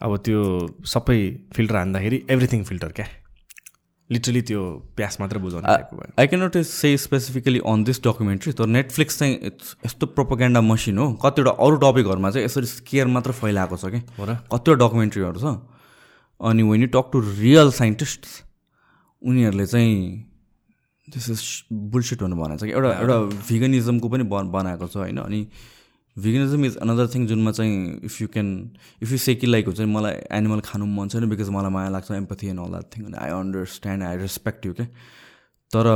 अब 0.00 0.16
त्यो 0.26 0.42
सबै 0.86 1.18
फिल्टर 1.54 1.76
हान्दाखेरि 1.76 2.18
एभ्रिथिङ 2.30 2.62
फिल्टर 2.64 2.92
क्या? 2.98 3.06
लिटरली 4.10 4.42
त्यो 4.42 4.62
प्यास 4.96 5.20
मात्र 5.20 5.38
बुझाउने 5.38 6.12
I 6.18 6.26
can 6.26 6.42
not 6.42 6.56
say 6.66 6.96
specifically 6.98 7.60
on 7.66 7.84
this 7.84 8.02
documentary 8.04 8.52
तर 8.52 8.66
नेटफ्लिक्स 8.76 9.18
चाहिँ 9.18 9.34
यस्तो 9.86 10.06
प्रोपोगेन्डा 10.14 10.60
मसिन 10.60 10.98
हो। 10.98 11.12
कतिवटा 11.24 11.50
अरू 11.64 11.76
टपिकहरूमा 11.84 12.30
चाहिँ 12.30 12.44
यसरी 12.44 12.66
स्केयर 12.66 13.06
मात्र 13.16 13.32
फैलाएको 13.40 13.76
छ 13.76 13.92
कि? 13.92 14.00
हो 14.18 14.24
र? 14.24 14.38
कतिवटा 14.52 14.86
डकुमेन्ट्रीहरू 14.86 15.40
छ। 15.40 15.58
अनि 16.40 16.62
when 16.62 16.80
you 16.82 16.88
talk 16.88 17.10
to 17.12 17.20
real 17.20 17.70
scientist 17.72 18.26
उनीहरूले 19.22 19.66
चाहिँ 19.66 19.96
दिस 21.08 21.28
इज 21.30 21.42
बुलसिट 21.72 22.22
भन्नु 22.22 22.36
भनेको 22.36 22.58
छ 22.58 22.64
कि 22.64 22.72
एउटा 22.72 22.92
एउटा 23.00 23.16
भिगनिजमको 23.48 24.08
पनि 24.08 24.24
बन 24.32 24.50
बनाएको 24.50 24.86
छ 24.86 24.96
होइन? 24.96 25.18
अनि 25.18 25.40
भिगनिजम 26.16 26.64
इज 26.64 26.76
अनदर 26.76 27.06
थिङ 27.14 27.26
जुनमा 27.26 27.52
चाहिँ 27.52 28.00
if 28.04 28.20
you 28.22 28.28
can 28.28 28.48
if 29.02 29.12
you 29.12 29.18
say 29.18 29.34
कि 29.34 29.46
लाइक 29.46 29.66
हुन्छ 29.66 29.80
नि 29.80 29.86
मलाई 29.86 30.14
एनिमल 30.38 30.60
खानु 30.64 30.86
मन 30.86 31.08
छैन 31.08 31.28
बिकज 31.30 31.48
मलाई 31.56 31.70
माया 31.70 31.88
लाग्छ 31.88 32.10
empathy 32.12 32.46
and 32.46 32.60
all 32.60 32.70
that 32.70 32.86
thing 32.96 33.04
अनि 33.04 33.16
I 33.24 33.30
understand 33.40 34.04
I 34.04 34.16
respect 34.16 34.66
you 34.66 34.72
क्या 34.74 34.86
तर 35.70 35.86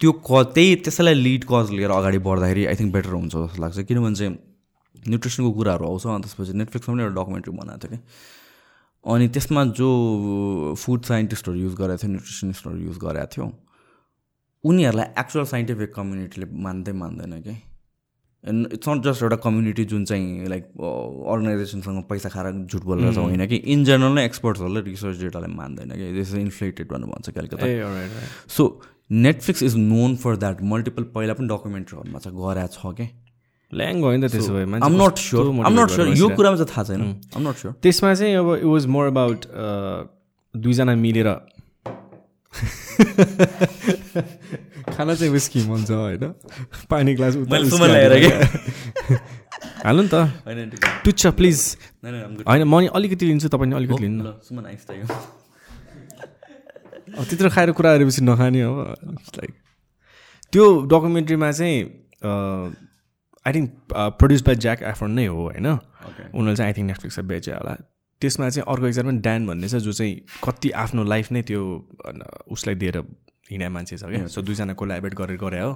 त्यो 0.00 0.12
क 0.26 0.42
त्यही 0.54 0.76
त्यसैलाई 0.84 1.14
लिड 1.14 1.44
कज 1.50 1.70
लिएर 1.70 1.90
अगाडि 1.90 2.18
बढ्दाखेरि 2.28 2.66
आई 2.66 2.74
थिङ्क 2.80 2.92
बेटर 2.92 3.10
हुन्छ 3.10 3.34
जस्तो 3.34 3.62
लाग्छ। 3.62 3.78
किनभने 3.90 4.14
चाहिँ 4.14 4.32
न्युट्रिसनको 5.08 5.52
कुराहरू 5.58 5.84
आउँछ 5.86 6.06
अनि 6.06 6.22
त्यसपछि 6.24 6.52
नेटफ्लिक्समा 6.58 6.94
पनि 6.94 7.02
एउटा 7.02 7.14
डकुमेन्ट्री 7.20 7.52
बनाएको 7.58 7.88
थियो 7.88 7.96
कि 7.96 8.02
अनि 9.04 9.28
त्यसमा 9.28 9.64
जो 9.78 9.88
फुड 10.78 11.02
साइन्टिस्टहरू 11.04 11.58
युज 11.58 11.74
गरेको 11.80 12.02
थियो 12.02 12.10
न्युट्रिसनिस्टहरू 12.10 12.78
युज 12.78 12.98
गरेको 13.04 13.26
थियो 13.34 13.52
उनीहरूलाई 14.64 15.06
एक्चुअल 15.20 15.46
साइन्टिफिक 15.46 15.94
कम्युनिटीले 15.94 16.46
मान्दै 16.66 16.92
मान्दैन 17.00 17.40
कि? 17.46 17.54
इट्स 18.44 18.88
नट 18.88 19.02
जस्ट 19.04 19.22
एउटा 19.22 19.36
कम्युनिटी 19.44 19.84
जुन 19.92 20.04
चाहिँ 20.04 20.48
लाइक 20.48 20.64
अर्गनाइजेसनसँग 21.34 22.02
पैसा 22.08 22.28
खाएर 22.28 22.52
झुट 22.64 22.84
बोलेर 22.84 23.12
छ 23.12 23.18
होइन 23.18 23.46
कि? 23.46 23.56
इन 23.56 23.84
जेनरल 23.84 24.14
नै 24.14 24.24
एक्सपर्ट्सहरूले 24.24 24.80
रिसर्च 24.88 25.20
डेटाले 25.20 25.46
मान्दैन 25.54 25.90
कि? 25.90 26.12
दिस 26.12 26.34
इज 26.34 26.40
इन्फ्लेटेड 26.40 26.88
भनेर 26.92 27.08
भन्छ 27.12 27.30
कलिकता 27.30 27.66
ए 27.66 27.80
alright, 27.80 28.16
right. 28.16 28.32
So 28.56 28.80
Netflix 29.26 29.62
is 29.62 29.76
known 29.76 30.16
for 30.24 30.36
that 30.36 30.62
multiple 30.72 31.02
पहिला 31.14 31.34
पनि 31.40 31.48
डकुमेन्ट्रीहरूमा 31.48 32.18
चाहिँ 32.18 32.38
गराएको 32.38 32.74
छ 32.74 32.94
कि? 33.00 33.08
ल्याङ 33.78 33.94
भयो 34.02 34.16
नि 34.16 34.20
त 34.24 34.26
त्यसो 34.32 34.52
भए 34.54 34.64
I'm 34.86 34.92
not 35.02 35.14
sure 35.18 35.44
I'm 35.66 35.74
not 35.80 35.88
sure 35.90 36.06
यो। 36.16 36.28
कुरामा 36.38 36.56
चाहिँ 36.56 36.70
थाहा 36.70 36.82
छैन। 36.88 37.02
आम 37.36 37.42
नट 37.48 37.56
स्योर 37.60 37.72
त्यसमा 37.82 38.14
चाहिँ 38.14 38.34
अब 38.38 38.48
इट 38.62 38.64
वाज 38.64 38.86
मोर 38.86 39.06
अबाउट 39.06 39.40
दुईजना 40.54 40.94
मिलेर। 40.94 41.28
खाना 44.94 45.14
चाहिँ 45.14 45.32
विस्की 45.32 45.60
मन 45.66 45.84
छ 45.84 45.90
होइन? 45.90 46.34
पानी 46.90 47.14
ग्लास 47.18 47.34
हाल्नु 49.84 50.02
नि 50.02 50.08
त। 50.08 50.14
होइन 50.46 50.70
टुच्छ 51.04 51.26
प्लिज। 51.38 51.58
होइन 52.04 52.14
होइन 52.46 52.62
म 52.62 52.80
नि 52.80 52.86
अलिकति 52.94 53.26
लिन्छु 53.26 53.48
तपाईँ 53.48 53.72
अलिकति 53.74 54.02
लिनु 54.04 54.22
त्यत्रो 57.14 57.48
खाएर 57.50 57.70
कुरा 57.72 57.94
गरेपछि 57.94 58.22
नखाने 58.22 58.62
हो। 58.62 58.74
लाइक 59.38 59.52
त्यो 60.52 60.64
डकुमेन्ट्रीमा 60.86 61.50
चाहिँ 61.52 61.82
I 63.46 63.52
think 63.52 63.70
produce 64.20 64.42
by 64.42 64.56
Zac 64.66 64.82
Efron 64.92 65.10
नै 65.12 65.26
हो 65.26 65.42
होइन? 65.42 65.66
उनीहरूले 65.66 66.56
चाहिँ 66.56 66.68
आई 66.68 66.74
थिङ्क 66.78 66.86
नेटफ्लिक्समा 66.86 67.24
बेच्यो 67.28 67.54
होला। 67.54 67.74
त्यसमा 68.22 68.48
चाहिँ 68.48 68.66
अर्को 68.72 68.86
एकजना 68.86 69.08
पनि 69.10 69.20
ड्यान 69.20 69.46
भन्ने 69.46 69.68
छ 69.68 69.74
जो 69.84 69.92
चाहिँ 69.92 70.14
कति 70.44 70.70
आफ्नो 70.82 71.04
लाइफ 71.04 71.32
नै 71.32 71.42
त्यो 71.42 71.62
उसलाई 72.50 72.74
दिएर 72.82 72.96
हिँडे 73.50 73.68
मान्छे 73.68 73.96
छ 73.96 74.04
क्या। 74.04 74.26
सो 74.26 74.42
दुईजना 74.42 74.72
कोलाबरेट 74.80 75.14
गरेर 75.14 75.36
गरे 75.38 75.60
हो। 75.60 75.72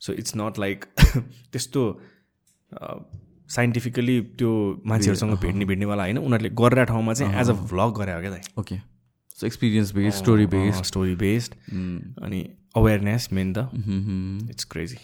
सो 0.00 0.12
इट्स 0.12 0.32
नट 0.36 0.58
लाइक 0.58 0.84
त्यस्तो 1.52 1.82
साइन्टिफिकली 3.50 4.20
त्यो 4.40 4.50
मान्छेहरूसँग 4.86 5.38
भेट्ने 5.40 5.64
भेट्नेवाला 5.64 6.02
होइन। 6.02 6.18
उनीहरूले 6.18 6.50
गरेर 6.58 6.84
ठाउँमा 6.90 7.12
चाहिँ 7.14 7.40
एज 7.40 7.50
अ 7.50 7.56
भ्लग 7.70 7.90
गरे 7.98 8.12
हो 8.12 8.20
क्या 8.20 8.60
okay 8.60 8.76
so 9.36 9.46
experience 9.46 9.92
based 9.94 10.18
story 10.18 10.46
based 10.54 10.84
story 10.84 11.14
based 11.16 11.54
अनि 12.22 12.40
अवेरनेस 12.76 13.28
मेन 13.32 13.52
त 13.52 13.68
इट्स 14.50 14.64
क्रेजी. 14.72 14.98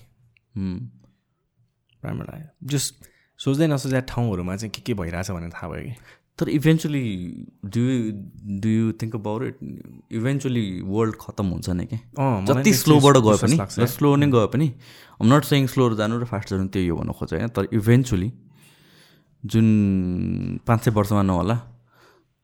राम्रो 2.05 2.25
लाग्यो 2.31 2.49
जस्ट 2.69 2.95
सोच्दै 3.41 3.67
नसोच्दा 3.67 4.01
ठाउँहरूमा 4.13 4.57
चाहिँ 4.57 4.71
के 4.75 4.81
के 4.87 4.95
भइरहेछ 4.95 5.31
भनेर 5.31 5.51
थाहा 5.51 5.69
भयो 5.69 5.83
कि? 5.85 5.95
तर 6.39 6.49
eventually 6.49 7.03
do 7.75 7.83
do 8.63 8.69
you 8.69 8.93
think 9.01 9.15
about 9.15 9.43
it 9.43 9.57
eventually 10.19 10.65
world 10.87 11.15
खत्तम 11.21 11.47
हुन्छ 11.55 11.69
नि 11.71 11.87
कि? 11.87 11.99
जति 12.49 12.73
स्लोबाट 12.83 13.17
गयो 13.27 13.37
पनि 13.43 13.87
स्लो 13.95 14.15
नै 14.17 14.27
गयो 14.31 14.47
पनि 14.55 14.69
नट 15.33 15.45
सेङ 15.45 15.67
स्लो 15.67 15.95
जानु 15.95 16.19
र 16.19 16.25
फास्ट 16.25 16.51
जानु 16.51 16.69
त्यही 16.69 16.89
हो 16.89 16.97
भन्नु 16.97 17.13
खोज 17.19 17.35
होइन 17.35 17.49
तर 17.57 17.69
इभेन्चुली 17.73 18.31
जुन 19.45 19.67
पाँच 20.67 20.85
सय 20.85 20.91
वर्षमा 20.91 21.23
नहोला 21.23 21.57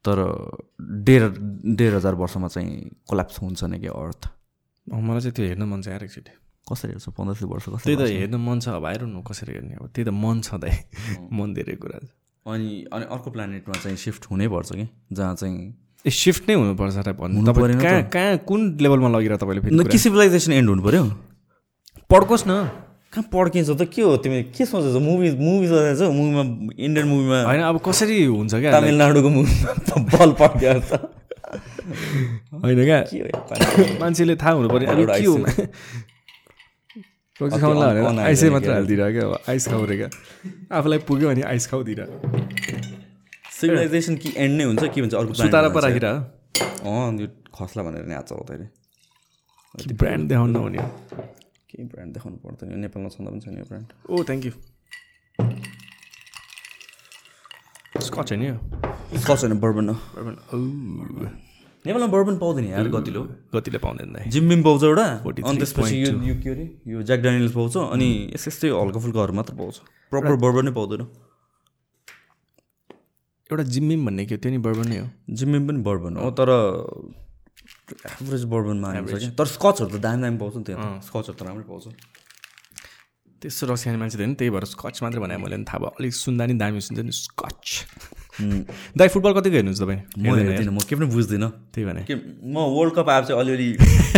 तर 0.04 0.18
डेढ 1.06 1.22
डेढ 1.78 1.92
हजार 1.94 2.14
वर्षमा 2.22 2.48
चाहिँ 2.48 2.70
कोल्याप्स 3.08 3.40
हुन्छ 3.42 3.64
नि 3.64 3.78
कि 3.80 3.86
अर्थ? 3.88 4.22
मलाई 4.86 5.20
चाहिँ 5.20 5.34
त्यो 5.34 5.46
हेर्न 5.46 5.62
मन 5.70 5.82
छ 5.82 5.88
यार 5.88 6.04
एकचोटि 6.04 6.32
कसरी 6.70 6.90
हेर्छ? 6.92 7.08
पन्ध्र 7.18 7.34
सय 7.34 7.46
वर्ष 7.46 7.64
कसरी 7.68 7.96
त्यही 7.96 7.96
त 7.96 8.20
हेर्न 8.20 8.34
मन 8.40 8.58
छ 8.64 8.68
अब 8.78 8.84
आइरहनु 8.90 9.20
कसरी 9.30 9.52
हेर्ने 9.52 9.74
अब 9.80 9.86
त्यही 9.94 10.04
त 10.08 10.12
मन 10.24 10.36
छ 10.40 10.54
दाइ 10.64 10.72
मन 11.38 11.48
धेरै 11.54 11.76
कुरा 11.82 11.98
छ 12.04 12.08
अनि 12.46 12.68
अनि 12.92 13.04
अर्को 13.14 13.30
प्लानेटमा 13.30 13.74
चाहिँ 13.82 13.96
सिफ्ट 13.96 14.22
हुनैपर्छ 14.30 14.70
कि? 14.72 14.86
जहाँ 15.12 15.34
चाहिँ 15.34 15.56
ए 16.04 16.10
सिफ्ट 16.12 16.48
नै 16.48 16.54
हुनुपर्छ 16.54 16.96
टाइप 17.04 17.16
भन्नु। 17.20 17.40
हुनु 17.40 17.52
तपाईँ। 17.52 17.80
कहाँ 17.80 18.02
कहाँ 18.12 18.36
कुन 18.48 18.60
लेभलमा 18.80 19.08
लगेर 19.16 19.36
तपाईँले 19.40 19.60
फेरि? 19.64 19.84
कि 19.92 19.98
सिभिलाइजेसन 19.98 20.52
एन्ड 20.52 20.68
हुनु 20.68 20.82
पऱ्यो 20.84 21.04
पड्कोस् 22.10 22.44
न। 22.48 22.52
कहाँ 23.12 23.24
पड्किन्छ 23.32 23.70
त? 23.70 23.82
के 23.88 24.02
हो? 24.02 24.16
तिमी 24.20 24.42
के 24.52 24.64
सोचेछौ? 24.66 25.00
मुभी 25.00 25.28
मुभी 25.40 25.66
सोचेछौ? 25.68 26.10
मुभीमा 26.12 26.42
इन्डियन 26.76 27.06
मुभीमा 27.08 27.38
होइन 27.48 27.60
अब 27.72 27.80
कसरी 27.86 28.24
हुन्छ 28.24 28.54
क्या? 28.54 28.70
तामिलनाडुको 28.72 29.28
मुभीमा 29.28 29.72
बल 30.12 30.30
पड्क्यो 30.40 30.80
त 30.80 30.92
होइन 32.64 32.78
क्या? 32.84 32.98
मान्छेले 34.00 34.36
थाहा 34.36 34.52
हुनु 34.52 34.68
पऱ्यो 34.68 35.06
के 35.06 35.24
हो? 35.24 35.36
रक्सी 37.40 37.58
खाउँ 37.60 37.72
अन- 37.74 38.04
भनेर 38.04 38.20
आइसै 38.24 38.50
मात्र। 38.50 38.70
हालिदिएर 38.72 39.10
क्या 39.12 39.24
अब। 39.26 39.32
आइस 39.48 39.66
खाऊ 39.68 39.84
रे 39.86 39.96
क्या। 39.96 40.08
आफूलाई 40.78 40.98
पुग्यो 41.08 41.28
भने 41.28 41.42
आइस 41.42 41.66
खाउदिएर 41.66 42.00
सिभिलाइजेसन 43.58 44.16
कि 44.22 44.32
एन्ड 44.36 44.54
नै 44.58 44.64
हुन्छ 44.64 44.82
के 44.94 45.00
भन्छ 45.02 45.14
अर्को 45.14 45.34
सुतारा 45.34 45.68
पो 45.68 45.80
चाहिँ। 45.80 45.98
अँ 46.84 47.20
यो 47.20 47.26
खस्ला 47.54 47.82
भनेर 47.82 48.04
नि 48.06 48.14
आज 48.14 48.32
आउँदाखेरि 48.32 48.66
ब्रान्ड 49.94 50.28
देखाउनु 50.28 50.52
नहुने 50.52 50.78
केही 51.70 51.84
ब्रान्ड 51.90 52.10
देखाउनु 52.14 52.36
पर्दैन 52.38 52.78
नेपालमा 52.80 53.08
छँदा 53.08 53.30
पनि 53.30 53.40
छैन 53.40 53.58
यो 53.58 53.64
brand 53.64 53.88
oh 54.10 54.22
thank 54.22 54.44
you 54.46 54.52
scotch 58.00 58.28
होइन 58.32 58.42
यो। 58.42 58.54
स्कच 59.18 59.40
होइन 59.42 59.58
बर्बन 59.60 59.88
हो। 59.88 59.96
नेपालमा 61.84 62.08
बर्बन 62.08 62.36
पाउँदैन 62.40 62.64
यार 62.64 62.88
कतिलो 62.88 63.22
कतिले 63.52 63.78
पाउँदैन 63.78 64.30
जिम्बिम 64.32 64.60
पाउँछ 64.64 64.82
एउटा। 64.84 65.06
43.2. 65.20 65.44
अनि 65.44 65.58
त्यसपछि 65.58 65.96
यो 66.00 66.10
यो 66.24 66.34
के 66.40 66.48
अरे 66.50 66.64
यो 66.88 67.02
ज्याक 67.04 67.20
डानियल्स 67.20 67.52
पाउँछ 67.52 67.76
अनि 67.92 68.08
यस 68.32 68.44
यस्तै 68.48 68.68
हल्का 68.72 68.98
फुल्काहरू 69.04 69.32
मात्र 69.36 69.52
पाउँछ। 69.60 69.76
प्रपर 70.08 70.34
बर्बन 70.44 70.64
नै 70.64 70.72
पाउँदैन। 70.72 71.02
एउटा 73.52 73.64
जिम्मिम 73.68 74.00
भन्ने 74.06 74.24
के 74.24 74.36
त्यो 74.40 74.50
नि 74.50 74.58
बर्बन 74.64 74.88
नै 74.88 74.98
हो। 74.98 75.08
जिम्बिम 75.28 75.62
पनि 75.68 75.80
बर्बन 75.84 76.16
हो 76.16 76.30
तर 76.32 76.48
एभरेज 78.16 78.44
बर्बनमा 78.48 78.88
तर 79.36 79.46
स्कचहरू 79.52 79.92
त 79.92 80.00
दामी 80.00 80.22
दामी 80.24 80.38
पाउँछ 80.40 80.56
नि 80.56 80.64
त्यहाँ 80.64 81.00
स्कचहरू 81.04 81.36
त 81.36 81.42
राम्रै 81.44 81.68
पाउँछ। 81.68 81.84
त्यस्तो 83.44 83.64
रसियाली 83.68 83.98
मान्छे 84.00 84.16
थियो 84.16 84.28
नि 84.32 84.34
त्यही 84.40 84.50
भएर 84.56 84.64
स्कच 84.72 85.04
मात्रै 85.04 85.20
भने 85.20 85.36
मैले 85.36 85.56
पनि 85.60 85.68
थाहा 85.68 85.78
भयो। 85.84 85.92
अलिक 86.00 86.12
सुन्दा 86.16 86.42
नि 86.48 86.54
दामी 86.56 86.80
सुन्छ 86.80 87.04
नि 87.04 87.12
स्कच 87.12 87.64
दाइ 88.40 89.08
फुटबल 89.08 89.32
कतिको 89.38 89.54
हेर्नुहुन्छ 89.56 89.80
तपाईँ? 89.80 90.00
म 90.18 90.34
हेर्दिनँ 90.34 90.74
म 90.74 90.78
के 90.82 90.94
पनि 90.96 91.06
बुझ्दिनँ। 91.06 91.48
त्यही 91.70 91.84
भने। 91.86 92.02
के 92.02 92.14
म 92.14 92.56
वर्ल्ड 92.74 92.94
कप 92.94 93.08
आएर 93.08 93.24
चाहिँ 93.24 93.40
अलिअलि 93.40 93.68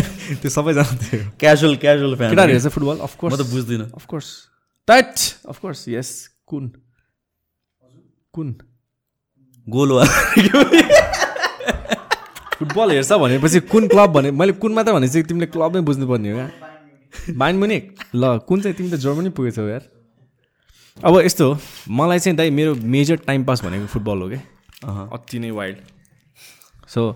त्यो 0.40 0.50
सबैजना 0.50 0.96
थियो 1.04 1.20
क्याजुअल 1.40 1.76
क्याजुअल 1.76 2.14
फ्यान 2.16 2.30
केटाहरू 2.32 2.52
हेर्छ 2.52 2.68
फुटबल? 2.72 2.96
म 2.96 3.00
अफकोर्स 3.04 3.40
त 3.40 3.42
बुझ्दिनँ। 3.52 3.86
Of course 3.94 4.28
tight 4.88 5.14
of course 5.48 5.88
yes 5.88 6.10
कुन? 6.46 6.70
कुन? 8.32 8.48
गोल 9.68 9.90
फुटबल 12.58 12.90
हेर्छ 12.90 13.12
भनेपछि 13.12 13.60
कुन 13.72 13.88
क्लब 13.88 14.10
भने 14.12 14.30
मैले 14.30 14.52
कुन 14.62 14.72
मात्र 14.72 14.92
भनेपछि 14.92 15.22
तिमीले 15.28 15.46
क्लब 15.52 15.76
नै 15.76 15.82
बुझ्नुपर्ने 15.82 16.30
हो 16.32 16.36
क्या 16.38 17.34
बाइन 17.36 17.56
मुनिक 17.56 17.84
ल 18.14 18.38
कुन 18.48 18.60
चाहिँ 18.60 18.76
तिमी 18.76 18.90
त 18.90 18.94
जर्मनी 19.04 19.30
पुगेछौ 19.36 19.68
यार? 19.68 19.82
अब 20.96 21.20
यस्तो 21.20 21.52
हो 21.52 21.58
मलाई 21.92 22.18
चाहिँ 22.18 22.36
दाइ 22.36 22.50
मेरो 22.50 22.74
मेजर 22.74 23.16
टाइम 23.26 23.44
पास 23.44 23.64
भनेको 23.64 23.86
फुटबल 23.86 24.18
हो 24.22 24.28
क्या। 24.28 24.40
अति 25.12 25.38
नै 25.38 25.50
वाइल्ड 25.50 25.78
सो 26.88 27.12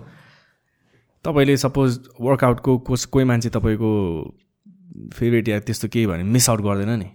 तपाईँले 1.25 1.55
सपोज 1.57 1.99
वर्कआउटको 2.21 2.77
कोस 2.87 3.05
कोही 3.13 3.25
मान्छे 3.25 3.49
तपाईँको 3.49 3.89
फेभरेट 5.13 5.47
या 5.47 5.59
त्यस्तो 5.65 5.87
केही 5.87 6.05
भने 6.07 6.23
मिस 6.23 6.49
आउट 6.49 6.61
गर्दैन 6.61 6.91
नि। 6.99 7.07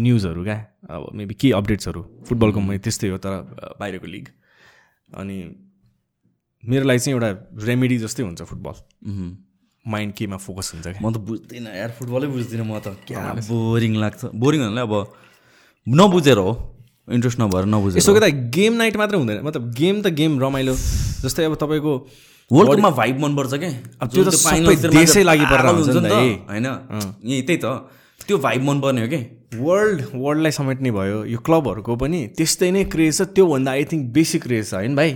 न्युजहरू 0.00 0.44
क्या 0.44 0.56
अब 0.90 1.10
मेबी 1.12 1.34
के 1.34 1.50
अपडेट्सहरू 1.52 2.02
फुटबलको 2.24 2.60
मैले 2.60 2.78
त्यस्तै 2.80 3.08
हो 3.08 3.18
तर 3.18 3.76
बाहिरको 3.80 4.06
लिग 4.06 4.28
अनि 5.20 5.36
मेरो 6.64 6.84
लागि 6.88 6.98
चाहिँ 6.98 7.14
एउटा 7.16 7.30
रेमेडी 7.66 7.98
जस्तै 7.98 8.22
हुन्छ 8.22 8.42
फुटबल 8.42 8.74
माइन्ड 9.84 10.14
केमा 10.14 10.36
फोकस 10.40 10.72
हुन्छ 10.74 10.86
क्या। 10.86 11.00
म 11.02 11.12
त 11.12 11.20
बुझ्दिनँ 11.20 11.76
यार 11.76 11.90
फुटबलै 12.00 12.28
बुझ्दिनँ 12.32 12.64
म 12.64 12.80
त। 12.80 12.96
क्या 13.04 13.32
बोरिङ 13.44 13.92
लाग्छ। 14.00 14.32
बोरिङ 14.32 14.60
भन्नाले 14.64 14.80
अब 14.80 14.94
नबुझेर 15.86 16.38
हो। 16.38 16.50
इन्ट्रेस्ट 17.12 17.40
नभएर 17.40 17.64
नबुझेर 17.64 17.98
यसो 17.98 18.12
त 18.14 18.30
गेम 18.54 18.72
नाइट 18.74 18.96
मात्रै 18.96 19.18
हुँदैन। 19.18 19.40
मतलब 19.44 19.72
गेम 19.72 20.02
त 20.02 20.06
गेम 20.14 20.40
रमाइलो। 20.40 20.74
जस्तै 21.24 21.44
अब 21.44 21.54
तपाईँको 21.60 21.92
वर्ल्ड 22.50 22.72
कपमा 22.72 22.90
भाइब 22.90 23.20
मनपर्छ 23.20 23.54
क्या। 23.54 23.70
अब 24.00 24.08
त्यो 24.08 24.24
त 24.24 24.32
देशै 24.92 25.22
लागि 25.22 25.44
होइन? 25.44 26.66
यही 27.24 27.42
त्यही 27.42 27.58
त 27.58 27.66
त्यो 28.24 28.38
भाइब 28.38 28.62
मनपर्ने 28.64 29.00
हो 29.00 29.08
कि 29.08 29.20
वर्ल्ड 29.60 30.00
वर्ल्डलाई 30.14 30.52
समेट्ने 30.52 30.90
भयो। 30.90 31.24
यो 31.24 31.38
क्लबहरूको 31.38 31.96
पनि 31.96 32.20
त्यस्तै 32.36 32.70
नै 32.70 32.84
क्रेज 32.88 33.12
छ। 33.18 33.22
त्योभन्दा 33.36 33.70
आई 33.70 33.84
थिङ्क 33.84 34.02
बेसी 34.12 34.38
क्रेज 34.40 34.64
छ। 34.70 34.74
होइन 34.74 34.96
भाइ? 34.96 35.10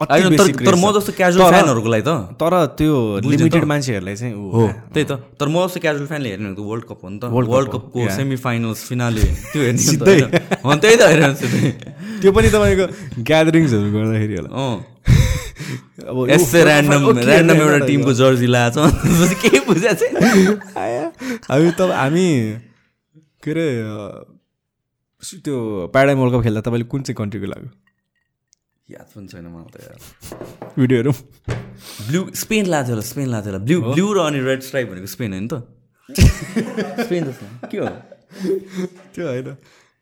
तर 0.00 0.74
म। 0.74 0.92
जस्तो 0.96 1.12
क्याजुअल 1.12 1.50
फ्यानहरूको 1.50 1.88
लागि 1.92 2.04
त। 2.08 2.12
तर 2.40 2.54
त्यो 2.78 2.94
लिमिटेड 3.20 3.62
त? 3.62 3.66
मान्छेहरूलाई 3.68 4.16
चाहिँ 4.16 4.34
हो। 4.34 4.66
त्यही 4.94 5.04
त। 5.04 5.12
तर 5.36 5.48
म 5.48 5.66
जस्तो 5.66 5.80
क्याजुअल 5.80 6.06
फ्यानले 6.06 6.28
हेर्ने 6.30 6.46
भनेको 6.48 6.62
वर्ल्ड 6.64 6.84
कप 6.88 7.00
हो 7.04 7.08
नि 7.08 7.18
त। 7.20 7.24
वर्ल्ड 7.28 7.68
कपको. 7.68 8.08
सेमी 8.16 8.36
फाइनल्स 8.36 8.80
फिनाले 8.88 9.24
त्यो 9.52 9.60
हेर्ने 9.60 9.82
त 9.82 9.86
सिधै। 9.92 10.16
त्यही 10.64 10.96
त 10.96 11.02
हेरिरहन्छु 11.04 11.46
त्यो 12.20 12.30
पनि 12.32 12.48
तपाईँको 12.48 12.86
ग्यादरिङ्सहरू 13.28 13.88
गर्दाखेरि 13.92 14.34
होला। 14.40 14.50
अँ। 14.56 14.76
अब 16.10 16.16
यस्तै 16.32 16.60
ऱ्यान्डम 16.64 17.02
ऱ्यान्डम 17.20 17.56
एउटा 17.60 17.86
टिमको 17.86 18.12
जर्सी 18.16 18.46
लाएको 18.48 18.80
छ। 18.80 18.88
त्यसपछि 19.04 19.36
केही 19.42 19.58
बुझाएको 19.68 20.00
छैन 20.00 20.14
हामी 21.44 21.70
त 21.76 21.80
हामी 21.92 22.26
के 23.44 23.50
अरे 23.52 23.66
त्यो 25.44 25.56
प्याराडाइम 25.92 26.18
वर्ल्ड 26.20 26.34
कप 26.36 26.42
खेल्दा 26.48 26.60
तपाईँले 26.64 26.88
कुन 26.88 27.00
चाहिँ 27.04 27.16
कन्ट्रीको 27.20 27.46
लाग्यो? 27.52 27.70
याद 28.90 29.06
पनि 29.16 29.26
छैन 29.28 29.46
मलाई 29.46 29.70
त 29.70 29.76
यार। 29.86 29.98
भिडियोहरू। 30.78 31.12
ब्लू 32.08 32.20
स्पेन 32.34 32.66
लाएको 32.66 32.86
थियो 32.86 32.94
होला 32.96 33.06
स्पेन 33.10 33.28
लाएको 33.28 33.46
थियो 33.46 33.52
होला 33.54 33.64
ब्लू 33.64 33.78
ब्लू 33.94 34.06
र 34.12 34.18
अनि 34.26 34.40
रेड 34.40 34.60
स्ट्राइप 34.62 34.86
भनेको 34.90 35.06
स्पेन 35.06 35.32
होइन 35.32 35.48
त। 35.48 35.54
स्पेन 37.06 37.22
जस्तो। 37.24 37.68
के 37.68 37.78
हो? 37.78 37.86
त्यो 39.14 39.26
होइन। 39.26 39.56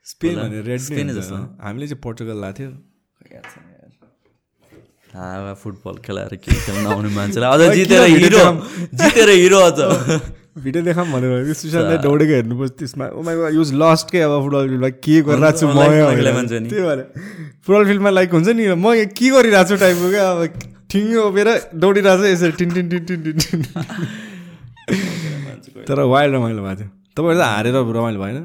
स्पेन 0.05 0.35
भने 0.36 0.60
रेड 0.62 0.81
स्पेनै 0.81 1.02
नै 1.02 1.12
जस्तो। 1.12 1.36
जस्तो 1.36 1.62
हामीले 1.62 1.86
चाहिँ 1.86 2.01
पोर्चुगल 2.02 2.36
लाएको 2.40 2.59
थियो। 2.59 2.70
याद 3.32 3.44
छैन 3.52 3.66
यार। 3.77 3.93
हावा 5.15 5.55
फुटबल 5.55 5.97
खेलाएर 6.05 6.35
के 6.36 6.52
खेल्न 6.52 6.86
आउने 6.86 7.09
मान्छेलाई। 7.09 7.69
अझ 7.69 7.74
जितेर 7.77 8.02
हिरो। 8.02 8.44
जितेर 8.94 9.28
हिरो 9.28 9.59
अझ। 9.59 9.78
भिडियो 10.64 10.82
देखाऊँ 10.85 11.09
भनेर 11.12 11.52
सुशान्तलाई 11.55 11.98
दौडेको 12.05 12.32
हेर्नुपर्छ 12.32 12.72
त्यसमा 12.78 13.05
ओ 13.09 13.22
माइ 13.26 13.35
युज 13.55 13.70
लस्ट 13.82 14.06
के 14.10 14.18
अब 14.26 14.32
फुटबल 14.44 14.64
फिल्डमा 14.68 14.90
के 15.06 15.16
गरिरहेको 15.28 15.59
छु 15.59 15.66
म। 15.68 15.70
त्यही 16.68 16.82
भएर 16.82 17.01
फुटबल 17.66 17.85
फिल्डमा 17.90 18.10
लाइक 18.18 18.28
हुन्छ 18.35 18.48
नि 18.59 18.64
म 18.74 18.86
के 19.18 19.26
गरिरहेको 19.30 19.68
छु 19.68 19.76
टाइपको 19.85 20.09
क्या 20.10 20.26
अब 20.30 20.40
ठिङ्गो 20.90 21.20
उभिएर 21.30 21.48
दौडिरहेको 21.85 22.22
छ 22.22 22.24
यसरी 22.32 22.52
टिन 22.60 22.68
टिन 22.74 22.86
टिन 22.89 23.02
टिन 23.09 23.20
टिन 23.22 23.36
टिन। 23.40 23.60
तर 25.89 25.98
वाइल्ड 26.12 26.35
रमाइलो 26.35 26.60
भएको 26.62 26.76
थियो 26.80 26.90
तपाईँहरू 27.16 27.40
त 27.40 27.44
हारेर 27.48 27.74
रमाइलो 27.98 28.18
भएन 28.22 28.39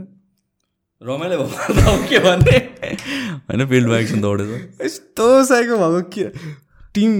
रमाइलो 1.02 1.36
भयो 1.44 1.96
के 2.10 2.18
भन्ने 2.26 2.58
होइन 3.48 3.62
फिल्डमा 3.72 3.96
एकछिन 3.98 4.20
दौडेछ 4.22 4.50
यस्तो 4.86 5.26
साइको 5.46 5.76
भएको 5.78 6.02
के 6.16 6.26
टिम 6.96 7.12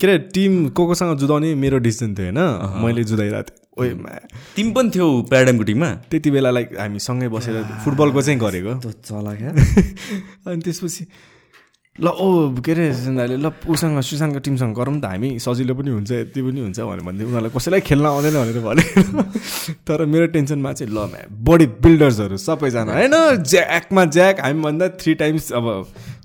के 0.00 0.06
अरे 0.06 0.18
टिम 0.34 0.52
को 0.76 0.86
कोसँग 0.86 1.12
जुधाउने 1.18 1.48
मेरो 1.62 1.78
डिसिजन 1.86 2.10
थियो 2.14 2.26
होइन 2.26 2.40
मैले 2.84 3.02
जुधाइरहेको 3.10 3.48
थिएँ 3.48 3.59
ओइ 3.78 3.94
मा। 3.94 4.10
तिमी 4.56 4.72
पनि 4.72 4.90
थियो 4.90 5.06
प्याराडाइमको 5.30 5.64
टिममा। 5.64 5.90
त्यति 6.10 6.30
बेला 6.30 6.50
लाइक 6.50 6.78
हामी 6.78 6.98
सँगै 6.98 7.28
बसेर 7.28 7.62
फुटबलको 7.84 8.22
चाहिँ 8.22 8.38
गरेको। 8.40 8.74
चला 9.06 9.34
क्या। 9.34 9.50
अनि 10.50 10.60
त्यसपछि 10.62 11.06
ल 12.00 12.06
ओ 12.06 12.54
के 12.64 12.72
अरे 12.72 12.84
सुन्दाले 12.94 13.36
ल 13.36 13.52
उसँग 13.68 14.00
सुशान्तको 14.00 14.40
टिमसँग 14.40 14.74
गरौँ 14.74 15.00
त 15.00 15.04
हामी। 15.04 15.38
सजिलो 15.38 15.74
पनि 15.74 15.90
हुन्छ 15.90 16.10
यति 16.10 16.40
पनि 16.42 16.60
हुन्छ 16.60 16.80
भनेर 16.80 17.02
भन्दै 17.06 17.24
उनीहरूलाई 17.24 17.50
कसैलाई 17.50 17.80
खेल्न 17.80 18.06
आउँदैन 18.06 18.34
भनेर 18.40 18.58
भने 18.66 18.84
तर 19.86 20.04
मेरो 20.06 20.26
टेन्सनमा 20.34 20.72
चाहिँ 20.72 20.92
ल 20.94 20.98
म्या 21.06 21.26
बडी 21.30 21.66
बिल्डर्सहरू 21.84 22.36
सबैजना 22.36 22.92
होइन 22.94 23.14
ज्याकमा 23.42 24.04
ज्याक 24.16 24.40
हामीभन्दा 24.40 24.88
थ्री 24.98 25.14
टाइम्स 25.14 25.52
अब 25.52 25.66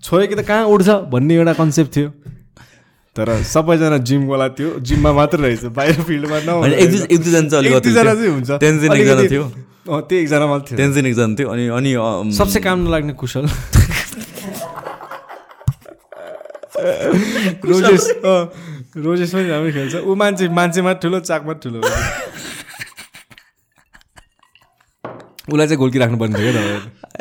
छोयो 0.04 0.28
कि 0.28 0.36
त 0.36 0.48
कहाँ 0.48 0.66
उठ्छ 0.66 0.90
भन्ने 1.12 1.36
एउटा 1.36 1.54
कन्सेप्ट 1.54 1.96
थियो। 1.98 2.10
तर 3.16 3.30
सबैजना 3.44 3.98
जिमवाला 4.08 4.48
थियो। 4.60 4.70
जिममा 4.88 5.12
मात्र 5.14 5.38
रहेछ 5.40 5.64
बाहिर 5.78 6.02
फिल्डमा 6.04 6.38
टेन्सन 8.60 8.92
एकजना 8.92 10.46
मात्र 10.48 10.68
थियो। 10.68 10.78
टेन्सन 10.78 11.06
एकजना 11.06 11.36
थियो 11.40 11.48
अनि 11.50 11.64
अनि 11.80 11.92
सबसे 12.36 12.60
काम 12.60 12.78
नलाग्ने 12.88 13.14
कुशल। 13.14 13.46
रोजेस 17.66 18.06
रोजेस 18.98 19.32
पनि 19.34 19.48
राम्रो 19.50 19.72
खेल्छ। 19.72 19.96
ऊ 19.96 20.16
मान्छे 20.16 20.50
मान्छेमा 20.50 20.92
ठुलो 21.00 21.20
चाकमा 21.20 21.54
ठुलो। 21.64 21.80
उसलाई 25.50 25.68
चाहिँ 25.68 25.78
गोल्की 25.78 26.00
राख्नुपर्ने 26.00 26.36
थियो 26.40 26.52
क्या 26.52 27.05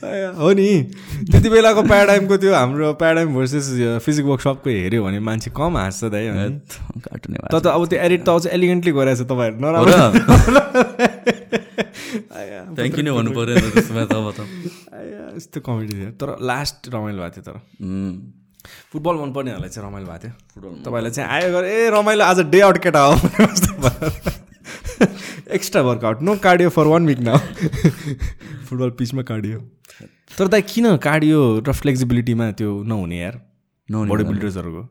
हो 0.40 0.52
नि। 0.52 0.92
त्यति 1.30 1.48
बेलाको 1.50 1.82
प्याराडाइमको 1.82 2.36
त्यो 2.36 2.54
हाम्रो 2.54 2.92
प्याराडाइम 2.94 3.34
भर्सेस 3.34 3.68
फिजिक 4.04 4.24
वर्कसपको 4.24 4.70
हेऱ्यो 4.70 5.04
भने 5.04 5.18
मान्छे 5.20 5.50
कम 5.56 5.76
हाँस्छ 5.76 6.04
दाइ 6.04 6.28
काटुने 6.30 7.38
त 7.52 7.54
त 7.60 7.66
अब 7.66 7.86
त्यो 7.86 8.00
एडिट 8.00 8.24
त 8.24 8.28
अझ 8.28 8.46
एलिगेन्टली 8.46 8.92
गरेको 8.92 9.22
छ 9.22 9.26
तपाईँहरू 9.28 9.60
नराम्रो। 9.60 9.92
थ्याङ्क 12.76 12.98
यू 12.98 13.04
नै 13.04 13.10
भन्नु 13.10 13.30
पऱ्यो 13.36 13.54
नि 13.54 13.60
त 13.60 13.62
त्यसमा 13.74 14.04
त 14.04 14.12
अब 14.14 14.32
त। 14.32 14.40
आया, 14.94 15.22
यस्तो 15.36 15.60
कमेडी 15.60 15.94
थियो। 15.94 16.10
तर 16.20 16.28
लास्ट 16.40 16.88
रमाइलो 16.94 17.22
भएको 17.22 17.34
थियो 17.36 17.44
तर। 17.46 17.56
फुटबल 18.92 19.14
मनपर्नेहरूलाई 19.22 19.68
चाहिँ 19.68 19.88
रमाइलो 19.88 20.06
भएको 20.06 20.18
थियो। 20.24 20.32
फुटबल 20.54 20.82
तपाईँलाई 20.84 21.10
चाहिँ 21.10 21.30
आयो 21.30 21.52
गरे। 21.52 21.68
ए 21.70 21.72
रमाइलो 21.90 22.24
आज 22.24 22.38
डे 22.50 22.60
आउट 22.60 22.78
केटा 22.82 23.00
हो। 23.04 23.14
Extra 25.00 25.82
workout 25.82 26.22
no 26.22 26.36
cardio 26.46 26.68
for 26.70 26.86
one 26.92 27.06
week 27.06 27.20
न 27.20 27.36
फुटबल 28.68 28.90
पिचमा 28.98 29.22
कार्डियो 29.30 29.58
तर 30.38 30.46
दाइ 30.48 30.62
किन 30.62 30.96
कार्डियो 31.02 31.38
र 31.66 31.72
फ्लेक्सिबिलिटीमा 31.72 32.50
त्यो 32.58 32.70
नहुने 32.86 33.18
यार? 33.18 33.34
नहुने 33.88 34.10
बडी। 34.10 34.24
बिल्डर्सहरूको 34.24 34.82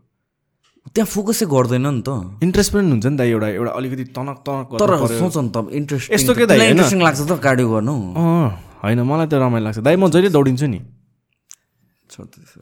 त्यहाँ 0.96 1.08
फोकसै 1.08 1.46
गर्दैन 1.46 1.88
नि 1.88 2.02
त। 2.02 2.10
इन्ट्रेस्ट 2.44 2.74
पनि 2.74 2.90
हुन्छ 2.90 3.06
नि 3.06 3.18
त 3.18 3.22
एउटा 3.22 3.48
एउटा 3.56 3.72
अलिकति 3.80 4.04
तनक 4.18 4.38
तनक 4.48 4.68
तर 4.82 4.90
गर्नु 4.90 5.06
पर्यो। 5.06 5.20
सोच 5.20 5.38
नि 5.38 5.50
त 5.54 5.58
इन्ट्रेस्ट 5.80 6.12
यस्तो 6.12 6.34
के 6.36 6.46
दाइ? 6.50 6.58
इन्ट्रेस्टिङ 6.74 7.00
लाग्छ 7.06 7.20
त 7.22 7.32
कार्डियो 7.46 7.68
गर्नु। 7.70 7.96
अँ 8.18 8.50
होइन 8.84 9.00
मलाई 9.06 9.28
त 9.28 9.34
रमाइलो 9.38 9.66
लाग्छ। 9.66 9.80
दाइ 9.86 9.96
म 9.96 10.10
जहिले 10.10 10.30
दौडिन्छु 10.34 10.68
नि। 10.68 10.80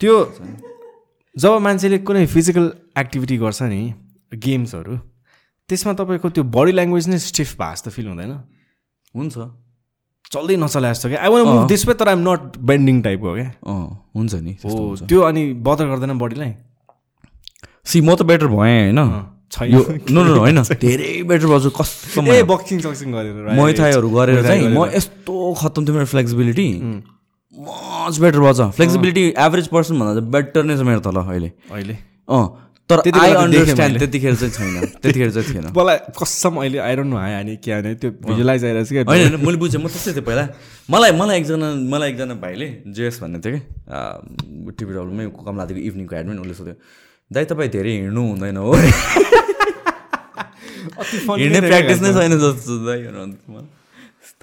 त्यो 0.00 0.14
जब 1.34 1.52
मान्छेले 1.64 1.98
कुनै 2.04 2.26
फिजिकल 2.26 2.64
एक्टिभिटी 2.98 3.36
गर्छ 3.38 3.62
नि 3.72 3.80
गेम्सहरू 4.44 4.94
त्यसमा 5.68 5.92
तपाईँको 5.92 6.28
त्यो 6.30 6.44
बडी 6.44 6.72
ल्याङ्ग्वेज 6.72 7.08
नै 7.08 7.18
स्टिफ 7.18 7.56
भएको 7.56 7.74
जस्तो 7.74 7.90
फिल 7.90 8.06
हुँदैन? 8.08 8.32
हुन्छ। 9.14 9.36
चल्दै 10.32 10.56
नचला 10.56 10.92
जस्तो 10.92 11.08
क्या? 11.08 11.20
I 11.22 11.28
wanna 11.28 11.42
move 11.46 11.66
this 11.68 11.86
way 11.88 11.94
तर 11.94 12.08
आइम 12.08 12.20
नट 12.28 12.56
बेन्डिङ 12.60 12.96
टाइपको 13.02 13.34
क्या? 13.34 13.50
अँ 13.64 13.88
हुन्छ 14.14 14.34
नि 14.44 14.52
हो 14.64 14.96
त्यो 15.08 15.20
अनि 15.24 15.42
बदर 15.64 15.86
गर्दैन 15.88 16.18
बडीलाई 16.18 16.52
सी 17.84 18.00
म 18.00 18.14
त 18.14 18.22
बेटर 18.28 18.46
भएँ 18.46 18.92
होइन। 18.92 19.00
छैन। 19.50 19.72
यो 19.72 19.80
नो 20.12 20.20
नो 20.24 20.38
होइन। 20.38 20.62
धेरै 20.84 21.22
बेटर 21.24 21.46
कसम 21.72 22.28
ए 22.28 22.42
बक्सिङ 22.44 22.80
सक्सिङ 22.84 23.12
गरेर 23.12 23.56
मैथाइहरू 23.56 24.08
गरेर 24.10 24.42
चाहिँ 24.44 24.68
म 24.68 24.84
यस्तो 24.92 25.32
खत्तम 25.60 25.84
थियो 25.84 25.94
मेरो 25.96 26.08
फ्लेक्सिबिलिटी 26.12 26.68
मच 27.56 28.18
बेटर 28.20 28.40
भएको 28.40 28.52
छ। 28.52 28.70
फ्लेक्सिबिलिटी 28.76 29.24
एभरेज 29.36 29.66
पर्सन 29.72 29.98
भन्दा 29.98 30.12
चाहिँ 30.20 30.30
बेटर 30.30 30.64
नै 30.64 30.76
छ 30.76 30.84
मेरो 30.84 31.00
तल 31.00 31.16
अहिले। 31.24 31.50
अहिले? 31.72 31.96
अँ। 32.28 32.44
तर 32.88 32.98
त्यति 33.04 33.18
आई 33.20 33.32
अन्डरस्ट्यान्ड। 33.36 33.98
त्यतिखेर 33.98 34.34
चाहिँ 34.40 34.52
छैन 34.52 34.74
त्यतिखेर 35.02 35.30
चाहिँ 35.30 35.48
थिएन। 35.52 35.66
मलाई 35.76 35.98
कसम 36.16 36.54
अहिले 36.56 36.78
आइरहनु 36.88 37.16
हायो 37.16 37.34
हाने 37.36 37.56
के 37.60 37.70
हाने 37.72 37.94
त्यो 38.00 38.10
भिजुलाइज 38.24 38.64
आइरहेको 38.64 38.88
छ 38.88 38.92
क्या। 38.92 39.04
होइन 39.04 39.36
मैले 39.44 39.58
बुझेँ 39.60 39.80
म 39.80 39.86
त्यस्तै 39.92 40.12
थिएँ 40.16 40.24
पहिला। 40.24 40.44
मलाई 40.88 41.12
मलाई 41.20 41.36
एकजना 41.38 41.68
मलाई 41.92 42.08
एकजना 42.10 42.34
भाइले 42.40 42.68
जेएस 42.96 43.16
भन्ने 43.22 43.38
थियो 43.44 43.52
कि 43.60 44.72
टिभी 44.78 44.92
डब्लुमै 44.96 45.24
कमलादिको 45.36 45.80
इभिनिङको 45.88 46.14
एडमिन 46.16 46.38
उसले 46.40 46.54
सोध्यो 46.56 46.76
दाइ 47.28 47.44
तपाईँ 47.44 47.70
धेरै 47.76 47.92
हिँड्नु 48.08 48.22
हुँदैन 48.24 48.56
हो? 48.56 48.72
हिँड्ने 51.28 51.60
प्र्याक्टिस 51.60 51.98
नै 52.02 52.10
छैन 52.16 52.32
जस्तो 52.40 52.74
दाइ 52.88 53.00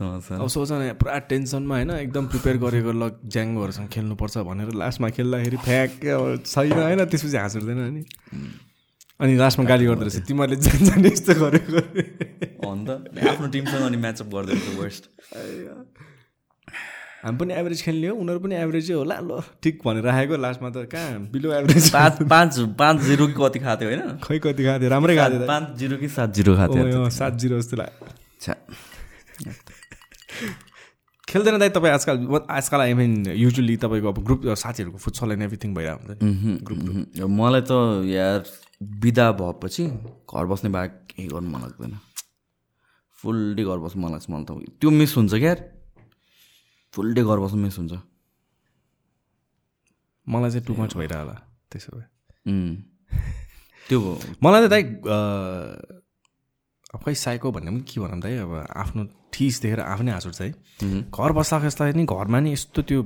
अब 0.02 0.48
सोच 0.48 0.72
न 0.72 0.94
पुरा 1.00 1.18
टेन्सनमा 1.30 1.76
होइन 1.76 1.92
एकदम 1.92 2.28
प्रिपेयर 2.28 2.58
गरेको 2.58 2.92
ल 2.92 3.10
ज्याङ्गोहरूसँग 3.26 3.88
खेल्नुपर्छ 3.96 4.38
भनेर 4.50 4.70
लास्टमा 4.76 5.10
खेल्दाखेरि 5.18 5.58
फ्याक 5.66 5.92
अब 6.06 6.44
छैन 6.46 6.74
होइन 6.74 7.06
त्यसपछि 7.06 7.38
हाँस 7.38 7.56
उठ्दैन 7.58 7.80
अनि। 7.86 8.04
अनि 9.20 9.36
लास्टमा 9.38 9.66
गाली 9.66 9.86
गर्दो 9.86 10.06
रहेछ 10.06 10.28
तिमीहरूले 10.28 10.58
जान 10.62 10.80
जाने 10.86 11.10
यस्तो 11.10 11.34
गरेको। 11.40 11.80
अन्त? 12.70 12.90
आफ्नो 13.30 13.48
टिमसँग 13.48 13.84
अनि 13.88 13.98
म्याचअप 13.98 14.28
गरिदिएको 14.34 14.82
वर्स्ट 14.82 15.04
हामी 17.26 17.38
पनि 17.38 17.54
एभरेज 17.54 17.82
खेल्ने 17.84 18.08
हो 18.08 18.16
उनीहरू 18.22 18.40
पनि 18.40 18.56
एभरेजै 18.56 18.94
होला 18.94 19.16
ल 19.22 19.40
ठिक 19.64 19.80
भनेर 19.86 20.04
राखेको 20.04 20.38
लास्टमा 20.38 20.70
त 20.70 20.86
कहाँ 20.92 21.20
बिलो 21.34 21.54
एभरेज 21.54 21.90
पाँच 21.94 22.14
पाँच 22.30 22.60
पाँच 22.80 22.98
जिरो 23.02 23.28
कि 23.28 23.34
कति 23.34 23.60
खाएको 23.60 23.82
थियो 23.82 23.90
होइन? 23.90 24.18
खै 24.24 24.38
कति 24.40 24.62
खाएको 24.64 24.80
थियो 24.82 24.90
राम्रै 24.90 25.16
खाएको 25.16 25.38
थियो 25.38 25.48
पाँच 25.48 25.78
जिरो 25.80 25.98
कि 25.98 26.08
सात 26.10 26.30
जिरो 26.36 26.56
खाएको 26.56 26.74
थियो 26.76 27.10
सात 27.12 27.34
जिरो 27.42 27.56
जस्तो 27.62 27.78
लाग्यो। 27.78 28.08
खेल्दैन 31.28 31.58
दाइ 31.60 31.70
तपाईँ 31.70 31.94
आजकल 31.94 32.16
आजकल 32.50 32.80
आई 32.80 32.94
मिन 32.94 33.12
युजली 33.36 33.76
तपाईँको 33.84 34.08
अब 34.10 34.24
ग्रुप 34.26 34.42
साथीहरूको 34.54 34.98
फुटसल 34.98 35.32
एन्ड 35.32 35.44
एभ्रिथिङ 35.44 35.74
भइरहेको 35.76 36.04
हुन्छ। 36.06 37.20
मलाई 37.40 37.62
त 37.66 37.72
यार 38.06 38.44
बिदा 39.02 39.32
भएपछि 39.42 39.84
घर 40.30 40.46
बस्ने 40.46 40.70
बाहेक 40.70 40.92
केही 41.10 41.28
गर्नु 41.28 41.50
मन 41.50 41.62
लाग्दैन। 41.62 41.98
फुल 43.20 43.40
डे 43.56 43.64
घर 43.64 43.78
बस्नु 43.86 44.00
मन 44.04 44.12
लाग्छ 44.12 44.30
मलाई 44.30 44.46
त। 44.46 44.78
त्यो 44.80 44.90
मिस 44.92 45.12
हुन्छ 45.18 45.34
क्या 45.34 45.50
यार। 45.50 45.60
फुल 46.94 47.14
डे 47.14 47.22
घर 47.24 47.40
बस्नु 47.42 47.60
मिस 47.62 47.78
हुन्छ। 47.80 47.94
मलाई 50.28 50.50
चाहिँ 50.52 50.66
टु 50.66 50.74
मच 50.78 50.92
भइरह 50.98 51.18
होला 51.20 51.36
त्यसो 51.72 51.98
भए। 51.98 52.06
त्यो 53.88 54.00
मलाई 54.44 54.62
त 54.62 54.70
दाइ 54.70 54.84
खै 56.96 57.14
साइको 57.14 57.52
भन्ने 57.52 57.70
पनि 57.72 57.82
के 57.86 58.00
भनौँ 58.02 58.20
दाइ 58.22 58.34
अब 58.46 58.54
आफ्नो 58.72 59.04
ठिस 59.36 59.62
देखेर 59.62 59.80
आफै 59.84 60.04
नै 60.08 60.12
हाँस 60.12 60.28
उठ्छ 60.32 60.42
है। 60.42 60.52
घर 61.12 61.32
बस्दा 61.36 61.60
खस्दा 61.60 61.92
नि 61.92 62.06
घरमा 62.08 62.40
नि 62.40 62.52
यस्तो 62.56 62.82
त्यो 62.88 63.02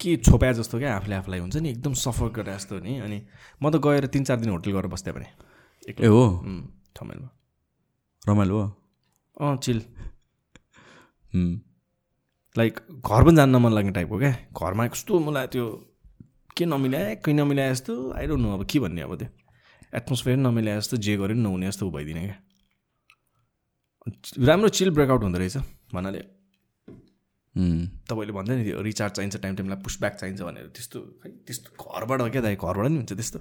के 0.00 0.16
छोप्या 0.26 0.52
जस्तो 0.58 0.78
क्या 0.78 0.90
आफूले 0.96 1.14
आफूलाई 1.14 1.40
हुन्छ 1.40 1.56
नि 1.62 1.68
एकदम 1.70 1.92
सफर 1.94 2.28
गरेर 2.34 2.56
जस्तो 2.56 2.78
नि। 2.82 2.98
अनि 3.06 3.18
म 3.62 3.70
त 3.70 3.76
गएर 3.78 4.06
तिन 4.10 4.24
चार 4.24 4.38
दिन 4.42 4.50
होटल 4.50 4.72
गरेर 4.72 4.90
बस्थेँ 4.90 5.14
भने। 5.14 5.28
ए 5.86 6.06
हो? 6.08 6.24
ठमेलमा। 6.96 7.28
रमाइलो 8.28 8.54
हो? 8.56 8.66
अँ 9.36 9.56
चिल। 9.62 9.78
लाइक 12.56 12.74
घर 12.98 13.20
पनि 13.24 13.36
जान्न 13.36 13.56
मन 13.56 13.72
लाग्ने 13.72 13.92
टाइपको 13.92 14.18
क्या। 14.18 14.32
घरमा 14.50 14.86
कस्तो 14.88 15.20
मलाई 15.20 15.46
त्यो 15.54 15.66
के 16.56 16.64
नमिलाए 16.66 17.14
केही 17.22 17.36
नमिलाए 17.36 17.70
जस्तो 17.70 17.94
आई 18.16 18.26
डोन्ट 18.26 18.42
नो 18.42 18.48
अब 18.56 18.64
के 18.66 18.78
भन्ने 18.80 19.02
अब 19.06 19.14
त्यो। 19.20 19.28
एटमोस्फियर 19.96 20.36
नमिलाए 20.38 20.76
जस्तो 20.80 20.96
जे 20.96 21.16
गरे 21.16 21.34
पनि 21.34 21.42
नहुने 21.42 21.66
जस्तो 21.68 21.90
भइदिने 21.90 22.22
क्या। 22.24 22.36
राम्रो 24.06 24.68
चिल 24.68 24.90
ब्रेकआउट 24.90 25.22
हुँदो 25.22 25.38
रहेछ 25.38 25.56
भन्नाले। 25.94 26.20
तपाईँले 28.08 28.32
भन्दै 28.32 28.54
नि 28.56 28.64
त्यो 28.64 28.80
रिचार्ज 28.80 29.12
चाहिन्छ 29.12 29.36
टाइम 29.36 29.54
टाइमलाई 29.56 29.78
पुसब्याक 29.82 30.14
चाहिन्छ 30.20 30.40
भनेर। 30.40 30.66
त्यस्तो 30.70 30.98
खै 31.20 31.30
त्यस्तो 31.46 31.68
घरबाट 31.76 32.20
क्या 32.32 32.42
दाइ? 32.42 32.54
घरबाट 32.56 32.86
नि 32.86 32.96
हुन्छ 33.02 33.12
त्यस्तो। 33.12 33.38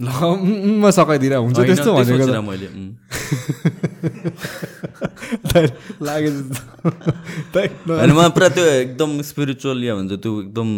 ल 0.00 0.08
म 0.80 0.90
सकाइदिएर 0.90 1.36
हुन्छ 1.36 1.58
त्यस्तो 1.58 1.84
त्यही 1.84 2.18
भनेको 2.18 2.42
मैले। 2.42 2.66
होइन 7.86 8.12
मलाई 8.12 8.30
पुरा 8.30 8.48
त्यो 8.48 8.64
एकदम 8.64 9.22
स्पिरिचुअल 9.22 9.84
या 9.84 9.94
भन्छ 9.94 10.12
त्यो 10.12 10.42
एकदम 10.42 10.68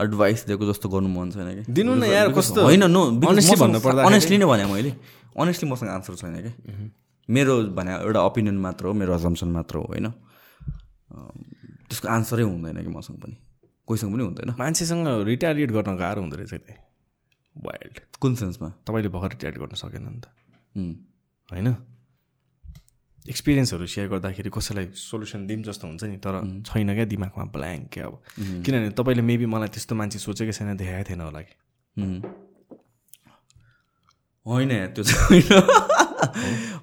एडभाइस 0.00 0.46
दिएको 0.46 0.72
जस्तो 0.72 0.88
गर्नु 0.88 1.08
मन 1.08 1.30
छैन 1.30 1.54
कि। 1.54 1.72
दिनु 1.72 1.94
न 1.94 2.04
यार, 2.04 2.32
कस्तो- 2.32 2.64
होइन 2.64 2.90
नो 2.90 3.10
Honestly 3.10 3.58
भन्नुपर्दाखेरि- 3.58 4.06
अनेस्टली 4.06 4.38
नै 4.38 4.46
भने 4.46 4.64
मैले। 4.64 4.94
अनेस्टली 5.38 5.70
मसँग 5.70 5.88
आन्सर 5.88 6.14
छैन 6.14 6.36
कि। 6.36 6.90
मेरो 7.30 7.62
भने 7.62 7.94
एउटा 7.94 8.22
ओपिनियन 8.22 8.58
मात्र 8.58 8.86
हो 8.86 8.92
मेरो 8.92 9.14
अजम्सन 9.14 9.48
मात्र 9.48 9.76
हो 9.76 9.82
होइन। 9.82 10.12
त्यसको 11.90 12.08
आन्सरै 12.08 12.42
हुँदैन 12.42 12.76
कि 12.76 12.88
मसँग 12.88 13.16
पनि। 13.16 13.36
कोहीसँग 13.86 14.14
पनि 14.14 14.24
हुँदैन। 14.24 14.54
मान्छेसँग 14.58 15.26
रिटालिएट 15.26 15.70
गर्न 15.70 15.96
गाह्रो 15.96 16.20
हुँदो 16.20 16.36
रहेछ 16.36 16.54
दाइ 16.54 16.89
वाइल्ड 17.56 17.98
कुन 18.20 18.34
सेन्समा? 18.34 18.68
तपाईँले 18.86 19.08
भर्खर 19.08 19.28
रिटायर्ड 19.28 19.58
गर्न 19.58 19.74
सकेन 19.74 20.02
नि 20.08 20.20
त। 20.20 20.26
होइन? 21.48 21.76
एक्सपिरियन्सहरू 23.28 23.86
सेयर 23.86 24.08
गर्दाखेरि 24.08 24.50
कसैलाई 24.50 24.86
सोल्युसन 24.96 25.46
दिउँ 25.46 25.62
जस्तो 25.62 25.86
हुन्छ 25.88 26.04
नि 26.04 26.16
तर 26.16 26.62
छैन 26.66 26.94
क्या? 26.94 27.04
दिमागमा 27.04 27.44
ब्ल्याङ्क 27.44 27.88
क्या 27.92 28.06
अब। 28.06 28.22
किनभने 28.64 28.90
तपाईँले 28.90 29.22
मेबी 29.22 29.46
मलाई 29.46 29.68
त्यस्तो 29.68 29.94
मान्छे 29.94 30.18
सोचेकै 30.18 30.52
छैन 30.52 30.76
देखाएको 30.76 31.10
थिएन 31.10 31.20
होला 31.20 31.40
कि। 31.40 31.54
होइन 34.46 34.70
त्यो 34.86 35.04
चाहिँ 35.04 35.42
होइन। 35.42 35.48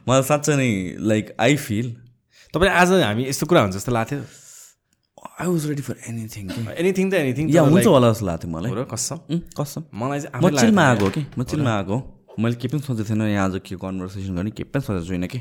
मलाई 0.08 0.24
साँच्चै 0.24 0.56
नै 0.56 0.70
लाइक 1.00 1.36
आई 1.40 1.56
फिल 1.58 1.88
तपाईँले 2.54 2.74
आज 2.76 2.92
हामी 2.92 3.24
यस्तो 3.28 3.46
कुरा 3.46 3.62
हुन्छ 3.62 3.76
जस्तो 3.76 3.92
लाग्थ्यो? 3.92 4.22
I 5.38 5.48
was 5.48 5.66
ready 5.70 5.84
for 5.86 5.96
anything 6.10 6.46
anything 6.82 7.06
त 7.12 7.14
एनिथिङ 7.14 7.46
या 7.54 7.62
हुन्छ 7.70 7.86
होला 7.86 8.08
जस्तो 8.12 8.26
लाग्थ्यो 8.26 8.50
मलाई। 8.50 8.72
कसम। 8.90 9.18
कसम। 9.54 9.82
मलाई 9.94 10.20
चाहिँ 10.26 10.42
म 10.42 10.50
चिलमा 10.58 10.84
आएको 10.90 11.06
हो 11.06 11.12
कि 11.14 11.22
म 11.38 11.44
चिलमा 11.46 11.72
आएको 11.78 11.94
हो 11.94 12.00
मैले 12.42 12.56
केही 12.58 12.70
पनि 12.74 12.82
सोचेको 12.82 13.06
थिएन 13.10 13.22
यहाँ 13.22 13.46
आज 13.46 13.56
के 13.62 13.76
कन्भर्सेसन 13.78 14.34
गर्ने 14.34 14.52
केही 14.58 14.70
पनि 14.74 14.82
सोचेको 14.82 15.06
छुइनँ 15.08 15.28
कि 15.30 15.40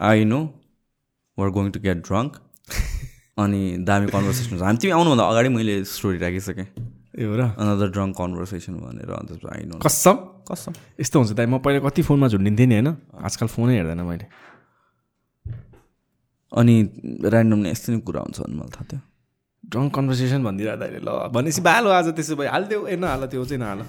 I 0.00 0.24
know 0.24 0.40
we're 1.38 1.48
going 1.50 1.70
to 1.74 1.80
get 1.82 1.98
drunk 2.06 2.32
अनि 3.42 3.60
दामी 3.82 4.06
कन्भर्सेसन 4.14 4.62
हामी 4.62 4.78
तिमी 4.78 4.92
आउनुभन्दा 4.94 5.24
अगाडि 5.30 5.48
मैले 5.50 5.74
स्टोरी 5.82 6.18
राखिसकेँ। 6.22 6.66
ए 7.18 7.24
हो 7.26 7.34
र? 7.36 7.42
अनदर 7.58 7.88
ड्रङ्क 7.90 8.12
कन्भर्सेसन 8.16 8.72
भनेर 8.82 9.10
अन्त 9.18 9.30
आई 9.50 9.62
नो 9.66 9.82
कसम? 9.82 10.16
कसम। 10.46 10.72
यस्तो 11.02 11.16
हुन्छ 11.18 11.32
दाइ 11.38 11.46
म 11.46 11.58
पहिला 11.58 11.80
कति 11.86 12.02
फोनमा 12.06 12.26
झुन्डिन्थेँ 12.30 12.66
नि 12.66 12.74
होइन? 12.78 12.88
आजकल 13.18 13.46
फोनै 13.50 13.74
हेर्दैन 13.82 14.02
मैले। 14.06 14.26
अनि 16.52 16.74
ऱ्यान्डमली 17.28 17.68
यस्तो 17.70 17.88
नै 17.92 17.98
कुरा 18.06 18.20
हुन्छ 18.24 18.38
भन्ने 18.44 18.56
मलाई 18.60 18.72
थाहा 18.76 18.84
थियो। 18.90 19.00
ड्रङ्क 19.64 19.90
कन्भर्सेसन 19.96 20.40
भनिदिएर 20.44 20.76
दाइले 20.82 21.00
ल 21.00 21.10
भनेपछि 21.32 21.60
बालो 21.64 21.88
आज 21.98 22.06
त्यसो 22.16 22.34
भए 22.36 22.48
हालिदेऊ। 22.54 22.82
ए 22.92 22.96
नहाल 23.00 23.22
त्यो 23.32 23.44
चाहिँ 23.44 23.60
नहाल। 23.62 23.80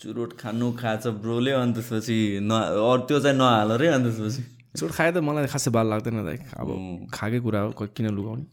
चुरोट 0.00 0.30
खानु 0.40 0.66
खान्छ 0.80 1.04
ब्रोले 1.22 1.52
अनि 1.52 1.72
त्यसपछि 1.76 2.16
न 2.42 2.50
अरू 2.50 3.02
त्यो 3.06 3.18
चाहिँ 3.20 3.36
नहाल 3.38 3.70
रे 3.82 3.88
अनि 3.92 4.10
त्यसपछि। 4.10 4.42
चोट 4.78 4.90
खाए 4.96 5.10
त 5.12 5.16
मलाई 5.20 5.46
खासै 5.52 5.70
बाल 5.70 5.86
लाग्दैन 5.92 6.24
दाइ 6.24 6.38
अब 6.56 6.68
खाएकै 7.12 7.40
कुरा 7.44 7.60
हो 7.60 7.86
किन 7.92 8.06
लुगाउने? 8.16 8.44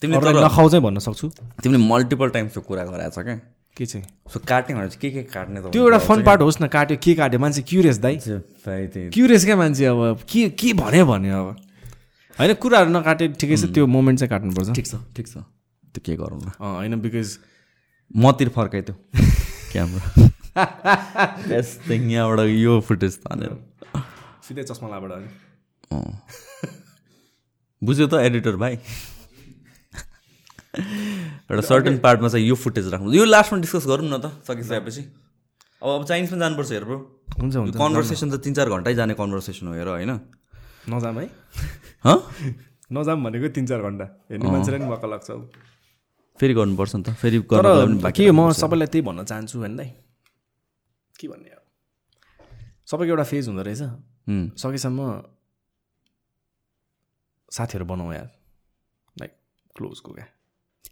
तिमीले 0.00 0.32
नखाउ 0.44 0.66
चाहिँ 0.70 0.84
भन्न 0.86 0.98
सक्छु। 1.02 1.26
तिमीले 1.60 1.80
मल्टिपल 1.82 2.28
टाइम्स 2.30 2.52
त्यो 2.54 2.62
कुरा 2.62 2.82
गराएको 2.84 3.10
छ 3.10 3.26
क्या? 3.26 3.36
के 3.76 3.86
चाहिँ? 3.86 4.06
सो 4.32 4.38
काट्ने 4.48 4.74
भनेर 4.74 4.88
चाहिँ 4.88 5.00
के 5.00 5.10
के 5.10 5.22
काट्ने 5.34 5.60
त 5.60 5.70
त्यो 5.74 5.82
एउटा 5.82 5.98
फन 6.06 6.22
पार्ट 6.24 6.40
होस् 6.42 6.60
न 6.62 6.66
काट्यो 6.70 6.96
के 7.02 7.14
काट्यो? 7.14 7.38
मान्छे 7.40 7.62
क्युरियस 7.70 7.98
दाइ। 7.98 8.16
क्युरियस 9.10 9.44
क्या 9.44 9.56
मान्छे 9.56 9.84
अब 9.86 10.20
के 10.30 10.48
के 10.50 10.72
भन्यो 10.78 11.04
भन्यो 11.06 11.34
अब। 11.42 11.56
होइन 12.38 12.54
कुराहरू 12.62 12.90
नकाटे 12.90 13.28
ठिकै 13.40 13.56
छ 13.56 13.64
त्यो 13.74 13.86
मोमेन्ट 13.86 14.18
चाहिँ 14.20 14.30
काट्नुपर्छ। 14.30 14.70
ठिक 14.78 14.86
छ 14.86 14.94
ठिक 15.16 15.26
छ। 15.28 15.36
त्यो 15.94 16.00
के 16.06 16.14
गरौँ 16.16 16.38
न 16.38 16.50
अँ, 16.50 16.74
होइन 16.78 17.00
बिकज 17.00 17.28
मतिर 18.10 18.48
फर्काइदियो 18.54 18.94
क्यामरा। 19.72 20.06
यस्तै 21.58 21.96
यहाँबाट 21.98 22.40
यो 22.54 22.80
फुटेज 22.86 23.14
तानेर। 23.26 23.52
सिधै 24.46 24.62
चस्मा 24.70 24.88
लाबाट। 24.88 25.10
बुझ्यो 27.82 28.06
त 28.06 28.14
एडिटर 28.22 28.56
भाइ? 28.56 28.74
एउटा 31.50 31.62
सर्टन 31.68 31.98
पार्टमा 31.98 32.28
चाहिँ 32.28 32.46
यो 32.46 32.54
फुटेज 32.54 32.88
राख्नु 32.92 33.12
यो 33.12 33.24
लास्टमा 33.24 33.60
डिस्कस 33.60 33.86
गरौँ 33.86 34.08
न 34.08 34.18
त 34.18 34.26
सकिसकेपछि। 34.48 35.02
अब 35.82 35.88
अब 35.88 36.04
चाइनिज 36.08 36.30
पनि 36.30 36.40
जानुपर्छ 36.40 36.70
हेर 36.72 36.84
ब्रो। 36.84 36.98
हुन्छ 37.40 37.54
हुन्छ। 37.56 37.76
कन्भर्सेसन 37.76 38.28
त 38.30 38.40
तिन 38.44 38.54
चार 38.54 38.68
घन्टै 38.72 38.94
जाने 38.94 39.14
कन्भर्सेसन 39.14 39.66
हो 39.68 39.72
हेर 39.74 39.88
होइन? 39.88 40.12
नजाम 40.88 41.18
है। 41.20 41.26
हँ? 42.06 42.18
नजाम 42.92 43.24
भनेको 43.24 43.48
तिन 43.52 43.66
चार 43.66 43.80
घन्टा। 43.84 44.04
हेर्ने 44.30 44.50
मान्छेलाई 44.50 44.80
नि 44.80 44.88
मक्का 44.88 45.08
लाग्छ 45.08 45.30
फेरि 46.40 46.54
गर्नुपर्छ 46.54 46.94
नि 46.96 47.02
त 47.02 47.08
फेरि 47.20 47.38
पनि 47.46 48.10
के 48.12 48.30
म 48.30 48.50
सबैलाई 48.52 48.88
त्यही 48.90 49.02
भन्न 49.06 49.24
चाहन्छु 49.24 49.58
होइन 49.58 49.76
दाइ। 49.76 49.88
के 51.20 51.28
भन्ने 51.28 51.50
अब 51.50 51.62
सबैको 52.90 53.10
एउटा 53.12 53.24
फेज 53.30 53.48
हुँदो 53.48 53.62
रहेछ। 53.62 53.82
सकेसम्म 54.58 55.00
साथीहरू 57.52 57.84
बनाऊ 57.86 58.12
यार। 58.12 58.28
लाइक 59.20 59.32
क्लोजको 59.76 60.12
क्या? 60.12 60.26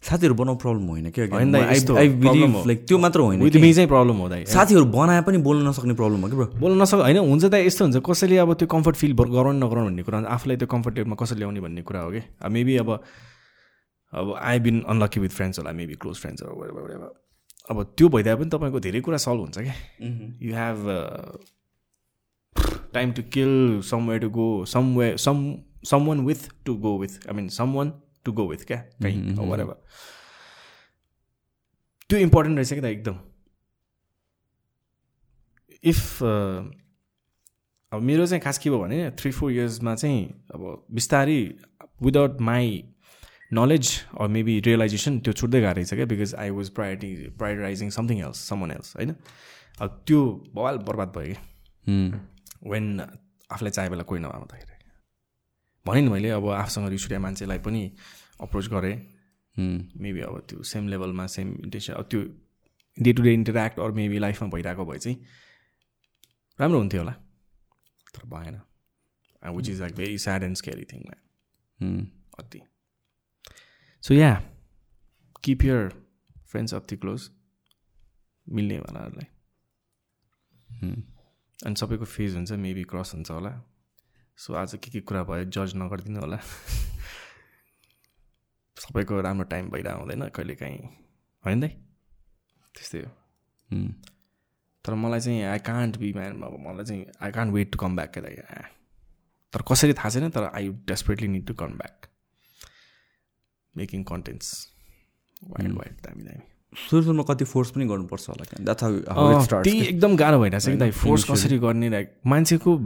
साथीहरू 0.01 0.35
बनाउ 0.35 0.57
प्रब्लम 0.57 0.87
होइन 0.89 1.11
क्या 1.11 1.27
होइन 1.31 1.53
दाइ, 1.53 1.63
यस्तो 1.73 1.97
आई 1.97 2.09
problem 2.09 2.33
बिलिभ 2.33 2.55
हो। 2.57 2.63
लाइक 2.67 2.87
त्यो 2.89 2.99
मात्र 2.99 3.21
होइन 3.21 3.51
चाहिँ 3.51 3.89
प्रब्लम 3.89 4.17
हो 4.17 4.29
दाइ। 4.29 4.45
साथीहरू 4.47 4.85
बनाए 4.91 5.21
पनि 5.23 5.39
बोल्न 5.39 5.69
नसक्ने 5.69 5.95
प्रब्लम 5.95 6.21
हो 6.21 6.29
कि 6.29 6.37
ब्रो 6.37 6.47
बोल्न 6.59 6.83
नसक 6.83 6.99
होइन 7.07 7.19
हुन्छ 7.19 7.45
त 7.45 7.55
यस्तो 7.55 7.85
हुन्छ। 7.85 8.03
कसैले 8.03 8.37
अब 8.43 8.55
त्यो 8.55 8.67
कम्फर्ट 8.69 8.97
फिल 8.97 9.13
गराउनु 9.15 9.59
नगराउनु 9.63 9.89
भन्ने 9.89 10.03
कुरा 10.03 10.19
आफूलाई 10.27 10.57
त्यो 10.57 10.69
कम्फर्ट 10.75 10.95
लेभलमा 10.99 11.17
कसरी 11.23 11.39
ल्याउने 11.39 11.61
भन्ने 11.61 11.83
कुरा 11.83 12.01
हो 12.01 12.11
कि? 12.11 12.21
अब 12.43 12.51
मेबी 12.51 12.77
अब 12.77 12.91
अब 14.13 14.35
I 14.43 14.59
been 14.61 14.83
unlucky 14.89 15.21
with 15.21 15.33
friends 15.39 15.59
होला 15.59 15.73
मेबी 15.73 15.95
क्लोज 16.03 16.17
फ्रेन्ड्सहरू 16.19 16.53
अब 17.71 17.77
त्यो 17.97 18.09
भइदिए 18.09 18.35
पनि 18.35 18.51
तपाईँको 18.51 18.81
धेरै 18.81 19.01
कुरा 19.01 19.19
सल्भ 19.23 19.41
हुन्छ 19.41 19.59
क्या। 19.59 19.75
You 20.43 20.53
have 20.55 20.79
time 22.95 23.13
to 23.13 23.23
kill 23.33 23.81
somewhere 23.87 24.21
to 24.21 24.29
go 24.31 24.65
someway 24.69 25.17
some 25.17 25.37
someone 26.07 26.21
with 26.27 26.49
to 26.67 26.75
go 26.83 26.99
with 26.99 27.29
I 27.29 27.35
mean 27.37 27.49
someone 27.75 27.93
to 28.25 28.33
go 28.33 28.49
with 28.49 28.65
क्या? 28.67 28.79
कहीँ 29.03 29.37
whatever. 29.51 29.77
त्यो 32.11 32.19
इम्पोर्टेन्ट 32.19 32.59
रहेछ 32.59 32.73
क्या 32.73 32.83
त 32.83 32.85
एकदम 32.87 33.17
इफ 35.85 36.23
अब 37.93 38.01
मेरो 38.01 38.27
चाहिँ 38.27 38.43
खास 38.43 38.59
के 38.59 38.71
भयो 38.71 38.79
भने 38.79 39.11
थ्री 39.19 39.31
फोर 39.31 39.53
इयर्समा 39.53 39.95
चाहिँ 39.95 40.23
अब 40.55 40.87
बिस्तारै 40.95 41.41
without 42.03 42.41
my 42.41 42.83
knowledge 43.53 43.89
or 44.21 44.29
maybe 44.29 44.59
realisation 44.67 45.19
त्यो 45.21 45.33
छुट्दै 45.33 45.61
गएको 45.61 45.73
रहेछ 45.77 45.95
क्या 45.95 46.07
because 46.13 46.35
I 46.35 46.51
was 46.59 46.69
priority 46.77 47.11
prioritising 47.39 47.91
something 47.99 48.21
else 48.27 48.39
someone 48.49 48.71
else 48.71 48.97
होइन? 48.97 49.15
अब 49.81 50.03
त्यो 50.07 50.21
बवाल 50.55 50.77
बर्बाद 50.89 51.13
भयो 51.17 51.35
कि। 51.35 51.41
वेन 52.71 53.01
आफूलाई 53.01 53.71
चाहे 53.71 53.89
बेला 53.91 54.03
कोही 54.09 54.21
नभए 54.23 54.65
भने 55.87 56.01
नि 56.01 56.09
मैले 56.11 56.31
अब 56.31 56.49
आफूसँग 56.51 56.89
रिस 56.89 57.05
उठ्या 57.07 57.19
मान्छेलाई 57.21 57.59
पनि 57.59 57.83
अप्रोच 58.41 58.67
गरेँ। 58.69 58.97
मेबी 59.57 60.21
अब 60.21 60.41
त्यो 60.49 60.63
सेम 60.65 60.89
लेभलमा 60.89 61.27
सेम 61.27 61.49
इन्टेन्सन 61.65 61.93
अब 61.93 62.05
त्यो 62.11 62.21
day 62.99 63.13
to 63.13 63.23
day 63.23 63.33
interact 63.35 63.79
or 63.81 63.91
maybe 63.93 64.19
लाइफमा 64.19 64.49
भइरहेको 64.51 64.85
भए 64.85 64.99
चाहिँ 64.99 65.17
राम्रो 66.59 66.79
हुन्थ्यो 66.79 67.01
होला। 67.01 67.13
तर 68.15 68.25
भएन। 68.29 68.61
Which 69.43 69.69
is 69.69 69.81
like 69.81 69.95
very 69.97 70.19
sad 70.19 70.43
and 70.43 70.57
scary 70.57 70.85
thing 70.93 71.03
अति। 72.39 72.61
So 74.03 74.15
yeah 74.15 74.33
keep 75.45 75.65
your 75.65 75.89
friends 76.47 76.75
अति 76.75 76.97
क्लोज 76.97 77.31
मिल्ने 78.47 78.79
वालाहरूलाई 78.79 79.29
अनि 81.59 81.75
सबैको 81.77 82.05
फेज 82.05 82.35
हुन्छ 82.37 82.53
मेबी 82.53 82.85
क्रस 82.91 83.15
हुन्छ 83.15 83.31
होला। 83.31 83.51
सो 84.39 84.55
आज 84.55 84.75
के 84.75 84.91
के 84.91 85.01
कुरा 85.01 85.23
भयो 85.25 85.45
जज 85.47 85.73
नगरिदिनु 85.77 86.21
होला। 86.21 86.37
सबैको 88.77 89.21
राम्रो 89.21 89.45
टाइम 89.47 89.69
भइरहेको 89.71 90.01
हुँदैन 90.01 90.29
कहिले 90.29 90.55
काहीँ। 90.55 90.79
होइन 91.45 91.61
दाइ? 91.61 91.69
त्यस्तै 92.75 92.99
हो। 92.99 93.11
तर 94.85 94.95
मलाई 94.95 95.21
चाहिँ 95.21 95.43
आई 95.47 95.59
कान्ट 95.63 95.97
बी 95.97 96.13
म्यान 96.13 96.43
अब 96.43 96.57
मलाई 96.61 96.85
चाहिँ 96.85 97.05
I 97.23 97.31
can't 97.33 97.55
wait 97.55 97.73
to 97.73 97.79
come 97.79 97.97
back 97.97 98.19
दाइ। 98.19 98.37
तर 99.53 99.63
कसरी 99.71 99.93
थाहा 99.95 100.11
छैन 100.11 100.31
तर 100.31 100.45
I 100.45 100.69
desperately 100.89 101.29
need 101.29 101.47
to 101.47 101.55
come 101.55 101.77
back 101.79 102.09
making 103.75 104.03
contents 104.05 104.51
wild 105.43 105.77
wild 105.79 106.01
दामी 106.07 106.23
दामी। 106.25 106.52
सुरु 106.73 107.03
सुरुमा 107.03 107.23
कति 107.29 107.45
फोर्स 107.45 107.71
पनि 107.71 107.85
गर्नुपर्छ 107.87 108.29
होला 108.29 108.45
त्यही 109.63 109.81
एकदम 109.81 110.17
गाह्रो 110.17 110.39
भइरहेछ 110.41 110.67
कि 110.67 110.77
दाइ 110.77 110.91
फोर्स 110.97 111.25
कसरी 111.31 111.59
गर्ने 111.59 111.89
लाइक 111.91 112.13
मान्छेको 112.27 112.77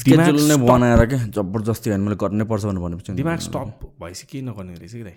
स्केड्युल 0.00 0.40
नै 0.40 0.56
दिमाग 0.56 0.68
बनाएर 0.68 1.06
क्या 1.06 1.18
जबरजस्ती 1.36 1.90
होइन 1.90 2.00
मैले 2.00 2.16
गर्नै 2.22 2.44
पर्छ 2.52 2.64
भनेर 2.64 2.82
भनेपछि 2.82 3.12
दिमाग 3.12 3.38
स्टप 3.46 3.86
भएपछि 4.00 4.26
केही 4.26 4.42
नगर्ने 4.46 4.74
रहेछ 4.74 4.92
कि 4.92 5.02
दाइ? 5.02 5.16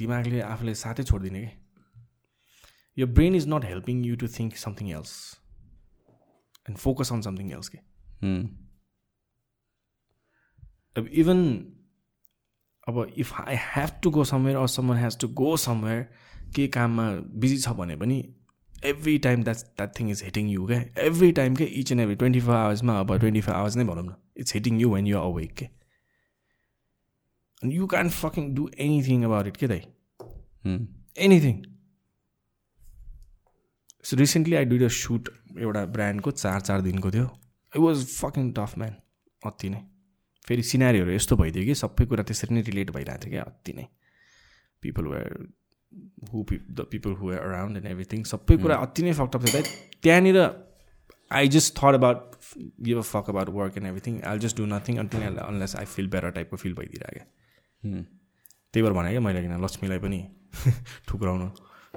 दिमागले 0.00 0.40
आफूले 0.48 0.74
साथै 0.82 1.02
छोडिदिने 1.10 1.40
कि? 1.40 1.50
यो 2.96 3.06
brain 3.18 3.34
is 3.34 3.48
not 3.48 3.64
helping 3.64 4.04
you 4.04 4.16
to 4.16 4.28
think 4.38 4.56
something 4.58 4.90
else 4.92 5.12
and 6.68 6.78
focus 6.78 7.12
on 7.12 7.20
something 7.28 7.52
else 7.52 7.68
के 7.68 7.78
अब 10.96 11.08
इभन 11.22 11.44
अब 12.86 12.96
if 13.18 13.34
I 13.40 13.56
have 13.66 13.90
to 14.02 14.10
go 14.10 14.24
somewhere 14.24 14.56
or 14.58 14.66
someone 14.76 14.96
has 14.96 15.18
to 15.20 15.28
go 15.42 15.56
somewhere 15.66 16.06
के 16.56 16.66
काममा 16.76 17.10
बिजी 17.40 17.58
छ 17.58 17.68
भने 17.80 17.96
पनि 17.96 18.18
every 18.92 19.18
time 19.26 19.42
that 19.44 19.56
that 19.56 19.98
thing 19.98 20.10
is 20.10 20.22
hitting 20.24 20.50
you 20.50 20.66
क्या 20.66 20.84
every 21.06 21.32
time 21.40 21.56
के 21.56 21.64
each 21.80 21.92
and 21.92 22.02
every 22.02 22.16
twenty 22.16 22.40
four 22.40 22.54
आवर्समा 22.56 23.00
अब 23.00 23.16
ट्वेन्टी 23.18 23.40
फोर 23.40 23.54
आवर्स 23.54 23.76
नै 23.76 23.84
भनौँ 23.84 24.04
न। 24.04 24.14
It's 24.36 24.54
hitting 24.54 24.80
you 24.80 24.94
when 24.94 25.06
you 25.06 25.18
awake 25.18 25.52
के? 25.58 25.68
And 27.62 27.72
you 27.74 27.86
can't 27.92 28.12
fucking 28.14 28.44
do 28.56 28.64
anything 28.82 29.22
about 29.28 29.46
it, 29.50 29.56
kid. 29.60 29.72
Anything. 31.16 31.56
So 34.04 34.18
recently 34.20 34.56
I 34.58 34.60
did 34.72 34.84
a 34.88 34.90
shoot 34.96 35.30
एउटा 35.58 35.84
ब्रान्डको 35.96 36.30
चार 36.30 36.60
चार 36.60 36.80
दिनको 36.82 37.10
थियो। 37.10 37.24
It 37.72 37.80
was 37.82 38.04
fucking 38.10 38.52
tough 38.58 38.78
man 38.78 38.94
अति 39.42 39.70
नै। 39.70 39.80
फेरि 40.48 40.62
सिनारीहरू 40.70 41.12
यस्तो 41.12 41.36
भइदियो 41.36 41.64
कि 41.64 41.74
सबै 41.80 42.06
कुरा 42.12 42.22
त्यसरी 42.30 42.54
नै 42.54 42.62
रिलेट 42.68 42.90
भइरहेको 42.96 43.24
थियो 43.24 43.32
क्या 43.32 43.42
अति 43.42 43.72
नै। 43.72 43.86
People 44.82 45.04
were 45.14 45.34
who 46.32 46.44
the 46.52 46.86
people 46.90 47.12
who 47.20 47.28
around 47.34 47.76
and 47.76 47.86
everything 47.86 48.24
सबै 48.30 48.56
कुरा 48.62 48.76
अति 48.86 49.02
नै 49.02 49.12
फकटप 49.20 49.42
थियो 49.46 49.62
त्यहाँनिर 50.02 50.38
I 51.30 51.48
just 51.54 51.74
thought 51.78 51.94
about 51.94 52.18
give 52.86 52.98
a 52.98 53.06
fuck 53.12 53.26
about 53.30 53.48
work 53.56 53.76
and 53.76 53.86
everything 53.86 54.20
I 54.28 54.38
just 54.44 54.56
do 54.56 54.66
nothing 54.66 54.98
until 54.98 55.36
unless 55.38 55.76
I 55.76 55.84
feel 55.94 56.08
better 56.14 56.30
टाइपको 56.36 56.56
फिल 56.56 56.74
भइदिरहेको 56.74 57.18
क्या। 57.18 58.02
त्यही 58.72 58.82
भएर 58.82 58.92
भने 58.92 59.10
क्या 59.10 59.20
मैले 59.20 59.42
किन 59.42 59.54
लक्ष्मीलाई 59.64 59.98
पनि 59.98 60.20
ठुक्राउनु 61.08 61.48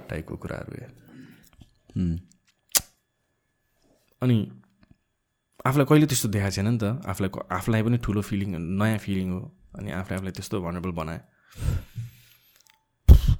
टाइपको 0.09 0.35
कुराहरू 0.43 0.81
या। 0.81 0.89
अनि 4.21 4.37
आफूलाई 5.65 5.85
कहिले 5.89 6.05
त्यस्तो 6.11 6.29
देखाएको 6.29 6.55
छैन 6.55 6.67
नि 6.67 6.77
त। 6.77 6.83
आफूलाई 7.11 7.29
आफूलाई 7.57 7.81
पनि 7.83 7.97
ठुलो 8.05 8.21
फिलिङ 8.29 8.49
नयाँ 8.79 8.99
फिलिङ 9.05 9.27
हो। 9.31 9.41
अनि 9.79 9.91
आफूले 9.99 10.15
आफूलाई 10.15 10.33
त्यस्तो 10.37 10.61
भनरेबल 10.61 10.91
बनाए 10.99 11.19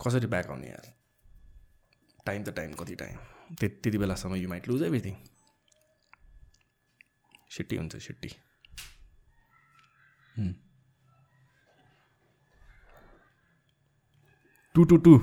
कसरी 0.02 0.28
ब्याक 0.28 0.50
आउने 0.50 0.68
यार? 0.68 0.86
टाइम 2.26 2.44
त 2.44 2.50
टाइम 2.56 2.72
कति 2.80 2.96
टाइम 2.96 3.18
त्यति 3.60 3.98
बेलासम्म 3.98 4.36
यु 4.36 4.50
माइट 4.50 4.68
लुज 4.70 4.82
एभ्रिथिङ 4.84 5.16
सिट्टी 7.52 7.76
हुन्छ 7.78 7.96
सिट्टी 8.08 8.30
टु 14.76 14.84
टु 14.90 14.98
टू 14.98 15.18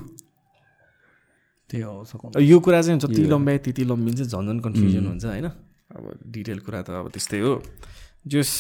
त्यही 1.71 1.83
हो 1.83 2.41
यो 2.41 2.59
कुरा 2.61 2.81
चाहिँ 2.83 2.99
जति 3.01 3.23
लम्ब्याए 3.27 3.59
त्यति 3.65 3.85
लम्बिन्छ 3.85 4.21
झन् 4.23 4.47
झन् 4.49 4.61
कन्फ्युजन 4.61 5.07
हुन्छ 5.07 5.25
होइन? 5.25 5.47
अब 5.47 6.05
डिटेल 6.33 6.61
कुरा 6.61 6.83
त 6.83 6.91
अब 6.91 7.09
त्यस्तै 7.13 7.39
हो। 7.41 7.53
Just 8.27 8.51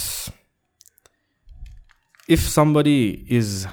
if 2.28 2.40
somebody 2.40 3.00
is 3.38 3.66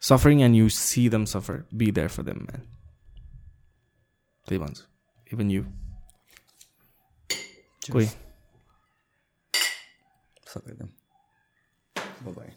suffering 0.00 0.42
and 0.42 0.56
you 0.56 0.68
see 0.68 1.08
them 1.08 1.26
suffer, 1.26 1.66
be 1.76 1.90
there 1.90 2.08
for 2.08 2.22
them, 2.22 2.46
man. 2.50 2.62
They 4.46 4.58
even 5.30 5.50
you. 5.50 5.66
Cheers. 7.82 8.16
Suck 10.46 10.64
them. 10.64 10.92
Bye 12.24 12.52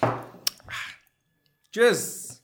bye. 0.00 0.18
Cheers. 1.72 2.41